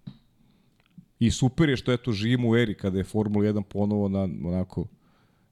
I 1.20 1.32
super 1.32 1.70
je 1.70 1.78
što 1.78 1.94
eto 1.94 2.12
živimo 2.12 2.50
u 2.50 2.56
eri 2.56 2.74
kada 2.74 2.98
je 2.98 3.04
Formula 3.04 3.46
1 3.46 3.64
ponovo 3.64 4.08
na 4.10 4.22
onako 4.22 4.86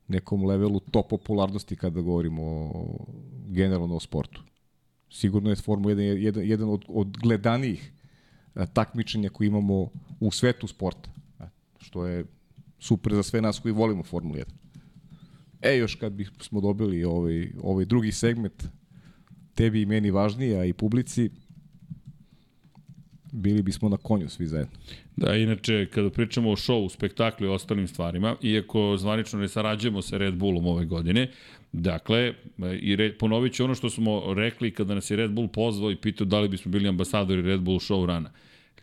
nekom 0.07 0.45
levelu 0.45 0.79
top 0.79 1.09
popularnosti 1.09 1.75
kada 1.75 2.01
govorimo 2.01 2.43
o, 2.43 3.05
generalno 3.47 3.95
o 3.95 3.99
sportu. 3.99 4.41
Sigurno 5.09 5.49
je 5.49 5.55
Formula 5.55 5.95
1 5.95 5.99
jedan, 5.99 6.43
jedan 6.43 6.69
od, 6.69 6.85
od 6.87 7.17
gledanijih 7.17 7.91
takmičenja 8.73 9.29
koji 9.29 9.47
imamo 9.47 9.89
u 10.19 10.31
svetu 10.31 10.67
sporta. 10.67 11.09
Što 11.79 12.05
je 12.05 12.25
super 12.79 13.13
za 13.13 13.23
sve 13.23 13.41
nas 13.41 13.59
koji 13.59 13.71
volimo 13.71 14.03
Formulu 14.03 14.35
1. 14.35 14.43
E, 15.61 15.77
još 15.77 15.95
kad 15.95 16.13
bismo 16.13 16.61
dobili 16.61 17.03
ovaj, 17.03 17.49
ovaj 17.63 17.85
drugi 17.85 18.11
segment, 18.11 18.63
tebi 19.53 19.81
i 19.81 19.85
meni 19.85 20.11
važniji, 20.11 20.55
a 20.55 20.65
i 20.65 20.73
publici, 20.73 21.29
bili 23.31 23.61
bismo 23.61 23.89
na 23.89 23.97
konju 23.97 24.29
svi 24.29 24.47
zajedno. 24.47 24.73
Da, 25.15 25.35
inače, 25.35 25.85
kada 25.93 26.09
pričamo 26.09 26.51
o 26.51 26.55
šovu, 26.55 26.89
spektaklu 26.89 27.47
i 27.47 27.49
ostalim 27.49 27.87
stvarima, 27.87 28.35
iako 28.41 28.97
zvanično 28.97 29.39
ne 29.39 29.47
sarađujemo 29.47 30.01
sa 30.01 30.17
Red 30.17 30.35
Bullom 30.35 30.65
ove 30.65 30.85
godine, 30.85 31.31
dakle, 31.71 32.33
i 32.81 32.95
re, 32.95 33.13
ponovit 33.17 33.53
ću 33.53 33.63
ono 33.63 33.75
što 33.75 33.89
smo 33.89 34.33
rekli 34.33 34.71
kada 34.71 34.95
nas 34.95 35.11
je 35.11 35.17
Red 35.17 35.31
Bull 35.31 35.47
pozvao 35.47 35.91
i 35.91 35.95
pitao 35.95 36.25
da 36.25 36.39
li 36.39 36.49
bismo 36.49 36.71
bili 36.71 36.87
ambasadori 36.87 37.41
Red 37.41 37.61
Bull 37.61 37.79
show 37.79 38.05
rana. 38.05 38.31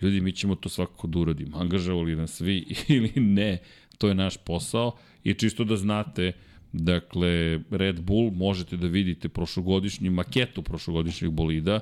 Ljudi, 0.03 0.21
mi 0.21 0.33
ćemo 0.33 0.55
to 0.55 0.69
svakako 0.69 1.07
da 1.07 1.19
uradimo. 1.19 1.59
Angažavali 1.59 2.17
nas 2.17 2.33
svi 2.33 2.67
ili 2.89 3.13
ne, 3.17 3.59
to 3.99 4.09
je 4.09 4.15
naš 4.15 4.37
posao. 4.37 4.97
I 5.25 5.35
čisto 5.35 5.65
da 5.65 5.77
znate, 5.77 6.33
dakle, 6.73 7.61
Red 7.71 8.01
Bull 8.01 8.31
možete 8.31 8.77
da 8.77 8.87
vidite 8.87 9.29
prošlogodišnju 9.29 10.11
maketu 10.11 10.63
prošlogodišnjeg 10.63 11.31
bolida, 11.31 11.81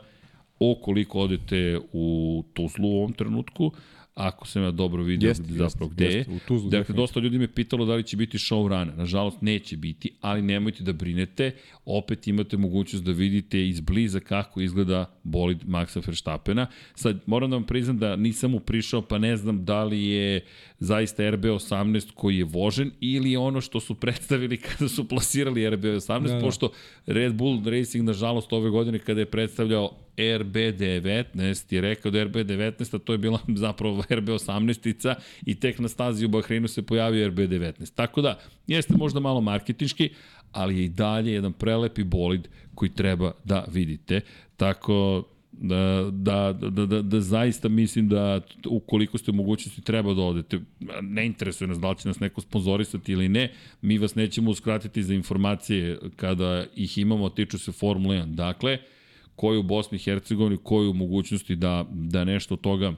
ukoliko 0.59 1.21
odete 1.21 1.79
u 1.93 2.45
Tuzlu 2.55 2.89
u 2.89 2.97
ovom 2.97 3.13
trenutku, 3.13 3.73
ako 4.15 4.47
sam 4.47 4.63
ja 4.63 4.71
dobro 4.71 5.03
vidio 5.03 5.29
Jeste, 5.29 5.45
zapravo 5.49 5.91
jeste, 5.91 5.95
gde 5.95 6.05
je. 6.05 6.25
Tuzlu 6.25 6.71
dakle, 6.71 6.79
definitivno. 6.79 7.03
dosta 7.03 7.21
ljudi 7.21 7.39
me 7.39 7.49
pitalo 7.49 7.85
da 7.87 7.95
li 7.95 8.03
će 8.03 8.17
biti 8.17 8.39
show 8.39 8.69
run. 8.69 8.97
Nažalost, 8.97 9.41
neće 9.41 9.77
biti, 9.77 10.11
ali 10.21 10.43
nemojte 10.43 10.85
da 10.85 10.93
brinete. 10.93 11.55
Opet 11.85 12.27
imate 12.29 12.57
mogućnost 12.57 13.05
da 13.05 13.13
vidite 13.13 13.69
izbliza 13.69 14.21
kako 14.21 14.61
izgleda 14.61 15.19
bolid 15.23 15.59
Maxa 15.63 16.07
Verstappena. 16.07 16.67
Sad, 16.95 17.21
moram 17.27 17.51
da 17.51 17.57
vam 17.57 17.67
priznam 17.67 17.99
da 17.99 18.17
nisam 18.17 18.51
mu 18.51 18.61
prišao, 18.61 19.03
pa 19.03 19.19
ne 19.19 19.37
znam 19.37 19.65
da 19.65 19.85
li 19.85 20.05
je 20.05 20.41
zaista 20.83 21.23
RB18 21.23 22.13
koji 22.15 22.39
je 22.39 22.45
vožen 22.45 22.91
ili 23.01 23.37
ono 23.37 23.61
što 23.61 23.81
su 23.81 23.95
predstavili 23.95 24.57
kada 24.67 24.89
su 24.89 25.09
plasirali 25.09 25.61
RB18, 25.61 26.27
Da, 26.27 26.35
da. 26.35 26.41
pošto 26.41 26.71
Red 27.07 27.35
Bull 27.35 27.63
Racing, 27.65 28.05
nažalost, 28.05 28.53
ove 28.53 28.71
godine 28.71 28.99
kada 28.99 29.21
je 29.21 29.27
predstavljao 29.27 29.91
RB19 30.17 31.75
je 31.75 31.81
rekao 31.81 32.11
da 32.11 32.19
je 32.19 32.29
RB19, 32.29 32.97
a 32.97 32.99
to 32.99 33.13
je 33.13 33.19
bila 33.19 33.39
zapravo 33.65 34.03
RB18-ica 34.03 35.15
i 35.47 35.55
tek 35.55 35.79
na 35.79 35.89
stazi 35.89 36.25
u 36.25 36.29
Bahreinu 36.29 36.69
se 36.69 36.83
pojavio 36.83 37.31
RB19. 37.31 37.95
Tako 37.95 38.23
da, 38.23 38.39
jeste 38.67 38.97
možda 38.97 39.21
malo 39.21 39.41
marketinški, 39.41 40.11
ali 40.53 40.79
je 40.79 40.85
i 40.85 40.89
dalje 40.89 41.33
jedan 41.33 41.53
prelepi 41.53 42.05
bolid 42.05 42.49
koji 42.75 42.91
treba 42.91 43.33
da 43.45 43.65
vidite. 43.73 44.21
Tako 44.57 45.25
da, 45.53 46.11
da, 46.13 46.53
da, 46.53 46.87
da, 46.87 47.03
da 47.03 47.21
zaista 47.21 47.69
mislim 47.69 48.09
da 48.09 48.41
ukoliko 48.67 49.19
ste 49.19 49.31
u 49.31 49.35
mogućnosti 49.35 49.83
treba 49.83 50.15
da 50.15 50.23
odete, 50.23 50.61
ne 51.03 51.27
interesuje 51.27 51.69
nas 51.69 51.81
da 51.81 51.91
li 51.91 51.99
će 51.99 52.09
nas 52.09 52.21
neko 52.21 52.41
sponzorisati 52.41 53.13
ili 53.13 53.29
ne, 53.29 53.53
mi 53.83 53.99
vas 53.99 54.15
nećemo 54.15 54.51
uskratiti 54.51 55.03
za 55.03 55.15
informacije 55.15 55.99
kada 56.17 56.65
ih 56.77 56.99
imamo, 56.99 57.29
tiču 57.29 57.59
se 57.59 57.73
Formule 57.73 58.17
1. 58.17 58.35
Dakle, 58.35 58.79
koji 59.37 59.59
u 59.59 59.63
Bosni 59.63 59.97
i 59.97 60.01
Hercegovini, 60.01 60.59
koji 60.63 60.89
u 60.89 60.95
mogućnosti 60.95 61.57
da, 61.57 61.85
da 61.91 62.25
nešto 62.25 62.57
toga 62.57 62.93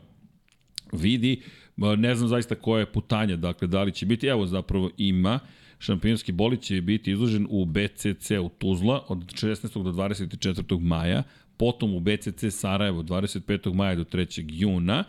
vidi. 0.92 1.42
Ne 1.76 2.14
znam 2.14 2.28
zaista 2.28 2.54
koja 2.54 2.80
je 2.80 2.92
putanja, 2.92 3.36
dakle, 3.36 3.68
da 3.68 3.82
li 3.82 3.92
će 3.92 4.06
biti, 4.06 4.26
evo 4.26 4.46
zapravo 4.46 4.90
ima, 4.98 5.38
šampionski 5.78 6.32
bolid 6.32 6.60
će 6.60 6.80
biti 6.80 7.12
izložen 7.12 7.46
u 7.50 7.64
BCC 7.64 8.30
u 8.30 8.48
Tuzla 8.48 9.04
od 9.08 9.18
16. 9.18 9.82
do 9.82 9.92
24. 9.92 10.80
maja, 10.80 11.22
potom 11.56 11.94
u 11.94 12.00
BCC 12.00 12.44
Sarajevo 12.50 13.02
25. 13.02 13.74
maja 13.74 13.94
do 13.94 14.04
3. 14.04 14.44
juna, 14.48 15.04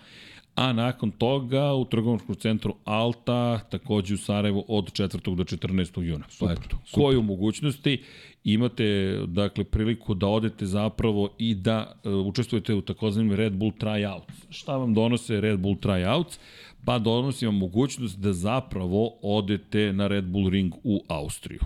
a 0.56 0.74
nakon 0.74 1.12
toga 1.12 1.74
u 1.74 1.86
trgovačkom 1.86 2.36
centru 2.36 2.76
Alta, 2.84 3.60
takođe 3.60 4.14
u 4.14 4.18
Sarajevu 4.18 4.66
od 4.68 4.92
4. 4.92 5.36
do 5.36 5.44
14. 5.44 6.02
juna. 6.02 6.26
Super, 6.30 6.58
Eto, 6.66 6.78
koju 6.92 7.22
mogućnosti 7.22 8.04
imate 8.44 9.20
dakle 9.28 9.64
priliku 9.64 10.14
da 10.14 10.28
odete 10.28 10.66
zapravo 10.66 11.30
i 11.38 11.56
da 11.56 11.96
uh, 12.04 12.28
učestvujete 12.28 12.74
u 12.74 12.82
takozvanim 12.82 13.34
Red 13.34 13.54
Bull 13.54 13.72
tryouts. 13.72 14.46
Šta 14.50 14.78
vam 14.78 14.94
donose 14.94 15.42
Red 15.42 15.60
Bull 15.60 15.76
tryouts? 15.76 16.40
Pa 16.86 17.00
donosi 17.00 17.46
vam 17.46 17.56
mogućnost 17.56 18.20
da 18.20 18.34
zapravo 18.34 19.18
odete 19.22 19.94
na 19.94 20.08
Red 20.08 20.26
Bull 20.26 20.50
ring 20.50 20.74
u 20.84 21.04
Austriju. 21.08 21.60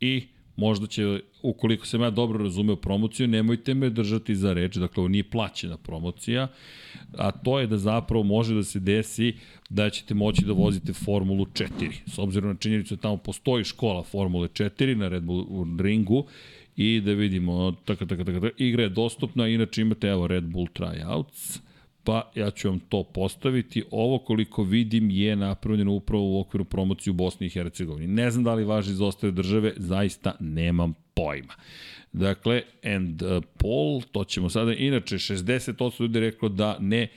I 0.00 0.22
možda 0.56 0.86
će, 0.86 1.20
ukoliko 1.42 1.86
sam 1.86 2.00
ja 2.00 2.10
dobro 2.10 2.44
razumeo 2.44 2.76
promociju, 2.76 3.28
nemojte 3.28 3.74
me 3.74 3.90
držati 3.90 4.36
za 4.36 4.52
reč, 4.52 4.76
dakle 4.76 5.00
ovo 5.00 5.08
nije 5.08 5.30
plaćena 5.30 5.76
promocija, 5.76 6.48
a 7.18 7.30
to 7.30 7.60
je 7.60 7.66
da 7.66 7.78
zapravo 7.78 8.24
može 8.24 8.54
da 8.54 8.62
se 8.62 8.80
desi 8.80 9.34
da 9.70 9.90
ćete 9.90 10.14
moći 10.14 10.44
da 10.44 10.52
vozite 10.52 10.92
Formulu 10.92 11.44
4. 11.44 11.68
S 12.06 12.18
obzirom 12.18 12.50
na 12.50 12.56
činjenicu 12.56 12.96
da 12.96 13.02
tamo 13.02 13.16
postoji 13.16 13.64
škola 13.64 14.02
Formule 14.02 14.48
4 14.48 14.94
na 14.94 15.08
Red 15.08 15.22
Bull 15.22 15.66
ringu 15.80 16.26
i 16.76 17.00
da 17.00 17.12
vidimo, 17.12 17.72
taka, 17.84 18.06
taka, 18.06 18.24
taka, 18.24 18.40
taka, 18.40 18.54
igra 18.58 18.82
je 18.82 18.88
dostupna, 18.88 19.48
inače 19.48 19.82
imate 19.82 20.08
evo 20.08 20.26
Red 20.26 20.44
Bull 20.44 20.66
tryouts, 20.74 21.60
pa 22.04 22.30
ja 22.34 22.50
ću 22.50 22.68
vam 22.68 22.78
to 22.78 23.02
postaviti. 23.04 23.84
Ovo 23.90 24.18
koliko 24.18 24.62
vidim 24.62 25.10
je 25.10 25.36
napravljeno 25.36 25.92
upravo 25.92 26.24
u 26.24 26.40
okviru 26.40 26.64
promocije 26.64 27.10
u 27.10 27.14
Bosni 27.14 27.46
i 27.46 27.50
Hercegovini. 27.50 28.14
Ne 28.14 28.30
znam 28.30 28.44
da 28.44 28.54
li 28.54 28.64
važi 28.64 28.94
za 28.94 29.06
ostale 29.06 29.32
države, 29.32 29.72
zaista 29.76 30.34
nemam 30.40 30.94
pojma. 31.14 31.54
Dakle, 32.12 32.62
and 32.84 33.22
uh, 33.22 33.42
Paul, 33.58 34.02
to 34.12 34.24
ćemo 34.24 34.50
sada, 34.50 34.72
inače 34.72 35.16
60% 35.16 36.00
ljudi 36.00 36.20
reklo 36.20 36.48
da 36.48 36.76
ne 36.80 37.08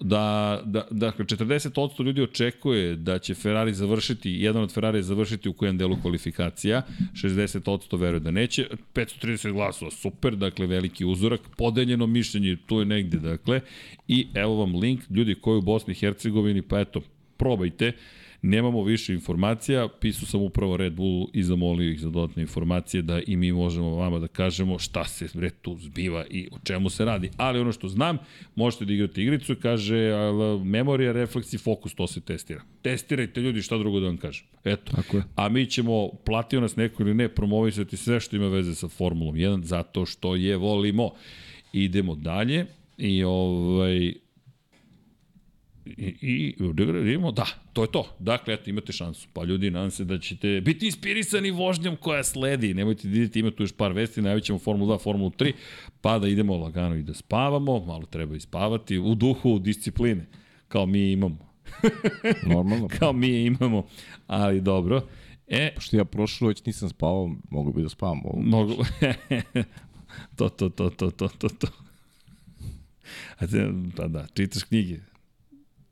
da, 0.00 0.62
da, 0.64 0.86
dakle, 0.90 1.24
40% 1.24 2.04
ljudi 2.04 2.22
očekuje 2.22 2.96
da 2.96 3.18
će 3.18 3.34
Ferrari 3.34 3.74
završiti, 3.74 4.30
jedan 4.30 4.62
od 4.62 4.72
Ferrari 4.72 5.02
završiti 5.02 5.48
u 5.48 5.52
kojem 5.52 5.78
delu 5.78 5.96
kvalifikacija, 6.02 6.82
60% 7.22 7.98
veruje 7.98 8.20
da 8.20 8.30
neće, 8.30 8.66
530 8.94 9.52
glasova, 9.52 9.90
super, 9.90 10.36
dakle, 10.36 10.66
veliki 10.66 11.04
uzorak, 11.04 11.40
podeljeno 11.56 12.06
mišljenje, 12.06 12.56
tu 12.66 12.78
je 12.78 12.84
negde, 12.84 13.18
dakle, 13.18 13.60
i 14.08 14.26
evo 14.34 14.54
vam 14.54 14.74
link, 14.74 15.00
ljudi 15.10 15.34
koji 15.34 15.58
u 15.58 15.62
Bosni 15.62 15.92
i 15.92 15.96
Hercegovini, 15.96 16.62
pa 16.62 16.80
eto, 16.80 17.02
probajte, 17.36 17.92
Nemamo 18.46 18.82
više 18.84 19.12
informacija, 19.12 19.88
pisao 20.00 20.26
sam 20.26 20.42
upravo 20.42 20.76
Red 20.76 20.92
Bullu 20.92 21.28
i 21.32 21.42
zamolio 21.42 21.90
ih 21.90 22.00
za 22.00 22.10
dodatne 22.10 22.42
informacije 22.42 23.02
da 23.02 23.20
i 23.26 23.36
mi 23.36 23.52
možemo 23.52 23.96
vama 23.96 24.18
da 24.18 24.28
kažemo 24.28 24.78
šta 24.78 25.04
se 25.04 25.28
bre 25.34 25.50
tu 25.50 25.76
zbiva 25.80 26.24
i 26.30 26.48
o 26.52 26.58
čemu 26.64 26.90
se 26.90 27.04
radi. 27.04 27.30
Ali 27.36 27.60
ono 27.60 27.72
što 27.72 27.88
znam, 27.88 28.18
možete 28.54 28.84
da 28.84 28.92
igrate 28.92 29.22
igricu, 29.22 29.56
kaže 29.62 30.10
memorija, 30.64 31.12
refleks 31.12 31.52
i 31.52 31.58
fokus, 31.58 31.94
to 31.94 32.06
se 32.06 32.20
testira. 32.20 32.62
Testirajte 32.82 33.40
ljudi, 33.40 33.62
šta 33.62 33.78
drugo 33.78 34.00
da 34.00 34.06
vam 34.06 34.16
kažem. 34.16 34.46
Eto. 34.64 34.92
Tako 34.96 35.16
je. 35.16 35.22
A 35.36 35.48
mi 35.48 35.66
ćemo, 35.66 36.08
platio 36.08 36.60
nas 36.60 36.76
neko 36.76 37.02
ili 37.02 37.14
ne, 37.14 37.28
promovisati 37.28 37.96
sve 37.96 38.20
što 38.20 38.36
ima 38.36 38.48
veze 38.48 38.74
sa 38.74 38.88
Formulom 38.88 39.34
1, 39.34 39.62
zato 39.62 40.06
što 40.06 40.36
je 40.36 40.56
volimo. 40.56 41.10
Idemo 41.72 42.14
dalje 42.14 42.66
i 42.98 43.24
ovaj, 43.24 44.23
I, 45.86 46.16
i 46.20 46.54
vidimo, 46.92 47.32
da, 47.32 47.46
to 47.72 47.82
je 47.82 47.92
to. 47.92 48.06
Dakle, 48.18 48.54
eto, 48.54 48.70
imate 48.70 48.92
šansu. 48.92 49.28
Pa 49.32 49.44
ljudi, 49.44 49.70
nadam 49.70 49.90
se 49.90 50.04
da 50.04 50.18
ćete 50.18 50.60
biti 50.60 50.86
inspirisani 50.86 51.50
vožnjom 51.50 51.96
koja 51.96 52.24
sledi. 52.24 52.74
Nemojte 52.74 53.08
da 53.08 53.16
idete, 53.16 53.38
ima 53.38 53.50
tu 53.50 53.62
još 53.62 53.72
par 53.72 53.92
vesti, 53.92 54.22
najavit 54.22 54.44
ćemo 54.44 54.58
Formulu 54.58 54.92
2, 54.92 55.02
Formulu 55.02 55.30
3, 55.30 55.52
pa 56.00 56.18
da 56.18 56.28
idemo 56.28 56.56
lagano 56.56 56.96
i 56.96 57.02
da 57.02 57.14
spavamo, 57.14 57.84
malo 57.84 58.06
treba 58.06 58.36
i 58.36 58.40
spavati, 58.40 58.98
u 58.98 59.14
duhu 59.14 59.58
discipline, 59.58 60.26
kao 60.68 60.86
mi 60.86 61.12
imamo. 61.12 61.54
Normalno. 62.54 62.88
kao 62.98 63.12
mi 63.12 63.44
imamo, 63.44 63.86
ali 64.26 64.60
dobro. 64.60 65.06
E, 65.48 65.72
Pošto 65.74 65.96
ja 65.96 66.04
prošlu 66.04 66.48
noć 66.48 66.64
nisam 66.64 66.88
spavao, 66.88 67.36
mogu 67.50 67.72
bi 67.72 67.82
da 67.82 67.88
spavam 67.88 68.20
ovo. 68.24 68.42
Mogu... 68.42 68.84
to, 70.36 70.48
to, 70.48 70.68
to, 70.68 70.90
to, 70.90 71.10
to, 71.10 71.28
to, 71.28 71.48
to. 71.48 71.66
A 73.38 73.46
te, 73.46 73.68
pa 73.96 74.08
da, 74.08 74.26
čitaš 74.34 74.62
knjige. 74.62 75.13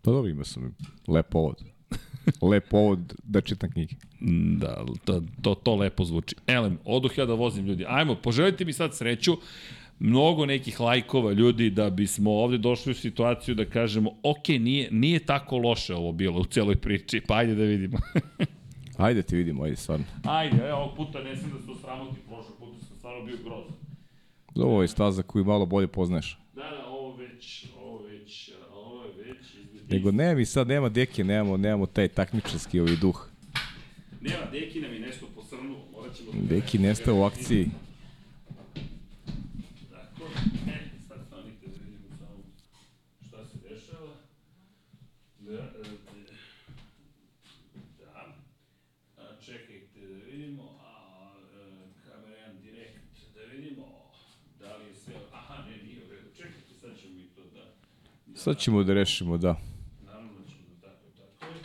Pa 0.03 0.11
dobro, 0.11 0.31
imao 0.31 0.45
sam 0.45 0.77
lep 1.09 1.29
povod. 1.29 1.63
lep 2.51 2.69
povod 2.69 3.15
da 3.25 3.41
čitam 3.41 3.71
knjige. 3.71 3.95
Da, 4.59 4.85
to, 5.05 5.23
to, 5.43 5.55
to 5.55 5.77
lepo 5.77 6.05
zvuči. 6.05 6.37
Elem, 6.47 6.79
oduh 6.85 7.19
ja 7.19 7.27
da 7.27 7.35
vozim 7.35 7.67
ljudi. 7.67 7.85
Ajmo, 7.89 8.15
poželite 8.15 8.65
mi 8.65 8.73
sad 8.73 8.97
sreću. 8.97 9.37
Mnogo 9.99 10.47
nekih 10.47 10.81
lajkova 10.81 11.33
ljudi 11.33 11.71
da 11.71 11.91
bismo 11.91 12.31
ovde 12.33 12.59
došli 12.59 12.91
u 12.91 12.95
situaciju 12.95 13.55
da 13.55 13.65
kažemo 13.65 14.11
ok, 14.23 14.49
nije, 14.49 14.89
nije 14.91 15.19
tako 15.27 15.59
loše 15.59 15.95
ovo 15.95 16.13
bilo 16.13 16.41
u 16.41 16.45
celoj 16.45 16.77
priči, 16.77 17.21
pa 17.29 17.35
ajde 17.37 17.55
da 17.55 17.63
vidimo. 17.65 17.99
Ajde 18.97 19.23
ti 19.23 19.37
vidimo, 19.37 19.65
ajde 19.65 19.77
stvarno. 19.77 20.05
ajde, 20.25 20.57
evo, 20.69 20.79
ovog 20.79 20.97
puta 20.97 21.23
ne 21.23 21.37
sam 21.37 21.51
da 21.51 21.59
se 21.59 21.71
osramoti, 21.71 22.21
prošlog 22.27 22.59
puta 22.59 22.79
sam 22.79 22.97
stvarno 22.97 23.25
bio 23.25 23.37
grozan. 23.45 23.73
Ovo 24.55 24.83
je 24.83 24.89
staza 24.89 25.23
koju 25.23 25.45
malo 25.45 25.67
bolje 25.67 25.87
poznaješ. 25.87 26.39
Da, 26.55 26.63
da, 26.63 26.87
ovo 26.89 27.17
već, 27.17 27.67
ovo 27.77 28.07
je 28.09 28.13
već 28.13 29.55
izgleda. 29.55 29.82
Nego 29.93 30.11
ne, 30.12 30.35
mi 30.35 30.47
sad 30.47 30.69
nema 30.69 30.89
deke, 30.89 31.25
nemamo, 31.25 31.57
nemamo 31.57 31.87
taj 31.87 32.09
takmičarski 32.09 32.81
ovaj 32.81 32.97
duh. 32.97 33.29
Nema, 34.21 34.45
Deki 34.53 34.81
nam 34.81 34.93
je 34.93 35.01
nešto 35.01 35.27
posrnuo, 35.35 35.85
morat 35.93 36.17
ćemo... 36.17 36.33
da- 36.33 36.55
Deki 36.55 36.79
nestao 36.79 37.17
u 37.17 37.25
akciji. 37.25 37.69
Sad 41.09 41.19
stanite 41.27 41.67
da 41.67 41.79
vidimo 41.81 42.17
samo 42.19 42.43
šta 43.29 43.45
se 43.45 43.59
dešava. 43.69 44.15
Da, 45.39 45.53
e, 45.53 45.59
da. 47.99 48.37
A, 49.19 49.41
čekajte 49.41 50.01
da 50.01 50.25
vidimo, 50.27 50.62
a, 50.81 51.33
e, 51.55 51.59
kamera 52.05 52.37
1 52.49 52.62
direkt, 52.62 52.99
da 53.35 53.43
vidimo 53.47 53.87
da 54.61 54.77
li 54.77 54.87
je 54.87 54.95
sve, 54.95 55.15
aha, 55.33 55.65
ne, 55.65 55.77
nije 55.79 55.99
u 55.99 56.11
redu, 56.11 56.29
čekajte, 56.37 56.75
sad 56.81 56.91
ćemo 57.01 57.15
mi 57.15 57.25
to 57.27 57.43
da... 57.45 57.75
Sad 58.35 58.59
ćemo 58.59 58.83
da 58.83 58.95
rešimo, 58.95 59.39
da. 59.39 59.57
Naravno 60.05 60.33
da 60.33 60.49
ćemo 60.49 60.62
da 60.73 60.89
tako, 60.89 61.07
tako 61.19 61.45
je. 61.47 61.61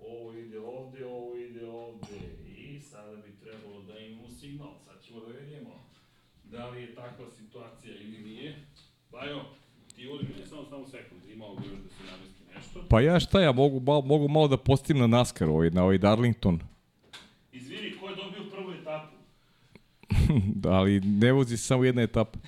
Ovo 0.00 0.32
ide 0.34 0.58
ovde, 0.58 1.04
ovo 1.06 1.36
ide 1.38 1.66
ovde 1.66 2.16
i 2.58 2.80
sada 2.80 3.16
bi 3.16 3.32
trebalo 3.42 3.82
da 3.82 3.98
imamo 3.98 4.28
signal. 4.30 4.74
Sad 4.86 5.02
ćemo 5.02 5.20
da 5.20 5.32
vidimo 5.32 5.74
da 6.44 6.68
li 6.70 6.82
je 6.82 6.94
takva 6.94 7.26
situacija 7.30 7.94
ili 7.94 8.18
nije. 8.18 8.54
Pa 9.10 9.26
evo, 9.26 9.42
ti 9.96 10.08
udi 10.08 10.24
mi 10.28 10.46
samo, 10.46 10.64
samo 10.64 10.86
sekund, 10.86 11.22
imao 11.26 11.56
bi 11.56 11.66
još 11.66 11.78
da 11.78 11.88
se 11.88 12.02
namesti 12.04 12.42
nešto. 12.54 12.77
Pa 12.88 13.00
ja 13.00 13.20
šta 13.20 13.40
ja, 13.40 13.52
mogu, 13.52 13.80
malo, 13.80 14.02
mogu 14.02 14.28
malo 14.28 14.48
da 14.48 14.56
postim 14.56 14.98
na 14.98 15.06
NASCAR, 15.06 15.48
ovaj, 15.48 15.70
na 15.70 15.82
ovaj 15.84 15.98
Darlington. 15.98 16.60
Izvini, 17.52 17.92
ko 18.00 18.08
je 18.08 18.16
dobio 18.16 18.50
prvu 18.50 18.72
etapu? 18.72 19.16
Da, 20.62 20.70
ali 20.70 21.00
ne 21.00 21.32
vozi 21.32 21.56
samo 21.56 21.84
jedna 21.84 22.02
etapa. 22.02 22.38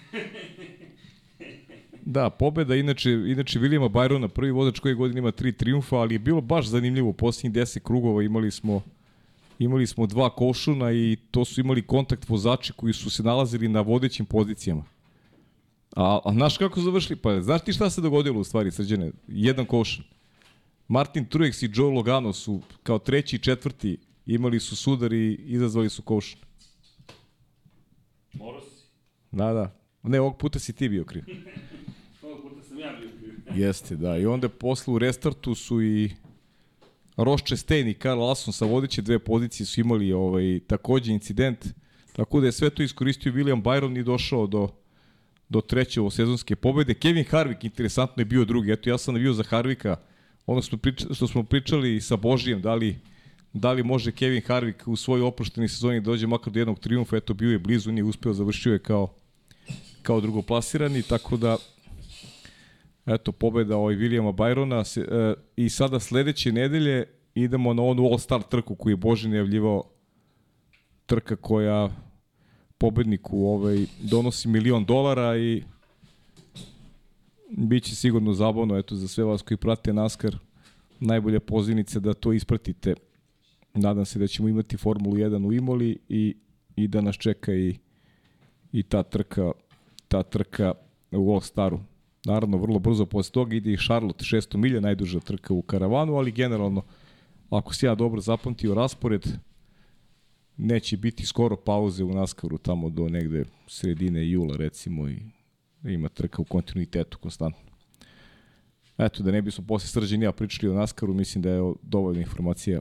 Da, 2.05 2.31
pobeda, 2.31 2.75
inače, 2.75 3.11
inače 3.11 3.59
Vilijama 3.59 3.89
Bajrona, 3.89 4.29
prvi 4.29 4.51
vozač 4.51 4.79
koji 4.79 4.95
godin 4.95 5.19
ima 5.19 5.31
tri 5.31 5.53
triumfa, 5.53 5.97
ali 5.97 6.15
je 6.15 6.19
bilo 6.19 6.41
baš 6.41 6.67
zanimljivo. 6.67 7.09
U 7.09 7.13
posljednjih 7.13 7.63
10 7.63 7.81
krugova 7.81 8.23
imali 8.23 8.51
smo 8.51 8.83
imali 9.59 9.87
smo 9.87 10.07
dva 10.07 10.31
košuna 10.31 10.93
i 10.93 11.17
to 11.31 11.45
su 11.45 11.61
imali 11.61 11.87
kontakt 11.87 12.29
vozači 12.29 12.73
koji 12.73 12.93
su 12.93 13.11
se 13.11 13.23
nalazili 13.23 13.69
na 13.69 13.81
vodećim 13.81 14.27
pozicijama. 14.27 14.85
A, 15.97 16.21
a 16.25 16.33
znaš 16.33 16.59
kako 16.59 16.81
završili? 16.81 17.17
Pa 17.17 17.41
znaš 17.41 17.65
ti 17.65 17.73
šta 17.73 17.91
se 17.91 18.01
dogodilo 18.01 18.41
u 18.41 18.45
stvari, 18.45 18.71
srđane? 18.71 19.11
Jedan 19.29 19.67
košun. 19.67 20.05
Martin 20.91 21.25
Truex 21.25 21.63
i 21.63 21.71
Joe 21.75 21.91
Logano 21.91 22.33
su 22.33 22.61
kao 22.83 22.99
treći 22.99 23.37
i 23.37 23.39
četvrti 23.39 23.99
imali 24.27 24.61
su 24.61 24.77
sudar 24.77 25.13
i 25.13 25.35
izazvali 25.35 25.89
su 25.89 26.03
košen. 26.03 26.39
Morao 28.33 28.61
si. 28.61 28.85
Da, 29.31 29.53
da. 29.53 29.81
Ne, 30.03 30.21
ovog 30.21 30.39
puta 30.39 30.59
si 30.59 30.73
ti 30.73 30.89
bio 30.89 31.05
kriv. 31.05 31.25
Ovog 32.23 32.43
puta 32.43 32.63
sam 32.63 32.79
ja 32.79 32.93
bio 33.01 33.09
kriv. 33.21 33.35
Jeste, 33.63 33.97
da. 33.97 34.17
I 34.17 34.27
onda 34.27 34.49
posle 34.49 34.95
u 34.95 34.99
restartu 34.99 35.55
su 35.55 35.83
i 35.83 36.11
Ross 37.17 37.45
Chastain 37.45 37.89
i 37.89 37.95
Karl 37.95 38.21
Lawson 38.21 38.53
sa 38.53 38.65
vodeće 38.65 39.03
dve 39.03 39.19
pozicije 39.19 39.67
su 39.67 39.81
imali 39.81 40.13
ovaj, 40.13 40.61
takođe 40.67 41.13
incident. 41.13 41.67
Tako 42.13 42.41
da 42.41 42.47
je 42.47 42.53
sve 42.53 42.71
to 42.71 42.83
iskoristio 42.83 43.33
William 43.33 43.63
Byron 43.63 44.01
i 44.01 44.03
došao 44.03 44.47
do, 44.47 44.69
do 45.49 45.61
treće 45.61 46.01
ovo 46.01 46.11
sezonske 46.11 46.57
pobede. 46.57 46.95
Kevin 46.95 47.25
Harvick, 47.25 47.65
interesantno 47.65 48.21
je 48.21 48.25
bio 48.25 48.45
drugi. 48.45 48.73
Eto, 48.73 48.91
ja 48.91 48.99
sam 48.99 49.15
navio 49.15 49.33
za 49.33 49.43
Harvika, 49.43 49.97
ono 50.51 50.63
što, 50.63 50.77
priča, 50.77 51.15
što 51.15 51.27
smo 51.27 51.43
pričali 51.43 52.01
sa 52.01 52.17
Božijem, 52.17 52.61
da 52.63 52.75
li, 52.75 52.99
da 53.53 53.73
li 53.73 53.83
može 53.83 54.13
Kevin 54.13 54.43
Harvick 54.47 54.89
u 54.89 54.97
svojoj 54.97 55.23
oprošteni 55.23 55.69
sezoni 55.69 56.01
da 56.01 56.05
dođe 56.05 56.27
makar 56.27 56.53
do 56.53 56.59
jednog 56.59 56.79
triumfa, 56.79 57.17
eto 57.17 57.35
bio 57.35 57.51
je 57.51 57.59
blizu, 57.59 57.93
nije 57.93 58.05
uspeo, 58.05 58.33
završio 58.33 58.73
je 58.73 58.79
kao, 58.79 59.15
kao 60.03 60.21
drugoplasirani, 60.21 61.03
tako 61.03 61.37
da 61.37 61.57
eto, 63.07 63.33
pobeda 63.33 63.77
ovaj 63.77 63.95
Williama 63.95 64.33
Byrona 64.33 64.85
se, 64.85 65.01
e, 65.01 65.35
i 65.57 65.69
sada 65.69 66.01
sledeće 66.01 66.53
nedelje 66.53 67.05
idemo 67.35 67.75
na 67.75 67.83
onu 67.83 68.03
All-Star 68.03 68.43
trku 68.51 68.75
koju 68.75 68.93
je 68.93 68.97
Boži 68.97 69.29
najavljivao 69.29 69.85
trka 71.07 71.37
koja 71.37 71.91
pobedniku 72.79 73.47
ovaj, 73.47 73.87
donosi 74.03 74.49
milion 74.49 74.85
dolara 74.85 75.37
i 75.39 75.63
Biće 77.51 77.97
sigurno 77.97 78.33
zabavno, 78.33 78.79
eto, 78.79 78.97
za 78.97 79.09
sve 79.09 79.25
vas 79.25 79.43
koji 79.43 79.59
prate 79.59 79.93
NASCAR, 79.93 80.39
najbolja 81.01 81.41
pozivnica 81.41 82.01
da 82.01 82.15
to 82.15 82.33
ispratite. 82.33 82.95
Nadam 83.75 84.05
se 84.05 84.19
da 84.19 84.27
ćemo 84.27 84.49
imati 84.49 84.77
Formulu 84.77 85.17
1 85.17 85.47
u 85.47 85.53
Imoli 85.53 85.99
i, 86.09 86.37
i 86.77 86.89
da 86.89 87.01
nas 87.01 87.17
čeka 87.17 87.55
i, 87.55 87.77
i 88.73 88.83
ta 88.83 89.03
trka, 89.03 89.53
ta 90.09 90.23
trka 90.23 90.75
u 91.13 91.33
All 91.33 91.41
Staru. 91.41 91.81
Naravno, 92.25 92.57
vrlo 92.57 92.79
brzo 92.79 93.07
posle 93.07 93.33
toga 93.33 93.57
ide 93.57 93.73
i 93.73 93.77
Charlotte, 93.77 94.25
600 94.25 94.57
milja, 94.57 94.81
najduža 94.81 95.21
trka 95.21 95.55
u 95.55 95.63
karavanu, 95.63 96.15
ali 96.15 96.33
generalno, 96.33 96.83
ako 97.51 97.75
se 97.75 97.87
ja 97.87 97.95
dobro 97.95 98.21
zapamtio 98.21 98.75
raspored, 98.75 99.27
neće 100.57 100.97
biti 100.97 101.27
skoro 101.27 101.57
pauze 101.57 102.05
u 102.05 102.15
Naskaru 102.15 102.59
tamo 102.59 102.91
do 102.91 103.09
negde 103.09 103.45
sredine 103.67 104.31
jula 104.31 104.57
recimo 104.57 105.09
i 105.09 105.40
ima 105.85 106.09
trka 106.09 106.43
u 106.43 106.45
kontinuitetu 106.45 107.19
konstantno. 107.19 107.71
Eto, 108.99 109.23
da 109.23 109.31
ne 109.31 109.43
bismo 109.43 109.65
posle 109.67 109.89
srđeni 109.89 110.25
ja 110.25 110.33
pričali 110.33 110.73
o 110.73 110.75
Naskaru, 110.75 111.15
mislim 111.15 111.43
da 111.43 111.51
je 111.51 111.73
dovoljna 111.83 112.21
informacija. 112.21 112.81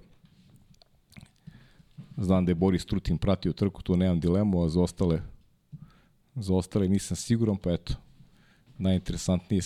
Znam 2.18 2.46
da 2.46 2.52
je 2.52 2.56
Boris 2.56 2.86
Trutin 2.86 3.18
pratio 3.18 3.54
trku, 3.54 3.82
tu 3.82 3.98
nemam 3.98 4.20
dilemu, 4.20 4.64
a 4.64 4.70
za 4.70 4.82
ostale, 4.82 5.22
za 6.36 6.54
ostale 6.54 6.88
nisam 6.88 7.18
siguran, 7.18 7.58
pa 7.58 7.72
eto, 7.72 7.94
najinteresantnije 8.78 9.62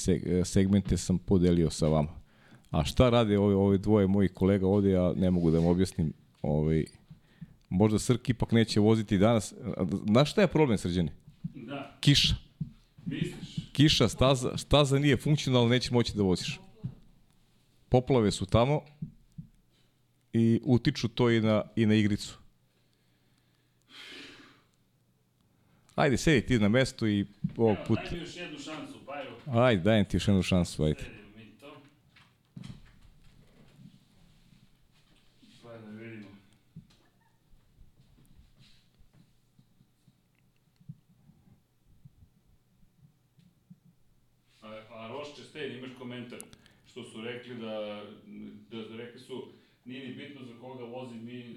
segmente 0.45 0.97
sam 0.97 1.17
podelio 1.17 1.69
sa 1.69 1.87
vama. 1.87 2.09
A 2.69 2.83
šta 2.83 3.09
rade 3.09 3.37
ove, 3.37 3.55
ove 3.55 3.77
dvoje 3.77 4.07
mojih 4.07 4.31
kolega 4.33 4.67
ovde, 4.67 4.91
ja 4.91 5.13
ne 5.13 5.31
mogu 5.31 5.51
da 5.51 5.57
vam 5.57 5.67
objasnim. 5.67 6.13
Ovaj, 6.41 6.85
možda 7.69 7.99
Srki 7.99 8.31
ipak 8.31 8.51
neće 8.51 8.79
voziti 8.79 9.17
danas. 9.17 9.53
Znaš 10.05 10.31
šta 10.31 10.41
je 10.41 10.47
problem, 10.47 10.77
Srđane? 10.77 11.11
Da. 11.43 11.97
Kiša. 11.99 12.35
Misliš? 13.05 13.69
Kiša, 13.71 14.09
staza, 14.09 14.57
staza 14.57 14.99
nije 14.99 15.17
funkcionalna, 15.17 15.69
neće 15.69 15.93
moći 15.93 16.13
da 16.15 16.23
voziš. 16.23 16.59
Poplave 17.89 18.31
su 18.31 18.45
tamo 18.45 18.81
i 20.33 20.59
utiču 20.63 21.07
to 21.07 21.29
i 21.29 21.41
na, 21.41 21.63
i 21.75 21.85
na 21.85 21.95
igricu. 21.95 22.37
Ajde, 25.95 26.17
sedi 26.17 26.45
ti 26.45 26.59
na 26.59 26.69
mesto 26.69 27.07
i 27.07 27.25
ovog 27.57 27.77
puta... 27.87 28.01
Mi 28.11 28.17
još 28.17 28.35
jednu 28.35 28.59
šansu, 28.59 28.93
pa 29.05 29.13
evo. 29.21 29.61
Ajde, 29.61 29.81
dajem 29.83 30.05
ti 30.05 30.15
još 30.15 30.27
jednu 30.27 30.43
šansu, 30.43 30.83
ajde. 30.83 30.99
Sedimo 30.99 31.37
mi 31.37 31.59
to. 31.59 31.81
Pa 35.63 35.77
da 35.77 35.89
vidimo. 35.89 36.29
A, 44.61 44.67
a 44.89 45.07
Roš 45.07 45.35
Čestein, 45.35 45.77
imaš 45.77 45.91
komentar? 45.99 46.39
Što 46.87 47.03
su 47.03 47.21
rekli 47.21 47.55
da, 47.55 48.03
da 48.71 48.97
rekli 48.97 49.19
su, 49.19 49.51
nije 49.85 50.07
ni 50.07 50.13
bitno 50.13 50.45
za 50.45 50.53
koga 50.61 50.83
vozi, 50.83 51.15
mi, 51.15 51.55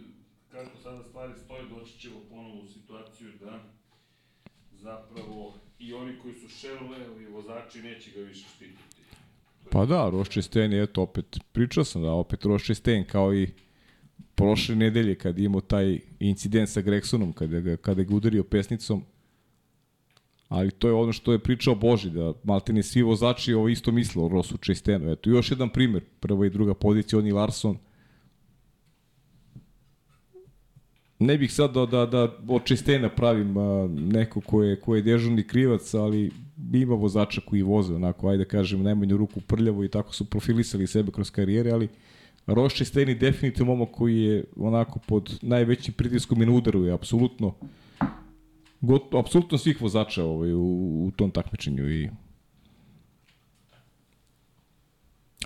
kako 0.50 0.78
sada 0.82 1.02
stvari 1.02 1.32
stoje, 1.44 1.62
doći 1.68 1.98
ćemo 1.98 2.16
ponovo 2.30 2.60
u 2.60 2.66
situaciju 2.66 3.28
da 3.40 3.60
zapravo 4.72 5.54
i 5.78 5.94
oni 5.94 6.12
koji 6.22 6.34
su 6.34 6.48
Chevrolet 6.48 7.20
i 7.20 7.32
vozači 7.32 7.82
neće 7.82 8.10
ga 8.10 8.20
više 8.20 8.46
štititi. 8.56 8.82
Pa 9.70 9.86
da, 9.86 10.10
Rošče 10.10 10.42
Sten 10.42 10.72
je, 10.72 10.82
eto, 10.82 11.02
opet, 11.02 11.38
pričao 11.52 11.84
sam 11.84 12.02
da 12.02 12.10
opet 12.10 12.44
Rošče 12.44 12.74
Sten 12.74 13.04
kao 13.04 13.34
i 13.34 13.48
prošle 14.34 14.76
nedelje 14.76 15.14
kad 15.14 15.38
imao 15.38 15.60
taj 15.60 15.98
incident 16.20 16.68
sa 16.68 16.80
Gregsonom, 16.80 17.32
kada 17.32 17.60
ga, 17.60 17.76
kada 17.76 18.02
ga 18.02 18.14
udario 18.14 18.44
pesnicom, 18.44 19.02
ali 20.48 20.70
to 20.70 20.88
je 20.88 20.94
ono 20.94 21.12
što 21.12 21.32
je 21.32 21.38
pričao 21.38 21.74
Boži, 21.74 22.10
da 22.10 22.32
maltene 22.44 22.82
svi 22.82 23.02
vozači 23.02 23.54
ovo 23.54 23.68
isto 23.68 23.92
misle 23.92 24.22
o 24.22 24.28
Rosu 24.28 24.56
Čestenu. 24.58 25.12
Eto, 25.12 25.30
još 25.30 25.50
jedan 25.50 25.68
primer, 25.68 26.04
prva 26.20 26.46
i 26.46 26.50
druga 26.50 26.74
pozicija, 26.74 27.18
oni 27.18 27.32
Larson. 27.32 27.78
Ne 31.18 31.38
bih 31.38 31.52
sad 31.52 31.72
da, 31.72 31.86
da, 31.86 32.06
da 32.06 32.36
od 32.48 32.64
Čestena 32.64 33.08
pravim 33.08 33.56
a, 33.56 33.88
neko 33.88 34.40
ko 34.40 34.62
je, 34.62 34.80
ko 34.80 34.96
je 34.96 35.02
dežurni 35.02 35.46
krivac, 35.46 35.94
ali 35.94 36.30
ima 36.72 36.94
vozača 36.94 37.40
koji 37.40 37.62
voze 37.62 37.94
onako, 37.94 38.28
ajde 38.28 38.44
da 38.44 38.48
kažem, 38.50 38.82
najmanju 38.82 39.16
ruku 39.16 39.40
prljavo 39.40 39.84
i 39.84 39.88
tako 39.88 40.14
su 40.14 40.24
profilisali 40.24 40.86
sebe 40.86 41.12
kroz 41.12 41.30
karijere, 41.30 41.70
ali 41.70 41.88
Roš 42.46 42.74
Česteni 42.74 43.14
definitivno 43.14 43.74
momak 43.74 43.94
koji 43.94 44.20
je 44.20 44.44
onako 44.56 44.98
pod 44.98 45.38
najvećim 45.42 45.94
pritiskom 45.94 46.42
i 46.42 46.46
na 46.46 46.52
udaru 46.52 46.84
je 46.84 46.92
apsolutno 46.92 47.54
got, 48.80 49.14
apsolutno 49.14 49.58
svih 49.58 49.82
vozača 49.82 50.24
ovaj, 50.24 50.52
u, 50.52 50.60
u 51.06 51.12
tom 51.16 51.30
takmičenju 51.30 51.90
i 51.90 52.08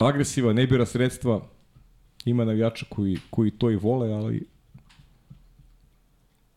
agresiva, 0.01 0.53
ne 0.53 0.67
bira 0.67 0.87
sredstva, 0.87 1.41
ima 2.25 2.45
navijača 2.45 2.87
koji, 2.89 3.17
koji 3.31 3.51
to 3.51 3.71
i 3.71 3.77
vole, 3.77 4.13
ali 4.13 4.47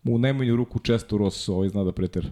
u 0.04 0.18
najmanju 0.18 0.56
ruku 0.56 0.80
često 0.80 1.18
Ross 1.18 1.50
ovaj 1.50 1.70
zna 1.70 1.84
da 1.84 1.92
pretera. 1.92 2.30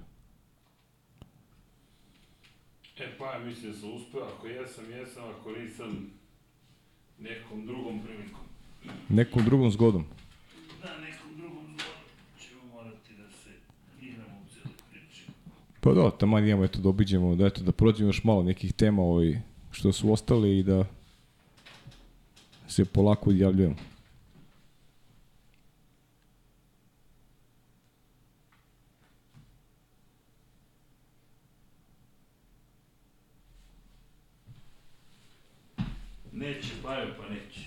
E 2.99 3.17
pa, 3.17 3.39
mislim 3.39 3.71
da 3.71 3.77
sam 3.77 3.93
uspeo, 3.93 4.21
ako 4.21 4.47
jesam, 4.47 4.91
jesam, 4.91 5.23
ako 5.39 5.51
nisam, 5.51 6.11
nekom 7.19 7.65
drugom 7.65 7.99
prilikom. 7.99 8.39
Nekom 9.09 9.45
drugom 9.45 9.71
zgodom. 9.71 10.05
Da, 10.81 10.97
nekom 10.97 11.37
drugom 11.37 11.63
zgodom 11.63 11.79
ćemo 12.39 12.73
morati 12.73 13.13
da 13.13 13.31
se 13.31 13.49
igramo 14.01 14.39
u 14.45 14.53
cijelu 14.53 14.75
priči. 14.91 15.25
Pa 15.79 15.93
da, 15.93 16.11
tamo 16.11 16.39
imamo 16.39 16.63
eto 16.63 16.79
da 16.79 16.89
obiđemo, 16.89 17.35
da 17.35 17.45
eto 17.45 17.61
da 17.63 17.71
prođemo 17.71 18.09
još 18.09 18.23
malo 18.23 18.43
nekih 18.43 18.73
tema 18.73 19.01
ovaj, 19.01 19.41
što 19.71 19.91
su 19.91 20.11
ostale 20.13 20.57
i 20.57 20.63
da 20.63 20.85
se 22.67 22.85
polako 22.85 23.29
odjavljujemo. 23.29 23.90
Neće, 36.41 36.69
Bajo, 36.83 37.07
pa 37.17 37.29
neće. 37.33 37.59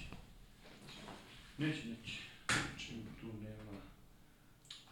Neće, 1.59 1.89
neće. 1.89 2.19
Čim 2.79 2.97
tu 3.21 3.27
nema 3.27 3.81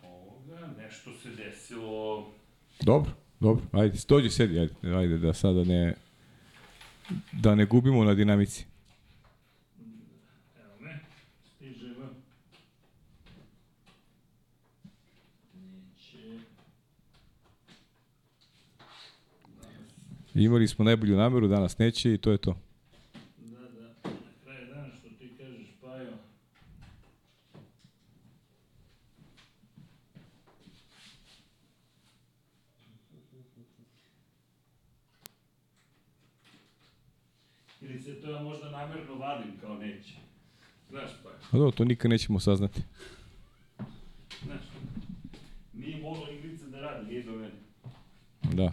ovoga, 0.02 0.74
nešto 0.82 1.10
se 1.22 1.28
desilo. 1.30 2.32
Dobro, 2.80 3.10
dobro. 3.40 3.64
Ajde, 3.72 3.98
dođi 4.08 4.30
sedi, 4.30 4.58
ajde, 4.58 4.74
ajde 4.96 5.18
da 5.18 5.32
sada 5.32 5.64
ne 5.64 5.94
da 7.32 7.54
ne 7.54 7.64
gubimo 7.64 8.04
na 8.04 8.14
dinamici. 8.14 8.64
Evo 10.64 10.74
me, 10.80 11.00
stižemo. 11.56 12.08
Neće. 15.54 16.38
Imali 20.34 20.68
smo 20.68 20.84
najbolju 20.84 21.16
nameru, 21.16 21.48
danas 21.48 21.78
neće 21.78 22.14
i 22.14 22.18
to 22.18 22.30
je 22.32 22.38
to. 22.38 22.58
Da, 23.38 23.58
da, 23.58 23.86
na 24.04 24.32
kraju 24.44 24.66
dana 24.74 24.88
što 25.00 25.08
ti 25.08 25.30
kažeš, 25.38 25.66
Pajo. 25.80 26.12
Ili 37.80 38.00
se 38.00 38.20
to 38.20 38.30
ja 38.30 38.42
možda 38.42 38.70
namerno 38.70 39.14
vadim 39.14 39.52
kao 39.60 39.76
neće. 39.76 40.14
Znaš 40.90 41.10
pa, 41.22 41.30
A 41.52 41.58
dobro, 41.58 41.70
to 41.70 41.84
nikad 41.84 42.10
nećemo 42.10 42.40
saznati. 42.40 42.80
znaš. 44.44 44.60
Nije 45.74 46.02
mogla 46.02 46.30
igrica 46.30 46.66
da 46.66 46.80
radi, 46.80 47.06
nije 47.06 47.22
do 47.22 47.32
mene. 47.32 47.54
Da. 48.42 48.72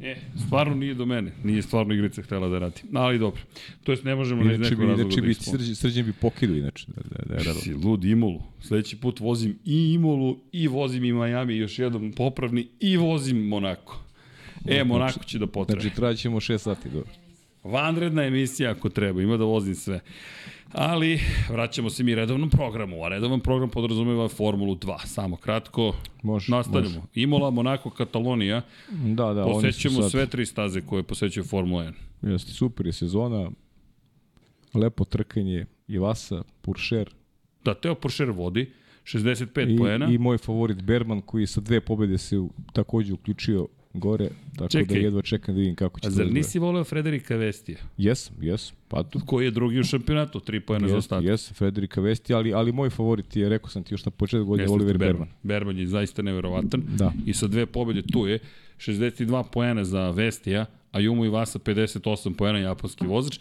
E, 0.00 0.16
stvarno 0.46 0.74
nije 0.74 0.94
do 0.94 1.06
mene. 1.06 1.32
Nije 1.44 1.62
stvarno 1.62 1.94
igrica 1.94 2.22
htela 2.22 2.48
da 2.48 2.58
radi. 2.58 2.82
Ali 2.94 3.18
dobro. 3.18 3.40
To 3.84 3.92
jest 3.92 4.04
ne 4.04 4.14
možemo 4.14 4.42
iz 4.42 4.46
Inače 4.46 4.62
nekog 4.62 4.78
bi, 4.78 4.86
razloga 4.86 5.02
inače 5.02 5.20
da 5.20 5.26
bi 5.26 5.34
srđan, 5.34 5.74
srđan 5.74 6.06
bi 6.06 6.12
pokidu 6.12 6.56
inače. 6.56 6.86
Da, 6.86 7.02
da, 7.02 7.24
da, 7.24 7.34
je 7.34 7.38
radilo. 7.38 7.60
Si 7.60 7.74
lud 7.74 8.04
Imolu. 8.04 8.42
Sledeći 8.60 8.96
put 8.96 9.20
vozim 9.20 9.58
i 9.64 9.92
Imolu, 9.92 10.38
i 10.52 10.68
vozim 10.68 11.04
i 11.04 11.12
Miami, 11.12 11.56
još 11.56 11.78
jedan 11.78 12.12
popravni, 12.12 12.68
i 12.80 12.96
vozim 12.96 13.46
Monako. 13.46 14.00
E, 14.66 14.84
Monako 14.84 15.24
će 15.24 15.38
da 15.38 15.46
potraje. 15.46 15.80
Znači, 15.80 15.96
trajat 15.96 16.18
ćemo 16.18 16.40
6 16.40 16.58
sati. 16.58 16.88
Dobro. 16.88 17.23
Vanredna 17.64 18.22
emisija 18.24 18.70
ako 18.70 18.88
treba, 18.88 19.22
ima 19.22 19.36
da 19.36 19.44
vozim 19.44 19.74
sve. 19.74 20.00
Ali, 20.72 21.20
vraćamo 21.50 21.90
se 21.90 22.02
mi 22.04 22.14
redovnom 22.14 22.50
programu, 22.50 23.04
a 23.04 23.08
redovan 23.08 23.40
program 23.40 23.70
podrazumeva 23.70 24.28
Formulu 24.28 24.74
2. 24.76 25.06
Samo 25.06 25.36
kratko, 25.36 25.92
Može, 26.22 26.52
nastavljamo. 26.52 26.94
može. 26.94 27.08
Imola, 27.14 27.50
Monako, 27.50 27.90
Katalonija. 27.90 28.62
Da, 28.90 29.32
da, 29.32 29.44
Posećujemo 29.44 30.02
sad, 30.02 30.10
sve 30.10 30.26
tri 30.26 30.46
staze 30.46 30.80
koje 30.80 31.02
posećuje 31.02 31.44
Formula 31.44 31.92
1. 32.22 32.32
Jeste, 32.32 32.52
super 32.52 32.86
je 32.86 32.92
sezona. 32.92 33.50
Lepo 34.74 35.04
trkanje. 35.04 35.66
Ivasa, 35.88 36.42
Puršer 36.62 37.10
Da, 37.64 37.74
Teo 37.74 37.94
Poršer 37.94 38.30
vodi, 38.30 38.72
65 39.04 39.74
i, 39.74 39.78
poena. 39.78 40.08
i 40.10 40.18
moj 40.18 40.38
favorit 40.38 40.82
Berman 40.82 41.20
koji 41.20 41.46
sa 41.46 41.60
dve 41.60 41.80
pobede 41.80 42.18
se 42.18 42.36
takođe 42.72 43.12
uključio 43.14 43.66
gore, 43.94 44.28
tako 44.56 44.68
Čekaj. 44.70 44.96
da 44.96 45.04
jedva 45.04 45.22
čekam 45.22 45.54
da 45.54 45.58
vidim 45.58 45.74
kako 45.74 46.00
će 46.00 46.06
A 46.06 46.10
to 46.10 46.14
zar 46.14 46.26
da 46.26 46.32
nisi 46.32 46.58
voleo 46.58 46.84
Frederika 46.84 47.36
Vestija? 47.36 47.78
Jesam, 47.98 48.36
jesam. 48.40 48.76
Pa 48.88 49.02
tu 49.02 49.20
Koji 49.26 49.44
je 49.44 49.50
drugi 49.50 49.80
u 49.80 49.84
šampionatu, 49.84 50.40
3 50.40 50.60
poena 50.60 50.88
za 50.88 50.94
Jes, 50.94 50.98
ostatak. 51.04 51.24
jes, 51.28 51.52
Frederika 51.52 52.00
Vesti, 52.00 52.34
ali, 52.34 52.54
ali 52.54 52.72
moj 52.72 52.90
favorit 52.90 53.36
je, 53.36 53.48
rekao 53.48 53.70
sam 53.70 53.82
ti 53.82 53.94
još 53.94 54.04
na 54.04 54.10
početku 54.10 54.44
godine, 54.44 54.64
Jeste 54.64 54.74
Oliver 54.74 54.98
Berman. 54.98 55.12
Berman. 55.18 55.28
Berman 55.42 55.78
je 55.78 55.86
zaista 55.86 56.22
neverovatan. 56.22 56.82
Da. 56.96 57.12
I 57.26 57.34
sa 57.34 57.46
dve 57.46 57.66
pobjede 57.66 58.02
tu 58.12 58.26
je. 58.26 58.38
62 58.78 59.44
poena 59.52 59.84
za 59.84 60.10
Vestija, 60.10 60.66
a 60.92 61.00
Jumu 61.00 61.24
i 61.24 61.28
Vasa 61.28 61.58
58 61.58 62.34
poena 62.36 62.58
japanski 62.58 63.06
vozač. 63.06 63.38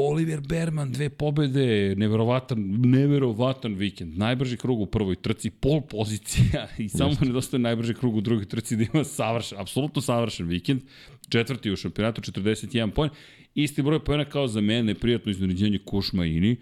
Oliver 0.00 0.40
Berman, 0.40 0.92
dve 0.92 1.08
pobede, 1.10 1.94
neverovatan, 1.96 2.58
neverovatan 2.80 3.74
vikend. 3.74 4.18
Najbrži 4.18 4.56
krug 4.56 4.80
u 4.80 4.86
prvoj 4.86 5.16
trci, 5.16 5.50
pol 5.50 5.80
pozicija 5.80 6.68
i 6.78 6.88
samo 6.88 7.10
mu 7.10 7.26
nedostaje 7.26 7.60
najbrži 7.60 7.94
krug 7.94 8.16
u 8.16 8.20
drugoj 8.20 8.44
trci 8.44 8.76
da 8.76 8.84
ima 8.94 9.04
savršen, 9.04 9.58
apsolutno 9.58 10.02
savršen 10.02 10.48
vikend. 10.48 10.82
Četvrti 11.28 11.70
u 11.70 11.76
šampionatu, 11.76 12.20
41 12.20 12.90
poen. 12.90 13.10
Isti 13.54 13.82
broj 13.82 14.04
poena 14.04 14.24
kao 14.24 14.48
za 14.48 14.60
mene, 14.60 14.94
prijatno 14.94 15.30
iznenađenje 15.30 15.78
Kuš 15.84 16.12
Maini. 16.12 16.56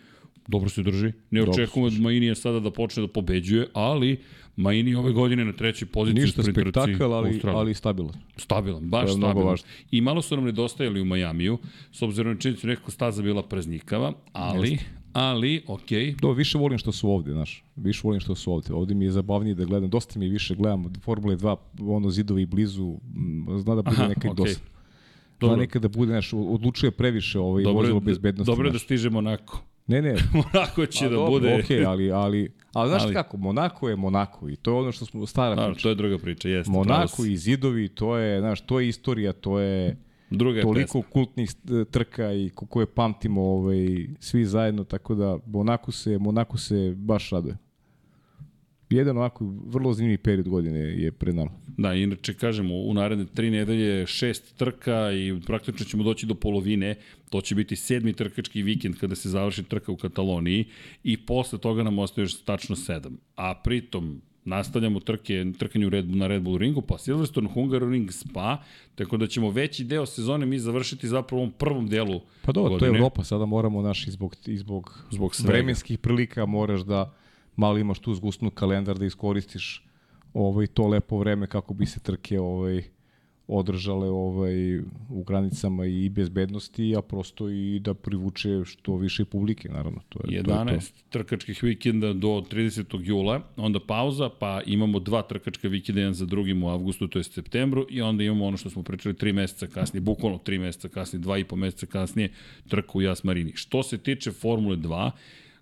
Dobro 0.49 0.69
se 0.69 0.83
drži. 0.83 1.13
Ne 1.31 1.43
očekujemo 1.43 1.87
od 1.87 2.01
Mainija 2.01 2.35
sada 2.35 2.61
da 2.61 2.71
počne 2.71 3.01
da 3.01 3.09
pobeđuje, 3.09 3.67
ali 3.73 4.17
Maini 4.59 4.95
ove 4.95 5.13
godine 5.13 5.45
na 5.45 5.53
trećoj 5.53 5.89
poziciji 5.89 6.23
Ništa 6.25 6.41
u 6.41 6.45
spektakl, 6.45 7.13
ali, 7.13 7.41
ali 7.45 7.75
stabilan. 7.75 8.13
Stabilan, 8.37 8.89
baš 8.89 9.11
stabilan. 9.11 9.47
važno. 9.47 9.67
I 9.91 10.01
malo 10.01 10.23
su 10.23 10.37
nam 10.37 10.45
nedostajali 10.45 11.01
u 11.01 11.05
Majamiju, 11.05 11.59
s 11.93 12.03
obzirom 12.03 12.33
na 12.33 12.39
činjenicu 12.39 12.67
nekako 12.67 12.91
staza 12.91 13.23
bila 13.23 13.43
praznikava, 13.43 14.13
ali, 14.33 14.79
ali, 15.13 15.63
okej, 15.67 15.99
okay, 16.07 16.21
Do, 16.21 16.33
više 16.33 16.59
volim 16.59 16.79
što 16.79 16.93
su 16.93 17.11
ovde, 17.11 17.33
znaš. 17.33 17.65
Više 17.77 18.01
volim 18.05 18.21
što 18.21 18.35
su 18.35 18.53
ovde. 18.53 18.75
Ovde 18.75 18.95
mi 18.95 19.05
je 19.05 19.11
zabavnije 19.11 19.55
da 19.55 19.65
gledam. 19.65 19.91
Dosta 19.91 20.19
mi 20.19 20.29
više 20.29 20.55
gledam 20.55 20.93
Formule 21.03 21.37
2, 21.37 21.57
ono 21.81 22.11
zidovi 22.11 22.47
blizu. 22.47 22.97
m, 23.17 23.59
Zna 23.59 23.75
da 23.75 23.83
bude 23.83 23.97
Aha, 23.97 24.09
nekad 24.09 24.33
okej. 24.33 24.45
dosta. 24.45 24.63
Dobro. 25.41 25.67
da 25.81 25.89
bude, 25.89 26.13
znaš, 26.13 26.33
odlučuje 26.33 26.91
previše 26.91 27.39
ovaj, 27.39 27.63
dobro, 27.63 27.81
vozilo 27.81 27.97
je- 27.97 28.01
bezbednosti. 28.01 28.51
dobro 28.51 28.67
je 28.67 28.73
da 28.73 28.79
znaš. 28.79 28.85
stiže 28.85 29.11
Monako. 29.11 29.63
Ne, 29.89 30.03
ne, 30.03 30.15
Monako 30.35 30.87
će 30.87 31.05
A 31.05 31.09
da 31.09 31.15
dobro, 31.15 31.31
bude... 31.31 31.55
Okej, 31.57 31.85
ali, 31.85 32.13
ali, 32.13 32.49
ali 32.73 32.89
znaš 32.89 33.03
Ali- 33.03 33.15
kako, 33.15 33.37
Monako 33.37 33.89
je 33.89 33.97
Monako 33.97 34.49
i 34.49 34.57
to 34.57 34.71
je 34.71 34.77
ono 34.77 34.93
što 34.93 35.05
smo 35.05 35.27
stara 35.27 35.55
Da, 35.57 35.67
priča. 35.67 35.83
to 35.83 35.89
je 35.89 35.95
druga 35.95 36.19
priča, 36.19 36.49
jeste. 36.49 36.71
Monako 36.73 37.25
i 37.25 37.37
zidovi, 37.37 37.89
to 37.89 38.17
je, 38.17 38.41
znaš, 38.41 38.61
to 38.61 38.81
je 38.81 38.89
istorija, 38.89 39.33
to 39.33 39.61
je 39.61 39.97
Druga 40.31 40.57
je 40.57 40.63
toliko 40.63 40.99
pesma. 40.99 41.13
kultnih 41.13 41.51
e, 41.73 41.85
trka 41.85 42.33
i 42.33 42.51
ko- 42.51 42.67
koje 42.67 42.87
pamtimo 42.87 43.43
ovaj, 43.43 43.87
svi 44.21 44.45
zajedno, 44.45 44.85
tako 44.85 45.15
da 45.15 45.39
Monako 45.47 45.93
se, 45.93 46.19
Monako 46.19 46.59
se 46.59 46.95
baš 46.97 47.31
raduje. 47.31 47.57
Jedan 48.91 49.17
ovako 49.17 49.45
vrlo 49.67 49.93
zanimljiv 49.93 50.19
period 50.23 50.49
godine 50.49 50.79
je 50.79 51.13
pred 51.13 51.35
nama. 51.35 51.51
Da, 51.77 51.95
inače 51.95 52.35
kažemo, 52.35 52.75
u 52.75 52.95
naredne 52.95 53.27
tri 53.35 53.51
nedelje 53.51 54.07
šest 54.07 54.57
trka 54.57 55.13
i 55.13 55.41
praktično 55.47 55.87
ćemo 55.87 56.03
doći 56.03 56.27
do 56.27 56.35
polovine. 56.35 56.95
To 57.31 57.41
će 57.41 57.55
biti 57.55 57.77
sedmi 57.77 58.13
trkački 58.13 58.63
vikend 58.63 58.97
kada 58.97 59.15
se 59.15 59.29
završi 59.29 59.63
trka 59.63 59.93
u 59.93 59.97
Kataloniji 59.97 60.65
i 61.05 61.17
posle 61.17 61.59
toga 61.59 61.83
nam 61.83 61.99
ostaje 61.99 62.23
još 62.23 62.41
tačno 62.41 62.77
sedam. 62.77 63.19
A 63.37 63.55
pritom 63.65 64.23
nastavljamo 64.45 65.01
trke, 65.01 65.45
trkanje 65.59 65.87
u 65.87 65.91
Red, 65.91 66.17
na 66.17 66.27
Red 66.27 66.43
Bull 66.43 66.59
ringu, 66.59 66.83
pa 66.83 66.99
Silverstone, 66.99 67.49
Hungaroring, 67.49 68.13
Spa, 68.13 68.63
tako 68.95 69.17
da 69.17 69.27
ćemo 69.27 69.51
veći 69.51 69.85
deo 69.85 70.07
sezone 70.07 70.47
mi 70.47 70.59
završiti 70.59 71.09
zapravo 71.09 71.41
u 71.41 71.45
ovom 71.45 71.55
prvom 71.59 71.89
delu 71.89 72.21
Pa 72.43 72.53
dobro, 72.53 72.79
to 72.79 72.85
je. 72.85 72.89
Evropa, 72.89 73.25
sada 73.25 73.47
moramo 73.47 73.83
naš 73.83 74.07
i 74.07 74.11
zbog, 74.11 74.37
i 74.47 74.57
zbog, 74.57 75.05
Zbog 75.11 75.35
svega. 75.35 75.53
vremenskih 75.53 75.99
prilika 75.99 76.47
moraš 76.47 76.81
da 76.81 77.15
malo 77.59 77.79
imaš 77.79 77.99
tu 77.99 78.15
zgusnu 78.15 78.51
kalendar 78.51 78.99
da 78.99 79.07
iskoristiš 79.07 79.85
ovaj, 80.35 80.67
to 80.67 80.87
lepo 80.87 81.19
vreme 81.19 81.47
kako 81.47 81.75
bi 81.75 81.87
se 81.87 82.01
trke 82.01 82.41
ovaj, 82.41 82.83
održale 83.49 84.09
ovaj, 84.09 84.79
u 85.09 85.25
granicama 85.27 85.87
i 85.87 86.09
bezbednosti, 86.09 86.95
a 86.97 87.03
prosto 87.03 87.49
i 87.51 87.79
da 87.81 87.95
privuče 87.95 88.65
što 88.65 88.97
više 88.97 89.25
publike, 89.25 89.69
naravno. 89.69 90.01
To 90.09 90.21
je, 90.29 90.43
to 90.43 90.51
je 90.51 90.57
11 90.57 90.93
trkačkih 91.11 91.63
vikenda 91.63 92.13
do 92.13 92.29
30. 92.29 93.01
jula, 93.03 93.41
onda 93.57 93.81
pauza, 93.81 94.31
pa 94.39 94.61
imamo 94.67 95.01
dva 95.01 95.23
trkačka 95.23 95.69
vikenda, 95.69 96.01
jedan 96.01 96.15
za 96.15 96.27
drugim 96.27 96.63
u 96.63 96.69
avgustu, 96.69 97.09
to 97.09 97.19
je 97.19 97.25
septembru, 97.25 97.87
i 97.91 98.03
onda 98.03 98.25
imamo 98.25 98.47
ono 98.47 98.57
što 98.57 98.71
smo 98.71 98.83
pričali 98.83 99.17
tri 99.17 99.33
meseca 99.33 99.67
kasnije, 99.67 100.01
bukvalno 100.01 100.39
tri 100.39 100.59
meseca 100.59 100.89
kasnije, 100.89 101.21
dva 101.21 101.39
i 101.39 101.45
po 101.45 101.57
meseca 101.57 101.87
kasnije, 101.87 102.29
trka 102.69 102.93
u 102.95 103.03
Jas 103.03 103.25
Marini. 103.25 103.53
Što 103.55 103.83
se 103.83 103.99
tiče 103.99 104.33
Formule 104.33 104.77
2, 104.77 105.11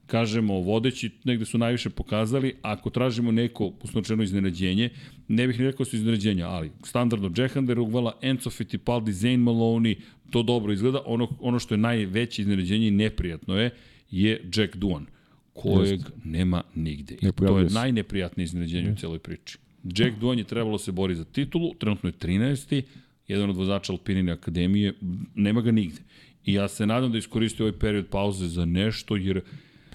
kažemo, 0.06 0.54
vodeći 0.54 1.10
negde 1.24 1.44
su 1.44 1.58
najviše 1.58 1.90
pokazali, 1.90 2.54
ako 2.62 2.90
tražimo 2.90 3.32
neko 3.32 3.72
usnočeno 3.82 4.22
iznenađenje, 4.22 4.90
ne 5.28 5.46
bih 5.46 5.58
ni 5.58 5.64
rekao 5.66 5.84
da 5.84 5.90
su 5.90 5.96
iznenađenja, 5.96 6.48
ali 6.48 6.70
standardno 6.84 7.30
Jehander 7.36 7.78
ugvala, 7.78 8.18
Enzo 8.22 8.50
Fittipaldi, 8.50 9.12
Zane 9.12 9.36
Maloney, 9.36 9.94
to 10.30 10.42
dobro 10.42 10.72
izgleda. 10.72 11.02
Ono, 11.06 11.28
ono 11.40 11.58
što 11.58 11.74
je 11.74 11.78
najveće 11.78 12.42
iznenađenje 12.42 12.88
i 12.88 12.90
neprijatno 12.90 13.56
je, 13.56 13.70
je 14.10 14.50
Jack 14.56 14.76
Duan, 14.76 15.06
kojeg 15.52 16.00
nema 16.24 16.62
nigde. 16.74 17.16
I 17.22 17.32
to 17.32 17.58
je 17.58 17.68
najneprijatnije 17.70 18.44
iznenađenje 18.44 18.92
u 18.92 18.96
celoj 18.96 19.18
priči. 19.18 19.58
Jack 19.84 20.18
Duan 20.18 20.38
je 20.38 20.44
trebalo 20.44 20.78
se 20.78 20.92
bori 20.92 21.14
za 21.14 21.24
titulu, 21.24 21.74
trenutno 21.74 22.08
je 22.08 22.12
13. 22.12 22.82
Jedan 23.28 23.50
od 23.50 23.56
vozača 23.56 23.92
Alpinine 23.92 24.32
akademije, 24.32 24.94
nema 25.34 25.60
ga 25.60 25.72
nigde. 25.72 26.00
I 26.44 26.52
ja 26.52 26.68
se 26.68 26.86
nadam 26.86 27.12
da 27.12 27.18
iskoristi 27.18 27.62
ovaj 27.62 27.78
period 27.78 28.06
pauze 28.06 28.48
za 28.48 28.64
nešto, 28.64 29.16
jer 29.16 29.40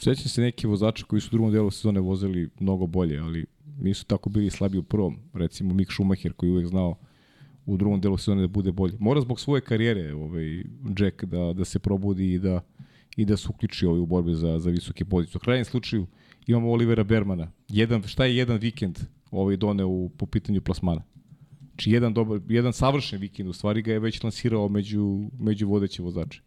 Sećam 0.04 0.30
se 0.30 0.42
neki 0.42 0.68
vozača 0.68 1.06
koji 1.06 1.22
su 1.22 1.28
u 1.28 1.32
drugom 1.32 1.52
delu 1.52 1.72
sezone 1.72 2.00
vozili 2.00 2.50
mnogo 2.60 2.88
bolje, 2.88 3.20
ali 3.20 3.46
nisu 3.80 4.06
tako 4.06 4.30
bili 4.30 4.50
slabi 4.50 4.78
u 4.78 4.84
prvom. 4.84 5.18
Recimo 5.34 5.74
Mick 5.74 5.92
Schumacher 5.92 6.34
koji 6.34 6.52
uvek 6.52 6.68
znao 6.68 6.96
u 7.66 7.78
drugom 7.78 8.02
delu 8.02 8.18
sezone 8.18 8.42
da 8.42 8.48
bude 8.48 8.72
bolji. 8.72 8.94
Mora 9.00 9.22
zbog 9.22 9.40
svoje 9.40 9.62
karijere 9.62 10.14
ovaj, 10.14 10.64
Jack 11.00 11.24
da, 11.24 11.54
da 11.54 11.66
se 11.66 11.80
probudi 11.80 12.34
i 12.34 12.40
da, 12.40 12.62
i 13.16 13.26
da 13.26 13.38
se 13.38 13.48
uključi 13.50 13.86
ovaj, 13.86 14.00
u 14.00 14.06
borbe 14.06 14.34
za, 14.34 14.60
za 14.60 14.70
visoke 14.70 15.06
pozicije. 15.06 15.38
U 15.38 15.40
krajnjem 15.40 15.66
slučaju 15.66 16.08
imamo 16.48 16.72
Olivera 16.72 17.04
Bermana. 17.04 17.52
Jedan, 17.70 18.04
šta 18.04 18.26
je 18.26 18.38
jedan 18.38 18.58
vikend 18.58 19.00
ovaj 19.32 19.58
doneo 19.58 19.88
u, 19.88 20.10
po 20.10 20.26
pitanju 20.26 20.62
plasmana? 20.62 21.04
Znači 21.70 21.92
jedan, 21.92 22.14
dobar, 22.14 22.40
jedan 22.50 22.74
savršen 22.74 23.20
vikend, 23.20 23.50
u 23.50 23.54
stvari 23.54 23.82
ga 23.82 23.92
je 23.92 24.00
već 24.00 24.24
lansirao 24.24 24.70
među, 24.70 25.30
među 25.40 25.68
vodeće 25.68 26.04
vozače. 26.04 26.42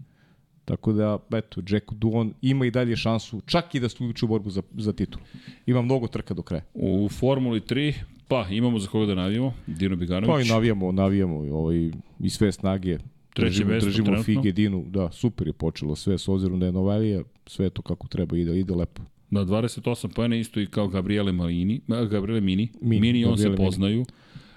Tako 0.64 0.92
da, 0.92 1.18
eto, 1.32 1.62
Jack 1.68 1.92
Duon 1.92 2.34
ima 2.42 2.66
i 2.66 2.70
dalje 2.70 2.96
šansu, 2.96 3.40
čak 3.46 3.74
i 3.74 3.80
da 3.80 3.88
se 3.88 3.96
uključi 4.00 4.24
u 4.24 4.28
borbu 4.28 4.50
za, 4.50 4.62
za 4.74 4.92
titul. 4.92 5.20
Ima 5.66 5.82
mnogo 5.82 6.06
trka 6.06 6.34
do 6.34 6.42
kraja. 6.42 6.62
U 6.74 7.08
Formuli 7.08 7.60
3, 7.60 7.94
pa 8.28 8.46
imamo 8.50 8.78
za 8.78 8.88
koga 8.88 9.06
da 9.06 9.14
navijemo, 9.14 9.54
Dino 9.66 9.96
Biganović. 9.96 10.28
Kao 10.28 10.40
i 10.40 10.44
navijamo, 10.44 10.92
navijamo 10.92 11.36
ovaj, 11.36 11.90
i 12.20 12.30
sve 12.30 12.52
snage. 12.52 12.98
Treće 13.34 13.50
držimo, 13.50 13.70
mesto 13.70 13.86
držimo 13.86 14.06
trenutno. 14.06 14.24
fige 14.24 14.52
Dinu, 14.52 14.84
da, 14.88 15.10
super 15.12 15.46
je 15.46 15.52
počelo 15.52 15.96
sve, 15.96 16.18
s 16.18 16.28
obzirom 16.28 16.60
da 16.60 16.66
je 16.66 16.72
Novalija, 16.72 17.22
sve 17.46 17.70
to 17.70 17.82
kako 17.82 18.08
treba, 18.08 18.36
ide, 18.36 18.58
ide 18.60 18.74
lepo. 18.74 19.02
Da, 19.30 19.40
28 19.40 20.14
pojene 20.14 20.40
isto 20.40 20.60
i 20.60 20.66
kao 20.66 20.88
Gabriele 20.88 21.32
Malini, 21.32 21.80
a, 21.88 22.04
Gabriele 22.04 22.40
Mini. 22.40 22.68
Mini, 22.80 23.00
Mini, 23.00 23.24
on 23.24 23.36
se 23.36 23.42
Gabriele 23.42 23.58
Mini. 23.58 23.66
poznaju. 23.66 23.96
Mini 23.96 24.06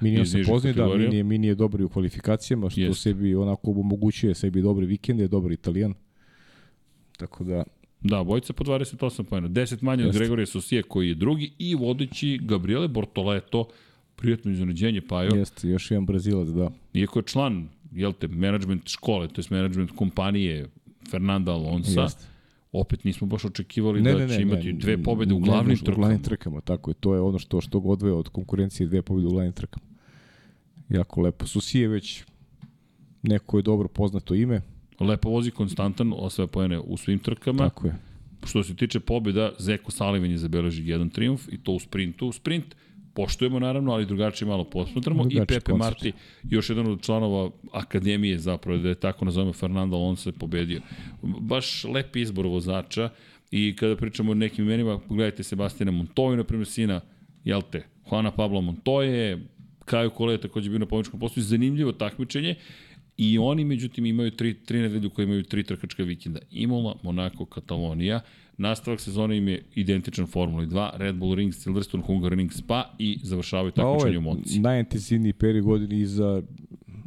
Iz 0.02 0.32
se 0.32 0.44
poznaje, 0.48 0.74
da, 0.74 0.82
kategorija. 0.82 1.10
Mini 1.10 1.18
je, 1.18 1.24
Mini 1.24 1.48
je 1.48 1.56
dobar 1.56 1.82
u 1.82 1.90
kvalifikacijama, 1.90 2.70
što 2.70 2.82
Jeste. 2.82 3.02
sebi 3.02 3.36
onako 3.36 3.72
omogućuje 3.72 4.36
sebi 4.36 4.62
dobre 4.62 4.86
vikende, 4.86 5.24
je 5.24 5.28
dobar 5.28 5.52
italijan. 5.52 5.94
Tako 7.18 7.44
da, 7.44 7.64
Da, 8.02 8.24
bojica 8.24 8.54
po 8.54 8.64
28 8.64 9.24
pojena. 9.24 9.50
10 9.50 9.84
manje 9.84 10.04
od 10.04 10.08
Jeste. 10.08 10.20
Gregorija 10.20 10.46
Sosije 10.46 10.84
koji 10.84 11.08
je 11.08 11.16
drugi 11.16 11.52
i 11.60 11.76
vodeći 11.76 12.40
Gabriele 12.44 12.88
Bortoleto, 12.88 13.68
prijatno 14.16 14.52
iznenađenje 14.52 15.02
Pajo. 15.02 15.36
jeste, 15.36 15.68
još 15.70 15.92
jedan 15.92 16.06
Brazilac, 16.06 16.48
da. 16.48 16.72
Iako 16.94 17.20
je 17.20 17.24
član, 17.24 17.70
jel 17.92 18.14
te, 18.14 18.28
management 18.28 18.88
škole, 18.90 19.28
to 19.28 19.42
je 19.42 19.46
management 19.50 19.92
kompanije 19.96 20.68
Fernanda 21.12 21.52
Alonsa. 21.52 22.02
Jeste. 22.02 22.26
Opet 22.72 23.04
nismo 23.04 23.28
baš 23.28 23.46
očekivali 23.46 24.02
da 24.02 24.28
će 24.28 24.42
imati 24.42 24.74
dve 24.74 25.04
pobede 25.04 25.34
u 25.34 25.40
glavnim 25.40 25.68
može, 25.70 25.82
U 25.82 25.86
trkama. 25.86 25.98
glavnim 25.98 26.24
trkama, 26.24 26.62
tako 26.62 26.90
je. 26.92 26.96
To 27.00 27.14
je 27.14 27.22
ono 27.22 27.40
što, 27.40 27.62
što 27.62 27.80
ga 27.80 27.90
odvoje 27.90 28.14
od 28.14 28.30
konkurencije 28.30 28.88
dve 28.88 29.02
pobede 29.02 29.28
u 29.28 29.32
glavnim 29.32 29.54
trkama. 29.54 29.86
Jako 30.90 31.22
lepo. 31.22 31.46
Susi 31.48 31.80
je 31.80 31.88
već 31.88 32.24
neko 33.24 33.58
je 33.58 33.64
dobro 33.64 33.88
poznato 33.88 34.36
ime. 34.36 34.62
Lepo 35.00 35.30
vozi 35.30 35.52
konstantan, 35.52 36.14
osvaja 36.16 36.48
pojene 36.48 36.80
u 36.80 36.98
svim 36.98 37.20
trkama. 37.20 37.58
Tako 37.58 37.88
je. 37.88 37.96
Što 38.46 38.64
se 38.64 38.76
tiče 38.76 39.00
pobjeda, 39.00 39.52
Zeko 39.60 39.92
Salivan 39.92 40.32
je 40.32 40.38
zabeleži 40.38 40.90
jedan 40.90 41.10
triumf 41.10 41.48
i 41.52 41.58
to 41.58 41.72
u 41.72 41.80
sprintu. 41.80 42.32
Sprint 42.32 42.76
poštujemo 43.18 43.60
naravno, 43.60 43.92
ali 43.92 44.06
drugačije 44.06 44.48
malo 44.48 44.64
posmatramo. 44.64 45.26
I 45.30 45.36
Pepe 45.40 45.60
koncept. 45.60 45.80
Marti, 45.80 46.12
još 46.44 46.70
jedan 46.70 46.88
od 46.88 47.02
članova 47.02 47.50
akademije 47.72 48.38
zapravo, 48.40 48.78
da 48.78 48.90
je 48.90 48.96
tako 48.96 49.26
nazovemo 49.26 49.54
Fernando 49.54 49.98
Alonso 49.98 50.30
je 50.30 50.34
pobedio. 50.34 50.82
Baš 51.22 51.84
lep 51.84 52.16
izbor 52.16 52.48
vozača 52.48 53.10
i 53.52 53.76
kada 53.76 53.96
pričamo 53.96 54.32
o 54.32 54.36
nekim 54.36 54.66
imenima, 54.66 55.00
pogledajte 55.00 55.44
Sebastina 55.44 55.92
Montoya, 55.92 56.36
na 56.36 56.44
primjer 56.44 56.68
sina, 56.68 57.02
jel 57.44 57.62
te, 57.72 57.84
Juana 58.12 58.32
Pablo 58.32 58.62
Montoya, 58.62 59.40
Kaju 59.86 60.10
Kole 60.10 60.38
takođe 60.38 60.70
bio 60.70 60.80
na 60.80 60.86
pomoćkom 60.86 61.20
postoju, 61.20 61.44
zanimljivo 61.44 61.92
takmičenje 61.92 62.56
I 63.18 63.38
oni, 63.38 63.66
međutim, 63.66 64.06
imaju 64.06 64.32
tri, 64.32 64.54
tri 64.54 64.82
nedelju 64.82 65.10
koje 65.10 65.24
imaju 65.24 65.44
tri 65.44 65.64
trkačka 65.64 66.04
vikenda. 66.04 66.40
Imola, 66.52 66.96
Monaco, 67.04 67.46
Katalonija. 67.46 68.22
Nastavak 68.58 69.00
sezone 69.02 69.38
im 69.38 69.48
je 69.48 69.64
identičan 69.76 70.28
Formuli 70.28 70.68
2, 70.68 70.90
Red 70.94 71.16
Bull 71.16 71.36
Ring, 71.36 71.54
Silverstone, 71.54 72.04
Hungaroring, 72.04 72.54
Spa 72.54 72.96
i 73.00 73.20
završavaju 73.24 73.72
Pa 73.76 73.86
ovo 73.86 74.00
takmičenje 74.00 74.14
je 74.14 74.18
u 74.18 74.22
Monci. 74.22 74.60
najintenzivniji 74.60 75.34
period 75.34 75.66
godine 75.66 76.00
i 76.00 76.06
za, 76.06 76.44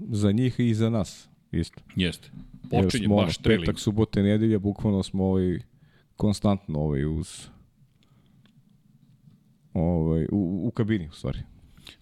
za 0.09 0.33
njih 0.33 0.55
i 0.59 0.75
za 0.75 0.91
nas. 0.91 1.29
Isto. 1.53 1.81
Jeste. 1.97 2.31
Počinje 2.71 3.05
smo, 3.05 3.17
baš 3.17 3.37
ono, 3.37 3.43
trailing. 3.43 3.67
Petak, 3.67 3.79
subota, 3.81 4.23
nedelja, 4.23 4.59
bukvalno 4.59 5.03
smo 5.03 5.25
ovaj, 5.25 5.59
konstantno 6.17 6.79
ovaj, 6.79 7.05
uz 7.05 7.47
ovaj, 9.75 10.27
u, 10.33 10.63
u 10.67 10.71
kabini, 10.71 11.09
u 11.09 11.13
stvari. 11.13 11.39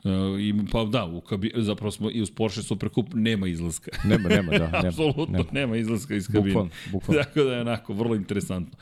Uh, 0.05 0.41
i, 0.41 0.55
pa 0.73 0.85
da, 0.85 1.05
u 1.05 1.21
kabi, 1.21 1.53
zapravo 1.57 1.91
smo 1.91 2.11
i 2.11 2.23
uz 2.23 2.31
Porsche 2.31 2.63
Supercup 2.63 3.07
nema 3.15 3.49
izlaska. 3.49 3.91
Nema, 4.05 4.29
nema, 4.29 4.53
da, 4.53 4.71
nema, 4.73 4.89
Apsolutno 4.89 5.39
nema. 5.39 5.45
nema. 5.53 5.77
izlaska 5.77 6.15
iz 6.15 6.27
kabine. 6.27 6.49
Bukvalno, 6.49 6.71
bukvalno. 6.93 7.23
Tako 7.23 7.43
da 7.43 7.55
je 7.55 7.61
onako 7.61 7.93
vrlo 7.93 8.15
interesantno. 8.15 8.79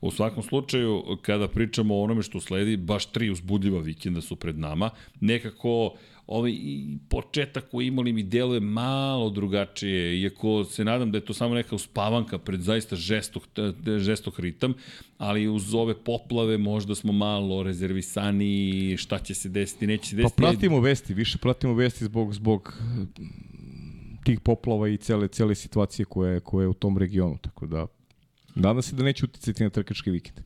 U 0.00 0.10
svakom 0.10 0.42
slučaju, 0.42 1.02
kada 1.22 1.48
pričamo 1.48 1.96
o 1.96 2.02
onome 2.02 2.22
što 2.22 2.40
sledi, 2.40 2.76
baš 2.76 3.06
tri 3.06 3.30
uzbudljiva 3.30 3.80
vikenda 3.80 4.20
su 4.20 4.36
pred 4.36 4.58
nama. 4.58 4.90
Nekako 5.20 5.94
ovaj 6.26 6.52
početak 7.08 7.64
u 7.72 7.82
imali 7.82 8.12
mi 8.12 8.22
deluje 8.22 8.60
malo 8.60 9.30
drugačije, 9.30 10.20
iako 10.20 10.64
se 10.64 10.84
nadam 10.84 11.10
da 11.10 11.18
je 11.18 11.24
to 11.24 11.34
samo 11.34 11.54
neka 11.54 11.74
uspavanka 11.74 12.38
pred 12.38 12.60
zaista 12.60 12.96
žestok, 12.96 13.42
žestok 13.98 14.38
ritam, 14.38 14.74
ali 15.18 15.48
uz 15.48 15.74
ove 15.74 15.94
poplave 16.04 16.58
možda 16.58 16.94
smo 16.94 17.12
malo 17.12 17.62
rezervisani, 17.62 18.96
šta 18.96 19.18
će 19.18 19.34
se 19.34 19.48
desiti, 19.48 19.86
neće 19.86 20.08
se 20.08 20.16
Pa 20.16 20.22
desiti. 20.22 20.36
pratimo 20.42 20.80
vesti, 20.80 21.14
više 21.14 21.38
pratimo 21.38 21.74
vesti 21.74 22.04
zbog, 22.04 22.34
zbog 22.34 22.78
mm, 22.80 24.24
tih 24.24 24.40
poplava 24.40 24.88
i 24.88 24.96
cele, 24.96 25.28
cele 25.28 25.54
situacije 25.54 26.06
koje, 26.06 26.40
koje 26.40 26.64
je 26.64 26.68
u 26.68 26.74
tom 26.74 26.98
regionu, 26.98 27.38
tako 27.42 27.66
da 27.66 27.86
nadam 28.54 28.82
se 28.82 28.96
da 28.96 29.02
neće 29.02 29.24
uticati 29.24 29.62
na 29.64 29.70
trkački 29.70 30.10
vikend. 30.10 30.40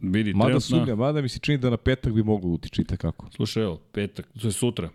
Vidi, 0.00 0.34
Mada 0.34 0.48
trenutno- 0.48 0.60
sumnja, 0.60 0.94
mada 0.94 1.22
mi 1.22 1.28
se 1.28 1.38
čini 1.38 1.58
da 1.58 1.70
na 1.70 1.76
petak 1.76 2.12
bi 2.12 2.22
moglo 2.22 2.50
utiči 2.50 2.84
kako. 2.84 3.30
Slušaj, 3.30 3.62
evo, 3.62 3.80
petak, 3.92 4.28
to 4.40 4.48
je 4.48 4.52
sutra. 4.52 4.88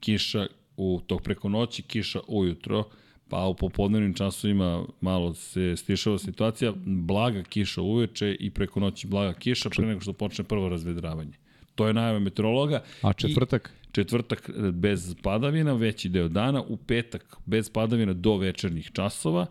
Kiša 0.00 0.46
u 0.76 1.00
tog 1.06 1.22
preko 1.22 1.48
noći, 1.48 1.82
kiša 1.82 2.20
ujutro, 2.28 2.84
pa 3.28 3.46
u 3.46 3.54
popodnevnim 3.54 4.14
časovima 4.14 4.84
malo 5.00 5.34
se 5.34 5.76
stišava 5.76 6.18
situacija, 6.18 6.72
blaga 6.86 7.42
kiša 7.42 7.82
uveče 7.82 8.36
i 8.40 8.50
preko 8.50 8.80
noći 8.80 9.06
blaga 9.06 9.32
kiša 9.32 9.70
pre 9.70 9.86
nego 9.86 10.00
što 10.00 10.12
počne 10.12 10.44
prvo 10.44 10.68
razvedravanje. 10.68 11.32
To 11.74 11.86
je 11.86 11.94
najava 11.94 12.18
meteorologa. 12.18 12.82
A 13.02 13.12
četvrtak? 13.12 13.72
I 13.88 13.92
četvrtak 13.92 14.50
bez 14.72 15.14
padavina, 15.22 15.72
veći 15.72 16.08
deo 16.08 16.28
dana, 16.28 16.62
u 16.62 16.76
petak 16.76 17.36
bez 17.46 17.70
padavina 17.70 18.12
do 18.12 18.36
večernjih 18.36 18.90
časova, 18.92 19.46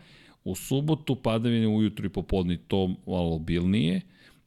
u 0.51 0.55
subotu 0.55 1.15
padavine 1.15 1.67
ujutru 1.67 2.05
i 2.05 2.09
popodne 2.09 2.57
to 2.67 2.87
malo 3.07 3.35
obilnije, 3.35 4.01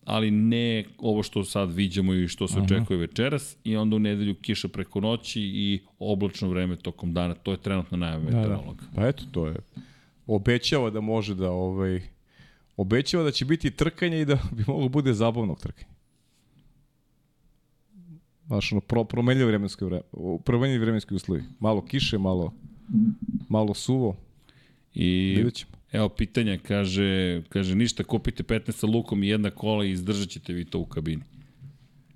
ali 0.04 0.30
ne 0.30 0.84
ovo 0.98 1.22
što 1.22 1.44
sad 1.44 1.72
viđamo 1.72 2.14
i 2.14 2.28
što 2.28 2.48
se 2.48 2.54
Aha. 2.56 2.64
očekuje 2.64 2.96
večeras 2.98 3.56
i 3.64 3.76
onda 3.76 3.96
u 3.96 3.98
nedelju 3.98 4.34
kiša 4.34 4.68
preko 4.68 5.00
noći 5.00 5.40
i 5.42 5.80
oblačno 5.98 6.48
vreme 6.48 6.76
tokom 6.76 7.12
dana. 7.14 7.34
To 7.34 7.50
je 7.50 7.56
trenutno 7.62 7.96
najava 7.96 8.24
Da, 8.24 8.30
da. 8.30 8.36
meteorologa. 8.38 8.84
Pa 8.94 9.08
eto, 9.08 9.24
to 9.32 9.46
je. 9.46 9.56
Obećava 10.26 10.90
da 10.90 11.00
može 11.00 11.34
da 11.34 11.50
ovaj 11.50 12.00
obećava 12.76 13.24
da 13.24 13.30
će 13.30 13.44
biti 13.44 13.70
trkanje 13.70 14.20
i 14.20 14.24
da 14.24 14.34
bi 14.56 14.64
moglo 14.66 14.88
bude 14.88 15.12
zabavnog 15.14 15.60
trkanja. 15.60 15.92
Znaš, 18.46 18.72
ono, 18.72 18.80
pro, 18.80 19.04
promenljive 19.04 19.46
vremenske, 19.46 19.84
vre, 19.84 20.00
promenljivi 20.44 20.78
vremenski 20.84 21.14
uslovi. 21.14 21.42
Malo 21.60 21.84
kiše, 21.84 22.18
malo, 22.18 22.52
malo 23.48 23.74
suvo. 23.74 24.16
I 24.94 25.34
Vidjet 25.36 25.54
ćemo. 25.54 25.72
Evo 25.92 26.08
pitanja, 26.08 26.58
kaže, 26.58 27.42
kaže 27.48 27.74
ništa, 27.74 28.04
kupite 28.04 28.42
15 28.42 28.72
sa 28.72 28.86
lukom 28.86 29.22
i 29.22 29.28
jedna 29.28 29.50
kola 29.50 29.84
i 29.84 29.90
izdržat 29.90 30.28
ćete 30.28 30.52
vi 30.52 30.64
to 30.64 30.78
u 30.78 30.84
kabini. 30.86 31.22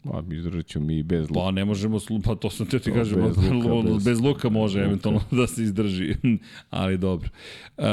Ma, 0.05 0.23
izdržat 0.31 0.67
ćemo 0.67 0.87
mi 0.87 0.99
i 0.99 1.03
bez 1.03 1.29
luka. 1.31 1.41
Pa 1.41 1.51
ne 1.51 1.65
možemo, 1.65 1.99
pa 2.25 2.35
to 2.35 2.51
sam 2.51 2.67
te 2.67 2.79
ti 2.79 2.93
kažem, 2.93 3.23
bez 3.23 3.37
bez, 3.43 3.51
luka, 3.53 3.89
bez- 3.89 4.05
bez 4.05 4.21
luka 4.21 4.49
može 4.49 4.79
luka. 4.79 4.87
eventualno 4.87 5.21
da 5.41 5.47
se 5.47 5.63
izdrži, 5.63 6.15
ali 6.71 6.99
dobro. 6.99 7.29
Uh, 7.79 7.85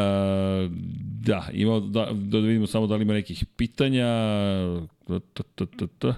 da, 1.22 1.50
ima, 1.54 1.80
da, 1.80 2.10
da 2.14 2.40
vidimo 2.40 2.68
samo 2.68 2.88
da 2.88 2.96
li 2.96 3.02
ima 3.02 3.14
nekih 3.14 3.46
pitanja. 3.58 4.08
T, 5.08 5.20
t, 5.34 5.44
t, 5.56 5.66
t, 5.78 5.88
t. 6.00 6.14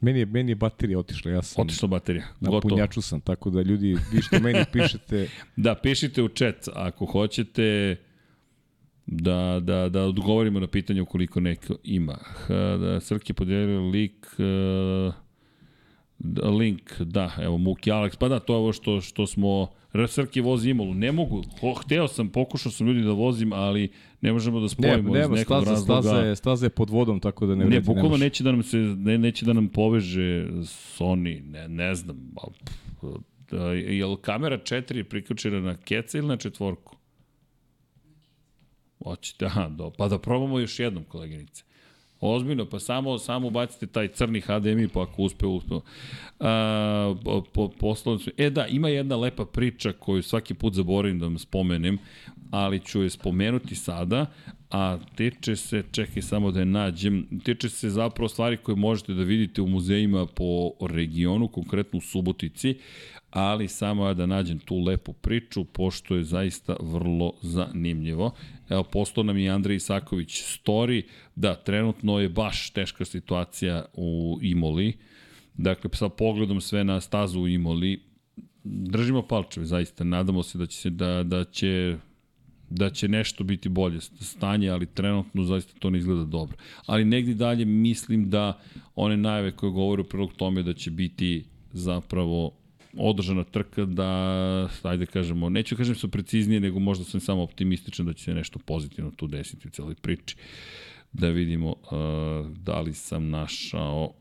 Meni 0.00 0.18
je, 0.18 0.26
meni 0.26 0.50
je 0.52 0.56
baterija 0.56 0.98
otišla, 0.98 1.30
ja 1.30 1.42
sam... 1.42 1.62
Otišla 1.62 1.88
baterija, 1.88 2.24
Na 2.40 2.50
gotovo. 2.50 2.70
punjaču 2.70 3.02
sam, 3.02 3.20
tako 3.20 3.50
da 3.50 3.62
ljudi, 3.62 3.96
vi 4.12 4.22
što 4.22 4.40
meni 4.40 4.58
pišete, 4.72 5.28
Da, 5.56 5.74
pišite 5.74 6.22
u 6.22 6.28
chat 6.28 6.68
ako 6.74 7.06
hoćete 7.06 7.96
da, 9.10 9.60
da, 9.62 9.88
da 9.88 10.02
odgovorimo 10.02 10.60
na 10.60 10.66
pitanje 10.66 11.02
ukoliko 11.02 11.40
neko 11.40 11.74
ima. 11.84 12.18
Da, 12.48 13.00
Srki 13.00 13.32
podelio 13.32 13.80
lik, 13.80 14.26
uh, 14.38 15.14
link, 16.58 17.00
da, 17.00 17.30
evo 17.40 17.58
Muki 17.58 17.90
Alex, 17.90 18.16
pa 18.18 18.28
da, 18.28 18.38
to 18.38 18.52
je 18.52 18.56
ovo 18.56 18.72
što, 18.72 19.00
što 19.00 19.26
smo. 19.26 19.68
Srki 20.08 20.40
vozi 20.40 20.70
Imolu, 20.70 20.94
ne 20.94 21.12
mogu, 21.12 21.42
ho, 21.60 21.74
hteo 21.74 22.08
sam, 22.08 22.28
pokušao 22.28 22.72
sam 22.72 22.86
ljudi 22.86 23.02
da 23.02 23.12
vozim, 23.12 23.52
ali 23.52 23.88
ne 24.20 24.32
možemo 24.32 24.58
da 24.58 24.62
ne, 24.64 24.68
spojimo 24.68 25.08
iz 25.08 25.20
nema, 25.22 25.34
nekog 25.36 25.44
staza, 25.62 25.70
razloga. 25.70 26.02
staza, 26.02 26.20
je, 26.20 26.36
staza 26.36 26.66
je 26.66 26.70
pod 26.70 26.90
vodom, 26.90 27.20
tako 27.20 27.46
da 27.46 27.54
ne 27.54 27.58
Ne, 27.58 27.64
vredi, 27.64 27.86
bukvalno 27.86 28.08
može. 28.08 28.24
neće 28.24 28.44
da 28.44 28.52
nam 28.52 28.62
se 28.62 28.76
ne, 28.76 29.18
neće 29.18 29.46
da 29.46 29.52
nam 29.52 29.68
poveže 29.68 30.46
Sony, 30.98 31.42
ne, 31.50 31.68
ne 31.68 31.94
znam. 31.94 32.30
a, 32.36 32.46
pff, 32.64 33.06
Da, 33.50 33.72
je 33.72 34.06
li 34.06 34.16
kamera 34.20 34.58
4 34.58 35.02
priključena 35.02 35.60
na 35.60 35.76
keca 35.76 36.18
ili 36.18 36.26
na 36.26 36.36
četvorku? 36.36 36.97
Hoćete, 39.04 39.46
aha, 39.46 39.68
do, 39.68 39.90
pa 39.90 40.08
da 40.08 40.18
probamo 40.18 40.58
još 40.58 40.78
jednom, 40.78 41.04
koleginice. 41.04 41.64
Ozbiljno, 42.20 42.66
pa 42.66 42.78
samo, 42.78 43.18
samo 43.18 43.46
ubacite 43.46 43.86
taj 43.86 44.08
crni 44.08 44.40
HDMI, 44.40 44.88
pa 44.88 45.02
ako 45.02 45.22
uspe, 45.22 45.46
uspe. 45.46 45.74
A, 46.40 47.14
po, 47.52 47.68
po, 47.68 47.94
su- 47.94 48.30
E 48.36 48.50
da, 48.50 48.66
ima 48.66 48.88
jedna 48.88 49.16
lepa 49.16 49.44
priča 49.44 49.92
koju 49.92 50.22
svaki 50.22 50.54
put 50.54 50.74
zaboravim 50.74 51.18
da 51.18 51.26
vam 51.26 51.38
spomenem, 51.38 51.98
ali 52.50 52.80
ću 52.80 53.02
je 53.02 53.10
spomenuti 53.10 53.74
sada, 53.74 54.26
a 54.70 54.98
tiče 55.14 55.56
se, 55.56 55.82
čekaj 55.92 56.22
samo 56.22 56.50
da 56.50 56.58
je 56.60 56.66
nađem, 56.66 57.40
tiče 57.44 57.68
se 57.68 57.90
zapravo 57.90 58.28
stvari 58.28 58.56
koje 58.56 58.76
možete 58.76 59.14
da 59.14 59.22
vidite 59.22 59.62
u 59.62 59.66
muzejima 59.66 60.26
po 60.26 60.70
regionu, 60.80 61.48
konkretno 61.48 61.98
u 61.98 62.02
Subotici, 62.02 62.74
ali 63.30 63.68
samo 63.68 64.06
ja 64.06 64.14
da 64.14 64.26
nađem 64.26 64.58
tu 64.58 64.78
lepu 64.78 65.12
priču, 65.12 65.64
pošto 65.64 66.16
je 66.16 66.24
zaista 66.24 66.76
vrlo 66.80 67.32
zanimljivo. 67.42 68.30
Evo, 68.68 68.82
poslao 68.82 69.24
nam 69.24 69.38
je 69.38 69.50
Andrej 69.50 69.76
Isaković 69.76 70.42
story, 70.42 71.02
da, 71.36 71.54
trenutno 71.54 72.20
je 72.20 72.28
baš 72.28 72.70
teška 72.70 73.04
situacija 73.04 73.84
u 73.94 74.38
Imoli, 74.42 74.96
dakle, 75.54 75.90
sa 75.92 76.08
pogledom 76.08 76.60
sve 76.60 76.84
na 76.84 77.00
stazu 77.00 77.40
u 77.40 77.48
Imoli, 77.48 78.02
držimo 78.64 79.22
palčeve, 79.22 79.66
zaista, 79.66 80.04
nadamo 80.04 80.42
se 80.42 80.58
da 80.58 80.66
će 80.66 80.78
se, 80.78 80.90
da, 80.90 81.22
da 81.22 81.44
će 81.44 81.96
da 82.70 82.90
će 82.90 83.08
nešto 83.08 83.44
biti 83.44 83.68
bolje 83.68 84.00
stanje, 84.00 84.68
ali 84.68 84.86
trenutno 84.86 85.44
zaista 85.44 85.78
to 85.78 85.90
ne 85.90 85.98
izgleda 85.98 86.24
dobro. 86.24 86.56
Ali 86.86 87.04
negdje 87.04 87.34
dalje 87.34 87.64
mislim 87.64 88.30
da 88.30 88.60
one 88.94 89.16
najave 89.16 89.52
koje 89.52 89.72
govore 89.72 90.02
u 90.02 90.04
prilog 90.04 90.32
tome 90.32 90.62
da 90.62 90.72
će 90.72 90.90
biti 90.90 91.44
zapravo 91.72 92.57
održana 92.98 93.44
trka 93.44 93.84
da, 93.84 94.68
ajde 94.82 95.06
kažemo, 95.06 95.48
neću 95.48 95.76
kažem 95.76 95.94
su 95.94 96.10
preciznije, 96.10 96.60
nego 96.60 96.78
možda 96.78 97.04
sam 97.04 97.20
samo 97.20 97.42
optimističan 97.42 98.06
da 98.06 98.12
će 98.12 98.24
se 98.24 98.34
nešto 98.34 98.58
pozitivno 98.58 99.10
tu 99.10 99.26
desiti 99.26 99.68
u 99.68 99.70
celoj 99.70 99.94
priči. 99.94 100.36
Da 101.12 101.28
vidimo 101.28 101.70
uh, 101.70 102.56
da 102.56 102.80
li 102.80 102.94
sam 102.94 103.30
našao 103.30 104.14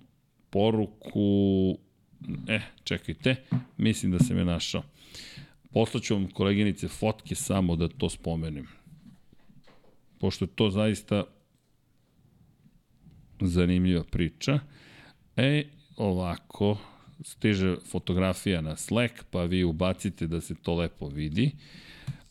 poruku. 0.49 1.77
E, 2.47 2.61
čekajte, 2.83 3.35
mislim 3.77 4.11
da 4.11 4.19
sam 4.19 4.37
je 4.37 4.45
našao. 4.45 4.83
Poslaću 5.71 6.13
vam 6.13 6.27
koleginice 6.27 6.87
fotke 6.87 7.35
samo 7.35 7.75
da 7.75 7.87
to 7.87 8.09
spomenem. 8.09 8.67
pošto 10.19 10.45
je 10.45 10.49
to 10.55 10.69
zaista 10.69 11.23
zanimljiva 13.41 14.03
priča. 14.03 14.59
E, 15.35 15.63
ovako, 15.97 16.77
stiže 17.21 17.75
fotografija 17.91 18.61
na 18.61 18.75
Slack, 18.75 19.23
pa 19.31 19.43
vi 19.43 19.63
ubacite 19.63 20.27
da 20.27 20.41
se 20.41 20.55
to 20.55 20.75
lepo 20.75 21.07
vidi. 21.07 21.51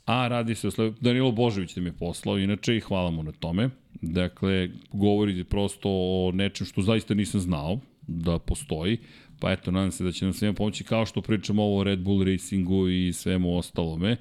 A 0.05 0.28
radi 0.28 0.55
se 0.55 0.68
o 0.68 0.70
sledećem, 0.70 1.02
Danilo 1.05 1.32
Božović 1.32 1.76
nam 1.76 1.86
je 1.86 1.92
poslao, 1.92 2.39
inače 2.39 2.76
i 2.76 2.81
hvala 2.81 3.10
mu 3.10 3.23
na 3.23 3.32
tome. 3.32 3.70
Dakle, 4.02 4.68
govori 4.92 5.44
prosto 5.44 5.89
o 5.90 6.31
nečem 6.34 6.66
što 6.66 6.82
zaista 6.82 7.15
nisam 7.15 7.40
znao 7.40 7.81
da 8.06 8.39
postoji. 8.39 8.98
Pa 9.39 9.52
eto, 9.52 9.70
nadam 9.70 9.90
se 9.92 10.05
da 10.05 10.12
će 10.12 10.24
nam 10.24 10.34
svima 10.34 10.55
pomoći 10.55 10.84
kao 10.84 11.06
što 11.06 11.23
pričamo 11.23 11.62
ovo 11.62 11.81
o 11.81 11.84
Red 11.84 11.98
Bull 11.98 12.24
Racingu 12.24 12.89
i 12.89 13.12
svemu 13.12 13.58
ostalome. 13.58 14.16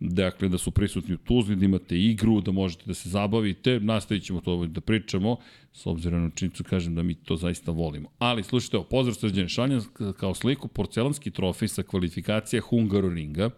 Dakle, 0.00 0.48
da 0.48 0.58
su 0.58 0.70
prisutni 0.70 1.14
u 1.14 1.18
Tuzli, 1.18 1.56
da 1.56 1.64
imate 1.64 1.98
igru, 1.98 2.40
da 2.40 2.52
možete 2.52 2.82
da 2.86 2.94
se 2.94 3.08
zabavite. 3.08 3.80
Nastavit 3.80 4.24
ćemo 4.24 4.40
to 4.40 4.66
da 4.66 4.80
pričamo, 4.80 5.36
s 5.72 5.86
obzirom 5.86 6.22
na 6.22 6.30
činjenicu 6.30 6.64
kažem 6.64 6.94
da 6.94 7.02
mi 7.02 7.14
to 7.14 7.36
zaista 7.36 7.72
volimo. 7.72 8.08
Ali, 8.18 8.42
slušajte, 8.42 8.76
ovo, 8.76 8.86
pozdrav 8.86 9.14
Srđane 9.14 9.48
Šaljan 9.48 9.82
kao 10.16 10.34
sliku 10.34 10.68
porcelanski 10.68 11.30
trofej 11.30 11.68
sa 11.68 11.82
kvalifikacija 11.82 12.62
Hungaroringa. 12.62 13.50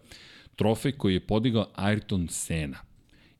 Trofej 0.56 0.92
koji 0.92 1.14
je 1.14 1.26
podigao 1.26 1.70
Ayrton 1.76 2.28
Sena. 2.28 2.78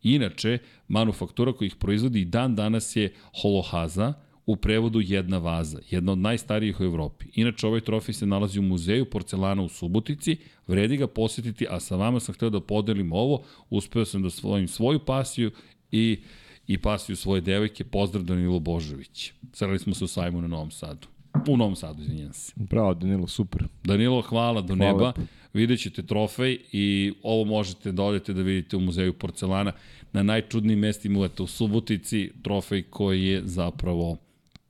Inače, 0.02 0.58
manufaktura 0.88 1.52
koja 1.52 1.66
ih 1.66 1.76
proizvodi 1.76 2.20
i 2.20 2.24
dan 2.24 2.54
danas 2.54 2.96
je 2.96 3.12
Holohaza, 3.42 4.14
u 4.46 4.56
prevodu 4.56 5.00
jedna 5.00 5.38
vaza, 5.38 5.78
jedna 5.90 6.12
od 6.12 6.18
najstarijih 6.18 6.80
u 6.80 6.84
Evropi. 6.84 7.26
Inače, 7.34 7.66
ovaj 7.66 7.80
trofej 7.80 8.14
se 8.14 8.26
nalazi 8.26 8.58
u 8.58 8.62
muzeju 8.62 9.04
porcelana 9.10 9.62
u 9.62 9.68
Subotici, 9.68 10.36
vredi 10.66 10.96
ga 10.96 11.06
posetiti, 11.06 11.66
a 11.70 11.80
sa 11.80 11.96
vama 11.96 12.20
sam 12.20 12.34
hteo 12.34 12.50
da 12.50 12.60
podelim 12.60 13.12
ovo, 13.12 13.42
uspeo 13.70 14.04
sam 14.04 14.22
da 14.22 14.30
svojim 14.30 14.68
svoju 14.68 14.98
pasiju 14.98 15.50
i, 15.92 16.18
i 16.66 16.78
pasiju 16.78 17.16
svoje 17.16 17.40
devojke, 17.40 17.84
pozdrav 17.84 18.24
Danilo 18.24 18.60
Božović. 18.60 19.32
Sreli 19.52 19.78
smo 19.78 19.94
se 19.94 20.04
u 20.04 20.08
sajmu 20.08 20.40
na 20.40 20.48
Novom 20.48 20.70
Sadu. 20.70 21.06
U 21.48 21.56
Novom 21.56 21.76
Sadu, 21.76 22.02
izvinjam 22.02 22.32
se. 22.32 22.52
Bravo, 22.56 22.94
Danilo, 22.94 23.26
super. 23.26 23.64
Danilo, 23.84 24.22
hvala 24.22 24.60
do 24.60 24.74
Hvala 24.74 24.92
neba. 24.92 25.06
lepo. 25.06 25.20
Vidjet 25.52 25.80
ćete 25.80 26.02
trofej 26.02 26.58
i 26.72 27.12
ovo 27.22 27.44
možete 27.44 27.92
da 27.92 28.02
odete 28.02 28.32
da 28.32 28.42
vidite 28.42 28.76
u 28.76 28.80
muzeju 28.80 29.12
porcelana. 29.12 29.72
Na 30.12 30.22
najčudnijim 30.22 30.78
mestima 30.78 31.18
uvete 31.18 31.42
u 31.42 31.46
Subotici 31.46 32.30
trofej 32.42 32.82
koji 32.82 33.24
je 33.24 33.42
zapravo 33.44 34.16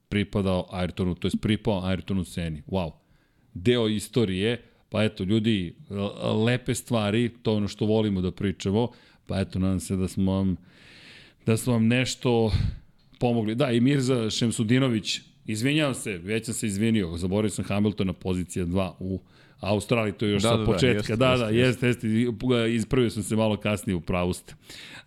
pripadao 0.08 0.68
Ayrtonu, 0.72 1.18
to 1.18 1.28
je 1.28 1.32
pripao 1.42 1.80
Ayrtonu 1.80 2.24
Seni. 2.24 2.62
Wow. 2.66 2.90
Deo 3.54 3.88
istorije, 3.88 4.62
pa 4.88 5.04
eto, 5.04 5.24
ljudi, 5.24 5.74
lepe 6.46 6.74
stvari, 6.74 7.30
to 7.42 7.50
je 7.50 7.56
ono 7.56 7.68
što 7.68 7.86
volimo 7.86 8.20
da 8.20 8.30
pričamo, 8.30 8.88
pa 9.26 9.40
eto, 9.40 9.58
nadam 9.58 9.80
se 9.80 9.96
da 9.96 10.08
smo 10.08 10.32
vam, 10.32 10.56
da 11.46 11.56
smo 11.56 11.72
vam 11.72 11.86
nešto 11.86 12.52
pomogli. 13.18 13.54
Da, 13.54 13.70
i 13.70 13.80
Mirza 13.80 14.30
Šemsudinović, 14.30 15.20
izvinjavam 15.46 15.94
se, 15.94 16.18
već 16.18 16.44
sam 16.44 16.54
se 16.54 16.66
izvinio, 16.66 17.16
zaboravio 17.16 17.50
sam 17.50 17.64
Hamiltona 17.64 18.12
pozicija 18.12 18.66
2 18.66 18.92
u 18.98 19.20
Australiji, 19.60 20.12
to 20.12 20.26
je 20.26 20.32
još 20.32 20.42
Da, 20.42 20.48
sa 20.48 20.56
da, 20.56 20.60
da, 20.60 20.66
početka. 20.66 20.96
jeste, 20.96 21.16
da, 21.16 21.30
jeste, 21.30 21.44
da, 21.44 21.50
jeste, 21.50 21.86
jeste, 21.86 22.74
ispravio 22.74 23.10
sam 23.10 23.22
se 23.22 23.36
malo 23.36 23.56
kasnije 23.56 23.96
u 23.96 24.00
pravu 24.00 24.32
ste. 24.32 24.54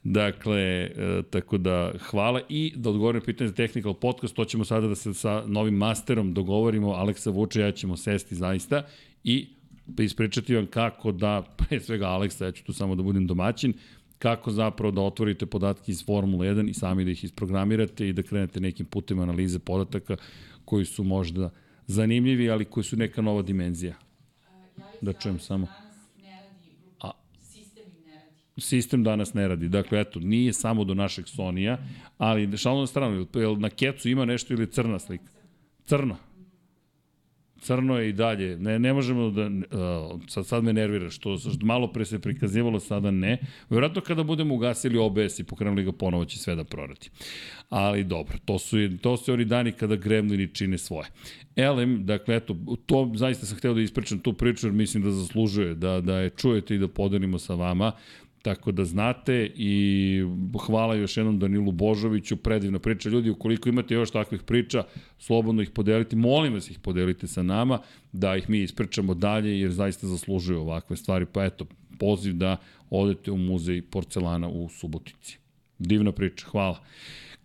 Dakle, 0.03 0.61
e, 0.61 0.91
tako 1.29 1.57
da 1.57 1.91
hvala 1.99 2.41
i 2.49 2.73
da 2.75 2.89
odgovorim 2.89 3.21
pitanje 3.21 3.47
za 3.47 3.55
Technical 3.55 3.93
Podcast, 3.93 4.35
to 4.35 4.45
ćemo 4.45 4.65
sada 4.65 4.87
da 4.87 4.95
se 4.95 5.13
sa 5.13 5.43
novim 5.47 5.73
masterom 5.73 6.33
dogovorimo, 6.33 6.89
Aleksa 6.89 7.29
Vuče, 7.29 7.61
ja 7.61 7.71
ćemo 7.71 7.97
sesti 7.97 8.35
zaista 8.35 8.83
i 9.23 9.47
ispričati 9.99 10.55
vam 10.55 10.65
kako 10.65 11.11
da, 11.11 11.43
pre 11.57 11.79
svega 11.79 12.07
Aleksa, 12.07 12.45
ja 12.45 12.51
ću 12.51 12.63
tu 12.63 12.73
samo 12.73 12.95
da 12.95 13.03
budem 13.03 13.27
domaćin, 13.27 13.73
kako 14.19 14.51
zapravo 14.51 14.91
da 14.91 15.01
otvorite 15.01 15.45
podatke 15.45 15.91
iz 15.91 16.05
Formule 16.05 16.47
1 16.47 16.69
i 16.69 16.73
sami 16.73 17.05
da 17.05 17.11
ih 17.11 17.23
isprogramirate 17.23 18.09
i 18.09 18.13
da 18.13 18.23
krenete 18.23 18.59
nekim 18.59 18.85
putem 18.85 19.19
analize 19.19 19.59
podataka 19.59 20.17
koji 20.65 20.85
su 20.85 21.03
možda 21.03 21.49
zanimljivi, 21.87 22.49
ali 22.49 22.65
koji 22.65 22.83
su 22.83 22.97
neka 22.97 23.21
nova 23.21 23.41
dimenzija. 23.41 23.95
Da 25.01 25.13
čujem 25.13 25.39
samo. 25.39 25.67
Sistem 28.57 29.03
danas 29.03 29.33
ne 29.33 29.47
radi. 29.47 29.69
Dakle, 29.69 30.01
eto, 30.01 30.19
nije 30.19 30.53
samo 30.53 30.83
do 30.83 30.93
našeg 30.93 31.27
Sonija, 31.27 31.77
ali 32.17 32.57
šalno 32.57 32.81
na 32.81 32.87
stranu, 32.87 33.27
jel 33.33 33.59
na 33.59 33.69
kecu 33.69 34.09
ima 34.09 34.25
nešto 34.25 34.53
ili 34.53 34.71
crna 34.71 34.99
slika? 34.99 35.31
Crno. 35.85 36.17
Crno 37.61 37.97
je 37.97 38.09
i 38.09 38.13
dalje. 38.13 38.57
Ne, 38.57 38.79
ne 38.79 38.93
možemo 38.93 39.29
da... 39.29 39.45
Uh, 39.45 40.21
sad, 40.27 40.45
sad 40.45 40.63
me 40.63 40.73
nervira, 40.73 41.09
što, 41.09 41.37
što 41.37 41.65
malo 41.65 41.87
pre 41.91 42.05
se 42.05 42.19
prikazivalo, 42.19 42.79
sada 42.79 43.11
ne. 43.11 43.37
Vjerojatno 43.69 44.01
kada 44.01 44.23
budemo 44.23 44.55
ugasili 44.55 44.97
OBS 44.97 45.39
i 45.39 45.43
pokrenuli 45.43 45.83
ga 45.83 45.91
ponovo 45.91 46.25
će 46.25 46.37
sve 46.37 46.55
da 46.55 46.63
proradi. 46.63 47.09
Ali 47.69 48.03
dobro, 48.03 48.37
to 48.45 48.59
su, 48.59 48.77
to 49.01 49.17
su 49.17 49.33
oni 49.33 49.45
dani 49.45 49.71
kada 49.71 49.95
gremlini 49.95 50.47
čine 50.53 50.77
svoje. 50.77 51.07
Elem, 51.55 52.05
dakle, 52.05 52.35
eto, 52.35 52.55
to 52.85 53.11
zaista 53.15 53.45
sam 53.45 53.57
hteo 53.57 53.73
da 53.73 53.81
ispričam 53.81 54.19
tu 54.19 54.33
priču, 54.33 54.67
jer 54.67 54.73
mislim 54.73 55.03
da 55.03 55.11
zaslužuje 55.11 55.75
da, 55.75 56.01
da 56.01 56.19
je 56.19 56.29
čujete 56.29 56.75
i 56.75 56.77
da 56.77 56.87
podelimo 56.87 57.39
sa 57.39 57.55
vama. 57.55 57.91
Tako 58.49 58.71
da 58.71 58.85
znate 58.85 59.51
i 59.55 60.23
hvala 60.65 60.95
još 60.95 61.17
jednom 61.17 61.39
Danilu 61.39 61.71
Božoviću, 61.71 62.37
predivna 62.37 62.79
priča. 62.79 63.09
Ljudi, 63.09 63.29
ukoliko 63.29 63.69
imate 63.69 63.93
još 63.93 64.11
takvih 64.11 64.41
priča, 64.43 64.83
slobodno 65.19 65.61
ih 65.61 65.69
podelite. 65.69 66.15
Molim 66.15 66.53
vas 66.53 66.71
ih 66.71 66.79
podelite 66.79 67.27
sa 67.27 67.43
nama, 67.43 67.79
da 68.11 68.35
ih 68.37 68.49
mi 68.49 68.63
ispričamo 68.63 69.13
dalje, 69.13 69.59
jer 69.59 69.71
zaista 69.71 70.07
zaslužuju 70.07 70.59
ovakve 70.59 70.97
stvari. 70.97 71.25
Pa 71.25 71.45
eto, 71.45 71.65
poziv 71.99 72.33
da 72.33 72.57
odete 72.89 73.31
u 73.31 73.37
muzej 73.37 73.81
porcelana 73.81 74.47
u 74.47 74.69
Subotici. 74.69 75.37
Divna 75.79 76.11
priča, 76.11 76.47
hvala. 76.49 76.79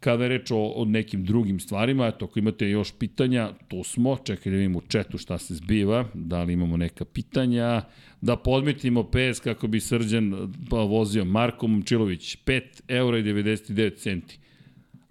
Kada 0.04 0.24
je 0.24 0.28
reč 0.28 0.50
o, 0.50 0.72
o 0.76 0.84
nekim 0.84 1.24
drugim 1.24 1.60
stvarima, 1.60 2.06
eto, 2.06 2.24
ako 2.24 2.38
imate 2.38 2.70
još 2.70 2.92
pitanja, 2.92 3.50
tu 3.68 3.84
smo, 3.84 4.16
čekaj 4.16 4.50
da 4.52 4.56
vidimo 4.56 4.78
u 4.78 4.82
četu 4.82 5.18
šta 5.18 5.38
se 5.38 5.54
zbiva, 5.54 6.04
da 6.14 6.42
li 6.42 6.52
imamo 6.52 6.76
neka 6.76 7.04
pitanja, 7.04 7.82
da 8.20 8.36
podmetimo 8.36 9.02
PS 9.04 9.40
kako 9.40 9.66
bi 9.66 9.80
Srđan 9.80 10.34
pa, 10.70 10.76
vozio 10.78 11.24
Marko 11.24 11.66
Momčilović, 11.66 12.38
5 12.38 12.62
eura 12.88 13.18
i 13.18 13.22
99 13.22 13.96
centi. 13.96 14.38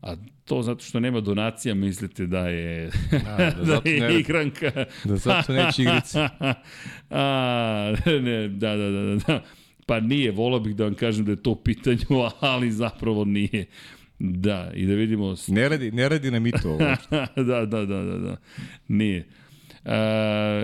A 0.02 0.16
to 0.46 0.62
zato 0.62 0.84
što 0.84 1.00
nema 1.00 1.20
donacija, 1.22 1.76
mislite 1.76 2.26
da 2.28 2.48
je, 2.48 2.90
Da, 3.12 3.38
da, 3.58 3.66
da 3.84 3.90
je 3.90 4.00
ne- 4.00 4.20
igranka. 4.20 4.72
da 5.06 5.16
zato 5.18 5.54
neće 5.54 5.82
igrice. 5.82 6.20
A, 7.10 7.96
ne, 8.22 8.48
da, 8.48 8.76
da, 8.76 8.90
da, 8.90 9.16
da. 9.28 9.44
Pa 9.86 10.00
nije, 10.00 10.32
volao 10.32 10.60
bih 10.60 10.76
da 10.76 10.84
vam 10.84 10.94
kažem 10.94 11.26
da 11.26 11.32
je 11.32 11.44
to 11.44 11.52
u 11.52 11.56
pitanju, 11.56 12.06
ali 12.40 12.72
zapravo 12.72 13.26
nije. 13.26 13.66
Da, 14.20 14.72
i 14.74 14.86
da 14.86 14.94
vidimo... 14.94 15.36
Ne 15.48 15.70
radi, 15.70 15.92
ne 15.92 16.10
radi 16.10 16.32
nam 16.32 16.48
i 16.48 16.52
to 16.54 16.70
ovo. 16.70 16.78
da, 17.38 17.66
da, 17.66 17.86
da, 17.86 18.04
da, 18.04 18.18
da. 18.18 18.38
Nije. 18.88 19.28
E, 19.86 19.92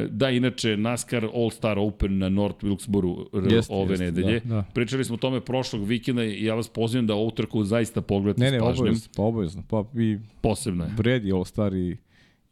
da, 0.08 0.30
inače, 0.30 0.78
NASCAR 0.78 1.26
All-Star 1.26 1.78
Open 1.80 2.18
na 2.18 2.30
North 2.30 2.64
Wilkesboro 2.64 3.26
r- 3.36 3.54
Jeste, 3.54 3.74
ove 3.74 3.90
jeste, 3.90 4.06
nedelje. 4.06 4.40
da, 4.40 4.48
da. 4.48 4.64
Pričali 4.74 5.04
smo 5.06 5.16
o 5.16 5.20
tome 5.20 5.42
prošlog 5.42 5.84
vikenda 5.84 6.24
i 6.24 6.44
ja 6.44 6.56
vas 6.56 6.70
pozivam 6.70 7.08
da 7.08 7.16
ovu 7.16 7.32
trku 7.32 7.64
zaista 7.64 8.02
pogledate 8.02 8.42
Ne, 8.42 8.52
ne, 8.52 8.58
s 8.58 8.62
pažnjom. 8.62 8.80
obavezno, 8.80 9.10
pa 9.16 9.24
obavezno. 9.24 9.64
Pa 9.70 9.84
i 9.96 10.18
Posebno 10.42 10.84
je. 10.84 10.92
vredi 10.98 11.32
ovo 11.32 11.46
stari 11.46 11.80
i, 11.80 11.98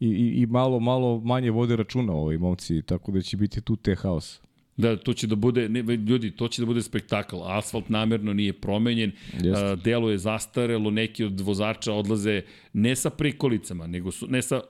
i, 0.00 0.08
i 0.32 0.46
malo, 0.46 0.80
malo 0.80 1.20
manje 1.20 1.50
vode 1.50 1.76
računa 1.76 2.12
ovi 2.12 2.38
momci, 2.38 2.82
tako 2.82 3.12
da 3.12 3.20
će 3.20 3.36
biti 3.36 3.60
tu 3.60 3.76
te 3.76 3.94
haos. 3.94 4.40
Da, 4.78 4.96
to 4.96 5.12
će 5.12 5.26
da 5.26 5.34
bude, 5.34 5.68
ne, 5.68 5.80
ljudi, 5.96 6.30
to 6.30 6.48
će 6.48 6.62
da 6.62 6.66
bude 6.66 6.82
spektakl. 6.82 7.36
Asfalt 7.42 7.88
namerno 7.88 8.32
nije 8.32 8.52
promenjen, 8.52 9.12
Jeste. 9.32 9.64
a, 9.64 9.74
delo 9.74 10.10
je 10.10 10.18
zastarelo, 10.18 10.90
neki 10.90 11.24
od 11.24 11.40
vozača 11.40 11.92
odlaze 11.92 12.42
ne 12.72 12.96
sa 12.96 13.10
prikolicama, 13.10 13.86
nego 13.86 14.10
su, 14.10 14.26
ne 14.26 14.42
sa 14.42 14.60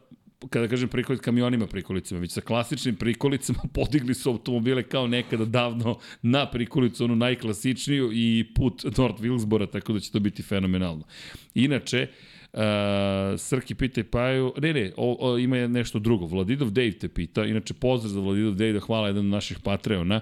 kada 0.51 0.69
kažem 0.69 0.89
prikolic, 0.89 1.21
kamionima 1.21 1.67
prikolicama, 1.67 2.21
već 2.21 2.33
sa 2.33 2.41
klasičnim 2.41 2.97
prikolicama 2.97 3.59
podigli 3.75 4.15
su 4.15 4.31
automobile 4.31 4.83
kao 4.83 5.07
nekada 5.07 5.45
davno 5.45 5.99
na 6.23 6.47
prikolicu, 6.51 7.05
onu 7.05 7.17
najklasičniju 7.17 8.11
i 8.13 8.47
put 8.55 8.85
North 8.99 9.23
Wilkesbora, 9.23 9.71
tako 9.71 9.93
da 9.93 10.01
će 10.01 10.13
to 10.13 10.21
biti 10.21 10.43
fenomenalno. 10.43 11.05
Inače, 11.55 12.09
Uh, 12.09 12.38
Srki 13.39 13.75
pita 13.75 14.01
i 14.01 14.05
Paju, 14.05 14.53
ne 14.61 14.73
ne, 14.73 14.93
o, 14.97 15.17
o, 15.21 15.39
ima 15.39 15.67
nešto 15.67 15.99
drugo, 15.99 16.27
Vladidov 16.27 16.71
Dave 16.71 16.93
te 16.93 17.09
pita, 17.09 17.45
inače 17.45 17.75
pozdrav 17.75 18.13
za 18.13 18.21
Vladidov 18.21 18.55
Dave, 18.55 18.81
hvala 18.81 19.07
jedan 19.07 19.25
od 19.25 19.31
naših 19.31 19.59
Patreona, 19.65 20.21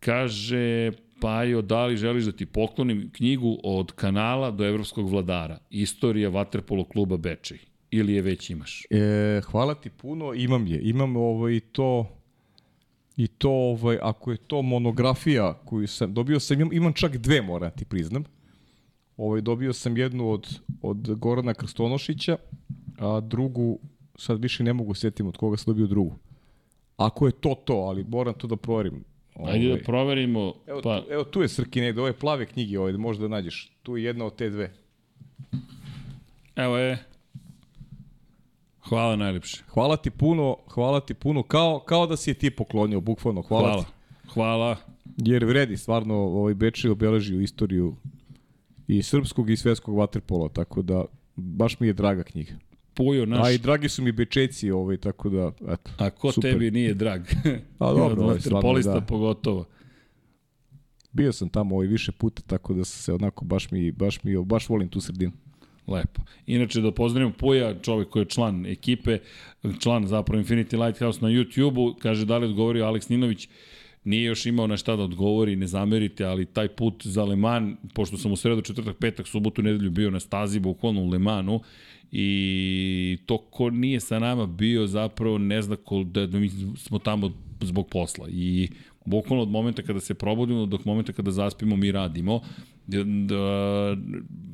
kaže 0.00 0.92
Pajo, 1.20 1.62
da 1.62 1.86
li 1.86 1.96
želiš 1.96 2.24
da 2.24 2.32
ti 2.32 2.46
poklonim 2.46 3.10
knjigu 3.12 3.58
od 3.62 3.92
kanala 3.92 4.50
do 4.50 4.66
evropskog 4.66 5.10
vladara, 5.10 5.58
istorija 5.70 6.28
Vaterpolo 6.28 6.84
kluba 6.84 7.16
Bečej, 7.16 7.58
ili 7.90 8.12
je 8.14 8.22
već 8.22 8.50
imaš? 8.50 8.82
E, 8.90 9.40
hvala 9.44 9.74
ti 9.74 9.90
puno, 9.90 10.34
imam 10.34 10.66
je. 10.66 10.80
Imam 10.82 11.16
ovaj, 11.16 11.60
to 11.72 12.08
i 13.16 13.26
to, 13.26 13.50
ovaj, 13.50 13.98
ako 14.02 14.30
je 14.30 14.36
to 14.36 14.62
monografija 14.62 15.54
koju 15.64 15.86
sam, 15.86 16.14
dobio 16.14 16.40
sam, 16.40 16.60
imam, 16.60 16.72
imam 16.72 16.92
čak 16.92 17.16
dve, 17.16 17.42
moram 17.42 17.70
ti 17.70 17.84
priznam. 17.84 18.24
Ovaj, 19.16 19.40
dobio 19.40 19.72
sam 19.72 19.96
jednu 19.96 20.30
od, 20.30 20.60
od 20.82 21.14
Gorana 21.14 21.54
Krstonošića, 21.54 22.36
a 22.98 23.20
drugu, 23.20 23.78
sad 24.16 24.42
više 24.42 24.64
ne 24.64 24.72
mogu 24.72 24.94
setim 24.94 25.26
od 25.26 25.36
koga 25.36 25.56
sam 25.56 25.74
dobio 25.74 25.86
drugu. 25.86 26.16
Ako 26.96 27.26
je 27.26 27.32
to 27.32 27.54
to, 27.64 27.74
ali 27.74 28.04
moram 28.08 28.34
to 28.34 28.46
da 28.46 28.56
proverim. 28.56 29.04
Ajde 29.36 29.66
da 29.66 29.72
Ovaj, 29.72 29.82
proverimo, 29.82 30.54
Evo, 30.66 30.80
pa 30.82 31.00
tu, 31.00 31.12
evo 31.12 31.24
tu 31.24 31.42
je 31.42 31.48
Srki 31.48 31.80
negde, 31.80 32.00
ove 32.00 32.12
plave 32.12 32.46
knjige, 32.46 32.78
ovaj, 32.78 32.92
možda 32.92 33.28
nađeš. 33.28 33.72
Tu 33.82 33.96
je 33.96 34.04
jedna 34.04 34.24
od 34.24 34.36
te 34.36 34.50
dve. 34.50 34.72
Evo 36.56 36.76
je. 36.78 37.04
Hvala 38.88 39.16
najlepše. 39.16 39.62
Hvala 39.68 39.96
ti 39.96 40.10
puno, 40.10 40.56
hvala 40.68 41.00
ti 41.00 41.14
puno, 41.14 41.42
kao, 41.42 41.80
kao 41.80 42.06
da 42.06 42.16
si 42.16 42.30
je 42.30 42.34
ti 42.34 42.50
poklonio, 42.50 43.00
bukvalno, 43.00 43.42
hvala, 43.42 43.68
Hvala. 43.68 43.82
ti. 43.82 43.90
Hvala. 44.34 44.76
Jer 45.16 45.44
vredi, 45.44 45.76
stvarno, 45.76 46.14
ovaj 46.14 46.54
Bečej 46.54 46.90
obeležio 46.90 47.40
istoriju 47.40 47.96
i 48.88 49.02
srpskog 49.02 49.50
i 49.50 49.56
svetskog 49.56 49.96
vaterpola, 49.96 50.48
tako 50.48 50.82
da 50.82 51.04
baš 51.36 51.80
mi 51.80 51.86
je 51.86 51.92
draga 51.92 52.22
knjiga. 52.22 52.52
Pujo 52.94 53.26
naš. 53.26 53.46
A 53.46 53.50
i 53.50 53.58
dragi 53.58 53.88
su 53.88 54.02
mi 54.02 54.12
Bečejci, 54.12 54.70
ovaj, 54.70 54.96
tako 54.96 55.28
da, 55.28 55.52
eto. 55.68 55.90
A 55.98 56.10
ko 56.10 56.32
super. 56.32 56.52
tebi 56.52 56.70
nije 56.70 56.94
drag? 56.94 57.20
A 57.78 57.92
dobro, 57.92 58.22
ovaj, 58.24 58.40
stvarno, 58.40 58.80
da. 58.80 59.00
pogotovo. 59.00 59.64
Bio 61.12 61.32
sam 61.32 61.48
tamo 61.48 61.74
ovaj 61.74 61.86
više 61.86 62.12
puta, 62.12 62.42
tako 62.42 62.74
da 62.74 62.84
se 62.84 63.12
onako 63.12 63.44
baš 63.44 63.70
mi, 63.70 63.92
baš 63.92 64.22
mi, 64.22 64.44
baš 64.44 64.68
volim 64.68 64.88
tu 64.88 65.00
sredinu. 65.00 65.32
Lepo. 65.86 66.22
Inače, 66.46 66.80
da 66.80 66.92
pozdravim 66.92 67.32
Puja, 67.32 67.80
čovjek 67.80 68.08
koji 68.08 68.22
je 68.22 68.28
član 68.28 68.66
ekipe, 68.66 69.18
član 69.80 70.06
zapravo 70.06 70.42
Infinity 70.42 70.84
Lighthouse 70.84 71.20
na 71.22 71.28
YouTube-u, 71.28 71.94
kaže 71.98 72.26
da 72.26 72.38
li 72.38 72.46
odgovorio 72.46 72.84
Aleks 72.84 73.08
Ninović, 73.08 73.48
nije 74.04 74.24
još 74.24 74.46
imao 74.46 74.66
na 74.66 74.76
šta 74.76 74.96
da 74.96 75.02
odgovori, 75.02 75.56
ne 75.56 75.66
zamerite, 75.66 76.24
ali 76.24 76.46
taj 76.46 76.68
put 76.68 77.06
za 77.06 77.24
Le 77.24 77.36
Mans, 77.36 77.76
pošto 77.94 78.16
sam 78.16 78.32
u 78.32 78.36
sredu, 78.36 78.62
četvrtak, 78.62 78.96
petak, 78.98 79.28
subotu, 79.28 79.62
nedelju 79.62 79.90
bio 79.90 80.10
na 80.10 80.20
stazi, 80.20 80.60
bukvalno 80.60 81.02
u 81.02 81.08
Le 81.08 81.18
Mansu, 81.18 81.60
i 82.12 83.18
to 83.26 83.38
ko 83.38 83.70
nije 83.70 84.00
sa 84.00 84.18
nama 84.18 84.46
bio 84.46 84.86
zapravo 84.86 85.38
ne 85.38 85.62
zna 85.62 85.76
ko, 85.76 86.04
da, 86.04 86.26
da 86.26 86.38
mi 86.38 86.50
smo 86.76 86.98
tamo 86.98 87.32
zbog 87.60 87.88
posla. 87.88 88.28
I 88.30 88.68
bukvalno 89.04 89.42
od 89.42 89.50
momenta 89.50 89.82
kada 89.82 90.00
se 90.00 90.14
probudimo 90.14 90.66
do 90.66 90.78
momenta 90.84 91.12
kada 91.12 91.30
zaspimo 91.30 91.76
mi 91.76 91.92
radimo. 91.92 92.40
Da, 92.86 93.04
da, 93.04 93.96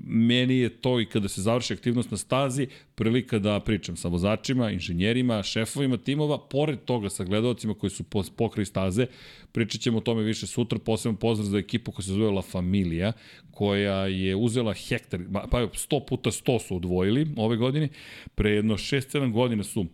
meni 0.07 0.59
je 0.59 0.69
to 0.69 1.01
i 1.01 1.07
kada 1.07 1.29
se 1.29 1.43
završi 1.43 1.73
aktivnost 1.73 2.11
na 2.11 2.17
stazi 2.17 2.67
prilika 2.95 3.39
da 3.39 3.61
pričam 3.61 3.97
sa 3.97 4.09
vozačima, 4.09 4.71
inženjerima, 4.71 5.43
šefovima 5.43 5.97
timova, 5.97 6.39
pored 6.39 6.79
toga 6.85 7.11
sa 7.11 7.25
gledalcima 7.25 7.75
koji 7.75 7.91
su 7.91 8.05
pokraj 8.37 8.65
staze, 8.65 9.07
pričat 9.53 9.81
ćemo 9.81 9.99
o 9.99 10.01
tome 10.01 10.23
više 10.23 10.47
sutra, 10.47 10.79
posebno 10.79 11.19
pozdrav 11.19 11.49
za 11.49 11.59
ekipu 11.59 11.93
koja 11.93 12.05
se 12.05 12.13
zove 12.13 12.31
La 12.31 12.43
Familia, 12.43 13.13
koja 13.51 14.07
je 14.07 14.37
uzela 14.37 14.73
hektar, 14.73 15.21
pa 15.51 15.59
100 15.59 16.07
puta 16.09 16.31
100 16.31 16.61
su 16.67 16.77
odvojili 16.77 17.27
ove 17.37 17.57
godine, 17.57 17.89
pre 18.35 18.51
jedno 18.51 18.75
6-7 18.75 19.33
godina 19.33 19.65
su 19.65 19.87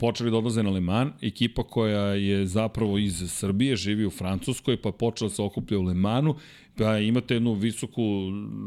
počeli 0.00 0.30
da 0.30 0.36
odlaze 0.36 0.62
na 0.62 0.70
Le 0.70 0.80
Mans, 0.80 1.12
ekipa 1.22 1.62
koja 1.62 2.14
je 2.14 2.46
zapravo 2.46 2.98
iz 2.98 3.30
Srbije, 3.30 3.76
živi 3.76 4.06
u 4.06 4.10
Francuskoj, 4.10 4.76
pa 4.76 4.92
počela 4.92 5.28
da 5.28 5.34
se 5.34 5.42
okuplja 5.42 5.78
u 5.78 5.82
Le 5.82 5.94
Mansu, 5.94 6.34
pa 6.78 6.98
imate 6.98 7.34
jednu 7.34 7.52
visoku 7.54 8.02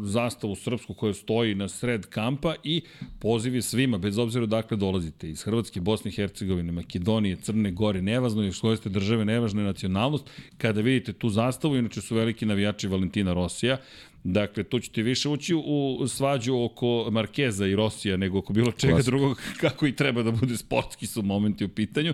zastavu 0.03 0.55
srpsku 0.55 0.93
koja 0.93 1.13
stoji 1.13 1.55
na 1.55 1.67
sred 1.67 2.05
kampa 2.05 2.55
i 2.63 2.81
poziv 3.19 3.55
je 3.55 3.61
svima, 3.61 3.97
bez 3.97 4.17
obzira 4.17 4.45
dakle 4.45 4.77
dolazite, 4.77 5.29
iz 5.29 5.43
Hrvatske, 5.43 5.81
Bosne 5.81 6.11
i 6.11 6.13
Hercegovine, 6.13 6.71
Makedonije, 6.71 7.35
Crne 7.35 7.71
Gore, 7.71 8.01
nevažno 8.01 8.43
je 8.43 8.51
koje 8.61 8.77
ste 8.77 8.89
države, 8.89 9.25
nevažna 9.25 9.61
je 9.61 9.67
nacionalnost, 9.67 10.29
kada 10.57 10.81
vidite 10.81 11.13
tu 11.13 11.29
zastavu, 11.29 11.75
inače 11.75 12.01
su 12.01 12.15
veliki 12.15 12.45
navijači 12.45 12.87
Valentina 12.87 13.33
Rosija, 13.33 13.77
Dakle, 14.23 14.63
tu 14.63 14.79
ćete 14.79 15.01
više 15.01 15.29
ući 15.29 15.55
u 15.55 16.07
svađu 16.07 16.63
oko 16.63 17.07
Markeza 17.11 17.67
i 17.67 17.75
Rosija 17.75 18.17
nego 18.17 18.39
oko 18.39 18.53
bilo 18.53 18.71
čega 18.71 18.93
Klasika. 18.93 19.11
drugog, 19.11 19.41
kako 19.61 19.87
i 19.87 19.95
treba 19.95 20.23
da 20.23 20.31
bude 20.31 20.57
sportski 20.57 21.07
su 21.07 21.21
momenti 21.21 21.65
u 21.65 21.69
pitanju. 21.69 22.13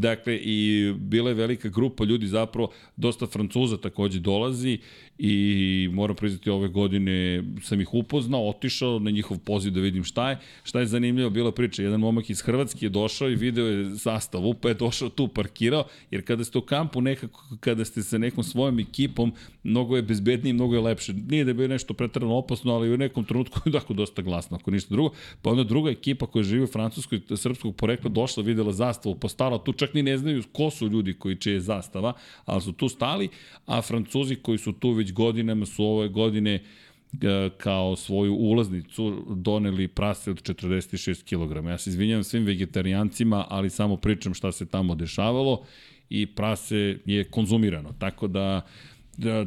Dakle, 0.00 0.36
i 0.42 0.92
bila 0.96 1.30
je 1.30 1.34
velika 1.34 1.68
grupa 1.68 2.04
ljudi, 2.04 2.26
zapravo 2.26 2.70
dosta 2.96 3.26
Francuza 3.26 3.76
takođe 3.76 4.20
dolazi 4.20 4.78
i 5.18 5.88
moram 5.92 6.16
priznati 6.16 6.50
ove 6.50 6.68
godine 6.68 7.44
sam 7.62 7.80
ih 7.80 7.94
upoznao, 7.94 8.48
otišao 8.48 8.98
na 8.98 9.10
njihov 9.10 9.38
poziv 9.38 9.72
da 9.72 9.80
vidim 9.80 10.04
šta 10.04 10.30
je. 10.30 10.38
Šta 10.62 10.80
je 10.80 10.86
zanimljivo, 10.86 11.30
bila 11.30 11.52
priča, 11.52 11.82
jedan 11.82 12.00
momak 12.00 12.30
iz 12.30 12.40
Hrvatske 12.40 12.86
je 12.86 12.90
došao 12.90 13.30
i 13.30 13.34
video 13.34 13.66
je 13.66 13.84
zastavu, 13.84 14.54
pa 14.54 14.68
je 14.68 14.74
došao 14.74 15.08
tu, 15.08 15.28
parkirao, 15.28 15.84
jer 16.10 16.24
kada 16.24 16.44
ste 16.44 16.58
u 16.58 16.60
kampu 16.60 17.00
nekako, 17.00 17.44
kada 17.60 17.84
ste 17.84 18.02
sa 18.02 18.18
nekom 18.18 18.44
svojom 18.44 18.78
ekipom, 18.78 19.32
mnogo 19.62 19.96
je 19.96 20.02
bezbednije, 20.02 20.52
mnogo 20.52 20.74
je 20.74 20.80
lepše. 20.80 21.12
Nije 21.12 21.44
da 21.44 21.50
je 21.50 21.54
bilo 21.54 21.68
nešto 21.68 21.94
pretrano 21.94 22.34
opasno, 22.34 22.74
ali 22.74 22.94
u 22.94 22.96
nekom 22.96 23.24
trenutku 23.24 23.60
je 23.64 23.72
tako 23.72 23.94
dosta 23.94 24.22
glasno, 24.22 24.56
ako 24.56 24.70
ništa 24.70 24.94
drugo. 24.94 25.14
Pa 25.42 25.50
onda 25.50 25.64
druga 25.64 25.90
ekipa 25.90 26.26
koja 26.26 26.42
živi 26.42 26.64
u 26.64 26.66
Francuskoj, 26.66 27.20
srpskog 27.36 27.76
porekla, 27.76 28.10
došla, 28.10 28.42
videla 28.42 28.72
zastavu, 28.72 29.14
postala 29.14 29.58
tu, 29.64 29.72
čak 29.86 29.94
ni 29.94 30.02
ne 30.02 30.18
znaju 30.18 30.42
ko 30.52 30.70
su 30.70 30.88
ljudi 30.88 31.14
koji 31.14 31.36
čije 31.36 31.54
je 31.54 31.60
zastava, 31.60 32.12
ali 32.44 32.62
su 32.62 32.72
tu 32.72 32.88
stali, 32.88 33.28
a 33.66 33.82
Francuzi 33.82 34.36
koji 34.36 34.58
su 34.58 34.72
tu 34.72 34.90
već 34.90 35.12
godinama 35.12 35.66
su 35.66 35.84
ove 35.84 36.08
godine 36.08 36.54
e, 36.54 37.50
kao 37.56 37.96
svoju 37.96 38.34
ulaznicu 38.34 39.24
doneli 39.36 39.88
prase 39.88 40.30
od 40.30 40.42
46 40.42 41.24
kg. 41.24 41.68
Ja 41.68 41.78
se 41.78 41.90
izvinjam 41.90 42.24
svim 42.24 42.44
vegetarijancima, 42.44 43.46
ali 43.48 43.70
samo 43.70 43.96
pričam 43.96 44.34
šta 44.34 44.52
se 44.52 44.66
tamo 44.66 44.94
dešavalo 44.94 45.64
i 46.08 46.26
prase 46.26 46.98
je 47.04 47.24
konzumirano. 47.24 47.92
Tako 47.98 48.28
da, 48.28 48.66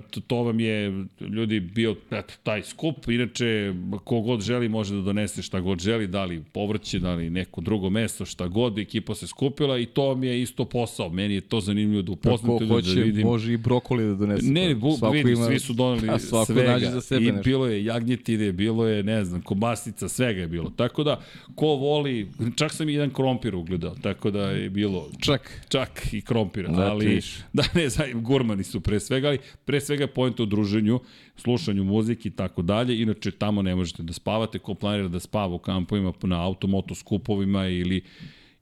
to- 0.09 0.21
to 0.21 0.35
vam 0.37 0.59
je, 0.59 1.05
ljudi, 1.21 1.59
bio 1.59 1.95
eto, 2.11 2.33
taj 2.43 2.63
skup. 2.63 3.07
Inače, 3.07 3.73
kogod 3.97 4.41
želi 4.41 4.69
može 4.69 4.95
da 4.95 5.01
donese 5.01 5.41
šta 5.41 5.59
god 5.59 5.79
želi, 5.79 6.07
da 6.07 6.25
li 6.25 6.43
povrće, 6.43 6.99
da 6.99 7.13
li 7.13 7.29
neko 7.29 7.61
drugo 7.61 7.89
meso, 7.89 8.25
šta 8.25 8.47
god, 8.47 8.77
ekipa 8.77 9.15
se 9.15 9.27
skupila 9.27 9.77
i 9.77 9.85
to 9.85 10.03
vam 10.03 10.23
je 10.23 10.41
isto 10.41 10.65
posao. 10.65 11.09
Meni 11.09 11.33
je 11.33 11.41
to 11.41 11.59
zanimljivo 11.59 12.01
da 12.01 12.11
upoznate, 12.11 12.47
Ko 12.49 12.59
da, 12.59 12.65
hoće, 12.67 12.95
da 12.95 13.01
vidim. 13.01 13.23
može 13.23 13.53
i 13.53 13.57
brokoli 13.57 14.03
da 14.05 14.15
donese. 14.15 14.47
Ne, 14.47 14.75
bu, 14.75 14.91
Svako 14.91 15.13
vidi, 15.13 15.31
ima- 15.31 15.45
svi 15.45 15.59
su 15.59 15.73
doneli 15.73 16.09
a 16.11 16.19
svako 16.19 16.45
svega. 16.45 16.71
nađe 16.71 16.85
za 16.85 17.01
sebe 17.01 17.23
I 17.23 17.27
nešto. 17.27 17.43
bilo 17.43 17.67
je 17.67 17.85
jagnjetine, 17.85 18.51
bilo 18.51 18.87
je, 18.87 19.03
ne 19.03 19.25
znam, 19.25 19.41
kobasica, 19.41 20.09
svega 20.09 20.41
je 20.41 20.47
bilo. 20.47 20.69
Tako 20.69 21.03
da, 21.03 21.21
ko 21.55 21.65
voli, 21.67 22.27
čak 22.55 22.73
sam 22.73 22.89
i 22.89 22.93
jedan 22.93 23.09
krompir 23.09 23.55
ugledao, 23.55 23.95
tako 23.95 24.31
da 24.31 24.41
je 24.43 24.69
bilo... 24.69 25.09
Čak. 25.19 25.61
Čak 25.69 25.87
i 26.11 26.21
krompir, 26.21 26.67
Da, 26.67 26.81
ali... 26.81 27.21
Da, 27.53 27.63
ne, 27.73 27.89
za, 27.89 28.03
gurmani 28.13 28.63
su 28.63 28.81
pre 28.81 28.99
svega, 28.99 29.27
ali 29.27 29.37
pre 29.67 29.81
svega 29.81 30.03
je 30.03 30.07
pojenta 30.07 30.43
u 30.43 30.45
druženju, 30.45 30.99
slušanju 31.35 31.83
muzike 31.83 32.29
i 32.29 32.31
tako 32.31 32.61
dalje. 32.61 33.01
Inače, 33.01 33.31
tamo 33.31 33.61
ne 33.61 33.75
možete 33.75 34.03
da 34.03 34.13
spavate. 34.13 34.59
Ko 34.59 34.73
planira 34.73 35.07
da 35.07 35.19
spava 35.19 35.55
u 35.55 35.59
kampovima 35.59 36.13
na 36.23 36.45
automoto 36.45 36.95
skupovima 36.95 37.67
ili, 37.67 38.01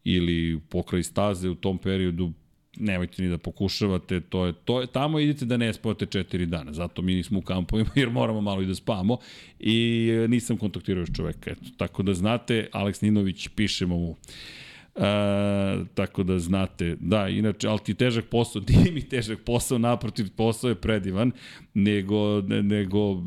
ili 0.04 0.60
pokraj 0.70 1.04
staze 1.04 1.50
u 1.50 1.56
tom 1.56 1.78
periodu, 1.78 2.32
nemojte 2.78 3.22
ni 3.22 3.30
da 3.30 3.38
pokušavate, 3.38 4.20
to 4.22 4.46
je, 4.46 4.54
to 4.54 4.82
je, 4.82 4.88
tamo 4.88 5.20
idete 5.20 5.46
da 5.46 5.58
ne 5.58 5.74
spavate 5.74 6.06
četiri 6.06 6.46
dana, 6.46 6.74
zato 6.74 7.02
mi 7.02 7.16
nismo 7.16 7.40
u 7.40 7.42
kampovima 7.42 7.90
jer 8.02 8.10
moramo 8.10 8.42
malo 8.42 8.62
i 8.62 8.66
da 8.66 8.76
spavamo. 8.76 9.18
I 9.60 10.10
e, 10.10 10.28
nisam 10.28 10.58
kontaktirao 10.58 11.02
još 11.02 11.14
čoveka, 11.14 11.52
eto, 11.52 11.66
tako 11.78 12.04
da 12.04 12.14
znate, 12.14 12.68
Aleks 12.72 13.02
Ninović, 13.02 13.48
pišemo 13.48 13.98
mu, 13.98 14.16
E, 14.96 15.86
tako 15.94 16.24
da 16.24 16.40
znate, 16.40 16.96
da, 17.00 17.28
inače, 17.28 17.68
ali 17.68 17.80
ti 17.80 17.94
težak 17.94 18.26
posao, 18.26 18.62
nije 18.70 18.92
mi 18.92 19.02
težak 19.02 19.40
posao, 19.46 19.78
naprotiv, 19.78 20.30
posao 20.36 20.70
je 20.70 20.76
predivan, 20.76 21.32
nego, 21.74 22.42
ne, 22.42 22.64
nego 22.64 23.22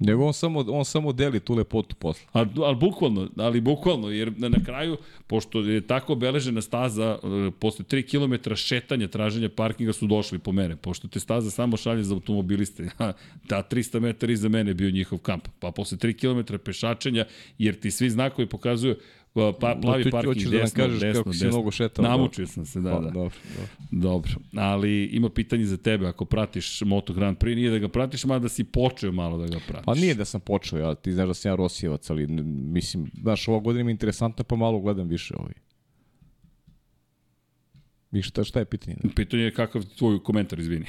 Nego 0.00 0.26
on 0.26 0.32
samo, 0.32 0.64
on 0.68 0.84
samo 0.84 1.12
deli 1.12 1.40
tu 1.40 1.54
lepotu 1.54 1.96
posla. 1.96 2.26
A, 2.32 2.44
ali 2.56 2.76
bukvalno, 2.76 3.28
ali 3.36 3.60
bukvalno, 3.60 4.10
jer 4.10 4.32
na, 4.36 4.48
na 4.48 4.64
kraju, 4.64 4.96
pošto 5.26 5.60
je 5.60 5.80
tako 5.80 6.12
obeležena 6.12 6.60
staza, 6.62 7.18
e, 7.22 7.50
posle 7.58 7.84
3 7.84 8.02
km 8.10 8.54
šetanja, 8.54 9.08
traženja 9.08 9.48
parkinga 9.48 9.92
su 9.92 10.06
došli 10.06 10.38
po 10.38 10.52
mene, 10.52 10.76
pošto 10.76 11.08
te 11.08 11.20
staza 11.20 11.50
samo 11.50 11.76
šalje 11.76 12.02
za 12.02 12.14
automobiliste. 12.14 12.88
da, 13.48 13.62
300 13.70 14.00
metara 14.00 14.32
iza 14.32 14.48
mene 14.48 14.70
je 14.70 14.74
bio 14.74 14.90
njihov 14.90 15.18
kamp. 15.18 15.48
Pa 15.60 15.70
posle 15.70 15.98
3 15.98 16.18
km 16.18 16.54
pešačenja, 16.64 17.24
jer 17.58 17.80
ti 17.80 17.90
svi 17.90 18.10
znakovi 18.10 18.48
pokazuju 18.48 18.96
pa, 19.34 19.52
pa, 19.60 19.78
plavi 19.82 20.04
ti 20.04 20.10
parking, 20.10 20.34
hoćeš 20.34 20.44
da 20.44 20.50
nam 20.50 20.60
desno, 20.64 20.84
kažeš 20.84 21.00
desno, 21.00 21.20
kako 21.22 21.32
si 21.32 21.38
desno. 21.38 21.58
mnogo 21.58 21.70
šetao, 21.70 22.02
Namučio 22.02 22.44
dobro. 22.44 22.54
sam 22.54 22.66
se, 22.66 22.80
da, 22.80 22.90
Pa, 22.90 23.00
da. 23.00 23.10
dobro, 23.10 23.36
dobro. 23.56 23.70
Dobro, 23.90 24.32
ali 24.56 25.04
ima 25.04 25.28
pitanje 25.28 25.64
za 25.64 25.76
tebe, 25.76 26.06
ako 26.06 26.24
pratiš 26.24 26.80
Moto 26.80 27.12
Grand 27.12 27.38
Prix, 27.38 27.54
nije 27.54 27.70
da 27.70 27.78
ga 27.78 27.88
pratiš, 27.88 28.24
mada 28.24 28.48
si 28.48 28.64
počeo 28.64 29.12
malo 29.12 29.38
da 29.38 29.46
ga 29.46 29.60
pratiš. 29.68 29.84
Pa 29.84 29.94
nije 29.94 30.14
da 30.14 30.24
sam 30.24 30.40
počeo, 30.40 30.78
ja, 30.78 30.94
ti 30.94 31.12
znaš 31.12 31.28
da 31.28 31.34
sam 31.34 31.50
ja 31.50 31.54
Rosijevac, 31.56 32.10
ali 32.10 32.26
mislim, 32.26 33.10
znaš, 33.22 33.48
ova 33.48 33.60
godina 33.60 33.84
mi 33.84 33.90
je 33.90 33.92
interesantna, 33.92 34.44
pa 34.44 34.56
malo 34.56 34.80
gledam 34.80 35.08
više 35.08 35.34
ovaj. 35.38 35.54
I 38.12 38.22
šta, 38.22 38.44
šta 38.44 38.58
je 38.58 38.64
pitanje? 38.64 38.96
Pitanje 39.16 39.42
je 39.42 39.54
kakav 39.54 39.84
tvoj 39.98 40.22
komentar, 40.22 40.58
izvini. 40.58 40.84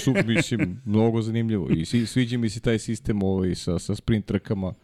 Su, 0.00 0.14
mislim, 0.34 0.80
mnogo 0.84 1.22
zanimljivo. 1.22 1.68
I 1.70 1.84
svi, 1.84 2.06
sviđa 2.06 2.38
mi 2.38 2.50
se 2.50 2.60
taj 2.60 2.78
sistem 2.78 3.22
ovaj, 3.22 3.54
sa, 3.54 3.78
sa 3.78 3.94
sprint 3.94 4.26
trkama. 4.26 4.74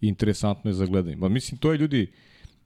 Interesantno 0.00 0.70
je 0.70 0.74
za 0.74 0.86
gledanje. 0.86 1.16
Ma, 1.16 1.28
mislim, 1.28 1.58
to 1.58 1.72
je 1.72 1.78
ljudi, 1.78 2.12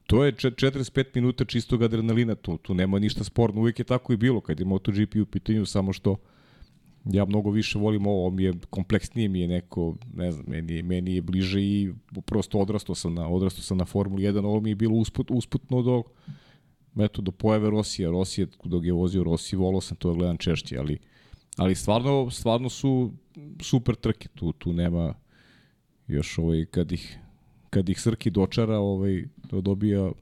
to 0.06 0.24
je 0.24 0.32
čet- 0.32 0.54
45 0.56 1.04
minuta 1.14 1.44
čistog 1.44 1.82
adrenalina, 1.82 2.34
tu, 2.34 2.58
tu 2.58 2.74
nema 2.74 2.98
ništa 2.98 3.24
sporno. 3.24 3.60
Uvijek 3.60 3.78
je 3.78 3.84
tako 3.84 4.12
i 4.12 4.16
bilo 4.16 4.40
kad 4.40 4.60
je 4.60 4.66
MotoGP 4.66 5.14
u 5.22 5.26
pitanju, 5.26 5.66
samo 5.66 5.92
što 5.92 6.16
ja 7.04 7.24
mnogo 7.24 7.50
više 7.50 7.78
volim 7.78 8.06
ovo, 8.06 8.30
mi 8.30 8.42
je 8.44 8.52
kompleksnije 8.70 9.28
mi 9.28 9.40
je 9.40 9.48
neko, 9.48 9.96
ne 10.14 10.32
znam, 10.32 10.44
meni, 10.48 10.82
meni 10.82 11.14
je 11.14 11.22
bliže 11.22 11.62
i 11.62 11.92
prosto 12.26 12.58
odrastao 12.58 12.94
sam 12.94 13.14
na, 13.14 13.28
odrastao 13.28 13.62
sam 13.62 13.78
na 13.78 13.84
Formuli 13.84 14.22
1, 14.22 14.46
ovo 14.46 14.60
mi 14.60 14.70
je 14.70 14.74
bilo 14.74 14.94
usput, 14.94 15.30
usputno 15.30 15.82
do, 15.82 16.02
eto, 16.98 17.22
do 17.22 17.30
pojave 17.30 17.70
Rosija. 17.70 18.10
Rosije, 18.10 18.46
dok 18.64 18.84
je 18.84 18.92
vozio 18.92 19.24
Rosije, 19.24 19.58
volao 19.58 19.80
sam 19.80 19.96
to 19.96 20.10
da 20.10 20.14
gledam 20.14 20.36
češće, 20.36 20.78
ali, 20.78 20.98
ali 21.56 21.74
stvarno, 21.74 22.30
stvarno 22.30 22.68
su 22.68 23.12
super 23.60 23.94
trke, 23.94 24.28
tu, 24.34 24.52
tu 24.52 24.72
nema 24.72 25.14
još 26.06 26.38
ovaj, 26.38 26.64
kad 26.70 26.92
ih 26.92 27.18
kad 27.72 27.88
ih 27.88 28.00
Srki 28.00 28.30
dočara, 28.30 28.78
ovaj, 28.78 29.24
to 29.48 29.60
dobija 29.60 30.12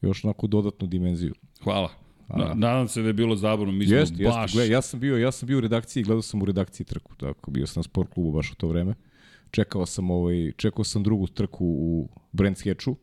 još 0.00 0.24
onako 0.24 0.46
dodatnu 0.46 0.86
dimenziju. 0.86 1.34
Hvala. 1.62 1.90
Na, 2.28 2.54
nadam 2.54 2.88
se 2.88 3.02
da 3.02 3.08
je 3.08 3.12
bilo 3.12 3.36
zabavno. 3.36 3.72
Mi 3.72 3.86
smo 3.86 3.96
Jeste, 3.96 4.14
jeste. 4.18 4.38
baš... 4.38 4.52
Gle, 4.52 4.68
ja 4.68 4.82
sam 4.82 5.00
bio, 5.00 5.16
ja 5.16 5.32
sam 5.32 5.46
bio 5.46 5.58
u 5.58 5.60
redakciji, 5.60 6.02
gledao 6.02 6.22
sam 6.22 6.42
u 6.42 6.44
redakciji 6.44 6.86
trku, 6.86 7.14
tako 7.14 7.50
bio 7.50 7.66
sam 7.66 7.80
na 7.80 7.82
sport 7.82 8.14
klubu 8.14 8.32
baš 8.32 8.52
u 8.52 8.54
to 8.54 8.68
vreme. 8.68 8.94
Čekao 9.50 9.86
sam 9.86 10.10
ovaj, 10.10 10.52
čekao 10.56 10.84
sam 10.84 11.02
drugu 11.02 11.26
trku 11.26 11.66
u 11.66 12.08
Brands 12.32 12.64
Hatchu. 12.64 12.96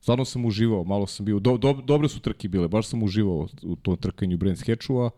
Stvarno 0.00 0.24
sam 0.24 0.44
uživao, 0.44 0.84
malo 0.84 1.06
sam 1.06 1.26
bio, 1.26 1.38
do, 1.38 1.56
do, 1.56 1.72
dobre 1.72 2.08
su 2.08 2.20
trke 2.20 2.48
bile, 2.48 2.68
baš 2.68 2.86
sam 2.86 3.02
uživao 3.02 3.48
u 3.62 3.76
tom 3.76 3.96
trkanju 3.96 4.36
Brands 4.36 4.66
Hatchu, 4.66 4.98
a, 4.98 5.10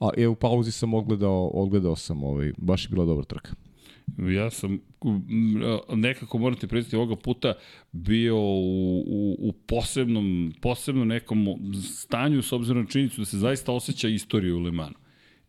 a 0.00 0.10
e, 0.16 0.26
u 0.26 0.34
pauzi 0.34 0.72
sam 0.72 0.94
ogledao, 0.94 1.50
ogledao 1.54 1.96
sam, 1.96 2.24
ovaj, 2.24 2.52
baš 2.58 2.84
je 2.84 2.88
bila 2.88 3.04
dobra 3.04 3.24
trka. 3.24 3.52
Ja 4.18 4.50
sam 4.50 4.80
nekako 5.94 6.38
morate 6.38 6.66
predstaviti 6.66 6.96
ovoga 6.96 7.16
puta 7.16 7.54
bio 7.92 8.36
u, 8.36 8.98
u, 9.06 9.36
u 9.38 9.52
posebnom, 9.52 10.54
posebnom 10.60 11.08
nekom 11.08 11.46
stanju 11.82 12.42
s 12.42 12.52
obzirom 12.52 12.82
na 12.82 12.88
činjenicu 12.88 13.20
da 13.20 13.24
se 13.24 13.38
zaista 13.38 13.72
osjeća 13.72 14.08
istorija 14.08 14.54
u 14.54 14.58
Lemanu. 14.58 14.94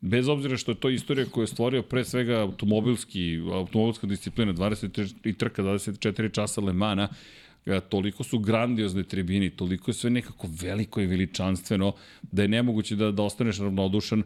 Bez 0.02 0.27
obzira 0.27 0.58
što 0.58 0.72
je 0.72 0.76
to 0.76 0.90
istorija 0.90 1.26
koju 1.26 1.44
je 1.44 1.48
stvorio 1.48 1.82
pre 1.82 2.06
svega 2.06 2.40
automobilski, 2.42 3.40
automobilska 3.53 4.08
disciplina, 4.08 4.53
23 4.53 5.38
trka, 5.38 5.64
24 5.64 6.32
časa 6.32 6.61
Lemana, 6.61 7.10
toliko 7.90 8.24
su 8.24 8.40
grandiozne 8.40 9.04
tribini, 9.04 9.50
toliko 9.50 9.92
je 9.92 9.96
sve 9.96 10.10
nekako 10.10 10.48
veliko 10.62 11.02
i 11.02 11.06
veličanstveno, 11.06 11.94
da 12.32 12.42
je 12.42 12.48
nemoguće 12.48 12.96
da, 12.96 13.12
da 13.12 13.24
ostaneš 13.24 13.60
ravnodušan 13.60 14.20
e, 14.20 14.24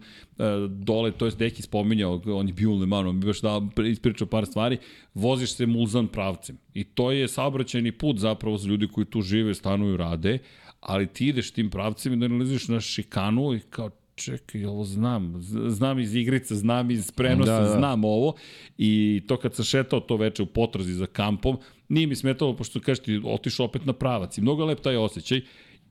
dole, 0.69 1.11
to 1.11 1.25
je 1.25 1.31
Deki 1.31 1.61
spominjao, 1.61 2.21
on 2.25 2.47
je 2.47 2.53
bio 2.53 2.71
u 2.71 2.77
Lemanu, 2.77 3.09
on 3.09 3.19
bi 3.19 3.27
baš 3.27 3.41
da 3.41 3.61
ispričao 3.89 4.27
par 4.27 4.45
stvari, 4.45 4.77
voziš 5.13 5.55
se 5.55 5.65
mulzan 5.65 6.07
pravcem. 6.07 6.57
I 6.73 6.83
to 6.83 7.11
je 7.11 7.27
saobraćajni 7.27 7.91
put 7.91 8.17
zapravo 8.17 8.57
za 8.57 8.69
ljudi 8.69 8.87
koji 8.87 9.05
tu 9.05 9.21
žive, 9.21 9.53
stanuju, 9.53 9.97
rade, 9.97 10.39
ali 10.79 11.07
ti 11.07 11.27
ideš 11.27 11.51
tim 11.51 11.69
pravcem 11.69 12.13
i 12.13 12.17
da 12.17 12.27
nalaziš 12.27 12.67
na 12.67 12.81
šikanu 12.81 13.53
i 13.53 13.59
kao 13.59 13.89
čekaj, 14.15 14.65
ovo 14.65 14.83
znam, 14.83 15.35
znam 15.67 15.99
iz 15.99 16.15
igrica, 16.15 16.55
znam 16.55 16.91
iz 16.91 17.11
prenosa, 17.11 17.51
da, 17.51 17.59
da. 17.59 17.77
znam 17.77 18.03
ovo. 18.03 18.33
I 18.77 19.21
to 19.27 19.37
kad 19.37 19.55
sam 19.55 19.65
šetao 19.65 19.99
to 19.99 20.17
veče 20.17 20.43
u 20.43 20.45
potrazi 20.45 20.93
za 20.93 21.05
kampom, 21.05 21.57
nije 21.89 22.07
mi 22.07 22.15
smetalo, 22.15 22.55
pošto 22.55 22.79
kažeš 22.79 23.03
ti, 23.03 23.21
otišao 23.25 23.65
opet 23.65 23.85
na 23.85 23.93
pravac. 23.93 24.37
I 24.37 24.41
mnogo 24.41 24.65
lep 24.65 24.79
taj 24.79 24.97
osjećaj. 24.97 25.41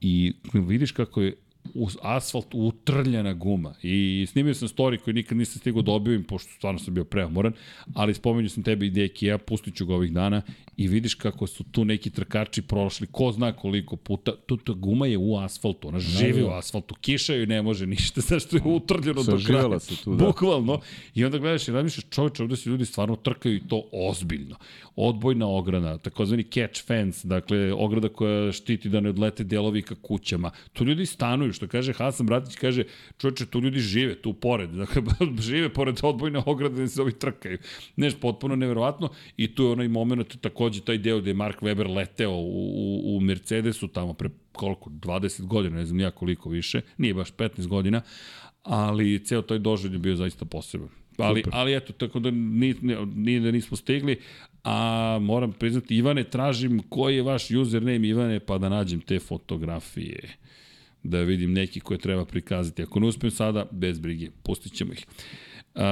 I 0.00 0.32
vidiš 0.52 0.92
kako 0.92 1.22
je 1.22 1.36
uz 1.74 1.96
asfalt 2.02 2.46
utrljena 2.52 3.34
guma. 3.34 3.74
I 3.82 4.26
snimio 4.30 4.54
sam 4.54 4.68
story 4.68 4.98
koji 4.98 5.14
nikad 5.14 5.38
nisam 5.38 5.60
stigao 5.60 5.82
da 5.82 5.92
objavim, 5.92 6.24
pošto 6.24 6.52
stvarno 6.52 6.78
sam 6.78 6.94
bio 6.94 7.04
preumoran, 7.04 7.52
ali 7.94 8.14
spomenuo 8.14 8.48
sam 8.48 8.62
tebe 8.62 8.86
i 8.86 8.90
Deki, 8.90 9.26
ja 9.26 9.38
pustit 9.38 9.76
ću 9.76 9.86
ga 9.86 9.94
ovih 9.94 10.12
dana 10.12 10.42
i 10.76 10.88
vidiš 10.88 11.14
kako 11.14 11.46
su 11.46 11.64
tu 11.64 11.84
neki 11.84 12.10
trkači 12.10 12.62
prošli, 12.62 13.06
ko 13.06 13.32
zna 13.32 13.52
koliko 13.52 13.96
puta, 13.96 14.32
tu 14.46 14.56
ta 14.56 14.72
guma 14.72 15.06
je 15.06 15.18
u 15.18 15.36
asfaltu, 15.36 15.88
ona 15.88 15.98
živi 15.98 16.42
u 16.42 16.50
asfaltu, 16.50 16.94
kiša 16.94 17.34
joj 17.34 17.46
ne 17.46 17.62
može 17.62 17.86
ništa, 17.86 18.20
zašto 18.30 18.56
je 18.56 18.62
utrljeno 18.64 19.22
do 19.22 19.38
kraja. 19.46 19.78
se 19.78 19.96
tu, 20.04 20.16
da. 20.16 20.24
Bukvalno. 20.26 20.80
I 21.14 21.24
onda 21.24 21.38
gledaš 21.38 21.68
i 21.68 21.72
razmišljaš, 21.72 22.04
čovječe, 22.10 22.42
ovde 22.42 22.56
se 22.56 22.70
ljudi 22.70 22.84
stvarno 22.84 23.16
trkaju 23.16 23.56
i 23.56 23.68
to 23.68 23.82
ozbiljno. 23.92 24.56
Odbojna 24.96 25.48
ograna, 25.48 25.98
takozvani 25.98 26.42
catch 26.42 26.86
fence, 26.86 27.28
dakle, 27.28 27.72
ograda 27.72 28.08
koja 28.08 28.52
štiti 28.52 28.88
da 28.88 29.00
ne 29.00 29.08
odlete 29.08 29.44
delovi 29.44 29.82
ka 29.82 29.94
kućama. 29.94 30.50
Tu 30.72 30.84
ljudi 30.84 31.06
stanuju, 31.06 31.52
što 31.60 31.68
kaže 31.68 31.92
Hasan 31.92 32.26
Bratić, 32.26 32.56
kaže, 32.56 32.84
čovječe, 33.18 33.46
tu 33.46 33.60
ljudi 33.60 33.78
žive, 33.78 34.14
tu 34.14 34.32
pored, 34.32 34.70
dakle, 34.82 35.02
žive 35.40 35.68
pored 35.68 36.00
odbojne 36.02 36.42
ograde 36.46 36.80
da 36.80 36.88
se 36.88 37.02
ovi 37.02 37.12
trkaju. 37.12 37.58
Neš, 37.96 38.14
potpuno 38.20 38.56
neverovatno 38.56 39.10
i 39.36 39.54
tu 39.54 39.64
je 39.64 39.72
onaj 39.72 39.88
moment, 39.88 40.40
takođe 40.40 40.80
taj 40.80 40.98
deo 40.98 41.20
gde 41.20 41.30
je 41.30 41.34
Mark 41.34 41.60
Weber 41.60 41.94
leteo 41.96 42.30
u, 42.30 42.48
u, 42.74 43.16
u 43.16 43.20
Mercedesu 43.20 43.88
tamo 43.88 44.14
pre 44.14 44.30
koliko, 44.52 44.90
20 44.90 45.46
godina, 45.46 45.76
ne 45.76 45.86
znam 45.86 45.96
nija 45.96 46.10
koliko 46.10 46.48
više, 46.48 46.80
nije 46.98 47.14
baš 47.14 47.32
15 47.32 47.66
godina, 47.66 48.02
ali 48.62 49.24
ceo 49.24 49.42
taj 49.42 49.58
doželj 49.58 49.92
je 49.92 49.98
bio 49.98 50.16
zaista 50.16 50.44
poseban. 50.44 50.88
Ali, 51.18 51.40
Super. 51.40 51.52
ali 51.56 51.76
eto, 51.76 51.92
tako 51.92 52.18
da 52.18 52.30
nije, 52.30 52.74
nije 53.14 53.40
da 53.40 53.50
nismo 53.50 53.76
stigli, 53.76 54.16
a 54.64 55.18
moram 55.20 55.52
priznati, 55.52 55.96
Ivane, 55.96 56.24
tražim 56.24 56.82
koji 56.88 57.16
je 57.16 57.22
vaš 57.22 57.50
username 57.50 58.08
Ivane, 58.08 58.40
pa 58.40 58.58
da 58.58 58.68
nađem 58.68 59.00
te 59.00 59.18
fotografije 59.18 60.36
da 61.02 61.20
vidim 61.20 61.52
neki 61.52 61.80
koje 61.80 61.98
treba 61.98 62.24
prikazati. 62.24 62.82
Ako 62.82 63.00
ne 63.00 63.06
uspijem 63.06 63.30
sada, 63.30 63.66
bez 63.70 63.98
brige, 63.98 64.30
pustit 64.42 64.72
ćemo 64.72 64.92
ih. 64.92 65.06
Uh, 65.74 65.82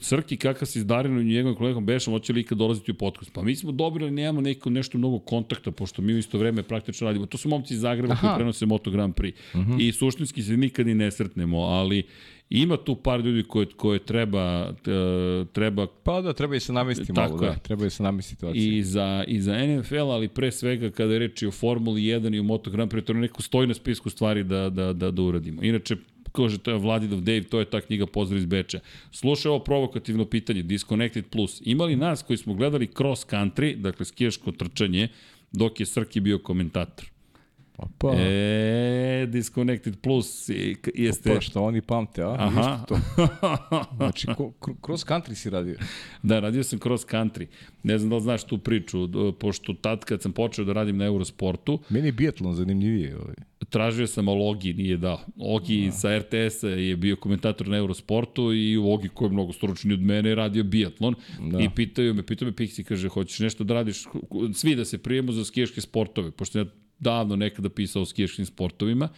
Srki, 0.00 0.36
kakav 0.36 0.66
si 0.66 0.80
s 0.80 0.86
Darinom 0.86 1.20
i 1.20 1.24
njegovim 1.24 1.56
kolegom 1.56 1.86
Bešom, 1.86 2.14
hoće 2.14 2.32
li 2.32 2.40
ikad 2.40 2.58
dolaziti 2.58 2.90
u 2.90 2.94
podcast? 2.94 3.32
Pa 3.32 3.42
mi 3.42 3.56
smo 3.56 3.72
dobri, 3.72 4.04
ali 4.04 4.12
nemamo 4.12 4.40
neko, 4.40 4.70
nešto 4.70 4.98
mnogo 4.98 5.18
kontakta, 5.18 5.70
pošto 5.70 6.02
mi 6.02 6.14
u 6.14 6.18
isto 6.18 6.38
vreme 6.38 6.62
praktično 6.62 7.06
radimo. 7.06 7.26
To 7.26 7.38
su 7.38 7.48
momci 7.48 7.74
iz 7.74 7.80
Zagreba 7.80 8.12
Aha. 8.12 8.20
koji 8.20 8.36
prenose 8.36 8.66
Moto 8.66 8.90
Grand 8.90 9.14
Prix. 9.14 9.34
Uh 9.54 9.60
mhm. 9.60 9.72
-huh. 9.72 9.88
I 9.88 9.92
suštinski 9.92 10.42
se 10.42 10.56
nikad 10.56 10.88
i 10.88 10.94
ne 10.94 11.10
sretnemo, 11.10 11.58
ali 11.58 12.02
ima 12.50 12.76
tu 12.76 12.96
par 12.96 13.20
ljudi 13.20 13.42
koje, 13.42 13.66
koje 13.66 13.98
treba, 13.98 14.72
treba... 15.52 15.86
Pa 15.86 16.20
da, 16.20 16.32
treba 16.32 16.56
i 16.56 16.60
se 16.60 16.72
namestiti 16.72 17.12
malo, 17.12 17.38
da, 17.38 17.54
treba 17.54 17.86
i 17.86 17.90
se 17.90 18.02
namestiti 18.02 18.36
situacija. 18.36 18.78
I 18.78 18.82
za, 18.82 19.24
I 19.28 19.40
za 19.40 19.66
NFL, 19.66 20.10
ali 20.10 20.28
pre 20.28 20.52
svega 20.52 20.90
kada 20.90 21.12
je 21.12 21.18
reči 21.18 21.46
o 21.46 21.50
Formuli 21.50 22.02
1 22.02 22.36
i 22.36 22.38
o 22.38 22.42
Moto 22.42 22.70
Grand 22.70 22.92
Prix, 22.92 23.04
to 23.04 23.12
neko 23.12 23.42
stoji 23.42 23.66
na 23.66 23.74
spisku 23.74 24.10
stvari 24.10 24.44
da, 24.44 24.70
da, 24.70 24.92
da, 24.92 25.10
da 25.10 25.22
uradimo. 25.22 25.62
Inače, 25.62 25.96
kaže 26.32 26.58
to 26.58 26.70
je 26.70 26.78
Vladidov 26.78 27.20
Dave, 27.20 27.42
to 27.42 27.58
je 27.58 27.70
ta 27.70 27.80
knjiga 27.80 28.06
Pozdrav 28.06 28.38
iz 28.38 28.46
Beča. 28.46 28.80
Slušaj 29.10 29.50
ovo 29.50 29.58
provokativno 29.58 30.24
pitanje, 30.24 30.62
Disconnected 30.62 31.26
Plus. 31.26 31.62
Imali 31.64 31.96
nas 31.96 32.22
koji 32.22 32.36
smo 32.36 32.54
gledali 32.54 32.86
cross 32.96 33.26
country, 33.26 33.76
dakle 33.76 34.04
skijaško 34.04 34.52
trčanje, 34.52 35.08
dok 35.52 35.80
je 35.80 35.86
Srki 35.86 36.20
bio 36.20 36.38
komentator? 36.38 37.09
Opa. 37.80 38.14
E, 38.16 39.26
Disconnected 39.28 40.00
Plus 40.00 40.50
jeste... 40.94 41.32
Opa, 41.32 41.40
što 41.40 41.62
oni 41.62 41.80
pamte, 41.80 42.22
a? 42.22 42.36
Aha. 42.38 42.84
to. 42.88 42.98
Znači, 43.96 44.26
ko, 44.36 44.52
cross 44.86 45.06
country 45.06 45.34
si 45.34 45.50
radio? 45.50 45.76
Da, 46.22 46.40
radio 46.40 46.62
sam 46.62 46.78
cross 46.78 47.06
country. 47.06 47.46
Ne 47.82 47.98
znam 47.98 48.10
da 48.10 48.16
li 48.16 48.22
znaš 48.22 48.44
tu 48.44 48.58
priču, 48.58 49.08
pošto 49.38 49.74
tad 49.74 50.04
kad 50.04 50.22
sam 50.22 50.32
počeo 50.32 50.64
da 50.64 50.72
radim 50.72 50.96
na 50.96 51.04
Eurosportu... 51.04 51.78
Meni 51.88 52.08
je 52.08 52.12
biatlon 52.12 52.54
zanimljivije. 52.54 53.16
Ovaj. 53.16 53.34
Tražio 53.70 54.06
sam 54.06 54.28
Logi, 54.28 54.74
nije 54.74 54.96
dao. 54.96 55.20
Ogi 55.38 55.86
da. 55.86 55.92
sa 55.92 56.18
RTS-a 56.18 56.68
je 56.68 56.96
bio 56.96 57.16
komentator 57.16 57.68
na 57.68 57.76
Eurosportu 57.76 58.52
i 58.52 58.76
Ogi 58.76 59.08
koji 59.08 59.28
je 59.28 59.32
mnogo 59.32 59.52
stručni 59.52 59.94
od 59.94 60.00
mene 60.00 60.28
je 60.28 60.34
radio 60.34 60.64
biatlon 60.64 61.14
da. 61.52 61.60
i 61.60 61.68
pitaju 61.76 62.14
me, 62.14 62.22
pitaju 62.22 62.50
me 62.50 62.56
Pixi, 62.56 62.84
kaže, 62.84 63.08
hoćeš 63.08 63.38
nešto 63.38 63.64
da 63.64 63.74
radiš, 63.74 64.04
svi 64.54 64.74
da 64.74 64.84
se 64.84 64.98
prijemo 64.98 65.32
za 65.32 65.44
skijaške 65.44 65.80
sportove, 65.80 66.30
pošto 66.30 66.58
ja 66.58 66.64
davno 67.00 67.36
nekada 67.36 67.68
pisao 67.68 68.02
o 68.02 68.06
skijaškim 68.06 68.46
sportovima 68.46 69.08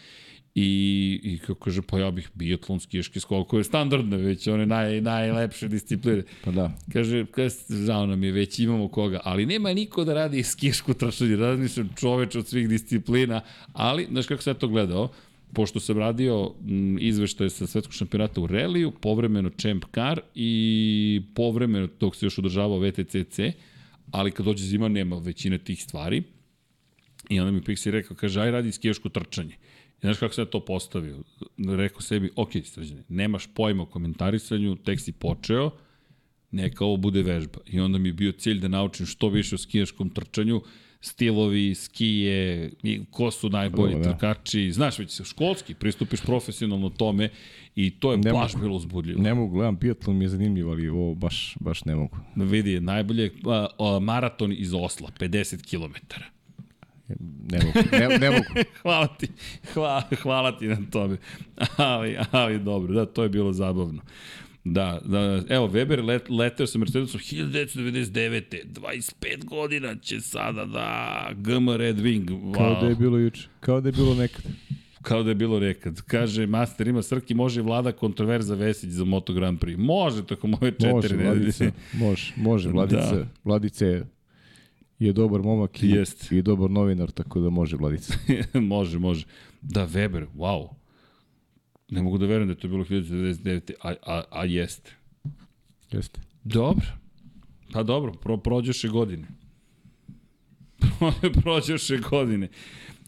I, 0.54 1.20
i 1.24 1.38
kako 1.38 1.64
kaže, 1.64 1.82
pa 1.82 1.98
ja 1.98 2.10
bih 2.10 2.26
biatlon, 2.34 2.80
skijaški 2.80 3.20
skok, 3.20 3.48
koje 3.48 3.60
je 3.60 3.64
standardne 3.64 4.16
već, 4.16 4.48
one 4.48 4.66
naj, 4.66 5.00
najlepše 5.00 5.68
discipline. 5.68 6.22
Pa 6.44 6.50
da. 6.50 6.66
Kaže, 6.92 7.24
kaže, 7.30 7.56
žao 7.86 8.06
nam 8.06 8.24
je, 8.24 8.32
već 8.32 8.58
imamo 8.58 8.88
koga, 8.88 9.20
ali 9.24 9.46
nema 9.46 9.72
niko 9.72 10.04
da 10.04 10.14
radi 10.14 10.42
skijašku 10.42 10.94
trašanje, 10.94 11.36
razmišljam 11.36 11.88
čoveč 11.96 12.36
od 12.36 12.48
svih 12.48 12.68
disciplina, 12.68 13.40
ali, 13.72 14.06
znaš 14.10 14.26
kako 14.26 14.42
sam 14.42 14.50
ja 14.50 14.54
to 14.54 14.68
gledao, 14.68 15.08
pošto 15.52 15.80
sam 15.80 15.98
radio 15.98 16.54
izveštaje 17.00 17.50
sa 17.50 17.66
svetskog 17.66 17.94
šampionata 17.94 18.40
u 18.40 18.46
reliju, 18.46 18.90
povremeno 18.90 19.50
Champ 19.56 19.84
Car 19.94 20.20
i 20.34 21.22
povremeno 21.34 21.88
dok 22.00 22.16
se 22.16 22.26
još 22.26 22.38
održavao 22.38 22.78
VTCC, 22.80 23.38
ali 24.10 24.30
kad 24.30 24.46
dođe 24.46 24.64
zima 24.64 24.88
nema 24.88 25.18
većine 25.18 25.58
tih 25.58 25.82
stvari, 25.82 26.22
I 27.30 27.40
onda 27.40 27.52
mi 27.52 27.60
Pixi 27.60 27.90
rekao, 27.90 28.16
kaže, 28.16 28.40
aj 28.40 28.50
radi 28.50 28.72
skijaško 28.72 29.08
trčanje. 29.08 29.54
I 29.98 30.00
znaš 30.00 30.18
kako 30.18 30.34
se 30.34 30.40
ja 30.40 30.44
to 30.44 30.64
postavio? 30.64 31.22
Rekao 31.76 32.00
sebi, 32.00 32.30
ok, 32.36 32.50
srđane, 32.64 33.02
nemaš 33.08 33.46
pojma 33.54 33.82
o 33.82 33.86
komentarisanju, 33.86 34.76
tek 34.76 35.00
si 35.00 35.12
počeo, 35.12 35.70
neka 36.50 36.84
ovo 36.84 36.96
bude 36.96 37.22
vežba. 37.22 37.58
I 37.66 37.80
onda 37.80 37.98
mi 37.98 38.08
je 38.08 38.12
bio 38.12 38.32
cilj 38.32 38.60
da 38.60 38.68
naučim 38.68 39.06
što 39.06 39.28
više 39.28 39.54
o 39.54 39.58
skijaškom 39.58 40.10
trčanju, 40.10 40.62
stilovi, 41.02 41.74
skije, 41.74 42.70
ko 43.10 43.30
su 43.30 43.50
najbolji 43.50 43.94
da. 43.94 44.02
trkači, 44.02 44.72
znaš 44.72 44.98
već 44.98 45.22
školski, 45.24 45.74
pristupiš 45.74 46.20
profesionalno 46.20 46.90
tome 46.90 47.28
i 47.74 47.90
to 47.90 48.12
je 48.12 48.18
ne 48.18 48.32
baš 48.32 48.52
mogu, 48.52 48.64
bilo 48.64 48.76
uzbudljivo. 48.76 49.22
Ne 49.22 49.34
mogu, 49.34 49.54
gledam, 49.54 49.76
biatlon 49.76 50.16
mi 50.16 50.24
je 50.24 50.28
zanimljiv, 50.28 50.70
ali 50.70 50.88
ovo 50.88 51.14
baš, 51.14 51.56
baš 51.60 51.84
ne 51.84 51.96
mogu. 51.96 52.16
Vidi, 52.36 52.80
najbolje, 52.80 53.30
a, 53.78 53.98
maraton 53.98 54.52
iz 54.52 54.74
Osla, 54.74 55.10
50 55.20 55.64
kilometara. 55.64 56.26
Ne 57.50 57.58
mogu, 57.58 57.88
ne, 57.92 58.18
ne 58.18 58.30
mogu. 58.30 58.44
hvala 58.82 59.06
ti, 59.06 59.28
hvala, 59.74 60.02
hvala 60.22 60.58
ti 60.58 60.66
na 60.66 60.78
tome. 60.90 61.16
Ali, 61.76 62.18
ali 62.30 62.58
dobro, 62.58 62.94
da, 62.94 63.06
to 63.06 63.22
je 63.22 63.28
bilo 63.28 63.52
zabavno. 63.52 64.02
Da, 64.64 65.00
da, 65.04 65.42
evo, 65.48 65.68
Weber 65.68 66.04
let, 66.04 66.30
leteo 66.30 66.66
sa 66.66 66.78
Mercedesom 66.78 67.20
1999. 67.20 68.42
25 68.64 69.44
godina 69.44 69.96
će 69.96 70.20
sada 70.20 70.64
da 70.64 71.28
GM 71.34 71.68
Red 71.70 71.96
Wing. 71.96 72.28
Wow. 72.28 72.54
Kao 72.54 72.80
da 72.80 72.86
je 72.86 72.94
bilo 72.94 73.18
juče, 73.18 73.48
kao 73.60 73.80
da 73.80 73.88
je 73.88 73.92
bilo 73.92 74.14
nekad. 74.14 74.44
Kao 75.02 75.22
da 75.22 75.28
je 75.30 75.34
bilo 75.34 75.60
nekad. 75.60 76.00
Kaže, 76.00 76.46
Master 76.46 76.88
ima 76.88 77.02
Srki, 77.02 77.34
može 77.34 77.62
vlada 77.62 77.92
kontroverza 77.92 78.54
Vesić 78.54 78.90
za 78.90 79.04
Moto 79.04 79.32
Grand 79.32 79.58
Prix. 79.58 79.76
Može, 79.76 80.26
tako 80.26 80.46
moje 80.46 80.72
četiri 80.72 80.92
može, 80.92 81.16
Vladice, 81.16 81.72
može, 81.92 82.32
može, 82.36 82.68
Vladice, 82.68 83.16
da. 83.16 83.26
Vladice 83.44 84.04
je 85.04 85.12
dobar 85.12 85.42
momak 85.42 85.82
i, 85.82 85.88
Jest. 85.88 86.32
i 86.32 86.42
dobar 86.42 86.70
novinar, 86.70 87.10
tako 87.10 87.40
da 87.40 87.50
može 87.50 87.76
Vladica. 87.76 88.14
može, 88.74 88.98
može. 88.98 89.26
Da, 89.62 89.88
Weber, 89.88 90.26
wow. 90.36 90.68
Ne 91.88 92.02
mogu 92.02 92.18
da 92.18 92.26
verujem 92.26 92.48
da 92.48 92.52
je 92.52 92.58
to 92.58 92.68
bilo 92.68 92.84
1999. 92.84 93.72
A, 93.82 93.94
a, 94.06 94.22
a 94.30 94.44
jeste. 94.44 94.90
Jeste. 95.90 96.20
Dobro. 96.44 96.86
Pa 97.72 97.82
dobro, 97.82 98.12
pro, 98.12 98.36
prođeše 98.36 98.88
godine. 98.88 99.28
prođeše 101.42 101.98
godine. 101.98 102.48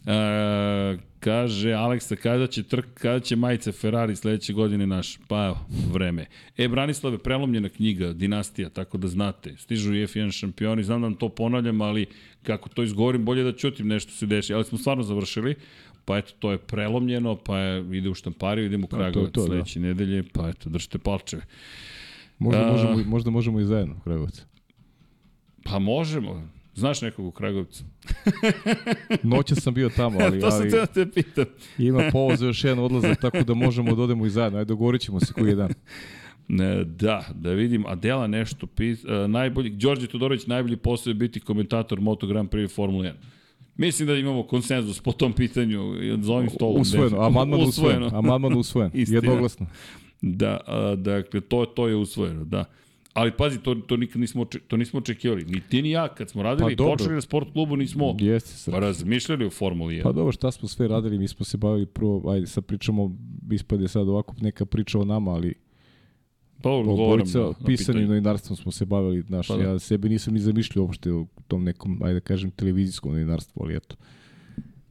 E, 0.07 0.99
kaže 1.21 1.73
Aleksa, 1.73 2.17
kada 2.17 2.47
će 2.47 2.63
trk, 2.63 2.87
kada 2.95 3.21
će 3.21 3.37
majice 3.37 3.73
Ferrari 3.73 4.17
sledeće 4.17 4.53
godine 4.53 4.87
naš? 4.87 5.19
Pa 5.29 5.45
evo, 5.45 5.59
vreme. 5.93 6.27
E, 6.57 6.69
Branislave, 6.69 7.19
prelomljena 7.19 7.69
knjiga, 7.69 8.13
Dinastija, 8.13 8.69
tako 8.69 8.99
da 8.99 9.09
znate. 9.09 9.55
Stižu 9.57 9.95
i 9.95 10.07
F1 10.07 10.33
šampioni, 10.33 10.85
znam 10.85 11.01
da 11.01 11.07
vam 11.07 11.15
to 11.15 11.29
ponavljam, 11.29 11.81
ali 11.81 12.07
kako 12.43 12.69
to 12.69 12.83
izgovorim, 12.83 13.25
bolje 13.25 13.45
da 13.45 13.53
čutim 13.53 13.89
nešto 13.89 14.13
se 14.13 14.27
deši. 14.27 14.55
Ali 14.55 14.65
smo 14.65 14.79
stvarno 14.79 15.03
završili, 15.03 15.55
pa 16.05 16.19
eto, 16.19 16.33
to 16.39 16.53
je 16.53 16.59
prelomljeno, 16.59 17.37
pa 17.37 17.59
je, 17.59 17.99
ide 17.99 18.09
u 18.09 18.15
štampariju, 18.15 18.67
idemo 18.67 18.85
u 18.85 18.89
Kragovac 18.89 19.33
to, 19.33 19.41
da. 19.41 19.47
sledeće 19.47 19.81
nedelje, 19.81 20.23
pa 20.33 20.49
eto, 20.49 20.71
držite 20.71 20.99
palčeve. 20.99 21.43
Možda, 22.39 22.69
A- 22.69 22.73
možemo, 22.73 23.05
možda 23.07 23.31
možemo 23.31 23.61
i 23.61 23.65
zajedno, 23.65 24.01
Kragovac. 24.05 24.45
Pa 25.65 25.79
možemo. 25.79 26.49
Znaš 26.75 27.03
nekog 27.03 27.27
u 27.27 27.31
Kragovcu? 27.31 27.85
Noća 29.23 29.55
sam 29.55 29.75
bio 29.75 29.89
tamo, 29.89 30.19
ali, 30.25 30.41
to 30.41 30.51
sam 30.51 30.61
ali 30.61 30.71
te 30.71 30.77
da 30.77 30.87
te 30.87 31.11
pitam. 31.11 31.45
ima 31.79 32.09
povod 32.13 32.39
za 32.39 32.47
još 32.47 32.65
jedan 32.65 32.79
odlazak, 32.79 33.21
tako 33.21 33.43
da 33.43 33.55
možemo 33.55 33.95
da 33.95 34.03
odemo 34.03 34.27
i 34.27 34.31
zajedno. 34.31 34.59
Ajde, 34.59 34.69
dogovorit 34.69 35.01
ćemo 35.01 35.21
se 35.21 35.33
koji 35.33 35.49
je 35.49 35.55
dan. 35.55 35.71
Ne, 36.49 36.85
da, 36.85 37.25
da 37.35 37.51
vidim, 37.51 37.87
Adela 37.87 38.27
nešto 38.27 38.67
pis, 38.67 39.05
uh, 39.05 39.11
najbolji, 39.31 39.71
Đorđe 39.71 40.07
Todorović 40.07 40.47
najbolji 40.47 40.77
posao 40.77 41.11
je 41.11 41.15
biti 41.15 41.41
komentator 41.41 42.01
Moto 42.01 42.27
Grand 42.27 42.51
Prix 42.51 42.75
Formula 42.75 43.05
1. 43.05 43.13
Mislim 43.77 44.09
da 44.09 44.15
imamo 44.15 44.43
konsenzus 44.43 45.01
po 45.01 45.13
tom 45.13 45.33
pitanju 45.33 45.95
za 46.23 46.33
ovim 46.33 46.51
stolom. 46.51 46.81
Usvojeno, 46.81 47.21
amandman 47.21 47.61
usvojen. 47.61 48.15
Amandman 48.15 48.57
usvojen, 48.57 48.91
jednoglasno. 48.95 49.67
Da, 50.21 50.61
a, 50.67 50.95
dakle, 50.97 51.41
to, 51.41 51.67
to 51.67 51.89
je 51.89 51.97
usvojeno, 51.97 52.45
da. 52.45 52.65
Ali 53.15 53.33
pazi, 53.33 53.59
to, 53.59 53.75
to 53.75 53.97
nikad 53.97 54.21
nismo, 54.21 54.45
oče- 54.45 54.61
to 54.69 54.77
nismo 54.77 54.99
očekivali. 54.99 55.45
Ni 55.45 55.61
ti 55.61 55.83
ni 55.83 55.91
ja, 55.91 56.09
kad 56.15 56.31
smo 56.31 56.43
radili 56.43 56.77
Pa 56.77 56.85
počeli 56.85 57.15
na 57.15 57.21
sport 57.21 57.53
klubu, 57.53 57.77
nismo 57.77 58.17
Jeste, 58.21 58.71
razmišljali 58.71 59.47
o 59.47 59.51
Formuli 59.51 59.95
1. 59.95 60.03
Pa 60.03 60.13
dobro, 60.13 60.33
šta 60.33 60.51
smo 60.51 60.69
sve 60.69 60.89
radili, 60.89 61.19
mi 61.19 61.29
smo 61.29 61.45
se 61.45 61.57
bavili 61.57 61.87
prvo, 61.87 62.31
ajde, 62.31 62.47
sad 62.47 62.65
pričamo, 62.65 63.17
ispade 63.51 63.89
sad 63.89 64.09
ovako 64.09 64.35
neka 64.41 64.67
priča 64.67 64.99
o 64.99 65.05
nama, 65.05 65.31
ali 65.31 65.55
pa, 66.63 66.71
obojica 66.71 67.39
na, 67.39 67.47
na 67.47 67.55
pisanim 67.67 68.09
novinarstvom 68.09 68.57
smo 68.57 68.73
se 68.73 68.85
bavili, 68.85 69.23
znaš, 69.23 69.49
Pa 69.49 69.57
da. 69.57 69.63
ja 69.63 69.79
sebe 69.79 70.09
nisam 70.09 70.35
ni 70.35 70.41
zamišljao 70.41 70.85
uopšte 70.85 71.13
u 71.13 71.27
tom 71.49 71.65
nekom, 71.65 72.01
ajde 72.03 72.15
da 72.15 72.21
kažem, 72.21 72.51
televizijskom 72.51 73.13
novinarstvu, 73.13 73.63
ali 73.63 73.77
eto, 73.77 73.97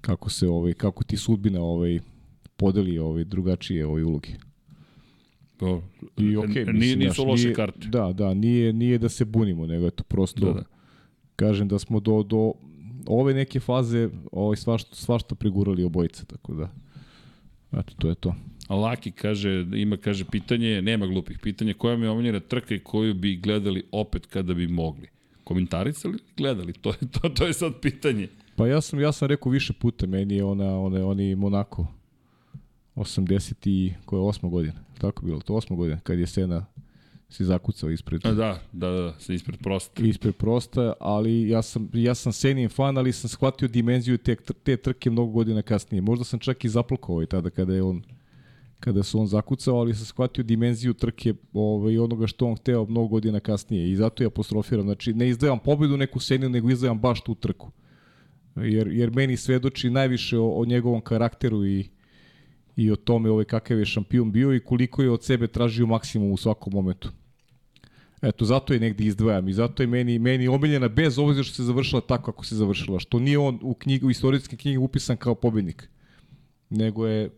kako 0.01 0.29
se, 0.29 0.47
ovaj, 0.47 0.73
kako 0.73 1.03
ti 1.03 1.17
sudbina 1.17 1.61
ovaj, 1.61 1.99
podeli 2.55 2.99
ovaj, 2.99 3.23
drugačije 3.23 3.85
ovaj, 3.85 4.03
uloge. 4.03 4.29
Dobro. 5.59 5.81
I 6.17 6.37
okej, 6.37 6.65
Nije- 6.65 6.73
mislim, 6.73 6.99
nisu 6.99 7.25
loše 7.25 7.43
nije, 7.43 7.55
karte. 7.55 7.87
Da, 7.87 8.13
da, 8.13 8.33
nije, 8.33 8.73
nije 8.73 8.97
da 8.97 9.09
se 9.09 9.25
bunimo, 9.25 9.65
nego 9.67 9.87
eto 9.87 10.03
prosto, 10.03 10.45
Da, 10.45 10.53
da. 10.53 10.63
kažem 11.35 11.67
da 11.67 11.79
smo 11.79 11.99
do, 11.99 12.23
do 12.23 12.53
ove 13.07 13.33
neke 13.33 13.59
faze 13.59 14.09
ovaj, 14.31 14.57
svašta, 14.57 14.95
svašta 14.95 15.35
prigurali 15.35 15.83
obojica, 15.83 16.25
tako 16.25 16.53
da, 16.53 16.69
eto, 17.71 17.93
to 17.97 18.09
je 18.09 18.15
to. 18.15 18.35
A 18.67 18.75
Laki 18.75 19.11
kaže, 19.11 19.65
ima 19.75 19.97
kaže 19.97 20.25
pitanje, 20.25 20.81
nema 20.81 21.07
glupih 21.07 21.39
pitanja, 21.39 21.73
koja 21.73 21.97
mi 21.97 22.05
je 22.05 22.09
omiljena 22.09 22.39
trka 22.39 22.75
i 22.75 22.79
koju 22.79 23.13
bi 23.13 23.35
gledali 23.35 23.83
opet 23.91 24.25
kada 24.25 24.53
bi 24.53 24.67
mogli? 24.67 25.07
Komentarisali 25.43 26.13
ili 26.13 26.23
gledali? 26.37 26.73
To 26.73 26.89
je, 26.89 26.95
to, 27.11 27.29
to 27.29 27.45
je 27.47 27.53
sad 27.53 27.73
pitanje. 27.81 28.27
Pa 28.55 28.67
ja 28.67 28.81
sam, 28.81 28.99
ja 28.99 29.11
sam 29.11 29.27
rekao 29.27 29.51
više 29.51 29.73
puta, 29.73 30.07
meni 30.07 30.35
je 30.35 30.43
ona, 30.43 30.79
ona, 30.79 31.05
oni 31.05 31.35
Monako 31.35 31.87
80 32.95 33.53
i, 33.65 33.93
koja 34.05 34.19
je 34.19 34.27
osma 34.27 34.49
godina, 34.49 34.79
tako 34.97 35.25
bilo, 35.25 35.39
to 35.39 35.53
osma 35.53 35.75
godina, 35.75 35.99
kad 35.99 36.19
je 36.19 36.27
Sena 36.27 36.65
se 37.33 37.45
zakucao 37.45 37.89
ispred, 37.89 38.25
A 38.25 38.31
da, 38.31 38.59
da, 38.71 38.89
da, 38.89 39.13
se 39.19 39.33
ispred 39.33 39.59
prosta. 39.59 40.03
ispred 40.03 40.35
prosta, 40.35 40.93
ali 40.99 41.49
ja 41.49 41.61
sam, 41.61 41.89
ja 41.93 42.15
sam 42.15 42.33
Senin 42.33 42.69
fan, 42.69 42.97
ali 42.97 43.13
sam 43.13 43.29
shvatio 43.29 43.67
dimenziju 43.67 44.17
te, 44.17 44.35
te 44.35 44.77
trke 44.77 45.09
mnogo 45.09 45.31
godina 45.31 45.61
kasnije. 45.61 46.01
Možda 46.01 46.25
sam 46.25 46.39
čak 46.39 46.65
i 46.65 46.69
zaplakao 46.69 47.15
ovaj 47.15 47.25
tada 47.25 47.49
kada 47.49 47.73
je 47.73 47.83
on 47.83 48.03
kada 48.79 49.03
se 49.03 49.17
on 49.17 49.27
zakucao, 49.27 49.75
ali 49.75 49.95
sam 49.95 50.05
shvatio 50.05 50.43
dimenziju 50.43 50.93
trke 50.93 51.33
ovaj, 51.53 51.97
onoga 51.97 52.27
što 52.27 52.45
on 52.45 52.55
hteo 52.55 52.85
mnogo 52.85 53.07
godina 53.07 53.39
kasnije 53.39 53.91
i 53.91 53.95
zato 53.95 54.23
je 54.23 54.27
apostrofiram. 54.27 54.85
Znači, 54.85 55.13
ne 55.13 55.29
izdajam 55.29 55.59
pobedu 55.59 55.97
neku 55.97 56.19
Seninu, 56.19 56.49
nego 56.49 56.69
izdajam 56.69 56.99
baš 56.99 57.21
tu 57.21 57.35
trku. 57.35 57.71
Jer, 58.55 58.87
jer 58.87 59.11
meni 59.11 59.37
svedoči 59.37 59.89
najviše 59.89 60.37
o, 60.37 60.49
o 60.49 60.65
njegovom 60.65 61.01
karakteru 61.01 61.65
i, 61.65 61.89
i 62.75 62.91
o 62.91 62.95
tome 62.95 63.29
ovaj, 63.29 63.45
kakav 63.45 63.79
je 63.79 63.85
šampion 63.85 64.31
bio 64.31 64.55
i 64.55 64.59
koliko 64.59 65.01
je 65.01 65.09
od 65.09 65.23
sebe 65.23 65.47
tražio 65.47 65.85
maksimum 65.85 66.31
u 66.31 66.37
svakom 66.37 66.73
momentu. 66.73 67.09
Eto, 68.21 68.45
zato 68.45 68.73
je 68.73 68.79
negdje 68.79 69.07
izdvajam 69.07 69.49
i 69.49 69.53
zato 69.53 69.83
je 69.83 69.87
meni, 69.87 70.19
meni 70.19 70.47
omiljena 70.47 70.87
bez 70.87 71.19
obzira 71.19 71.43
što 71.43 71.55
se 71.55 71.63
završila 71.63 72.01
tako 72.01 72.31
kako 72.31 72.45
se 72.45 72.55
završila. 72.55 72.99
Što 72.99 73.19
nije 73.19 73.37
on 73.37 73.59
u, 73.61 73.73
knjig, 73.73 74.03
u 74.03 74.09
istorijske 74.09 74.57
knjige 74.57 74.77
upisan 74.77 75.17
kao 75.17 75.35
pobednik, 75.35 75.89
nego 76.69 77.07
je 77.07 77.29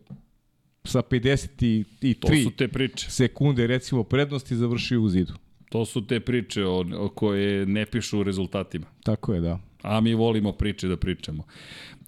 sa 0.84 1.02
53 1.02 2.14
To 2.20 2.28
su 2.44 2.56
te 2.56 2.68
priče. 2.68 3.10
sekunde 3.10 3.66
recimo 3.66 4.04
prednosti 4.04 4.56
završio 4.56 5.02
u 5.02 5.08
zidu. 5.08 5.32
To 5.68 5.84
su 5.84 6.06
te 6.06 6.20
priče 6.20 6.64
o, 6.64 6.84
o 6.98 7.08
koje 7.08 7.66
ne 7.66 7.86
pišu 7.86 8.20
u 8.20 8.22
rezultatima. 8.22 8.86
Tako 9.02 9.34
je, 9.34 9.40
da. 9.40 9.58
A 9.82 10.00
mi 10.00 10.14
volimo 10.14 10.52
priče 10.52 10.88
da 10.88 10.96
pričamo. 10.96 11.44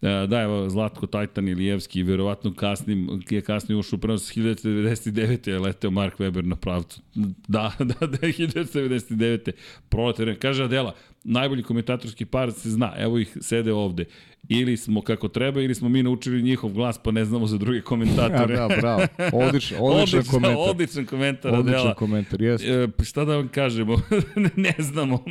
E, 0.02 0.26
da, 0.26 0.40
evo, 0.40 0.68
Zlatko 0.68 1.06
Tajtan 1.06 1.48
Ilijevski, 1.48 2.02
verovatno 2.02 2.54
kasnim, 2.54 3.22
je 3.30 3.40
kasnije 3.40 3.78
ušao 3.78 3.96
u 3.96 4.00
prenos 4.00 4.36
1999. 4.36 5.48
je 5.48 5.58
leteo 5.58 5.90
Mark 5.90 6.18
Weber 6.18 6.44
na 6.44 6.56
pravcu. 6.56 7.00
Da, 7.48 7.72
da, 7.78 7.84
da, 8.06 8.18
1999. 8.18 9.52
Proletar, 9.88 10.36
kaže 10.40 10.64
Adela, 10.64 10.94
najbolji 11.24 11.62
komentatorski 11.62 12.24
par 12.24 12.52
se 12.52 12.70
zna, 12.70 12.92
evo 12.98 13.18
ih 13.18 13.36
sede 13.40 13.72
ovde. 13.72 14.04
Ili 14.48 14.76
smo 14.76 15.02
kako 15.02 15.28
treba, 15.28 15.60
ili 15.60 15.74
smo 15.74 15.88
mi 15.88 16.02
naučili 16.02 16.42
njihov 16.42 16.70
glas, 16.70 16.98
pa 16.98 17.10
ne 17.10 17.24
znamo 17.24 17.46
za 17.46 17.58
druge 17.58 17.80
komentatore. 17.80 18.56
da, 18.58 18.68
bravo. 18.80 19.02
Odličan, 19.46 19.78
odličan 19.80 20.22
komentar. 20.24 20.56
Odličan 20.60 21.06
komentar, 21.06 21.54
Odličan 21.54 21.74
Adela. 21.74 21.94
komentar, 21.94 22.42
jeste. 22.42 22.68
E, 22.68 22.88
pa 22.88 23.04
šta 23.04 23.24
da 23.24 23.36
vam 23.36 23.48
kažemo, 23.48 23.96
ne 24.56 24.74
znamo, 24.78 25.24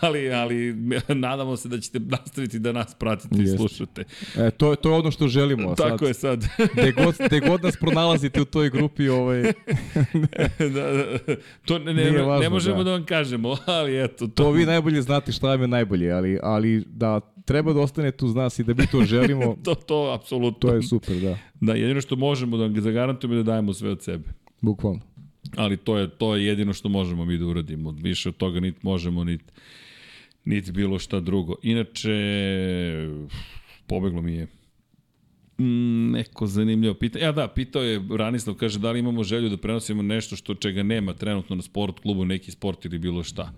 ali, 0.00 0.32
ali 0.32 0.74
nadamo 1.08 1.56
se 1.56 1.68
da 1.68 1.80
ćete 1.80 1.98
nastaviti 2.00 2.58
da 2.58 2.72
nas 2.72 2.94
pratite 2.94 3.36
i 3.36 3.40
Jeste. 3.40 3.56
slušate. 3.56 4.04
E, 4.36 4.50
to, 4.50 4.70
je- 4.70 4.76
to 4.76 4.90
je 4.90 4.94
ono 4.94 5.10
što 5.10 5.28
želimo. 5.28 5.74
Tako 5.74 5.98
sad, 5.98 6.08
je 6.08 6.14
sad. 6.14 6.44
Gde 6.72 6.92
god, 6.92 7.14
gde 7.26 7.40
god 7.40 7.62
nas 7.62 7.76
pronalazite 7.76 8.40
u 8.40 8.44
toj 8.44 8.70
grupi, 8.70 9.08
ovaj, 9.08 9.42
da, 10.58 10.68
da, 10.68 11.18
to 11.64 11.78
ne, 11.78 11.94
ne, 11.94 12.10
ne, 12.10 12.22
važno, 12.22 12.50
možemo 12.50 12.76
da. 12.76 12.84
da. 12.84 12.90
vam 12.90 13.04
kažemo, 13.04 13.56
ali 13.66 14.04
eto. 14.04 14.26
To, 14.26 14.32
to 14.34 14.50
vi 14.50 14.66
najbolje 14.66 14.97
znate 15.02 15.32
šta 15.32 15.48
vam 15.48 15.60
je 15.60 15.68
najbolje, 15.68 16.12
ali, 16.12 16.38
ali 16.42 16.84
da 16.86 17.20
treba 17.44 17.72
da 17.72 17.80
ostanete 17.80 18.24
uz 18.24 18.34
nas 18.34 18.58
i 18.58 18.64
da 18.64 18.74
mi 18.74 18.86
to 18.86 19.04
želimo, 19.04 19.56
to, 19.64 19.74
to, 19.74 20.12
apsolutno. 20.20 20.68
to 20.70 20.74
je 20.74 20.82
super, 20.82 21.16
da. 21.16 21.38
Da, 21.60 21.74
jedino 21.74 22.00
što 22.00 22.16
možemo 22.16 22.56
da 22.56 22.80
zagarantujemo 22.80 23.34
je 23.34 23.42
da 23.42 23.52
dajemo 23.52 23.72
sve 23.72 23.90
od 23.90 24.02
sebe. 24.02 24.28
Bukvalno. 24.60 25.00
Ali 25.56 25.76
to 25.76 25.98
je, 25.98 26.08
to 26.08 26.36
je 26.36 26.46
jedino 26.46 26.72
što 26.72 26.88
možemo 26.88 27.24
mi 27.24 27.38
da 27.38 27.46
uradimo. 27.46 27.90
Više 27.90 28.28
od 28.28 28.36
toga 28.36 28.60
niti 28.60 28.78
možemo, 28.82 29.24
niti 29.24 29.44
niti 30.44 30.72
bilo 30.72 30.98
šta 30.98 31.20
drugo. 31.20 31.54
Inače, 31.62 32.10
pobeglo 33.86 34.22
mi 34.22 34.32
je 34.32 34.46
Mm, 35.60 36.10
neko 36.10 36.46
zanimljivo 36.46 36.94
pitanje. 36.94 37.24
Ja 37.24 37.32
da, 37.32 37.48
pitao 37.48 37.82
je 37.82 38.02
Ranislav, 38.18 38.56
kaže 38.56 38.78
da 38.78 38.90
li 38.90 38.98
imamo 38.98 39.24
želju 39.24 39.48
da 39.48 39.56
prenosimo 39.56 40.02
nešto 40.02 40.36
što 40.36 40.54
čega 40.54 40.82
nema 40.82 41.12
trenutno 41.12 41.56
na 41.56 41.62
sport 41.62 42.00
klubu, 42.00 42.24
neki 42.24 42.50
sport 42.50 42.84
ili 42.84 42.98
bilo 42.98 43.22
šta. 43.22 43.52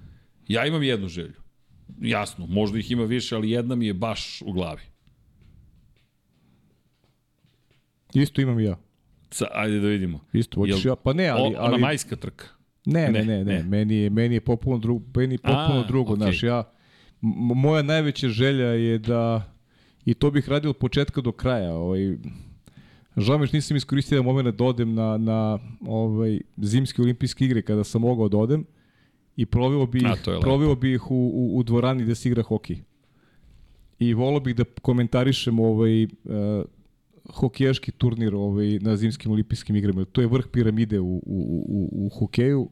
Ja 0.51 0.67
imam 0.67 0.83
jednu 0.83 1.09
želju. 1.09 1.35
Jasno, 2.01 2.47
možda 2.47 2.79
ih 2.79 2.91
ima 2.91 3.05
više, 3.05 3.37
ali 3.37 3.51
jedna 3.51 3.75
mi 3.75 3.87
je 3.87 3.95
baš 3.95 4.43
u 4.43 4.53
glavi. 4.53 4.83
Isto 8.15 8.41
imam 8.41 8.61
i 8.61 8.65
ja. 8.65 8.79
Sa, 9.31 9.47
ajde 9.53 9.81
da 9.81 9.89
vidimo. 9.89 10.21
Isto, 10.33 10.61
hoćeš 10.61 10.85
ja, 10.85 10.97
pa 10.97 11.13
ne, 11.13 11.29
ali... 11.29 11.43
O, 11.43 11.47
ona 11.47 11.59
ali 11.59 11.81
majska 11.81 12.17
trka. 12.17 12.47
Ne, 12.85 13.09
ne, 13.09 13.25
Ne, 13.25 13.25
ne, 13.25 13.45
ne. 13.45 13.63
Meni, 13.63 13.95
je, 13.95 14.11
meni 14.11 14.35
je 14.35 14.41
popuno 14.41 14.79
drugo, 14.79 15.05
meni 15.17 15.35
je 15.35 15.39
popuno 15.39 15.81
A, 15.81 15.87
drugo, 15.89 16.13
okej. 16.13 16.23
znaš, 16.23 16.43
ja, 16.43 16.73
moja 17.55 17.83
najveća 17.83 18.29
želja 18.29 18.67
je 18.67 18.99
da, 18.99 19.53
i 20.05 20.15
to 20.15 20.31
bih 20.31 20.49
radio 20.49 20.71
od 20.71 20.77
početka 20.77 21.21
do 21.21 21.33
kraja, 21.33 21.75
ovaj, 21.75 22.17
žao 23.17 23.39
mi 23.39 23.47
što 23.47 23.57
nisam 23.57 23.77
iskoristio 23.77 24.19
da 24.19 24.23
moment 24.23 24.57
da 24.57 24.65
odem 24.65 24.95
na, 24.95 25.17
na 25.19 25.59
ovaj, 25.87 26.41
zimske 26.57 27.03
olimpijske 27.03 27.45
igre 27.45 27.63
kada 27.63 27.85
sam 27.85 28.01
mogao 28.01 28.29
da 28.29 28.37
odem 28.37 28.65
i 29.37 29.47
proveo 29.47 29.87
bi, 29.87 30.01
lepo. 30.01 30.41
proveo 30.41 30.75
bi 30.75 30.95
ih 30.95 31.11
u, 31.11 31.15
u, 31.15 31.59
u 31.59 31.63
dvorani 31.63 32.03
gde 32.03 32.15
se 32.15 32.29
igra 32.29 32.43
hokej. 32.43 32.83
I 33.99 34.15
volao 34.15 34.41
bih 34.41 34.57
da 34.57 34.65
komentarišem 34.83 35.61
ovaj, 35.61 36.05
uh, 36.05 36.11
hokejaški 37.35 37.93
turnir 37.93 38.35
ovaj, 38.35 38.79
na 38.81 38.97
zimskim 38.97 39.33
olimpijskim 39.33 39.77
igrama. 39.77 40.05
To 40.05 40.21
je 40.21 40.27
vrh 40.27 40.47
piramide 40.53 41.01
u, 41.01 41.17
u, 41.17 41.65
u, 41.69 42.07
u 42.07 42.09
hokeju. 42.19 42.69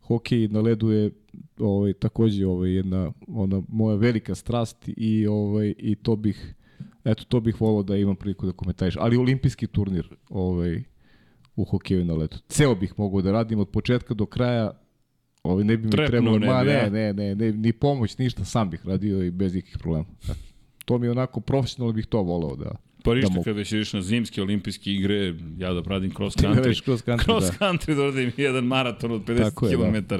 hokej 0.00 0.48
na 0.48 0.60
ledu 0.60 0.90
je 0.90 1.10
ovaj 1.58 1.92
takođe 1.92 2.46
ovaj 2.46 2.70
jedna 2.70 3.12
ona 3.28 3.62
moja 3.68 3.96
velika 3.96 4.34
strast 4.34 4.88
i 4.96 5.26
ovaj 5.26 5.74
i 5.78 5.94
to 5.94 6.16
bih 6.16 6.54
eto 7.04 7.24
to 7.28 7.40
bih 7.40 7.60
voleo 7.60 7.82
da 7.82 7.96
imam 7.96 8.16
priliku 8.16 8.46
da 8.46 8.52
komentarišem. 8.52 9.02
Ali 9.02 9.16
olimpijski 9.16 9.66
turnir 9.66 10.08
ovaj 10.30 10.82
u 11.56 11.64
hokeju 11.64 12.04
na 12.04 12.14
ledu. 12.14 12.36
Ceo 12.48 12.74
bih 12.74 12.94
mogao 12.96 13.22
da 13.22 13.32
radim 13.32 13.58
od 13.58 13.68
početka 13.68 14.14
do 14.14 14.26
kraja. 14.26 14.70
Ovaj 15.46 15.64
ne 15.64 15.76
bi 15.76 15.84
mi 15.84 15.90
Trepnuo 15.90 16.08
trebalo, 16.10 16.38
ne 16.38 16.46
ma 16.48 16.60
bi, 16.60 16.68
ne, 16.68 16.90
ne, 16.90 17.12
ne, 17.12 17.34
ne, 17.34 17.52
ni 17.52 17.72
pomoć, 17.72 18.18
ništa, 18.18 18.44
sam 18.44 18.70
bih 18.70 18.80
radio 18.86 19.22
i 19.22 19.30
bez 19.30 19.56
ikakvih 19.56 19.78
problema. 19.78 20.04
To 20.84 20.98
mi 20.98 21.06
je 21.06 21.10
onako 21.10 21.40
profesionalno 21.40 21.92
bih 21.92 22.06
to 22.06 22.22
voleo 22.22 22.56
da 22.56 22.70
Pa 23.04 23.14
ništa, 23.14 23.30
mogu. 23.30 23.44
kad 23.44 23.56
već 23.56 23.72
ideš 23.72 23.92
na 23.92 24.02
zimske 24.02 24.42
olimpijske 24.42 24.92
igre, 24.92 25.34
ja 25.58 25.72
da 25.72 25.82
pradim 25.82 26.10
cross 26.10 26.36
Ti 26.36 26.42
da 26.42 26.48
country. 26.48 26.56
radiš 26.56 26.82
cross 26.82 27.04
country, 27.04 27.24
cross 27.24 27.46
da. 27.50 27.66
country 27.66 27.94
da 27.94 28.02
radim 28.04 28.32
jedan 28.36 28.64
maraton 28.64 29.12
od 29.12 29.22
50 29.22 29.38
Tako 29.38 29.66
je, 29.66 29.76
da. 29.76 29.92
km. 29.92 30.14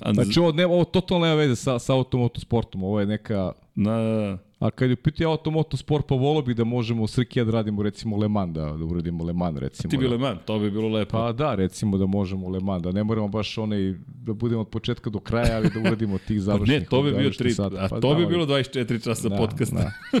A, 0.00 0.14
Znači 0.14 0.40
ovo, 0.40 0.52
ne, 0.52 0.66
ovo 0.66 0.84
totalno 0.84 1.24
nema 1.24 1.36
veze 1.36 1.56
sa, 1.56 1.78
sa 1.78 1.94
automotosportom, 1.94 2.82
ovo 2.82 3.00
je 3.00 3.06
neka... 3.06 3.52
Na, 3.74 4.38
A 4.66 4.70
kad 4.70 4.90
je 4.90 4.94
u 4.94 4.96
pitanju 4.96 5.30
automotosport, 5.30 6.06
pa 6.06 6.14
volio 6.14 6.42
bih 6.42 6.56
da 6.56 6.64
možemo 6.64 7.02
u 7.02 7.06
Srkija 7.06 7.44
da 7.44 7.52
radimo 7.52 7.82
recimo 7.82 8.16
Le 8.16 8.28
Mans, 8.28 8.52
da, 8.54 8.64
da 8.64 8.84
uradimo 8.84 9.24
Le 9.24 9.32
Mans 9.32 9.58
recimo. 9.58 9.90
ti 9.90 9.96
da. 9.96 10.00
bile 10.00 10.18
man, 10.18 10.38
to 10.44 10.58
bi 10.58 10.70
bilo 10.70 10.88
lepo. 10.88 11.10
Pa 11.10 11.32
da, 11.32 11.54
recimo 11.54 11.98
da 11.98 12.06
možemo 12.06 12.48
Le 12.48 12.60
Mans, 12.60 12.82
da 12.82 12.92
ne 12.92 13.04
moramo 13.04 13.28
baš 13.28 13.58
onaj, 13.58 13.94
da 14.06 14.32
budemo 14.32 14.60
od 14.60 14.68
početka 14.68 15.10
do 15.10 15.20
kraja, 15.20 15.56
ali 15.56 15.70
da 15.74 15.80
uradimo 15.80 16.18
tih 16.18 16.36
Pa 16.38 16.42
završnih. 16.42 16.80
ne, 16.80 16.86
to 16.86 17.02
bi 17.02 17.10
bio 17.10 17.18
završnih 17.18 17.38
tri, 17.38 17.52
sata. 17.52 17.76
a 17.76 17.88
Pa 17.88 18.00
to 18.00 18.14
da, 18.14 18.14
bi 18.14 18.26
bilo 18.26 18.46
24 18.46 19.04
časa 19.04 19.28
Da, 19.28 19.36
podcasta. 19.36 19.76
da. 19.76 19.92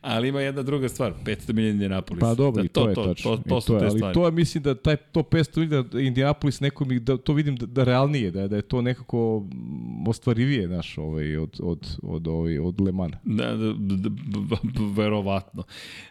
Ali 0.00 0.28
ima 0.28 0.40
jedna 0.40 0.62
druga 0.62 0.88
stvar, 0.88 1.12
500 1.24 1.52
milija 1.52 1.70
Indianapolis. 1.70 2.20
Pa 2.20 2.34
dobro, 2.34 2.62
Da, 2.62 2.66
i 2.66 2.68
to, 2.68 2.88
je 2.88 2.94
tačno. 2.94 3.36
To, 3.36 3.42
i 3.46 3.48
to, 3.48 3.60
su 3.60 3.72
je, 3.74 3.78
te 3.78 3.84
ali 3.86 3.98
stvari. 3.98 4.14
to 4.14 4.26
je, 4.26 4.32
mislim 4.32 4.62
da 4.62 4.74
taj, 4.74 4.96
to 4.96 5.20
500 5.22 5.58
milija 5.58 6.06
Indianapolis 6.06 6.60
neko 6.60 6.84
mi, 6.84 6.98
da, 6.98 7.16
to 7.16 7.32
vidim 7.32 7.56
da, 7.56 7.66
da 7.66 7.84
realnije, 7.84 8.30
da, 8.30 8.48
da 8.48 8.56
je 8.56 8.62
to 8.62 8.82
nekako 8.82 9.44
ostvarivije, 10.08 10.68
naš, 10.68 10.98
ovaj, 10.98 11.36
od, 11.36 11.60
od, 11.62 11.96
od, 12.02 12.28
ovaj, 12.28 12.58
od 12.58 12.80
Le 12.80 12.92
Mana. 12.92 13.16
Da, 13.24 13.56
da, 13.56 13.72
da, 13.76 14.10
verovatno. 14.96 15.62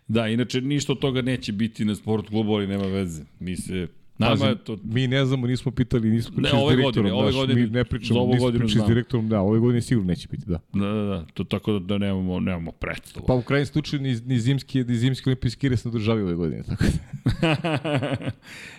Da, 0.08 0.28
inače 0.28 0.62
ništa 0.62 0.92
od 0.92 1.00
toga 1.00 1.22
neće 1.22 1.52
biti 1.52 1.86
na 1.86 1.96
sport 1.96 2.28
klubu, 2.28 2.54
ali 2.54 2.68
nema 2.68 2.86
veze. 2.86 3.24
Mi 3.40 3.56
se, 3.56 3.88
nama 4.18 4.32
Pazi, 4.32 4.46
je 4.46 4.56
to... 4.56 4.78
Mi 4.84 5.08
ne 5.08 5.26
znamo, 5.26 5.48
nismo 5.48 5.72
pitali, 5.72 6.10
nismo 6.10 6.36
pričali 6.36 6.62
ove 6.62 6.74
s 6.74 6.78
direktorom. 6.78 7.10
godine, 7.10 7.14
ove 7.14 7.32
godine- 7.32 7.62
mi 7.62 7.70
ne 7.70 7.84
pričamo, 7.84 8.20
ovu 8.20 8.34
nismo 8.34 8.50
pričali 8.50 8.70
s 8.70 8.74
znamo. 8.74 8.88
direktorom, 8.88 9.30
da, 9.30 9.42
ove 9.42 9.60
godine 9.60 9.82
sigurno 9.82 10.08
neće 10.08 10.28
biti, 10.28 10.44
da. 10.46 10.60
Da, 10.74 10.88
da, 10.88 11.04
da, 11.04 11.26
to 11.34 11.44
tako 11.44 11.72
da, 11.72 11.80
da 11.80 11.98
nemamo, 11.98 12.40
nemamo 12.40 12.72
predstavu. 12.72 13.26
Pa 13.26 13.34
u 13.34 13.42
krajnjem 13.42 13.66
slučaju 13.66 14.02
ni, 14.02 14.20
ni 14.26 14.40
zimski, 14.40 14.84
ni 14.84 14.96
zimski 14.96 15.30
olimpijski 15.30 15.68
igre 15.68 15.78
se 15.78 15.88
ne 15.88 15.90
održavaju 15.90 16.26
ove 16.26 16.36
godine, 16.36 16.64
tako 16.64 16.84
da. 16.84 18.32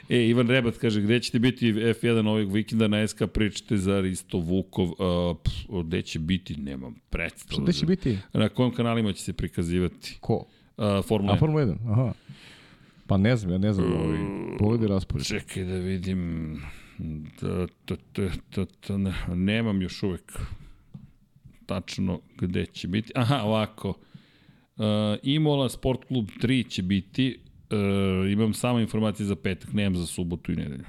e, 0.17 0.29
Ivan 0.29 0.49
Rebat 0.49 0.77
kaže, 0.77 1.01
gde 1.01 1.21
ćete 1.21 1.39
biti 1.39 1.73
F1 1.73 2.29
ovog 2.29 2.53
vikenda 2.53 2.89
na 2.89 3.07
SK, 3.07 3.23
pričate 3.35 3.77
za 3.77 4.01
Risto 4.01 4.39
Vukov, 4.39 4.89
uh, 4.89 4.97
pff, 5.45 5.55
gde 5.85 6.03
će 6.03 6.19
biti, 6.19 6.57
nemam 6.57 6.95
predstavu. 7.11 7.53
Šta 7.53 7.63
gde 7.63 7.73
će 7.73 7.87
biti? 7.87 8.19
Na 8.33 8.49
kojim 8.49 8.75
kanalima 8.75 9.13
će 9.13 9.23
se 9.23 9.33
prikazivati? 9.33 10.17
Ko? 10.21 10.35
Uh, 10.77 11.05
Formula 11.05 11.33
A 11.33 11.37
1. 11.37 11.39
Formula 11.39 11.63
1, 11.63 11.77
aha. 11.93 12.13
Pa 13.07 13.17
ne 13.17 13.37
znam, 13.37 13.53
ja 13.53 13.59
ne 13.59 13.73
znam, 13.73 13.93
ovaj, 13.93 14.19
pogledaj 14.59 14.89
raspored. 14.89 15.27
Čekaj 15.27 15.65
da 15.65 15.75
vidim. 15.75 16.61
Da, 17.41 17.67
da, 17.87 17.97
da, 18.15 18.31
da, 18.57 18.67
da, 18.89 18.97
ne, 18.97 19.15
nemam 19.35 19.83
još 19.83 20.03
uvek 20.03 20.39
tačno 21.67 22.21
gde 22.39 22.67
će 22.67 22.89
biti. 22.89 23.13
Aha, 23.15 23.43
ovako. 23.45 23.89
Uh, 23.89 24.85
Imola 25.23 25.69
Sport 25.69 26.05
Klub 26.05 26.27
3 26.43 26.69
će 26.69 26.83
biti. 26.83 27.39
Uh, 27.71 28.33
imam 28.33 28.55
samo 28.55 28.81
informacije 28.81 29.27
za 29.27 29.37
petak, 29.37 29.73
nemam 29.73 29.97
za 29.97 30.07
subotu 30.07 30.53
i 30.53 30.57
nedelju. 30.57 30.85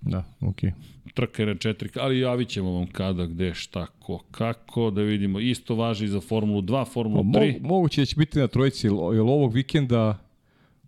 Da, 0.00 0.24
okej. 0.40 0.70
Okay. 0.70 1.12
Trka 1.14 1.42
je 1.42 1.46
na 1.46 1.54
četiri, 1.54 1.90
ali 1.94 2.20
javit 2.20 2.48
ćemo 2.48 2.72
vam 2.72 2.86
kada, 2.86 3.26
gde, 3.26 3.54
šta, 3.54 3.86
ko, 3.86 4.24
kako, 4.30 4.90
da 4.90 5.02
vidimo. 5.02 5.40
Isto 5.40 5.74
važi 5.74 6.04
i 6.04 6.08
za 6.08 6.20
Formulu 6.20 6.62
2, 6.62 6.92
Formulu 6.92 7.32
Pa, 7.32 7.38
3. 7.38 7.60
mo, 7.60 7.68
moguće 7.68 8.00
da 8.00 8.06
će 8.06 8.16
biti 8.16 8.38
na 8.38 8.46
trojici, 8.46 8.86
jel 8.86 9.28
ovog 9.28 9.54
vikenda 9.54 10.18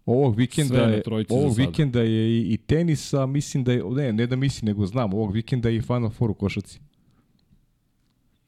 ovog 0.07 0.37
vikenda 0.37 0.79
je, 0.79 1.03
ovog 1.29 1.57
vikenda 1.57 2.01
je 2.01 2.41
i, 2.41 2.53
i 2.53 2.57
tenisa, 2.57 3.27
mislim 3.27 3.65
da 3.65 3.73
je, 3.73 3.83
ne, 3.85 4.13
ne 4.13 4.27
da 4.27 4.37
mislim, 4.37 4.67
nego 4.67 4.87
znam, 4.87 5.15
ovog 5.15 5.33
vikenda 5.33 5.69
je 5.69 5.77
i 5.77 5.81
Final 5.81 6.11
Four 6.11 6.31
u 6.31 6.35
košaci. 6.35 6.81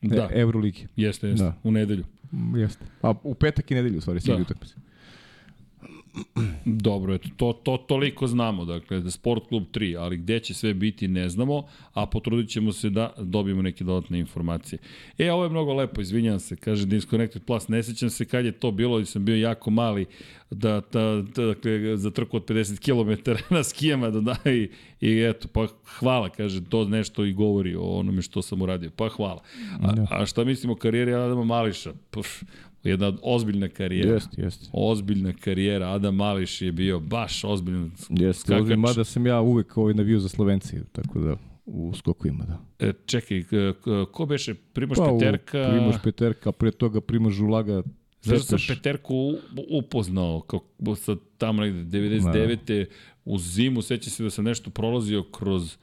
Da, 0.02 0.28
E, 0.32 0.40
Euroligi. 0.40 0.86
jeste, 0.96 1.28
jeste, 1.28 1.44
Da. 1.44 1.54
u 1.64 1.70
nedelju. 1.70 2.04
Mm, 2.32 2.56
Jeste. 2.56 2.84
A 3.02 3.14
u 3.22 3.34
petak 3.34 3.70
i 3.70 3.74
nedelju, 3.74 3.98
u 3.98 4.00
stvari, 4.00 4.20
svi 4.20 4.32
da. 4.32 4.42
utakmice. 4.42 4.74
Dobro, 6.64 7.14
eto, 7.14 7.28
to, 7.36 7.52
to 7.52 7.76
toliko 7.76 8.26
znamo, 8.26 8.64
dakle, 8.64 9.00
da 9.00 9.10
Sport 9.10 9.48
Klub 9.48 9.62
3, 9.72 9.98
ali 9.98 10.16
gde 10.16 10.40
će 10.40 10.54
sve 10.54 10.74
biti 10.74 11.08
ne 11.08 11.28
znamo, 11.28 11.66
a 11.94 12.06
potrudit 12.06 12.50
ćemo 12.50 12.72
se 12.72 12.90
da 12.90 13.12
dobijemo 13.18 13.62
neke 13.62 13.84
dodatne 13.84 14.18
informacije. 14.18 14.78
E, 15.18 15.32
ovo 15.32 15.44
je 15.44 15.50
mnogo 15.50 15.74
lepo, 15.74 16.00
izvinjam 16.00 16.40
se, 16.40 16.56
kaže 16.56 16.86
Disconnected 16.86 17.42
Plus, 17.44 17.68
ne 17.68 17.82
sećam 17.82 18.10
se 18.10 18.24
kad 18.24 18.44
je 18.44 18.52
to 18.52 18.70
bilo, 18.70 19.04
sam 19.04 19.24
bio 19.24 19.36
jako 19.36 19.70
mali, 19.70 20.06
da, 20.50 20.82
da, 20.92 21.22
da 21.34 21.46
dakle, 21.46 21.96
za 21.96 22.10
trku 22.10 22.36
od 22.36 22.44
50 22.44 22.78
km 22.78 23.30
na 23.54 23.64
skijama 23.64 24.10
da 24.10 24.20
da 24.20 24.50
i, 24.50 24.70
i 25.00 25.22
eto, 25.22 25.48
pa 25.48 25.66
hvala, 25.98 26.28
kaže, 26.28 26.64
to 26.64 26.84
nešto 26.84 27.24
i 27.24 27.32
govori 27.32 27.74
o 27.74 27.82
onome 27.82 28.22
što 28.22 28.42
sam 28.42 28.62
uradio, 28.62 28.90
pa 28.96 29.08
hvala. 29.08 29.42
A, 29.82 29.94
a 30.10 30.26
šta 30.26 30.44
mislimo 30.44 30.72
o 30.72 30.76
karijeri 30.76 31.14
Adama 31.14 31.44
Mališa? 31.44 31.92
Puf, 32.10 32.42
jedna 32.88 33.12
ozbiljna 33.22 33.68
karijera. 33.68 34.12
Jeste, 34.12 34.42
jeste. 34.42 34.68
Ozbiljna 34.72 35.32
karijera, 35.32 35.88
Adam 35.88 36.14
Mališ 36.14 36.62
je 36.62 36.72
bio 36.72 37.00
baš 37.00 37.44
ozbiljan 37.44 37.90
Jeste, 38.10 38.40
skakač. 38.40 38.60
ozbiljno, 38.60 38.80
mada 38.80 39.04
sam 39.04 39.26
ja 39.26 39.40
uvek 39.40 39.76
ovaj 39.76 39.94
navio 39.94 40.18
za 40.18 40.28
Slovenci, 40.28 40.76
tako 40.92 41.18
da 41.18 41.36
u 41.66 41.92
skokovima, 41.94 42.44
da. 42.44 42.86
E, 42.86 42.92
čekaj, 43.06 43.44
ko 44.12 44.26
beše 44.26 44.54
Primoš 44.54 44.98
Pa, 44.98 45.04
Peterka? 45.12 45.68
Primoš 45.70 45.94
Peterka, 46.04 46.52
pre 46.52 46.70
toga 46.70 47.00
Primoš 47.00 47.34
Žulaga, 47.34 47.82
Zašto 48.22 48.58
sam. 48.58 48.76
Peterku 48.76 49.34
upoznao 49.70 50.40
kako 50.40 50.94
sa 50.96 51.16
tamo 51.38 51.62
negde 51.62 51.98
99. 51.98 52.84
u 53.24 53.38
zimu, 53.38 53.82
seća 53.82 54.10
se 54.10 54.22
da 54.22 54.30
sam 54.30 54.44
nešto 54.44 54.70
prolazio 54.70 55.22
kroz 55.22 55.76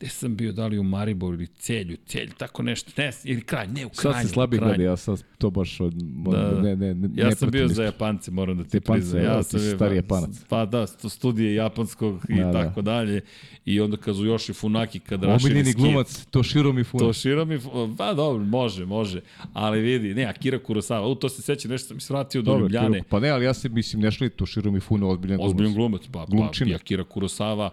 gde 0.00 0.08
sam 0.08 0.36
bio, 0.36 0.52
da 0.52 0.66
li 0.66 0.78
u 0.78 0.82
Mariboru 0.84 1.34
ili 1.34 1.46
Celju, 1.48 1.96
Celju, 2.06 2.30
tako 2.30 2.62
nešto, 2.62 2.90
ne, 2.96 3.10
ili 3.24 3.40
kraj, 3.40 3.66
ne, 3.68 3.86
u 3.86 3.90
Sad 3.92 4.12
Kranju. 4.12 4.28
se 4.28 4.34
Kranju. 4.34 4.48
gleda, 4.58 4.82
ja 4.82 4.96
sad 4.96 5.22
to 5.38 5.50
baš 5.50 5.80
od, 5.80 5.94
Da, 5.94 6.38
da. 6.38 6.60
ne, 6.62 6.76
ne, 6.76 6.94
ne, 6.94 7.08
Ja 7.16 7.34
sam 7.34 7.50
bio 7.50 7.68
za. 7.68 7.82
Japance, 7.84 8.30
moram 8.30 8.58
da 8.58 8.64
ti 8.64 8.76
Japance, 8.76 9.00
priznam. 9.00 9.22
da, 9.22 9.28
Ja 9.28 9.38
ti 9.38 9.44
sam 9.44 9.60
bio- 9.60 9.76
stari 9.76 9.96
Japanac. 9.96 10.30
Pa 10.48 10.66
da, 10.66 10.86
sto 10.86 11.08
studije 11.08 11.54
japanskog 11.54 12.20
i 12.28 12.34
Da, 12.34 12.44
da. 12.44 12.52
tako 12.54 12.82
dalje. 12.82 13.20
I 13.64 13.80
onda 13.80 13.96
Kazuyoshi 13.98 14.52
Funaki 14.52 14.98
kad 15.00 15.22
raširi 15.24 15.52
Omiljeni 15.52 15.72
glumac, 15.74 16.26
Toshiro 16.26 16.72
Mifune. 16.72 17.00
Toshiro 17.00 17.44
mi, 17.44 17.58
pa 17.98 18.14
dobro, 18.14 18.44
može, 18.44 18.84
može. 18.86 19.20
Ali 19.52 19.80
vidi, 19.80 20.14
ne, 20.14 20.24
Akira 20.24 20.58
Kurosawa, 20.58 21.00
u 21.02 21.14
to 21.14 21.28
se 21.28 21.42
seća, 21.42 21.68
nešto 21.68 21.88
sam 21.88 22.00
svratio 22.00 22.42
do 22.42 22.44
Dobro, 22.44 22.62
Ljubljane. 22.62 23.02
Pa 23.02 23.20
ne, 23.20 23.28
ali 23.28 23.44
ja 23.44 23.54
se 23.54 23.68
mislim, 23.68 24.02
ne 24.02 24.10
šli 24.10 24.30
Toshiro 24.30 24.70
Mifune, 24.70 25.06
ozbiljan 25.06 25.36
glumac. 25.36 25.50
Ozbiljan 25.50 25.74
glumac, 25.74 26.02
pa, 26.02 26.18
pa 26.18 26.26
Glumčina. 26.26 26.70
i 26.70 26.74
Akira 26.74 27.04
Kurosawa, 27.04 27.70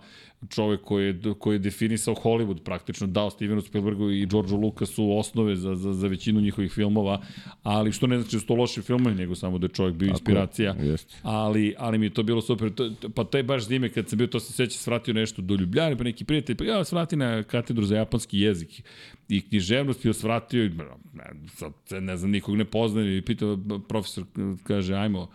čovek 0.50 0.82
koji 0.82 1.06
je, 1.06 1.20
koji 1.40 1.56
je 1.56 1.60
definisao 1.60 2.16
Hollywood, 2.16 2.60
praktično 2.64 3.08
dao 3.08 3.30
Stevenu 3.30 3.62
Spielbergu 3.62 4.12
i 4.12 4.26
Georgeu 4.26 4.58
Lucasu 4.58 5.12
osnove 5.18 5.56
za, 5.56 5.76
za, 5.76 5.94
za 5.94 6.08
većinu 6.08 6.42
njihovih 6.42 6.72
filmova, 6.72 7.22
ali 7.64 7.92
što 7.92 8.08
ne 8.08 8.20
znači 8.20 8.36
da 8.36 8.40
su 8.40 8.46
to 8.46 8.56
loši 8.56 8.82
filmovi, 8.82 9.16
nego 9.16 9.36
samo 9.36 9.58
da 9.58 9.66
je 9.66 9.70
čovjek 9.70 9.96
bio 9.96 10.08
Tako 10.08 10.18
inspiracija. 10.18 10.76
Ali, 11.24 11.76
ali 11.78 11.98
mi 11.98 12.06
je 12.06 12.10
to 12.14 12.24
bilo 12.24 12.42
super. 12.42 12.74
To, 12.74 12.90
to- 12.90 13.10
pa 13.10 13.24
taj 13.24 13.44
baš 13.44 13.68
zime 13.68 13.90
kad 13.90 14.10
sam 14.10 14.18
bio, 14.18 14.28
to 14.28 14.40
se 14.40 14.54
seća, 14.54 14.78
svratio 14.78 15.14
nešto 15.14 15.42
do 15.42 15.56
Ljubljane, 15.56 15.98
pa 15.98 16.04
neki 16.04 16.26
prijatelj, 16.26 16.56
pa 16.56 16.64
ja 16.64 16.84
svrati 16.84 17.16
na 17.16 17.44
katedru 17.44 17.86
za 17.86 17.96
japanski 17.96 18.40
jezik 18.40 18.84
i 19.30 19.42
književnost 19.42 20.06
i 20.06 20.14
svratio, 20.14 20.66
i, 20.66 20.70
ne, 21.14 21.24
sad 21.48 21.74
ne 22.02 22.18
znam, 22.18 22.32
nikog 22.32 22.56
ne 22.56 22.66
poznajem 22.66 23.18
i 23.18 23.22
pitao 23.22 23.58
profesor, 23.88 24.24
kaže, 24.64 24.96
ajmo, 24.96 25.30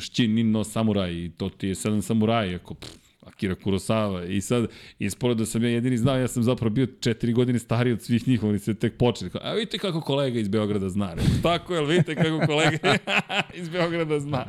Šćin 0.00 0.50
no 0.50 0.64
samuraj 0.64 1.30
to 1.36 1.48
ti 1.48 1.68
je 1.68 1.74
sedam 1.74 2.02
samuraj, 2.02 2.54
ako 2.54 2.74
pff, 2.74 3.03
Akira 3.24 3.54
Kurosawa 3.54 4.26
i 4.26 4.40
sad 4.40 4.66
ispore 4.98 5.34
da 5.34 5.46
sam 5.46 5.64
ja 5.64 5.70
jedini 5.70 5.98
znao, 5.98 6.16
ja 6.16 6.28
sam 6.28 6.42
zapravo 6.42 6.70
bio 6.70 6.86
četiri 7.00 7.32
godine 7.32 7.58
stariji 7.58 7.92
od 7.92 8.02
svih 8.02 8.28
njih, 8.28 8.42
oni 8.42 8.58
se 8.58 8.74
tek 8.74 8.96
počeli. 8.96 9.30
A 9.42 9.52
vidite 9.52 9.78
kako 9.78 10.00
kolega 10.00 10.38
iz 10.38 10.48
Beograda 10.48 10.88
zna. 10.88 11.10
Rekao, 11.14 11.32
Tako 11.42 11.74
je, 11.74 11.86
vidite 11.86 12.14
kako 12.14 12.46
kolega 12.46 12.96
iz 13.60 13.68
Beograda 13.68 14.20
zna. 14.20 14.46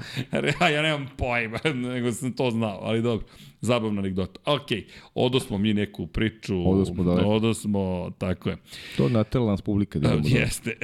A 0.60 0.70
ja 0.70 0.82
nemam 0.82 1.08
pojma, 1.18 1.60
nego 1.94 2.12
sam 2.12 2.34
to 2.34 2.52
znao, 2.52 2.80
ali 2.82 3.02
dobro. 3.02 3.28
Zabavna 3.62 4.00
anegdota. 4.00 4.40
Ok, 4.46 4.68
odosmo 5.14 5.58
mi 5.58 5.74
neku 5.74 6.08
priču. 6.08 6.70
Odosmo 6.70 7.04
daleko. 7.04 7.30
Odosmo, 7.30 8.12
tako 8.18 8.50
je. 8.50 8.58
To 8.98 9.10
naterala 9.10 9.52
nas 9.52 9.62
publika 9.62 10.00
da. 10.00 10.10
Jeste. 10.40 10.78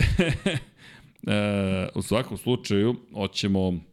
e, 1.28 1.88
u 1.96 2.02
svakom 2.02 2.38
slučaju, 2.38 2.96
hoćemo 3.14 3.91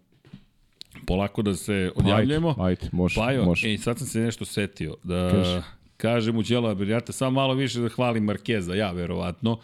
polako 1.09 1.43
da 1.43 1.57
se 1.57 1.93
odjavljujemo. 1.97 2.49
Ajde, 2.49 2.63
ajde, 2.63 2.89
može, 2.93 3.21
Pajo, 3.21 3.45
može. 3.45 3.69
ej, 3.69 3.79
sad 3.79 3.99
sam 3.99 4.07
se 4.07 4.21
nešto 4.21 4.45
setio. 4.45 4.95
Da 5.03 5.31
Kaži. 5.31 5.63
kažem 5.97 6.37
u 6.37 6.43
Đelo 6.43 6.69
Abirjata, 6.69 7.13
samo 7.13 7.31
malo 7.31 7.55
više 7.55 7.81
da 7.81 7.89
hvalim 7.89 8.25
Markeza, 8.25 8.75
ja 8.75 8.91
verovatno. 8.93 9.59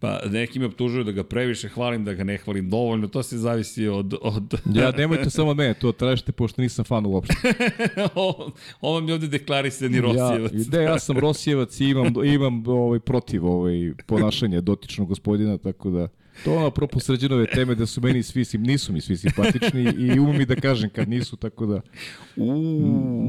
Pa 0.00 0.20
neki 0.26 0.58
me 0.58 0.66
optužuju 0.66 1.04
da 1.04 1.12
ga 1.12 1.24
previše 1.24 1.68
hvalim, 1.68 2.04
da 2.04 2.12
ga 2.14 2.24
ne 2.24 2.36
hvalim 2.36 2.70
dovoljno, 2.70 3.08
to 3.08 3.22
se 3.22 3.38
zavisi 3.38 3.88
od... 3.88 4.14
od... 4.22 4.54
Ja, 4.74 4.90
nemojte 4.90 5.30
samo 5.30 5.50
od 5.50 5.56
mene, 5.56 5.74
to 5.74 5.92
tražite, 5.92 6.32
pošto 6.32 6.62
nisam 6.62 6.84
fan 6.84 7.06
uopšte. 7.06 7.34
ovo, 8.14 8.52
ovo 8.80 9.00
mi 9.00 9.12
ovde 9.12 9.26
deklarisani 9.26 10.00
Rosijevac. 10.00 10.52
Ja, 10.52 10.78
ne, 10.78 10.84
ja 10.84 10.98
sam 10.98 11.18
Rosijevac 11.18 11.80
i 11.80 11.84
imam, 11.84 12.14
imam 12.24 12.66
ovaj, 12.66 13.00
protiv 13.00 13.46
ovaj, 13.46 13.92
ponašanja 14.06 14.60
dotičnog 14.60 15.08
gospodina, 15.08 15.58
tako 15.58 15.90
da... 15.90 16.08
To 16.44 16.58
apropo 16.58 17.00
sređenove 17.00 17.46
teme 17.46 17.74
da 17.74 17.86
su 17.86 18.00
meni 18.00 18.22
svi, 18.22 18.44
sim- 18.44 18.62
nisu 18.62 18.92
mi 18.92 19.00
svi 19.00 19.16
simpatični 19.16 19.82
i 19.98 20.20
umem 20.20 20.40
i 20.40 20.46
da 20.46 20.56
kažem 20.56 20.90
kad 20.90 21.08
nisu, 21.08 21.36
tako 21.36 21.66
da 21.66 21.80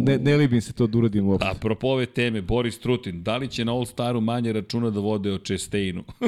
ne, 0.02 0.18
ne 0.18 0.38
libim 0.38 0.62
se 0.62 0.74
to 0.74 0.88
da 0.88 0.98
uradim 0.98 1.28
uopšte. 1.28 1.50
Apropo 1.50 1.88
ove 1.88 2.06
teme, 2.06 2.42
Boris 2.42 2.80
Trutin, 2.80 3.24
da 3.24 3.38
li 3.38 3.48
će 3.48 3.66
na 3.66 3.72
All 3.72 3.86
Staru 3.86 4.22
manje 4.22 4.54
računa 4.54 4.90
da 4.90 5.00
vode 5.00 5.32
o 5.32 5.38
Chesteinu? 5.40 6.04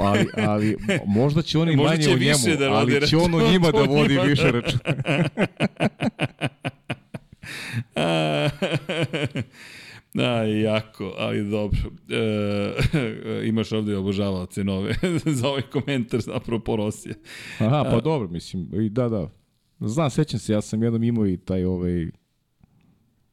ali, 0.00 0.26
ali 0.38 0.76
možda 1.06 1.42
će 1.42 1.58
oni 1.58 1.76
Možda 1.76 1.90
manje 1.90 2.02
će 2.02 2.10
o 2.10 2.16
njemu, 2.16 2.56
da 2.58 2.72
ali 2.72 3.06
će 3.08 3.16
on 3.16 3.34
o 3.34 3.50
njima 3.50 3.70
da 3.70 3.78
vodi 3.80 4.08
njima. 4.08 4.22
više 4.22 4.52
računa. 4.52 4.80
Da, 10.16 10.42
jako, 10.42 11.14
ali 11.18 11.50
dobro. 11.50 11.78
E, 12.10 13.46
imaš 13.48 13.72
ovde 13.72 13.96
obožavaoce 13.96 14.64
nove 14.64 14.94
za 15.38 15.48
ovaj 15.48 15.62
komentar 15.62 16.20
apropo 16.34 16.76
Rosije. 16.76 17.14
Aha, 17.58 17.84
pa 17.90 18.00
dobro, 18.00 18.28
mislim, 18.28 18.68
i 18.84 18.88
da, 18.88 19.08
da. 19.08 19.30
Znam, 19.80 20.10
sećam 20.10 20.40
se, 20.40 20.52
ja 20.52 20.60
sam 20.60 20.82
jednom 20.82 21.02
imao 21.02 21.26
i 21.26 21.36
taj 21.36 21.64
ovaj... 21.64 22.06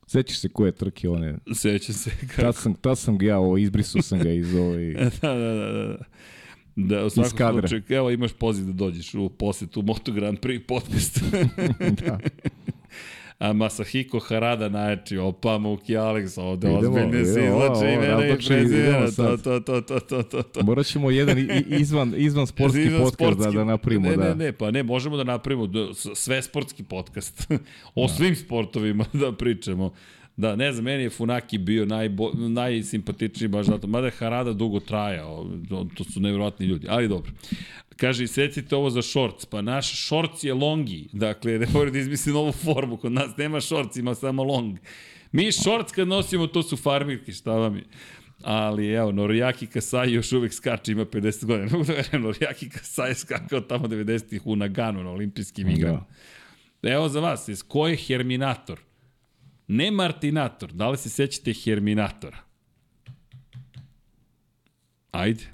Sećaš 0.07 0.39
se 0.39 0.49
koje 0.49 0.71
trke 0.71 1.09
one? 1.09 1.37
Sećam 1.53 1.95
se 1.95 2.11
kako. 2.27 2.41
Tad 2.41 2.55
sam, 2.55 2.73
tad 2.73 2.97
sam 2.97 3.17
ga 3.17 3.25
ja, 3.25 3.39
ovo, 3.39 3.57
izbrisao 3.57 4.01
sam 4.01 4.19
ga 4.19 4.29
iz 4.29 4.55
ovaj... 4.55 4.93
da, 5.21 5.33
da, 5.33 5.53
da, 5.53 5.71
da. 5.71 5.97
Da, 6.75 7.05
u 7.05 7.09
svakom 7.09 7.59
slučaju, 7.59 7.83
evo 7.89 8.11
imaš 8.11 8.33
poziv 8.33 8.65
da 8.65 8.73
dođeš 8.73 9.13
u 9.13 9.29
posetu 9.29 9.81
Moto 9.81 10.11
Grand 10.11 10.39
Prix 10.39 10.65
podcast. 10.67 11.23
da. 12.05 12.19
A 13.43 13.53
Masahiko 13.53 14.19
Harada 14.19 14.69
najjači, 14.69 15.17
opa 15.17 15.57
Muki 15.57 15.97
Alex, 15.97 16.37
ovde 16.41 16.67
Idemo, 16.67 16.79
ozbiljne 16.79 17.25
se 17.25 17.31
idemo, 17.31 17.65
izlače 17.65 17.93
imena 17.93 18.27
i 18.27 18.35
prezimena, 18.47 18.97
idemo 18.97 19.11
to, 19.15 19.37
to, 19.37 19.59
to, 19.59 19.81
to, 19.81 19.99
to, 19.99 20.23
to, 20.23 20.43
to. 20.43 20.63
Morat 20.63 20.85
ćemo 20.85 21.11
jedan 21.11 21.37
izvan, 21.67 22.13
izvan 22.17 22.47
sportski 22.47 22.81
Izvan 22.81 23.01
podcast 23.01 23.19
da, 23.19 23.43
sportski- 23.43 23.57
da 23.57 23.63
napravimo, 23.65 24.09
ne, 24.09 24.15
da. 24.17 24.23
Ne, 24.23 24.35
ne, 24.35 24.51
pa 24.51 24.71
ne, 24.71 24.83
možemo 24.83 25.17
da 25.17 25.23
napravimo 25.23 25.67
da, 25.67 25.87
sve 26.15 26.41
sportski 26.41 26.83
podcast. 26.83 27.51
o 27.95 28.07
svim 28.07 28.35
sportovima 28.35 29.05
da 29.21 29.31
pričamo. 29.31 29.93
Da, 30.37 30.55
ne 30.55 30.71
znam, 30.71 30.85
meni 30.85 31.03
je 31.03 31.09
Funaki 31.09 31.57
bio 31.57 31.85
najbo, 31.85 32.31
najsimpatičniji 32.33 33.47
baš 33.47 33.65
zato. 33.65 33.87
Mada 33.87 34.07
je 34.07 34.11
Harada 34.11 34.53
dugo 34.53 34.79
trajao, 34.79 35.49
to 35.97 36.03
su 36.03 36.19
nevjerojatni 36.19 36.65
ljudi, 36.65 36.87
ali 36.89 37.07
dobro. 37.07 37.31
Kaže, 37.97 38.23
isecite 38.23 38.75
ovo 38.75 38.89
za 38.89 39.01
shorts, 39.01 39.45
pa 39.45 39.61
naš 39.61 40.05
shorts 40.07 40.43
je 40.43 40.53
longi, 40.53 41.09
dakle, 41.13 41.59
ne 41.59 41.67
mora 41.73 41.91
da 41.91 41.99
izmisli 41.99 42.33
novu 42.33 42.51
formu, 42.51 42.97
kod 42.97 43.11
nas 43.11 43.37
nema 43.37 43.61
shorts, 43.61 43.95
ima 43.95 44.15
samo 44.15 44.43
long. 44.43 44.77
Mi 45.31 45.51
shorts 45.51 45.91
kad 45.91 46.07
nosimo, 46.07 46.47
to 46.47 46.63
su 46.63 46.77
farmirke, 46.77 47.31
šta 47.31 47.51
vam 47.51 47.75
je? 47.75 47.83
Ali 48.43 48.87
evo, 48.87 49.11
Norijaki 49.11 49.67
Kasai 49.67 50.13
još 50.13 50.31
uvek 50.31 50.53
skače, 50.53 50.91
ima 50.91 51.05
50 51.05 51.45
godina. 51.45 51.65
Ne 51.65 51.71
mogu 51.77 51.83
da 51.85 51.93
verujem, 51.93 52.21
Norijaki 52.21 52.69
Kasai 52.69 53.09
je 53.09 53.15
skakao 53.15 53.61
tamo 53.61 53.87
90-ih 53.87 54.47
u 54.47 54.55
Naganu 54.55 55.03
na 55.03 55.09
olimpijskim 55.09 55.69
igrama. 55.69 56.05
Evo 56.83 57.09
za 57.09 57.19
vas, 57.19 57.47
iz 57.47 57.63
ko 57.63 57.87
je 57.87 57.95
Herminator? 57.95 58.79
Ne 59.67 59.91
Martinator, 59.91 60.71
da 60.71 60.89
li 60.89 60.97
se 60.97 61.09
sećate 61.09 61.53
Herminatora? 61.53 62.37
Ajde. 65.11 65.52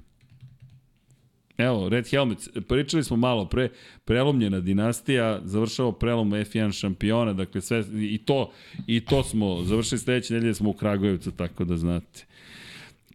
Evo, 1.60 1.90
Red 1.90 2.08
Helmets, 2.08 2.50
pričali 2.68 3.04
smo 3.04 3.18
malo 3.18 3.46
pre, 3.46 3.70
prelomljena 4.06 4.60
dinastija, 4.60 5.40
završava 5.44 5.92
prelom 5.92 6.32
F1 6.32 6.80
šampiona, 6.80 7.34
dakle 7.34 7.62
sve, 7.62 7.84
i 7.94 8.18
to, 8.18 8.52
i 8.88 9.00
to 9.00 9.24
smo 9.24 9.64
završili 9.64 10.00
sledeće 10.00 10.34
nedelje 10.34 10.54
smo 10.54 10.70
u 10.70 10.74
Kragujevcu, 10.74 11.32
tako 11.32 11.66
da 11.66 11.78
znate. 11.78 12.26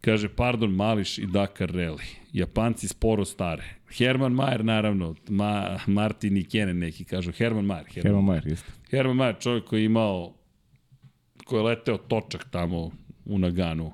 Kaže, 0.00 0.28
pardon, 0.28 0.70
Mališ 0.70 1.18
i 1.18 1.26
Dakar 1.26 1.70
Rally. 1.70 2.14
Japanci 2.32 2.88
sporo 2.88 3.24
stare. 3.24 3.64
Herman 3.90 4.32
Mayer, 4.32 4.62
naravno, 4.62 5.14
Ma, 5.28 5.78
Martin 5.86 6.36
i 6.36 6.44
Kenen 6.44 6.78
neki 6.78 7.04
kažu. 7.04 7.32
Herman 7.32 7.64
Mayer. 7.64 8.02
Herman 8.02 8.24
Mayer, 8.24 8.48
jeste. 8.48 8.72
Herman 8.90 9.16
Mayer, 9.16 9.42
čovjek 9.42 9.64
koji 9.64 9.80
je 9.80 9.84
imao, 9.84 10.34
koji 11.44 11.58
je 11.60 11.64
leteo 11.64 11.98
točak 11.98 12.46
tamo 12.50 12.90
u 13.24 13.38
Naganu 13.38 13.92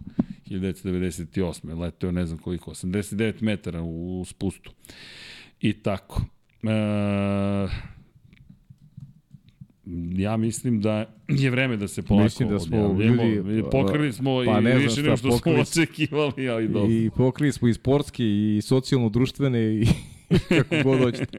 1998. 0.51 1.79
Leteo 1.81 2.13
ne 2.13 2.27
znam 2.27 2.39
koliko, 2.39 2.71
89 2.71 3.43
metara 3.43 3.83
u, 3.83 4.21
u 4.21 4.25
spustu. 4.25 4.73
I 5.61 5.73
tako. 5.73 6.23
E, 6.63 7.69
ja 10.17 10.37
mislim 10.37 10.81
da 10.81 11.15
je 11.29 11.51
vreme 11.51 11.77
da 11.77 11.89
se 11.89 12.03
polako 12.03 12.25
Mislim 12.25 12.49
da 12.49 12.59
smo 12.59 12.97
ljudi, 13.01 13.63
Pokrili 13.71 14.13
smo 14.13 14.43
pa 14.47 14.59
i 14.59 14.63
ne 14.63 14.77
više 14.77 15.03
nego 15.03 15.17
što 15.17 15.39
smo 15.39 15.53
očekivali, 15.53 16.49
ali 16.49 16.69
dobro. 16.69 16.91
I 16.91 17.11
pokrili 17.17 17.53
smo 17.53 17.69
i 17.69 17.75
sportski, 17.75 18.57
i 18.57 18.61
socijalno-društvene, 18.63 19.75
i 19.75 19.87
kako 20.49 20.83
god 20.85 21.03
hoćete. 21.03 21.39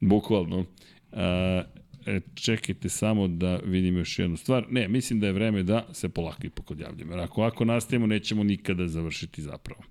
Bukvalno. 0.00 0.64
A, 1.12 1.62
e, 2.06 2.20
čekajte 2.34 2.88
samo 2.88 3.28
da 3.28 3.56
vidim 3.56 3.96
još 3.96 4.18
jednu 4.18 4.36
stvar. 4.36 4.66
Ne, 4.70 4.88
mislim 4.88 5.20
da 5.20 5.26
je 5.26 5.32
vreme 5.32 5.62
da 5.62 5.86
se 5.92 6.08
polako 6.08 6.46
ipak 6.46 6.70
odjavljamo. 6.70 7.12
Jer 7.12 7.20
ako 7.20 7.40
ovako 7.40 7.64
nastavimo, 7.64 8.06
nećemo 8.06 8.44
nikada 8.44 8.88
završiti 8.88 9.42
zapravo. 9.42 9.82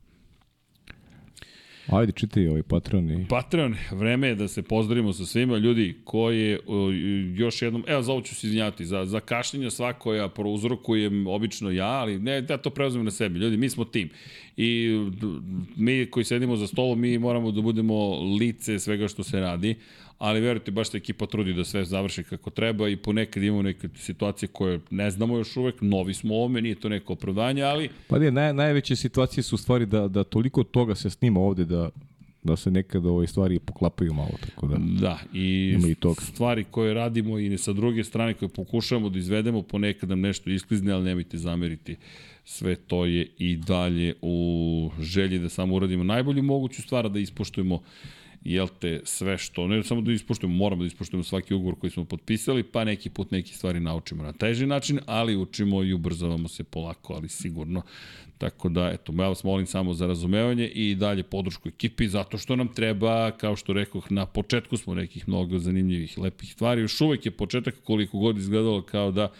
Ajde, 1.87 2.11
čitaj 2.11 2.47
ovaj 2.47 2.63
Patreon 2.63 3.11
i... 3.11 3.27
Patreon, 3.29 3.75
vreme 3.91 4.27
je 4.27 4.35
da 4.35 4.47
se 4.47 4.61
pozdravimo 4.61 5.13
sa 5.13 5.25
svima. 5.25 5.57
Ljudi, 5.57 5.95
koje 6.03 6.59
o, 6.67 6.91
još 7.35 7.61
jednom, 7.61 7.83
evo 7.87 8.01
za 8.01 8.11
ovo 8.11 8.21
ću 8.21 8.35
se 8.35 8.47
izvinjavati, 8.47 8.85
za, 8.85 9.05
za 9.05 9.19
kašnjenje 9.19 9.71
svako 9.71 10.13
ja 10.13 10.27
prouzrokujem 10.27 11.27
obično 11.27 11.71
ja, 11.71 11.89
ali 11.89 12.19
ne, 12.19 12.45
ja 12.49 12.57
to 12.57 12.69
preuzmem 12.69 13.05
na 13.05 13.11
sebi. 13.11 13.39
Ljudi, 13.39 13.57
mi 13.57 13.69
smo 13.69 13.85
tim. 13.85 14.09
I 14.57 14.99
mi 15.75 16.05
koji 16.05 16.23
sedimo 16.23 16.55
za 16.55 16.67
stolom, 16.67 16.99
mi 16.99 17.17
moramo 17.17 17.51
da 17.51 17.61
budemo 17.61 18.19
lice 18.39 18.79
svega 18.79 19.07
što 19.07 19.23
se 19.23 19.39
radi, 19.39 19.75
ali 20.17 20.41
verujte, 20.41 20.71
baš 20.71 20.89
se 20.89 20.97
ekipa 20.97 21.25
trudi 21.25 21.53
da 21.53 21.63
sve 21.63 21.85
završi 21.85 22.23
kako 22.23 22.49
treba 22.49 22.89
i 22.89 22.95
ponekad 22.95 23.43
imamo 23.43 23.61
neke 23.61 23.89
situacije 23.95 24.49
koje 24.49 24.79
ne 24.89 25.11
znamo 25.11 25.37
još 25.37 25.57
uvek, 25.57 25.81
novi 25.81 26.13
smo 26.13 26.35
ovome, 26.35 26.61
nije 26.61 26.75
to 26.75 26.89
neko 26.89 27.13
opravdanje, 27.13 27.63
ali 27.63 27.89
Pa 28.07 28.19
ne, 28.19 28.31
naj, 28.31 28.53
najveće 28.53 28.95
situacije 28.95 29.43
su 29.43 29.55
u 29.55 29.57
stvari 29.57 29.85
da, 29.85 30.07
da 30.07 30.23
toliko 30.23 30.63
toga 30.63 30.95
se 30.95 31.09
snima 31.09 31.39
ovde 31.39 31.65
da, 31.65 31.89
da 32.43 32.55
se 32.55 32.71
nekada 32.71 33.09
ove 33.09 33.27
stvari 33.27 33.59
poklapaju 33.59 34.13
malo, 34.13 34.33
tako 34.45 34.67
da... 34.67 34.77
Da, 35.01 35.19
i, 35.33 35.77
i 35.89 35.95
toga. 35.95 36.21
stvari 36.21 36.63
koje 36.71 36.93
radimo 36.93 37.39
i 37.39 37.57
sa 37.57 37.73
druge 37.73 38.03
strane 38.03 38.33
koje 38.33 38.49
pokušavamo 38.49 39.09
da 39.09 39.19
izvedemo, 39.19 39.61
ponekad 39.61 40.09
nam 40.09 40.21
nešto 40.21 40.49
isklizne, 40.49 40.91
ali 40.91 41.03
nemojte 41.03 41.37
zameriti. 41.37 41.95
Sve 42.45 42.75
to 42.75 43.05
je 43.05 43.27
i 43.37 43.55
dalje 43.55 44.13
u 44.21 44.91
želji 44.99 45.39
da 45.39 45.49
samo 45.49 45.75
uradimo 45.75 46.03
najbolju 46.03 46.43
moguću 46.43 46.81
stvar, 46.81 47.09
da 47.09 47.19
ispoštujemo 47.19 47.81
jel 48.43 48.67
te, 48.79 49.01
sve 49.03 49.37
što, 49.37 49.67
ne 49.67 49.83
samo 49.83 50.01
da 50.01 50.11
ispoštujemo, 50.11 50.55
moramo 50.55 50.83
da 50.83 50.87
ispoštujemo 50.87 51.23
svaki 51.23 51.53
ugovor 51.53 51.75
koji 51.79 51.91
smo 51.91 52.05
potpisali, 52.05 52.63
pa 52.63 52.83
neki 52.83 53.09
put 53.09 53.31
neki 53.31 53.53
stvari 53.53 53.79
naučimo 53.79 54.23
na 54.23 54.33
teži 54.33 54.65
način, 54.65 54.99
ali 55.05 55.35
učimo 55.35 55.83
i 55.83 55.93
ubrzavamo 55.93 56.47
se 56.47 56.63
polako, 56.63 57.13
ali 57.13 57.29
sigurno. 57.29 57.81
Tako 58.37 58.69
da, 58.69 58.89
eto, 58.89 59.13
ja 59.19 59.27
vas 59.27 59.43
molim 59.43 59.65
samo 59.65 59.93
za 59.93 60.07
razumevanje 60.07 60.67
i 60.67 60.95
dalje 60.95 61.23
podršku 61.23 61.69
ekipi, 61.69 62.07
zato 62.07 62.37
što 62.37 62.55
nam 62.55 62.67
treba, 62.67 63.31
kao 63.31 63.55
što 63.55 63.73
rekoh, 63.73 64.11
na 64.11 64.25
početku 64.25 64.77
smo 64.77 64.95
nekih 64.95 65.27
mnogo 65.27 65.59
zanimljivih, 65.59 66.17
lepih 66.17 66.51
stvari. 66.51 66.81
Još 66.81 67.01
uvek 67.01 67.25
je 67.25 67.31
početak 67.31 67.75
koliko 67.83 68.19
god 68.19 68.37
izgledalo 68.37 68.81
kao 68.81 69.11
da 69.11 69.31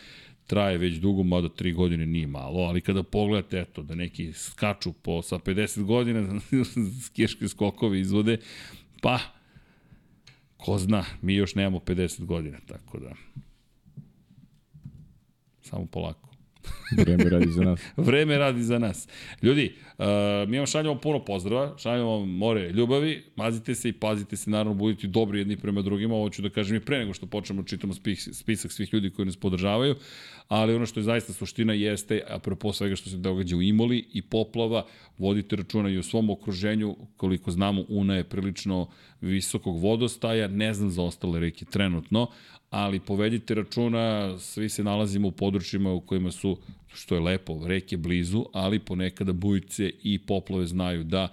traje 0.47 0.77
već 0.77 0.95
dugo, 0.95 1.23
mada 1.23 1.49
tri 1.49 1.71
godine 1.71 2.05
nije 2.05 2.27
malo, 2.27 2.59
ali 2.59 2.81
kada 2.81 3.03
pogledate, 3.03 3.59
eto, 3.59 3.83
da 3.83 3.95
neki 3.95 4.33
skaču 4.33 4.93
po, 4.93 5.21
sa 5.21 5.35
50 5.35 5.83
godina, 5.83 6.39
skijaške 7.05 7.47
skokovi 7.47 7.99
izvode, 7.99 8.37
pa, 9.01 9.19
ko 10.57 10.77
zna, 10.77 11.05
mi 11.21 11.35
još 11.35 11.55
nemamo 11.55 11.79
50 11.79 12.25
godina, 12.25 12.57
tako 12.67 12.99
da, 12.99 13.13
samo 15.61 15.85
polako. 15.85 16.29
Vreme 16.97 17.23
radi 17.23 17.51
za 17.51 17.63
nas. 17.63 17.81
Vreme 17.97 18.37
radi 18.37 18.63
za 18.63 18.79
nas. 18.79 19.07
Ljudi, 19.41 19.75
uh, 20.03 20.49
mi 20.49 20.57
vam 20.57 20.67
šaljamo 20.67 20.99
puno 20.99 21.25
pozdrava, 21.25 21.77
šaljamo 21.77 22.09
vam 22.09 22.29
more 22.29 22.69
ljubavi, 22.69 23.23
mazite 23.35 23.75
se 23.75 23.89
i 23.89 23.93
pazite 23.93 24.35
se, 24.35 24.49
naravno 24.49 24.73
budite 24.73 25.07
dobri 25.07 25.39
jedni 25.39 25.57
prema 25.57 25.81
drugima, 25.81 26.15
ovo 26.15 26.29
ću 26.29 26.41
da 26.41 26.49
kažem 26.49 26.77
i 26.77 26.79
pre 26.79 26.99
nego 26.99 27.13
što 27.13 27.25
počnemo 27.25 27.61
da 27.61 27.67
čitamo 27.67 27.93
spis, 27.93 28.29
spisak 28.33 28.71
svih 28.71 28.93
ljudi 28.93 29.09
koji 29.09 29.25
nas 29.25 29.37
podržavaju, 29.37 29.95
ali 30.47 30.75
ono 30.75 30.85
što 30.85 30.99
je 30.99 31.03
zaista 31.03 31.33
suština 31.33 31.73
jeste, 31.73 32.21
apropo 32.29 32.73
svega 32.73 32.95
što 32.95 33.09
se 33.09 33.17
događa 33.17 33.55
u 33.55 33.61
Imoli 33.61 34.05
i 34.13 34.21
poplava, 34.21 34.85
vodite 35.17 35.55
računa 35.55 35.89
i 35.89 35.97
o 35.97 36.03
svom 36.03 36.29
okruženju, 36.29 36.95
koliko 37.17 37.51
znamo, 37.51 37.83
Una 37.89 38.15
je 38.15 38.23
prilično 38.23 38.87
visokog 39.21 39.79
vodostaja, 39.79 40.47
ne 40.47 40.73
znam 40.73 40.89
za 40.89 41.03
ostale 41.03 41.39
reke 41.39 41.65
trenutno, 41.65 42.27
ali 42.69 42.99
povedite 42.99 43.53
računa, 43.53 44.37
svi 44.39 44.69
se 44.69 44.83
nalazimo 44.83 45.27
u 45.27 45.31
područjima 45.31 45.91
u 45.91 46.01
kojima 46.01 46.31
su 46.31 46.57
što 46.93 47.15
je 47.15 47.21
lepo, 47.21 47.67
reke 47.67 47.97
blizu, 47.97 48.45
ali 48.53 48.79
ponekada 48.79 49.33
bujice 49.33 49.91
i 50.03 50.19
poplove 50.19 50.65
znaju 50.65 51.03
da 51.03 51.27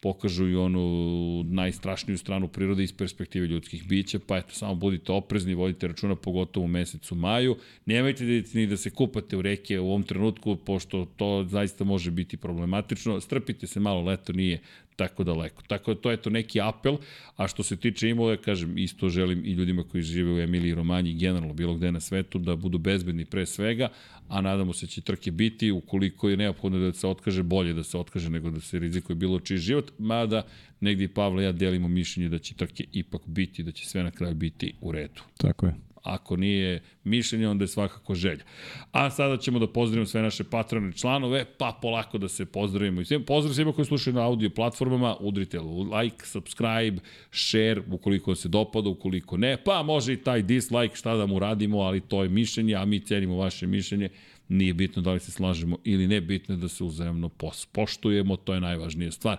pokažu 0.00 0.48
i 0.48 0.56
onu 0.56 1.42
najstrašniju 1.42 2.18
stranu 2.18 2.48
prirode 2.48 2.82
iz 2.82 2.92
perspektive 2.92 3.46
ljudskih 3.46 3.88
bića, 3.88 4.18
pa 4.26 4.36
eto, 4.36 4.54
samo 4.54 4.74
budite 4.74 5.12
oprezni, 5.12 5.54
vodite 5.54 5.88
računa 5.88 6.16
pogotovo 6.16 6.64
u 6.64 6.68
mesecu 6.68 7.14
maju. 7.14 7.56
Nemojte 7.86 8.24
da, 8.24 8.48
ni 8.54 8.66
da 8.66 8.76
se 8.76 8.90
kupate 8.90 9.36
u 9.36 9.42
reke 9.42 9.80
u 9.80 9.88
ovom 9.88 10.02
trenutku, 10.02 10.56
pošto 10.56 11.04
to 11.16 11.44
zaista 11.48 11.84
može 11.84 12.10
biti 12.10 12.36
problematično. 12.36 13.20
Strpite 13.20 13.66
se 13.66 13.80
malo, 13.80 14.02
leto 14.02 14.32
nije 14.32 14.60
tako 15.00 15.24
daleko. 15.24 15.62
Tako 15.66 15.94
da 15.94 16.00
to 16.00 16.10
je 16.10 16.16
to 16.16 16.30
neki 16.30 16.60
apel, 16.60 16.98
a 17.36 17.48
što 17.48 17.62
se 17.62 17.76
tiče 17.76 18.08
imole, 18.08 18.36
kažem, 18.36 18.78
isto 18.78 19.08
želim 19.08 19.44
i 19.44 19.52
ljudima 19.52 19.82
koji 19.82 20.02
žive 20.02 20.32
u 20.32 20.40
Emiliji, 20.40 20.74
Romanji, 20.74 21.14
generalno 21.14 21.54
bilo 21.54 21.74
gde 21.74 21.92
na 21.92 22.00
svetu, 22.00 22.38
da 22.38 22.56
budu 22.56 22.78
bezbedni 22.78 23.24
pre 23.24 23.46
svega, 23.46 23.88
a 24.28 24.40
nadamo 24.40 24.72
se 24.72 24.86
da 24.86 24.90
će 24.90 25.00
trke 25.00 25.30
biti, 25.30 25.70
ukoliko 25.70 26.28
je 26.28 26.36
neophodno 26.36 26.78
da 26.78 26.92
se 26.92 27.06
otkaže, 27.06 27.42
bolje 27.42 27.72
da 27.72 27.84
se 27.84 27.98
otkaže 27.98 28.30
nego 28.30 28.50
da 28.50 28.60
se 28.60 28.78
rizikuje 28.78 29.16
bilo 29.16 29.40
čiji 29.40 29.58
život, 29.58 29.92
mada 29.98 30.42
negdje 30.80 31.04
i 31.04 31.14
Pavle 31.14 31.44
ja 31.44 31.52
delimo 31.52 31.88
mišljenje 31.88 32.28
da 32.28 32.38
će 32.38 32.54
trke 32.54 32.84
ipak 32.92 33.22
biti, 33.26 33.62
da 33.62 33.72
će 33.72 33.86
sve 33.86 34.02
na 34.02 34.10
kraju 34.10 34.34
biti 34.34 34.74
u 34.80 34.92
redu. 34.92 35.22
Tako 35.36 35.66
je. 35.66 35.89
Ako 36.02 36.36
nije 36.36 36.82
mišljenje, 37.04 37.48
onda 37.48 37.64
je 37.64 37.68
svakako 37.68 38.14
želja. 38.14 38.44
A 38.92 39.10
sada 39.10 39.36
ćemo 39.36 39.58
da 39.58 39.66
pozdravimo 39.66 40.06
sve 40.06 40.22
naše 40.22 40.44
patrone 40.44 40.92
članove, 40.92 41.44
pa 41.58 41.78
polako 41.82 42.18
da 42.18 42.28
se 42.28 42.46
pozdravimo. 42.46 43.00
I 43.00 43.24
pozdrav 43.26 43.54
svima 43.54 43.72
koji 43.72 43.84
slušaju 43.84 44.14
na 44.14 44.26
audio 44.26 44.50
platformama, 44.50 45.16
udrite 45.20 45.58
like, 46.02 46.26
subscribe, 46.26 47.00
share, 47.30 47.82
ukoliko 47.90 48.34
se 48.34 48.48
dopada, 48.48 48.88
ukoliko 48.88 49.36
ne, 49.36 49.56
pa 49.64 49.82
može 49.82 50.12
i 50.12 50.22
taj 50.22 50.42
dislike, 50.42 50.96
šta 50.96 51.16
da 51.16 51.26
mu 51.26 51.38
radimo, 51.38 51.78
ali 51.78 52.00
to 52.00 52.22
je 52.22 52.28
mišljenje, 52.28 52.74
a 52.74 52.84
mi 52.84 53.00
cenimo 53.00 53.36
vaše 53.36 53.66
mišljenje. 53.66 54.08
Nije 54.48 54.74
bitno 54.74 55.02
da 55.02 55.12
li 55.12 55.20
se 55.20 55.30
slažemo 55.30 55.76
ili 55.84 56.06
ne, 56.06 56.20
bitno 56.20 56.54
je 56.54 56.58
da 56.58 56.68
se 56.68 56.84
uzajemno 56.84 57.30
poštujemo, 57.72 58.36
to 58.36 58.54
je 58.54 58.60
najvažnija 58.60 59.12
stvar. 59.12 59.36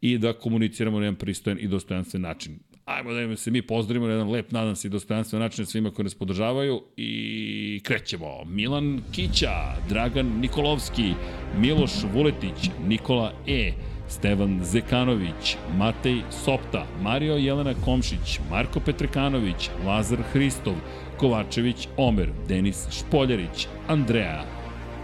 I 0.00 0.18
da 0.18 0.32
komuniciramo 0.32 0.98
na 0.98 1.04
jedan 1.04 1.16
pristojan 1.16 1.58
i 1.60 1.68
dostojanstven 1.68 2.22
način 2.22 2.58
ajmo 2.96 3.12
da 3.12 3.36
se 3.36 3.50
mi 3.50 3.62
pozdravimo 3.62 4.06
na 4.06 4.12
jedan 4.12 4.30
lep, 4.30 4.52
nadam 4.52 4.76
se, 4.76 4.88
dostojanstven 4.88 5.42
način 5.42 5.66
svima 5.66 5.90
koji 5.90 6.04
nas 6.04 6.14
podržavaju 6.14 6.82
i 6.96 7.80
krećemo. 7.84 8.44
Milan 8.44 9.00
Kića, 9.12 9.76
Dragan 9.88 10.26
Nikolovski, 10.26 11.12
Miloš 11.58 11.92
Vuletić, 12.14 12.70
Nikola 12.86 13.32
E, 13.46 13.72
Stevan 14.08 14.60
Zekanović, 14.62 15.56
Matej 15.76 16.22
Sopta, 16.44 16.86
Mario 17.02 17.34
Jelena 17.34 17.74
Komšić, 17.84 18.40
Marko 18.50 18.80
Petrekanović, 18.80 19.70
Lazar 19.86 20.18
Hristov, 20.32 20.74
Kovačević 21.16 21.88
Omer, 21.96 22.30
Denis 22.48 22.86
Špoljarić, 22.90 23.66
Andreja, 23.88 24.44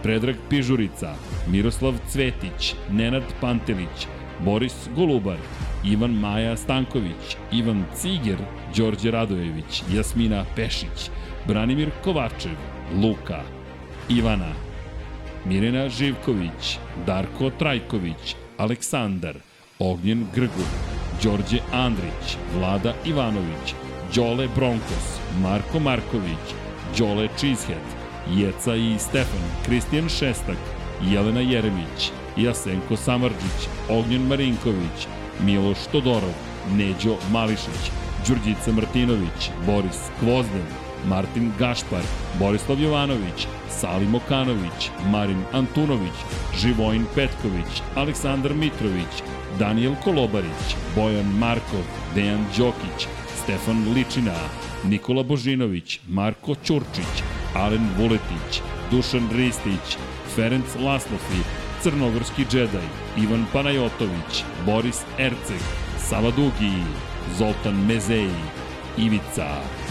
Predrag 0.03 0.35
Pižurica, 0.49 1.15
Miroslav 1.51 1.93
Cvetić, 2.09 2.75
Nenad 2.91 3.23
Pantelić, 3.41 4.07
Boris 4.45 4.89
Golubar, 4.95 5.37
Ivan 5.83 6.11
Maja 6.11 6.57
Stanković, 6.57 7.37
Ivan 7.51 7.85
Ciger, 7.95 8.37
Đorđe 8.77 9.11
Radojević, 9.11 9.83
Jasmina 9.93 10.45
Pešić, 10.55 11.09
Branimir 11.47 11.89
Kovačev, 12.03 12.55
Luka, 13.01 13.41
Ivana, 14.09 14.53
Mirena 15.45 15.89
Živković, 15.89 16.77
Darko 17.05 17.49
Trajković, 17.49 18.35
Aleksandar, 18.57 19.35
Ognjen 19.79 20.27
Grgur, 20.35 20.71
Đorđe 21.23 21.59
Andrić, 21.71 22.37
Vlada 22.55 22.93
Ivanović, 23.05 23.73
Đole 24.15 24.47
Bronkos, 24.55 25.19
Marko 25.41 25.79
Marković, 25.79 26.55
Đole 26.97 27.27
Cheesehead, 27.37 27.87
Jeca 28.35 28.75
i 28.75 28.99
Stefan, 28.99 29.45
Kristijan 29.65 30.09
Šestak, 30.09 30.57
Jelena 31.11 31.41
Jeremić, 31.41 32.11
Jasenko 32.37 32.95
Samarđić, 32.95 33.67
Ognjen 33.89 34.27
Marinković, 34.27 35.07
Miloš 35.45 35.77
Todorov, 35.91 36.33
Neđo 36.77 37.15
Mališić, 37.31 37.91
Đurđica 38.27 38.71
Martinović, 38.71 39.49
Boris 39.65 39.99
Kvozden, 40.19 40.67
Martin 41.05 41.51
Gašpar, 41.59 42.03
Borislav 42.39 42.79
Jovanović, 42.81 43.47
Salim 43.69 44.15
Okanović, 44.15 44.89
Marin 45.11 45.43
Antunović, 45.53 46.17
Živojin 46.61 47.05
Petković, 47.15 47.81
Aleksandar 47.95 48.53
Mitrović, 48.53 49.23
Daniel 49.59 49.95
Kolobarić, 50.03 50.75
Bojan 50.95 51.37
Markov, 51.39 51.85
Dejan 52.15 52.45
Đokić, 52.57 53.07
Stefan 53.43 53.93
Ličina, 53.93 54.35
Nikola 54.83 55.23
Božinović, 55.23 55.99
Marko 56.07 56.55
Ćurčić, 56.55 57.23
Alen 57.55 57.89
Vuletić, 57.97 58.61
Dušan 58.91 59.29
Ristić, 59.31 59.97
Ferenc 60.35 60.75
Laslofi, 60.75 61.41
Crnogorski 61.83 62.45
džedaj, 62.51 62.87
Ivan 63.17 63.45
Panajotović, 63.53 64.43
Boris 64.65 65.01
Erceg, 65.17 65.61
Sava 65.99 66.31
Dugi, 66.31 66.73
Zoltan 67.37 67.85
Mezeji, 67.87 68.41
Ivica, 68.97 69.47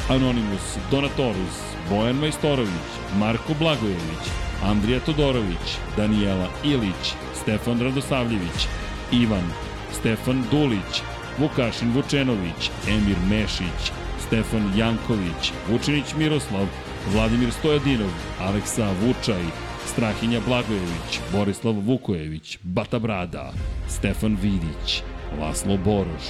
Anonimus, 0.08 0.76
Donatorus, 0.90 1.56
Bojan 1.90 2.16
Majstorović, 2.16 2.90
Marko 3.18 3.54
Blagojević, 3.58 4.24
Andrija 4.64 5.00
Todorović, 5.00 5.78
Danijela 5.96 6.48
Ilić, 6.64 7.14
Stefan 7.42 7.80
Radosavljević, 7.80 8.66
Ivan, 9.12 9.52
Stefan 9.92 10.44
Dulić, 10.50 11.02
Vukašin 11.38 11.92
Vučenović, 11.92 12.70
Emir 12.88 13.16
Mešić, 13.30 13.92
Stefan 14.26 14.72
Janković, 14.76 15.52
Vučinić 15.70 16.14
Miroslav, 16.18 16.66
Vladimir 17.12 17.52
Stojadinov, 17.52 18.10
Aleksa 18.40 18.88
Vučaj, 19.02 19.42
Strahinja 19.86 20.40
Blagojević, 20.46 21.20
Borislav 21.32 21.74
Vukojević, 21.74 22.58
Bata 22.62 22.98
Brada, 22.98 23.52
Stefan 23.88 24.36
Vidić, 24.42 25.02
Laslo 25.40 25.76
Boroš, 25.76 26.26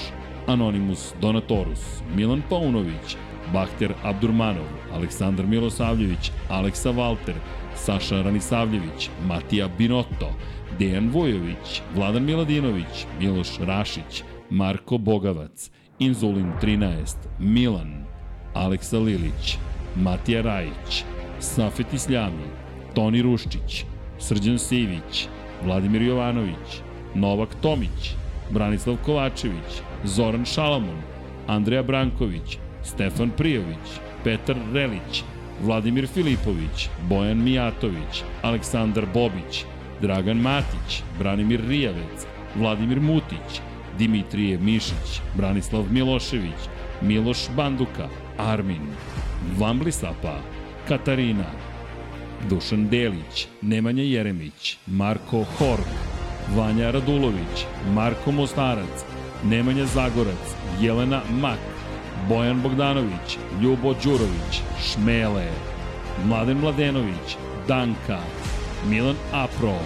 Anonimus 0.47 1.13
Donatorus, 1.21 1.81
Milan 2.15 2.43
Paunović, 2.51 3.17
Bahter 3.53 3.95
Abdurmanov, 4.03 4.67
Aleksandar 4.95 5.47
Milosavljević, 5.47 6.31
Aleksa 6.49 6.91
Valter, 6.91 7.35
Saša 7.75 8.23
Ranisavljević, 8.23 9.11
Matija 9.27 9.69
Binotto, 9.79 10.33
Dejan 10.79 11.09
Vojović, 11.09 11.83
Vladan 11.95 12.25
Miladinović, 12.25 13.07
Miloš 13.21 13.59
Rašić, 13.59 14.23
Marko 14.51 14.99
Bogavac, 14.99 15.71
Inzulin 15.99 16.53
13, 16.63 17.17
Milan, 17.39 18.05
Aleksa 18.55 18.99
Lilić, 18.99 19.59
Matija 19.97 20.43
Rajić, 20.43 21.05
Safet 21.41 21.93
Isljami, 21.93 22.66
Toni 22.97 23.21
Ruščić, 23.23 23.85
Srđan 24.19 24.59
Sivić, 24.59 25.27
Vladimir 25.65 26.03
Jovanović, 26.03 26.79
Novak 27.15 27.55
Tomić, 27.61 28.15
Branislav 28.51 28.97
Kovačević, 29.05 29.81
Zoran 30.05 30.45
Šalamon, 30.45 31.03
Andreja 31.47 31.83
Branković, 31.83 32.57
Stefan 32.85 33.31
Prijović, 33.37 33.99
Petar 34.25 34.57
Relić, 34.73 35.23
Vladimir 35.63 36.07
Filipović, 36.07 36.89
Bojan 37.09 37.45
Mijatović, 37.45 38.23
Aleksandar 38.43 39.07
Bobić, 39.15 39.65
Dragan 40.01 40.41
Matić, 40.41 41.03
Branimir 41.19 41.69
Rijavec, 41.69 42.27
Vladimir 42.55 43.01
Mutić, 43.01 43.61
Dimitrije 43.99 44.59
Mišić, 44.59 45.21
Branislav 45.35 45.85
Milošević, 45.91 46.69
Miloš 47.03 47.49
Banduka, 47.57 48.09
Armin, 48.39 48.89
Vamblisapa, 49.59 50.41
Katarina, 50.89 51.66
Dušan 52.51 52.89
Delić, 52.89 53.47
Nemanja 53.63 54.03
Jeremić, 54.03 54.77
Marko 54.87 55.45
Hork, 55.59 55.87
Vanja 56.57 56.91
Radulović, 56.91 57.67
Marko 57.95 58.33
Mostarac, 58.33 59.05
Nemanja 59.45 59.87
Zagorac, 59.87 60.55
Jelena 60.81 61.21
Mak, 61.41 61.59
Bojan 62.29 62.63
Bogdanović, 62.63 63.39
Ljubo 63.63 63.95
Đurović, 64.05 64.61
Šmele, 64.83 65.49
Mladen 66.25 66.59
Mladenović, 66.59 67.37
Danka, 67.69 68.19
Milan 68.89 69.17
Apro, 69.33 69.79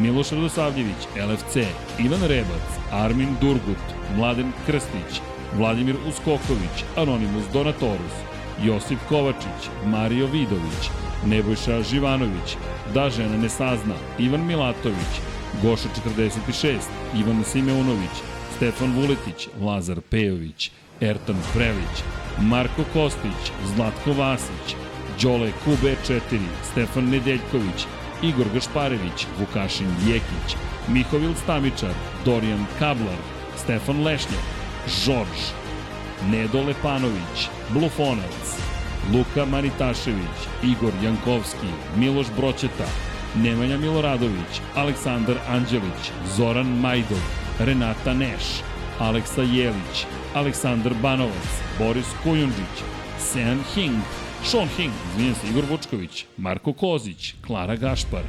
Miloš 0.00 0.30
Radosavljević, 0.30 1.08
LFC, 1.28 1.56
Ivan 1.98 2.22
Rebac, 2.22 2.68
Armin 2.92 3.36
Durgut, 3.40 3.84
Mladen 4.16 4.52
Krstić, 4.66 5.20
Vladimir 5.56 5.96
Uskoković, 6.08 6.84
Anonimus 6.96 7.44
Donatorus, 7.52 8.37
Josip 8.64 8.98
Kovačić, 9.08 9.70
Mario 9.86 10.26
Vidović, 10.26 10.90
Nebojša 11.26 11.82
Živanović, 11.82 12.56
Da 12.94 13.10
žena 13.10 13.36
ne 13.36 13.48
sazna, 13.48 13.94
Ivan 14.18 14.46
Milatović, 14.46 15.20
Goša 15.62 15.88
46, 16.06 16.78
Ivan 17.20 17.44
Simeunović, 17.44 18.16
Stefan 18.56 18.92
Vuletić, 18.94 19.48
Lazar 19.60 20.00
Pejović, 20.10 20.70
Ertan 21.00 21.36
Prelić, 21.54 22.02
Marko 22.40 22.84
Kostić, 22.92 23.52
Zlatko 23.74 24.12
Vasić, 24.12 24.76
Đole 25.22 25.52
QB4, 25.66 26.38
Stefan 26.72 27.08
Nedeljković, 27.08 27.86
Igor 28.22 28.46
Gašparević, 28.54 29.26
Vukašin 29.38 29.88
Jekić, 30.06 30.56
Mihovil 30.88 31.34
Stamičar, 31.34 31.94
Dorijan 32.24 32.66
Kablar, 32.78 33.18
Stefan 33.56 34.02
Lešnjak, 34.04 34.42
Žorž, 35.04 35.40
Nedo 36.26 36.62
Lepanović, 36.62 37.48
Blufonac, 37.70 38.58
Luka 39.12 39.44
Manitašević, 39.44 40.38
Igor 40.62 40.92
Jankovski, 41.02 41.66
Miloš 41.96 42.26
Broćeta, 42.36 42.86
Nemanja 43.36 43.78
Miloradović, 43.78 44.60
Aleksandar 44.76 45.36
Anđelić, 45.48 46.12
Zoran 46.36 46.66
Majdov, 46.66 47.18
Renata 47.58 48.14
Neš, 48.14 48.62
Aleksa 48.98 49.42
Jelić, 49.42 50.06
Aleksandar 50.34 50.92
Banovac, 51.02 51.62
Boris 51.78 52.06
Kujundžić, 52.22 52.76
Sean 53.18 53.58
Hing, 53.74 54.02
Sean 54.44 54.68
Hing, 54.76 54.92
izvinjam 55.10 55.34
se, 55.34 55.48
Igor 55.50 55.64
Vučković, 55.70 56.24
Marko 56.36 56.72
Kozić, 56.72 57.34
Klara 57.46 57.76
Gašpar, 57.76 58.22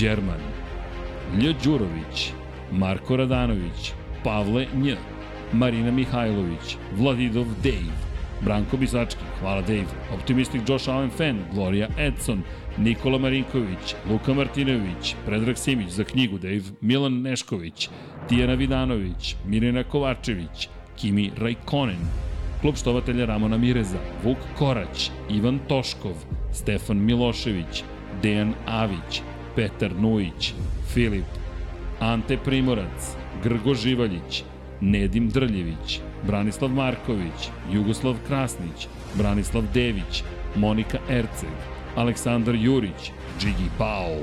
Đerman, 0.00 0.40
Lj. 1.38 1.54
Đurović, 1.64 2.32
Marko 2.72 3.16
Radanović, 3.16 3.92
Pavle 4.24 4.66
Nj, 4.74 4.94
Marina 5.54 5.90
Mihajlović, 5.90 6.76
Vladidov 6.96 7.46
Dave, 7.62 7.94
Branko 8.40 8.76
Bisački, 8.76 9.24
hvala 9.40 9.62
Dave, 9.62 9.86
Optimistic 10.14 10.60
Josh 10.68 10.88
Allen 10.88 11.10
Fan, 11.10 11.38
Gloria 11.52 11.88
Edson, 11.98 12.42
Nikola 12.78 13.18
Marinković, 13.18 13.94
Luka 14.10 14.34
Martinović, 14.34 15.14
Predrag 15.26 15.58
Simić 15.58 15.90
za 15.90 16.04
knjigu 16.04 16.38
Dave, 16.38 16.62
Milan 16.80 17.22
Nešković, 17.22 17.88
Tijana 18.28 18.54
Vidanović, 18.54 19.36
Mirjana 19.46 19.84
Kovačević, 19.84 20.68
Kimi 20.96 21.30
Rajkonen, 21.36 22.00
klub 22.60 22.76
štovatelja 22.76 23.24
Ramona 23.24 23.56
Mireza, 23.58 23.98
Vuk 24.24 24.38
Korać, 24.58 25.10
Ivan 25.30 25.58
Toškov, 25.68 26.14
Stefan 26.52 26.98
Milošević, 26.98 27.84
Dejan 28.22 28.54
Avić, 28.66 29.22
Petar 29.56 29.92
Nujić, 29.96 30.54
Filip, 30.94 31.24
Ante 32.00 32.36
Primorac, 32.36 33.16
Grgo 33.42 33.74
Živaljić, 33.74 34.44
Nedim 34.84 35.28
Drljević, 35.28 36.00
Branislav 36.26 36.70
Marković, 36.70 37.48
Jugoslav 37.72 38.16
Krasnić, 38.26 38.88
Branislav 39.14 39.64
Dević, 39.74 40.22
Monika 40.56 40.98
Erceg, 41.10 41.56
Aleksandar 41.96 42.54
Jurić, 42.54 43.10
Džigi 43.40 43.70
Pau, 43.78 44.18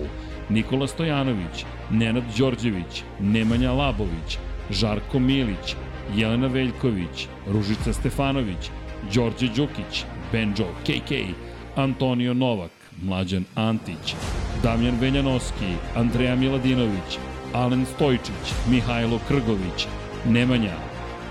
Nikola 0.50 0.88
Stojanović, 0.88 1.66
Nenad 1.92 2.24
Đorđević, 2.38 3.04
Nemanja 3.20 3.72
Labović, 3.72 4.38
Žarko 4.70 5.20
Milić, 5.20 5.76
Jelena 6.16 6.48
Veljković, 6.48 7.28
Ružica 7.48 7.94
Stefanović, 7.94 8.70
Đorđe 9.14 9.48
Đukić, 9.48 10.06
Benjo 10.32 10.68
KK, 10.84 11.12
Antonio 11.76 12.34
Novak, 12.34 12.72
Mlađan 13.04 13.46
Antić, 13.56 14.16
Damjan 14.64 15.00
Veljanoski, 15.00 15.74
Andreja 15.96 16.36
Miladinović, 16.36 17.18
Alen 17.54 17.86
Stojčić, 17.86 18.54
Mihajlo 18.70 19.20
Krgović, 19.28 19.88
Nemanja, 20.26 20.76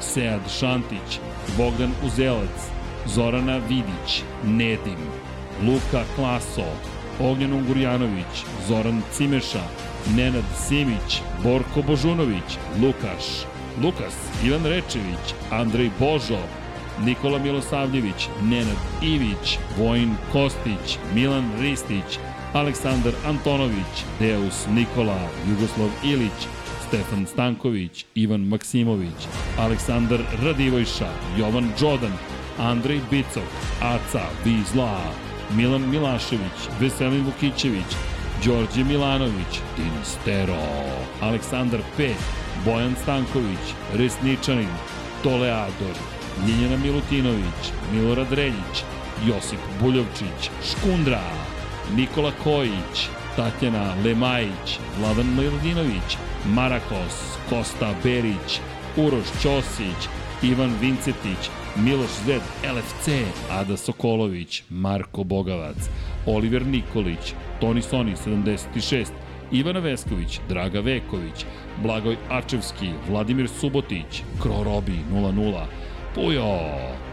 Sead 0.00 0.40
Šantić, 0.58 1.20
Bogdan 1.56 1.92
Uzelac, 2.06 2.70
Zorana 3.06 3.58
Vidić, 3.58 4.22
Nedim, 4.44 4.98
Luka 5.66 6.04
Klaso, 6.16 6.64
Ognjan 7.20 7.52
Ungurjanović, 7.52 8.44
Zoran 8.68 9.02
Cimeša, 9.12 9.62
Nenad 10.16 10.44
Simić, 10.68 11.22
Borko 11.42 11.82
Božunović, 11.82 12.58
Lukaš, 12.82 13.46
Lukas, 13.82 14.14
Ivan 14.44 14.64
Rečević, 14.64 15.34
Andrej 15.50 15.90
Božo, 15.98 16.38
Nikola 17.04 17.38
Milosavljević, 17.38 18.28
Nenad 18.42 18.76
Ivić, 19.02 19.58
Vojin 19.78 20.14
Kostić, 20.32 20.98
Milan 21.14 21.50
Ristić, 21.60 22.18
Aleksandar 22.52 23.12
Antonović, 23.26 24.04
Deus 24.18 24.66
Nikola, 24.70 25.28
Jugoslav 25.50 25.88
Ilić, 26.04 26.46
Stefan 26.90 27.26
Stanković, 27.26 28.04
Ivan 28.14 28.40
Maksimović, 28.40 29.28
Aleksandar 29.58 30.20
Radivojša, 30.42 31.08
Jovan 31.38 31.68
Đodan, 31.80 32.12
Andrej 32.58 33.00
Bicok, 33.10 33.50
Aca 33.82 34.22
Vizla, 34.44 34.98
Milan 35.56 35.90
Milašević, 35.90 36.58
Veselin 36.80 37.24
Vukićević, 37.24 37.90
Đorđe 38.44 38.84
Milanović, 38.84 39.60
Dinastero, 39.76 40.62
Aleksandar 41.20 41.80
P, 41.96 42.08
Bojan 42.64 42.94
Stanković, 43.02 43.64
Resničanin, 43.94 44.74
Toleador, 45.22 45.96
Ljiljana 46.46 46.76
Milutinović, 46.76 47.60
Milorad 47.92 48.32
Reljić, 48.32 48.76
Josip 49.26 49.60
Buljovčić, 49.80 50.50
Škundra, 50.70 51.22
Nikola 51.96 52.32
Kojić, 52.44 53.08
Tatjana 53.36 53.94
Lemajić, 54.04 54.78
Vladan 54.98 55.36
Miladinović, 55.36 56.16
Marakos, 56.46 57.38
Kosta 57.48 57.94
Berić, 58.02 58.60
Uroš 58.96 59.26
Ćosić, 59.42 60.08
Ivan 60.42 60.72
Vincetić, 60.80 61.50
Miloš 61.76 62.10
Zed, 62.26 62.42
LFC, 62.76 63.08
Ada 63.50 63.76
Sokolović, 63.76 64.62
Marko 64.70 65.24
Bogavac, 65.24 65.76
Oliver 66.26 66.66
Nikolić, 66.66 67.34
Toni 67.60 67.82
Soni 67.82 68.14
76, 68.26 69.06
Ivana 69.52 69.80
Vesković, 69.80 70.40
Draga 70.48 70.80
Veković, 70.80 71.44
Blagoj 71.82 72.16
Ačevski, 72.30 72.88
Vladimir 73.08 73.48
Subotić, 73.48 74.22
Krorobi 74.42 74.98
00, 75.12 75.64
Pujo, 76.14 76.58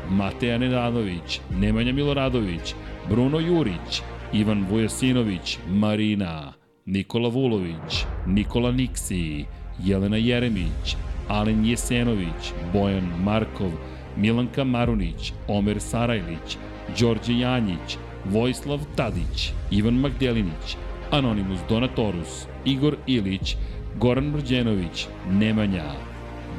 Mateja 0.10 0.58
Nedanović, 0.58 1.42
Nemanja 1.60 1.94
Miloradović, 1.94 2.76
Bruno 3.10 3.40
Jurić, 3.40 4.02
Ivan 4.34 4.66
Vujasinović, 4.70 5.58
Marina, 5.70 6.54
Nikola 6.88 7.30
Vulović, 7.30 8.06
Nikola 8.28 8.72
Niksi, 8.72 9.46
Jelena 9.84 10.18
Jeremić, 10.18 10.96
Alen 11.28 11.66
Jesenović, 11.66 12.54
Bojan 12.74 13.10
Markov, 13.24 13.72
Milanka 14.18 14.64
Marunić, 14.64 15.34
Omer 15.48 15.82
Sarajlić, 15.82 16.58
Đorđe 17.00 17.40
Janjić, 17.40 17.98
Vojislav 18.26 18.80
Tadić, 18.96 19.52
Ivan 19.72 19.94
Magdelinić, 19.94 20.78
Anonimus 21.12 21.60
Donatorus, 21.70 22.48
Igor 22.66 22.96
Ilić, 23.08 23.56
Goran 24.00 24.26
Mrđenović, 24.32 25.08
Nemanja, 25.32 25.92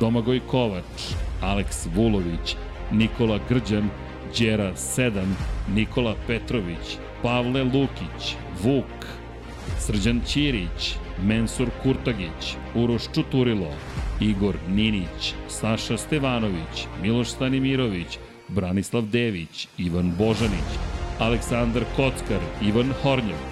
Domagoj 0.00 0.40
Kovač, 0.40 1.15
Aleks 1.42 1.89
Vulović, 1.94 2.57
Nikola 2.92 3.39
Grđan, 3.48 3.89
Đera 4.39 4.73
7, 4.76 5.24
Nikola 5.74 6.15
Petrović, 6.26 6.98
Pavle 7.23 7.65
Lukić, 7.65 8.36
Vuk, 8.62 9.17
Srđan 9.78 10.20
Ćirić, 10.26 10.97
Mensur 11.23 11.68
Kurtagić, 11.82 12.57
Uroš 12.74 13.02
Čuturilo, 13.15 13.73
Igor 14.20 14.57
Ninić, 14.68 15.34
Saša 15.48 15.97
Stevanović, 15.97 16.86
Miloš 17.02 17.28
Stanimirović, 17.28 18.18
Branislav 18.48 19.02
Dević, 19.02 19.68
Ivan 19.78 20.12
Božanić, 20.18 20.70
Aleksandar 21.18 21.84
Kockar, 21.97 22.40
Ivan 22.62 22.92
Hornjak, 23.02 23.44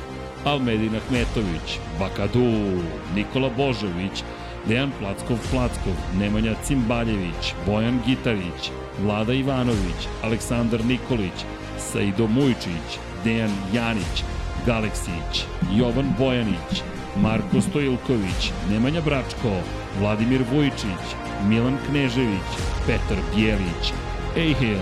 Almedin 0.45 0.97
Ahmetović, 0.97 1.79
Bakadu, 1.99 2.83
Nikola 3.15 3.51
Božović, 3.57 4.23
Dejan 4.69 4.93
Plackov 4.99 5.39
Plackov, 5.51 5.95
Nemanja 6.19 6.55
Cimbaljević, 6.65 7.55
Bojan 7.67 8.01
Gitarić, 8.07 8.71
Vlada 9.03 9.33
Ivanović, 9.33 10.09
Aleksandar 10.23 10.85
Nikolić, 10.85 11.45
Saido 11.79 12.27
Mujčić, 12.27 12.99
Dejan 13.25 13.51
Janić, 13.75 14.25
Galeksić, 14.67 15.45
Jovan 15.73 16.15
Bojanić, 16.19 16.83
Marko 17.17 17.61
Stojilković, 17.61 18.53
Nemanja 18.71 19.01
Bračko, 19.01 19.53
Vladimir 20.01 20.43
Vujičić, 20.53 21.05
Milan 21.49 21.79
Knežević, 21.89 22.51
Petar 22.87 23.19
Bjelić, 23.35 23.93
Ejhil, 24.37 24.79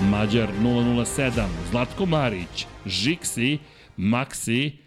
Mađar 0.00 0.48
007, 0.62 1.46
Zlatko 1.70 2.06
Marić, 2.06 2.66
Žiksi, 2.86 3.58
Maksi, 3.96 4.81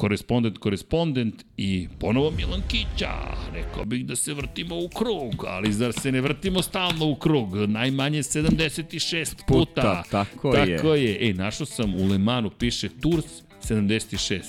korespondent, 0.00 0.58
korespondent 0.58 1.44
i 1.56 1.88
ponovo 1.98 2.30
Milan 2.30 2.62
Kića. 2.68 3.12
Rekao 3.52 3.84
bih 3.84 4.06
da 4.06 4.16
se 4.16 4.34
vrtimo 4.34 4.76
u 4.76 4.88
krug, 4.88 5.44
ali 5.46 5.72
zar 5.72 5.92
se 5.92 6.12
ne 6.12 6.20
vrtimo 6.20 6.62
stalno 6.62 7.06
u 7.06 7.14
krug? 7.14 7.56
Najmanje 7.56 8.22
76 8.22 9.34
puta. 9.48 9.80
Puta, 9.80 10.02
tako 10.10 10.56
je. 10.56 10.76
Tako 10.76 10.94
je. 10.94 11.30
E, 11.30 11.34
našao 11.34 11.66
sam 11.66 11.94
u 11.94 12.06
Lemanu, 12.06 12.50
piše 12.50 12.88
Tours 12.88 13.26
76. 13.68 14.40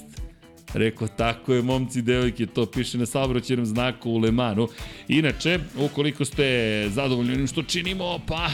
Rekao, 0.73 1.07
tako 1.07 1.53
je, 1.53 1.61
momci 1.61 2.01
devojke, 2.01 2.45
to 2.45 2.65
piše 2.65 2.97
na 2.97 3.05
saobraćenom 3.05 3.65
znaku 3.65 4.11
u 4.11 4.17
Lemanu. 4.17 4.67
Inače, 5.07 5.59
ukoliko 5.77 6.25
ste 6.25 6.85
zadovoljni 6.89 7.33
onim 7.33 7.47
što 7.47 7.63
činimo, 7.63 8.19
pa 8.27 8.49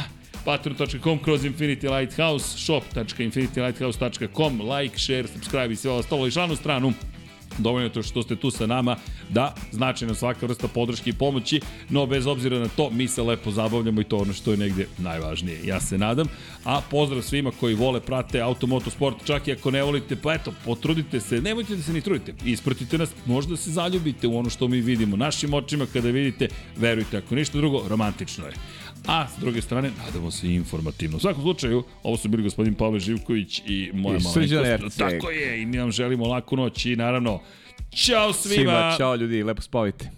patreon.com 0.48 1.20
kroz 1.20 1.46
Infinity 1.46 1.90
Lighthouse, 1.90 2.58
shop.infinitylighthouse.com, 2.58 4.62
like, 4.62 5.00
share, 5.00 5.28
subscribe 5.28 5.74
i 5.74 5.76
sve 5.76 5.92
ostalo 5.92 6.28
i 6.28 6.32
šlanu 6.32 6.56
stranu 6.56 6.94
dovoljno 7.58 7.86
je 7.86 7.94
to 7.94 8.04
što 8.04 8.24
ste 8.24 8.36
tu 8.36 8.52
sa 8.52 8.66
nama, 8.66 8.96
da, 9.30 9.56
značajna 9.72 10.14
svaka 10.14 10.46
vrsta 10.46 10.68
podrške 10.68 11.10
i 11.10 11.14
pomoći, 11.14 11.62
no 11.90 12.06
bez 12.06 12.28
obzira 12.28 12.60
na 12.60 12.68
to, 12.68 12.90
mi 12.90 13.08
se 13.08 13.22
lepo 13.22 13.52
zabavljamo 13.52 14.02
i 14.02 14.04
to 14.04 14.18
ono 14.18 14.34
što 14.34 14.52
je 14.52 14.58
negde 14.58 14.88
najvažnije. 14.98 15.60
Ja 15.64 15.80
se 15.80 15.98
nadam, 15.98 16.28
a 16.64 16.82
pozdrav 16.92 17.22
svima 17.22 17.52
koji 17.60 17.76
vole, 17.76 18.02
prate 18.02 18.42
automoto 18.42 18.90
sport, 18.90 19.16
čak 19.26 19.48
i 19.48 19.52
ako 19.52 19.72
ne 19.72 19.84
volite, 19.84 20.16
pa 20.16 20.34
eto, 20.34 20.54
potrudite 20.66 21.20
se, 21.20 21.42
nemojte 21.42 21.76
da 21.76 21.82
se 21.82 21.94
ni 21.94 22.02
trudite, 22.02 22.34
ispratite 22.46 22.98
nas, 22.98 23.10
možda 23.26 23.58
se 23.58 23.72
zaljubite 23.72 24.28
u 24.28 24.38
ono 24.38 24.50
što 24.50 24.68
mi 24.68 24.82
vidimo 24.82 25.18
našim 25.18 25.54
očima 25.54 25.86
kada 25.94 26.10
vidite, 26.10 26.48
verujte, 26.78 27.18
ako 27.18 27.36
ništa 27.36 27.58
drugo, 27.58 27.84
romantično 27.88 28.46
je 28.46 28.54
a 29.08 29.28
s 29.28 29.40
druge 29.40 29.62
strane, 29.62 29.92
nadamo 30.06 30.32
se 30.32 30.54
informativno. 30.54 31.18
U 31.18 31.20
svakom 31.20 31.42
slučaju, 31.42 31.84
ovo 32.04 32.18
su 32.18 32.30
bili 32.30 32.44
gospodin 32.44 32.74
Pavle 32.74 33.00
Živković 33.00 33.62
i 33.66 33.92
moja 33.94 34.20
malenkost. 34.20 34.98
Tako 34.98 35.30
je, 35.30 35.62
i 35.62 35.66
mi 35.66 35.78
vam 35.80 35.92
želimo 35.92 36.28
laku 36.28 36.56
noć 36.56 36.86
i 36.86 36.96
naravno, 36.96 37.40
čao 37.90 38.34
svima! 38.34 38.56
Svima, 38.56 38.96
čao 38.98 39.16
ljudi, 39.16 39.44
lepo 39.44 39.62
spavite. 39.62 40.12